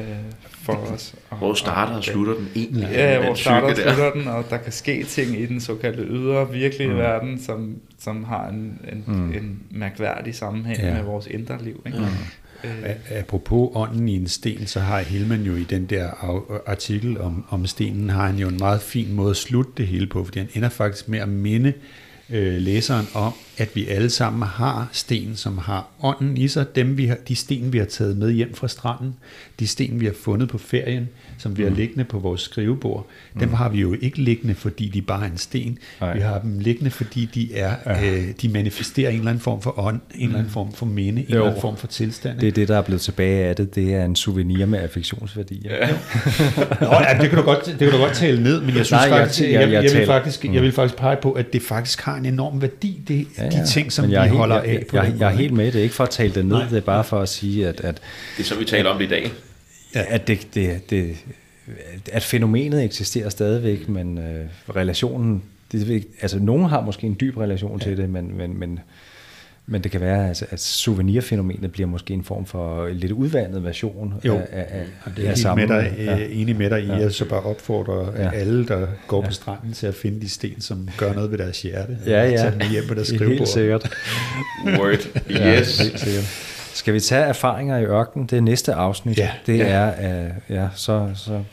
øh, 0.00 0.16
for 0.42 0.72
os. 0.72 1.14
Og, 1.30 1.36
hvor 1.36 1.54
starter 1.54 1.92
og, 1.92 1.98
og 1.98 2.04
slutter 2.04 2.34
den 2.34 2.48
egentlig? 2.56 2.88
Ja, 2.92 3.24
hvor 3.24 3.34
starter 3.34 3.68
og 3.68 3.76
slutter 3.76 4.12
den, 4.12 4.28
og 4.28 4.44
der 4.50 4.56
kan 4.56 4.72
ske 4.72 5.04
ting 5.04 5.40
i 5.40 5.46
den 5.46 5.60
såkaldte 5.60 6.02
ydre 6.02 6.52
virkelige 6.52 6.90
mm. 6.90 6.96
verden, 6.96 7.40
som, 7.40 7.76
som 7.98 8.24
har 8.24 8.48
en, 8.48 8.80
en, 8.92 9.04
mm. 9.06 9.32
en 9.32 9.62
mærkværdig 9.70 10.34
sammenhæng 10.34 10.78
ja. 10.78 10.94
med 10.94 11.02
vores 11.02 11.26
indre 11.26 11.64
liv. 11.64 11.82
Ikke? 11.86 11.98
Mm. 11.98 12.04
Øh. 12.64 13.18
Apropos 13.18 13.70
ånden 13.74 14.08
i 14.08 14.16
en 14.16 14.28
sten, 14.28 14.66
så 14.66 14.80
har 14.80 15.00
Helman 15.00 15.42
jo 15.42 15.54
i 15.54 15.64
den 15.64 15.86
der 15.86 16.10
artikel 16.66 17.20
om, 17.20 17.44
om 17.48 17.66
stenen, 17.66 18.10
har 18.10 18.26
han 18.26 18.36
jo 18.36 18.48
en 18.48 18.58
meget 18.58 18.82
fin 18.82 19.12
måde 19.12 19.30
at 19.30 19.36
slutte 19.36 19.72
det 19.76 19.86
hele 19.86 20.06
på, 20.06 20.24
fordi 20.24 20.38
han 20.38 20.48
ender 20.54 20.68
faktisk 20.68 21.08
med 21.08 21.18
at 21.18 21.28
minde 21.28 21.68
øh, 21.68 21.74
Øh, 22.30 22.56
læseren 22.56 23.06
om, 23.14 23.32
at 23.58 23.76
vi 23.76 23.86
alle 23.86 24.10
sammen 24.10 24.42
har 24.42 24.88
sten, 24.92 25.36
som 25.36 25.58
har 25.58 25.88
ånden 26.02 26.36
i 26.36 26.48
sig. 26.48 26.76
Dem, 26.76 26.96
vi 26.96 27.06
har, 27.06 27.16
de 27.28 27.36
sten, 27.36 27.72
vi 27.72 27.78
har 27.78 27.84
taget 27.84 28.16
med 28.16 28.32
hjem 28.32 28.54
fra 28.54 28.68
stranden, 28.68 29.14
de 29.60 29.66
sten, 29.66 30.00
vi 30.00 30.06
har 30.06 30.14
fundet 30.24 30.48
på 30.48 30.58
ferien, 30.58 31.08
som 31.38 31.58
vi 31.58 31.62
har 31.62 31.70
mm. 31.70 31.76
liggende 31.76 32.04
på 32.04 32.18
vores 32.18 32.40
skrivebord, 32.40 33.06
mm. 33.34 33.40
dem 33.40 33.52
har 33.52 33.68
vi 33.68 33.80
jo 33.80 33.96
ikke 34.00 34.18
liggende, 34.22 34.54
fordi 34.54 34.88
de 34.88 35.02
bare 35.02 35.26
er 35.26 35.30
en 35.30 35.38
sten. 35.38 35.78
Vi 36.14 36.20
har 36.20 36.38
dem 36.38 36.58
liggende, 36.58 36.90
fordi 36.90 37.28
de 37.34 37.54
er, 37.54 37.74
ja. 37.86 38.12
øh, 38.12 38.24
de 38.42 38.48
manifesterer 38.48 39.10
en 39.10 39.16
eller 39.16 39.30
anden 39.30 39.42
form 39.42 39.62
for 39.62 39.78
ånd, 39.78 40.00
en 40.14 40.22
eller 40.22 40.34
anden 40.34 40.42
mm. 40.42 40.52
form 40.52 40.72
for 40.72 40.86
minde, 40.86 41.20
en 41.20 41.26
jo. 41.28 41.34
eller 41.34 41.46
anden 41.46 41.60
form 41.60 41.76
for 41.76 41.86
tilstand. 41.86 42.38
Det 42.38 42.48
er 42.48 42.52
det, 42.52 42.68
der 42.68 42.76
er 42.76 42.82
blevet 42.82 43.00
tilbage 43.00 43.44
af 43.44 43.56
det. 43.56 43.74
Det 43.74 43.94
er 43.94 44.04
en 44.04 44.16
souvenir 44.16 44.66
med 44.66 44.78
affektionsværdi. 44.78 45.62
Ja. 45.64 45.88
Nå, 46.80 46.86
ja, 46.86 47.18
det 47.20 47.28
kan 47.28 47.38
du 47.38 47.44
godt, 47.44 47.66
det 47.66 47.78
kan 47.78 47.90
du 47.90 47.98
godt 47.98 48.14
tale 48.14 48.42
ned, 48.42 48.60
men 48.60 48.76
jeg 48.76 48.86
synes 48.86 48.90
Nej, 48.90 49.08
faktisk, 49.08 49.40
jeg, 49.40 49.50
jeg, 49.52 49.72
jeg, 49.72 49.84
jeg, 49.84 49.92
vil 49.98 50.06
faktisk, 50.06 50.44
jeg 50.44 50.62
vil 50.62 50.72
faktisk 50.72 50.96
pege 50.96 51.16
på, 51.22 51.32
at 51.32 51.52
det 51.52 51.62
faktisk 51.62 52.00
har 52.00 52.16
en 52.16 52.26
enorm 52.26 52.62
værdi, 52.62 53.02
det, 53.08 53.26
ja, 53.38 53.44
ja. 53.44 53.50
de 53.50 53.66
ting, 53.66 53.92
som 53.92 54.10
vi 54.10 54.14
holder 54.14 54.62
helt, 54.62 54.78
af 54.78 54.86
på 54.86 54.96
jeg, 54.96 55.04
jeg, 55.04 55.20
jeg 55.20 55.32
er 55.32 55.36
helt 55.36 55.52
med 55.52 55.72
det, 55.72 55.80
ikke 55.80 55.94
for 55.94 56.04
at 56.04 56.10
tale 56.10 56.34
det 56.34 56.46
ned, 56.46 56.56
Nej. 56.56 56.68
det 56.68 56.76
er 56.76 56.80
bare 56.80 57.04
for 57.04 57.20
at 57.20 57.28
sige, 57.28 57.68
at... 57.68 57.80
at 57.80 58.00
det 58.36 58.42
er 58.42 58.46
så, 58.46 58.58
vi 58.58 58.64
taler 58.64 58.90
om 58.90 58.98
det 58.98 59.04
i 59.04 59.08
dag. 59.08 59.32
Ja. 59.96 60.04
At, 60.14 60.26
det, 60.28 60.48
det, 60.54 60.90
det, 60.90 61.16
at 62.12 62.22
fænomenet 62.22 62.84
eksisterer 62.84 63.28
stadigvæk, 63.28 63.88
men 63.88 64.18
øh, 64.18 64.46
relationen... 64.76 65.42
Det, 65.72 66.06
altså, 66.20 66.38
nogen 66.38 66.64
har 66.64 66.80
måske 66.80 67.06
en 67.06 67.16
dyb 67.20 67.36
relation 67.36 67.78
ja. 67.78 67.84
til 67.84 67.96
det, 67.96 68.10
men, 68.10 68.36
men, 68.36 68.58
men 68.58 68.78
Men 69.68 69.82
det 69.82 69.90
kan 69.90 70.00
være, 70.00 70.30
at, 70.30 70.42
at 70.50 70.60
souvenirfænomenet 70.60 71.72
bliver 71.72 71.86
måske 71.86 72.14
en 72.14 72.24
form 72.24 72.46
for 72.46 72.86
en 72.86 72.96
lidt 72.96 73.12
udvandet 73.12 73.64
version 73.64 74.14
jo. 74.24 74.34
af, 74.36 74.46
af, 74.52 74.84
af 75.04 75.12
det 75.16 75.26
er 75.26 75.30
af 75.30 75.38
samme. 75.38 75.66
Med 75.66 75.76
dig, 75.76 75.94
ja. 75.98 76.16
enig 76.30 76.56
med 76.56 76.70
dig 76.70 76.82
i, 76.82 76.86
ja. 76.86 76.98
at 76.98 77.14
så 77.14 77.24
bare 77.24 77.40
opfordrer 77.40 78.22
Ja. 78.22 78.30
alle, 78.30 78.66
der 78.66 78.86
går 79.06 79.20
på 79.20 79.26
Ja. 79.26 79.30
stranden, 79.32 79.72
til 79.72 79.86
at 79.86 79.94
finde 79.94 80.20
de 80.20 80.28
sten, 80.28 80.60
som 80.60 80.88
gør 80.98 81.12
noget 81.12 81.30
ved 81.30 81.38
deres 81.38 81.62
hjerte. 81.62 81.98
Ja, 82.06 82.30
ja. 82.30 82.36
Tage 82.36 82.50
dem 82.60 82.70
hjem 82.70 82.84
på 82.88 82.94
deres 82.94 83.08
skrivebord. 83.08 83.36
Helt 83.38 83.48
sikkert. 83.48 83.94
Word. 84.66 85.20
Ja, 85.30 85.58
Yes. 85.60 85.78
helt 85.80 86.00
sikkert. 86.00 86.55
Skal 86.76 86.94
vi 86.94 87.00
tage 87.00 87.24
erfaringer 87.24 87.78
i 87.78 87.84
ørkenen? 87.84 88.26
Det 88.26 88.36
er 88.36 88.40
næste 88.40 88.74
afsnit. 88.74 89.18
Ja. 89.18 89.30
Det 89.46 89.58
Ja. 89.58 89.64
er, 89.66 89.86
at 89.90 90.32
ja, 90.48 90.68
så, 90.74 91.10
så 91.14 91.44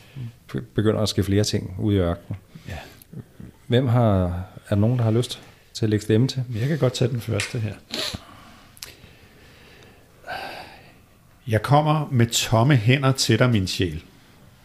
begynder 0.74 0.92
der 0.92 1.00
at 1.02 1.08
ske 1.08 1.22
flere 1.24 1.44
ting 1.44 1.76
ude 1.78 1.96
i 1.96 1.98
ørkenen. 1.98 2.36
Ja. 2.68 2.78
Hvem 3.66 3.86
har, 3.88 4.24
er 4.24 4.68
der 4.68 4.76
nogen, 4.76 4.98
der 4.98 5.04
har 5.04 5.10
lyst 5.10 5.40
til 5.74 5.86
at 5.86 5.90
lægge 5.90 6.02
stemme 6.02 6.28
til? 6.28 6.42
Jeg 6.60 6.68
kan 6.68 6.78
godt 6.78 6.92
tage 6.92 7.10
den 7.10 7.20
første 7.20 7.58
her. 7.58 7.72
Jeg 11.48 11.62
kommer 11.62 12.08
med 12.12 12.26
tomme 12.26 12.76
hænder 12.76 13.12
til 13.12 13.38
dig, 13.38 13.50
min 13.50 13.66
sjæl. 13.66 14.02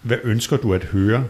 Hvad 0.01 0.17
ønsker 0.23 0.57
du 0.57 0.73
at 0.73 0.83
høre? 0.83 1.27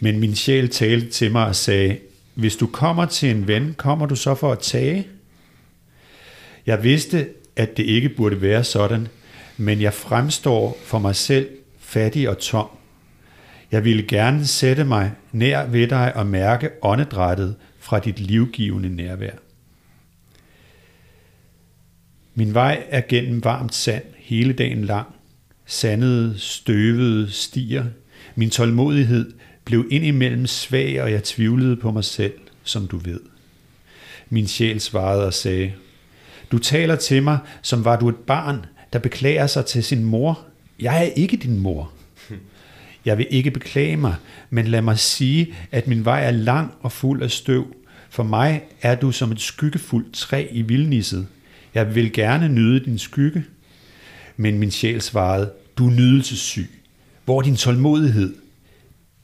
Men 0.00 0.20
min 0.20 0.34
sjæl 0.36 0.68
talte 0.70 1.10
til 1.10 1.32
mig 1.32 1.46
og 1.46 1.56
sagde, 1.56 1.98
hvis 2.34 2.56
du 2.56 2.66
kommer 2.66 3.06
til 3.06 3.30
en 3.30 3.48
ven, 3.48 3.74
kommer 3.78 4.06
du 4.06 4.16
så 4.16 4.34
for 4.34 4.52
at 4.52 4.58
tage? 4.58 5.06
Jeg 6.66 6.82
vidste, 6.82 7.28
at 7.56 7.76
det 7.76 7.82
ikke 7.82 8.08
burde 8.08 8.42
være 8.42 8.64
sådan, 8.64 9.08
men 9.56 9.80
jeg 9.80 9.94
fremstår 9.94 10.78
for 10.84 10.98
mig 10.98 11.16
selv 11.16 11.48
fattig 11.78 12.28
og 12.28 12.38
tom. 12.38 12.68
Jeg 13.72 13.84
ville 13.84 14.02
gerne 14.02 14.46
sætte 14.46 14.84
mig 14.84 15.12
nær 15.32 15.66
ved 15.66 15.88
dig 15.88 16.16
og 16.16 16.26
mærke 16.26 16.70
åndedrættet 16.82 17.56
fra 17.78 17.98
dit 17.98 18.20
livgivende 18.20 18.88
nærvær. 18.88 19.34
Min 22.34 22.54
vej 22.54 22.82
er 22.88 23.00
gennem 23.08 23.44
varmt 23.44 23.74
sand 23.74 24.04
hele 24.16 24.52
dagen 24.52 24.84
lang. 24.84 25.06
Sandede, 25.66 26.34
støvede 26.38 27.30
stier. 27.30 27.84
Min 28.34 28.50
tålmodighed 28.50 29.32
blev 29.64 29.86
indimellem 29.90 30.46
svag, 30.46 31.02
og 31.02 31.12
jeg 31.12 31.24
tvivlede 31.24 31.76
på 31.76 31.90
mig 31.90 32.04
selv, 32.04 32.34
som 32.62 32.86
du 32.86 32.96
ved. 32.96 33.20
Min 34.30 34.46
sjæl 34.46 34.80
svarede 34.80 35.26
og 35.26 35.34
sagde, 35.34 35.72
du 36.52 36.58
taler 36.58 36.96
til 36.96 37.22
mig, 37.22 37.38
som 37.62 37.84
var 37.84 37.98
du 37.98 38.08
et 38.08 38.16
barn, 38.16 38.66
der 38.92 38.98
beklager 38.98 39.46
sig 39.46 39.66
til 39.66 39.84
sin 39.84 40.04
mor. 40.04 40.38
Jeg 40.80 40.98
er 40.98 41.10
ikke 41.16 41.36
din 41.36 41.58
mor. 41.58 41.92
Jeg 43.04 43.18
vil 43.18 43.26
ikke 43.30 43.50
beklage 43.50 43.96
mig, 43.96 44.14
men 44.50 44.66
lad 44.66 44.82
mig 44.82 44.98
sige, 44.98 45.54
at 45.72 45.86
min 45.86 46.04
vej 46.04 46.26
er 46.26 46.30
lang 46.30 46.74
og 46.80 46.92
fuld 46.92 47.22
af 47.22 47.30
støv. 47.30 47.74
For 48.10 48.22
mig 48.22 48.62
er 48.82 48.94
du 48.94 49.12
som 49.12 49.32
et 49.32 49.40
skyggefuldt 49.40 50.12
træ 50.14 50.46
i 50.50 50.62
vildnisset. 50.62 51.26
Jeg 51.74 51.94
vil 51.94 52.12
gerne 52.12 52.48
nyde 52.48 52.84
din 52.84 52.98
skygge. 52.98 53.44
Men 54.36 54.58
min 54.58 54.70
sjæl 54.70 55.00
svarede, 55.00 55.50
du 55.78 55.86
er 55.86 55.90
nydelsessyg. 55.90 56.70
Hvor 57.24 57.38
er 57.38 57.42
din 57.42 57.56
tålmodighed? 57.56 58.34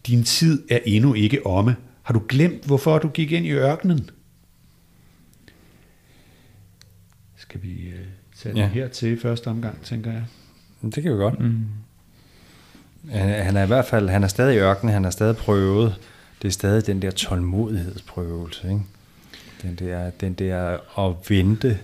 Din 0.06 0.24
tid 0.24 0.62
er 0.70 0.78
endnu 0.84 1.14
ikke 1.14 1.46
omme. 1.46 1.76
Har 2.02 2.14
du 2.14 2.22
glemt, 2.28 2.64
hvorfor 2.64 2.98
du 2.98 3.08
gik 3.08 3.32
ind 3.32 3.46
i 3.46 3.50
ørkenen? 3.50 4.10
Skal 7.52 7.62
vi 7.62 7.88
øh, 7.88 7.98
tage 8.36 8.56
Ja. 8.56 8.62
den 8.62 8.70
her 8.70 8.88
til 8.88 9.20
første 9.20 9.48
omgang, 9.48 9.82
tænker 9.82 10.12
jeg. 10.12 10.24
Det 10.82 11.02
kan 11.02 11.12
vi 11.12 11.16
godt. 11.16 11.40
Mm. 11.40 11.64
Han 13.10 13.56
er 13.56 13.64
i 13.64 13.66
hvert 13.66 13.84
fald, 13.84 14.08
han 14.08 14.22
er 14.24 14.28
stadig 14.28 14.54
i 14.54 14.58
ørkenen, 14.58 14.92
han 14.94 15.04
er 15.04 15.10
stadig 15.10 15.36
prøvet. 15.36 15.94
Det 16.42 16.48
er 16.48 16.52
stadig 16.52 16.86
den 16.86 17.02
der 17.02 17.10
tålmodighedsprøvelse, 17.10 18.68
ikke? 18.68 18.80
Den 19.62 19.74
der, 19.74 20.10
den 20.10 20.32
der 20.32 20.78
at 20.98 21.14
vente 21.28 21.78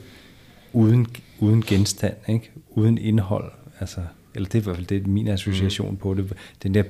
uden, 0.72 1.06
uden 1.38 1.62
genstand, 1.62 2.14
ikke? 2.28 2.50
Uden 2.70 2.98
indhold, 2.98 3.52
altså, 3.80 4.00
eller 4.34 4.48
det 4.48 4.54
er 4.54 4.62
i 4.62 4.64
hvert 4.64 4.76
fald 4.76 4.86
det 4.86 5.02
er 5.02 5.08
min 5.08 5.28
association 5.28 5.90
mm. 5.90 5.96
på 5.96 6.14
det. 6.14 6.32
Den 6.62 6.74
der, 6.74 6.82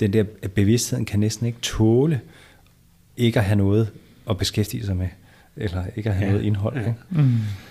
den 0.00 0.12
der 0.12 0.24
bevidstheden 0.54 1.04
kan 1.04 1.20
næsten 1.20 1.46
ikke 1.46 1.58
tåle 1.62 2.20
ikke 3.16 3.38
at 3.38 3.44
have 3.44 3.56
noget 3.56 3.90
at 4.30 4.38
beskæftige 4.38 4.86
sig 4.86 4.96
med, 4.96 5.08
eller 5.56 5.82
ikke 5.96 6.08
at 6.10 6.14
have 6.16 6.26
ja. 6.26 6.30
noget 6.32 6.44
indhold, 6.46 6.76
ikke? 6.78 6.94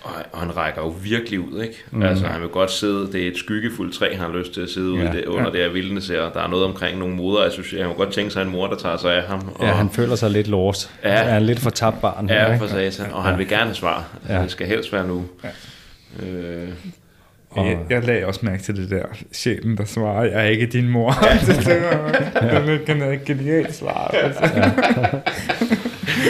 Og, 0.02 0.10
og 0.32 0.40
han 0.40 0.56
rækker 0.56 0.82
jo 0.82 0.88
virkelig 0.88 1.40
ud, 1.40 1.62
ikke? 1.62 1.74
Mm. 1.90 2.02
Altså, 2.02 2.26
han 2.26 2.40
vil 2.40 2.48
godt 2.48 2.70
sidde, 2.70 3.12
det 3.12 3.22
er 3.24 3.28
et 3.28 3.36
skyggefuldt 3.36 3.94
træ, 3.94 4.10
han 4.16 4.30
har 4.30 4.38
lyst 4.38 4.54
til 4.54 4.60
at 4.60 4.68
sidde 4.68 4.94
ja. 4.96 5.02
Ja. 5.02 5.10
ude 5.10 5.16
det, 5.18 5.24
under 5.24 5.44
ja. 5.46 5.50
det 5.50 5.60
her 5.60 5.68
vildnes 5.72 6.08
her. 6.08 6.20
Der 6.32 6.40
er 6.42 6.48
noget 6.48 6.64
omkring 6.64 6.98
nogle 6.98 7.14
moder, 7.14 7.44
associeret. 7.44 7.84
Han 7.86 7.94
kunne 7.94 8.04
godt 8.04 8.14
tænke 8.14 8.30
sig 8.30 8.42
en 8.42 8.50
mor, 8.50 8.66
der 8.66 8.76
tager 8.76 8.96
sig 8.96 9.14
af 9.16 9.22
ham. 9.22 9.48
Og, 9.54 9.66
Ja, 9.66 9.72
han 9.72 9.90
føler 9.90 10.14
sig 10.16 10.30
lidt 10.30 10.48
lost. 10.48 10.90
Ja. 11.04 11.08
Ja. 11.12 11.14
Er 11.22 11.32
han 11.32 11.42
lidt 11.42 11.58
for 11.60 11.70
tabt 11.70 12.00
barn 12.00 12.28
her, 12.28 12.36
Ja, 12.36 12.46
ikke? 12.52 12.58
for 12.58 12.66
satan. 12.90 13.12
Og 13.12 13.24
han 13.24 13.38
vil 13.38 13.48
gerne 13.48 13.64
have 13.64 13.74
svar. 13.74 14.08
Ja. 14.28 14.36
Ja. 14.36 14.42
Det 14.42 14.50
skal 14.50 14.66
helst 14.66 14.92
være 14.92 15.06
nu. 15.06 15.24
Ja. 15.44 16.26
Øh, 16.26 16.68
Og- 17.50 17.66
Jeg, 17.66 17.78
jeg 17.90 18.04
lagde 18.04 18.26
også 18.26 18.40
mærke 18.42 18.62
til 18.62 18.76
det 18.76 18.90
der 18.90 19.02
sjælen, 19.32 19.76
der 19.76 19.84
svarer, 19.84 20.24
jeg 20.24 20.32
er 20.40 20.42
ikke 20.48 20.66
din 20.66 20.88
mor. 20.88 21.10
det, 21.46 21.56
det, 21.66 21.82
var, 22.42 22.78
det 22.86 23.00
var 23.00 23.06
et 23.12 23.24
genialt 23.24 23.74
svar. 23.74 24.06
Altså. 24.22 24.42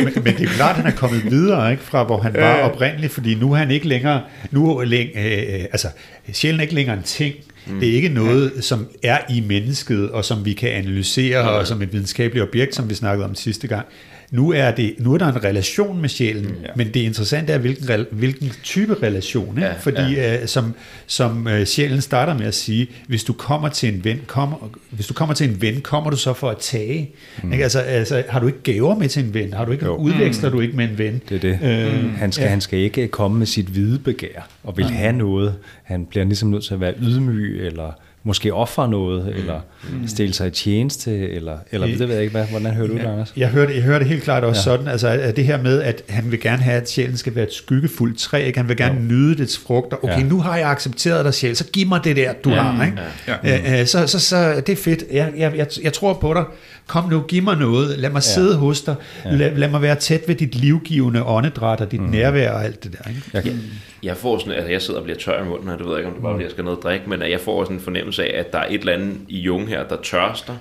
men, 0.05 0.13
men 0.25 0.35
det 0.37 0.43
er 0.43 0.53
klart, 0.57 0.71
at 0.71 0.77
han 0.77 0.93
er 0.93 0.97
kommet 0.97 1.31
videre 1.31 1.71
ikke, 1.73 1.83
fra, 1.83 2.05
hvor 2.05 2.21
han 2.21 2.35
var 2.35 2.55
oprindeligt, 2.61 3.13
fordi 3.13 3.35
nu 3.35 3.53
er 3.53 3.57
han 3.57 3.71
ikke 3.71 3.89
længere, 3.89 4.23
nu 4.51 4.79
er 4.79 4.85
læng, 4.85 5.11
øh, 5.17 5.25
øh, 5.25 5.65
altså, 5.73 5.89
sjælen 6.33 6.61
er 6.61 6.63
ikke 6.63 6.75
længere 6.75 6.97
en 6.97 7.03
ting. 7.03 7.35
Mm. 7.67 7.81
Det 7.81 7.89
er 7.89 7.93
ikke 7.95 8.09
noget, 8.09 8.53
som 8.61 8.87
er 9.03 9.19
i 9.31 9.41
mennesket, 9.41 10.11
og 10.11 10.25
som 10.25 10.45
vi 10.45 10.53
kan 10.53 10.69
analysere, 10.71 11.43
mm. 11.43 11.49
og 11.49 11.67
som 11.67 11.83
et 11.83 11.93
videnskabeligt 11.93 12.43
objekt, 12.49 12.75
som 12.75 12.91
vi 12.91 12.95
snakkede 12.95 13.25
om 13.29 13.35
sidste 13.35 13.67
gang. 13.69 13.87
Nu 14.31 14.53
er, 14.53 14.71
det, 14.71 14.95
nu 14.99 15.15
er 15.15 15.19
der 15.19 15.27
en 15.33 15.45
relation 15.45 16.01
med 16.01 16.09
sjælen, 16.09 16.45
mm, 16.45 16.55
ja. 16.63 16.69
men 16.77 16.87
det 16.87 17.01
interessante 17.01 17.53
er, 17.53 17.59
hvilken, 17.59 18.07
hvilken 18.11 18.53
type 18.63 18.97
relation. 19.03 19.57
Ikke? 19.57 19.67
Ja, 19.69 19.73
Fordi 19.81 20.15
ja. 20.15 20.43
Øh, 20.43 20.49
som, 20.49 20.75
som 21.07 21.49
øh, 21.49 21.67
sjælen 21.67 22.01
starter 22.01 22.39
med 22.39 22.47
at 22.47 22.55
sige, 22.55 22.87
hvis 23.07 23.25
du 23.25 23.33
kommer 23.33 23.69
til 23.69 23.95
en 23.95 24.05
ven, 24.05 24.21
kommer, 24.27 24.71
hvis 24.91 25.07
du 25.07 25.15
kommer 25.15 25.35
til 25.35 25.51
en 25.51 25.63
ven, 25.63 25.81
kommer 25.81 26.11
du 26.11 26.17
så 26.17 26.33
for 26.33 26.51
at 26.51 26.59
tage. 26.59 27.11
Mm. 27.43 27.53
Ikke? 27.53 27.63
Altså, 27.63 27.79
altså, 27.79 28.23
har 28.29 28.41
du 28.41 28.47
ikke 28.47 28.63
gaver 28.63 28.95
med 28.99 29.09
til 29.09 29.25
en 29.25 29.35
ven? 29.35 29.53
Har 29.53 29.65
du 29.65 29.73
ikke, 29.73 29.85
Jo. 29.85 29.97
udveksler 29.97 30.51
du 30.51 30.61
ikke 30.61 30.77
med 30.77 30.85
en 30.89 30.99
ven? 30.99 31.21
Det 31.29 31.35
er 31.35 31.41
det. 31.41 31.59
Øh, 31.63 32.05
Mm. 32.05 32.11
Han, 32.11 32.33
skal, 32.33 32.43
ja. 32.43 32.47
ja. 32.47 32.51
han 32.51 32.61
skal 32.61 32.79
ikke 32.79 33.09
komme 33.09 33.39
med 33.39 33.47
sit 33.47 33.67
hvide 33.67 33.99
begær 33.99 34.49
og 34.65 34.77
vil 34.77 34.85
have 34.87 35.13
noget. 35.13 35.55
Han 35.83 36.07
bliver 36.07 36.25
ligesom 36.25 36.49
nødt 36.51 36.65
til 36.65 36.75
at 36.75 36.81
være 36.81 36.95
ydmyg, 37.03 37.54
eller 37.61 37.93
måske 38.27 38.55
ofre 38.55 38.89
noget, 38.89 39.25
mm. 39.25 39.31
eller 39.31 39.61
stille 40.07 40.35
sig 40.35 40.47
i 40.47 40.51
tjeneste, 40.51 41.29
eller, 41.29 41.59
eller 41.71 41.87
det 41.87 41.99
ved 41.99 42.15
jeg 42.15 42.21
ikke, 42.21 42.31
hvad, 42.31 42.45
hvordan 42.47 42.75
hører 42.75 42.87
du 42.87 42.95
det, 42.95 43.01
Anders? 43.01 43.33
Jeg 43.37 43.49
hørte, 43.49 43.75
jeg 43.75 43.83
hørte 43.83 44.05
helt 44.05 44.23
klart 44.23 44.45
også 44.45 44.71
ja. 44.71 44.77
sådan, 44.77 44.89
altså 44.89 45.09
at 45.09 45.37
det 45.37 45.45
her 45.45 45.63
med, 45.63 45.83
at 45.83 46.03
han 46.09 46.31
vil 46.31 46.41
gerne 46.41 46.63
have, 46.63 46.77
at 46.81 46.91
sjælen 46.91 47.17
skal 47.17 47.35
være 47.35 47.45
et 47.45 47.53
skyggefuldt 47.53 48.19
træ, 48.19 48.45
ikke? 48.47 48.59
han 48.59 48.69
vil 48.69 48.77
gerne 48.77 49.01
jo. 49.01 49.07
nyde 49.07 49.39
dets 49.39 49.59
frugter. 49.59 49.97
Okay, 49.97 50.15
ja. 50.15 50.19
Ja. 50.19 50.27
nu 50.27 50.41
har 50.41 50.57
jeg 50.57 50.71
accepteret 50.71 51.25
dig 51.25 51.35
sjæl, 51.35 51.57
så 51.57 51.65
giv 51.73 51.87
mig 51.87 52.01
det 52.05 52.17
der, 52.17 52.33
du 52.33 52.51
ja. 52.51 52.63
har. 52.63 52.85
Ikke? 52.85 52.99
Ja. 53.29 53.37
Ja. 53.45 53.85
Så, 53.85 54.07
så, 54.07 54.21
så 54.21 54.63
det 54.67 54.69
er 54.69 54.77
fedt. 54.77 55.05
Jeg, 55.13 55.33
jeg, 55.37 55.57
jeg, 55.57 55.67
jeg 55.83 55.93
tror 55.93 56.13
på 56.13 56.35
dig. 56.35 56.45
Kom 56.87 57.11
nu, 57.11 57.21
giv 57.21 57.43
mig 57.43 57.57
noget. 57.57 57.99
Lad 57.99 58.11
mig 58.11 58.17
ja. 58.17 58.21
sidde 58.21 58.57
hos 58.57 58.83
dig. 58.83 58.95
Ja. 59.25 59.31
Lad, 59.31 59.57
lad 59.57 59.69
mig 59.69 59.83
være 59.83 59.97
tæt 59.97 60.21
ved 60.27 60.35
dit 60.35 60.55
livgivende 60.55 61.25
åndedræt 61.25 61.81
og 61.81 61.91
dit 61.91 62.01
mm. 62.01 62.09
nærvær 62.09 62.51
og 62.51 62.65
alt 62.65 62.85
det 62.85 62.93
der. 62.93 63.09
Ikke? 63.09 63.23
Jeg, 63.33 63.57
jeg, 64.05 64.17
får 64.17 64.39
sådan, 64.39 64.53
altså 64.53 64.71
jeg 64.71 64.83
sidder 64.83 65.01
og 65.01 65.05
bliver 65.05 65.19
tør 65.19 65.43
i 65.43 65.45
munden, 65.45 65.69
og 65.69 65.79
det 65.79 65.87
ved 65.87 65.93
jeg 65.93 65.99
ikke, 65.99 66.09
om 66.09 66.15
det 66.15 66.23
bare 66.23 66.33
fordi 66.33 66.45
jeg 66.45 66.51
skal 66.51 66.65
noget 66.65 66.83
drikke, 66.83 67.11
men 67.11 67.23
jeg 67.23 67.41
får 67.41 67.65
sådan 67.65 67.77
en 67.77 67.83
fornemmelse 67.83 68.25
af, 68.25 68.41
at 68.41 68.53
der 68.53 68.59
er 68.59 68.67
et 68.71 68.81
eller 68.81 68.93
andet 68.93 69.17
i 69.29 69.41
Jung 69.41 69.69
her, 69.69 69.89
der 69.89 69.97
tørster, 70.03 70.57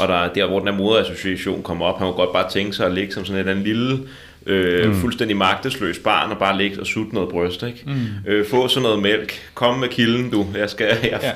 og 0.00 0.08
der 0.08 0.14
er 0.14 0.32
der, 0.32 0.46
hvor 0.46 0.58
den 0.58 0.68
her 0.68 0.74
moderassociation 0.74 1.62
kommer 1.62 1.86
op, 1.86 1.98
han 1.98 2.06
må 2.06 2.12
godt 2.12 2.32
bare 2.32 2.50
tænke 2.50 2.72
sig 2.72 2.86
at 2.86 2.92
ligge 2.92 3.12
som 3.12 3.24
sådan 3.24 3.36
et 3.36 3.40
eller 3.40 3.52
andet 3.52 3.66
lille, 3.66 3.98
øh, 4.48 4.88
mm. 4.88 4.94
fuldstændig 4.94 5.36
magtesløs 5.36 5.98
barn, 5.98 6.30
og 6.30 6.38
bare 6.38 6.58
ligge 6.58 6.80
og 6.80 6.86
sutte 6.86 7.14
noget 7.14 7.28
bryst, 7.28 7.62
ikke? 7.62 7.82
Mm. 7.86 8.30
Øh, 8.30 8.46
få 8.46 8.68
sådan 8.68 8.82
noget 8.82 9.02
mælk, 9.02 9.32
kom 9.54 9.78
med 9.78 9.88
kilden, 9.88 10.30
du, 10.30 10.46
jeg 10.58 10.70
skal, 10.70 10.86
jeg, 11.02 11.20
ja. 11.22 11.30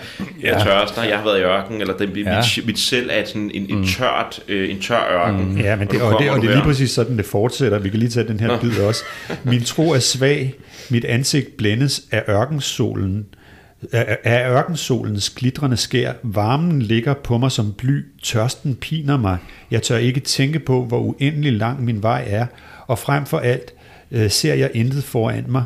jeg 0.52 0.62
tørster, 0.62 1.02
jeg 1.02 1.16
har 1.18 1.24
været 1.24 1.38
i 1.38 1.42
ørken, 1.42 1.80
eller 1.80 1.96
det, 1.96 2.16
ja. 2.16 2.36
mit, 2.36 2.66
mit 2.66 2.78
selv 2.78 3.10
er 3.12 3.24
sådan 3.24 3.50
en, 3.54 3.66
en, 3.70 3.86
tørt, 3.86 4.40
øh, 4.48 4.70
en 4.70 4.80
tør 4.80 5.08
ørken. 5.12 5.52
Mm. 5.52 5.58
Ja, 5.58 5.76
men 5.76 5.88
det, 5.88 6.02
og, 6.02 6.22
det, 6.22 6.30
og 6.30 6.42
det 6.42 6.50
er 6.50 6.54
lige 6.54 6.64
præcis 6.64 6.90
sådan, 6.90 7.16
det 7.16 7.24
fortsætter. 7.24 7.78
Vi 7.78 7.88
kan 7.88 7.98
lige 7.98 8.10
tage 8.10 8.28
den 8.28 8.40
her 8.40 8.60
bid 8.60 8.78
også. 8.80 9.04
Min 9.44 9.62
tro 9.62 9.90
er 9.90 9.98
svag, 9.98 10.54
mit 10.90 11.04
ansigt 11.04 11.56
blændes 11.56 12.02
af 12.10 12.22
ørkensolen, 12.28 13.26
af 14.24 14.50
ørkensolens 14.50 15.30
glitrende 15.30 15.76
skær. 15.76 16.12
Varmen 16.22 16.82
ligger 16.82 17.14
på 17.14 17.38
mig 17.38 17.52
som 17.52 17.72
bly, 17.78 18.04
tørsten 18.22 18.74
piner 18.74 19.16
mig. 19.16 19.38
Jeg 19.70 19.82
tør 19.82 19.96
ikke 19.96 20.20
tænke 20.20 20.58
på, 20.58 20.84
hvor 20.84 20.98
uendelig 20.98 21.52
lang 21.52 21.84
min 21.84 22.02
vej 22.02 22.24
er, 22.26 22.46
og 22.92 22.98
frem 22.98 23.26
for 23.26 23.38
alt 23.38 23.74
øh, 24.10 24.30
ser 24.30 24.54
jeg 24.54 24.70
intet 24.74 25.04
foran 25.04 25.44
mig. 25.48 25.64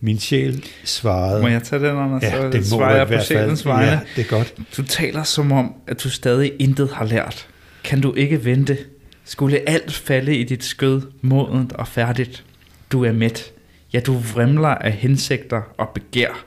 Min 0.00 0.18
sjæl 0.18 0.64
svarede... 0.84 1.42
Må 1.42 1.48
jeg 1.48 1.62
tage 1.62 1.88
den, 1.88 1.96
Anders? 1.96 2.22
Ja, 2.22 2.30
Så 2.30 2.42
det 2.50 2.54
må 2.54 2.62
svarer 2.64 2.96
jeg 2.96 3.06
på 3.06 3.24
sjælens 3.24 3.66
vegne. 3.66 3.90
Ja, 3.90 4.00
det 4.16 4.24
er 4.24 4.28
godt. 4.28 4.54
Du 4.76 4.82
taler 4.82 5.22
som 5.22 5.52
om, 5.52 5.74
at 5.86 6.02
du 6.04 6.10
stadig 6.10 6.52
intet 6.58 6.90
har 6.92 7.04
lært. 7.04 7.46
Kan 7.84 8.00
du 8.00 8.14
ikke 8.14 8.44
vente? 8.44 8.78
Skulle 9.24 9.68
alt 9.68 9.92
falde 9.92 10.36
i 10.36 10.44
dit 10.44 10.64
skød, 10.64 11.02
modent 11.20 11.72
og 11.72 11.88
færdigt? 11.88 12.44
Du 12.92 13.04
er 13.04 13.12
mæt. 13.12 13.52
Ja, 13.92 14.00
du 14.00 14.18
vrimler 14.18 14.68
af 14.68 14.92
hensigter 14.92 15.62
og 15.78 15.88
begær. 15.94 16.44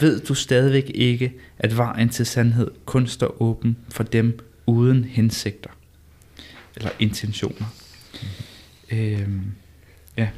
Ved 0.00 0.20
du 0.20 0.34
stadigvæk 0.34 0.90
ikke, 0.94 1.32
at 1.58 1.76
vejen 1.76 2.08
til 2.08 2.26
sandhed 2.26 2.70
kun 2.84 3.06
står 3.06 3.42
åben 3.42 3.76
for 3.88 4.02
dem 4.02 4.38
uden 4.66 5.04
hensigter? 5.04 5.70
Eller 6.76 6.90
intentioner. 6.98 7.66
Øhm, 8.92 9.52
ja. 10.16 10.28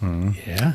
Mm. 0.00 0.34
Ja. 0.46 0.72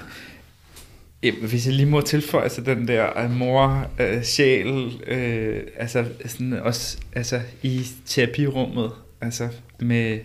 Jamen, 1.24 1.50
hvis 1.50 1.66
jeg 1.66 1.74
lige 1.74 1.86
må 1.86 2.02
tilføje 2.02 2.50
sig 2.50 2.66
den 2.66 2.88
der 2.88 3.26
uh, 3.26 3.32
mor 3.32 3.92
uh, 4.00 4.24
sjæl, 4.24 4.86
uh, 4.86 5.62
altså 5.78 6.06
sådan 6.26 6.54
også 6.54 6.98
altså 7.14 7.42
i 7.64 7.86
terapirummet, 8.06 8.92
altså 9.22 9.50
med 9.80 10.20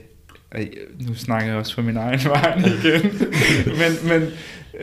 nu 1.06 1.14
snakker 1.14 1.48
jeg 1.48 1.56
også 1.56 1.74
for 1.74 1.82
min 1.82 1.96
egen 1.96 2.20
vej 2.34 2.58
igen, 2.58 3.02
men, 3.66 4.08
men, 4.08 4.28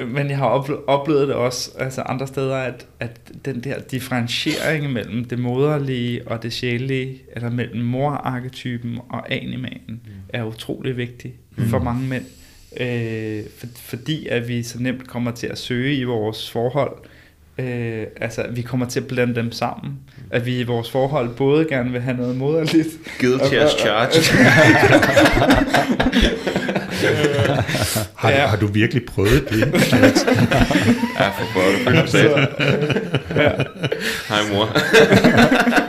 men 0.07 0.29
jeg 0.29 0.37
har 0.37 0.45
oplevet 0.87 1.27
det 1.27 1.35
også 1.35 1.71
altså 1.77 2.01
andre 2.01 2.27
steder, 2.27 2.55
at, 2.55 2.87
at 2.99 3.19
den 3.45 3.63
der 3.63 3.79
differentiering 3.79 4.93
mellem 4.93 5.25
det 5.25 5.39
moderlige 5.39 6.27
og 6.27 6.43
det 6.43 6.53
sjælige, 6.53 7.21
eller 7.35 7.49
mellem 7.49 7.85
morarketypen 7.85 8.99
og 9.09 9.33
animanen, 9.33 9.81
mm. 9.87 10.11
er 10.29 10.43
utrolig 10.43 10.97
vigtig 10.97 11.33
mm. 11.55 11.65
for 11.65 11.79
mange 11.79 12.07
mænd. 12.07 12.25
Øh, 12.79 13.43
for, 13.57 13.67
fordi 13.75 14.27
at 14.27 14.47
vi 14.47 14.63
så 14.63 14.79
nemt 14.79 15.07
kommer 15.07 15.31
til 15.31 15.47
at 15.47 15.57
søge 15.57 15.95
i 15.95 16.03
vores 16.03 16.51
forhold, 16.51 16.97
Øh, 17.57 18.07
altså, 18.21 18.45
vi 18.51 18.61
kommer 18.61 18.85
til 18.85 18.99
at 18.99 19.07
blande 19.07 19.35
dem 19.35 19.51
sammen. 19.51 19.99
At 20.31 20.45
vi 20.45 20.59
i 20.59 20.63
vores 20.63 20.91
forhold 20.91 21.29
både 21.29 21.65
gerne 21.65 21.91
vil 21.91 22.01
have 22.01 22.17
noget 22.17 22.37
moderligt. 22.37 22.87
Guilty 23.19 23.53
as 23.53 23.71
charged. 23.71 24.23
har, 28.15 28.29
ja. 28.29 28.47
har 28.47 28.57
du 28.57 28.67
virkelig 28.67 29.05
prøvet 29.05 29.49
det? 29.49 29.59
ja, 31.19 31.27
for. 31.27 32.07
Så, 32.07 32.47
ja. 33.35 33.51
Hej 34.29 34.53
mor. 34.53 34.69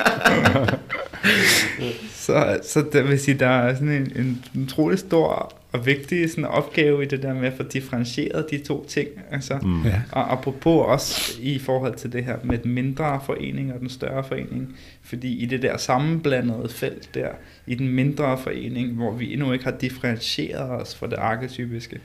så, 2.24 2.60
så 2.62 2.84
det 2.92 3.08
vil 3.08 3.20
sige, 3.20 3.38
der 3.38 3.48
er 3.48 3.74
sådan 3.74 3.88
en, 3.88 4.12
en 4.54 4.62
utrolig 4.62 4.98
stor 4.98 5.52
og 5.72 5.86
vigtig 5.86 6.30
sådan 6.30 6.44
opgave 6.44 7.02
i 7.02 7.06
det 7.06 7.22
der 7.22 7.34
med 7.34 7.46
at 7.46 7.52
få 7.56 7.62
differentieret 7.62 8.46
de 8.50 8.58
to 8.58 8.86
ting. 8.88 9.08
Altså, 9.30 9.58
mm. 9.62 9.84
ja. 9.84 10.02
Og 10.12 10.32
apropos 10.32 10.86
også 10.86 11.32
i 11.40 11.58
forhold 11.58 11.94
til 11.94 12.12
det 12.12 12.24
her 12.24 12.36
med 12.44 12.58
den 12.58 12.72
mindre 12.72 13.20
forening 13.26 13.72
og 13.72 13.80
den 13.80 13.88
større 13.88 14.24
forening. 14.24 14.76
Fordi 15.02 15.42
i 15.42 15.46
det 15.46 15.62
der 15.62 15.76
sammenblandede 15.76 16.68
felt 16.68 17.14
der, 17.14 17.28
i 17.66 17.74
den 17.74 17.88
mindre 17.88 18.38
forening, 18.38 18.92
hvor 18.92 19.12
vi 19.12 19.32
endnu 19.32 19.52
ikke 19.52 19.64
har 19.64 19.76
differentieret 19.80 20.70
os 20.70 20.94
fra 20.94 21.06
det 21.06 21.16
arketypiske, 21.16 22.00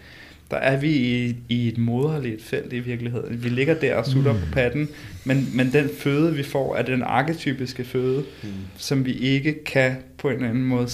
der 0.52 0.58
er 0.58 0.78
vi 0.78 0.90
i, 0.90 1.36
i 1.50 1.68
et 1.68 1.78
moderligt 1.78 2.44
felt 2.44 2.74
i 2.74 2.80
virkeligheden. 2.80 3.44
Vi 3.44 3.50
ligger 3.50 3.74
der 3.74 3.96
og 3.96 4.06
sutter 4.06 4.34
mm. 4.34 4.40
på 4.40 4.46
patten, 4.54 4.90
men, 5.24 5.50
men 5.54 5.74
den 5.74 5.90
føde, 6.00 6.36
vi 6.36 6.44
får, 6.44 6.76
er 6.76 6.82
den 6.82 7.04
arketypiske 7.04 7.84
føde, 7.84 8.24
mm. 8.44 8.50
som 8.78 9.06
vi 9.06 9.14
ikke 9.14 9.64
kan 9.64 9.96
på 10.18 10.30
en 10.30 10.36
eller 10.36 10.50
anden 10.50 10.66
måde 10.66 10.88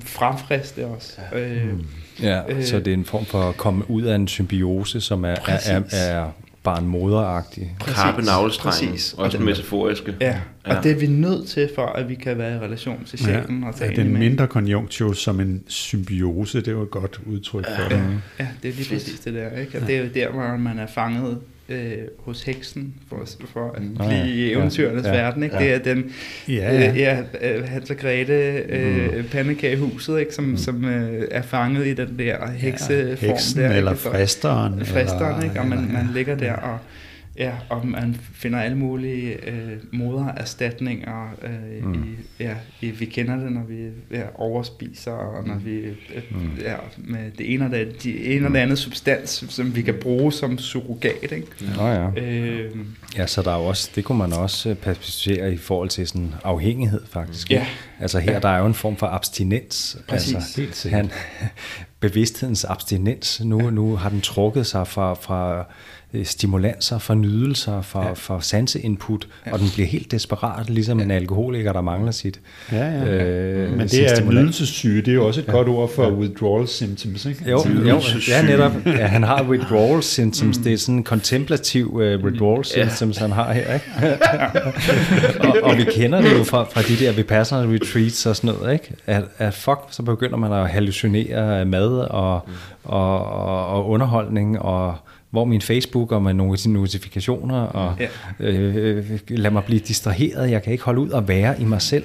fremfriste 0.00 0.86
os. 0.86 1.18
Ja. 1.32 1.38
Øh, 1.38 1.72
mm. 1.72 1.86
Ja, 2.22 2.52
øh, 2.52 2.64
så 2.64 2.78
det 2.78 2.88
er 2.88 2.94
en 2.94 3.04
form 3.04 3.24
for 3.24 3.48
at 3.48 3.56
komme 3.56 3.90
ud 3.90 4.02
af 4.02 4.14
en 4.14 4.28
symbiose, 4.28 5.00
som 5.00 5.24
er, 5.24 5.28
er, 5.28 5.58
er, 5.66 5.82
er 5.92 6.30
barnmoderagtig. 6.62 7.76
Karpe 7.80 8.22
navlestrengen, 8.22 8.92
også 9.16 9.36
den 9.36 9.44
metaforiske. 9.44 10.14
Ja, 10.20 10.40
og 10.64 10.74
ja. 10.74 10.80
det 10.80 10.90
er 10.90 10.96
vi 10.96 11.06
nødt 11.06 11.48
til, 11.48 11.70
for 11.74 11.86
at 11.86 12.08
vi 12.08 12.14
kan 12.14 12.38
være 12.38 12.56
i 12.56 12.58
relation 12.58 13.04
til 13.04 13.18
sjælen. 13.18 13.62
Ja, 13.62 13.68
og 13.68 13.74
ja, 13.80 14.02
den 14.02 14.18
mindre 14.18 14.46
konjunktiv 14.46 15.14
som 15.14 15.40
en 15.40 15.62
symbiose, 15.66 16.58
det 16.58 16.68
er 16.68 16.72
jo 16.72 16.82
et 16.82 16.90
godt 16.90 17.20
udtryk 17.26 17.64
for 17.76 17.82
ja, 17.82 17.88
det. 17.88 18.22
Ja, 18.38 18.48
det 18.62 18.70
er 18.70 18.74
lige 18.74 18.88
præcis 18.94 19.20
det 19.20 19.34
der. 19.34 19.58
Ikke? 19.58 19.80
Og 19.80 19.86
det 19.86 19.96
er 19.96 20.00
jo 20.00 20.08
der, 20.14 20.30
hvor 20.30 20.56
man 20.56 20.78
er 20.78 20.86
fanget 20.86 21.38
øh, 21.70 21.98
hos 22.18 22.42
heksen, 22.42 22.94
for, 23.08 23.26
for 23.52 23.72
at 23.72 23.82
blive 23.98 24.10
ja, 24.10 24.24
i 24.24 24.52
eventyrenes 24.52 25.06
ja, 25.06 25.10
verden. 25.10 25.42
Ikke? 25.42 25.56
Ja. 25.56 25.64
Det 25.64 25.74
er 25.74 25.78
den, 25.78 26.12
ja, 26.48 26.54
ja. 26.54 26.90
Øh, 26.90 26.98
ja, 26.98 27.22
øh, 27.40 27.68
Hans 27.68 27.90
og 27.90 27.96
Grete 27.96 28.32
øh, 28.68 29.16
mm. 29.16 29.24
pandekagehuset, 29.32 30.20
ikke? 30.20 30.34
som, 30.34 30.44
mm. 30.44 30.56
som 30.56 30.84
øh, 30.84 31.28
er 31.30 31.42
fanget 31.42 31.86
i 31.86 31.94
den 31.94 32.18
der 32.18 32.50
hekseform. 32.50 32.96
Ja, 33.22 33.26
heksen 33.26 33.60
der, 33.60 33.70
eller 33.70 33.94
fristeren. 33.94 34.86
Fristeren, 34.86 35.34
eller, 35.34 35.42
ikke? 35.42 35.60
og 35.60 35.66
man, 35.66 35.90
man 35.92 36.08
ligger 36.14 36.34
der 36.34 36.52
og 36.52 36.78
Ja, 37.40 37.52
og 37.68 37.86
man 37.86 38.20
finder 38.34 38.60
alle 38.60 38.76
mulige 38.76 39.50
øh, 39.50 39.72
modererstatninger. 39.92 41.34
Øh, 41.42 41.84
mm. 41.84 41.94
i, 41.94 42.06
ja, 42.42 42.54
i, 42.80 42.90
vi 42.90 43.04
kender 43.04 43.36
det, 43.36 43.52
når 43.52 43.64
vi 43.68 43.88
ja, 44.10 44.22
overspiser, 44.34 45.12
og 45.12 45.46
når 45.46 45.54
vi 45.54 45.76
øh, 45.78 45.94
mm. 46.30 46.58
ja, 46.60 46.76
med 46.96 47.30
det 47.38 47.54
ene 47.54 47.64
og 47.64 47.70
det, 47.70 48.02
de 48.02 48.24
ene 48.24 48.46
og 48.46 48.52
det 48.52 48.58
andet 48.58 48.78
substans, 48.78 49.44
som 49.48 49.76
vi 49.76 49.82
kan 49.82 49.94
bruge 49.94 50.32
som 50.32 50.58
surrogat. 50.58 51.32
Ikke? 51.32 51.46
Ja, 51.76 51.86
ja. 51.86 52.10
Øh, 52.16 52.76
ja, 53.16 53.26
så 53.26 53.42
der 53.42 53.50
er 53.50 53.56
også, 53.56 53.90
det 53.94 54.04
kunne 54.04 54.18
man 54.18 54.32
også 54.32 54.74
perspektivere 54.74 55.52
i 55.52 55.56
forhold 55.56 55.88
til 55.88 56.06
sådan 56.06 56.34
afhængighed 56.44 57.00
faktisk. 57.10 57.50
Ja. 57.50 57.66
Altså 58.00 58.18
her, 58.18 58.32
ja. 58.32 58.38
der 58.38 58.48
er 58.48 58.58
jo 58.58 58.66
en 58.66 58.74
form 58.74 58.96
for 58.96 59.06
abstinens. 59.06 59.98
Præcis. 60.08 60.34
Altså, 60.34 60.60
Helt 60.60 60.86
han, 60.90 61.10
bevidsthedens 62.00 62.64
abstinens, 62.64 63.40
nu, 63.44 63.64
ja. 63.64 63.70
nu 63.70 63.96
har 63.96 64.08
den 64.08 64.20
trukket 64.20 64.66
sig 64.66 64.86
fra, 64.86 65.14
fra 65.14 65.58
Øh, 65.58 65.64
stimulanser, 66.24 66.98
for 66.98 67.14
nydelser, 67.14 67.82
for, 67.82 68.02
ja. 68.02 68.12
for 68.12 68.38
sanseinput, 68.38 69.28
ja. 69.46 69.52
og 69.52 69.58
den 69.58 69.68
bliver 69.74 69.86
helt 69.86 70.10
desperat, 70.10 70.70
ligesom 70.70 70.98
ja. 70.98 71.04
en 71.04 71.10
alkoholiker, 71.10 71.72
der 71.72 71.80
mangler 71.80 72.12
sit 72.12 72.40
Ja, 72.72 72.90
ja. 72.90 73.04
Øh, 73.04 73.76
Men 73.76 73.88
det 73.88 74.12
er 74.12 74.24
nydelsessyge, 74.24 75.02
det 75.02 75.08
er 75.08 75.14
jo 75.14 75.26
også 75.26 75.40
et 75.40 75.46
ja. 75.46 75.52
godt 75.52 75.68
ord 75.68 75.90
for 75.94 76.04
ja. 76.04 76.10
withdrawal 76.10 76.68
symptoms, 76.68 77.26
ikke? 77.26 77.50
Jo, 77.50 77.64
jo 77.88 78.00
ja, 78.28 78.42
netop. 78.42 78.72
Ja, 78.86 79.06
han 79.06 79.22
har 79.22 79.42
withdrawal 79.50 80.02
symptoms, 80.02 80.58
mm. 80.58 80.64
det 80.64 80.72
er 80.72 80.76
sådan 80.76 80.94
en 80.94 81.04
kontemplativ 81.04 81.86
uh, 81.94 82.00
withdrawal 82.00 82.64
symptoms, 82.64 83.16
ja. 83.16 83.20
han 83.20 83.32
har 83.32 83.52
her, 83.52 83.74
ikke? 83.74 83.86
og, 85.48 85.56
og 85.62 85.76
vi 85.76 85.84
kender 85.84 86.20
det 86.20 86.38
jo 86.38 86.44
fra, 86.44 86.64
fra 86.64 86.82
de 86.82 87.04
der 87.04 87.12
Vipassana 87.12 87.72
retreats 87.72 88.26
og 88.26 88.36
sådan 88.36 88.54
noget, 88.54 88.72
ikke? 88.72 88.94
At, 89.06 89.24
at 89.38 89.54
fuck, 89.54 89.80
så 89.90 90.02
begynder 90.02 90.36
man 90.36 90.52
at 90.52 90.68
hallucinere 90.68 91.64
mad 91.64 91.98
og, 91.98 92.42
mm. 92.46 92.52
og, 92.84 93.26
og, 93.26 93.66
og 93.66 93.88
underholdning 93.88 94.58
og 94.58 94.94
hvor 95.30 95.44
min 95.44 95.60
Facebook 95.60 96.12
og 96.12 96.22
med 96.22 96.34
nogle 96.34 96.58
notifikationer, 96.66 97.60
og 97.60 97.96
ja. 98.00 98.08
øh, 98.46 99.20
lad 99.28 99.50
mig 99.50 99.64
blive 99.64 99.80
distraheret, 99.80 100.50
jeg 100.50 100.62
kan 100.62 100.72
ikke 100.72 100.84
holde 100.84 101.00
ud 101.00 101.10
og 101.10 101.28
være 101.28 101.60
i 101.60 101.64
mig 101.64 101.82
selv. 101.82 102.04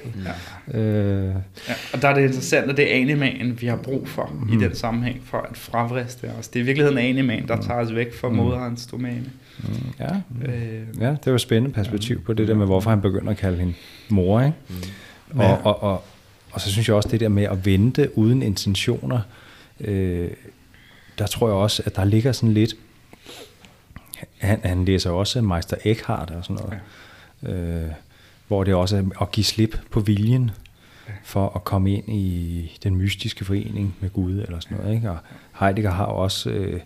Ja. 0.72 0.78
Øh. 0.78 1.34
Ja, 1.68 1.74
og 1.92 2.02
der 2.02 2.08
er 2.08 2.14
det 2.14 2.22
interessant, 2.22 2.70
at 2.70 2.76
det 2.76 2.94
er 2.94 3.00
animaen, 3.00 3.60
vi 3.60 3.66
har 3.66 3.76
brug 3.76 4.08
for 4.08 4.32
mm. 4.32 4.52
i 4.52 4.64
den 4.64 4.74
sammenhæng, 4.74 5.20
for 5.24 5.38
at 5.38 5.56
fravriste 5.56 6.30
os. 6.38 6.48
Det 6.48 6.58
er 6.58 6.62
i 6.62 6.66
virkeligheden 6.66 6.98
animaen, 6.98 7.48
der 7.48 7.56
mm. 7.56 7.62
tager 7.62 7.80
os 7.80 7.94
væk 7.94 8.14
fra 8.14 8.28
mm. 8.28 8.34
moderens 8.34 8.86
domæne. 8.86 9.30
Mm. 9.58 9.68
Ja. 10.00 10.08
Øh. 10.44 10.82
ja, 11.00 11.10
det 11.10 11.26
var 11.26 11.34
et 11.34 11.40
spændende 11.40 11.74
perspektiv 11.74 12.24
på 12.24 12.32
det 12.32 12.48
der 12.48 12.54
med, 12.54 12.66
hvorfor 12.66 12.90
han 12.90 13.00
begynder 13.00 13.30
at 13.30 13.36
kalde 13.36 13.58
hende 13.58 13.74
mor. 14.08 14.40
Ikke? 14.40 14.56
Mm. 15.32 15.40
Og, 15.40 15.58
og, 15.64 15.82
og, 15.82 16.04
og 16.50 16.60
så 16.60 16.70
synes 16.70 16.88
jeg 16.88 16.96
også 16.96 17.08
det 17.08 17.20
der 17.20 17.28
med 17.28 17.44
at 17.44 17.66
vente 17.66 18.18
uden 18.18 18.42
intentioner, 18.42 19.20
øh, 19.80 20.28
der 21.18 21.26
tror 21.26 21.48
jeg 21.48 21.56
også, 21.56 21.82
at 21.86 21.96
der 21.96 22.04
ligger 22.04 22.32
sådan 22.32 22.54
lidt 22.54 22.74
han, 24.38 24.60
han 24.64 24.84
læser 24.84 25.10
også 25.10 25.40
Meister 25.40 25.76
Eckhart 25.84 26.30
og 26.30 26.44
sådan 26.44 26.64
noget, 26.64 26.80
ja. 27.42 27.52
øh, 27.52 27.90
hvor 28.48 28.64
det 28.64 28.74
også 28.74 28.96
er 28.96 29.22
at 29.22 29.30
give 29.30 29.44
slip 29.44 29.78
på 29.90 30.00
viljen 30.00 30.50
for 31.24 31.52
at 31.56 31.64
komme 31.64 31.92
ind 31.92 32.08
i 32.08 32.78
den 32.82 32.96
mystiske 32.96 33.44
forening 33.44 33.96
med 34.00 34.10
Gud 34.10 34.32
eller 34.32 34.60
sådan 34.60 34.76
noget. 34.76 34.94
Ikke? 34.94 35.10
Og 35.10 35.18
Heidegger 35.60 35.90
har 35.90 36.04
også 36.04 36.50
øh, 36.50 36.80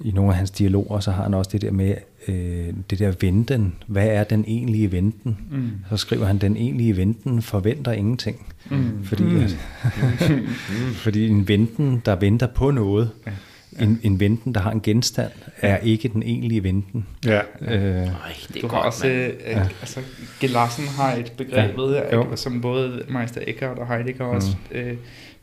i 0.00 0.10
nogle 0.10 0.30
af 0.30 0.36
hans 0.36 0.50
dialoger, 0.50 1.00
så 1.00 1.10
har 1.10 1.22
han 1.22 1.34
også 1.34 1.50
det 1.52 1.62
der 1.62 1.70
med 1.70 1.94
øh, 2.28 2.74
det 2.90 2.98
der 2.98 3.12
venten. 3.20 3.74
Hvad 3.86 4.06
er 4.06 4.24
den 4.24 4.44
egentlige 4.48 4.92
venten? 4.92 5.38
Mm. 5.50 5.70
Så 5.90 5.96
skriver 5.96 6.26
han, 6.26 6.38
den 6.38 6.56
egentlige 6.56 6.96
venten 6.96 7.42
forventer 7.42 7.92
ingenting. 7.92 8.46
Mm. 8.70 9.04
Fordi, 9.04 9.22
mm. 9.22 9.40
At, 9.42 9.56
fordi 11.04 11.28
en 11.28 11.48
venten, 11.48 12.02
der 12.04 12.16
venter 12.16 12.46
på 12.46 12.70
noget, 12.70 13.10
ja 13.26 13.32
en, 13.80 14.00
en 14.02 14.20
venten, 14.20 14.54
der 14.54 14.60
har 14.60 14.70
en 14.70 14.80
genstand, 14.80 15.30
er 15.56 15.76
ikke 15.76 16.08
den 16.08 16.22
egentlige 16.22 16.62
venten. 16.62 17.06
Ja. 17.24 17.40
Øh, 17.60 17.70
Øj, 17.70 18.06
det 18.48 18.56
er 18.56 18.60
du 18.60 18.68
godt, 18.68 18.72
har 18.72 18.78
også, 18.78 19.08
øh, 19.08 19.34
ja. 19.46 19.62
altså, 19.80 20.00
Gelassen 20.40 20.88
har 20.88 21.12
et 21.12 21.32
begreb, 21.36 21.78
ja. 22.12 22.36
som 22.36 22.60
både 22.60 23.04
Meister 23.08 23.40
Eckhart 23.46 23.78
og 23.78 23.88
Heidegger 23.88 24.26
mm. 24.26 24.36
også 24.36 24.56
øh, 24.72 24.96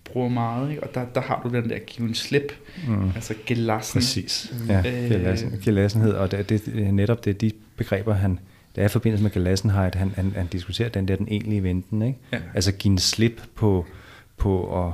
bruger 0.03 0.29
meget, 0.29 0.69
ikke? 0.69 0.83
og 0.83 0.89
der, 0.93 1.05
der 1.15 1.21
har 1.21 1.41
du 1.43 1.55
den 1.55 1.69
der 1.69 1.79
give 1.79 2.07
en 2.07 2.15
slip, 2.15 2.53
mm. 2.87 3.11
altså 3.15 3.33
gelassen. 3.45 3.99
Præcis, 3.99 4.53
mm. 4.59 4.69
ja, 4.69 4.81
gelassen, 4.81 5.59
gelassenhed, 5.63 6.13
og 6.13 6.31
det, 6.31 6.49
det, 6.49 6.93
netop 6.93 7.25
det 7.25 7.41
de 7.41 7.51
begreber, 7.77 8.13
han, 8.13 8.39
det 8.75 8.81
er 8.81 8.85
i 8.85 8.89
forbindelse 8.89 9.23
med 9.23 9.31
Gelassenheit, 9.31 9.95
han, 9.95 10.11
han, 10.15 10.33
han 10.35 10.47
diskuterer 10.47 10.89
den 10.89 11.07
der 11.07 11.15
den 11.15 11.27
egentlige 11.29 11.63
venten, 11.63 12.01
ikke? 12.01 12.19
Ja. 12.33 12.37
altså 12.53 12.71
give 12.71 12.91
en 12.91 12.97
slip 12.97 13.41
på, 13.55 13.85
på 14.37 14.85
at 14.85 14.93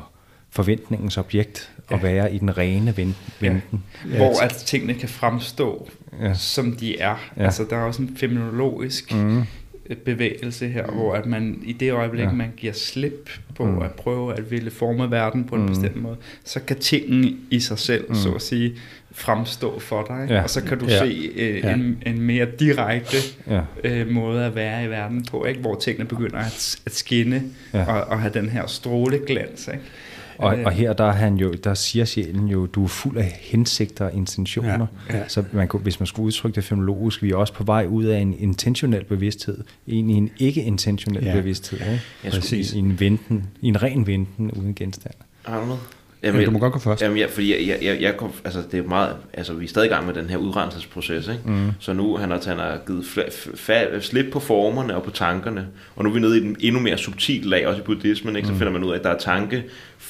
forventningens 0.49 1.17
objekt 1.17 1.71
ja. 1.91 1.95
at 1.95 2.03
være 2.03 2.33
i 2.33 2.37
den 2.37 2.57
rene 2.57 2.97
venten. 2.97 3.83
Ja. 4.11 4.17
Hvor 4.17 4.43
at 4.43 4.51
tingene 4.51 4.93
kan 4.93 5.09
fremstå, 5.09 5.89
ja. 6.21 6.33
som 6.33 6.71
de 6.71 6.99
er. 6.99 7.31
Ja. 7.37 7.43
Altså, 7.43 7.65
der 7.69 7.75
er 7.75 7.81
også 7.81 8.01
en 8.01 8.17
feminologisk 8.17 9.13
mm. 9.13 9.43
bevægelse 10.05 10.67
her, 10.67 10.87
mm. 10.87 10.93
hvor 10.93 11.13
at 11.13 11.25
man 11.25 11.61
i 11.63 11.73
det 11.73 11.91
øjeblik, 11.91 12.25
ja. 12.25 12.31
man 12.31 12.51
giver 12.57 12.73
slip 12.73 13.29
på 13.55 13.65
mm. 13.65 13.81
at 13.81 13.91
prøve 13.91 14.37
at 14.37 14.51
ville 14.51 14.71
forme 14.71 15.11
verden 15.11 15.43
på 15.43 15.55
en 15.55 15.61
mm. 15.61 15.67
bestemt 15.67 16.01
måde, 16.01 16.17
så 16.43 16.59
kan 16.59 16.79
tingene 16.79 17.33
i 17.49 17.59
sig 17.59 17.79
selv, 17.79 18.05
mm. 18.09 18.15
så 18.15 18.33
at 18.33 18.41
sige, 18.41 18.75
fremstå 19.11 19.79
for 19.79 20.05
dig. 20.07 20.27
Ja. 20.29 20.43
Og 20.43 20.49
så 20.49 20.63
kan 20.63 20.79
du 20.79 20.85
ja. 20.85 20.99
se 20.99 21.31
øh, 21.35 21.59
ja. 21.63 21.73
en, 21.73 22.03
en 22.05 22.21
mere 22.21 22.47
direkte 22.59 23.17
ja. 23.47 23.61
øh, 23.83 24.11
måde 24.11 24.45
at 24.45 24.55
være 24.55 24.85
i 24.85 24.89
verden 24.89 25.25
på, 25.25 25.45
ikke? 25.45 25.61
hvor 25.61 25.75
tingene 25.75 26.05
begynder 26.05 26.37
at, 26.37 26.79
at 26.85 26.95
skinne 26.95 27.43
ja. 27.73 27.85
og, 27.93 28.03
og 28.03 28.19
have 28.19 28.33
den 28.33 28.49
her 28.49 28.67
stråleglans. 28.67 29.67
Ikke? 29.67 29.83
Og, 30.39 30.57
og 30.65 30.71
her 30.71 30.93
der, 30.93 31.03
er 31.03 31.11
han 31.11 31.35
jo, 31.35 31.53
der 31.63 31.73
siger 31.73 32.05
sjælen 32.05 32.47
jo, 32.47 32.65
du 32.65 32.83
er 32.83 32.87
fuld 32.87 33.17
af 33.17 33.39
hensigter 33.41 34.05
og 34.05 34.13
intentioner. 34.13 34.87
Ja, 35.09 35.17
ja. 35.17 35.27
Så 35.27 35.43
man 35.51 35.67
kunne, 35.67 35.81
hvis 35.81 35.99
man 35.99 36.07
skulle 36.07 36.25
udtrykke 36.25 36.55
det 36.55 36.63
fenomenologisk, 36.63 37.23
vi 37.23 37.31
er 37.31 37.35
også 37.35 37.53
på 37.53 37.63
vej 37.63 37.85
ud 37.89 38.03
af 38.03 38.19
en 38.19 38.35
intentionel 38.39 39.03
bevidsthed, 39.03 39.57
ind 39.87 40.11
i 40.11 40.13
en 40.13 40.29
ikke-intentionel 40.39 41.23
ja. 41.23 41.33
bevidsthed. 41.33 41.79
Ikke? 41.79 42.01
Ja, 42.23 42.29
Præcis. 42.29 42.73
I, 42.73 42.75
i, 42.75 42.79
en 42.79 42.99
venten, 42.99 43.47
I 43.61 43.67
en 43.67 43.83
ren 43.83 44.07
venten 44.07 44.51
uden 44.51 44.75
genstand. 44.75 45.15
Noget? 45.47 45.79
Jamen, 46.23 46.45
du 46.45 46.51
må 46.51 46.59
godt 46.59 46.73
gå 46.73 46.79
først. 46.79 47.01
Jamen, 47.01 47.17
ja, 47.17 47.25
fordi 47.25 47.69
jeg, 47.69 47.77
jeg, 47.81 48.01
jeg, 48.01 48.17
kom, 48.17 48.31
altså, 48.43 48.63
det 48.71 48.79
er 48.79 48.83
meget, 48.83 49.15
altså, 49.33 49.53
vi 49.53 49.65
er 49.65 49.69
stadig 49.69 49.85
i 49.85 49.89
gang 49.89 50.05
med 50.05 50.13
den 50.13 50.29
her 50.29 50.37
udrenselsesproces, 50.37 51.27
ikke? 51.27 51.41
Mm. 51.45 51.71
Så 51.79 51.93
nu 51.93 52.17
han 52.17 52.31
har, 52.31 52.41
han 52.47 52.57
har 52.57 52.79
givet 52.87 53.05
fla, 53.55 53.99
slip 53.99 54.25
på 54.31 54.39
formerne 54.39 54.95
og 54.95 55.03
på 55.03 55.11
tankerne, 55.11 55.67
og 55.95 56.03
nu 56.03 56.09
er 56.09 56.13
vi 56.13 56.19
nede 56.19 56.37
i 56.37 56.41
den 56.41 56.55
endnu 56.59 56.81
mere 56.81 56.97
subtil 56.97 57.45
lag, 57.45 57.67
også 57.67 57.81
i 57.81 57.83
buddhismen, 57.83 58.35
ikke? 58.35 58.47
Så 58.47 58.51
mm. 58.53 58.57
finder 58.57 58.73
man 58.73 58.83
ud 58.83 58.91
af, 58.91 58.97
at 58.97 59.03
der 59.03 59.09
er 59.09 59.17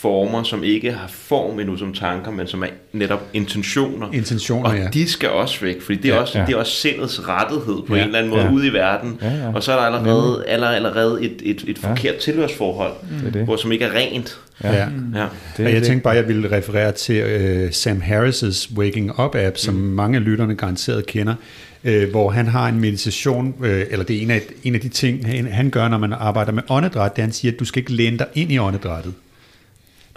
tankeformer, 0.01 0.43
som 0.43 0.63
ikke 0.63 0.91
har 0.91 1.07
form 1.07 1.59
endnu 1.59 1.77
som 1.77 1.93
tanker, 1.93 2.31
men 2.31 2.47
som 2.47 2.63
er 2.63 2.67
netop 2.93 3.21
intentioner. 3.33 4.11
Intentioner, 4.13 4.69
og 4.69 4.77
ja. 4.77 4.87
de 4.93 5.09
skal 5.09 5.29
også 5.29 5.61
væk, 5.61 5.81
fordi 5.81 5.97
det 5.97 6.11
er, 6.11 6.15
ja, 6.15 6.21
også, 6.21 6.39
ja. 6.39 6.45
det 6.45 6.53
er 6.53 6.57
også 6.57 6.71
sindets 6.71 7.27
rettighed 7.27 7.83
på 7.87 7.95
ja, 7.95 8.01
en 8.01 8.05
eller 8.05 8.19
anden 8.19 8.31
måde 8.31 8.43
ja. 8.43 8.51
ude 8.51 8.67
i 8.67 8.73
verden, 8.73 9.19
ja, 9.21 9.27
ja. 9.27 9.53
og 9.53 9.63
så 9.63 9.71
er 9.71 9.75
der 9.75 9.83
allerede, 9.83 10.43
allerede, 10.47 10.75
allerede 10.75 11.23
et, 11.23 11.41
et, 11.43 11.63
et 11.67 11.77
forkert 11.77 12.15
ja. 12.15 12.19
tilhørsforhold, 12.19 12.93
mm. 13.33 13.43
hvor 13.43 13.55
som 13.55 13.71
ikke 13.71 13.85
er 13.85 13.95
rent. 13.95 14.39
Ja. 14.63 14.73
ja. 14.73 14.87
ja. 15.15 15.25
Det, 15.57 15.65
og 15.65 15.73
jeg 15.73 15.83
tænkte 15.83 16.03
bare, 16.03 16.13
at 16.13 16.19
jeg 16.19 16.27
ville 16.27 16.51
referere 16.51 16.91
til 16.91 17.23
uh, 17.23 17.71
Sam 17.71 18.01
Harris' 18.01 18.75
Waking 18.77 19.19
Up 19.19 19.35
app, 19.35 19.57
som 19.57 19.73
mm. 19.73 19.81
mange 19.81 20.17
af 20.17 20.23
lytterne 20.23 20.55
garanteret 20.55 21.05
kender, 21.05 21.35
uh, 21.83 22.03
hvor 22.11 22.29
han 22.29 22.47
har 22.47 22.67
en 22.67 22.79
meditation, 22.79 23.53
uh, 23.59 23.67
eller 23.67 24.05
det 24.05 24.17
er 24.17 24.21
en 24.21 24.31
af, 24.31 24.41
en 24.63 24.75
af 24.75 24.81
de 24.81 24.89
ting, 24.89 25.27
han, 25.27 25.47
han 25.47 25.69
gør, 25.69 25.87
når 25.87 25.97
man 25.97 26.13
arbejder 26.13 26.51
med 26.51 26.63
åndedræt, 26.69 27.15
det 27.15 27.23
han 27.23 27.31
siger, 27.31 27.51
at 27.51 27.59
du 27.59 27.65
skal 27.65 27.79
ikke 27.79 27.93
læne 27.93 28.17
dig 28.17 28.27
ind 28.33 28.51
i 28.51 28.57
åndedrættet. 28.59 29.13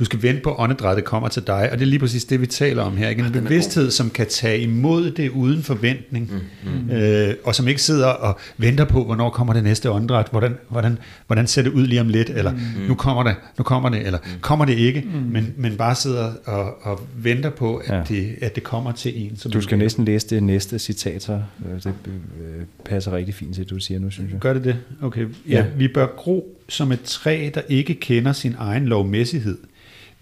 Du 0.02 0.06
skal 0.06 0.22
vente 0.22 0.42
på, 0.42 0.50
at 0.50 0.56
åndedrættet 0.58 1.04
kommer 1.04 1.28
til 1.28 1.42
dig, 1.46 1.68
og 1.72 1.78
det 1.78 1.84
er 1.84 1.88
lige 1.88 1.98
præcis 1.98 2.24
det, 2.24 2.40
vi 2.40 2.46
taler 2.46 2.82
om 2.82 2.96
her. 2.96 3.08
Ikke? 3.08 3.22
En 3.22 3.32
bevidsthed, 3.32 3.90
som 3.90 4.10
kan 4.10 4.26
tage 4.26 4.60
imod 4.60 5.10
det 5.10 5.30
uden 5.30 5.62
forventning, 5.62 6.30
mm, 6.64 6.70
mm. 6.70 6.90
Øh, 6.90 7.34
og 7.44 7.54
som 7.54 7.68
ikke 7.68 7.82
sidder 7.82 8.06
og 8.06 8.38
venter 8.58 8.84
på, 8.84 9.04
hvornår 9.04 9.30
kommer 9.30 9.52
det 9.52 9.64
næste 9.64 9.90
åndedræt, 9.90 10.26
hvordan, 10.30 10.54
hvordan, 10.68 10.98
hvordan 11.26 11.46
ser 11.46 11.62
det 11.62 11.70
ud 11.70 11.86
lige 11.86 12.00
om 12.00 12.08
lidt, 12.08 12.30
eller 12.30 12.52
mm. 12.52 12.58
nu 12.88 12.94
kommer 12.94 13.22
det, 13.22 13.34
nu 13.58 13.64
kommer 13.64 13.88
det, 13.88 14.06
eller 14.06 14.18
mm. 14.18 14.40
kommer 14.40 14.64
det 14.64 14.78
ikke, 14.78 15.04
mm. 15.14 15.20
men, 15.32 15.54
men 15.56 15.76
bare 15.76 15.94
sidder 15.94 16.32
og, 16.44 16.74
og 16.82 17.00
venter 17.16 17.50
på, 17.50 17.76
at, 17.76 17.96
ja. 17.96 18.02
det, 18.08 18.36
at 18.40 18.54
det 18.54 18.62
kommer 18.62 18.92
til 18.92 19.24
en. 19.24 19.36
Som 19.36 19.52
du 19.52 19.60
skal 19.60 19.78
næsten 19.78 20.04
læse 20.04 20.28
det 20.28 20.42
næste 20.42 20.78
citat, 20.78 21.22
så 21.22 21.32
øh, 21.32 21.82
det 21.82 21.86
øh, 21.86 22.64
passer 22.84 23.12
rigtig 23.12 23.34
fint 23.34 23.54
til 23.54 23.64
det, 23.64 23.70
du 23.70 23.78
siger 23.78 24.00
nu, 24.00 24.10
synes 24.10 24.32
jeg. 24.32 24.40
Gør 24.40 24.52
det 24.52 24.64
det? 24.64 24.76
Okay. 25.02 25.26
Ja, 25.48 25.56
ja. 25.56 25.64
Vi 25.76 25.88
bør 25.88 26.06
gro 26.16 26.58
som 26.68 26.92
et 26.92 27.02
træ, 27.02 27.50
der 27.54 27.60
ikke 27.68 27.94
kender 27.94 28.32
sin 28.32 28.54
egen 28.58 28.86
lovmæssighed. 28.86 29.58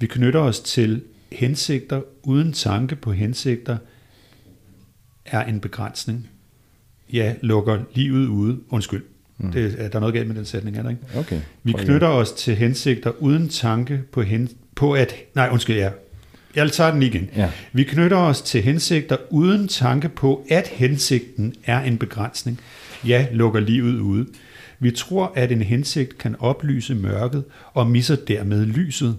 Vi 0.00 0.06
knytter 0.06 0.40
os 0.40 0.60
til 0.60 1.02
hensigter 1.32 2.00
uden 2.22 2.52
tanke 2.52 2.96
på 2.96 3.12
hensigter 3.12 3.76
er 5.24 5.44
en 5.44 5.60
begrænsning. 5.60 6.28
Ja, 7.12 7.34
lukker 7.40 7.82
livet 7.94 8.26
ude. 8.26 8.58
Undskyld. 8.68 9.02
Mm. 9.38 9.52
Det, 9.52 9.74
er 9.78 9.88
der 9.88 10.00
noget 10.00 10.14
galt 10.14 10.28
med 10.28 10.36
den 10.36 10.44
sætning, 10.44 10.76
er 10.76 10.82
der 10.82 10.90
ikke? 10.90 11.02
Okay. 11.16 11.40
Vi 11.62 11.72
knytter 11.72 12.08
os 12.08 12.32
til 12.32 12.56
hensigter 12.56 13.10
uden 13.22 13.48
tanke 13.48 14.02
på, 14.12 14.22
hen, 14.22 14.48
på 14.74 14.92
at... 14.92 15.14
Nej, 15.34 15.48
undskyld, 15.52 15.76
ja. 15.76 15.90
Jeg 16.56 16.72
tager 16.72 16.92
den 16.92 17.02
igen. 17.02 17.30
Ja. 17.36 17.50
Vi 17.72 17.84
knytter 17.84 18.16
os 18.16 18.42
til 18.42 18.62
hensigter 18.62 19.16
uden 19.30 19.68
tanke 19.68 20.08
på, 20.08 20.46
at 20.50 20.66
hensigten 20.68 21.54
er 21.64 21.80
en 21.80 21.98
begrænsning. 21.98 22.60
Ja, 23.06 23.26
lukker 23.32 23.60
livet 23.60 24.00
ude. 24.00 24.26
Vi 24.78 24.90
tror, 24.90 25.32
at 25.36 25.52
en 25.52 25.62
hensigt 25.62 26.18
kan 26.18 26.36
oplyse 26.38 26.94
mørket 26.94 27.44
og 27.72 27.86
misser 27.86 28.16
dermed 28.16 28.66
lyset. 28.66 29.16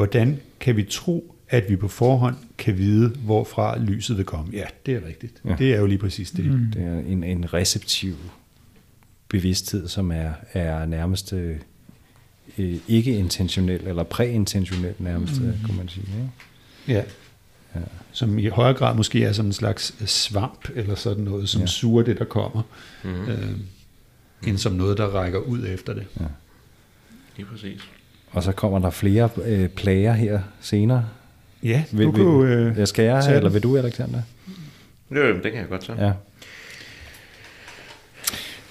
Hvordan 0.00 0.40
kan 0.60 0.76
vi 0.76 0.82
tro, 0.82 1.34
at 1.48 1.64
vi 1.68 1.76
på 1.76 1.88
forhånd 1.88 2.36
kan 2.58 2.78
vide, 2.78 3.08
hvorfra 3.08 3.78
lyset 3.78 4.16
vil 4.16 4.24
komme? 4.24 4.52
Ja, 4.52 4.64
det 4.86 4.94
er 4.94 5.06
rigtigt. 5.06 5.42
Ja. 5.44 5.54
Det 5.58 5.74
er 5.74 5.78
jo 5.78 5.86
lige 5.86 5.98
præcis 5.98 6.30
det. 6.30 6.44
Mm. 6.44 6.70
Det 6.72 6.82
er 6.82 6.98
en, 6.98 7.24
en 7.24 7.54
receptiv 7.54 8.16
bevidsthed, 9.28 9.88
som 9.88 10.12
er, 10.12 10.32
er 10.52 10.86
nærmest 10.86 11.32
øh, 11.32 11.56
ikke 12.88 13.16
intentionel, 13.16 13.86
eller 13.86 14.02
præintentionel 14.02 14.94
nærmest, 14.98 15.40
mm. 15.40 15.52
kunne 15.64 15.76
man 15.76 15.88
sige. 15.88 16.06
Ja. 16.88 16.94
ja. 16.94 17.02
Ja. 17.74 17.80
Som 18.12 18.38
i 18.38 18.46
højere 18.46 18.74
grad 18.74 18.96
måske 18.96 19.24
er 19.24 19.32
som 19.32 19.46
en 19.46 19.52
slags 19.52 20.10
svamp, 20.10 20.68
eller 20.74 20.94
sådan 20.94 21.24
noget, 21.24 21.48
som 21.48 21.60
ja. 21.60 21.66
suger 21.66 22.02
det, 22.02 22.18
der 22.18 22.24
kommer, 22.24 22.62
mm. 23.04 23.28
øh, 23.28 23.50
end 24.46 24.58
som 24.58 24.72
noget, 24.72 24.98
der 24.98 25.06
rækker 25.06 25.38
ud 25.38 25.66
efter 25.66 25.94
det. 25.94 26.06
Ja. 26.20 26.26
Lige 27.36 27.46
præcis. 27.46 27.80
Og 28.32 28.42
så 28.42 28.52
kommer 28.52 28.78
der 28.78 28.90
flere 28.90 29.28
øh, 29.44 29.68
plager 29.68 30.12
her 30.12 30.40
senere. 30.60 31.04
Ja, 31.62 31.82
vil, 31.92 32.06
du 32.06 32.12
kunne 32.12 32.54
øh, 32.54 32.78
jeg 32.78 32.88
skal 32.88 33.04
jeg, 33.04 33.36
eller 33.36 33.50
vil 33.50 33.62
du, 33.62 33.76
Alexander? 33.76 34.22
Jo, 35.10 35.34
det 35.34 35.42
kan 35.42 35.54
jeg 35.54 35.68
godt 35.70 35.84
så. 35.84 35.92
Ja. 35.98 36.12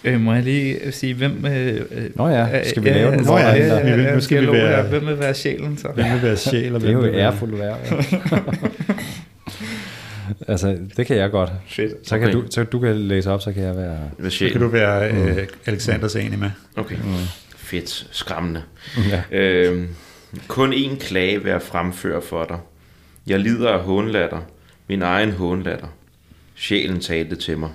Øh, 0.04 0.22
må 0.22 0.34
jeg 0.34 0.44
lige 0.44 0.92
sige, 0.92 1.14
hvem... 1.14 1.46
Øh, 1.46 1.82
øh 1.92 2.10
Nå 2.16 2.28
ja, 2.28 2.70
skal 2.70 2.84
vi 2.84 2.90
lave 2.90 3.12
den? 3.12 3.24
Nå 3.24 3.38
ja, 3.38 3.56
ja, 3.56 3.78
ja, 3.78 4.02
ja, 4.02 4.16
nu 4.16 4.22
skal 4.22 4.42
vi 4.42 4.52
være... 4.52 4.84
Hvem 4.84 5.08
vil 5.08 5.20
være 5.20 5.34
sjælen 5.34 5.78
så? 5.78 5.88
Hvem 5.88 6.06
vil 6.06 6.22
være 6.24 6.38
sjæl, 6.38 6.76
og 6.76 6.82
hvem 6.82 6.96
Det 6.96 7.06
er 7.06 7.10
jo 7.10 7.18
ærefuldt 7.18 7.60
værd. 7.60 7.80
Ja. 7.92 8.38
altså, 10.52 10.78
det 10.98 11.06
kan 11.06 11.18
jeg 11.18 11.32
godt. 11.32 11.52
Fedt. 11.68 12.08
Så 12.08 12.20
kan 12.20 12.32
du, 12.32 12.44
så 12.50 12.64
du 12.64 12.80
kan 12.80 12.96
læse 12.96 13.32
op, 13.32 13.42
så 13.42 13.54
kan 13.54 13.64
jeg 13.64 13.76
være... 13.76 14.30
Så 14.30 14.50
kan 14.52 14.62
du 14.62 14.68
være 14.68 15.12
øh, 15.12 15.48
Alexanders 15.66 16.16
enig 16.16 16.40
med. 16.40 16.50
Okay. 16.76 16.96
Mm 16.96 17.49
fedt, 17.70 18.08
skræmmende. 18.12 18.64
Ja. 19.10 19.24
Øh, 19.32 19.90
kun 20.48 20.74
én 20.74 20.98
klage 21.00 21.44
vil 21.44 21.50
jeg 21.50 21.62
fremføre 21.62 22.22
for 22.22 22.46
dig. 22.46 22.60
Jeg 23.28 23.40
lider 23.40 23.70
af 23.70 23.84
hånlatter, 23.84 24.42
min 24.88 25.02
egen 25.02 25.32
hånlatter. 25.32 25.88
Sjælen 26.56 27.00
talte 27.00 27.36
til 27.36 27.58
mig. 27.58 27.70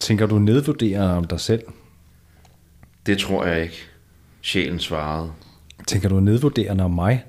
Tænker 0.00 0.26
du 0.26 0.38
nedvurderer 0.38 1.08
om 1.08 1.24
dig 1.24 1.40
selv? 1.40 1.62
Det 3.06 3.18
tror 3.18 3.44
jeg 3.44 3.62
ikke. 3.62 3.76
Sjælen 4.42 4.78
svarede. 4.78 5.32
Tænker 5.86 6.08
du 6.08 6.20
nedvurderende 6.20 6.84
om 6.84 6.90
mig? 6.90 7.24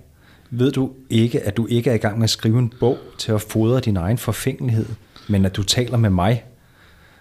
Ved 0.49 0.71
du 0.71 0.91
ikke, 1.09 1.41
at 1.41 1.57
du 1.57 1.67
ikke 1.67 1.89
er 1.89 1.93
i 1.93 1.97
gang 1.97 2.17
med 2.17 2.23
at 2.23 2.29
skrive 2.29 2.59
en 2.59 2.73
bog 2.79 2.97
til 3.17 3.31
at 3.31 3.41
fodre 3.41 3.79
din 3.79 3.97
egen 3.97 4.17
forfængelighed, 4.17 4.85
men 5.27 5.45
at 5.45 5.55
du 5.55 5.63
taler 5.63 5.97
med 5.97 6.09
mig? 6.09 6.43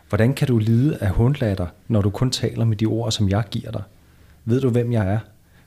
Hvordan 0.08 0.34
kan 0.34 0.48
du 0.48 0.58
lide 0.58 0.98
af 1.00 1.10
hundlatter, 1.10 1.66
når 1.88 2.02
du 2.02 2.10
kun 2.10 2.30
taler 2.30 2.64
med 2.64 2.76
de 2.76 2.86
ord, 2.86 3.12
som 3.12 3.28
jeg 3.28 3.44
giver 3.50 3.70
dig? 3.70 3.82
Ved 4.44 4.60
du, 4.60 4.70
hvem 4.70 4.92
jeg 4.92 5.12
er? 5.12 5.18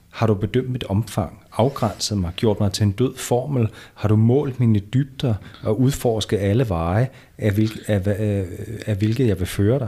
Har 0.09 0.27
du 0.27 0.33
bedømt 0.33 0.69
mit 0.69 0.83
omfang, 0.83 1.39
afgrænset 1.51 2.17
mig, 2.17 2.33
gjort 2.35 2.59
mig 2.59 2.71
til 2.71 2.83
en 2.83 2.91
død 2.91 3.17
formel? 3.17 3.69
Har 3.93 4.07
du 4.09 4.15
målt 4.15 4.59
mine 4.59 4.79
dybder 4.79 5.33
og 5.63 5.81
udforsket 5.81 6.37
alle 6.37 6.69
veje, 6.69 7.09
af, 7.37 7.53
hvilke, 7.53 7.79
af, 7.87 8.01
af, 8.05 8.45
af 8.85 8.95
hvilke 8.95 9.27
jeg 9.27 9.39
vil 9.39 9.47
føre 9.47 9.79
dig? 9.79 9.87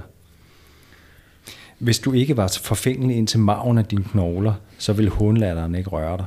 Hvis 1.80 2.00
du 2.00 2.14
ikke 2.14 2.38
var 2.38 2.58
forfængelig 2.64 3.18
ind 3.18 3.28
til 3.28 3.40
maven 3.40 3.78
af 3.78 3.86
dine 3.86 4.04
knogler, 4.04 4.54
så 4.78 4.94
ville 4.94 5.12
hundlatteren 5.12 5.76
ikke 5.76 5.90
røre 5.90 6.18
dig. 6.18 6.26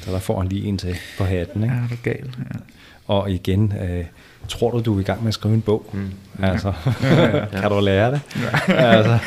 Så 0.00 0.12
der 0.12 0.18
får 0.18 0.40
han 0.40 0.48
lige 0.48 0.64
en 0.64 0.78
til 0.78 0.96
på 1.18 1.24
hatten. 1.24 1.62
Ikke? 1.62 1.74
Ja, 1.74 1.82
det 1.82 1.92
er 1.92 2.02
galt. 2.02 2.38
Ja. 2.38 2.58
Og 3.06 3.30
igen, 3.30 3.72
øh, 3.72 4.04
tror 4.48 4.70
du, 4.70 4.80
du 4.80 4.96
er 4.96 5.00
i 5.00 5.02
gang 5.02 5.22
med 5.22 5.28
at 5.28 5.34
skrive 5.34 5.54
en 5.54 5.62
bog? 5.62 5.90
Mm. 5.92 6.10
Altså, 6.42 6.72
ja. 7.02 7.44
kan 7.60 7.70
du 7.70 7.80
lære 7.80 8.10
det? 8.10 8.20
Ja. 8.68 8.74
altså. 8.74 9.18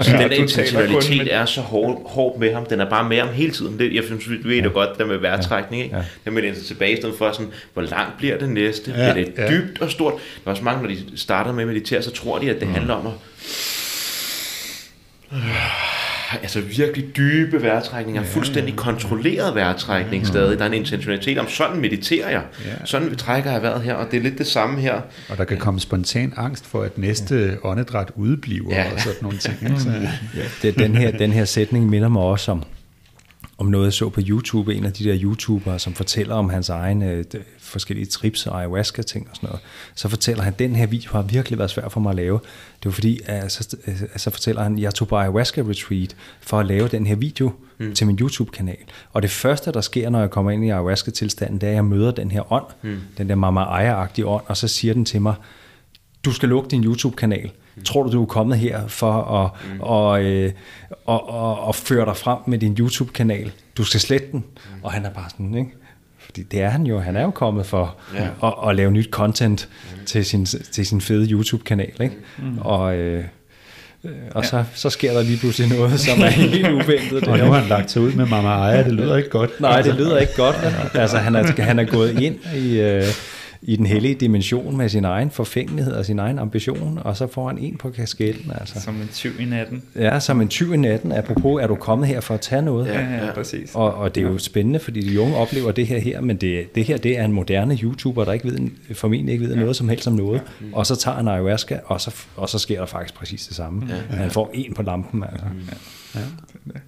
så 0.00 0.12
den 0.12 0.30
der 0.30 0.36
intentionalitet 0.36 1.34
er 1.34 1.44
så 1.44 1.60
hård, 1.60 2.10
hård 2.10 2.38
med 2.38 2.54
ham. 2.54 2.66
Den 2.66 2.80
er 2.80 2.90
bare 2.90 3.08
med 3.08 3.18
ham 3.20 3.28
hele 3.28 3.52
tiden. 3.52 3.78
Det, 3.78 3.94
jeg 3.94 4.04
synes, 4.04 4.30
vi 4.30 4.36
ved 4.44 4.56
ja. 4.56 4.64
jo 4.64 4.70
godt, 4.72 4.98
der 4.98 5.06
med 5.06 5.16
værtrækning. 5.16 5.82
Ikke? 5.82 5.96
Ja. 5.96 6.02
Den 6.24 6.34
med 6.34 6.42
det 6.42 6.56
tilbage 6.56 6.92
i 6.92 6.96
stedet 6.96 7.14
for 7.18 7.32
sådan, 7.32 7.52
hvor 7.72 7.82
langt 7.82 8.16
bliver 8.18 8.38
det 8.38 8.48
næste? 8.48 8.90
Ja. 8.96 9.02
Er 9.02 9.14
det 9.14 9.32
ja. 9.38 9.48
dybt 9.50 9.82
og 9.82 9.90
stort? 9.90 10.12
Der 10.12 10.46
er 10.46 10.50
også 10.50 10.64
mange, 10.64 10.82
når 10.82 10.88
de 10.88 11.18
starter 11.18 11.52
med 11.52 11.62
at 11.62 11.68
meditere, 11.68 12.02
så 12.02 12.10
tror 12.10 12.38
de, 12.38 12.50
at 12.50 12.60
det 12.60 12.68
mm. 12.68 12.74
handler 12.74 12.94
om 12.94 13.06
at 13.06 13.12
altså 16.42 16.60
virkelig 16.60 17.16
dybe 17.16 17.62
vejrtrækninger, 17.62 18.22
ja, 18.22 18.28
fuldstændig 18.28 18.76
kontrolleret 18.76 19.54
vejrtrækning 19.54 20.22
ja, 20.22 20.28
stadig. 20.28 20.58
Der 20.58 20.64
er 20.64 20.68
en 20.68 20.74
intentionalitet 20.74 21.38
om, 21.38 21.48
sådan 21.48 21.80
mediterer 21.80 22.30
jeg. 22.30 22.42
Ja. 22.64 22.70
Sådan 22.84 23.10
vi 23.10 23.16
trækker 23.16 23.52
jeg 23.52 23.62
vejret 23.62 23.82
her, 23.82 23.94
og 23.94 24.10
det 24.10 24.16
er 24.16 24.22
lidt 24.22 24.38
det 24.38 24.46
samme 24.46 24.80
her. 24.80 25.00
Og 25.28 25.38
der 25.38 25.44
kan 25.44 25.58
komme 25.58 25.80
spontan 25.80 26.32
angst 26.36 26.66
for, 26.66 26.82
at 26.82 26.98
næste 26.98 27.36
ja. 27.36 27.68
åndedræt 27.68 28.10
udbliver 28.16 28.74
ja. 28.74 28.92
og 28.94 29.00
sådan 29.00 29.18
nogle 29.22 29.38
ting. 29.38 29.56
Så, 29.80 29.90
ja. 29.90 30.42
det, 30.62 30.78
den, 30.78 30.96
her, 30.96 31.10
den 31.10 31.32
her 31.32 31.44
sætning 31.44 31.90
minder 31.90 32.08
mig 32.08 32.22
også 32.22 32.52
om, 32.52 32.62
om 33.58 33.66
noget, 33.66 33.84
jeg 33.84 33.92
så 33.92 34.08
på 34.08 34.20
YouTube, 34.28 34.74
en 34.74 34.84
af 34.84 34.92
de 34.92 35.04
der 35.04 35.18
YouTubere, 35.22 35.78
som 35.78 35.94
fortæller 35.94 36.34
om 36.34 36.48
hans 36.48 36.68
egen 36.68 37.02
øh, 37.02 37.24
forskellige 37.58 38.06
trips 38.06 38.46
og 38.46 38.58
ayahuasca-ting 38.58 39.28
og 39.30 39.36
sådan 39.36 39.46
noget, 39.48 39.62
så 39.94 40.08
fortæller 40.08 40.42
han, 40.42 40.52
at 40.52 40.58
den 40.58 40.76
her 40.76 40.86
video 40.86 41.12
har 41.12 41.22
virkelig 41.22 41.58
været 41.58 41.70
svær 41.70 41.88
for 41.88 42.00
mig 42.00 42.10
at 42.10 42.16
lave. 42.16 42.40
Det 42.78 42.84
var 42.84 42.90
fordi, 42.90 43.20
at 43.24 43.52
så, 43.52 43.76
så 44.16 44.30
fortæller 44.30 44.62
han, 44.62 44.74
at 44.76 44.82
jeg 44.82 44.94
tog 44.94 45.08
på 45.08 45.16
ayahuasca-retreat 45.16 46.16
for 46.40 46.60
at 46.60 46.66
lave 46.66 46.88
den 46.88 47.06
her 47.06 47.16
video 47.16 47.52
mm. 47.78 47.94
til 47.94 48.06
min 48.06 48.18
YouTube-kanal. 48.18 48.76
Og 49.12 49.22
det 49.22 49.30
første, 49.30 49.72
der 49.72 49.80
sker, 49.80 50.10
når 50.10 50.20
jeg 50.20 50.30
kommer 50.30 50.50
ind 50.50 50.64
i 50.64 50.68
ayahuasca-tilstanden, 50.68 51.60
det 51.60 51.66
er, 51.66 51.70
at 51.70 51.74
jeg 51.74 51.84
møder 51.84 52.10
den 52.10 52.30
her 52.30 52.52
ånd, 52.52 52.66
mm. 52.82 53.00
den 53.18 53.28
der 53.28 53.34
Mama 53.34 53.64
Aya-agtige 53.64 54.26
ånd, 54.26 54.44
og 54.46 54.56
så 54.56 54.68
siger 54.68 54.94
den 54.94 55.04
til 55.04 55.22
mig, 55.22 55.34
du 56.24 56.32
skal 56.32 56.48
lukke 56.48 56.68
din 56.68 56.84
YouTube-kanal, 56.84 57.50
Tror 57.84 58.02
du, 58.02 58.12
du 58.12 58.22
er 58.22 58.26
kommet 58.26 58.58
her 58.58 58.86
for 58.86 59.12
at, 59.12 59.50
mm. 59.72 59.80
og, 59.80 60.22
øh, 60.24 60.52
og, 61.06 61.30
og, 61.30 61.60
og 61.60 61.74
føre 61.74 62.06
dig 62.06 62.16
frem 62.16 62.38
med 62.46 62.58
din 62.58 62.76
YouTube-kanal? 62.78 63.52
Du 63.76 63.84
skal 63.84 64.00
slette 64.00 64.26
den. 64.32 64.44
Mm. 64.56 64.82
Og 64.82 64.92
han 64.92 65.04
er 65.04 65.10
bare 65.10 65.30
sådan, 65.30 65.54
ikke? 65.54 65.70
Fordi 66.18 66.42
det 66.42 66.62
er 66.62 66.68
han 66.68 66.86
jo. 66.86 67.00
Han 67.00 67.16
er 67.16 67.22
jo 67.22 67.30
kommet 67.30 67.66
for 67.66 67.96
ja. 68.14 68.48
at, 68.48 68.68
at 68.68 68.76
lave 68.76 68.90
nyt 68.90 69.10
content 69.10 69.68
mm. 69.98 70.04
til, 70.06 70.24
sin, 70.24 70.46
til 70.46 70.86
sin 70.86 71.00
fede 71.00 71.30
YouTube-kanal. 71.30 71.92
Ikke? 72.00 72.16
Mm. 72.38 72.58
Og, 72.58 72.96
øh, 72.96 73.24
og 74.30 74.44
så, 74.44 74.64
så 74.74 74.90
sker 74.90 75.12
der 75.12 75.22
lige 75.22 75.38
pludselig 75.38 75.78
noget, 75.78 76.00
som 76.00 76.20
er 76.20 76.26
helt 76.26 76.68
uventet. 76.82 77.28
og 77.28 77.38
nu 77.38 77.44
har 77.44 77.60
han 77.60 77.68
lagt 77.68 77.90
sig 77.90 78.02
ud 78.02 78.12
med 78.12 78.26
Mama 78.26 78.48
Aya. 78.48 78.82
Det 78.82 78.92
lyder 78.92 79.16
ikke 79.16 79.28
godt. 79.28 79.60
Nej, 79.60 79.82
det 79.82 79.94
lyder 79.94 80.18
ikke 80.18 80.32
godt. 80.36 80.56
Altså, 80.94 81.18
han 81.18 81.34
er, 81.34 81.62
han 81.62 81.78
er 81.78 81.84
gået 81.84 82.20
ind 82.20 82.36
i... 82.56 82.80
Øh, 82.80 83.04
i 83.62 83.76
den 83.76 83.86
hellige 83.86 84.14
dimension 84.14 84.76
med 84.76 84.88
sin 84.88 85.04
egen 85.04 85.30
forfængelighed 85.30 85.92
og 85.92 86.06
sin 86.06 86.18
egen 86.18 86.38
ambition, 86.38 86.98
og 87.04 87.16
så 87.16 87.26
får 87.26 87.46
han 87.46 87.58
en 87.58 87.76
på 87.76 87.90
kasketten. 87.90 88.52
Altså. 88.60 88.80
Som 88.80 88.94
en 88.94 89.08
tyv 89.12 89.40
i 89.40 89.44
natten. 89.44 89.82
Ja, 89.96 90.20
som 90.20 90.40
en 90.40 90.48
tyv 90.48 90.74
i 90.74 90.76
natten. 90.76 91.12
Apropos, 91.12 91.62
er 91.62 91.66
du 91.66 91.74
kommet 91.74 92.08
her 92.08 92.20
for 92.20 92.34
at 92.34 92.40
tage 92.40 92.62
noget? 92.62 92.86
Ja, 92.86 93.00
ja, 93.00 93.26
ja. 93.26 93.32
præcis. 93.32 93.74
Og, 93.74 93.94
og 93.94 94.14
det 94.14 94.22
er 94.22 94.28
jo 94.28 94.38
spændende, 94.38 94.78
fordi 94.78 95.00
de 95.00 95.20
unge 95.20 95.36
oplever 95.36 95.72
det 95.72 95.86
her 95.86 95.98
her, 95.98 96.20
men 96.20 96.36
det, 96.36 96.74
det 96.74 96.84
her 96.84 96.96
det 96.96 97.18
er 97.18 97.24
en 97.24 97.32
moderne 97.32 97.78
YouTuber, 97.82 98.24
der 98.24 98.32
ikke 98.32 98.44
ved, 98.44 98.70
formentlig 98.92 99.32
ikke 99.32 99.44
ved 99.44 99.54
ja. 99.54 99.60
noget 99.60 99.76
som 99.76 99.88
helst 99.88 100.06
om 100.06 100.12
noget, 100.12 100.42
ja. 100.60 100.66
og 100.72 100.86
så 100.86 100.96
tager 100.96 101.16
han 101.16 101.28
ayahuasca, 101.28 101.78
og 101.84 102.00
så, 102.00 102.14
og 102.36 102.48
så 102.48 102.58
sker 102.58 102.78
der 102.78 102.86
faktisk 102.86 103.14
præcis 103.14 103.46
det 103.46 103.56
samme. 103.56 103.86
Ja. 103.88 104.16
Han 104.16 104.30
får 104.30 104.50
en 104.54 104.74
på 104.74 104.82
lampen. 104.82 105.22
Altså. 105.22 105.46
Ja. 106.14 106.20
Ja. 106.20 106.80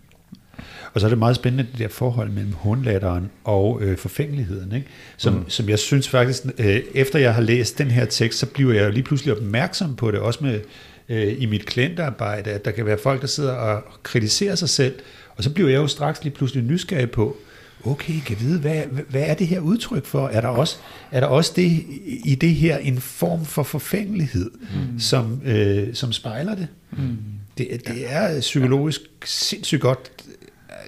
Og 0.95 1.01
så 1.01 1.07
er 1.07 1.09
det 1.09 1.19
meget 1.19 1.37
spændende, 1.37 1.67
det 1.73 1.79
der 1.79 1.89
forhold 1.89 2.31
mellem 2.31 2.53
håndlatteren 2.53 3.31
og 3.45 3.79
øh, 3.83 3.99
forfængeligheden, 3.99 4.73
ikke? 4.75 4.87
Som, 5.17 5.35
mm. 5.35 5.51
som 5.51 5.69
jeg 5.69 5.79
synes 5.79 6.09
faktisk, 6.09 6.43
øh, 6.59 6.81
efter 6.95 7.19
jeg 7.19 7.35
har 7.35 7.43
læst 7.43 7.79
den 7.79 7.91
her 7.91 8.05
tekst, 8.05 8.39
så 8.39 8.47
bliver 8.47 8.75
jeg 8.75 8.93
lige 8.93 9.03
pludselig 9.03 9.37
opmærksom 9.37 9.97
på 9.97 10.11
det, 10.11 10.21
også 10.21 10.45
med 10.45 10.61
øh, 11.09 11.35
i 11.39 11.47
mit 11.47 11.67
klientarbejde, 11.67 12.51
at 12.51 12.65
der 12.65 12.71
kan 12.71 12.87
være 12.87 12.99
folk, 13.03 13.21
der 13.21 13.27
sidder 13.27 13.53
og 13.53 13.85
kritiserer 14.03 14.55
sig 14.55 14.69
selv, 14.69 14.95
og 15.37 15.45
så 15.45 15.51
bliver 15.51 15.71
jeg 15.71 15.77
jo 15.77 15.87
straks 15.87 16.25
lige 16.25 16.35
pludselig 16.35 16.65
nysgerrig 16.65 17.11
på, 17.11 17.37
okay, 17.85 18.15
kan 18.27 18.37
vide, 18.41 18.59
hvad, 18.59 18.83
hvad 19.09 19.23
er 19.23 19.35
det 19.35 19.47
her 19.47 19.61
udtryk 19.61 20.07
for? 20.07 20.29
Er 20.29 20.41
der 20.41 20.49
også, 20.49 20.77
er 21.11 21.21
der 21.21 21.27
også 21.27 21.53
det, 21.57 21.83
i 22.25 22.39
det 22.41 22.55
her 22.55 22.77
en 22.77 23.01
form 23.01 23.45
for 23.45 23.63
forfængelighed, 23.63 24.51
mm. 24.51 25.01
som, 25.01 25.41
øh, 25.45 25.95
som 25.95 26.13
spejler 26.13 26.55
det? 26.55 26.69
Mm. 26.91 27.17
Det, 27.59 27.69
det 27.87 28.13
er 28.13 28.41
psykologisk 28.41 29.01
sindssygt 29.25 29.81
godt 29.81 30.11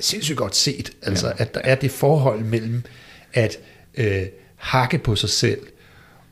sindssygt 0.00 0.38
godt 0.38 0.56
set, 0.56 0.92
altså 1.02 1.26
ja. 1.26 1.32
at 1.38 1.54
der 1.54 1.60
er 1.60 1.74
det 1.74 1.90
forhold 1.90 2.44
mellem 2.44 2.82
at 3.32 3.58
øh, 3.94 4.22
hakke 4.56 4.98
på 4.98 5.16
sig 5.16 5.30
selv 5.30 5.60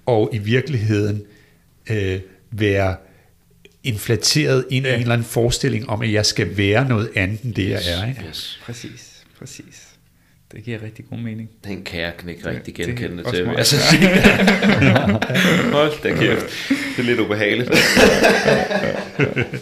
og 0.07 0.31
i 0.33 0.39
virkeligheden 0.39 1.23
øh, 1.91 2.21
være 2.51 2.97
inflateret 3.83 4.65
ind 4.71 4.87
i 4.87 4.89
ja. 4.89 4.95
en 4.95 5.01
eller 5.01 5.15
anden 5.15 5.27
forestilling 5.27 5.89
om, 5.89 6.03
at 6.03 6.13
jeg 6.13 6.27
skal 6.27 6.57
være 6.57 6.89
noget 6.89 7.11
andet 7.17 7.43
end 7.43 7.55
det, 7.55 7.69
jeg 7.69 7.81
er. 7.87 8.09
Ikke? 8.09 8.25
Yes. 8.29 8.61
Præcis, 8.65 9.25
præcis. 9.39 9.94
Det 10.55 10.65
giver 10.65 10.83
rigtig 10.83 11.05
god 11.11 11.19
mening. 11.19 11.51
Den 11.65 11.83
kan 11.83 12.01
jeg 12.01 12.13
ikke 12.29 12.49
rigtig 12.51 12.75
genkende 12.75 13.25
det, 13.25 13.35
til, 13.35 13.47
vil 13.47 13.55
jeg 13.57 13.67
så 13.67 13.79
sige. 13.79 14.09
Hold 15.77 16.03
da 16.03 16.15
kæft. 16.15 16.47
Det 16.69 16.99
er 16.99 17.03
lidt 17.03 17.21
ubehageligt. 17.21 17.71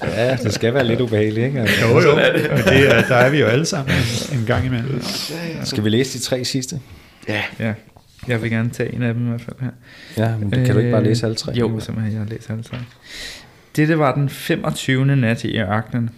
ja, 0.03 0.37
det 0.37 0.55
skal 0.55 0.75
være 0.75 0.87
lidt 0.87 1.01
ubehageligt, 1.01 1.47
ikke? 1.47 1.61
Altså, 1.61 1.87
jo, 1.87 2.01
jo. 2.01 2.17
Er 2.17 2.33
det. 2.33 2.51
Men 2.51 2.59
det 2.59 2.97
er, 2.97 3.03
der 3.03 3.15
er 3.15 3.31
vi 3.31 3.41
jo 3.41 3.47
alle 3.47 3.67
sammen 3.67 3.95
en 4.33 4.45
gang 4.47 4.67
imellem. 4.67 5.03
Skal 5.65 5.85
vi 5.85 5.89
læse 5.89 6.19
de 6.19 6.23
tre 6.25 6.45
sidste? 6.45 6.81
Ja. 7.29 7.43
ja. 7.59 7.73
Jeg 8.29 8.43
vil 8.43 8.51
gerne 8.51 8.71
tage 8.71 8.95
en 8.95 9.03
af 9.03 9.15
dem 9.15 9.27
i 9.27 9.29
hvert 9.29 9.41
fald 9.41 9.57
her. 9.61 9.71
Ja, 10.17 10.37
men 10.37 10.51
kan 10.51 10.75
du 10.75 10.79
ikke 10.79 10.91
bare 10.91 11.05
læse 11.05 11.27
alle 11.27 11.37
tre? 11.37 11.53
Jo, 11.53 11.81
simpelthen, 11.81 12.13
jeg 12.13 12.23
har 12.23 12.29
læst 12.29 12.51
alle 12.51 12.63
tre. 12.63 12.77
Dette 13.77 13.99
var 13.99 14.15
den 14.15 14.29
25. 14.29 15.17
nat 15.17 15.45
i 15.45 15.59
ørkenen. 15.59 16.11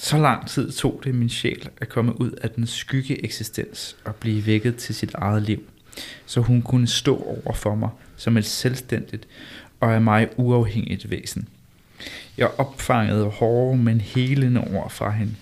Så 0.00 0.18
lang 0.18 0.48
tid 0.48 0.72
tog 0.72 1.00
det 1.04 1.14
min 1.14 1.28
sjæl 1.28 1.68
at 1.80 1.88
komme 1.88 2.20
ud 2.20 2.30
af 2.30 2.50
den 2.50 2.66
skygge 2.66 3.24
eksistens 3.24 3.96
og 4.04 4.14
blive 4.14 4.46
vækket 4.46 4.76
til 4.76 4.94
sit 4.94 5.14
eget 5.14 5.42
liv, 5.42 5.62
så 6.26 6.40
hun 6.40 6.62
kunne 6.62 6.86
stå 6.86 7.16
over 7.16 7.54
for 7.54 7.74
mig 7.74 7.90
som 8.16 8.36
et 8.36 8.44
selvstændigt 8.44 9.28
og 9.80 9.94
af 9.94 10.00
mig 10.00 10.28
uafhængigt 10.36 11.10
væsen. 11.10 11.48
Jeg 12.36 12.50
opfangede 12.58 13.24
hårde, 13.24 13.78
men 13.78 14.00
helende 14.00 14.60
ord 14.60 14.90
fra 14.90 15.10
hende. 15.10 15.34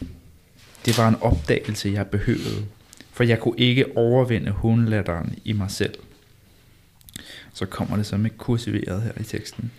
Det 0.87 0.99
var 0.99 1.09
en 1.09 1.17
opdagelse, 1.21 1.89
jeg 1.89 2.07
behøvede, 2.07 2.67
for 3.13 3.25
jeg 3.25 3.41
kunne 3.41 3.59
ikke 3.59 3.97
overvinde 3.97 4.51
hundlatteren 4.51 5.39
i 5.45 5.53
mig 5.53 5.71
selv. 5.71 5.95
Så 7.53 7.67
kommer 7.67 7.97
det 7.97 8.07
så 8.07 8.17
med 8.17 8.31
kursiveret 8.39 9.03
her 9.03 9.13
i 9.21 9.23
teksten. 9.23 9.71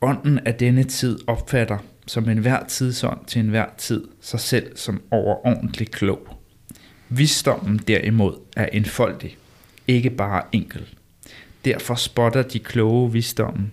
Ånden 0.00 0.38
af 0.38 0.54
denne 0.54 0.84
tid 0.84 1.18
opfatter 1.26 1.78
som 2.10 2.28
enhver 2.28 2.66
tidsånd 2.66 3.26
til 3.26 3.40
enhver 3.40 3.66
tid 3.78 4.04
sig 4.20 4.40
selv 4.40 4.76
som 4.76 5.02
overordentlig 5.10 5.90
klog. 5.90 6.38
Visdommen 7.08 7.78
derimod 7.78 8.34
er 8.56 8.66
enfoldig, 8.72 9.36
ikke 9.88 10.10
bare 10.10 10.42
enkel. 10.52 10.88
Derfor 11.64 11.94
spotter 11.94 12.42
de 12.42 12.58
kloge 12.58 13.12
visdommen. 13.12 13.72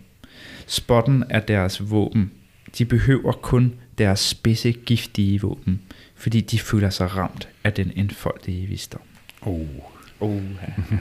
Spotten 0.67 1.23
er 1.29 1.39
deres 1.39 1.91
våben. 1.91 2.31
De 2.77 2.85
behøver 2.85 3.31
kun 3.31 3.73
deres 3.97 4.19
spidse 4.19 4.71
giftige 4.71 5.41
våben, 5.41 5.81
fordi 6.15 6.41
de 6.41 6.59
føler 6.59 6.89
sig 6.89 7.15
ramt 7.15 7.49
af 7.63 7.73
den 7.73 7.91
enfoldige 7.95 8.67
visdom. 8.67 9.01
Oh. 9.41 9.96
Uh, 10.19 10.41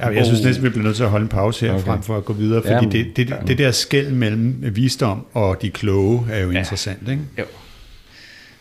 ja. 0.01 0.07
jeg 0.09 0.27
synes 0.27 0.43
næsten, 0.43 0.65
vi 0.65 0.69
bliver 0.69 0.85
nødt 0.85 0.97
til 0.97 1.03
at 1.03 1.11
holde 1.11 1.23
en 1.23 1.29
pause 1.29 1.67
her, 1.67 1.75
okay. 1.75 1.85
frem 1.85 2.03
for 2.03 2.17
at 2.17 2.25
gå 2.25 2.33
videre, 2.33 2.63
fordi 2.63 2.99
ja, 2.99 3.05
det, 3.05 3.17
det, 3.17 3.37
det 3.47 3.59
der 3.59 3.71
skæld 3.71 4.11
mellem 4.11 4.77
visdom 4.77 5.27
og 5.33 5.63
de 5.63 5.71
kloge 5.71 6.27
er 6.31 6.41
jo 6.41 6.51
ja. 6.51 6.59
interessant, 6.59 7.09
ikke? 7.09 7.23
Jo. 7.39 7.45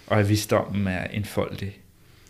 Og 0.08 0.20
at 0.20 0.30
visdommen 0.30 0.88
er 0.88 1.04
enfoldig. 1.14 1.80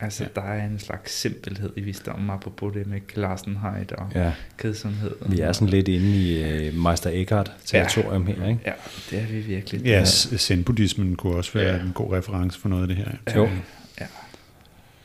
Altså, 0.02 0.24
ja. 0.24 0.42
der 0.42 0.48
er 0.48 0.66
en 0.66 0.80
slags 0.80 1.20
simpelhed 1.20 1.70
i 1.76 1.82
visdommen, 1.82 2.30
apropos 2.30 2.74
det 2.74 2.88
med 2.88 3.00
Klassenheit 3.08 3.92
og 3.92 4.12
ja. 4.16 4.32
kedsomhed. 4.58 5.12
Vi 5.26 5.40
er 5.40 5.52
sådan 5.52 5.68
lidt 5.68 5.88
inde 5.88 6.08
i 6.08 6.70
uh, 6.70 6.76
Meister 6.84 7.10
Eckhart-territorium 7.14 8.28
ja. 8.28 8.34
her, 8.34 8.48
ikke? 8.48 8.60
Ja, 8.66 8.72
det 9.12 9.20
er 9.20 9.28
vi 9.28 9.40
virkelig. 9.40 9.82
Ja, 9.86 10.06
zen-buddhismen 10.38 11.16
kunne 11.16 11.36
også 11.36 11.54
være 11.54 11.76
ja. 11.76 11.82
en 11.82 11.92
god 11.94 12.14
reference 12.14 12.60
for 12.60 12.70
noget 12.70 12.82
af 12.82 12.88
det 12.88 12.98
her. 12.98 13.12
Ja. 13.28 13.38
Jo. 13.38 13.50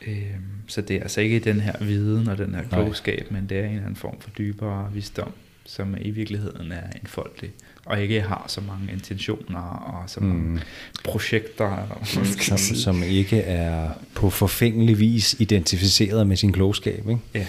Øhm, 0.07 0.43
så 0.67 0.81
det 0.81 0.95
er 0.95 1.01
altså 1.01 1.21
ikke 1.21 1.39
den 1.39 1.59
her 1.59 1.73
viden 1.81 2.27
og 2.27 2.37
den 2.37 2.55
her 2.55 2.63
klogskab, 2.63 3.27
men 3.31 3.49
det 3.49 3.57
er 3.57 3.63
en 3.63 3.69
eller 3.69 3.81
anden 3.81 3.95
form 3.95 4.19
for 4.19 4.29
dybere 4.29 4.89
visdom, 4.93 5.31
som 5.65 5.95
i 6.01 6.09
virkeligheden 6.09 6.71
er 6.71 6.83
enfoldig, 7.01 7.51
og 7.85 8.01
ikke 8.01 8.21
har 8.21 8.45
så 8.47 8.61
mange 8.61 8.93
intentioner 8.93 9.59
og 9.59 10.09
så 10.09 10.19
mange 10.19 10.49
mm. 10.49 10.59
projekter. 11.03 12.01
Som, 12.39 12.57
som 12.57 13.03
ikke 13.03 13.41
er 13.41 13.89
på 14.15 14.29
forfængelig 14.29 14.99
vis 14.99 15.35
identificeret 15.39 16.27
med 16.27 16.37
sin 16.37 16.51
klogskab. 16.51 17.09
Ikke? 17.09 17.21
Ja, 17.33 17.45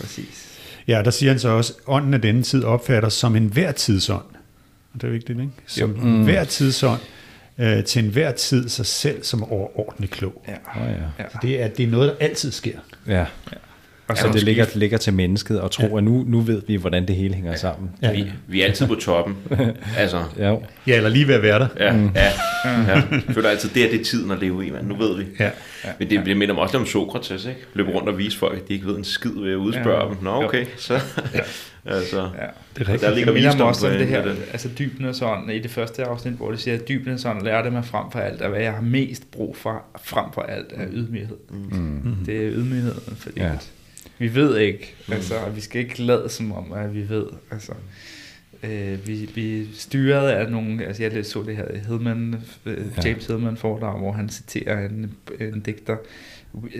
præcis. 0.00 0.44
Ja, 0.88 1.02
der 1.04 1.10
siger 1.10 1.32
han 1.32 1.40
så 1.40 1.48
også, 1.48 1.72
ånden 1.86 2.14
af 2.14 2.22
denne 2.22 2.42
tid 2.42 2.64
opfatter 2.64 3.08
som 3.08 3.36
en 3.36 3.46
hver 3.46 3.72
tidsånd. 3.72 4.24
Og 4.94 5.00
det 5.00 5.06
er 5.06 5.12
vigtigt, 5.12 5.40
ikke? 5.40 5.52
Som 5.66 5.90
jo. 5.90 6.02
mm. 6.02 6.24
hver 6.24 6.44
tidsånd 6.44 7.00
øh, 7.60 7.84
til 7.84 8.04
enhver 8.04 8.32
tid 8.32 8.68
sig 8.68 8.86
selv 8.86 9.22
som 9.22 9.44
overordentlig 9.44 10.10
klog. 10.10 10.44
Ja. 10.48 10.82
Oh, 10.82 10.90
ja. 11.18 11.24
Det, 11.42 11.62
er, 11.62 11.68
det 11.68 11.84
er 11.84 11.88
noget, 11.88 12.08
der 12.08 12.26
altid 12.26 12.52
sker. 12.52 12.78
Ja. 13.06 13.18
ja. 13.18 13.24
Og 14.08 14.18
så 14.18 14.26
ja, 14.26 14.32
det 14.32 14.42
ligger, 14.42 14.66
ligger 14.74 14.98
til 14.98 15.12
mennesket 15.12 15.60
og 15.60 15.70
tro, 15.70 15.86
ja. 15.86 15.96
at 15.96 16.04
nu, 16.04 16.24
nu 16.26 16.40
ved 16.40 16.62
vi, 16.66 16.76
hvordan 16.76 17.08
det 17.08 17.16
hele 17.16 17.34
hænger 17.34 17.50
ja. 17.50 17.56
sammen. 17.56 17.90
Ja. 18.02 18.12
Vi, 18.12 18.26
vi 18.46 18.60
er 18.60 18.64
altid 18.64 18.86
på 18.86 18.94
toppen. 18.94 19.36
altså. 19.98 20.24
ja. 20.38 20.54
ja, 20.86 20.96
eller 20.96 21.08
lige 21.08 21.28
ved 21.28 21.34
at 21.34 21.42
være 21.42 21.58
der. 21.58 21.68
Ja, 21.78 21.92
mm. 21.92 22.10
ja. 22.14 22.24
ja. 22.64 23.02
Jeg 23.10 23.22
føler 23.28 23.48
altid, 23.48 23.68
det 23.68 23.84
er 23.84 23.90
det 23.90 24.06
tiden 24.06 24.30
at 24.30 24.38
leve 24.40 24.66
i, 24.66 24.70
man. 24.70 24.84
Nu 24.84 24.96
ved 24.96 25.16
vi. 25.16 25.24
Ja. 25.40 25.44
Ja. 25.44 25.90
Men 25.98 26.10
det, 26.10 26.26
det 26.26 26.36
minder 26.36 26.54
mig 26.54 26.62
også 26.62 26.78
om 26.78 26.86
Sokrates, 26.86 27.44
ikke? 27.44 27.60
Løbe 27.74 27.90
rundt 27.90 28.08
og 28.08 28.18
vise 28.18 28.38
folk, 28.38 28.58
at 28.58 28.68
de 28.68 28.74
ikke 28.74 28.86
ved 28.86 28.96
en 28.96 29.04
skid 29.04 29.40
ved 29.42 29.52
at 29.52 29.56
udspørge 29.56 30.04
ja. 30.04 30.08
dem. 30.08 30.16
Nå, 30.22 30.44
okay, 30.44 30.66
så... 30.76 30.94
Ja. 31.34 31.40
Altså, 31.88 32.20
ja. 32.20 32.46
Det 32.76 32.88
er 32.88 32.88
rigtigt. 32.88 33.02
Der 33.02 33.14
ligger 33.14 33.52
det 33.52 33.60
også 33.60 33.86
om 33.86 33.92
det 33.92 34.06
her, 34.06 34.24
det. 34.24 34.36
altså 34.52 34.68
dybden 34.78 35.14
sådan, 35.14 35.50
i 35.50 35.58
det 35.58 35.70
første 35.70 36.04
afsnit, 36.04 36.34
hvor 36.34 36.50
det 36.50 36.60
siger, 36.60 36.74
at 36.74 36.88
dybden 36.88 37.18
sådan 37.18 37.42
lærte 37.42 37.70
mig 37.70 37.84
frem 37.84 38.10
for 38.12 38.18
alt, 38.18 38.42
at 38.42 38.50
hvad 38.50 38.60
jeg 38.60 38.72
har 38.72 38.82
mest 38.82 39.30
brug 39.30 39.56
for, 39.56 39.82
frem 40.02 40.32
for 40.34 40.42
alt, 40.42 40.72
er 40.74 40.86
ydmyghed. 40.90 41.36
Mm. 41.50 42.00
Mm. 42.04 42.16
Det 42.26 42.46
er 42.46 42.50
ydmygheden, 42.52 43.16
fordi 43.16 43.40
ja 43.40 43.52
vi 44.18 44.34
ved 44.34 44.58
ikke, 44.58 44.94
mm. 45.06 45.12
altså, 45.12 45.34
vi 45.54 45.60
skal 45.60 45.80
ikke 45.80 46.02
lade 46.02 46.28
som 46.28 46.52
om, 46.52 46.72
at 46.72 46.94
vi 46.94 47.08
ved, 47.08 47.26
altså, 47.50 47.72
øh, 48.62 49.06
vi, 49.06 49.30
vi 49.34 49.68
styret 49.74 50.28
af 50.28 50.50
nogle, 50.50 50.86
altså 50.86 51.02
jeg 51.02 51.24
så 51.24 51.42
det 51.42 51.56
her 51.56 51.78
Hedman, 51.88 52.42
øh, 52.66 52.86
James 53.04 53.28
ja. 53.28 53.34
Hedman 53.34 53.56
foredrag, 53.56 53.98
hvor 53.98 54.12
han 54.12 54.28
citerer 54.28 54.88
en, 54.88 55.14
en 55.40 55.60
digter, 55.60 55.96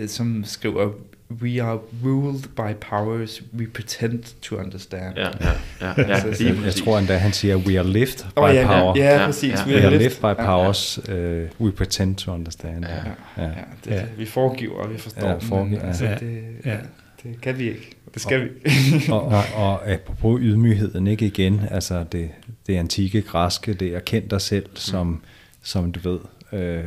som 0.06 0.44
skriver, 0.44 0.90
we 1.30 1.62
are 1.62 1.78
ruled 2.05 2.42
by 2.56 2.74
powers 2.80 3.42
we 3.58 3.66
pretend 3.66 4.22
to 4.42 4.56
understand. 4.56 5.16
Ja, 5.16 5.22
ja, 5.22 5.50
ja. 5.80 5.92
ja. 5.98 6.02
altså, 6.02 6.44
jeg, 6.44 6.56
jeg 6.64 6.74
tror 6.74 6.98
endda, 6.98 7.16
han 7.16 7.32
siger, 7.32 7.56
we 7.56 7.78
are 7.78 7.88
lived 7.88 8.24
by 8.36 8.38
oh, 8.38 8.55
ja, 8.55 8.66
power. 8.66 8.97
Ja, 8.97 9.20
ja, 9.20 9.26
præcis. 9.26 9.52
Ja. 9.52 9.66
We, 9.66 9.74
we 9.74 9.86
are 9.86 9.98
lived 9.98 10.16
by 10.16 10.42
powers 10.42 11.00
ja, 11.08 11.14
ja. 11.14 11.42
Uh, 11.42 11.48
we 11.60 11.72
pretend 11.72 12.16
to 12.16 12.32
understand. 12.32 12.84
Ja, 12.84 12.97
ja. 13.36 13.44
ja. 13.44 13.50
det, 13.84 13.90
ja. 13.90 14.05
Vi 14.18 14.26
foregiver, 14.26 14.74
og 14.74 14.92
vi 14.92 14.98
forstår. 14.98 15.28
Ja, 15.28 15.34
foregiver, 15.34 15.80
men, 15.80 15.88
altså, 15.88 16.05
ja. 16.05 16.14
Det, 16.14 16.42
ja. 16.64 16.76
Det 17.22 17.40
kan 17.40 17.58
vi 17.58 17.68
ikke. 17.68 17.90
Det 18.14 18.22
skal 18.22 18.40
og, 18.40 18.48
vi. 18.64 19.12
og, 19.12 19.22
og, 19.22 19.44
og 19.55 19.90
apropos 19.90 20.40
ydmygheden, 20.42 21.06
ikke 21.06 21.26
igen, 21.26 21.60
altså 21.70 22.05
det, 22.12 22.30
det 22.66 22.76
antikke 22.76 23.22
græske, 23.22 23.74
det 23.74 23.94
er 23.94 24.00
kendt 24.00 24.30
dig 24.30 24.40
selv 24.40 24.66
som, 24.74 25.22
som 25.62 25.92
du 25.92 26.10
ved, 26.10 26.18
øh, 26.52 26.84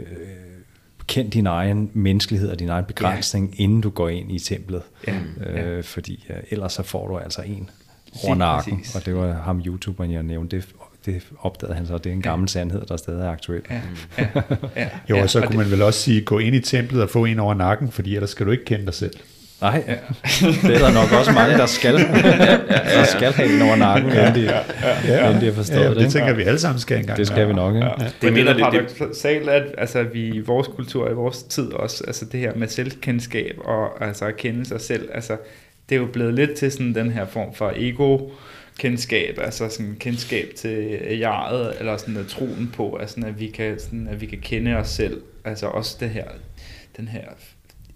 øh, 0.00 0.06
kend 1.10 1.30
din 1.30 1.46
egen 1.46 1.90
menneskelighed 1.94 2.50
og 2.50 2.58
din 2.58 2.68
egen 2.68 2.84
begrænsning, 2.84 3.54
ja. 3.58 3.62
inden 3.62 3.80
du 3.80 3.90
går 3.90 4.08
ind 4.08 4.32
i 4.32 4.38
templet. 4.38 4.82
Ja. 5.06 5.14
Øh, 5.46 5.84
fordi 5.84 6.26
øh, 6.30 6.36
ellers 6.50 6.72
så 6.72 6.82
får 6.82 7.08
du 7.08 7.18
altså 7.18 7.42
en 7.42 7.70
over 8.24 8.34
nakken, 8.34 8.84
og 8.94 9.06
det 9.06 9.16
var 9.16 9.32
ham 9.32 9.62
YouTuberen, 9.66 10.12
jeg 10.12 10.22
nævnte, 10.22 10.56
det, 10.56 10.68
det 11.06 11.22
opdagede 11.38 11.74
han 11.76 11.86
så, 11.86 11.98
det 11.98 12.10
er 12.10 12.14
en 12.14 12.22
gammel 12.22 12.46
ja. 12.46 12.52
sandhed, 12.52 12.86
der 12.86 12.96
stadig 12.96 13.22
er 13.22 13.30
aktuel. 13.30 13.62
Ja. 13.70 13.80
Ja. 14.18 14.26
Ja. 14.76 14.88
jo, 15.10 15.18
og 15.18 15.30
så 15.30 15.38
ja, 15.38 15.44
og 15.44 15.50
kunne 15.50 15.58
det, 15.58 15.70
man 15.70 15.78
vel 15.78 15.82
også 15.82 16.00
sige, 16.00 16.20
gå 16.20 16.38
ind 16.38 16.56
i 16.56 16.60
templet 16.60 17.02
og 17.02 17.10
få 17.10 17.24
en 17.24 17.38
over 17.38 17.54
nakken, 17.54 17.90
fordi 17.90 18.14
ellers 18.14 18.30
skal 18.30 18.46
du 18.46 18.50
ikke 18.50 18.64
kende 18.64 18.86
dig 18.86 18.94
selv. 18.94 19.14
Nej, 19.60 19.84
ja. 19.88 19.92
det 20.68 20.74
er 20.74 20.78
der 20.78 20.92
nok 20.92 21.12
også 21.12 21.32
mange, 21.32 21.58
der 21.58 21.66
skal, 21.66 21.94
der 21.94 23.04
skal 23.04 23.32
have 23.32 23.54
en 23.54 23.62
over 23.62 23.76
nakken, 23.76 24.12
ja, 24.12 24.28
inden 24.28 24.42
de, 24.42 24.50
ja, 24.50 24.60
ja, 25.08 25.28
inden 25.28 25.40
de 25.40 25.46
har 25.46 25.52
forstået 25.52 25.80
ja, 25.80 25.88
det. 25.88 25.96
Det 25.96 26.12
tænker 26.12 26.32
vi 26.32 26.42
alle 26.42 26.58
sammen 26.58 26.80
skal 26.80 26.98
engang. 26.98 27.18
Det 27.18 27.26
skal 27.26 27.48
vi 27.48 27.52
nok, 27.52 27.74
ja. 27.74 27.86
ja. 27.86 27.92
Det, 28.22 28.34
det 28.34 28.48
er 28.48 28.58
paradoxalt, 28.58 29.48
at 29.48 29.62
altså, 29.78 30.02
vi 30.02 30.28
i 30.28 30.40
vores 30.40 30.68
kultur, 30.68 31.10
i 31.10 31.14
vores 31.14 31.42
tid 31.42 31.72
også, 31.72 32.04
altså 32.06 32.24
det 32.24 32.40
her 32.40 32.52
med 32.54 32.68
selvkendskab 32.68 33.58
og 33.64 34.04
altså 34.04 34.24
at 34.24 34.36
kende 34.36 34.66
sig 34.66 34.80
selv, 34.80 35.08
altså 35.14 35.36
det 35.88 35.94
er 35.94 36.00
jo 36.00 36.06
blevet 36.06 36.34
lidt 36.34 36.54
til 36.54 36.72
sådan 36.72 36.94
den 36.94 37.10
her 37.10 37.26
form 37.26 37.54
for 37.54 37.72
ego, 37.76 38.18
kendskab, 38.78 39.38
altså 39.42 39.68
sådan 39.68 39.96
kendskab 40.00 40.48
til 40.56 40.98
jeget, 41.18 41.74
eller 41.78 41.96
sådan 41.96 42.16
at 42.16 42.26
troen 42.26 42.70
på, 42.76 42.96
altså 42.96 43.20
at 43.26 43.40
vi 43.40 43.46
kan, 43.46 43.78
sådan, 43.78 44.08
at 44.10 44.20
vi 44.20 44.26
kan 44.26 44.38
kende 44.38 44.76
os 44.76 44.88
selv, 44.88 45.22
altså 45.44 45.66
også 45.66 45.96
det 46.00 46.10
her, 46.10 46.24
den 46.96 47.08
her 47.08 47.24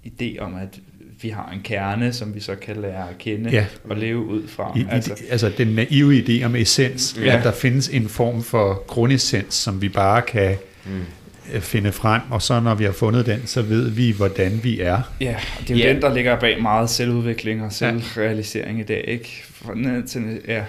idé 0.06 0.38
om, 0.38 0.54
at 0.54 0.78
vi 1.24 1.28
har 1.28 1.50
en 1.52 1.60
kerne, 1.64 2.12
som 2.12 2.34
vi 2.34 2.40
så 2.40 2.54
kan 2.54 2.76
lære 2.76 3.08
at 3.10 3.18
kende 3.18 3.50
ja. 3.50 3.66
og 3.90 3.96
leve 3.96 4.18
ud 4.18 4.48
fra. 4.48 4.72
I, 4.76 4.86
altså, 4.90 5.14
altså 5.30 5.52
den 5.58 5.66
naive 5.66 6.24
idé 6.24 6.44
om 6.44 6.56
essens, 6.56 7.16
ja. 7.24 7.36
at 7.36 7.44
der 7.44 7.52
findes 7.52 7.88
en 7.88 8.08
form 8.08 8.42
for 8.42 8.84
grundessens, 8.86 9.54
som 9.54 9.82
vi 9.82 9.88
bare 9.88 10.22
kan 10.22 10.56
mm. 10.84 11.60
finde 11.60 11.92
frem, 11.92 12.22
og 12.30 12.42
så 12.42 12.60
når 12.60 12.74
vi 12.74 12.84
har 12.84 12.92
fundet 12.92 13.26
den, 13.26 13.46
så 13.46 13.62
ved 13.62 13.90
vi, 13.90 14.10
hvordan 14.10 14.60
vi 14.62 14.80
er. 14.80 15.00
Ja, 15.20 15.36
og 15.60 15.68
det 15.68 15.70
er 15.70 15.78
jo 15.78 15.84
ja. 15.84 15.92
den, 15.92 16.02
der 16.02 16.14
ligger 16.14 16.40
bag 16.40 16.62
meget 16.62 16.90
selvudvikling 16.90 17.64
og 17.64 17.72
selvrealisering 17.72 18.76
ja. 18.76 18.82
i 18.82 18.86
dag, 18.86 19.04
ikke? 19.06 19.44
Til, 20.06 20.40
ja, 20.48 20.62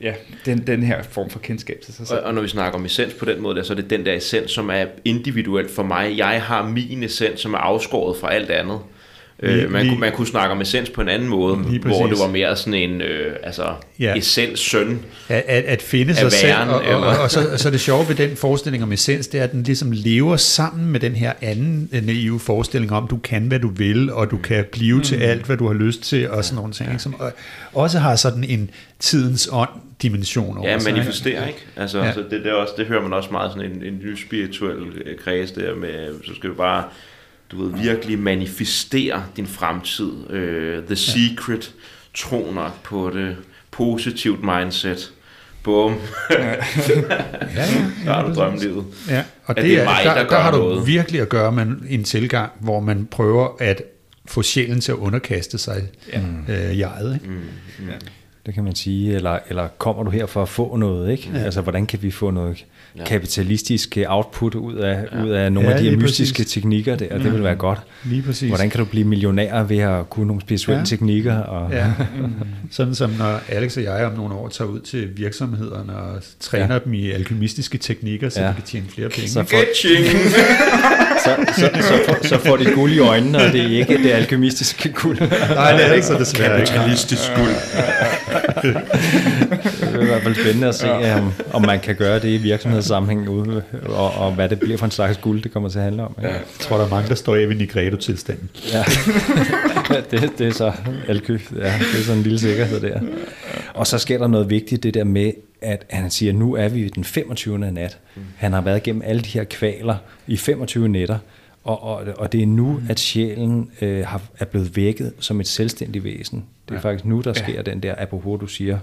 ja, 0.00 0.12
den, 0.46 0.66
den 0.66 0.82
her 0.82 1.02
form 1.02 1.30
for 1.30 1.38
kendskab 1.38 1.80
til 1.84 1.94
sig 1.94 2.06
selv. 2.06 2.18
Og, 2.18 2.24
og 2.24 2.34
når 2.34 2.42
vi 2.42 2.48
snakker 2.48 2.78
om 2.78 2.84
essens 2.84 3.14
på 3.14 3.24
den 3.24 3.42
måde, 3.42 3.56
der, 3.56 3.62
så 3.62 3.72
er 3.72 3.76
det 3.76 3.90
den 3.90 4.06
der 4.06 4.12
essens, 4.12 4.50
som 4.50 4.70
er 4.70 4.84
individuelt 5.04 5.70
for 5.70 5.82
mig. 5.82 6.16
Jeg 6.16 6.42
har 6.42 6.68
min 6.68 7.02
essens, 7.02 7.40
som 7.40 7.54
er 7.54 7.58
afskåret 7.58 8.16
fra 8.20 8.34
alt 8.34 8.50
andet. 8.50 8.78
Øh, 9.42 9.72
man, 9.72 9.82
lige, 9.82 9.90
kunne, 9.90 10.00
man 10.00 10.12
kunne 10.12 10.26
snakke 10.26 10.54
om 10.54 10.60
essens 10.60 10.90
på 10.90 11.00
en 11.00 11.08
anden 11.08 11.28
måde, 11.28 11.56
hvor 11.56 12.06
det 12.06 12.18
var 12.18 12.28
mere 12.28 12.56
sådan 12.56 12.74
en 12.74 13.00
øh, 13.00 13.36
altså, 13.42 13.74
ja. 13.98 14.14
essens 14.16 14.60
søn 14.60 15.00
at, 15.28 15.44
at, 15.46 15.64
at 15.64 15.82
finde 15.82 16.14
sig 16.14 16.32
selv. 16.32 16.54
Og, 16.68 16.82
og, 16.82 17.00
og, 17.00 17.18
og, 17.18 17.30
så, 17.30 17.56
så 17.56 17.70
det 17.70 17.80
sjove 17.80 18.08
ved 18.08 18.14
den 18.14 18.36
forestilling 18.36 18.82
om 18.82 18.92
essens, 18.92 19.28
det 19.28 19.40
er, 19.40 19.44
at 19.44 19.52
den 19.52 19.62
ligesom 19.62 19.92
lever 19.92 20.36
sammen 20.36 20.92
med 20.92 21.00
den 21.00 21.12
her 21.12 21.32
anden 21.40 21.88
øh, 21.92 22.06
naive 22.06 22.40
forestilling 22.40 22.92
om, 22.92 23.08
du 23.08 23.16
kan, 23.16 23.42
hvad 23.42 23.58
du 23.58 23.68
vil, 23.68 24.12
og 24.12 24.30
du 24.30 24.36
mm. 24.36 24.42
kan 24.42 24.64
blive 24.72 24.96
mm. 24.96 25.02
til 25.02 25.16
alt, 25.16 25.46
hvad 25.46 25.56
du 25.56 25.66
har 25.66 25.74
lyst 25.74 26.02
til, 26.02 26.30
og 26.30 26.44
sådan 26.44 26.56
nogle 26.56 26.72
ting, 26.72 26.92
ja. 26.92 26.98
som 26.98 27.14
også 27.72 27.98
har 27.98 28.16
sådan 28.16 28.44
en 28.44 28.70
tidens 28.98 29.48
ånd 29.52 29.70
dimension 30.02 30.58
over 30.58 30.68
Ja, 30.68 30.78
manifestere, 30.78 31.48
ikke? 31.48 31.66
Altså, 31.76 31.98
ja. 31.98 32.04
altså 32.04 32.24
det, 32.30 32.44
det, 32.44 32.52
også, 32.52 32.72
det 32.76 32.86
hører 32.86 33.02
man 33.02 33.12
også 33.12 33.28
meget 33.30 33.52
sådan 33.52 33.70
en, 33.70 33.82
en 33.84 34.00
ny 34.04 34.16
spirituel 34.16 35.02
øh, 35.04 35.18
kreds 35.18 35.52
der 35.52 35.74
med, 35.74 36.14
så 36.24 36.34
skal 36.34 36.50
vi 36.50 36.54
bare 36.54 36.84
du 37.52 37.64
ved, 37.64 37.82
virkelig 37.82 38.18
manifestere 38.18 39.24
din 39.36 39.46
fremtid. 39.46 40.12
Uh, 40.30 40.84
the 40.86 40.96
Secret, 40.96 41.74
tro 42.14 42.52
nok 42.54 42.82
på 42.82 43.10
det, 43.14 43.36
positivt 43.70 44.44
mindset. 44.44 45.12
Bum. 45.62 45.94
ja, 46.30 46.36
ja, 46.48 46.54
ja, 46.54 47.64
der 48.04 48.12
har 48.12 48.28
du 48.28 48.34
drømmelivet. 48.34 48.84
Ja, 49.08 49.24
og 49.44 49.56
det, 49.56 49.64
det 49.64 49.80
er, 49.80 49.84
mig, 49.84 50.00
der, 50.04 50.14
der, 50.14 50.28
der 50.28 50.38
har 50.38 50.50
noget. 50.50 50.78
du 50.78 50.84
virkelig 50.84 51.20
at 51.20 51.28
gøre 51.28 51.52
med 51.52 51.66
en 51.88 52.04
tilgang, 52.04 52.52
hvor 52.60 52.80
man 52.80 53.08
prøver 53.10 53.48
at 53.60 53.82
få 54.26 54.42
sjælen 54.42 54.80
til 54.80 54.92
at 54.92 54.98
underkaste 54.98 55.58
sig 55.58 55.82
ja. 56.12 56.20
øh, 56.48 56.78
jeget. 56.78 57.14
Ikke? 57.14 57.26
Mm, 57.28 57.34
mm. 57.78 57.88
Ja. 57.88 57.94
Det 58.46 58.54
kan 58.54 58.64
man 58.64 58.74
sige, 58.74 59.14
eller, 59.14 59.38
eller 59.48 59.68
kommer 59.78 60.02
du 60.02 60.10
her 60.10 60.26
for 60.26 60.42
at 60.42 60.48
få 60.48 60.76
noget, 60.76 61.12
ikke? 61.12 61.30
Ja. 61.34 61.38
Altså, 61.38 61.60
hvordan 61.60 61.86
kan 61.86 62.02
vi 62.02 62.10
få 62.10 62.30
noget 62.30 62.66
ja. 62.96 63.04
kapitalistisk 63.04 63.98
output 64.06 64.54
ud 64.54 64.74
af, 64.74 65.04
ja. 65.12 65.24
ud 65.24 65.30
af 65.30 65.52
nogle 65.52 65.68
ja, 65.68 65.74
af 65.74 65.82
de 65.82 65.90
her 65.90 65.96
mystiske 65.96 66.36
præcis. 66.36 66.52
teknikker 66.52 66.96
der, 66.96 67.18
det 67.18 67.32
vil 67.32 67.42
være 67.42 67.54
godt. 67.54 67.78
Lige 68.04 68.22
præcis. 68.22 68.48
Hvordan 68.48 68.70
kan 68.70 68.78
du 68.78 68.84
blive 68.84 69.04
millionær 69.04 69.62
ved 69.62 69.78
at 69.78 70.10
kunne 70.10 70.26
nogle 70.26 70.42
spirituelle 70.42 70.80
ja. 70.80 70.84
teknikker? 70.84 71.36
Og 71.36 71.72
ja. 71.72 71.86
Mm. 72.16 72.32
Sådan 72.70 72.94
som 72.94 73.10
når 73.10 73.40
Alex 73.48 73.76
og 73.76 73.82
jeg 73.82 74.06
om 74.06 74.12
nogle 74.12 74.34
år 74.34 74.48
tager 74.48 74.68
ud 74.68 74.80
til 74.80 75.08
virksomhederne 75.16 75.96
og 75.96 76.22
træner 76.40 76.74
ja. 76.74 76.78
dem 76.84 76.94
i 76.94 77.10
alkemistiske 77.10 77.78
teknikker, 77.78 78.28
så 78.28 78.40
ja. 78.40 78.48
de 78.48 78.54
kan 78.54 78.62
tjene 78.62 78.86
flere 78.88 79.08
penge. 79.08 79.28
Så 79.28 79.44
får, 79.44 79.58
så, 81.24 81.36
så, 81.56 81.70
så, 81.82 81.98
får, 82.06 82.26
så 82.26 82.38
får 82.38 82.56
de 82.56 82.64
guld 82.74 82.92
i 82.92 82.98
øjnene, 82.98 83.38
og 83.38 83.52
det 83.52 83.60
er 83.60 83.78
ikke 83.78 84.02
det 84.02 84.10
alkemistiske 84.10 84.92
guld. 84.92 85.18
Nej, 85.20 85.72
det 85.72 85.86
er 85.86 85.92
ikke 85.92 86.06
så 86.06 86.18
desværre. 86.18 86.66
Kapitalistisk 86.66 87.30
guld. 87.36 87.54
Det 88.62 89.94
er 89.94 90.02
i 90.02 90.06
hvert 90.06 90.22
fald 90.22 90.34
spændende 90.34 90.68
at 90.68 90.74
se, 90.74 90.88
ja. 90.88 91.18
om, 91.18 91.32
om 91.52 91.62
man 91.66 91.80
kan 91.80 91.96
gøre 91.96 92.18
det 92.18 92.28
i 92.28 92.36
virksomhedssammenhæng 92.36 93.28
ude, 93.28 93.62
og, 93.86 94.14
og 94.14 94.32
hvad 94.32 94.48
det 94.48 94.60
bliver 94.60 94.78
for 94.78 94.84
en 94.84 94.90
slags 94.90 95.18
guld, 95.18 95.42
det 95.42 95.52
kommer 95.52 95.68
til 95.68 95.78
at 95.78 95.84
handle 95.84 96.02
om. 96.02 96.16
Ja. 96.22 96.28
Jeg 96.28 96.40
tror, 96.60 96.76
der 96.76 96.84
er 96.84 96.88
mange, 96.88 97.08
der 97.08 97.14
står 97.14 97.36
i 97.36 97.54
Nigredo-tilstanden. 97.54 98.50
Ja, 98.72 98.84
det, 100.10 100.32
det 100.38 100.48
er 100.48 100.52
så 100.52 100.72
alky. 101.08 101.30
Ja, 101.30 101.72
det 101.92 102.00
er 102.00 102.04
sådan 102.04 102.16
en 102.18 102.22
lille 102.22 102.38
sikkerhed 102.38 102.80
der. 102.80 103.00
Og 103.74 103.86
så 103.86 103.98
sker 103.98 104.18
der 104.18 104.26
noget 104.26 104.50
vigtigt, 104.50 104.82
det 104.82 104.94
der 104.94 105.04
med, 105.04 105.32
at 105.62 105.84
han 105.90 106.10
siger, 106.10 106.32
nu 106.32 106.54
er 106.54 106.68
vi 106.68 106.88
den 106.88 107.04
25. 107.04 107.58
nat. 107.58 107.98
Han 108.36 108.52
har 108.52 108.60
været 108.60 108.76
igennem 108.76 109.02
alle 109.04 109.22
de 109.22 109.28
her 109.28 109.44
kvaler 109.44 109.96
i 110.26 110.36
25 110.36 110.88
nætter, 110.88 111.18
og, 111.64 111.82
og, 111.82 112.04
og 112.16 112.32
det 112.32 112.42
er 112.42 112.46
nu, 112.46 112.82
at 112.88 113.00
sjælen 113.00 113.70
øh, 113.80 114.06
har, 114.06 114.22
er 114.38 114.44
blevet 114.44 114.76
vækket 114.76 115.12
som 115.18 115.40
et 115.40 115.48
selvstændigt 115.48 116.04
væsen. 116.04 116.44
Det 116.68 116.74
er 116.74 116.78
ja. 116.78 116.80
faktisk 116.80 117.04
nu, 117.04 117.20
der 117.20 117.32
sker 117.32 117.54
ja. 117.54 117.62
den 117.62 117.82
der, 117.82 117.94
apropos 117.98 118.40
du 118.40 118.46
siger, 118.46 118.78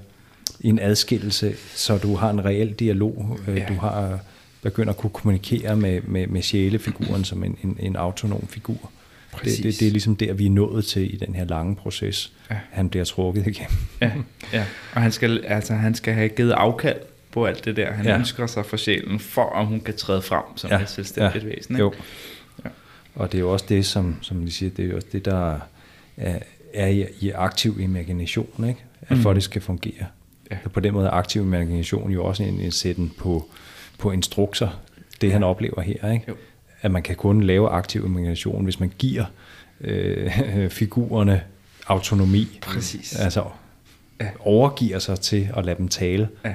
en 0.61 0.79
adskillelse, 0.79 1.55
så 1.75 1.97
du 1.97 2.15
har 2.15 2.29
en 2.29 2.45
reel 2.45 2.73
dialog. 2.73 3.39
Øh, 3.47 3.57
ja. 3.57 3.65
Du 3.67 3.73
har 3.73 4.19
begynder 4.61 4.93
at 4.93 4.97
kunne 4.97 5.09
kommunikere 5.09 5.75
med, 5.75 6.01
med, 6.01 6.27
med 6.27 6.41
sjælefiguren 6.41 7.23
som 7.23 7.43
en, 7.43 7.57
en, 7.63 7.77
en 7.79 7.95
autonom 7.95 8.47
figur. 8.47 8.91
Det, 9.43 9.57
det, 9.63 9.79
det 9.79 9.87
er 9.87 9.91
ligesom 9.91 10.15
der, 10.15 10.33
vi 10.33 10.45
er 10.45 10.49
nået 10.49 10.85
til 10.85 11.13
i 11.13 11.17
den 11.17 11.35
her 11.35 11.45
lange 11.45 11.75
proces. 11.75 12.31
Ja. 12.49 12.55
Han 12.71 12.89
bliver 12.89 13.05
trukket 13.05 13.47
igennem. 13.47 13.77
Ja, 14.01 14.11
ja. 14.53 14.65
og 14.93 15.01
han 15.01 15.11
skal, 15.11 15.43
altså, 15.47 15.73
han 15.73 15.95
skal 15.95 16.13
have 16.13 16.29
givet 16.29 16.51
afkald 16.51 16.97
på 17.31 17.45
alt 17.45 17.65
det 17.65 17.75
der. 17.75 17.91
Han 17.91 18.05
ja. 18.05 18.17
ønsker 18.17 18.47
sig 18.47 18.65
for 18.65 18.77
sjælen, 18.77 19.19
for 19.19 19.41
om 19.41 19.65
hun 19.65 19.79
kan 19.79 19.95
træde 19.97 20.21
frem 20.21 20.43
som 20.55 20.71
ja. 20.71 20.81
et 20.81 20.89
selvstændigt 20.89 21.43
ja. 21.43 21.49
væsen. 21.49 21.75
Ikke? 21.75 21.83
Jo. 21.83 21.93
Og 23.17 23.31
det 23.31 23.37
er 23.37 23.41
jo 23.41 23.51
også 23.51 23.65
det, 23.69 23.85
som, 23.85 24.15
som 24.21 24.45
de 24.45 24.51
siger, 24.51 24.69
det 24.69 24.85
er 24.85 24.89
jo 24.89 24.95
også 24.95 25.07
det, 25.11 25.25
der 25.25 25.59
er, 26.17 26.39
er 26.73 26.87
i, 26.87 27.05
i 27.19 27.29
aktiv 27.29 27.79
imagination, 27.79 28.69
ikke? 28.69 28.83
at 29.01 29.17
mm. 29.17 29.23
for 29.23 29.33
det 29.33 29.43
skal 29.43 29.61
fungere. 29.61 30.05
Ja. 30.51 30.57
Så 30.63 30.69
på 30.69 30.79
den 30.79 30.93
måde 30.93 31.07
er 31.07 31.11
aktiv 31.11 31.41
imagination 31.41 32.11
jo 32.11 32.25
også 32.25 32.43
en, 32.43 32.59
en 32.59 32.71
sætten 32.71 33.13
på, 33.17 33.49
på 33.97 34.11
instrukser, 34.11 34.81
det 35.21 35.31
han 35.31 35.43
oplever 35.43 35.81
her. 35.81 36.11
Ikke? 36.11 36.25
Jo. 36.27 36.35
At 36.81 36.91
man 36.91 37.03
kan 37.03 37.15
kun 37.15 37.43
lave 37.43 37.69
aktiv 37.69 38.05
imagination, 38.05 38.63
hvis 38.63 38.79
man 38.79 38.91
giver 38.97 39.25
øh, 39.81 40.69
figurerne 40.79 41.41
autonomi. 41.87 42.59
Præcis. 42.61 43.19
Altså 43.19 43.43
ja. 44.21 44.29
overgiver 44.39 44.99
sig 44.99 45.19
til 45.19 45.49
at 45.57 45.65
lade 45.65 45.77
dem 45.77 45.87
tale 45.87 46.29
ja. 46.45 46.53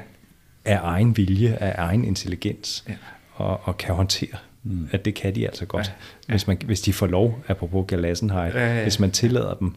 af 0.64 0.80
egen 0.82 1.16
vilje, 1.16 1.54
af 1.54 1.74
egen 1.78 2.04
intelligens, 2.04 2.84
ja. 2.88 2.94
og, 3.34 3.60
og 3.62 3.76
kan 3.76 3.94
håndtere 3.94 4.36
mm. 4.62 4.88
at 4.92 5.04
det 5.04 5.14
kan 5.14 5.34
de 5.34 5.46
altså 5.46 5.66
godt, 5.66 5.86
ja. 5.86 5.92
Ja. 6.28 6.32
Hvis, 6.32 6.46
man, 6.46 6.58
hvis 6.64 6.80
de 6.80 6.92
får 6.92 7.06
lov, 7.06 7.42
apropos 7.48 7.84
Galassenheit, 7.88 8.54
ja, 8.54 8.76
ja. 8.76 8.82
hvis 8.82 9.00
man 9.00 9.10
tillader 9.10 9.54
dem 9.54 9.74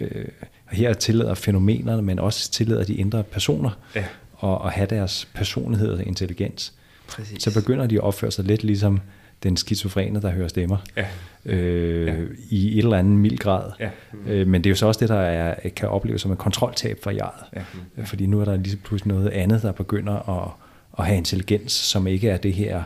øh, 0.00 0.24
her 0.70 0.92
tillader 0.92 1.34
fænomenerne, 1.34 2.02
men 2.02 2.18
også 2.18 2.50
tillader 2.50 2.84
de 2.84 2.94
indre 2.94 3.22
personer 3.22 3.70
ja. 3.94 4.04
at, 4.42 4.58
at 4.64 4.72
have 4.72 4.86
deres 4.86 5.28
personlighed 5.34 5.90
og 5.92 6.06
intelligens. 6.06 6.72
Præcis. 7.08 7.42
Så 7.42 7.54
begynder 7.54 7.86
de 7.86 7.94
at 7.94 8.00
opføre 8.00 8.30
sig 8.30 8.44
lidt 8.44 8.64
ligesom 8.64 9.00
den 9.42 9.56
skizofrene, 9.56 10.22
der 10.22 10.30
hører 10.30 10.48
stemmer, 10.48 10.76
ja. 10.96 11.06
Øh, 11.44 12.06
ja. 12.06 12.14
i 12.50 12.78
et 12.78 12.84
eller 12.84 12.96
andet 12.96 13.18
mild 13.18 13.38
grad. 13.38 13.72
Ja. 13.80 13.90
Mm. 14.12 14.28
Øh, 14.28 14.46
men 14.46 14.64
det 14.64 14.68
er 14.68 14.70
jo 14.70 14.76
så 14.76 14.86
også 14.86 15.00
det, 15.00 15.08
der 15.08 15.20
er, 15.20 15.68
kan 15.76 15.88
opleves 15.88 16.22
som 16.22 16.32
et 16.32 16.38
kontroltab 16.38 16.98
for 17.02 17.10
jeget. 17.10 17.44
Ja. 17.56 17.62
Mm. 17.96 18.06
Fordi 18.06 18.26
nu 18.26 18.40
er 18.40 18.44
der 18.44 18.56
lige 18.56 18.76
pludselig 18.76 19.14
noget 19.14 19.28
andet, 19.28 19.62
der 19.62 19.72
begynder 19.72 20.44
at, 20.44 20.50
at 20.98 21.06
have 21.06 21.16
intelligens, 21.16 21.72
som 21.72 22.06
ikke 22.06 22.30
er 22.30 22.36
det 22.36 22.52
her 22.52 22.82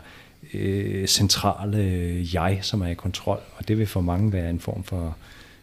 øh, 0.55 1.07
centrale 1.07 1.79
jeg, 2.35 2.59
som 2.63 2.83
er 2.83 2.87
i 2.87 2.95
kontrol. 2.95 3.39
Og 3.57 3.69
det 3.69 3.79
vil 3.79 3.87
for 3.87 4.01
mange 4.01 4.33
være 4.33 4.51
en 4.51 4.61
form 4.61 4.85
for 4.85 5.17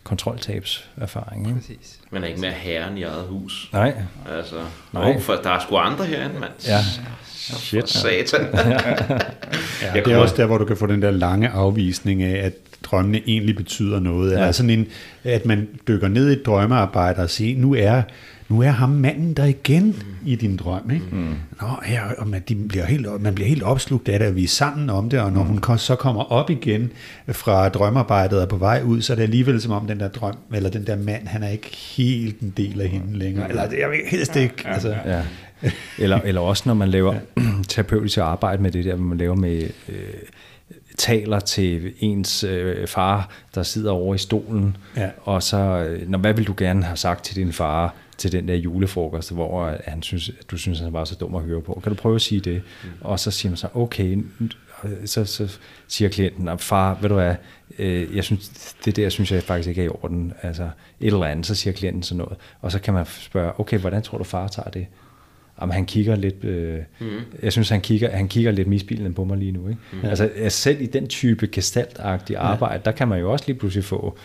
kontroltabserfaring. 0.04 1.48
Ikke? 1.48 1.60
Præcis. 1.60 2.00
Man 2.12 2.24
er 2.24 2.28
ikke 2.28 2.42
mere 2.42 2.52
herren 2.52 2.98
i 2.98 3.04
eget 3.04 3.26
hus. 3.28 3.70
Nej. 3.74 3.94
Altså, 4.38 4.56
Nej. 4.94 5.10
Oh, 5.16 5.22
for 5.22 5.34
der 5.44 5.50
er 5.50 5.60
sgu 5.60 5.78
andre 5.78 6.06
herinde, 6.06 6.40
mand. 6.40 6.52
Ja. 6.68 6.80
Shit. 7.26 7.90
Satan. 7.90 8.42
ja, 9.82 10.02
det 10.06 10.14
er 10.14 10.18
også 10.18 10.36
der, 10.38 10.46
hvor 10.46 10.58
du 10.58 10.66
kan 10.66 10.78
få 10.78 10.88
den 10.88 11.02
der 11.02 11.12
lange 11.12 11.50
afvisning 11.50 12.24
af, 12.24 12.46
at 12.46 12.54
drømmene 12.84 13.22
egentlig 13.28 13.56
betyder 13.56 14.00
noget. 14.00 14.32
Ja. 14.32 14.38
Eller 14.38 14.52
sådan 14.52 14.70
en, 14.70 14.88
at 15.24 15.46
man 15.46 15.68
dykker 15.88 16.08
ned 16.08 16.30
i 16.30 16.34
et 16.34 16.46
drømmearbejde 16.46 17.22
og 17.22 17.30
siger, 17.30 17.60
nu 17.60 17.76
er 17.76 18.02
nu 18.50 18.62
er 18.62 18.70
ham 18.70 18.90
manden 18.90 19.34
der 19.34 19.46
igen 19.46 19.86
mm. 19.86 20.28
i 20.28 20.36
din 20.36 20.58
drøm. 20.58 20.92
Ikke? 20.92 21.06
Mm. 21.12 21.36
Nå, 21.62 21.68
ja, 21.90 22.02
og 22.18 22.28
man, 22.28 22.44
de 22.50 22.56
bliver 22.56 22.86
helt, 22.86 23.22
man 23.22 23.36
bliver 23.36 23.48
helt 23.48 23.64
opslugt 23.64 24.10
af 24.10 24.20
det, 24.20 24.28
og 24.28 24.36
vi 24.36 24.44
er 24.44 24.48
sammen 24.48 24.90
om 24.90 25.10
det, 25.10 25.20
og 25.20 25.32
når 25.32 25.44
mm. 25.44 25.50
hun 25.50 25.78
så 25.78 25.96
kommer 25.96 26.32
op 26.32 26.50
igen 26.50 26.92
fra 27.32 27.70
drømmearbejdet 27.70 28.42
og 28.42 28.50
på 28.50 28.58
vej 28.58 28.82
ud, 28.86 29.02
så 29.02 29.14
er 29.14 29.16
det 29.16 29.24
alligevel 29.24 29.62
som 29.62 29.72
om 29.72 29.88
den 29.88 30.00
der 30.00 30.08
drøm, 30.08 30.36
eller 30.54 30.70
den 30.70 30.88
der 30.88 30.96
mand, 30.96 31.28
han 31.28 31.44
er 31.44 31.50
ikke 31.50 31.76
helt 31.98 32.40
en 32.40 32.54
del 32.58 32.82
af 32.82 32.88
hende 32.88 33.18
længere. 33.18 33.50
Eller 33.50 33.62
jeg 33.62 33.90
vil 33.90 34.00
helst 34.08 34.36
ikke. 34.36 34.56
Ja, 34.66 34.74
altså. 34.74 34.96
ja. 35.06 35.22
Eller, 35.98 36.22
eller 36.22 36.42
også 36.42 36.64
når 36.66 36.74
man 36.74 36.90
laver 36.90 37.14
ja. 37.14 37.42
terapeutisk 37.70 38.18
arbejde 38.18 38.62
med 38.62 38.72
det 38.72 38.86
der, 38.86 38.96
man 38.96 39.18
laver 39.18 39.36
med... 39.36 39.70
Øh, 39.90 39.96
taler 40.98 41.40
til 41.40 41.94
ens 42.00 42.44
øh, 42.44 42.88
far, 42.88 43.30
der 43.56 43.64
sidder 43.64 43.92
over 43.92 44.16
i 44.16 44.18
stolen, 44.18 44.78
ja. 44.98 45.10
og 45.22 45.44
så, 45.44 45.58
øh, 45.58 46.10
når, 46.10 46.20
hvad 46.20 46.34
vil 46.34 46.48
du 46.48 46.54
gerne 46.58 46.84
have 46.84 46.98
sagt 46.98 47.26
til 47.26 47.36
din 47.36 47.54
far? 47.54 47.96
Til 48.20 48.32
den 48.32 48.48
der 48.48 48.56
julefrokost, 48.56 49.34
hvor 49.34 49.78
han 49.86 50.04
synes, 50.04 50.32
du 50.52 50.58
synes, 50.58 50.80
han 50.80 50.94
var 50.94 51.06
så 51.06 51.16
dum 51.16 51.36
at 51.36 51.42
høre 51.42 51.62
på. 51.62 51.80
Kan 51.84 51.92
du 51.92 51.96
prøve 51.96 52.16
at 52.16 52.22
sige 52.22 52.42
det? 52.42 52.62
Mm. 52.84 52.90
Og 53.02 53.20
så 53.20 53.32
siger 53.32 53.50
man 53.50 53.58
så, 53.58 53.68
okay, 53.74 54.18
så, 55.06 55.26
så 55.26 55.58
siger 55.88 56.10
klienten, 56.10 56.60
far, 56.60 56.98
ved 57.02 57.10
du 57.10 57.16
hvad, 57.16 57.36
øh, 57.80 58.16
jeg 58.16 58.24
synes, 58.24 58.76
det 58.86 58.96
der 58.96 59.10
synes 59.10 59.32
jeg 59.32 59.44
faktisk 59.44 59.70
ikke 59.70 59.82
er 59.82 59.86
i 59.86 59.90
orden. 59.90 60.34
Altså 60.42 60.70
et 61.00 61.14
eller 61.14 61.26
andet, 61.26 61.46
så 61.46 61.56
siger 61.56 61.74
klienten 61.74 62.04
sådan 62.04 62.18
noget. 62.18 62.38
Og 62.62 62.72
så 62.72 62.80
kan 62.80 62.94
man 62.94 63.06
spørge, 63.06 63.60
okay, 63.60 63.78
hvordan 63.78 64.02
tror 64.02 64.18
du 64.18 64.24
far 64.24 64.48
tager 64.48 64.70
det? 64.70 64.88
Jamen, 65.62 65.74
han 65.74 65.86
kigger 65.86 66.16
lidt, 66.16 66.44
øh, 66.44 66.80
mm. 67.00 67.08
jeg 67.44 67.52
synes, 67.52 67.70
han 67.70 67.82
kigger, 67.82 68.12
han 68.12 68.28
kigger 68.28 68.52
lidt 68.52 68.68
misbilende 68.68 69.14
på 69.14 69.24
mig 69.24 69.38
lige 69.38 69.52
nu. 69.52 69.68
Ikke? 69.68 69.82
Mm. 69.94 70.00
Altså, 70.04 70.30
selv 70.50 70.82
i 70.82 70.86
den 70.86 71.08
type 71.08 71.48
gestaltagtige 71.48 72.38
arbejde, 72.38 72.74
ja. 72.74 72.80
der 72.86 72.92
kan 72.92 73.08
man 73.08 73.20
jo 73.20 73.32
også 73.32 73.46
lige 73.48 73.58
pludselig 73.60 73.84
få 73.84 74.18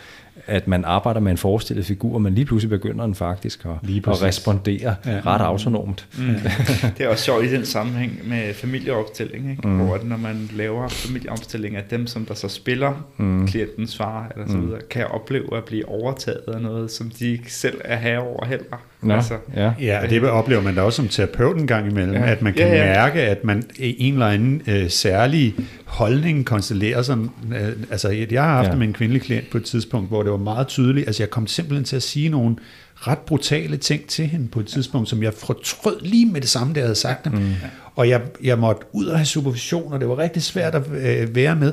at 0.47 0.69
man 0.69 0.85
arbejder 0.85 1.21
med 1.21 1.31
en 1.31 1.39
forestillet 1.39 1.87
figur, 1.87 2.19
men 2.19 2.35
lige 2.35 2.45
pludselig 2.45 2.71
begynder 2.71 3.05
den 3.05 3.15
faktisk 3.15 3.65
at, 3.65 3.91
at 4.07 4.23
respondere 4.23 4.97
ja. 5.07 5.21
ret 5.27 5.41
autonomt. 5.41 6.07
Mm. 6.19 6.25
det 6.99 7.05
er 7.05 7.09
også 7.09 7.25
sjovt 7.25 7.45
i 7.45 7.53
den 7.53 7.67
sammenhæng 7.67 8.29
med 8.29 8.55
familieopstilling, 8.55 9.51
ikke? 9.51 9.69
Mm. 9.69 9.77
hvor 9.77 10.01
når 10.05 10.17
man 10.17 10.51
laver 10.53 10.89
familieopstilling 10.89 11.77
af 11.77 11.85
dem, 11.91 12.07
som 12.07 12.25
der 12.25 12.35
så 12.35 12.49
spiller 12.49 12.93
mm. 13.17 13.47
klientens 13.47 13.97
far, 13.97 14.33
eller 14.35 14.49
så 14.49 14.57
mm. 14.57 14.67
videre, 14.67 14.81
kan 14.91 15.07
opleve 15.07 15.57
at 15.57 15.65
blive 15.65 15.89
overtaget 15.89 16.55
af 16.55 16.61
noget, 16.61 16.91
som 16.91 17.11
de 17.11 17.33
ikke 17.33 17.53
selv 17.53 17.81
er 17.85 17.97
her 17.97 18.19
over 18.19 18.45
heller. 18.45 18.77
Nå, 19.05 19.15
altså, 19.15 19.35
ja. 19.57 19.73
ja, 19.81 20.03
og 20.03 20.11
det 20.11 20.25
oplever 20.25 20.63
man 20.63 20.75
da 20.75 20.83
også 20.83 20.97
som 20.97 21.09
terapeut 21.09 21.57
en 21.57 21.67
gang 21.67 21.91
imellem, 21.91 22.15
ja. 22.15 22.31
at 22.31 22.43
man 22.43 22.55
kan 22.55 22.67
ja, 22.67 22.75
ja. 22.75 22.85
mærke, 22.85 23.21
at 23.21 23.45
man 23.45 23.65
i 23.79 24.07
en 24.09 24.13
eller 24.13 24.27
anden 24.27 24.63
øh, 24.67 24.91
særlig 24.91 25.55
holdning 25.85 26.47
konstellerer 26.47 27.03
sig. 27.03 27.19
Øh, 27.55 27.69
altså, 27.91 28.27
jeg 28.31 28.43
har 28.43 28.55
haft 28.55 28.67
ja. 28.67 28.71
det 28.71 28.79
med 28.79 28.87
en 28.87 28.93
kvindelig 28.93 29.23
klient 29.23 29.51
på 29.51 29.57
et 29.57 29.65
tidspunkt, 29.65 30.09
hvor 30.09 30.23
det 30.23 30.33
var 30.33 30.39
meget 30.39 30.67
tydeligt. 30.67 31.07
Altså, 31.07 31.23
jeg 31.23 31.31
kom 31.31 31.47
simpelthen 31.47 31.85
til 31.85 31.97
at 31.97 32.03
sige 32.03 32.29
nogle 32.29 32.57
ret 32.95 33.19
brutale 33.19 33.77
ting 33.77 34.07
til 34.07 34.27
hende 34.27 34.49
på 34.49 34.61
et 34.61 34.67
tidspunkt, 34.67 35.09
som 35.09 35.23
jeg 35.23 35.35
fortrød 35.35 36.01
lige 36.01 36.27
med 36.27 36.41
det 36.41 36.49
samme, 36.49 36.75
det 36.75 36.81
jeg 36.81 36.87
havde 36.87 36.95
sagt 36.95 37.25
dem. 37.25 37.33
Mm. 37.33 37.55
Og 37.95 38.09
jeg, 38.09 38.21
jeg 38.43 38.59
måtte 38.59 38.87
ud 38.93 39.07
og 39.07 39.19
have 39.19 39.27
supervision, 39.27 39.93
og 39.93 40.01
det 40.01 40.09
var 40.09 40.19
rigtig 40.19 40.43
svært 40.43 40.75
at 40.75 40.83
øh, 40.93 41.35
være 41.35 41.57
med. 41.57 41.73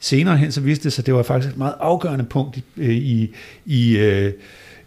Senere 0.00 0.36
hen 0.36 0.52
så 0.52 0.60
viste 0.60 0.84
det 0.84 0.92
sig, 0.92 1.02
at 1.02 1.06
det 1.06 1.14
var 1.14 1.22
faktisk 1.22 1.52
et 1.52 1.58
meget 1.58 1.74
afgørende 1.80 2.24
punkt 2.24 2.56
i, 2.56 2.62
øh, 2.76 2.90
i, 2.90 3.34
i 3.66 3.96
øh, 3.96 4.32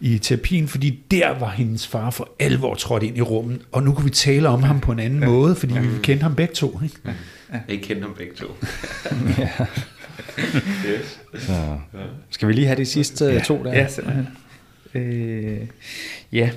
i 0.00 0.18
terapien, 0.18 0.68
fordi 0.68 0.98
der 1.10 1.38
var 1.38 1.50
hendes 1.50 1.86
far 1.86 2.10
for 2.10 2.30
alvor 2.38 2.74
trådt 2.74 3.02
ind 3.02 3.16
i 3.16 3.20
rummet, 3.20 3.60
og 3.72 3.82
nu 3.82 3.94
kunne 3.94 4.04
vi 4.04 4.10
tale 4.10 4.48
om 4.48 4.62
ham 4.62 4.80
på 4.80 4.92
en 4.92 4.98
anden 4.98 5.20
ja. 5.20 5.28
måde, 5.28 5.54
fordi 5.56 5.74
ja. 5.74 5.80
vi 5.80 5.88
kendte 6.02 6.22
ham 6.22 6.34
begge 6.34 6.54
to. 6.54 6.80
Ikke? 6.84 6.96
Ja. 7.04 7.12
Ja. 7.52 7.60
Jeg 7.68 7.80
kendte 7.82 8.02
ham 8.02 8.14
begge 8.14 8.34
to. 8.34 8.46
ja. 9.38 9.50
yes. 10.90 11.20
Så. 11.38 11.78
Skal 12.30 12.48
vi 12.48 12.52
lige 12.52 12.66
have 12.66 12.76
de 12.76 12.86
sidste 12.86 13.24
ja. 13.24 13.40
to 13.40 13.64
der? 13.64 13.72
Ja, 13.72 13.88
simpelthen. 13.88 14.28
Øh, 14.94 15.60
ja. 16.32 16.50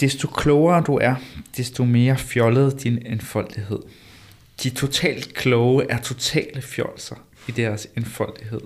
Desto 0.00 0.28
klogere 0.28 0.82
du 0.86 0.96
er, 0.96 1.14
desto 1.56 1.84
mere 1.84 2.16
fjollet 2.16 2.82
din 2.82 2.98
enfoldighed. 3.06 3.78
De 4.62 4.70
totalt 4.70 5.34
kloge 5.34 5.90
er 5.90 5.98
totale 5.98 6.62
fjolser 6.62 7.16
i 7.48 7.52
deres 7.52 7.88
enfoldighed. 7.96 8.60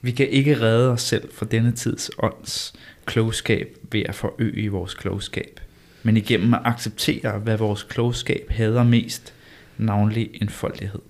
Vi 0.00 0.10
kan 0.10 0.28
ikke 0.28 0.60
redde 0.60 0.90
os 0.90 1.02
selv 1.02 1.28
fra 1.34 1.46
denne 1.46 1.72
tids 1.72 2.10
ånds 2.18 2.72
klogskab 3.06 3.76
ved 3.92 4.02
at 4.02 4.14
forøge 4.14 4.70
vores 4.70 4.94
klogskab, 4.94 5.60
men 6.02 6.16
igennem 6.16 6.54
at 6.54 6.60
acceptere, 6.64 7.38
hvad 7.38 7.56
vores 7.56 7.82
klogskab 7.82 8.50
hader 8.50 8.82
mest, 8.82 9.34
navnlig 9.78 10.30
enfoldighed. 10.42 11.00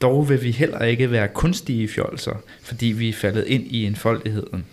Dog 0.00 0.28
vil 0.28 0.42
vi 0.42 0.50
heller 0.50 0.82
ikke 0.82 1.10
være 1.10 1.28
kunstige 1.28 1.88
fjolser, 1.88 2.36
fordi 2.62 2.86
vi 2.86 3.08
er 3.08 3.12
faldet 3.12 3.46
ind 3.46 3.66
i 3.66 3.84
enfoldigheden. 3.86 4.64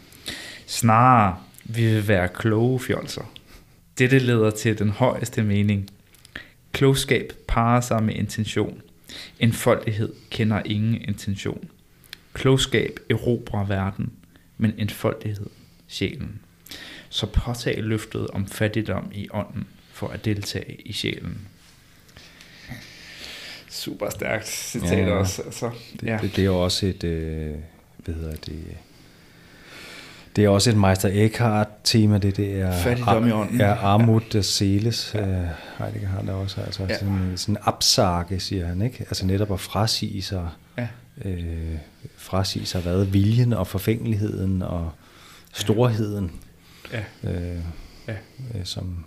Snarere, 0.66 1.38
vi 1.64 1.85
vil 1.85 2.08
være 2.08 2.27
kloge 2.27 2.80
fjolser. 2.80 3.32
Dette 3.98 4.19
leder 4.19 4.50
til 4.50 4.80
den 4.80 4.90
højeste 4.90 5.43
mening. 5.43 5.90
Klogskab 6.72 7.34
parer 7.48 7.82
sig 7.82 8.03
med 8.03 8.16
intention. 8.16 8.82
Enfoldighed 9.40 10.14
kender 10.30 10.61
ingen 10.66 10.95
intention. 10.95 11.69
Klogskab 12.38 12.99
erobrer 13.09 13.66
verden, 13.66 14.11
men 14.57 14.74
enfoldighed 14.77 15.49
sjælen. 15.88 16.40
Så 17.09 17.25
påtag 17.25 17.83
løftet 17.83 18.27
om 18.27 18.48
fattigdom 18.48 19.11
i 19.14 19.27
ånden 19.32 19.67
for 19.91 20.07
at 20.07 20.25
deltage 20.25 20.82
i 20.85 20.93
sjælen. 20.93 21.38
Super 23.69 24.09
stærkt 24.09 24.48
citat 24.48 25.07
ja, 25.07 25.14
også. 25.14 25.41
Altså, 25.41 25.72
det, 26.01 26.07
ja. 26.07 26.19
det, 26.22 26.35
det 26.35 26.41
er 26.41 26.45
jo 26.45 26.64
også 26.64 26.85
et, 26.85 27.03
øh, 27.03 27.56
hvad 27.98 28.16
hedder 28.16 28.35
det, 28.35 28.64
det 30.35 30.45
er 30.45 30.49
også 30.49 30.69
et 30.69 30.77
Meister 30.77 31.09
Eckhart 31.14 31.67
tema, 31.83 32.17
det, 32.17 32.38
det 32.38 32.59
er 32.59 32.77
Fattigdom 32.77 33.27
i 33.27 33.32
ånden. 33.32 33.59
Ja, 33.59 33.74
armut 33.74 34.33
der 34.33 34.41
seles. 34.41 35.11
Ja. 35.14 35.27
Øh, 35.27 35.48
Heidegger 35.77 36.07
har 36.07 36.22
det 36.22 36.30
også. 36.30 36.61
Altså 36.61 36.83
ja. 36.90 36.98
sådan, 36.98 37.33
sådan 37.35 37.57
absage, 37.61 38.40
siger 38.40 38.67
han, 38.67 38.82
ikke? 38.82 38.99
Altså 38.99 39.25
netop 39.25 39.53
at 39.53 39.59
frasige 39.59 40.22
sig 40.22 40.49
ja 40.77 40.88
øh, 41.25 41.75
frasige 42.16 42.66
sig 42.66 42.82
hvad? 42.82 43.06
Viljen 43.06 43.53
og 43.53 43.68
forfængeligheden 43.68 44.61
og 44.61 44.92
storheden. 45.53 46.32
Ja. 46.94 47.03
Øh, 47.24 47.61
ja. 48.08 48.16
Øh, 48.56 48.66
som, 48.66 49.06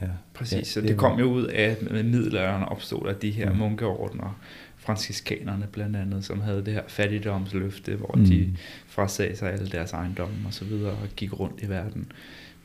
ja. 0.00 0.06
Præcis, 0.34 0.58
ja, 0.58 0.64
så 0.64 0.80
det, 0.80 0.88
det 0.88 0.96
kom 0.96 1.18
jo 1.18 1.32
ud 1.32 1.44
af, 1.44 1.62
at 1.62 2.04
middelalderen 2.04 2.62
opstod 2.62 3.08
af 3.08 3.16
de 3.16 3.30
her 3.30 3.52
mm. 3.52 3.58
munkeordner, 3.58 4.38
franciskanerne 4.76 5.66
blandt 5.72 5.96
andet, 5.96 6.24
som 6.24 6.40
havde 6.40 6.64
det 6.64 6.72
her 6.72 6.82
fattigdomsløfte, 6.88 7.94
hvor 7.94 8.14
mm. 8.14 8.24
de 8.24 8.56
frasagde 8.86 9.36
sig 9.36 9.52
alle 9.52 9.68
deres 9.68 9.92
ejendomme 9.92 10.36
og 10.46 10.54
så 10.54 10.64
videre 10.64 10.92
og 10.92 11.08
gik 11.16 11.40
rundt 11.40 11.62
i 11.62 11.68
verden. 11.68 12.12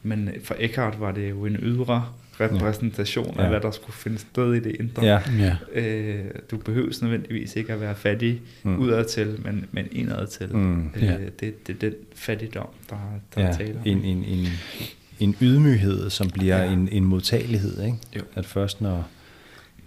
Men 0.03 0.29
for 0.43 0.55
Eckhart 0.59 0.99
var 0.99 1.11
det 1.11 1.29
jo 1.29 1.45
en 1.45 1.57
ydre 1.59 2.13
repræsentation 2.41 3.35
ja. 3.37 3.43
af, 3.43 3.49
hvad 3.49 3.59
der 3.59 3.71
skulle 3.71 3.93
finde 3.93 4.17
sted 4.17 4.53
i 4.53 4.59
det 4.59 4.75
indre. 4.79 5.05
Ja. 5.05 5.19
Ja. 5.39 5.55
Øh, 5.73 6.25
du 6.51 6.57
behøves 6.57 7.01
nødvendigvis 7.01 7.55
ikke 7.55 7.73
at 7.73 7.81
være 7.81 7.95
fattig 7.95 8.41
mm. 8.63 8.79
udadtil, 8.79 9.39
men, 9.43 9.65
men 9.71 9.87
indadtil. 9.91 10.55
Mm. 10.55 10.91
Øh, 10.95 11.03
ja. 11.03 11.17
det, 11.39 11.67
det 11.67 11.75
er 11.75 11.79
den 11.79 11.93
fattigdom, 12.15 12.67
der, 12.89 12.95
der 13.35 13.41
ja. 13.41 13.53
taler 13.53 13.79
en, 13.85 14.03
en, 14.03 14.23
en, 14.23 14.47
en 15.19 15.35
ydmyghed, 15.41 16.09
som 16.09 16.29
bliver 16.29 16.63
ja. 16.63 16.71
en, 16.71 16.89
en 16.91 17.05
modtagelighed. 17.05 17.83
Ikke? 17.83 17.97
Jo. 18.15 18.21
At 18.35 18.45
først 18.45 18.81
når 18.81 19.07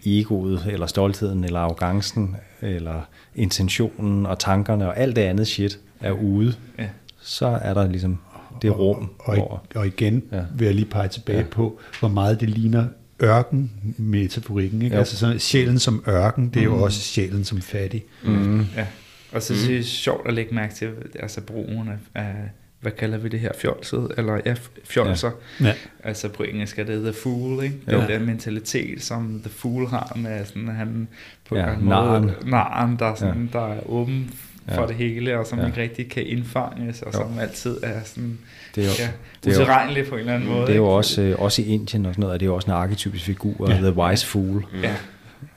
egoet, 0.06 0.66
eller 0.70 0.86
stoltheden, 0.86 1.44
eller 1.44 1.60
arrogancen, 1.60 2.36
eller 2.60 3.00
intentionen 3.34 4.26
og 4.26 4.38
tankerne 4.38 4.86
og 4.88 4.98
alt 4.98 5.16
det 5.16 5.22
andet 5.22 5.46
shit 5.46 5.78
er 6.00 6.12
ude, 6.12 6.54
ja. 6.78 6.88
så 7.20 7.46
er 7.46 7.74
der 7.74 7.88
ligesom 7.88 8.18
det 8.62 8.78
rum. 8.78 9.10
Og, 9.18 9.50
og, 9.50 9.60
og 9.74 9.86
igen 9.86 10.22
ja. 10.32 10.42
vil 10.54 10.64
jeg 10.64 10.74
lige 10.74 10.86
pege 10.86 11.08
tilbage 11.08 11.38
ja. 11.38 11.44
på, 11.50 11.80
hvor 12.00 12.08
meget 12.08 12.40
det 12.40 12.50
ligner 12.50 12.86
ørken 13.22 13.70
metaforikken. 13.96 14.82
Ikke? 14.82 14.96
Altså 14.96 15.16
sådan, 15.16 15.38
sjælen 15.38 15.78
som 15.78 16.04
ørken, 16.08 16.48
det 16.48 16.62
er 16.62 16.68
mm. 16.68 16.74
jo 16.74 16.82
også 16.82 17.00
sjælen 17.00 17.44
som 17.44 17.60
fattig. 17.60 18.04
Mm. 18.24 18.60
Ja. 18.76 18.86
Og 19.32 19.42
så 19.42 19.52
mm. 19.52 19.58
det 19.66 19.78
er 19.78 19.82
sjovt 19.82 20.28
at 20.28 20.34
lægge 20.34 20.54
mærke 20.54 20.74
til, 20.74 20.90
altså 21.20 21.40
brugen 21.40 21.88
af, 21.88 22.22
af 22.22 22.34
hvad 22.80 22.92
kalder 22.92 23.18
vi 23.18 23.28
det 23.28 23.40
her, 23.40 23.52
fjolset, 23.58 24.12
eller 24.18 24.40
ja, 24.46 24.54
fjolser. 24.84 25.30
Ja. 25.60 25.66
Ja. 25.66 25.74
Altså 26.04 26.28
på 26.28 26.42
engelsk 26.42 26.78
er 26.78 26.84
det 26.84 27.02
the 27.02 27.12
fool, 27.12 27.64
ikke? 27.64 27.76
Det 27.86 27.94
er 27.94 28.10
ja. 28.10 28.18
den 28.18 28.26
mentalitet, 28.26 29.02
som 29.02 29.40
the 29.44 29.50
fool 29.50 29.86
har 29.86 30.16
med 30.16 30.44
sådan, 30.44 30.68
han 30.68 31.08
på 31.48 31.56
ja, 31.56 31.74
en 31.74 31.84
måde, 31.84 32.34
naren, 32.46 32.96
der, 32.98 33.14
sådan, 33.14 33.50
ja. 33.52 33.58
der 33.58 33.66
er 33.66 33.90
åben 33.90 34.30
for 34.68 34.80
ja. 34.80 34.86
det 34.86 34.96
hele, 34.96 35.38
og 35.38 35.46
som 35.46 35.58
ja. 35.58 35.66
ikke 35.66 35.82
rigtig 35.82 36.10
kan 36.10 36.26
indfanges, 36.26 37.02
og 37.02 37.12
som 37.12 37.34
jo. 37.34 37.40
altid 37.40 37.76
er 37.82 38.00
sådan 38.04 38.38
det 38.74 38.84
er 38.84 38.86
jo, 38.86 38.92
ja, 38.98 39.08
det 39.44 39.56
er 39.56 39.96
jo, 39.98 40.04
på 40.08 40.14
en 40.14 40.20
eller 40.20 40.34
anden 40.34 40.48
måde. 40.48 40.66
Det 40.66 40.72
er 40.72 40.76
jo 40.76 40.86
også, 40.86 41.22
øh, 41.22 41.38
også 41.38 41.62
i 41.62 41.64
Indien 41.64 42.06
og 42.06 42.14
sådan 42.14 42.20
noget, 42.20 42.34
og 42.34 42.40
det 42.40 42.46
er 42.46 42.50
jo 42.50 42.54
også 42.54 42.66
en 42.66 42.72
arketypisk 42.72 43.24
figur, 43.24 43.70
ja. 43.70 43.76
The 43.76 43.92
Wise 43.92 44.26
Fool. 44.26 44.64
Mm. 44.72 44.82
Ja. 44.82 44.94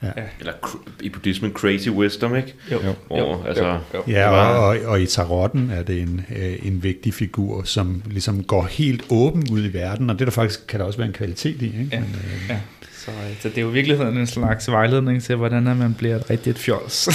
Ja. 0.02 0.10
Eller 0.40 0.52
i 1.00 1.08
buddhismen 1.08 1.52
crazy 1.52 1.88
wisdom, 1.88 2.36
ikke? 2.36 2.54
Jo. 2.72 2.80
jo. 2.84 2.94
Hvor, 3.06 3.18
jo. 3.18 3.44
Altså, 3.46 3.66
jo. 3.66 3.78
jo. 3.94 4.02
Ja, 4.08 4.30
og, 4.30 4.68
og, 4.68 4.78
og 4.86 5.02
i 5.02 5.06
tarotten 5.06 5.70
er 5.70 5.82
det 5.82 6.00
en, 6.00 6.26
øh, 6.36 6.66
en 6.66 6.82
vigtig 6.82 7.14
figur, 7.14 7.62
som 7.62 8.02
ligesom 8.06 8.44
går 8.44 8.62
helt 8.62 9.04
åben 9.10 9.50
ud 9.52 9.64
i 9.64 9.72
verden, 9.72 10.10
og 10.10 10.18
det 10.18 10.26
der 10.26 10.30
faktisk 10.30 10.66
kan 10.66 10.80
der 10.80 10.86
også 10.86 10.98
være 10.98 11.08
en 11.08 11.14
kvalitet 11.14 11.62
i. 11.62 11.66
Ikke? 11.66 11.88
Ja. 11.92 12.00
Men, 12.00 12.08
øh, 12.14 12.44
ja. 12.48 12.58
Så, 13.04 13.10
øh, 13.10 13.40
så 13.40 13.48
det 13.48 13.58
er 13.58 13.62
jo 13.62 13.70
i 13.70 13.72
virkeligheden 13.72 14.18
en 14.18 14.26
slags 14.26 14.70
vejledning 14.70 15.22
til, 15.22 15.36
hvordan 15.36 15.62
man 15.62 15.94
bliver 15.94 16.16
et 16.16 16.30
rigtigt 16.30 16.58
fjols. 16.58 17.08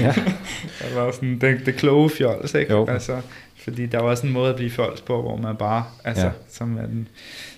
ja. 0.00 0.14
det 0.88 0.96
var 0.96 1.12
sådan 1.12 1.38
det, 1.38 1.66
det 1.66 1.74
kloge 1.74 2.10
fjols, 2.10 2.54
ikke? 2.54 2.72
Jo. 2.72 2.86
Altså, 2.86 3.20
fordi 3.56 3.86
der 3.86 3.98
var 3.98 4.10
også 4.10 4.26
en 4.26 4.32
måde 4.32 4.50
at 4.50 4.56
blive 4.56 4.70
fjols 4.70 5.00
på, 5.00 5.22
hvor 5.22 5.36
man 5.36 5.56
bare, 5.56 5.84
altså, 6.04 6.26
ja. 6.26 6.32
som 6.50 6.68
man... 6.68 7.08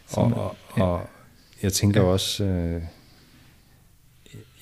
Som, 0.09 0.33
og, 0.33 0.45
og, 0.45 0.57
ja. 0.77 0.83
og 0.83 1.07
jeg 1.63 1.73
tænker 1.73 2.01
ja. 2.01 2.07
også, 2.07 2.45
øh, 2.45 2.83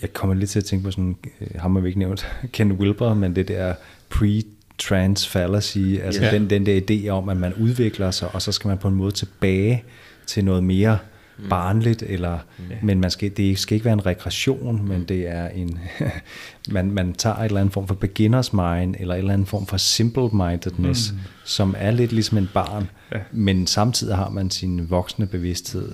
jeg 0.02 0.12
kommer 0.12 0.34
lidt 0.34 0.50
til 0.50 0.58
at 0.58 0.64
tænke 0.64 0.84
på 0.84 0.90
sådan, 0.90 1.16
øh, 1.40 1.60
ham 1.60 1.74
har 1.74 1.82
vi 1.82 1.88
ikke 1.88 1.98
nævnt, 1.98 2.26
Ken 2.52 2.72
Wilber, 2.72 3.14
men 3.14 3.36
det 3.36 3.48
der 3.48 3.74
pre 4.08 4.42
trans 4.78 5.28
fallacy, 5.28 5.78
altså 5.78 6.22
yeah. 6.22 6.32
den, 6.32 6.50
den 6.50 6.66
der 6.66 6.80
idé 6.80 7.08
om, 7.08 7.28
at 7.28 7.36
man 7.36 7.54
udvikler 7.54 8.10
sig, 8.10 8.34
og 8.34 8.42
så 8.42 8.52
skal 8.52 8.68
man 8.68 8.78
på 8.78 8.88
en 8.88 8.94
måde 8.94 9.12
tilbage 9.12 9.84
til 10.26 10.44
noget 10.44 10.64
mere 10.64 10.98
mm. 11.42 11.48
barnligt, 11.48 12.02
eller, 12.02 12.38
mm. 12.58 12.64
men 12.82 13.00
man 13.00 13.10
skal, 13.10 13.36
det 13.36 13.58
skal 13.58 13.74
ikke 13.74 13.84
være 13.84 13.94
en 13.94 14.06
regression, 14.06 14.88
men 14.88 15.04
det 15.04 15.28
er 15.28 15.48
en, 15.48 15.78
man, 16.70 16.90
man 16.90 17.12
tager 17.12 17.36
et 17.36 17.44
eller 17.44 17.60
andet 17.60 17.74
form 17.74 17.88
for 17.88 17.94
beginners 17.94 18.52
mind, 18.52 18.94
eller 18.98 19.14
en 19.14 19.18
eller 19.18 19.32
anden 19.32 19.46
form 19.46 19.66
for 19.66 19.76
simple-mindedness, 19.76 21.12
mm. 21.12 21.18
som 21.44 21.74
er 21.78 21.90
lidt 21.90 22.12
ligesom 22.12 22.38
en 22.38 22.48
barn, 22.54 22.90
ja. 23.12 23.18
men 23.32 23.66
samtidig 23.66 24.16
har 24.16 24.28
man 24.28 24.50
sin 24.50 24.90
voksne 24.90 25.26
bevidsthed 25.26 25.92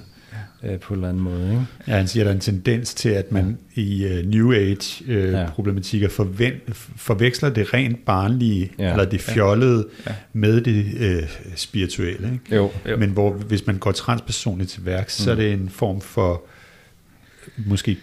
øh, 0.62 0.78
på 0.78 0.94
en 0.94 0.98
eller 0.98 1.08
anden 1.08 1.22
måde. 1.22 1.50
Ikke? 1.50 1.66
Ja, 1.86 1.96
han 1.96 2.08
siger, 2.08 2.22
at 2.22 2.24
der 2.24 2.30
er 2.30 2.34
en 2.34 2.40
tendens 2.40 2.94
til, 2.94 3.08
at 3.08 3.32
man 3.32 3.58
ja. 3.76 3.82
i 3.82 4.18
uh, 4.18 4.26
New 4.26 4.52
Age-problematikker 4.52 6.08
uh, 6.20 6.40
ja. 6.40 6.52
forveksler 6.96 7.50
det 7.50 7.74
rent 7.74 8.04
barnlige, 8.04 8.72
ja. 8.78 8.90
eller 8.90 9.04
det 9.04 9.20
fjollede, 9.20 9.88
ja. 10.06 10.14
med 10.32 10.60
det 10.60 11.18
uh, 11.22 11.28
spirituelle. 11.56 12.32
Ikke? 12.32 12.56
Jo. 12.56 12.70
jo. 12.88 12.96
Men 12.96 13.10
hvor, 13.10 13.32
hvis 13.32 13.66
man 13.66 13.78
går 13.78 13.92
transpersonligt 13.92 14.70
til 14.70 14.86
værks, 14.86 15.20
mm. 15.20 15.24
så 15.24 15.30
er 15.30 15.34
mm. 15.34 15.40
det 15.40 15.52
en 15.52 15.68
form 15.68 16.00
for, 16.00 16.42
måske 17.56 17.96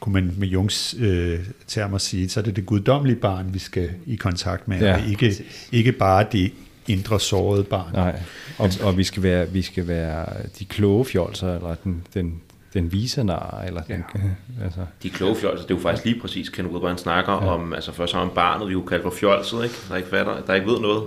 kunne 0.00 0.12
man 0.12 0.34
med 0.38 0.48
Jungs 0.48 0.94
øh, 0.98 1.38
termer 1.66 1.98
sige, 1.98 2.28
så 2.28 2.40
er 2.40 2.44
det 2.44 2.56
det 2.56 2.66
guddommelige 2.66 3.16
barn, 3.16 3.54
vi 3.54 3.58
skal 3.58 3.90
i 4.06 4.16
kontakt 4.16 4.68
med, 4.68 4.80
ja. 4.80 4.94
og 4.94 5.08
ikke, 5.10 5.44
ikke 5.72 5.92
bare 5.92 6.26
det 6.32 6.52
indre 6.90 7.20
sårede 7.20 7.64
barn. 7.64 7.92
Nej, 7.92 8.20
og, 8.58 8.70
og 8.82 8.98
vi, 8.98 9.04
skal 9.04 9.22
være, 9.22 9.50
vi 9.50 9.62
skal 9.62 9.88
være 9.88 10.26
de 10.58 10.64
kloge 10.64 11.04
fjolser, 11.04 11.54
eller 11.54 11.74
den, 11.84 12.02
den, 12.14 12.40
den 12.74 12.92
vise 12.92 13.24
nar, 13.24 13.64
eller 13.66 13.82
ja. 13.88 13.94
den, 13.94 14.04
altså. 14.64 14.80
De 15.02 15.10
kloge 15.10 15.36
fjolser, 15.36 15.66
det 15.66 15.74
er 15.74 15.78
jo 15.78 15.82
faktisk 15.82 16.04
lige 16.04 16.20
præcis, 16.20 16.48
Ken 16.48 16.66
Woodburn 16.66 16.98
snakker 16.98 17.32
ja. 17.32 17.38
om, 17.38 17.74
altså 17.74 17.92
først 17.92 18.14
om 18.14 18.30
barnet, 18.34 18.68
vi 18.68 18.72
jo 18.72 18.82
kaldt 18.82 19.02
for 19.02 19.10
fjolset, 19.10 19.64
ikke? 19.64 19.74
Der, 19.88 19.96
ikke 19.96 20.08
fatter, 20.08 20.40
der 20.46 20.54
ikke 20.54 20.66
ved 20.66 20.80
noget. 20.80 21.02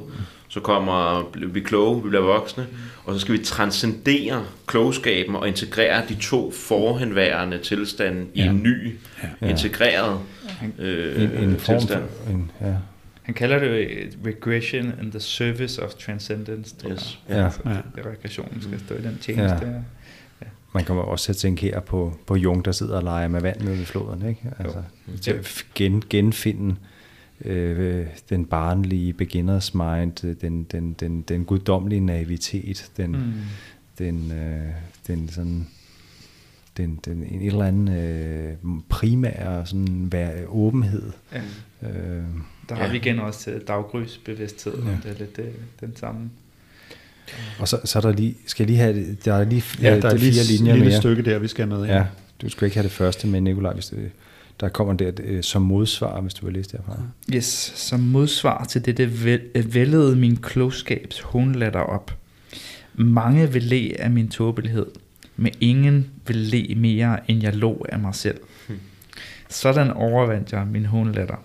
Så 0.47 0.59
kommer 0.59 1.23
vi 1.47 1.59
kloge, 1.59 2.03
vi 2.03 2.09
bliver 2.09 2.23
voksne, 2.23 2.67
og 3.05 3.13
så 3.13 3.19
skal 3.19 3.33
vi 3.33 3.43
transcendere 3.43 4.45
klogskaben 4.65 5.35
og 5.35 5.47
integrere 5.47 6.01
de 6.09 6.15
to 6.15 6.51
forhenværende 6.51 7.57
tilstande 7.57 8.25
ja. 8.35 8.43
i 8.43 8.47
en 8.47 8.63
ny, 8.63 8.97
ja. 9.41 9.47
integreret 9.47 10.19
øh, 10.79 11.23
en, 11.23 11.29
en 11.31 11.59
tilstand. 11.59 12.03
For, 12.23 12.31
en, 12.31 12.51
ja 12.61 12.73
han 13.23 13.33
kalder 13.33 13.59
det 13.59 14.17
regression 14.25 14.93
in 15.01 15.11
the 15.11 15.19
service 15.19 15.83
of 15.83 15.93
transcendence. 15.93 16.75
Yes. 16.91 17.19
Ja. 17.29 17.45
Altså, 17.45 17.59
ja. 17.65 17.79
regressionen 17.97 18.61
skal 18.61 18.79
stå 18.79 18.95
i 18.95 19.01
den 19.01 19.17
tjeneste. 19.21 19.65
Ja. 19.65 19.71
Ja. 20.41 20.47
Man 20.73 20.85
kommer 20.85 21.03
også 21.03 21.25
til 21.25 21.31
at 21.31 21.37
tænke 21.37 21.61
her 21.61 21.79
på, 21.79 22.17
på 22.27 22.35
Jung, 22.35 22.65
der 22.65 22.71
sidder 22.71 22.95
og 22.95 23.03
leger 23.03 23.27
med 23.27 23.41
vand 23.41 23.61
nede 23.61 23.77
ved 23.77 23.85
floden. 23.85 24.29
Ikke? 24.29 24.41
Altså, 24.59 24.83
til 25.21 25.31
at 25.31 25.65
gen, 25.75 26.03
genfinde 26.09 26.75
øh, 27.45 28.07
den 28.29 28.45
barnlige 28.45 29.13
beginners 29.13 29.73
mind, 29.73 30.35
den, 30.35 30.63
den, 30.63 30.93
den, 30.93 31.21
den 31.21 31.45
guddommelige 31.45 32.01
naivitet, 32.01 32.91
den, 32.97 33.11
mm. 33.11 33.33
den, 33.97 34.31
øh, 34.31 34.69
den 35.07 35.29
sådan 35.29 35.67
den, 36.77 36.99
den, 37.05 37.23
en 37.23 37.41
eller 37.41 37.65
anden 37.65 37.87
øh, 37.87 38.53
primær 38.89 39.63
sådan, 39.63 40.11
være, 40.11 40.47
åbenhed. 40.47 41.11
Ja. 41.33 41.41
Øh, 41.89 42.23
der 42.69 42.75
har 42.75 42.85
ja. 42.85 42.91
vi 42.91 42.97
igen 42.97 43.19
også 43.19 43.39
til 43.39 43.61
daggrysbevidsthed. 43.67 44.73
Ja. 44.73 44.91
Det 45.03 45.11
er 45.11 45.19
lidt 45.19 45.37
det, 45.37 45.53
den 45.81 45.95
samme. 45.95 46.29
Og 47.59 47.67
så, 47.67 47.79
så 47.85 47.99
er 47.99 48.01
der 48.01 48.11
lige, 48.11 48.35
skal 48.45 48.63
jeg 48.63 48.67
lige 48.67 48.79
have, 48.79 49.15
der 49.25 49.33
er 49.33 49.43
lige, 49.43 49.63
ja, 49.81 49.99
der 49.99 50.09
er 50.09 50.15
lige 50.15 50.33
fire 50.33 50.43
linjer 50.43 50.73
lille 50.73 50.89
mere. 50.89 50.99
stykke 50.99 51.23
der, 51.23 51.39
vi 51.39 51.47
skal 51.47 51.67
med. 51.67 51.85
Ja, 51.85 52.05
du 52.41 52.49
skal 52.49 52.65
ikke 52.65 52.77
have 52.77 52.83
det 52.83 52.91
første 52.91 53.27
med, 53.27 53.41
Nikolaj, 53.41 53.73
hvis 53.73 53.85
det, 53.85 54.11
der 54.59 54.69
kommer 54.69 54.93
der 54.93 55.11
øh, 55.23 55.43
som 55.43 55.61
modsvar, 55.61 56.21
hvis 56.21 56.33
du 56.33 56.45
vil 56.45 56.53
læse 56.53 56.71
derfra. 56.71 56.99
Yes, 57.33 57.73
som 57.75 57.99
modsvar 57.99 58.65
til 58.65 58.85
det, 58.85 58.97
det 58.97 59.73
vældede 59.73 60.15
min 60.15 60.37
klogskabs 60.37 61.19
hånlatter 61.19 61.79
op. 61.79 62.17
Mange 62.95 63.51
vil 63.53 63.63
le 63.63 63.91
af 63.99 64.09
min 64.11 64.29
tåbelighed, 64.29 64.85
men 65.35 65.53
ingen 65.59 66.11
vil 66.27 66.37
le 66.37 66.75
mere, 66.75 67.31
end 67.31 67.41
jeg 67.43 67.55
lå 67.55 67.85
af 67.89 67.99
mig 67.99 68.15
selv. 68.15 68.39
Hmm. 68.67 68.79
Sådan 69.49 69.91
overvandt 69.91 70.51
jeg 70.51 70.67
min 70.67 70.85
hånlatter. 70.85 71.43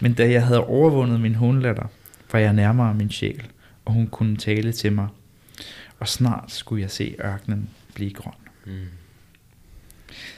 Men 0.00 0.14
da 0.14 0.30
jeg 0.30 0.46
havde 0.46 0.64
overvundet 0.64 1.20
min 1.20 1.34
hundlatter, 1.34 1.86
var 2.32 2.38
jeg 2.38 2.52
nærmere 2.52 2.94
min 2.94 3.10
sjæl, 3.10 3.42
og 3.84 3.92
hun 3.92 4.06
kunne 4.06 4.36
tale 4.36 4.72
til 4.72 4.92
mig. 4.92 5.08
Og 5.98 6.08
snart 6.08 6.44
skulle 6.52 6.82
jeg 6.82 6.90
se 6.90 7.14
ørkenen 7.24 7.70
blive 7.94 8.10
grøn. 8.10 8.32
Mm. 8.66 8.72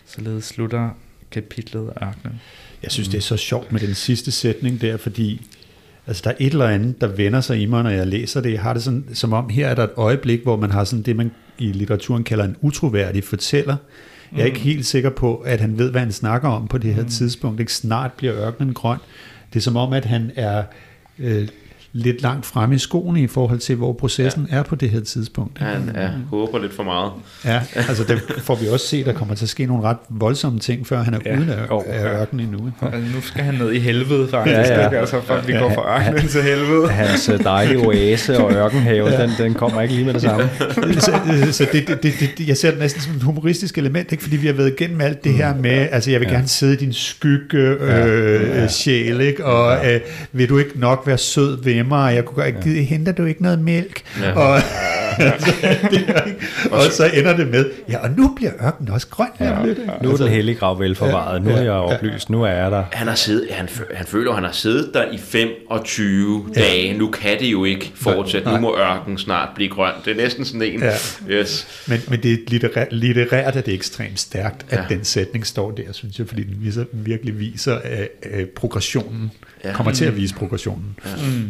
Således 0.06 0.44
slutter 0.44 0.90
kapitlet 1.30 1.92
ørkenen. 2.02 2.40
Jeg 2.82 2.92
synes, 2.92 3.08
det 3.08 3.18
er 3.18 3.22
så 3.22 3.36
sjovt 3.36 3.72
med 3.72 3.80
den 3.80 3.94
sidste 3.94 4.30
sætning 4.30 4.80
der, 4.80 4.96
fordi 4.96 5.46
altså, 6.06 6.22
der 6.24 6.30
er 6.30 6.36
et 6.38 6.52
eller 6.52 6.68
andet, 6.68 7.00
der 7.00 7.06
vender 7.06 7.40
sig 7.40 7.60
i 7.60 7.66
mig, 7.66 7.82
når 7.82 7.90
jeg 7.90 8.06
læser 8.06 8.40
det. 8.40 8.52
Jeg 8.52 8.62
har 8.62 8.72
det 8.72 8.82
sådan, 8.82 9.14
som 9.14 9.32
om, 9.32 9.48
her 9.48 9.68
er 9.68 9.74
der 9.74 9.84
et 9.84 9.92
øjeblik, 9.96 10.42
hvor 10.42 10.56
man 10.56 10.70
har 10.70 10.84
sådan 10.84 11.02
det, 11.02 11.16
man 11.16 11.30
i 11.58 11.72
litteraturen 11.72 12.24
kalder 12.24 12.44
en 12.44 12.56
utroværdig 12.60 13.24
fortæller. 13.24 13.76
Jeg 14.32 14.40
er 14.40 14.46
ikke 14.46 14.58
mm. 14.58 14.64
helt 14.64 14.86
sikker 14.86 15.10
på, 15.10 15.36
at 15.36 15.60
han 15.60 15.78
ved, 15.78 15.90
hvad 15.90 16.00
han 16.00 16.12
snakker 16.12 16.48
om 16.48 16.68
på 16.68 16.78
det 16.78 16.94
her 16.94 17.02
mm. 17.02 17.08
tidspunkt. 17.08 17.60
Ikke 17.60 17.72
snart 17.72 18.12
bliver 18.12 18.34
ørkenen 18.34 18.74
grøn. 18.74 18.98
Det 19.52 19.58
er 19.58 19.62
som 19.62 19.76
om, 19.76 19.92
at 19.92 20.04
han 20.04 20.30
er 20.36 20.62
øh, 21.18 21.48
lidt 21.96 22.22
langt 22.22 22.46
fremme 22.46 22.74
i 22.74 22.78
skoene 22.78 23.20
i 23.22 23.26
forhold 23.26 23.58
til, 23.58 23.76
hvor 23.76 23.92
processen 23.92 24.48
ja. 24.50 24.56
er 24.56 24.62
på 24.62 24.74
det 24.74 24.90
her 24.90 25.00
tidspunkt. 25.00 25.58
Han 25.58 25.90
ja, 25.94 26.08
håber 26.30 26.58
lidt 26.58 26.72
for 26.72 26.82
meget. 26.82 27.12
Ja, 27.44 27.60
altså 27.74 28.04
der 28.04 28.16
får 28.38 28.54
vi 28.54 28.68
også 28.68 28.86
se, 28.86 29.04
der 29.04 29.12
kommer 29.12 29.34
til 29.34 29.44
at 29.44 29.48
ske 29.48 29.66
nogle 29.66 29.82
ret 29.82 29.96
voldsomme 30.08 30.58
ting, 30.58 30.86
før 30.86 31.02
han 31.02 31.14
er 31.14 31.18
ja. 31.26 31.36
uden 31.36 31.48
af, 31.48 31.66
af 31.86 32.20
ørkenen 32.20 32.46
endnu. 32.46 32.72
Altså, 32.82 33.14
nu 33.14 33.20
skal 33.20 33.44
han 33.44 33.54
ned 33.54 33.72
i 33.72 33.78
helvede 33.78 34.28
faktisk, 34.28 34.56
ja, 34.56 34.80
ja. 34.80 35.00
altså 35.00 35.20
for 35.20 35.40
vi 35.46 35.52
går 35.52 35.72
fra 35.74 35.96
ørkenen 35.96 36.22
ja, 36.22 36.28
til 36.28 36.42
helvede. 36.42 36.88
Hans 36.88 37.28
øh, 37.28 37.44
dejlige 37.44 37.78
oase 37.78 38.38
og 38.38 38.52
ørkenhave, 38.52 39.10
ja. 39.10 39.22
den, 39.22 39.30
den 39.38 39.54
kommer 39.54 39.80
ikke 39.80 39.94
lige 39.94 40.06
med 40.06 40.14
det 40.14 40.22
samme. 40.22 40.50
så 41.00 41.12
så 41.52 41.66
det, 41.72 41.88
det, 41.88 42.02
det, 42.02 42.30
det, 42.38 42.48
jeg 42.48 42.56
ser 42.56 42.70
det 42.70 42.78
næsten 42.78 43.02
som 43.02 43.16
et 43.16 43.22
humoristisk 43.22 43.78
element, 43.78 44.12
ikke? 44.12 44.22
fordi 44.22 44.36
vi 44.36 44.46
har 44.46 44.54
været 44.54 44.72
igennem 44.80 45.00
alt 45.00 45.24
det 45.24 45.34
her 45.34 45.54
med, 45.54 45.88
altså 45.90 46.10
jeg 46.10 46.20
vil 46.20 46.28
ja. 46.28 46.34
gerne 46.34 46.48
sidde 46.48 46.74
i 46.74 46.76
din 46.76 46.92
skygge 46.92 47.58
øh, 47.58 47.80
ja. 47.80 48.60
Ja. 48.60 48.68
sjæl, 48.68 49.20
ikke? 49.20 49.44
og 49.44 49.84
ja. 49.84 49.94
øh, 49.94 50.00
vil 50.32 50.48
du 50.48 50.58
ikke 50.58 50.80
nok 50.80 51.02
være 51.06 51.18
sød 51.18 51.62
ved 51.64 51.83
hjemme, 51.84 51.96
og 52.04 52.14
jeg 52.14 52.24
kunne 52.24 52.46
ikke, 52.46 52.74
ja. 52.74 52.82
henter 52.82 53.12
du 53.12 53.24
ikke 53.24 53.42
noget 53.42 53.58
mælk? 53.58 54.02
Ja. 54.20 54.32
Og, 54.32 54.60
og 56.70 56.82
så 56.92 57.10
ender 57.14 57.36
det 57.36 57.48
med, 57.48 57.70
ja, 57.88 57.98
og 57.98 58.10
nu 58.10 58.32
bliver 58.36 58.52
ørkenen 58.66 58.92
også 58.92 59.08
grøn. 59.08 59.28
Ja, 59.40 59.44
ja. 59.44 59.52
Nu 59.52 59.62
er 59.64 60.10
altså, 60.10 60.24
den 60.24 60.32
hellige 60.32 60.54
grav 60.54 60.80
velforvaret, 60.80 61.42
nu 61.42 61.50
er 61.50 61.62
jeg 61.62 61.72
oplyst, 61.72 62.30
nu 62.30 62.42
er 62.42 62.48
jeg 62.48 62.70
der. 62.70 62.84
Han, 62.92 63.08
har 63.08 63.14
siddet, 63.14 63.48
han, 63.50 63.68
han 63.94 64.06
føler, 64.06 64.30
at 64.30 64.36
han 64.36 64.44
har 64.44 64.52
siddet 64.52 64.90
der 64.94 65.12
i 65.12 65.18
25 65.18 66.46
ja. 66.56 66.60
dage, 66.60 66.98
nu 66.98 67.10
kan 67.10 67.40
det 67.40 67.46
jo 67.46 67.64
ikke 67.64 67.92
fortsætte, 67.94 68.50
nu 68.50 68.60
må 68.60 68.78
ørkenen 68.78 69.18
snart 69.18 69.48
blive 69.54 69.70
grøn. 69.70 69.92
Det 70.04 70.10
er 70.10 70.16
næsten 70.16 70.44
sådan 70.44 70.62
en. 70.62 70.82
Ja. 70.82 70.92
Yes. 71.28 71.84
Men, 71.88 72.00
men 72.08 72.22
det 72.22 72.32
er 72.32 72.36
litterært, 72.48 72.92
litterært 72.92 73.56
er 73.56 73.60
det 73.60 73.74
ekstremt 73.74 74.20
stærkt, 74.20 74.66
at 74.70 74.78
ja. 74.78 74.94
den 74.94 75.04
sætning 75.04 75.46
står 75.46 75.70
der, 75.70 75.92
synes 75.92 76.18
jeg, 76.18 76.28
fordi 76.28 76.42
den 76.42 76.56
viser, 76.58 76.84
virkelig 76.92 77.38
viser 77.38 77.74
at, 77.74 78.08
at 78.22 78.48
progressionen, 78.48 79.30
ja. 79.64 79.72
kommer 79.72 79.92
til 79.92 80.04
at 80.04 80.16
vise 80.16 80.34
progressionen. 80.34 80.96
Ja. 81.04 81.10
Mm. 81.16 81.48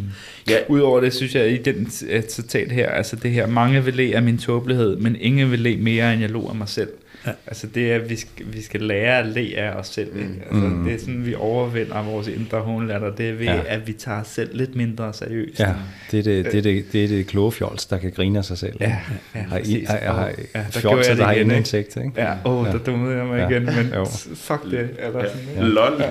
Ja. 0.49 0.57
Udover 0.67 0.99
det, 0.99 1.13
synes 1.13 1.35
jeg, 1.35 1.51
i 1.51 1.57
den 1.57 1.91
citat 2.29 2.71
her, 2.71 2.89
altså 2.89 3.15
det 3.15 3.31
her, 3.31 3.47
mange 3.55 3.85
vil 3.85 3.93
le 3.93 4.15
af 4.15 4.23
min 4.23 4.37
tåbelighed, 4.37 4.97
men 4.97 5.15
ingen 5.19 5.51
vil 5.51 5.59
le 5.59 5.77
mere, 5.77 6.13
end 6.13 6.21
jeg 6.21 6.29
lo 6.29 6.47
af 6.49 6.55
mig 6.55 6.69
selv. 6.69 6.89
Ja. 7.25 7.31
Altså 7.47 7.67
det 7.67 7.91
er, 7.91 7.95
at 7.95 8.09
vi 8.09 8.15
skal, 8.15 8.45
vi 8.53 8.61
skal 8.61 8.81
lære 8.81 9.19
at 9.19 9.25
le 9.25 9.53
af 9.57 9.69
os 9.69 9.87
selv. 9.87 10.17
Ikke? 10.17 10.29
Altså, 10.45 10.67
mm. 10.67 10.83
Det 10.83 10.93
er 10.93 10.99
sådan, 10.99 11.25
vi 11.25 11.35
overvinder 11.35 12.03
vores 12.03 12.27
indre 12.27 12.59
håndlatter. 12.59 13.15
Det 13.15 13.29
er 13.29 13.33
ved, 13.33 13.45
ja. 13.45 13.59
at 13.67 13.87
vi 13.87 13.93
tager 13.93 14.21
os 14.21 14.27
selv 14.27 14.57
lidt 14.57 14.75
mindre 14.75 15.13
seriøst. 15.13 15.59
Ja, 15.59 15.73
det 16.11 16.19
er 16.19 16.23
det, 16.23 16.45
det, 16.45 16.55
er 16.55 16.61
det, 16.61 16.85
det, 16.91 17.03
er 17.03 17.07
det 17.07 17.27
kloge 17.27 17.51
fjols, 17.51 17.85
der 17.85 17.97
kan 17.97 18.11
grine 18.11 18.39
af 18.39 18.45
sig 18.45 18.57
selv. 18.57 18.73
Ja, 18.79 18.97
ja, 19.35 19.41
har, 19.41 19.57
I, 19.57 19.85
har, 19.89 20.13
har, 20.13 20.31
ja, 20.55 20.65
der 20.73 20.79
fjols, 20.79 21.07
der 21.07 21.25
har 21.25 21.31
indsigt. 21.31 21.97
Ikke? 21.97 22.11
Ja, 22.17 22.33
åh, 22.45 22.57
oh, 22.57 22.67
ja. 22.67 22.71
der 22.71 22.77
dummede 22.77 23.17
jeg 23.17 23.25
mig 23.25 23.37
ja. 23.37 23.49
igen, 23.49 23.65
men 23.65 23.91
jo. 23.95 24.05
fuck 24.35 24.63
det. 24.63 24.89
Eller 24.99 25.23
ja. 25.23 25.29
sådan, 25.29 25.47
ja. 25.55 25.61
Lol. 25.61 26.03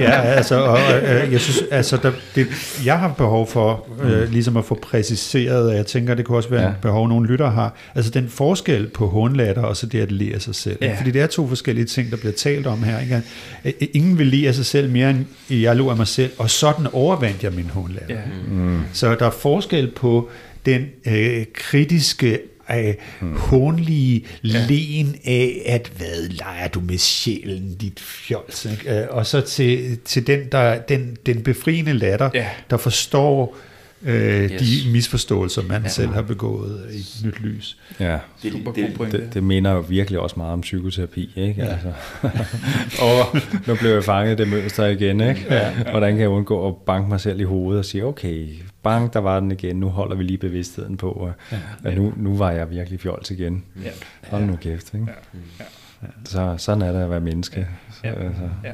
ja, 0.00 0.20
altså, 0.36 0.60
og, 0.60 0.78
øh, 0.78 1.32
jeg 1.32 1.40
synes, 1.40 1.62
altså, 1.70 1.96
der, 1.96 2.12
det, 2.34 2.46
jeg 2.84 2.98
har 2.98 3.12
behov 3.12 3.46
for 3.46 3.86
øh, 4.02 4.32
ligesom 4.32 4.56
at 4.56 4.64
få 4.64 4.74
præciseret, 4.74 5.68
og 5.68 5.76
jeg 5.76 5.86
tænker, 5.86 6.14
det 6.14 6.24
kunne 6.24 6.38
også 6.38 6.48
være 6.48 6.62
ja. 6.62 6.68
en 6.68 6.74
behov, 6.82 7.08
nogle 7.08 7.28
lytter 7.28 7.50
har, 7.50 7.74
altså 7.94 8.10
den 8.10 8.28
forskel 8.28 8.88
på 8.88 9.06
håndlatter 9.34 9.62
og 9.62 9.76
så 9.76 9.86
det 9.86 10.00
at 10.00 10.12
lære 10.12 10.40
sig 10.40 10.54
selv. 10.54 10.78
Ja. 10.80 10.94
Fordi 10.98 11.10
det 11.10 11.22
er 11.22 11.26
to 11.26 11.48
forskellige 11.48 11.84
ting, 11.84 12.10
der 12.10 12.16
bliver 12.16 12.32
talt 12.32 12.66
om 12.66 12.82
her. 12.82 13.00
Ikke? 13.00 13.22
Ingen 13.92 14.18
vil 14.18 14.26
lære 14.26 14.54
sig 14.54 14.66
selv 14.66 14.90
mere, 14.90 15.10
end 15.10 15.24
jeg 15.50 15.76
lå 15.76 15.90
af 15.90 15.96
mig 15.96 16.06
selv, 16.06 16.32
og 16.38 16.50
sådan 16.50 16.86
overvandt 16.92 17.42
jeg 17.42 17.52
min 17.52 17.70
håndlatter. 17.70 18.14
Ja. 18.14 18.20
Mm. 18.48 18.80
Så 18.92 19.14
der 19.14 19.26
er 19.26 19.30
forskel 19.30 19.90
på 19.96 20.30
den 20.66 20.86
øh, 21.06 21.44
kritiske 21.54 22.38
øh, 22.70 22.94
hmm. 23.20 23.36
hånlige 23.36 24.24
ja. 24.44 24.66
len 24.68 25.16
af, 25.24 25.62
at 25.66 25.90
hvad 25.96 26.28
leger 26.28 26.68
du 26.68 26.80
med 26.80 26.98
sjælen, 26.98 27.74
dit 27.80 28.00
fjols, 28.00 28.64
ikke? 28.64 29.00
Øh, 29.00 29.06
og 29.10 29.26
så 29.26 29.40
til, 29.40 29.98
til 30.04 30.26
den, 30.26 30.40
der, 30.52 30.78
den, 30.78 31.16
den 31.26 31.42
befriende 31.42 31.92
latter, 31.92 32.30
ja. 32.34 32.46
der 32.70 32.76
forstår 32.76 33.56
øh, 33.56 33.73
yes. 34.08 34.60
de 34.60 34.92
misforståelser, 34.92 35.62
man 35.62 35.82
ja. 35.82 35.88
selv 35.88 36.08
har 36.08 36.22
begået 36.22 36.88
i 36.92 36.96
et 36.96 37.20
nyt 37.24 37.40
lys. 37.40 37.78
Ja, 38.00 38.18
det, 38.42 38.52
det, 38.52 38.76
det, 38.98 39.12
det, 39.12 39.34
det 39.34 39.42
minder 39.42 39.72
jo 39.72 39.80
virkelig 39.80 40.20
også 40.20 40.36
meget 40.36 40.52
om 40.52 40.60
psykoterapi. 40.60 41.32
Ikke? 41.36 41.62
Ja. 41.62 41.68
Altså. 41.68 41.92
og 43.04 43.36
nu 43.66 43.74
blev 43.74 43.90
jeg 43.90 44.04
fanget 44.04 44.38
det 44.38 44.48
mønster 44.48 44.86
igen. 44.86 45.20
Ikke? 45.20 45.46
Ja. 45.50 45.72
Hvordan 45.90 46.12
kan 46.12 46.20
jeg 46.20 46.28
undgå 46.28 46.68
at 46.68 46.74
banke 46.76 47.08
mig 47.08 47.20
selv 47.20 47.40
i 47.40 47.44
hovedet 47.44 47.78
og 47.78 47.84
sige, 47.84 48.04
okay, 48.04 48.48
bang, 48.82 49.12
der 49.12 49.20
var 49.20 49.40
den 49.40 49.50
igen, 49.50 49.76
nu 49.76 49.88
holder 49.88 50.16
vi 50.16 50.22
lige 50.22 50.38
bevidstheden 50.38 50.96
på, 50.96 51.10
og, 51.10 51.32
ja. 51.84 51.94
nu, 51.94 52.12
nu 52.16 52.36
var 52.36 52.50
jeg 52.50 52.70
virkelig 52.70 53.00
fjols 53.00 53.30
igen. 53.30 53.64
Ja. 53.84 53.90
Hold 54.30 54.44
nu 54.44 54.56
kæft. 54.56 54.94
Ikke? 54.94 55.06
Ja. 55.06 55.38
Ja. 55.60 55.64
Så 56.24 56.54
sådan 56.58 56.82
er 56.82 56.92
det 56.92 57.00
at 57.00 57.10
være 57.10 57.20
menneske. 57.20 57.60
Ja. 58.04 58.14
Så, 58.14 58.20
altså. 58.20 58.42
ja. 58.64 58.72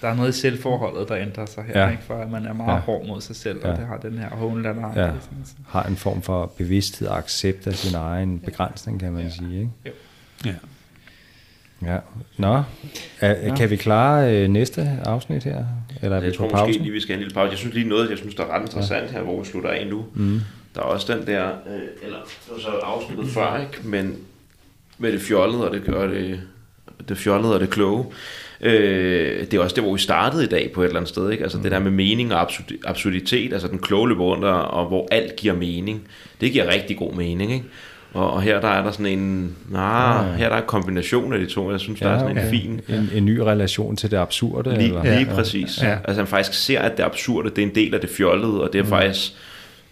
Der 0.00 0.08
er 0.08 0.14
noget 0.14 0.36
i 0.36 0.40
selvforholdet, 0.40 1.08
der 1.08 1.16
ændrer 1.16 1.46
sig 1.46 1.64
her, 1.64 1.80
ja. 1.80 1.90
ikke? 1.90 2.02
for 2.02 2.14
at 2.14 2.30
man 2.30 2.46
er 2.46 2.52
meget 2.52 2.74
ja. 2.74 2.80
hård 2.80 3.06
mod 3.06 3.20
sig 3.20 3.36
selv, 3.36 3.60
ja. 3.64 3.70
og 3.70 3.78
det 3.78 3.86
har 3.86 3.96
den 3.96 4.18
her 4.18 4.28
hånlander. 4.28 4.92
Ja. 4.96 5.10
Har 5.68 5.82
en 5.82 5.96
form 5.96 6.22
for 6.22 6.52
bevidsthed 6.58 7.08
og 7.08 7.18
accept 7.18 7.66
af 7.66 7.74
sin 7.74 7.94
egen 7.94 8.38
begrænsning, 8.38 9.00
kan 9.00 9.12
man 9.12 9.22
ja. 9.22 9.30
sige. 9.30 9.60
Ikke? 9.60 9.70
Jo. 9.86 9.90
Ja. 10.44 10.54
Ja. 11.82 11.98
Nå, 12.38 12.62
er, 13.20 13.56
kan 13.56 13.70
vi 13.70 13.76
klare 13.76 14.36
øh, 14.36 14.48
næste 14.48 15.00
afsnit 15.04 15.44
her? 15.44 15.64
Eller 16.02 16.16
er 16.16 16.20
jeg 16.20 16.30
vi 16.30 16.36
tror 16.36 16.48
pause? 16.48 16.66
måske 16.66 16.82
lige, 16.82 16.92
vi 16.92 17.00
skal 17.00 17.14
have 17.14 17.18
en 17.18 17.22
lille 17.22 17.34
pause. 17.34 17.50
Jeg 17.50 17.58
synes 17.58 17.74
lige 17.74 17.88
noget, 17.88 18.10
jeg 18.10 18.18
synes, 18.18 18.34
der 18.34 18.44
er 18.44 18.56
ret 18.56 18.62
interessant 18.62 19.06
ja. 19.06 19.12
her, 19.12 19.22
hvor 19.22 19.40
vi 19.40 19.46
slutter 19.46 19.70
af 19.70 19.86
nu. 19.86 20.04
Mm. 20.14 20.40
Der 20.74 20.80
er 20.80 20.84
også 20.84 21.16
den 21.16 21.26
der, 21.26 21.46
øh, 21.46 21.80
eller 22.02 22.18
det 22.18 22.50
var 22.50 22.58
så 22.58 22.68
afsnittet 22.68 23.28
før, 23.28 23.60
ikke? 23.60 23.88
men 23.88 24.16
med 24.98 25.12
det 25.12 25.20
fjollede 25.20 25.68
og 25.68 25.74
det, 25.74 25.88
og 25.88 26.08
det 26.08 26.40
det 27.08 27.18
fjollede 27.18 27.54
og 27.54 27.60
det 27.60 27.70
kloge. 27.70 28.04
Øh, 28.60 29.40
det 29.40 29.54
er 29.54 29.60
også 29.60 29.74
det, 29.74 29.84
hvor 29.84 29.92
vi 29.92 29.98
startede 29.98 30.44
i 30.44 30.46
dag 30.46 30.70
på 30.74 30.82
et 30.82 30.86
eller 30.86 30.96
andet 30.96 31.08
sted. 31.08 31.30
Ikke? 31.30 31.42
Altså 31.42 31.58
mm. 31.58 31.62
det 31.62 31.72
der 31.72 31.78
med 31.78 31.90
mening 31.90 32.34
og 32.34 32.50
absurditet, 32.86 33.52
altså 33.52 33.68
den 33.68 33.78
kloge 33.78 34.08
løber 34.08 34.24
rundt, 34.24 34.44
og 34.44 34.86
hvor 34.86 35.08
alt 35.10 35.36
giver 35.36 35.54
mening. 35.54 36.02
Det 36.40 36.52
giver 36.52 36.66
rigtig 36.68 36.96
god 36.96 37.14
mening. 37.14 37.52
Ikke? 37.52 37.64
Og, 38.12 38.32
og 38.32 38.42
her 38.42 38.60
der 38.60 38.68
er 38.68 38.84
der 38.84 38.90
sådan 38.90 39.06
en, 39.06 39.56
nah, 39.70 40.26
ja, 40.26 40.30
ja. 40.30 40.36
her 40.36 40.48
der 40.48 40.56
er 40.56 40.60
en 40.60 40.66
kombination 40.66 41.32
af 41.32 41.38
de 41.38 41.46
to. 41.46 41.70
Jeg 41.70 41.80
synes, 41.80 42.00
ja, 42.00 42.06
der 42.06 42.12
er 42.12 42.18
sådan 42.18 42.38
en 42.38 42.50
fin... 42.50 42.80
En, 42.88 43.10
en 43.14 43.24
ny 43.24 43.38
relation 43.38 43.96
til 43.96 44.10
det 44.10 44.16
absurde? 44.16 44.74
Lige, 44.74 44.86
eller? 44.86 45.18
lige 45.18 45.26
præcis. 45.26 45.82
Ja. 45.82 45.96
Altså 46.04 46.20
han 46.20 46.26
faktisk 46.26 46.64
ser, 46.64 46.80
at 46.80 46.96
det 46.96 47.02
absurde, 47.02 47.50
det 47.50 47.58
er 47.58 47.66
en 47.66 47.74
del 47.74 47.94
af 47.94 48.00
det 48.00 48.10
fjollede, 48.10 48.62
og 48.62 48.72
det 48.72 48.78
er 48.78 48.82
mm. 48.82 48.88
faktisk 48.88 49.32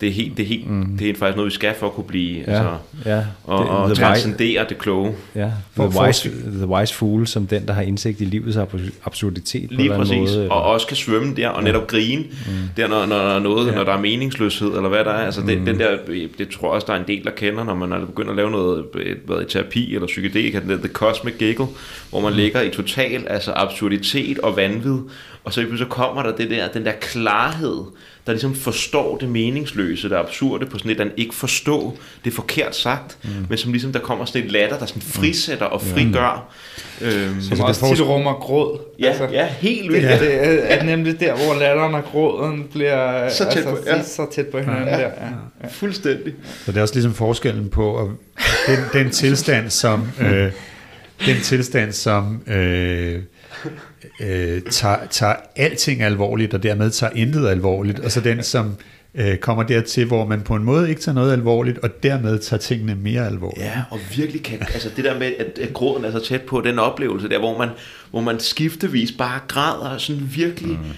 det 0.03 0.09
er 0.09 0.13
helt, 0.13 0.37
det 0.37 0.43
er 0.43 0.47
helt, 0.47 0.71
mm. 0.71 0.97
det 0.99 1.11
er 1.11 1.15
faktisk 1.15 1.37
noget, 1.37 1.51
vi 1.51 1.55
skal 1.55 1.75
for 1.79 1.87
at 1.87 1.93
kunne 1.93 2.05
blive, 2.05 2.45
ja, 2.47 2.53
altså, 2.53 2.77
ja. 3.05 3.25
og, 3.45 3.69
og 3.69 3.97
transcendere 3.97 4.67
det 4.69 4.79
kloge. 4.79 5.15
Ja, 5.35 5.51
the, 5.79 6.01
wise, 6.01 6.31
the 6.47 6.67
wise 6.67 6.95
fool, 6.95 7.27
som 7.27 7.47
den, 7.47 7.67
der 7.67 7.73
har 7.73 7.83
indsigt 7.83 8.21
i 8.21 8.25
livets 8.25 8.59
absurditet. 9.05 9.73
Lige 9.73 9.89
på 9.89 9.97
præcis, 9.97 10.17
måde, 10.17 10.49
og 10.51 10.63
også 10.63 10.87
kan 10.87 10.97
svømme 10.97 11.35
der, 11.35 11.49
og 11.49 11.65
netop 11.65 11.87
grine, 11.87 12.23
mm. 12.23 12.53
der 12.77 12.89
når, 12.89 13.07
når, 13.07 13.39
noget, 13.39 13.67
ja. 13.67 13.75
når 13.75 13.85
der 13.85 13.93
er 13.93 14.01
meningsløshed, 14.01 14.69
eller 14.69 14.89
hvad 14.89 15.05
der 15.05 15.11
er. 15.11 15.25
Altså, 15.25 15.41
det, 15.41 15.59
mm. 15.59 15.65
den 15.65 15.79
der, 15.79 15.99
det 16.39 16.49
tror 16.49 16.69
jeg 16.69 16.75
også, 16.75 16.87
der 16.87 16.93
er 16.93 17.01
en 17.01 17.07
del, 17.07 17.25
der 17.25 17.31
kender, 17.31 17.65
når 17.65 17.75
man 17.75 17.93
er 17.93 18.07
begyndt 18.07 18.31
at 18.31 18.37
lave 18.37 18.51
noget 18.51 18.85
hvad, 19.27 19.43
i 19.43 19.45
terapi 19.45 19.95
eller 19.95 20.07
psykedelik, 20.07 20.55
den 20.55 20.69
der 20.69 20.77
The 20.77 20.89
Cosmic 20.89 21.35
Giggle, 21.39 21.67
hvor 22.11 22.21
man 22.21 22.33
mm. 22.33 22.37
ligger 22.37 22.63
i 22.63 22.71
total 22.71 23.27
altså 23.27 23.53
absurditet 23.57 24.39
og 24.39 24.57
vanvid, 24.57 24.99
og 25.45 25.53
så 25.53 25.65
så 25.77 25.85
kommer 25.85 26.23
der 26.23 26.37
det 26.37 26.51
der, 26.51 26.69
den 26.69 26.85
der 26.85 26.93
klarhed, 27.01 27.85
der 28.27 28.33
ligesom 28.33 28.55
forstår 28.55 29.17
det 29.17 29.29
meningsløse, 29.29 30.09
det 30.09 30.17
absurde 30.17 30.67
på 30.67 30.79
sådan 30.79 30.91
et, 30.91 30.99
den 30.99 31.11
ikke 31.17 31.35
forstå 31.35 31.99
det 32.25 32.33
forkert 32.33 32.77
sagt, 32.77 33.19
mm. 33.25 33.31
men 33.49 33.59
som 33.59 33.73
ligesom 33.73 33.93
der 33.93 33.99
kommer 33.99 34.25
sådan 34.25 34.43
et 34.43 34.53
latter, 34.53 34.79
der 34.79 34.87
sådan 34.87 35.03
frisætter 35.03 35.67
og 35.67 35.83
frigør. 35.83 36.53
Mm. 37.01 37.07
Øhm, 37.07 37.41
som 37.41 37.57
så 37.57 37.63
også 37.63 37.89
tit 37.89 38.01
rummer 38.01 38.33
gråd. 38.33 38.81
Ja, 38.99 39.09
altså, 39.09 39.29
ja 39.33 39.47
helt 39.47 39.93
vildt. 39.93 40.09
Det, 40.09 40.21
det 40.21 40.35
er, 40.35 40.51
er 40.51 40.85
nemlig 40.85 41.21
der, 41.21 41.35
hvor 41.35 41.55
latteren 41.61 41.95
og 41.95 42.05
gråden 42.05 42.69
bliver 42.73 43.29
så 43.29 43.45
tæt, 43.45 43.57
altså, 43.57 43.71
på, 43.71 43.79
ja. 43.87 44.03
så 44.03 44.27
tæt 44.33 44.47
på 44.47 44.59
hinanden 44.59 44.89
ja, 44.89 44.95
der. 44.95 44.99
Ja. 44.99 45.07
Ja. 45.63 45.69
Fuldstændig. 45.71 46.35
Så 46.65 46.73
det 46.73 46.79
er 46.79 46.83
også 46.83 46.95
ligesom 46.95 47.15
forskellen 47.15 47.69
på 47.69 47.99
at, 47.99 48.09
den, 48.67 48.79
den 48.93 49.11
tilstand, 49.11 49.71
som 49.71 50.09
øh, 50.21 50.53
den 51.27 51.37
tilstand, 51.43 51.93
som 51.93 52.43
øh, 52.47 53.23
øh, 54.21 54.63
tager, 54.63 55.07
tager 55.11 55.35
alting 55.57 56.03
alvorligt, 56.03 56.55
og 56.55 56.63
dermed 56.63 56.91
tager 56.91 57.13
intet 57.17 57.49
alvorligt, 57.49 57.99
og 57.99 58.11
så 58.11 58.21
den, 58.21 58.43
som 58.43 58.77
øh, 59.15 59.37
kommer 59.37 59.63
dertil, 59.63 60.07
hvor 60.07 60.27
man 60.27 60.41
på 60.41 60.55
en 60.55 60.65
måde 60.65 60.89
ikke 60.89 61.01
tager 61.01 61.15
noget 61.15 61.33
alvorligt, 61.33 61.79
og 61.79 62.03
dermed 62.03 62.39
tager 62.39 62.61
tingene 62.61 62.95
mere 62.95 63.27
alvorligt. 63.27 63.65
Ja, 63.65 63.83
og 63.91 63.99
virkelig 64.17 64.43
kan, 64.43 64.59
altså 64.61 64.91
det 64.97 65.05
der 65.05 65.19
med, 65.19 65.33
at, 65.39 65.59
at 65.59 65.73
gråden 65.73 66.05
er 66.05 66.13
så 66.13 66.25
tæt 66.25 66.43
på, 66.43 66.61
den 66.61 66.79
oplevelse 66.79 67.29
der, 67.29 67.39
hvor 67.39 67.59
man, 67.59 67.69
hvor 68.11 68.21
man 68.21 68.41
skiftevis 68.41 69.13
bare 69.13 69.41
græder 69.49 69.99
sådan 69.99 70.29
virkelig 70.35 70.71
mm. 70.71 70.97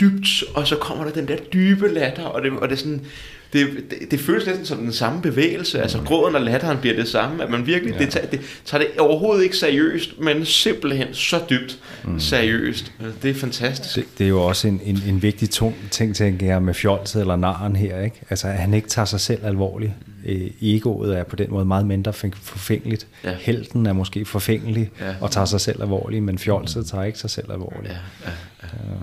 dybt, 0.00 0.44
og 0.54 0.66
så 0.66 0.76
kommer 0.76 1.04
der 1.04 1.12
den 1.12 1.28
der 1.28 1.36
dybe 1.52 1.88
latter, 1.88 2.24
og 2.24 2.42
det, 2.42 2.52
og 2.52 2.68
det 2.68 2.74
er 2.74 2.78
sådan, 2.78 3.06
det, 3.52 3.84
det, 3.90 4.10
det 4.10 4.20
føles 4.20 4.46
næsten 4.46 4.66
som 4.66 4.78
den 4.78 4.92
samme 4.92 5.22
bevægelse. 5.22 5.82
Altså 5.82 5.98
gråden 6.06 6.34
og 6.34 6.40
latteren 6.40 6.78
bliver 6.78 6.96
det 6.96 7.08
samme. 7.08 7.42
At 7.44 7.50
man 7.50 7.66
virkelig, 7.66 7.94
ja. 7.94 7.98
det, 7.98 8.10
tager, 8.10 8.26
det 8.26 8.40
tager 8.64 8.84
det 8.84 9.00
overhovedet 9.00 9.44
ikke 9.44 9.56
seriøst, 9.56 10.20
men 10.20 10.44
simpelthen 10.44 11.14
så 11.14 11.40
dybt 11.50 11.78
mm. 12.04 12.20
seriøst. 12.20 12.92
Det 13.22 13.30
er 13.30 13.34
fantastisk. 13.34 13.96
Det, 13.96 14.18
det 14.18 14.24
er 14.24 14.28
jo 14.28 14.42
også 14.42 14.68
en, 14.68 14.80
en, 14.84 15.02
en 15.06 15.22
vigtig 15.22 15.50
tung 15.50 15.74
ting, 15.90 16.16
tænker 16.16 16.46
jeg, 16.46 16.62
med 16.62 16.74
fjolset 16.74 17.20
eller 17.20 17.36
naren 17.36 17.76
her. 17.76 18.00
Ikke? 18.00 18.20
Altså, 18.30 18.48
at 18.48 18.58
han 18.58 18.74
ikke 18.74 18.88
tager 18.88 19.06
sig 19.06 19.20
selv 19.20 19.44
alvorligt. 19.44 19.92
Mm. 20.24 20.50
egoet 20.60 21.18
er 21.18 21.24
på 21.24 21.36
den 21.36 21.50
måde 21.50 21.64
meget 21.64 21.86
mindre 21.86 22.12
forfængeligt. 22.12 23.06
Ja. 23.24 23.34
Helten 23.40 23.86
er 23.86 23.92
måske 23.92 24.24
forfængelig 24.24 24.90
ja. 25.00 25.14
og 25.20 25.30
tager 25.30 25.44
sig 25.44 25.60
selv 25.60 25.82
alvorligt, 25.82 26.22
men 26.22 26.38
fjolset 26.38 26.86
tager 26.86 27.04
ikke 27.04 27.18
sig 27.18 27.30
selv 27.30 27.52
alvorligt. 27.52 27.92
Ja, 27.92 27.98
ja, 28.24 28.30
ja. 28.62 28.68
Ja. 28.72 28.96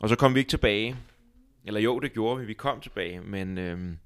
Og 0.00 0.08
så 0.08 0.16
kom 0.16 0.34
vi 0.34 0.38
ikke 0.40 0.50
tilbage 0.50 0.94
eller 1.68 1.80
jo, 1.80 1.98
det 2.00 2.12
gjorde 2.12 2.40
vi. 2.40 2.46
Vi 2.46 2.54
kom 2.54 2.80
tilbage, 2.80 3.20
men... 3.20 3.58
Øhm, 3.58 3.98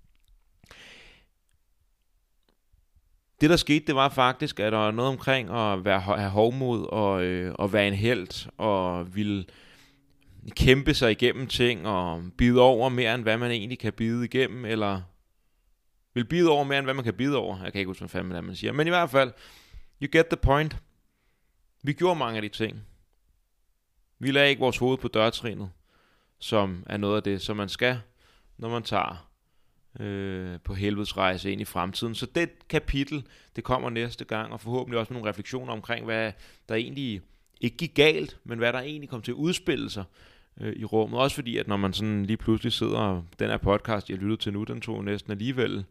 det 3.40 3.50
der 3.50 3.56
skete, 3.56 3.86
det 3.86 3.94
var 3.94 4.08
faktisk, 4.08 4.60
at 4.60 4.72
der 4.72 4.78
var 4.78 4.90
noget 4.90 5.12
omkring 5.12 5.50
at 5.50 5.84
være, 5.84 6.00
have 6.00 6.30
hovmod 6.30 6.86
og, 6.86 7.24
øh, 7.24 7.54
og 7.54 7.72
være 7.72 7.88
en 7.88 7.94
held 7.94 8.50
og 8.58 9.14
ville 9.16 9.44
kæmpe 10.50 10.94
sig 10.94 11.10
igennem 11.10 11.46
ting 11.46 11.86
og 11.86 12.22
bide 12.38 12.60
over 12.60 12.88
mere 12.88 13.14
end 13.14 13.22
hvad 13.22 13.38
man 13.38 13.50
egentlig 13.50 13.78
kan 13.78 13.92
bide 13.92 14.24
igennem, 14.24 14.64
eller 14.64 15.02
vil 16.14 16.24
bide 16.24 16.50
over 16.50 16.64
mere 16.64 16.78
end 16.78 16.86
hvad 16.86 16.94
man 16.94 17.04
kan 17.04 17.14
bide 17.14 17.36
over. 17.36 17.62
Jeg 17.62 17.72
kan 17.72 17.78
ikke 17.78 17.88
huske, 17.88 18.00
hvad 18.00 18.08
fanden 18.08 18.34
det 18.34 18.44
man 18.44 18.56
siger. 18.56 18.72
Men 18.72 18.86
i 18.86 18.90
hvert 18.90 19.10
fald, 19.10 19.32
you 20.02 20.08
get 20.12 20.26
the 20.26 20.36
point. 20.36 20.76
Vi 21.82 21.92
gjorde 21.92 22.18
mange 22.18 22.36
af 22.36 22.42
de 22.42 22.48
ting. 22.48 22.80
Vi 24.18 24.30
lagde 24.30 24.50
ikke 24.50 24.60
vores 24.60 24.78
hoved 24.78 24.98
på 24.98 25.08
dørtrinet 25.08 25.70
som 26.42 26.84
er 26.86 26.96
noget 26.96 27.16
af 27.16 27.22
det, 27.22 27.42
som 27.42 27.56
man 27.56 27.68
skal, 27.68 28.00
når 28.58 28.68
man 28.68 28.82
tager 28.82 29.28
øh, 30.00 30.58
på 30.64 30.74
helvedes 30.74 31.16
rejse 31.16 31.52
ind 31.52 31.60
i 31.60 31.64
fremtiden. 31.64 32.14
Så 32.14 32.26
det 32.26 32.68
kapitel, 32.68 33.24
det 33.56 33.64
kommer 33.64 33.90
næste 33.90 34.24
gang, 34.24 34.52
og 34.52 34.60
forhåbentlig 34.60 35.00
også 35.00 35.12
med 35.12 35.20
nogle 35.20 35.30
refleksioner 35.30 35.72
omkring, 35.72 36.04
hvad 36.04 36.32
der 36.68 36.74
egentlig 36.74 37.20
ikke 37.60 37.76
gik 37.76 37.94
galt, 37.94 38.38
men 38.44 38.58
hvad 38.58 38.72
der 38.72 38.80
egentlig 38.80 39.08
kom 39.10 39.22
til 39.22 39.32
at 39.32 39.36
udspille 39.36 39.90
sig 39.90 40.04
øh, 40.60 40.72
i 40.76 40.84
rummet. 40.84 41.20
Også 41.20 41.34
fordi, 41.34 41.56
at 41.56 41.68
når 41.68 41.76
man 41.76 41.92
sådan 41.92 42.26
lige 42.26 42.36
pludselig 42.36 42.72
sidder, 42.72 42.98
og 42.98 43.24
den 43.38 43.50
her 43.50 43.58
podcast, 43.58 44.10
jeg 44.10 44.18
lyttede 44.18 44.40
til 44.40 44.52
nu, 44.52 44.64
den 44.64 44.80
tog 44.80 45.04
næsten 45.04 45.32
alligevel 45.32 45.84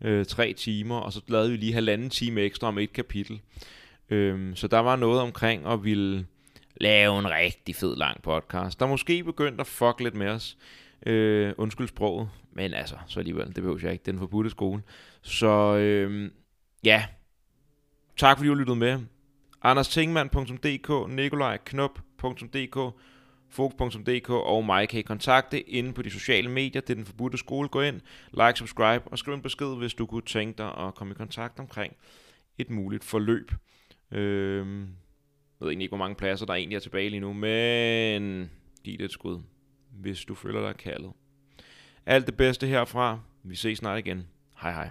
øh, 0.00 0.26
tre 0.26 0.52
timer, 0.52 0.96
og 0.96 1.12
så 1.12 1.20
lavede 1.28 1.50
vi 1.50 1.56
lige 1.56 1.72
halvanden 1.72 2.10
time 2.10 2.40
ekstra 2.40 2.68
om 2.68 2.78
et 2.78 2.92
kapitel. 2.92 3.40
Øh, 4.10 4.56
så 4.56 4.68
der 4.68 4.78
var 4.78 4.96
noget 4.96 5.20
omkring 5.20 5.66
at 5.66 5.84
ville 5.84 6.26
lave 6.76 7.18
en 7.18 7.30
rigtig 7.30 7.76
fed 7.76 7.96
lang 7.96 8.22
podcast, 8.22 8.80
der 8.80 8.86
måske 8.86 9.24
begyndte 9.24 9.60
at 9.60 9.66
fuck 9.66 10.00
lidt 10.00 10.14
med 10.14 10.28
os. 10.28 10.56
Øh, 11.06 11.52
undskyld 11.58 11.88
sproget, 11.88 12.28
men 12.52 12.74
altså, 12.74 12.96
så 13.06 13.20
alligevel, 13.20 13.46
det 13.46 13.54
behøver 13.54 13.78
jeg 13.82 13.92
ikke, 13.92 14.04
den 14.06 14.18
forbudte 14.18 14.50
skole. 14.50 14.82
Så 15.22 15.76
øh, 15.76 16.30
ja, 16.84 17.04
tak 18.16 18.36
fordi 18.36 18.48
du 18.48 18.54
lyttede 18.54 18.76
med. 18.76 19.00
anderstingman.dk, 19.62 21.10
nikolajknop.dk, 21.10 22.94
fokus.dk 23.50 24.30
og 24.30 24.64
mig 24.64 24.88
kan 24.88 25.00
I 25.00 25.02
kontakte 25.02 25.60
inde 25.60 25.92
på 25.92 26.02
de 26.02 26.10
sociale 26.10 26.50
medier. 26.50 26.80
Det 26.80 26.90
er 26.90 26.94
den 26.94 27.06
forbudte 27.06 27.38
skole. 27.38 27.68
Gå 27.68 27.80
ind, 27.80 28.00
like, 28.32 28.54
subscribe 28.54 29.04
og 29.06 29.18
skriv 29.18 29.34
en 29.34 29.42
besked, 29.42 29.76
hvis 29.76 29.94
du 29.94 30.06
kunne 30.06 30.22
tænke 30.22 30.58
dig 30.58 30.78
at 30.78 30.94
komme 30.94 31.10
i 31.10 31.14
kontakt 31.14 31.60
omkring 31.60 31.96
et 32.58 32.70
muligt 32.70 33.04
forløb. 33.04 33.52
Øh, 34.12 34.86
jeg 35.64 35.66
ved 35.66 35.72
egentlig 35.72 35.84
ikke, 35.84 35.90
hvor 35.90 36.04
mange 36.04 36.14
pladser, 36.14 36.46
der 36.46 36.54
egentlig 36.54 36.76
er 36.76 36.80
tilbage 36.80 37.10
lige 37.10 37.20
nu, 37.20 37.32
men 37.32 38.50
giv 38.84 38.98
det 38.98 39.04
et 39.04 39.10
skud, 39.10 39.40
hvis 39.90 40.24
du 40.24 40.34
føler 40.34 40.60
dig 40.60 40.76
kaldet. 40.76 41.12
Alt 42.06 42.26
det 42.26 42.36
bedste 42.36 42.66
herfra. 42.66 43.20
Vi 43.42 43.56
ses 43.56 43.78
snart 43.78 43.98
igen. 43.98 44.26
Hej 44.60 44.72
hej. 44.72 44.90